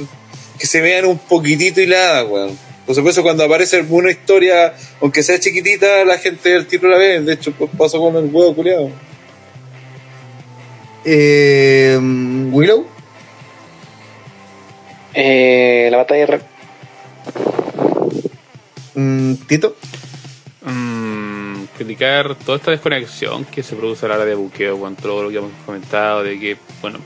que 0.57 0.67
se 0.67 0.81
vean 0.81 1.05
un 1.05 1.17
poquitito 1.17 1.81
hiladas 1.81 2.25
weón 2.27 2.57
por 2.85 2.95
supuesto 2.95 3.23
cuando 3.23 3.43
aparece 3.43 3.85
una 3.89 4.11
historia 4.11 4.73
aunque 5.01 5.23
sea 5.23 5.39
chiquitita 5.39 6.05
la 6.05 6.17
gente 6.17 6.49
del 6.49 6.67
título 6.67 6.93
la 6.93 6.97
ve 6.97 7.21
de 7.21 7.33
hecho 7.33 7.51
pues, 7.51 7.69
pasó 7.77 7.99
con 7.99 8.15
el 8.15 8.25
huevo 8.33 8.55
culiado 8.55 8.89
Eh, 11.05 11.97
Willow. 12.51 12.85
Eh, 15.13 15.87
la 15.91 15.97
batalla 15.97 16.25
de. 16.25 16.41
Mm, 18.95 19.33
Tito. 19.47 19.75
Mm, 20.61 21.18
criticar 21.79 22.35
toda 22.35 22.57
esta 22.57 22.71
desconexión 22.71 23.45
que 23.45 23.63
se 23.63 23.75
produce 23.75 24.05
a 24.05 24.09
la 24.09 24.15
hora 24.15 24.25
de 24.25 24.35
buqueo, 24.35 24.79
con 24.79 24.95
todo 24.95 25.23
lo 25.23 25.29
que 25.29 25.37
hemos 25.37 25.51
comentado, 25.65 26.23
de 26.23 26.39
que, 26.39 26.57
bueno, 26.81 26.99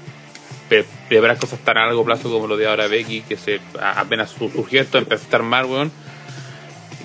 pre- 0.67 0.85
preparar 1.07 1.37
cosas 1.37 1.59
tan 1.59 1.77
a 1.77 1.85
largo 1.85 2.03
plazo 2.03 2.29
como 2.31 2.47
lo 2.47 2.57
de 2.57 2.67
ahora 2.67 2.87
Becky, 2.87 3.21
que 3.21 3.37
se 3.37 3.61
apenas 3.81 4.31
su- 4.31 4.49
surgió 4.49 4.81
esto, 4.81 4.97
empezó 4.97 5.21
a 5.21 5.25
estar 5.25 5.43
mal, 5.43 5.65
weón, 5.65 5.91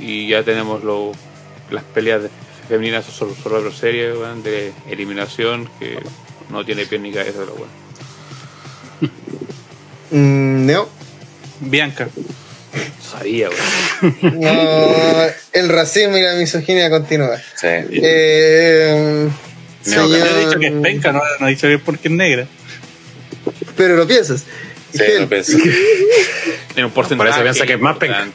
y 0.00 0.28
ya 0.28 0.42
tenemos 0.42 0.82
lo, 0.82 1.12
las 1.70 1.84
peleas 1.84 2.22
de- 2.24 2.30
femeninas 2.68 3.04
sobre, 3.06 3.34
sobre 3.36 3.56
otra 3.56 3.72
serie, 3.72 4.12
weón, 4.12 4.42
de 4.42 4.72
eliminación, 4.90 5.68
que 5.78 5.98
no 6.50 6.64
tiene 6.64 6.86
pie 6.86 6.98
ni 6.98 7.12
cabeza, 7.12 7.38
pero 7.40 7.54
bueno. 7.54 7.72
Mm, 10.10 10.64
no. 10.66 10.88
Bianca. 11.60 12.08
Sabía, 13.10 13.48
weón. 13.50 14.40
No, 14.40 15.26
el 15.52 15.68
racismo 15.68 16.16
y 16.16 16.22
la 16.22 16.34
misoginia 16.34 16.90
continúan. 16.90 17.38
Sí. 17.56 17.66
Eh, 17.68 19.28
Neo, 19.86 20.06
Yo 20.08 20.16
he 20.16 20.44
dicho 20.46 20.58
que 20.58 20.66
es 20.66 20.72
señor, 20.72 20.82
penca, 20.82 21.12
no, 21.12 21.22
no 21.40 21.46
he 21.46 21.50
dicho 21.50 21.66
que 21.66 21.74
es 21.74 21.80
porque 21.80 22.08
es 22.08 22.14
negra. 22.14 22.46
pero 23.76 23.96
lo 23.96 24.06
piensas. 24.06 24.44
Sí, 24.92 24.98
Gel, 24.98 25.22
no 25.22 25.28
pensé. 25.28 25.56
Tiene 26.74 26.86
un 26.86 26.92
porcentaje. 26.92 27.28
Por 27.30 27.34
eso 27.34 27.42
piensa 27.42 27.66
que 27.66 27.72
es 27.74 27.80
más 27.80 27.96
penca. 27.96 28.26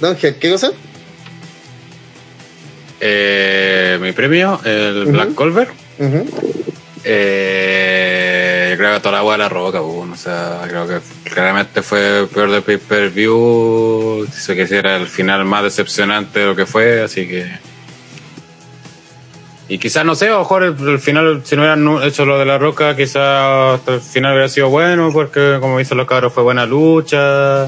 Don 0.00 0.16
Gel, 0.16 0.36
¿qué 0.36 0.50
cosa? 0.50 0.72
Eh, 3.00 3.98
mi 4.00 4.12
premio, 4.12 4.60
el 4.64 5.02
Ujú. 5.02 5.12
Black 5.12 5.34
Culver. 5.34 5.68
Ujú. 5.98 6.26
Eh, 7.04 8.59
yo 8.70 8.76
creo 8.76 8.94
que 8.94 9.00
toda 9.00 9.20
la 9.20 9.32
de 9.32 9.38
la 9.38 9.48
roca, 9.48 9.80
bueno, 9.80 10.12
o 10.12 10.16
sea, 10.16 10.60
creo 10.68 10.86
que 10.86 11.00
claramente 11.24 11.82
fue 11.82 12.28
peor 12.32 12.52
de 12.52 12.62
pay-per-view. 12.62 14.26
Dice 14.26 14.54
que 14.54 14.62
era 14.76 14.96
el 14.96 15.08
final 15.08 15.44
más 15.44 15.64
decepcionante 15.64 16.38
de 16.38 16.46
lo 16.46 16.54
que 16.54 16.66
fue, 16.66 17.02
así 17.02 17.26
que. 17.26 17.50
Y 19.68 19.78
quizás, 19.78 20.04
no 20.04 20.14
sé, 20.14 20.28
a 20.28 20.32
lo 20.32 20.38
mejor 20.40 20.62
el, 20.62 20.98
final, 21.00 21.42
si 21.44 21.56
no 21.56 21.62
hubieran 21.62 22.02
hecho 22.04 22.24
lo 22.24 22.38
de 22.38 22.44
la 22.44 22.58
roca, 22.58 22.94
quizás 22.94 23.74
hasta 23.74 23.94
el 23.94 24.00
final 24.00 24.32
hubiera 24.32 24.48
sido 24.48 24.68
bueno, 24.68 25.10
porque 25.12 25.58
como 25.60 25.78
dicen 25.78 25.98
los 25.98 26.06
cabros, 26.06 26.32
fue 26.32 26.44
buena 26.44 26.64
lucha. 26.64 27.66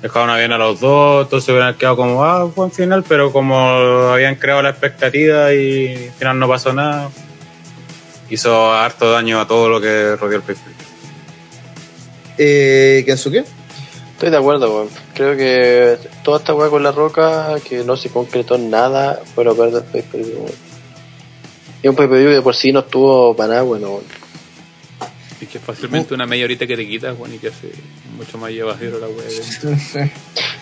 Dejaron 0.00 0.36
bien 0.36 0.52
a 0.52 0.58
los 0.58 0.80
dos, 0.80 1.26
entonces 1.26 1.48
hubieran 1.50 1.74
quedado 1.74 1.96
como, 1.96 2.24
ah, 2.24 2.44
buen 2.44 2.72
final, 2.72 3.04
pero 3.06 3.32
como 3.32 3.54
habían 4.10 4.34
creado 4.36 4.62
la 4.62 4.70
expectativa 4.70 5.52
y 5.52 6.06
al 6.08 6.12
final 6.14 6.38
no 6.38 6.48
pasó 6.48 6.72
nada, 6.72 7.10
hizo 8.34 8.72
harto 8.72 9.10
daño 9.10 9.40
a 9.40 9.46
todo 9.46 9.68
lo 9.68 9.80
que 9.80 10.16
rodeó 10.16 10.38
el 10.38 10.42
pay 10.42 10.56
Eh, 12.38 13.02
¿Kensuke? 13.04 13.44
Estoy 14.14 14.30
de 14.30 14.36
acuerdo, 14.36 14.72
weón. 14.72 14.88
Creo 15.14 15.36
que 15.36 15.98
toda 16.22 16.38
esta 16.38 16.54
weá 16.54 16.70
con 16.70 16.82
la 16.82 16.92
roca, 16.92 17.56
que 17.68 17.84
no 17.84 17.96
se 17.96 18.08
concretó 18.08 18.54
en 18.54 18.70
nada, 18.70 19.20
fue 19.34 19.44
lo 19.44 19.54
peor 19.54 19.72
del 19.72 19.82
pay-per-view, 19.82 20.38
weón. 20.38 20.54
Y 21.82 21.88
un 21.88 21.96
pay-per-view 21.96 22.28
que 22.28 22.34
de 22.36 22.42
por 22.42 22.54
sí 22.54 22.72
no 22.72 22.80
estuvo 22.80 23.34
para 23.36 23.48
nada, 23.48 23.62
bueno, 23.62 23.90
weón. 23.90 24.04
Y 25.40 25.46
que 25.46 25.58
fácilmente 25.58 26.14
una 26.14 26.24
media 26.24 26.44
horita 26.44 26.68
que 26.68 26.76
te 26.76 26.86
quitas, 26.86 27.18
bueno, 27.18 27.34
y 27.34 27.38
que 27.38 27.48
hace 27.48 27.72
mucho 28.16 28.38
más 28.38 28.52
llevadero 28.52 29.00
la 29.00 29.08
wea. 29.08 30.10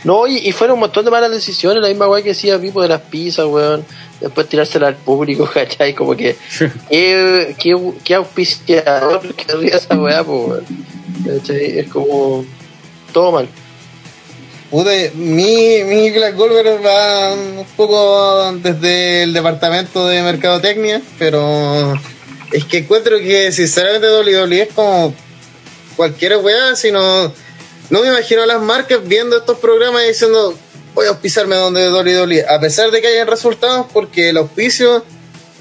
No, 0.05 0.27
y, 0.27 0.39
y 0.39 0.53
fueron 0.53 0.75
un 0.75 0.81
montón 0.81 1.05
de 1.05 1.11
malas 1.11 1.31
decisiones, 1.31 1.83
la 1.83 1.89
misma 1.89 2.09
weá 2.09 2.23
que 2.23 2.31
decía 2.31 2.59
Pipo 2.59 2.81
de 2.81 2.89
las 2.89 3.03
pizzas, 3.03 3.45
weón. 3.45 3.85
Después 4.21 4.49
tirársela 4.49 4.89
al 4.89 4.97
público, 4.97 5.49
¿cachai? 5.55 5.95
Como 5.95 6.17
que, 6.17 6.37
¿qué, 6.91 7.57
qué, 7.59 7.77
qué 8.05 8.15
auspiciador 8.15 9.35
querría 9.35 9.77
esa 9.77 9.95
weá? 9.97 10.25
¿Cachai? 11.27 11.79
Es 11.79 11.89
como, 11.89 12.45
todo 13.13 13.33
mal. 13.33 13.49
Puta, 14.71 14.91
mi, 15.15 15.83
mi 15.83 16.11
Black 16.13 16.37
Goldberg 16.37 16.85
va 16.85 17.33
un 17.33 17.67
poco 17.77 18.53
desde 18.63 19.25
el 19.25 19.33
departamento 19.33 20.07
de 20.07 20.23
mercadotecnia, 20.23 21.03
pero 21.19 21.95
es 22.53 22.65
que 22.67 22.79
encuentro 22.79 23.19
que 23.19 23.51
sinceramente 23.51 24.07
WWE 24.09 24.63
es 24.63 24.73
como 24.73 25.13
cualquier 25.97 26.37
weá, 26.37 26.77
sino 26.77 27.33
no 27.91 28.01
me 28.01 28.07
imagino 28.07 28.43
a 28.43 28.47
las 28.47 28.63
marcas 28.63 29.01
viendo 29.07 29.39
estos 29.39 29.59
programas 29.59 30.05
y 30.05 30.09
diciendo 30.09 30.55
voy 30.95 31.07
a 31.07 31.11
auspiciarme 31.11 31.57
donde 31.57 31.91
WWE, 31.91 32.45
a 32.49 32.61
pesar 32.61 32.91
de 32.91 33.01
que 33.01 33.09
hayan 33.09 33.27
resultados, 33.27 33.87
porque 33.93 34.31
el 34.31 34.37
auspicio 34.37 35.05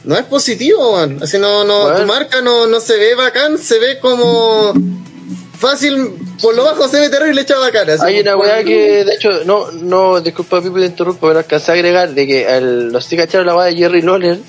no 0.04 0.16
es 0.16 0.24
positivo, 0.24 0.94
man. 0.94 1.20
así 1.22 1.38
no, 1.38 1.64
no, 1.64 1.84
Bueno. 1.84 2.00
tu 2.00 2.06
marca 2.06 2.42
no, 2.42 2.68
no 2.68 2.80
se 2.80 2.98
ve 2.98 3.16
bacán, 3.16 3.58
se 3.58 3.80
ve 3.80 4.00
como 4.00 4.74
fácil, 5.58 6.16
por 6.42 6.56
lo 6.56 6.64
bajo 6.64 6.88
se 6.88 7.00
ve 7.02 7.10
terrible 7.10 7.42
hecha 7.42 7.58
bacana. 7.60 7.94
así 7.94 8.06
Hay 8.06 8.20
una 8.22 8.38
weá 8.38 8.64
que, 8.64 9.04
de 9.04 9.14
hecho, 9.14 9.44
no, 9.46 9.72
no, 9.72 10.22
disculpa 10.22 10.62
Pipo 10.62 10.80
te 10.80 10.86
interrumpo, 10.86 11.28
pero 11.28 11.40
alcancé 11.40 11.72
a 11.72 11.74
agregar 11.76 12.14
de 12.14 12.26
que 12.26 12.48
el, 12.48 12.92
no 12.92 13.02
sé 13.02 13.10
si 13.10 13.18
cacharon 13.18 13.46
la 13.46 13.56
weá 13.56 13.68
de 13.68 13.76
Jerry 13.76 14.02
Lawler, 14.02 14.40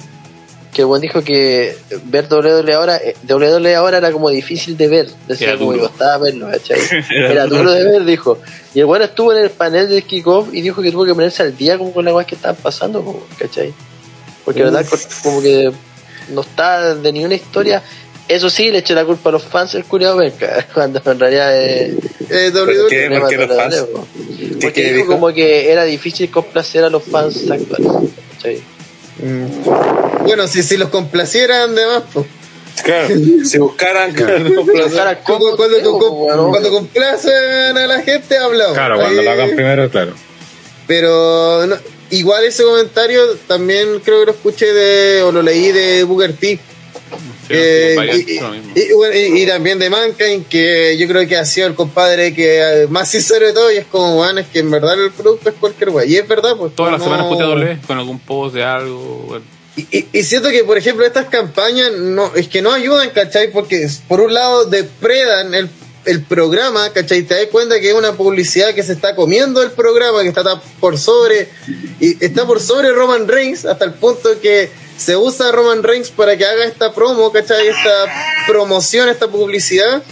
que 0.72 0.82
el 0.82 0.86
buen 0.86 1.00
dijo 1.02 1.22
que 1.24 1.76
ver 2.04 2.26
WWE 2.30 2.72
ahora, 2.74 2.96
eh, 2.98 3.14
WWE 3.28 3.74
ahora 3.74 3.98
era 3.98 4.12
como 4.12 4.30
difícil 4.30 4.76
de 4.76 4.88
ver, 4.88 5.08
decía 5.26 5.48
Era 5.48 5.58
como 5.58 5.72
que 5.72 5.78
duro. 5.78 5.88
costaba 5.90 6.18
verlo, 6.18 6.48
¿cachai? 6.50 6.78
Era 7.10 7.30
Era 7.32 7.46
duro. 7.46 7.72
de 7.72 7.84
ver, 7.84 8.04
dijo. 8.04 8.38
Y 8.74 8.80
el 8.80 8.86
bueno 8.86 9.04
estuvo 9.04 9.32
en 9.32 9.42
el 9.44 9.50
panel 9.50 9.88
de 9.88 10.02
kickoff 10.02 10.48
y 10.52 10.60
dijo 10.60 10.80
que 10.82 10.92
tuvo 10.92 11.04
que 11.04 11.14
ponerse 11.14 11.42
al 11.42 11.56
día 11.56 11.76
como 11.76 11.92
con 11.92 12.04
las 12.04 12.14
weas 12.14 12.26
que 12.26 12.36
estaban 12.36 12.56
pasando, 12.62 13.02
como, 13.04 13.26
¿cachai? 13.38 13.72
Porque 14.44 14.60
la 14.64 14.70
verdad 14.70 14.86
como 15.22 15.42
que 15.42 15.72
no 16.30 16.40
está 16.42 16.94
de 16.94 17.12
ninguna 17.12 17.34
historia. 17.34 17.82
Eso 18.28 18.48
sí, 18.48 18.70
le 18.70 18.78
eché 18.78 18.94
la 18.94 19.04
culpa 19.04 19.30
a 19.30 19.32
los 19.32 19.42
fans 19.42 19.72
del 19.72 19.84
culiado 19.84 20.18
Benca, 20.18 20.64
cuando 20.74 21.02
en 21.04 21.18
realidad 21.18 21.56
es 21.60 21.94
Eh, 22.30 22.50
¿Por 22.52 22.62
WWE. 22.68 22.88
qué? 22.88 23.10
¿Por 23.18 23.28
qué 23.28 23.36
los 23.38 23.56
fans? 23.56 23.84
Porque 24.62 24.72
qué 24.72 24.82
dijo, 24.92 24.96
dijo? 24.98 25.12
como 25.14 25.32
que 25.32 25.72
era 25.72 25.82
difícil 25.84 26.30
complacer 26.30 26.84
a 26.84 26.90
los 26.90 27.02
fans 27.02 27.50
actuales. 27.50 28.12
¿cachai? 28.36 28.62
Mm. 29.22 30.24
Bueno, 30.24 30.46
si, 30.48 30.62
si 30.62 30.76
los 30.76 30.88
complacieran, 30.90 31.74
demás, 31.74 32.02
pues. 32.12 32.26
Claro, 32.84 33.08
si 33.44 33.58
buscaran, 33.58 34.12
claro, 34.12 34.36
Cuando, 35.24 35.52
cómo 35.52 35.56
cuando, 36.50 36.70
complacen 36.70 37.76
a 37.76 37.86
la 37.86 38.00
gente, 38.00 38.38
hablamos. 38.38 38.74
Claro, 38.74 38.96
cuando 38.96 39.18
Ahí- 39.20 39.24
lo 39.24 39.30
hagan 39.30 39.50
primero, 39.50 39.90
claro. 39.90 40.12
Pero 40.86 41.66
no, 41.66 41.76
igual 42.10 42.44
ese 42.44 42.64
comentario 42.64 43.20
también 43.46 44.00
creo 44.04 44.20
que 44.20 44.26
lo 44.26 44.32
escuché 44.32 44.72
de, 44.72 45.22
o 45.22 45.30
lo 45.30 45.42
leí 45.42 45.72
de 45.72 46.04
Booker 46.04 46.32
T. 46.32 46.58
Eh, 47.52 47.94
y, 48.16 48.32
y- 48.80 48.82
y 48.90 48.92
bueno, 48.94 49.14
y- 49.16 49.42
y 49.42 49.46
también 49.46 49.78
de 49.78 49.90
Mankind, 49.90 50.46
que 50.48 50.96
yo 50.98 51.06
creo 51.08 51.26
que 51.26 51.36
ha 51.36 51.44
sido 51.44 51.66
el 51.66 51.74
compadre 51.74 52.34
que 52.34 52.58
eh, 52.82 52.86
más 52.88 53.10
sincero 53.10 53.46
de 53.46 53.52
todo, 53.52 53.72
y 53.72 53.76
es 53.76 53.86
como, 53.86 54.16
bueno, 54.16 54.40
es 54.40 54.46
que 54.48 54.60
en 54.60 54.70
verdad 54.70 54.94
el 55.02 55.10
producto 55.10 55.48
es 55.50 55.54
cualquier 55.56 55.90
wey. 55.90 56.12
Y 56.12 56.16
es 56.16 56.26
verdad, 56.28 56.56
pues. 56.56 56.74
Todas 56.74 56.92
las 56.92 57.02
semanas 57.02 57.26
putea 57.26 57.46
doble 57.46 57.78
con 57.86 57.98
algún 57.98 58.18
post 58.20 58.54
de 58.54 58.62
algo. 58.64 59.40
y- 59.76 60.06
y 60.12 60.22
siento 60.24 60.50
que, 60.50 60.62
por 60.64 60.76
ejemplo, 60.76 61.06
estas 61.06 61.26
campañas 61.26 61.92
no 61.96 62.34
es 62.34 62.48
que 62.48 62.60
no 62.60 62.72
ayudan, 62.72 63.10
¿cachai? 63.10 63.50
Porque 63.50 63.88
por 64.08 64.20
un 64.20 64.34
lado 64.34 64.64
depredan 64.66 65.54
el, 65.54 65.70
el 66.04 66.22
programa, 66.22 66.92
¿cachai? 66.92 67.22
Te 67.22 67.34
das 67.34 67.46
cuenta 67.46 67.78
que 67.78 67.90
es 67.90 67.94
una 67.94 68.12
publicidad 68.12 68.74
que 68.74 68.82
se 68.82 68.92
está 68.92 69.14
comiendo 69.14 69.62
el 69.62 69.70
programa, 69.72 70.22
que 70.22 70.28
está 70.28 70.60
por 70.80 70.98
sobre, 70.98 71.48
y 72.00 72.22
está 72.24 72.46
por 72.46 72.60
sobre 72.60 72.92
Roman 72.92 73.28
Reigns, 73.28 73.64
hasta 73.64 73.84
el 73.84 73.94
punto 73.94 74.40
que 74.40 74.70
se 74.96 75.16
usa 75.16 75.52
Roman 75.52 75.82
Reigns 75.82 76.10
para 76.10 76.36
que 76.36 76.44
haga 76.44 76.64
esta 76.64 76.92
promo, 76.92 77.32
¿cachai? 77.32 77.68
Esta 77.68 78.46
promoción, 78.46 79.08
esta 79.08 79.28
publicidad, 79.28 80.02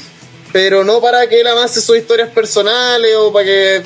pero 0.53 0.85
no 0.85 1.01
para 1.01 1.29
que 1.29 1.41
él 1.41 1.47
avance 1.47 1.81
sus 1.81 1.99
historias 1.99 2.31
personales 2.31 3.15
o 3.17 3.33
para 3.33 3.45
que 3.45 3.83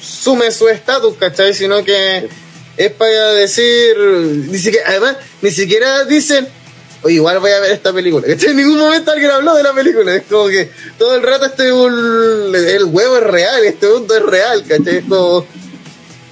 sume 0.00 0.50
su 0.50 0.68
estatus, 0.68 1.16
¿cachai? 1.16 1.54
Sino 1.54 1.82
que 1.84 2.28
es 2.76 2.92
para 2.92 3.32
decir, 3.34 3.96
ni 3.96 4.58
además, 4.86 5.16
ni 5.42 5.50
siquiera 5.50 6.04
dicen, 6.04 6.48
"Oye, 7.04 7.14
igual 7.16 7.38
voy 7.38 7.50
a 7.50 7.60
ver 7.60 7.72
esta 7.72 7.92
película. 7.92 8.26
¿cachai? 8.26 8.50
En 8.50 8.56
ningún 8.56 8.78
momento 8.78 9.12
alguien 9.12 9.30
habló 9.30 9.54
de 9.54 9.62
la 9.62 9.72
película. 9.72 10.14
Es 10.14 10.22
como 10.28 10.48
que 10.48 10.70
todo 10.98 11.14
el 11.14 11.22
rato 11.22 11.44
este 11.44 11.72
un, 11.72 12.54
el 12.54 12.84
huevo 12.84 13.18
es 13.18 13.22
real, 13.24 13.64
este 13.64 13.86
mundo 13.88 14.16
es 14.16 14.22
real, 14.22 14.64
¿cachai? 14.66 14.96
Es 14.96 15.04
como, 15.04 15.46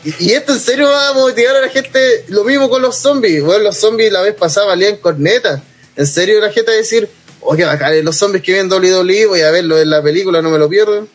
y, 0.05 0.31
y 0.31 0.33
esto 0.33 0.52
en 0.52 0.59
serio 0.59 0.89
va 0.89 1.10
a 1.10 1.12
motivar 1.12 1.57
a 1.57 1.60
la 1.60 1.68
gente, 1.68 2.25
lo 2.28 2.44
mismo 2.44 2.68
con 2.68 2.83
los 2.83 2.97
zombies. 2.97 3.42
Bueno, 3.44 3.65
los 3.65 3.76
zombies 3.76 4.10
la 4.10 4.23
vez 4.23 4.34
pasada 4.34 4.67
valían 4.67 4.97
corneta. 4.97 5.62
En 5.94 6.07
serio 6.07 6.41
la 6.41 6.51
gente 6.51 6.70
va 6.70 6.75
a 6.75 6.78
decir, 6.78 7.09
oh, 7.41 7.55
qué 7.55 7.65
bacán, 7.65 8.05
los 8.05 8.17
zombies 8.17 8.42
que 8.42 8.55
ven 8.55 8.73
WWE, 8.73 9.26
voy 9.26 9.42
a 9.42 9.51
verlo 9.51 9.78
en 9.78 9.91
la 9.91 10.02
película, 10.02 10.41
no 10.41 10.51
me 10.51 10.59
lo 10.59 10.68
pierdo. 10.68 11.07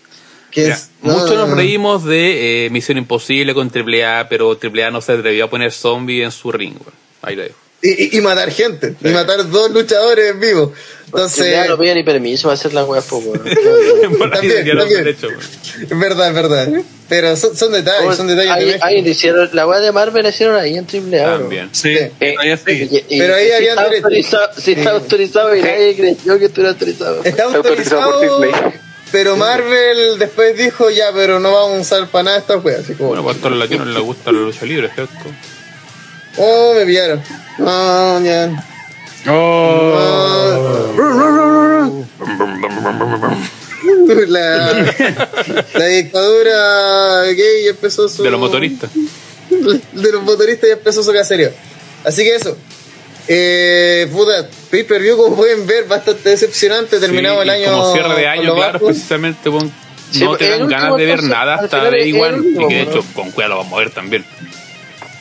Mira, 0.56 0.80
no, 1.04 1.14
muchos 1.14 1.32
nos 1.32 1.38
no, 1.38 1.48
no. 1.48 1.56
reímos 1.56 2.04
de 2.04 2.66
eh, 2.66 2.70
Misión 2.70 2.98
Imposible 2.98 3.54
con 3.54 3.72
AAA, 3.74 4.28
pero 4.30 4.58
AAA 4.62 4.92
no 4.92 5.02
se 5.02 5.12
atrevió 5.12 5.46
a 5.46 5.50
poner 5.50 5.72
zombie 5.72 6.24
en 6.24 6.32
su 6.32 6.52
ring. 6.52 6.76
Ahí 7.22 7.36
lo 7.36 7.44
dejo. 7.44 7.67
Y, 7.82 7.90
y- 8.16 8.18
y 8.18 8.22
matar 8.22 8.50
gente, 8.52 8.96
y 9.04 9.08
matar 9.10 9.48
dos 9.52 9.70
luchadores 9.72 10.32
en 10.32 10.40
vivo. 10.40 10.74
Entonces, 11.06 11.52
Ya 11.52 11.66
no 11.68 11.78
pide 11.78 11.94
ni 11.96 12.04
permiso 12.04 12.44
para 12.48 12.56
hacer 12.56 12.74
la 12.74 12.84
wea, 12.84 13.02
po, 13.02 13.18
ahí 13.46 13.56
También, 14.32 14.78
también. 14.78 15.08
es 15.08 16.00
verdad, 16.00 16.28
es 16.30 16.34
verdad. 16.34 16.68
Pero 17.08 17.36
son, 17.38 17.56
son 17.56 17.72
detalles, 17.72 18.18
son 18.18 18.28
detalles 18.28 18.54
de 18.66 18.74
Ahí, 18.74 18.80
ahí 18.82 19.02
le 19.02 19.12
hicieron, 19.12 19.48
la 19.54 19.66
wea 19.68 19.80
de 19.80 19.92
Marvel 19.92 20.24
la 20.24 20.30
hicieron 20.30 20.56
ahí 20.58 20.76
en 20.76 20.86
Triple 20.86 21.22
A. 21.22 21.38
También. 21.38 21.70
Sí, 21.72 21.96
Sí. 21.96 22.12
Eh, 22.20 22.58
sigue. 22.66 23.06
Pero 23.10 23.36
ahí 23.36 23.46
sí 23.48 23.54
habían 23.54 23.78
está 23.78 23.96
autorizado, 23.96 24.50
está 24.66 24.90
autorizado 24.92 25.56
y 25.56 25.62
nadie 25.62 25.96
creyó 25.96 26.40
que 26.40 26.46
estuviera 26.46 26.72
autorizado. 26.72 27.24
Está 27.24 27.44
autorizado 27.44 28.02
por 28.02 28.14
autorizado. 28.26 28.42
Disney. 28.42 28.72
pero 29.12 29.38
Marvel 29.38 30.18
después 30.20 30.58
dijo, 30.58 30.90
ya, 30.90 31.12
pero 31.14 31.40
no 31.40 31.54
vamos 31.54 31.78
a 31.78 31.82
usar 31.82 32.08
para 32.10 32.24
nada 32.24 32.38
esta 32.40 32.58
wea. 32.58 32.80
Así 32.80 32.96
como, 32.96 33.10
Bueno, 33.10 33.24
pues 33.24 33.38
a 33.38 33.40
todos 33.40 33.52
los 33.52 33.60
latinos 33.60 33.88
les 33.88 34.02
gusta 34.04 34.32
la 34.34 34.40
lucha 34.40 34.66
libre, 34.66 34.90
¿cierto? 34.94 35.14
Oh, 36.38 36.74
me 36.76 36.86
pillaron. 36.86 37.22
Ya. 37.60 38.66
Oh. 39.30 40.14
La, 44.28 44.94
la 45.74 45.86
dictadura 45.86 47.24
gay 47.26 47.68
empezó 47.68 48.08
su. 48.10 48.24
De 48.24 48.32
los 48.32 48.40
motoristas. 48.40 48.90
de 49.50 50.12
los 50.12 50.24
motoristas 50.24 50.70
y 50.70 50.74
empezó 50.74 51.04
su 51.04 51.14
caserío. 51.14 51.52
Así 52.04 52.24
que 52.24 52.36
eso. 52.36 52.58
Eh, 53.28 54.08
puta, 54.12 54.48
pay 54.72 54.84
per 54.84 55.02
view, 55.02 55.18
como 55.18 55.36
pueden 55.36 55.68
ver, 55.68 55.86
bastante 55.86 56.30
decepcionante. 56.30 57.00
Terminamos 57.00 57.44
Sí, 57.44 57.50
el 57.50 57.50
año. 57.50 57.72
Como 57.72 57.94
cierre 57.94 58.16
de 58.16 58.28
año, 58.28 58.56
claro, 58.56 58.74
bajo. 58.74 58.86
precisamente 58.86 59.50
Sí, 60.12 60.22
no 60.22 60.30
porque 60.30 60.46
te 60.46 60.52
dan 60.52 60.70
ganas 60.70 60.96
de 60.96 61.06
ver 61.06 61.24
nada 61.24 61.56
hasta 61.56 61.90
Day 61.90 62.14
One. 62.14 62.38
Y 62.50 62.68
que 62.68 62.76
de 62.76 62.82
hecho, 62.84 63.04
con 63.14 63.32
cuidado 63.32 63.56
lo 63.56 63.58
vamos 63.64 63.74
a 63.74 63.78
ver 63.80 63.92
también. 63.92 64.26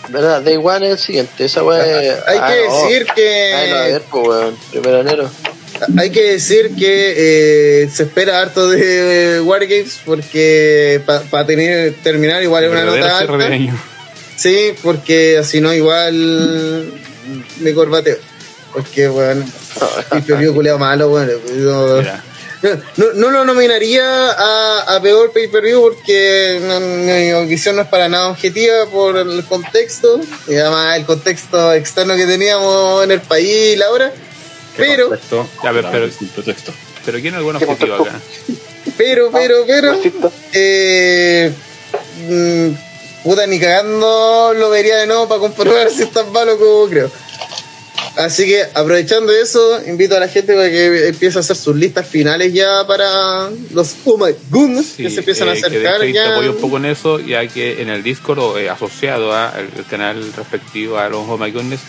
¿Verdad? 0.08 0.42
Day 0.42 0.56
One 0.56 0.86
es 0.86 0.92
el 0.92 0.98
siguiente. 0.98 1.44
Esa 1.44 1.62
weá 1.64 1.84
es- 2.02 2.18
Hay 2.26 2.38
ah, 2.40 2.48
que 2.52 2.66
no. 2.68 2.82
decir 2.88 3.06
que- 3.14 3.54
Ay, 3.54 3.70
no, 3.70 3.76
a 3.76 3.82
ver, 3.86 4.02
pues, 4.10 4.26
weón. 4.28 4.56
Primero 4.70 4.94
de 4.96 5.00
enero. 5.00 5.30
Hay 5.98 6.10
que 6.10 6.22
decir 6.32 6.70
que 6.74 7.14
eh, 7.82 7.88
se 7.92 8.04
espera 8.04 8.40
harto 8.40 8.70
de 8.70 9.40
Wargames 9.42 10.00
porque 10.06 11.02
para 11.30 11.44
tener 11.46 11.92
terminar 12.02 12.42
igual 12.42 12.64
es 12.64 12.70
una 12.70 12.84
nota 12.84 13.18
alta. 13.18 13.34
año. 13.46 13.78
Sí, 14.36 14.72
porque 14.82 15.42
si 15.44 15.60
no 15.60 15.74
igual 15.74 16.92
me 17.60 17.74
corbateo. 17.74 18.16
Porque 18.72 19.08
bueno, 19.08 19.44
el 20.12 20.22
periodo 20.22 20.54
culeado 20.54 20.78
malo, 20.78 21.08
bueno, 21.10 21.32
no, 21.52 21.96
Mira, 21.96 22.24
no, 22.96 23.12
no 23.14 23.30
lo 23.30 23.44
nominaría 23.44 24.02
a, 24.32 24.96
a 24.96 25.02
peor 25.02 25.32
pay 25.32 25.46
per 25.48 25.62
view 25.62 25.82
porque 25.82 26.58
no- 26.62 26.80
mi 26.80 27.48
visión 27.48 27.76
no 27.76 27.82
es 27.82 27.88
para 27.88 28.08
nada 28.08 28.28
objetiva 28.28 28.86
por 28.90 29.16
el 29.16 29.44
contexto 29.44 30.20
y 30.48 30.56
además 30.56 30.96
el 30.98 31.04
contexto 31.06 31.72
externo 31.74 32.16
que 32.16 32.26
teníamos 32.26 33.04
en 33.04 33.10
el 33.12 33.20
país 33.20 33.74
y 33.74 33.76
la 33.76 33.90
hora. 33.90 34.12
Pero. 34.76 35.10
Ya, 35.62 35.72
pero- 35.72 35.88
pero- 35.90 36.06
pero 37.04 37.18
¿quién 37.20 37.34
es 37.34 37.38
el 37.38 37.44
buen 37.44 37.58
¿Qué 37.58 37.64
objetivo 37.64 37.94
acá? 37.96 38.20
pero, 38.98 39.30
pero, 39.30 39.64
pero. 39.66 39.96
Besito. 39.96 40.32
Eh, 40.52 41.52
mm, 42.28 42.68
puta, 43.22 43.46
ni 43.46 43.58
cagando 43.60 44.52
lo 44.56 44.70
vería 44.70 44.96
de 44.98 45.06
nuevo 45.06 45.28
para 45.28 45.40
comprobar 45.40 45.90
si 45.96 46.02
es 46.02 46.10
tan 46.12 46.30
malo 46.32 46.58
como 46.58 46.88
creo. 46.88 47.10
Así 48.16 48.46
que 48.46 48.62
aprovechando 48.74 49.30
eso, 49.30 49.80
invito 49.86 50.16
a 50.16 50.20
la 50.20 50.28
gente 50.28 50.54
para 50.54 50.70
que 50.70 51.08
empiece 51.08 51.36
a 51.36 51.40
hacer 51.40 51.54
sus 51.54 51.76
listas 51.76 52.06
finales 52.06 52.52
ya 52.52 52.86
para 52.86 53.50
los 53.74 53.94
Oh 54.06 54.16
My 54.16 54.34
Goodness 54.48 54.94
Sí, 54.96 55.02
que 55.02 55.10
se 55.10 55.18
empiezan 55.18 55.48
a 55.48 55.52
eh, 55.52 55.60
que 55.60 55.60
de 55.60 55.66
acercar 55.66 55.94
hecho 55.96 56.02
ahí 56.04 56.12
te 56.12 56.18
ya. 56.18 56.32
apoyo 56.34 56.50
un 56.52 56.60
poco 56.60 56.76
en 56.78 56.86
eso, 56.86 57.20
ya 57.20 57.46
que 57.46 57.82
en 57.82 57.90
el 57.90 58.02
Discord 58.02 58.58
eh, 58.58 58.70
asociado 58.70 59.34
al 59.34 59.68
canal 59.90 60.32
respectivo 60.34 60.98
a 60.98 61.08
los 61.10 61.28
Oh 61.28 61.36
My 61.36 61.50
Goodness, 61.50 61.80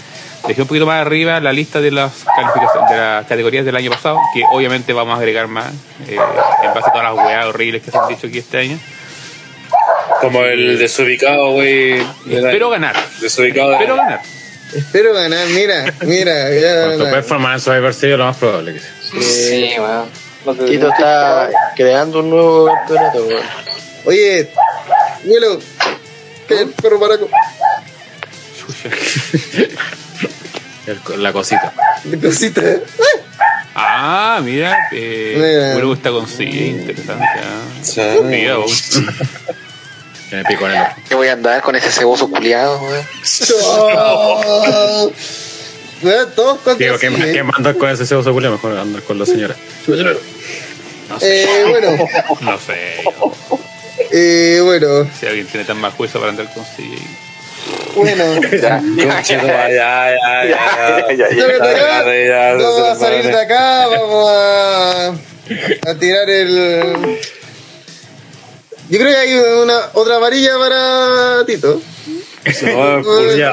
dejé 0.47 0.61
un 0.61 0.67
poquito 0.67 0.85
más 0.85 0.99
arriba 1.05 1.39
la 1.39 1.53
lista 1.53 1.79
de 1.79 1.91
las 1.91 2.11
calificaciones, 2.35 2.89
de 2.91 2.97
las 2.97 3.25
categorías 3.25 3.63
del 3.65 3.75
año 3.77 3.89
pasado, 3.91 4.19
que 4.33 4.43
obviamente 4.51 4.91
vamos 4.91 5.15
a 5.15 5.19
agregar 5.19 5.47
más 5.47 5.71
eh, 6.07 6.17
en 6.17 6.73
base 6.73 6.89
a 6.89 6.91
todas 6.91 7.15
las 7.15 7.25
weas 7.25 7.45
horribles 7.45 7.81
que 7.83 7.91
se 7.91 7.97
han 7.97 8.07
dicho 8.09 8.27
aquí 8.27 8.39
este 8.39 8.57
año. 8.57 8.77
Como 10.19 10.43
el 10.43 10.77
desubicado, 10.79 11.51
güey. 11.51 12.01
Espero 12.29 12.69
ganar. 12.69 12.95
Desubicado. 13.21 13.73
Espero 13.73 13.95
ganar. 13.95 14.21
Espero 14.77 15.13
ganar, 15.13 15.47
mira, 15.49 15.85
mira. 16.01 16.53
ya- 16.53 16.87
Con 16.89 16.97
tu 16.99 17.03
performance 17.11 17.63
Survivor 17.63 17.93
Series 17.93 18.17
lo 18.19 18.25
más 18.25 18.37
probable 18.37 18.73
que 18.73 18.79
sea. 18.79 18.91
Sí, 19.21 19.71
weón. 19.79 20.05
No 20.45 20.55
te- 20.55 20.65
Tito 20.65 20.89
está 20.89 21.49
creando 21.75 22.19
un 22.19 22.29
nuevo 22.29 22.65
campeonato, 22.67 23.25
weón. 23.25 23.43
Oye, 24.05 24.49
Willow, 25.25 25.59
que 26.47 26.53
el 26.61 26.69
perro 26.69 26.99
paraco, 26.99 27.27
El- 30.85 31.23
la 31.23 31.33
cosita. 31.33 31.73
de 32.03 32.19
cosita. 32.19 32.61
Ah, 33.75 34.39
mira, 34.43 34.87
eh, 34.91 35.33
Mira. 35.37 35.75
me 35.75 35.83
gusta 35.83 36.09
con 36.11 36.27
sí, 36.27 36.43
interesante. 36.45 37.25
ah. 37.25 37.61
Sí. 37.83 38.01
Mira, 38.23 38.57
vos. 38.57 39.01
Tiene 40.29 40.43
pico 40.45 40.65
en 40.67 40.73
el 40.75 40.81
ojo. 40.81 40.91
¿Qué 41.07 41.15
voy 41.15 41.27
a 41.29 41.33
andar 41.33 41.61
con 41.61 41.75
ese 41.75 41.89
ceboso 41.91 42.29
culiado, 42.29 42.79
weón? 42.81 43.05
Oh. 43.63 45.11
Weón, 46.03 46.31
todos 46.35 46.59
contra 46.59 46.85
Digo, 46.85 46.99
¿qué, 46.99 47.09
sí, 47.09 47.15
¿qué 47.15 47.39
eh. 47.39 47.43
andar 47.55 47.75
con 47.77 47.89
ese 47.89 48.05
cebo 48.05 48.23
culia? 48.33 48.49
Mejor 48.51 48.77
andar 48.77 49.01
con 49.03 49.17
la 49.17 49.25
señora. 49.25 49.55
Eh, 51.21 51.65
bueno, 51.69 51.89
No 52.41 52.59
sé. 52.59 53.01
eh, 54.11 54.59
bueno, 54.63 55.09
Si 55.19 55.25
alguien 55.25 55.47
tiene 55.47 55.65
tan 55.65 55.77
mal 55.79 55.91
juicio 55.93 56.19
para 56.19 56.31
andar 56.31 56.53
con 56.53 56.63
sí. 56.75 56.93
bueno. 57.95 58.23
Ya, 58.41 58.81
ya, 58.95 59.21
ya, 59.23 59.33
ya, 59.33 59.69
ya. 59.69 60.09
Ya, 60.47 61.13
ya, 61.15 61.27
Sácate 61.29 61.69
acá, 61.69 62.03
Ya, 62.05 62.13
ya, 62.13 62.27
ya, 62.27 62.53
vamos 62.53 62.81
a 62.81 62.93
se 62.95 62.99
salir 63.01 63.21
pone. 63.23 63.35
de 63.35 63.41
acá, 63.41 63.87
vamos 63.87 64.29
a, 64.29 65.07
a 65.89 65.95
tirar 65.99 66.29
el... 66.29 67.19
Yo 68.89 68.99
creo 68.99 69.11
que 69.11 69.17
hay 69.17 69.33
una 69.63 69.89
otra 69.93 70.17
varilla 70.17 70.57
para 70.57 71.45
Tito. 71.45 71.81
No, 72.61 73.01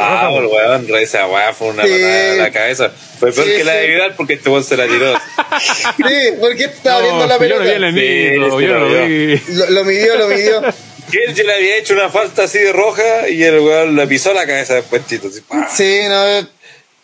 ah, 0.01 0.31
el 0.39 0.47
weón, 0.47 0.87
esa 1.01 1.27
weá 1.27 1.53
fue 1.53 1.69
una 1.69 1.83
Sí. 1.85 1.91
patada 1.91 2.33
en 2.33 2.39
la 2.39 2.53
cabeza. 2.53 2.93
Fue 3.19 3.33
peor 3.33 3.47
Sí, 3.47 3.53
que 3.57 3.65
la 3.65 3.73
de 3.73 3.87
Vidal 3.89 4.15
porque 4.17 4.35
este 4.35 4.49
weón 4.51 4.63
se 4.63 4.77
la 4.77 4.87
tiró. 4.87 5.15
Sí, 5.97 6.05
porque 6.41 6.65
estaba 6.65 7.01
viendo 7.01 7.27
la 7.27 7.39
yo 7.39 7.39
no 7.39 7.39
vi 7.41 7.69
el 7.69 7.73
pelota. 7.75 7.89
enemigo, 7.89 8.61
yo 8.61 8.69
no 8.75 8.79
lo 8.81 8.89
lo 8.89 9.07
vi. 9.07 9.43
Lo, 9.49 9.71
lo 9.71 9.85
midió, 9.85 10.17
lo 10.17 10.29
midió. 10.29 10.63
Que 11.11 11.23
él 11.25 11.35
ya 11.35 11.45
le 11.45 11.55
había 11.55 11.77
hecho 11.77 11.93
una 11.93 12.09
falta 12.09 12.45
así 12.45 12.59
de 12.59 12.73
roja 12.73 13.29
y 13.29 13.43
el 13.43 13.59
weón 13.61 13.95
le 13.95 14.07
pisó 14.07 14.33
la 14.33 14.47
cabeza 14.47 14.75
después, 14.75 15.05
Tito. 15.07 15.29
Así. 15.29 15.43
Sí, 15.77 16.09
no, 16.09 16.27
eh, 16.29 16.47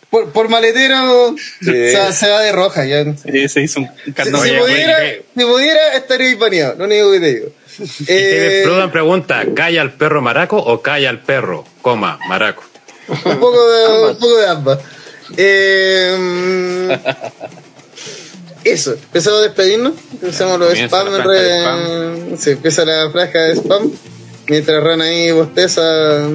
por, 0.09 0.31
por 0.31 0.49
maletero 0.49 1.35
Sí. 1.37 1.65
se, 1.71 2.11
se 2.13 2.29
va 2.29 2.41
de 2.41 2.51
roja 2.51 2.83
ya. 2.85 3.03
Sí, 3.05 3.47
se 3.47 3.61
hizo 3.61 3.79
un 3.81 3.91
Si, 4.03 4.11
carnaval. 4.11 4.49
si 4.49 4.55
pudiera, 4.55 4.97
si 5.37 5.43
pudiera, 5.45 5.93
estaría 5.95 6.29
ahí 6.29 6.33
baneado. 6.35 6.75
Lo 6.79 6.85
único 6.85 7.11
que 7.11 7.19
te 7.19 7.33
digo. 7.33 7.47
Eh, 8.07 8.61
Prudan 8.63 8.91
pregunta, 8.91 9.43
¿calla 9.55 9.81
al 9.81 9.93
perro 9.93 10.21
maraco 10.21 10.57
o 10.57 10.81
calla 10.81 11.09
al 11.09 11.19
perro, 11.19 11.65
coma, 11.81 12.19
maraco? 12.27 12.63
un 13.07 13.39
poco 13.39 13.71
de, 13.71 13.87
un 14.11 14.17
poco 14.17 14.37
de 14.37 14.47
ambas. 14.47 14.79
Eh, 15.37 16.97
eso, 18.63 18.93
empezamos 18.93 19.39
a 19.39 19.43
despedirnos. 19.43 19.93
Empezamos 20.13 20.59
los 20.59 20.73
spam. 20.77 21.07
re- 21.23 22.37
Sí, 22.37 22.51
empieza 22.51 22.85
la 22.85 23.09
franja 23.11 23.39
de 23.39 23.55
spam. 23.55 23.91
Mientras 24.47 24.83
Ran 24.83 25.01
ahí 25.01 25.31
bosteza 25.31 26.27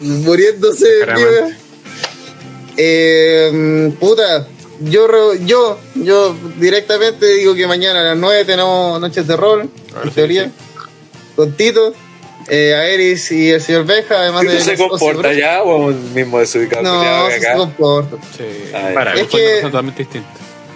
muriéndose. 0.00 0.86
Eh, 2.76 3.92
puta, 3.98 4.46
yo, 4.80 5.06
re- 5.06 5.44
yo, 5.44 5.78
yo 5.94 6.34
directamente 6.58 7.26
digo 7.34 7.54
que 7.54 7.66
mañana 7.66 8.00
a 8.00 8.02
las 8.04 8.16
9 8.16 8.44
tenemos 8.44 9.00
noches 9.00 9.26
de 9.26 9.36
rol, 9.36 9.68
en 10.04 10.10
teoría, 10.10 10.50
con 11.36 11.52
Tito, 11.52 11.92
eh, 12.48 12.74
Aeris 12.74 13.30
y 13.30 13.50
el 13.50 13.60
señor 13.62 13.84
Beja, 13.84 14.16
además 14.16 14.42
de 14.42 14.60
se 14.60 14.76
comporta 14.76 15.32
ya 15.32 15.62
o 15.62 15.90
el 15.90 15.96
mismo 15.96 16.38
desubicado 16.40 16.82
No, 16.82 17.26
sí 17.30 17.40
se 17.40 17.46
acá. 17.48 17.56
comporta. 17.56 18.16
Sí. 18.36 18.44
Ay, 18.74 18.94
Para, 18.94 19.14
Es 19.14 19.28
que- 19.28 19.60
totalmente 19.62 20.02
distinto. 20.02 20.28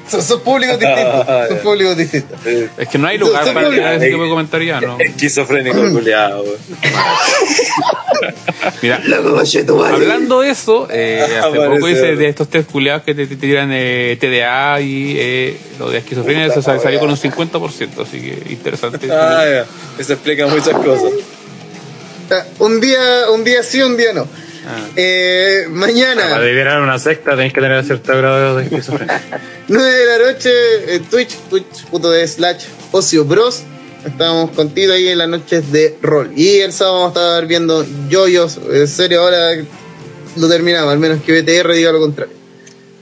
Son, 0.08 0.22
son 0.22 0.40
públicos 0.42 0.78
distintos. 0.78 1.14
Ah, 1.28 1.46
son 1.48 1.58
públicos 1.58 1.96
distintos. 1.96 2.38
Es 2.76 2.88
que 2.88 2.98
no 2.98 3.06
hay 3.08 3.18
lugar 3.18 3.44
Son 3.44 3.54
para 3.54 3.70
tirar 3.70 3.94
ese 3.94 4.10
tipo 4.10 4.22
de 4.24 4.28
comentarios, 4.28 4.82
¿no? 4.82 4.98
Esquizofrénico 4.98 5.78
culiado. 5.90 6.44
Mira, 8.82 9.00
hablando 9.94 10.40
de 10.40 10.50
eso, 10.50 10.88
eh, 10.90 11.22
hace 11.24 11.38
Aparece 11.38 11.68
poco 11.74 11.88
hice 11.88 12.16
de 12.16 12.28
estos 12.28 12.48
tres 12.48 12.66
culiados 12.66 13.02
que 13.02 13.14
te, 13.14 13.26
te 13.26 13.36
tiran 13.36 13.70
eh, 13.72 14.16
TDA 14.20 14.80
y 14.80 15.16
eh, 15.18 15.56
lo 15.78 15.90
de 15.90 15.98
esquizofrenia, 15.98 16.46
eso 16.46 16.62
sal- 16.62 16.80
salió 16.80 17.00
con 17.00 17.10
un 17.10 17.16
50%, 17.16 18.02
así 18.02 18.20
que 18.20 18.52
interesante. 18.52 19.08
Ah, 19.10 19.44
ya. 19.46 19.66
Eso 19.98 20.12
explica 20.14 20.46
muchas 20.46 20.74
cosas. 20.74 21.10
Ah, 22.30 22.44
Un 22.58 22.80
día, 22.80 23.30
un 23.32 23.44
día 23.44 23.62
sí, 23.62 23.82
un 23.82 23.96
día 23.96 24.12
no. 24.12 24.26
Ah. 24.66 24.86
Eh, 24.96 25.64
Para 25.64 25.76
mañana, 25.76 26.38
liderar 26.40 26.80
una 26.80 26.98
secta 26.98 27.32
tenéis 27.32 27.52
que 27.52 27.60
tener 27.60 27.84
cierto 27.84 28.16
grado 28.16 28.56
de 28.56 28.64
esquizofrenia. 28.64 29.20
9 29.68 29.92
de 29.92 30.06
la 30.06 30.32
noche, 30.32 30.94
en 30.94 31.04
Twitch, 31.04 31.36
twitch.de 31.50 32.28
slash 32.28 32.64
Ocio 32.92 33.24
Bros. 33.24 33.62
Estamos 34.06 34.50
contigo 34.50 34.92
ahí 34.92 35.08
en 35.08 35.18
las 35.18 35.28
noches 35.28 35.72
de 35.72 35.96
rol. 36.02 36.32
Y 36.36 36.58
el 36.58 36.72
sábado 36.72 37.00
vamos 37.00 37.16
a 37.16 37.20
estar 37.20 37.46
viendo 37.46 37.86
yoyos. 38.08 38.58
En 38.70 38.86
serio, 38.86 39.22
ahora 39.22 39.56
lo 40.36 40.48
terminamos, 40.48 40.92
al 40.92 40.98
menos 40.98 41.22
que 41.22 41.40
BTR 41.40 41.72
diga 41.72 41.92
lo 41.92 42.00
contrario. 42.00 42.34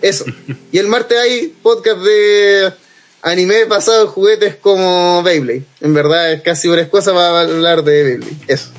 Eso. 0.01 0.25
Y 0.73 0.79
el 0.79 0.87
martes 0.87 1.19
hay 1.19 1.55
podcast 1.63 1.99
de 1.99 2.73
anime 3.23 3.65
basado 3.67 4.03
en 4.03 4.09
juguetes 4.09 4.57
como 4.57 5.23
Beyblade. 5.23 5.65
En 5.81 5.93
verdad 5.95 6.33
es 6.33 6.43
casi 6.43 6.69
una 6.69 6.81
excusa 6.83 7.13
para 7.13 7.41
hablar 7.43 7.83
de 7.85 8.03
Beyblade. 8.03 8.37
Eso. 8.49 8.71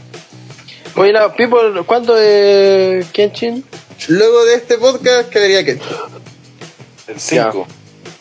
Oye, 0.95 1.11
la 1.11 1.33
People, 1.33 1.83
¿cuándo 1.85 2.17
es 2.17 3.07
Kenshin? 3.07 3.63
Luego 4.09 4.45
de 4.45 4.55
este 4.55 4.77
podcast 4.77 5.29
quedaría 5.29 5.63
que 5.63 5.71
El 5.71 7.19
5. 7.19 7.67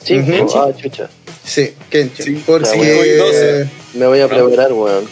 Cinco. 0.02 0.44
Ujú. 0.44 0.58
Ah, 0.58 0.70
chucha. 0.74 1.10
Sí, 1.44 1.74
Kenshin. 1.90 2.24
Cinco 2.24 2.52
Porque, 2.52 3.16
doce. 3.16 3.68
Me 3.94 4.06
voy 4.06 4.20
a 4.20 4.28
preparar, 4.28 4.72
weón. 4.72 5.04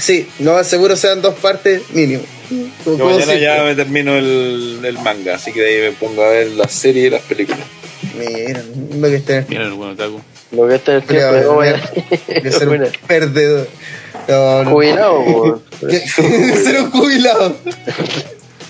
Sí, 0.00 0.28
más 0.40 0.66
seguro 0.66 0.96
sean 0.96 1.22
dos 1.22 1.34
partes 1.36 1.82
mínimo. 1.90 2.24
Yo 2.84 2.96
mañana 2.96 3.34
ya 3.34 3.62
me 3.62 3.74
termino 3.74 4.16
el, 4.16 4.80
el 4.84 4.98
manga, 4.98 5.36
así 5.36 5.52
que 5.52 5.62
de 5.62 5.68
ahí 5.68 5.90
me 5.90 5.92
pongo 5.92 6.22
a 6.22 6.30
ver 6.30 6.48
las 6.48 6.72
series 6.72 7.06
y 7.06 7.10
las 7.10 7.22
películas. 7.22 7.66
Mira, 8.18 8.62
lo 8.94 9.08
que 9.08 9.16
está 9.16 9.44
Mira 9.48 9.64
el 9.64 9.72
buen 9.72 9.90
otaku. 9.90 10.20
Lo 10.52 10.68
que 10.68 10.74
está 10.74 10.92
en 10.92 10.98
el 10.98 11.06
tiempo 11.06 11.62
de 11.62 12.52
ser 12.52 12.68
un 12.68 12.88
perdedor. 13.06 13.68
No, 14.28 14.64
no. 14.64 14.70
Jubilado, 14.70 15.62
ser 15.80 16.80
un 16.80 16.90
jubilado. 16.90 17.56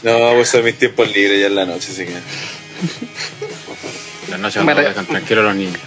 No, 0.02 0.32
pues 0.34 0.48
son 0.48 0.64
mis 0.64 0.78
tiempos 0.78 1.10
libres 1.12 1.40
ya 1.40 1.46
en 1.46 1.54
la 1.54 1.64
noche, 1.64 1.88
así 1.90 2.04
que. 2.04 2.12
La 4.30 4.38
noche 4.38 4.62
no 4.62 4.74
dejan 4.74 5.06
tranquilos 5.06 5.44
los 5.44 5.56
niños. 5.56 5.80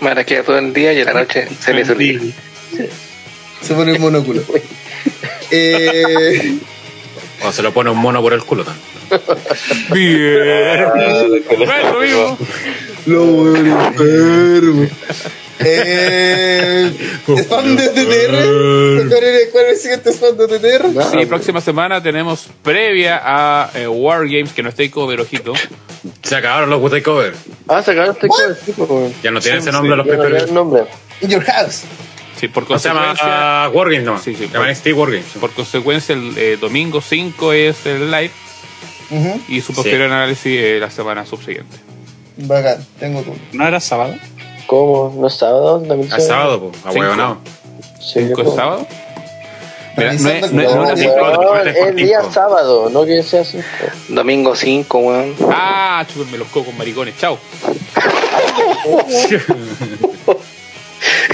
Me 0.00 0.24
queda 0.24 0.42
todo 0.42 0.58
el 0.58 0.72
día 0.72 0.92
y 0.92 1.00
en 1.00 1.06
la 1.06 1.12
noche 1.14 1.48
se 1.60 1.72
le 1.72 1.82
olvida. 1.82 2.20
Se 3.60 3.74
pone 3.74 3.92
el 3.92 3.98
monóculo. 3.98 4.42
Eh, 5.54 6.56
O 7.42 7.52
se 7.52 7.60
lo 7.60 7.74
pone 7.74 7.90
un 7.90 7.98
mono 7.98 8.22
por 8.22 8.32
el 8.32 8.42
culo 8.42 8.64
también. 8.64 8.86
Bien. 9.92 10.86
Ah. 11.68 12.36
Lo 13.06 13.24
bueno 13.24 13.86
enfermo. 13.86 14.86
Eh, 15.64 16.92
¿Spam 17.38 17.76
de 17.76 17.88
TTR? 17.88 19.08
¿Cuál 19.08 19.24
es 19.24 19.48
cuál 19.52 19.64
es 19.66 19.70
el 19.72 19.76
siguiente 19.78 20.10
spam 20.12 20.36
de 20.36 20.48
TTR? 20.48 21.10
Sí, 21.12 21.26
próxima 21.26 21.60
semana 21.60 22.02
tenemos 22.02 22.48
previa 22.62 23.20
a 23.22 23.70
eh, 23.74 23.86
Wargames, 23.86 24.52
que 24.52 24.62
no 24.62 24.70
está 24.70 24.82
ahí 24.82 24.88
cover, 24.88 25.20
ojito. 25.20 25.52
Se 26.22 26.34
acabaron 26.36 26.70
los 26.70 26.80
Wutai 26.80 27.02
Cover. 27.02 27.34
Ah, 27.68 27.82
sacaron 27.82 28.10
este 28.14 28.26
cover, 28.26 28.56
sí, 28.64 28.72
pues, 28.76 28.90
weón. 28.90 29.14
Ya 29.22 29.30
no 29.30 29.40
tienen 29.40 29.60
ese 29.60 29.70
nombre 29.70 29.96
los 29.96 30.06
Ya 30.06 30.16
no 30.16 30.22
pay 30.22 30.36
el 30.36 30.54
nombre. 30.54 30.84
In 31.20 31.30
your 31.30 31.44
house. 31.44 31.82
Sí, 32.40 32.48
por 32.48 32.68
No 32.68 32.78
se 32.78 32.88
llama 32.88 33.08
consecuencia, 33.08 33.64
ah, 33.64 33.70
Wargames, 33.72 34.04
no. 34.04 34.18
Sí, 34.18 34.34
sí, 34.34 34.46
Se 34.48 34.52
llama 34.52 34.68
NXT 34.68 34.86
Wargames. 34.94 35.26
por 35.40 35.50
consecuencia 35.52 36.14
el 36.14 36.32
eh, 36.36 36.58
domingo 36.60 37.00
5 37.00 37.52
es 37.52 37.86
el 37.86 38.10
live 38.10 38.32
Ujú. 39.10 39.40
y 39.48 39.60
su 39.60 39.72
posterior 39.74 40.10
análisis 40.10 40.46
eh, 40.60 40.78
la 40.80 40.90
semana 40.90 41.24
subsiguiente. 41.24 41.76
Bacán, 42.36 42.84
tengo 42.98 43.22
tú. 43.22 43.34
¿No 43.52 43.66
era 43.66 43.80
sábado? 43.80 44.14
¿Cómo? 44.66 45.14
¿No 45.18 45.26
es 45.26 45.34
sábado? 45.34 45.80
¿También 45.86 46.12
Al 46.12 46.20
sábado, 46.20 46.70
pues, 46.70 46.86
a 46.86 46.92
Cinco. 46.92 47.38
Sí, 48.00 48.20
¿5 48.20 48.32
pues. 48.34 48.48
es 48.48 48.54
sábado? 48.54 48.86
Mira, 49.96 50.12
no 50.14 50.28
es, 50.30 50.52
no 50.52 50.62
es- 50.62 50.74
no 50.74 50.84
No, 50.84 50.90
es- 50.92 50.98
cinco, 51.00 51.14
es 51.86 51.94
día 51.96 52.20
cinco. 52.20 52.32
sábado, 52.32 52.88
no 52.90 53.04
que 53.04 53.22
sea 53.22 53.44
cinco. 53.44 53.64
Domingo 54.08 54.56
5, 54.56 54.98
weón. 54.98 55.34
Ah, 55.50 56.04
chúpenme 56.10 56.38
los 56.38 56.48
cocos, 56.48 56.72
maricones. 56.74 57.14
Chao. 57.18 57.38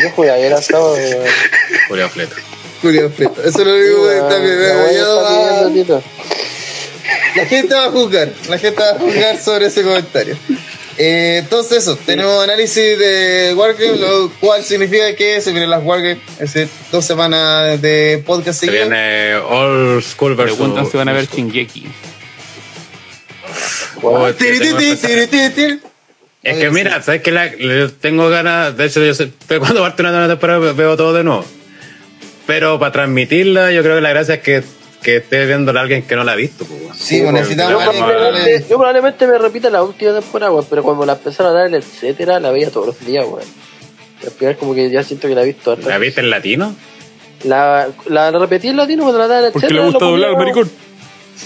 Yo 0.02 0.10
jugué 0.14 0.30
ayer 0.30 0.52
a 0.52 0.62
sábado, 0.62 0.94
weón. 0.94 1.24
Julián 1.88 2.10
Fleta. 2.10 2.36
Julio 2.82 3.10
Frito. 3.10 3.40
Eso 3.42 3.58
es 3.60 3.66
lo 3.66 3.74
único 3.74 4.08
que 4.08 4.18
está 4.18 4.38
bien. 4.38 6.02
La 7.36 7.44
gente 7.46 7.74
va 7.74 7.84
a 7.86 7.90
juzgar. 7.90 8.28
La 8.48 8.58
gente 8.58 8.80
va 8.82 8.90
a 8.90 8.98
juzgar 8.98 9.38
sobre 9.38 9.66
ese 9.66 9.82
comentario. 9.82 10.36
Eh, 11.00 11.38
entonces 11.38 11.78
eso, 11.78 11.96
tenemos 12.04 12.42
análisis 12.42 12.98
de 12.98 13.54
Wargame, 13.54 13.96
lo 13.98 14.30
cual 14.40 14.64
significa 14.64 15.14
que 15.14 15.40
se 15.40 15.52
vienen 15.52 15.70
las 15.70 15.84
Wargame, 15.84 16.18
es 16.40 16.52
decir, 16.52 16.68
dos 16.90 17.04
semanas 17.04 17.80
de 17.80 18.20
podcast 18.26 18.58
Se 18.58 18.68
viene 18.68 19.36
Old 19.36 20.02
School 20.02 20.34
versus. 20.34 20.56
Preguntan 20.56 20.90
si 20.90 20.96
van 20.96 21.08
a 21.08 21.12
ver 21.12 21.28
Shingeki. 21.28 21.86
Oh, 24.02 24.26
es 24.26 24.36
que 24.36 24.44
Tiri, 24.44 24.58
tengo 24.58 24.78
tiri, 24.78 24.90
empezado- 24.90 25.14
tiri, 25.14 25.26
tiri, 25.28 25.50
tiri. 25.50 25.80
Es 26.42 26.56
que 26.56 26.70
mira, 26.70 27.02
¿sabes 27.02 27.22
que 27.22 27.30
la, 27.32 27.50
tengo 28.00 28.28
ganas? 28.28 28.76
De 28.76 28.86
hecho, 28.86 29.04
yo 29.04 29.12
sé, 29.14 29.30
pero 29.46 29.60
cuando 29.60 29.80
parte 29.80 30.02
una 30.02 30.28
temporada 30.28 30.72
veo 30.72 30.96
todo 30.96 31.12
de 31.12 31.24
nuevo. 31.24 31.44
Pero 32.46 32.78
para 32.78 32.92
transmitirla, 32.92 33.72
yo 33.72 33.82
creo 33.82 33.96
que 33.96 34.00
la 34.00 34.10
gracia 34.10 34.36
es 34.36 34.40
que, 34.42 34.62
que 35.02 35.16
esté 35.16 35.46
viéndola 35.46 35.80
alguien 35.80 36.02
que 36.02 36.16
no 36.16 36.24
la 36.24 36.32
ha 36.32 36.36
visto. 36.36 36.64
pues, 36.64 36.80
weón. 36.82 36.96
Sí, 36.96 37.20
pues 37.20 37.32
necesitamos 37.32 37.72
Yo 37.72 37.80
a 37.80 37.92
probablemente, 37.92 38.44
le- 38.52 38.60
yo 38.60 38.76
probablemente 38.76 39.26
me 39.26 39.38
repita 39.38 39.70
la 39.70 39.82
última 39.82 40.12
temporada, 40.12 40.52
weón, 40.52 40.66
pero 40.68 40.82
cuando 40.82 41.06
la 41.06 41.12
empezaron 41.14 41.52
a 41.52 41.58
dar 41.58 41.66
el 41.68 41.74
etcétera, 41.74 42.40
la 42.40 42.50
veía 42.50 42.70
todos 42.70 42.86
los 42.88 43.00
días, 43.06 43.24
weón. 43.26 43.46
Al 44.24 44.30
final 44.32 44.56
como 44.56 44.74
que 44.74 44.90
ya 44.90 45.02
siento 45.04 45.28
que 45.28 45.34
la 45.36 45.42
he 45.42 45.46
visto 45.46 45.76
¿La 45.76 45.98
viste 45.98 46.20
en 46.20 46.30
latino? 46.30 46.74
La, 47.44 47.86
la, 48.06 48.32
la 48.32 48.38
repetí 48.40 48.66
en 48.68 48.76
latino 48.76 49.04
cuando 49.04 49.20
la 49.20 49.28
daban 49.28 49.44
el 49.46 49.52
Porque 49.52 49.66
etcétera. 49.66 49.84
le 49.86 49.90
gusta 49.92 50.04
lo 50.04 50.10
doblar, 50.10 50.30
ponía- 50.32 50.44
maricón. 50.44 50.70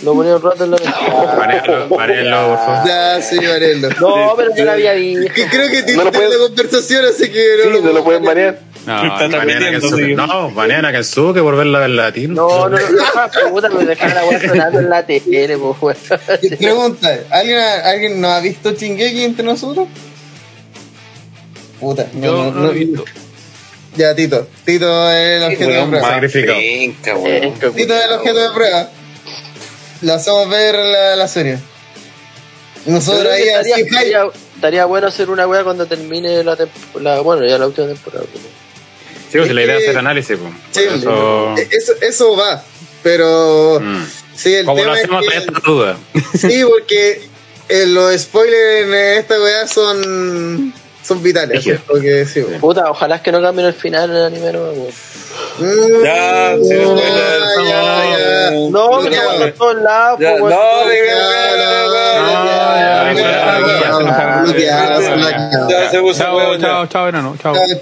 Lo 0.05 0.15
ponía 0.15 0.37
un 0.37 0.43
rato 0.43 0.65
en 0.65 0.71
la 0.71 0.77
manéalo, 1.37 1.89
por 1.89 2.59
favor. 2.59 2.87
Ya, 2.89 3.21
sí, 3.21 3.37
Varelo. 3.47 3.89
No, 4.01 4.33
pero 4.37 4.57
yo 4.57 4.65
la 4.65 4.73
había 4.73 4.95
visto. 4.95 5.35
Que 5.35 5.47
creo 5.51 5.69
que 5.69 5.81
No 5.93 6.11
tiene 6.11 6.29
lo 6.29 6.31
la 6.31 6.39
conversación, 6.49 7.05
así 7.05 7.31
que 7.31 7.45
Sí, 7.65 7.69
no 7.83 7.93
lo 7.93 8.03
pueden 8.03 8.23
manejar. 8.25 8.59
No, 8.87 9.05
no, 9.05 9.17
Mañana 9.17 9.39
repitiendo, 9.39 9.81
Kensuke. 9.81 10.17
No, 10.17 11.43
por 11.43 11.57
verla 11.57 11.85
en 11.85 11.97
latino. 11.97 12.35
No, 12.35 12.69
no, 12.69 12.79
no, 12.79 12.89
no, 12.89 13.51
puta, 13.51 13.69
me 13.69 13.85
dejaron 13.85 14.15
la 14.15 14.41
sonando 14.41 14.79
en 14.81 14.91
la 14.91 15.07
tele, 15.07 15.59
pues. 15.59 15.99
Pregunta, 16.59 17.19
¿alguien, 17.31 17.61
¿alguien 17.85 18.21
no 18.21 18.29
ha 18.29 18.41
visto 18.41 18.73
Chingeki 18.75 19.25
entre 19.25 19.45
nosotros? 19.45 19.87
Puta, 21.81 22.07
no, 22.15 22.27
yo 22.27 22.33
no, 22.33 22.51
no 22.53 22.61
lo 22.63 22.71
he 22.71 22.75
visto. 22.75 23.05
Ya, 23.97 24.15
Tito. 24.15 24.49
Tito 24.65 25.11
es 25.11 25.43
el 25.43 25.53
objeto 25.53 25.71
de 25.71 25.87
prueba. 25.87 26.21
weón. 27.17 27.55
qué 27.59 27.71
Tito 27.71 27.95
es 27.95 28.05
el 28.05 28.13
objeto 28.13 28.39
de 28.39 28.51
prueba. 28.55 28.89
Le 30.01 30.13
hacemos 30.13 30.49
ver 30.49 30.75
la, 30.75 31.17
la 31.17 31.29
serie. 31.29 31.59
Nosotros 32.87 33.33
ahí 33.33 33.45
que 33.45 33.55
así, 33.55 33.71
estaría, 33.71 33.99
estaría, 33.99 34.25
estaría 34.57 34.85
bueno 34.87 35.07
hacer 35.07 35.31
una 35.31 35.47
weá 35.47 35.63
cuando 35.63 35.87
termine 35.87 36.43
la 36.43 36.57
temporada. 36.57 37.21
Bueno, 37.21 37.47
ya 37.47 37.59
la 37.59 37.67
última 37.67 37.87
temporada. 37.87 38.25
pues. 38.33 38.62
Sí, 39.33 39.39
pues, 39.39 39.49
Es 39.49 39.55
la 39.55 39.63
idea 39.63 39.75
es 39.77 39.81
que- 39.85 39.89
hacer 39.89 39.99
análisis. 39.99 40.39
Pues. 40.39 40.53
Sí, 40.73 40.81
eso, 40.95 41.55
Eh, 41.57 41.69
eso, 41.71 41.93
eso 42.03 42.37
va. 42.37 42.63
Pero 43.03 43.81
Mm. 43.81 44.05
sí, 44.37 44.55
el 44.55 44.67
Como 44.67 44.77
lo 44.85 44.95
tema 44.95 44.99
es 44.99 45.05
hacemos, 45.39 45.61
que- 45.63 45.71
duda. 45.71 45.97
Sí, 46.39 46.63
porque 46.69 47.23
eh, 47.69 47.87
los 47.87 48.15
spoilers 48.21 48.87
en 48.87 48.95
esta 48.95 49.41
weá 49.41 49.67
son, 49.67 50.75
son 51.03 51.23
vitales. 51.23 51.65
Porque 51.89 52.27
sí. 52.27 52.43
Puta, 52.61 52.91
ojalá 52.91 53.17
es 53.17 53.23
que 53.23 53.33
no 53.33 53.41
cambien 53.41 53.69
el 53.69 53.75
final 53.75 54.11
en 54.11 54.17
el 54.17 54.25
anime, 54.27 54.53
no. 54.53 54.61
Mm, 55.59 56.05
Ya, 56.05 56.57
sí, 56.63 56.69
ya, 56.69 56.85
spoiler, 56.85 57.41
ya, 57.67 58.19
ya. 58.19 58.51
no. 58.51 58.71
No, 58.71 59.01
que 59.03 59.11
no 59.17 59.53
todos 59.55 59.77
lados, 59.77 60.19
pues, 60.21 60.41
weón. 60.41 60.51
no, 60.51 60.89
de- 60.89 61.07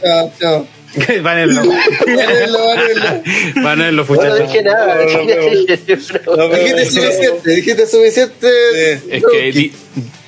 Ya, 0.00 0.30
ya, 0.40 0.62
Vanelo, 1.22 1.62
vanelo. 1.62 3.22
Vanelo, 3.62 4.04
Bueno, 4.06 4.24
no 4.24 4.36
dije 4.46 4.62
nada. 4.62 4.98
Dijiste 5.06 5.96
suficiente, 6.86 7.50
dijiste 7.50 7.86
suficiente. 7.86 8.92
Es 9.08 9.22
que 9.30 9.52
di- 9.52 9.72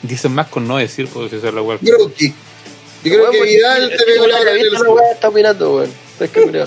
dicen 0.03 0.33
más 0.33 0.47
con 0.49 0.69
no 0.69 0.77
decir, 0.79 1.09
pues 1.13 1.33
es 1.33 1.43
la. 1.43 1.51
Yo 1.51 1.77
creo 3.03 3.31
que 3.33 3.43
Vidal 3.43 3.91
te 3.91 4.05
pegó 4.05 4.27
la 4.29 4.41
weá 4.41 5.13
está 5.13 5.29
opinando, 5.29 5.77
weón. 5.77 5.91
Que. 6.33 6.67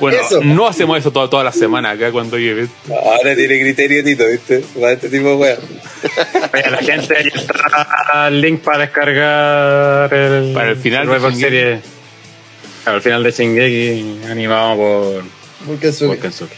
Bueno, 0.00 0.18
Eso. 0.20 0.40
no 0.44 0.68
hacemos 0.68 0.98
eso 0.98 1.10
toda, 1.10 1.30
toda 1.30 1.42
la 1.44 1.52
semana 1.52 1.92
acá 1.92 2.12
cuando 2.12 2.36
llegue. 2.36 2.66
Ahora 2.90 3.34
tiene 3.34 3.58
criterio, 3.58 4.04
Tito, 4.04 4.26
¿viste? 4.26 4.62
Para 4.78 4.92
este 4.92 5.08
tipo 5.08 5.28
de 5.30 5.34
weón. 5.36 5.58
La 6.52 6.78
gente 6.78 7.16
ahí 7.16 7.30
está 7.34 8.28
el 8.28 8.40
link 8.42 8.60
para 8.60 8.78
descargar 8.80 10.12
el, 10.12 10.52
Para 10.52 10.70
el 10.70 10.76
final 10.76 11.06
de 11.06 11.14
Survivor 11.14 11.32
El 12.86 13.02
final 13.02 13.22
de 13.22 13.30
Shingeki 13.30 14.20
animado 14.30 14.76
por, 14.76 15.22
Porque 15.66 15.92
sube. 15.92 16.08
por 16.08 16.18
Kensuke. 16.18 16.56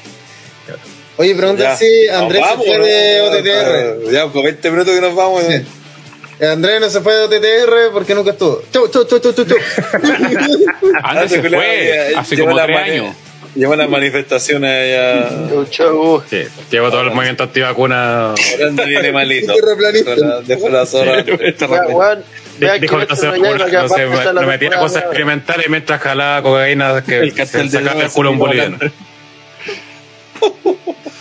Oye, 1.18 1.34
pregunta 1.34 1.76
si 1.76 2.08
Andrés 2.08 2.40
Nos 2.40 2.48
se 2.50 2.54
vamos, 2.54 2.66
fue 2.66 2.78
¿no? 2.78 2.84
de 2.84 3.20
OTTR. 3.20 4.12
Ya, 4.12 4.26
con 4.28 4.42
20 4.44 4.70
minutos 4.70 4.94
que 4.94 5.00
nos 5.00 5.14
vamos. 5.14 5.42
Sí. 5.46 6.44
Andrés 6.44 6.80
no 6.80 6.90
se 6.90 7.00
fue 7.00 7.14
de 7.14 7.24
OTTR 7.24 7.92
porque 7.92 8.14
nunca 8.14 8.30
estuvo. 8.32 8.62
Chau, 8.72 8.88
chau, 8.88 9.04
chau, 9.04 9.18
chau, 9.20 9.32
chau, 9.32 9.44
chau. 9.44 9.58
Antes 11.04 11.30
se 11.32 11.42
fue, 11.42 12.14
hace 12.16 12.36
lleva 12.36 12.48
como 12.48 12.56
las 12.56 12.66
tres 12.66 12.78
años. 12.78 13.14
Lleva 13.54 13.76
las 13.76 13.88
manifestaciones 13.90 14.70
allá. 14.70 15.48
Chau, 15.50 15.64
chau. 15.66 16.22
Sí, 16.28 16.42
llevo 16.70 16.90
todo 16.90 17.02
el 17.02 17.10
movimiento 17.10 17.42
antivacuna. 17.44 18.30
Ahora 18.30 18.84
viene 18.86 19.12
malito. 19.12 19.52
Deja 19.54 20.16
la- 20.16 20.40
Deja 20.40 20.68
Ya. 22.58 22.72
Vea 22.72 22.78
Dijo 22.78 22.98
que 22.98 23.06
no 23.06 23.16
se 23.16 23.26
no 23.26 23.32
que 23.32 23.40
no 23.40 23.88
se- 23.88 24.06
la 24.06 24.32
no 24.32 24.40
metía 24.42 24.58
temporada 24.58 24.80
cosas 24.80 25.02
experimentales 25.04 25.66
mientras 25.68 26.00
jalaba 26.00 26.42
cocaína 26.42 27.02
que 27.04 27.18
El 27.20 27.32
se 27.32 27.40
de 27.40 27.46
sacaba 27.46 27.62
el 27.64 27.70
drogas 27.84 28.12
culo 28.12 28.28
a 28.28 28.32
un 28.32 28.38
boliviano. 28.38 28.78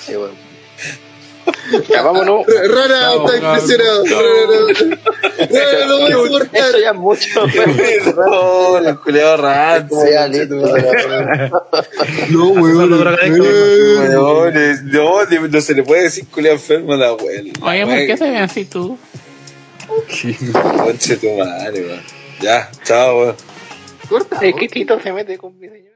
Sí, 0.05 0.15
weón. 0.15 0.31
Ya, 1.89 2.01
vámonos. 2.01 2.45
Rara 2.67 3.13
está 3.15 3.37
impresionado. 3.37 4.03
Rara, 4.05 4.27
Rara, 5.49 5.85
no 5.87 5.97
voy 5.97 6.03
a 6.03 6.07
Eso 6.09 6.25
soportar. 6.27 6.71
ya 6.81 6.89
es 6.89 6.95
mucho. 6.95 7.45
No, 8.15 8.79
los 8.79 8.99
culiados 8.99 9.39
raros. 9.39 9.89
Ya, 10.11 10.27
listo. 10.27 10.55
No, 12.29 12.47
weón. 12.49 12.89
No, 12.89 12.97
no, 14.11 15.25
no, 15.25 15.47
no 15.47 15.61
se 15.61 15.73
le 15.73 15.83
puede 15.83 16.03
decir 16.03 16.25
culiado 16.29 16.55
enfermo 16.57 16.93
a 16.93 16.97
la 16.97 17.07
abuela. 17.09 17.51
Oye, 17.61 17.85
¿por 17.85 17.95
qué 17.95 18.17
se 18.17 18.23
ven 18.29 18.43
así 18.43 18.65
tú? 18.65 18.97
Conche 20.83 21.17
tu 21.17 21.29
madre, 21.37 21.85
weón. 21.85 22.01
Ya, 22.41 22.71
chao, 22.83 23.19
weón. 23.19 23.35
Corta. 24.09 24.39
Es 24.41 24.55
que 24.55 24.67
Tito 24.67 24.99
se 24.99 25.11
mete 25.11 25.37
con 25.37 25.57
mi 25.59 25.67
señor. 25.67 25.90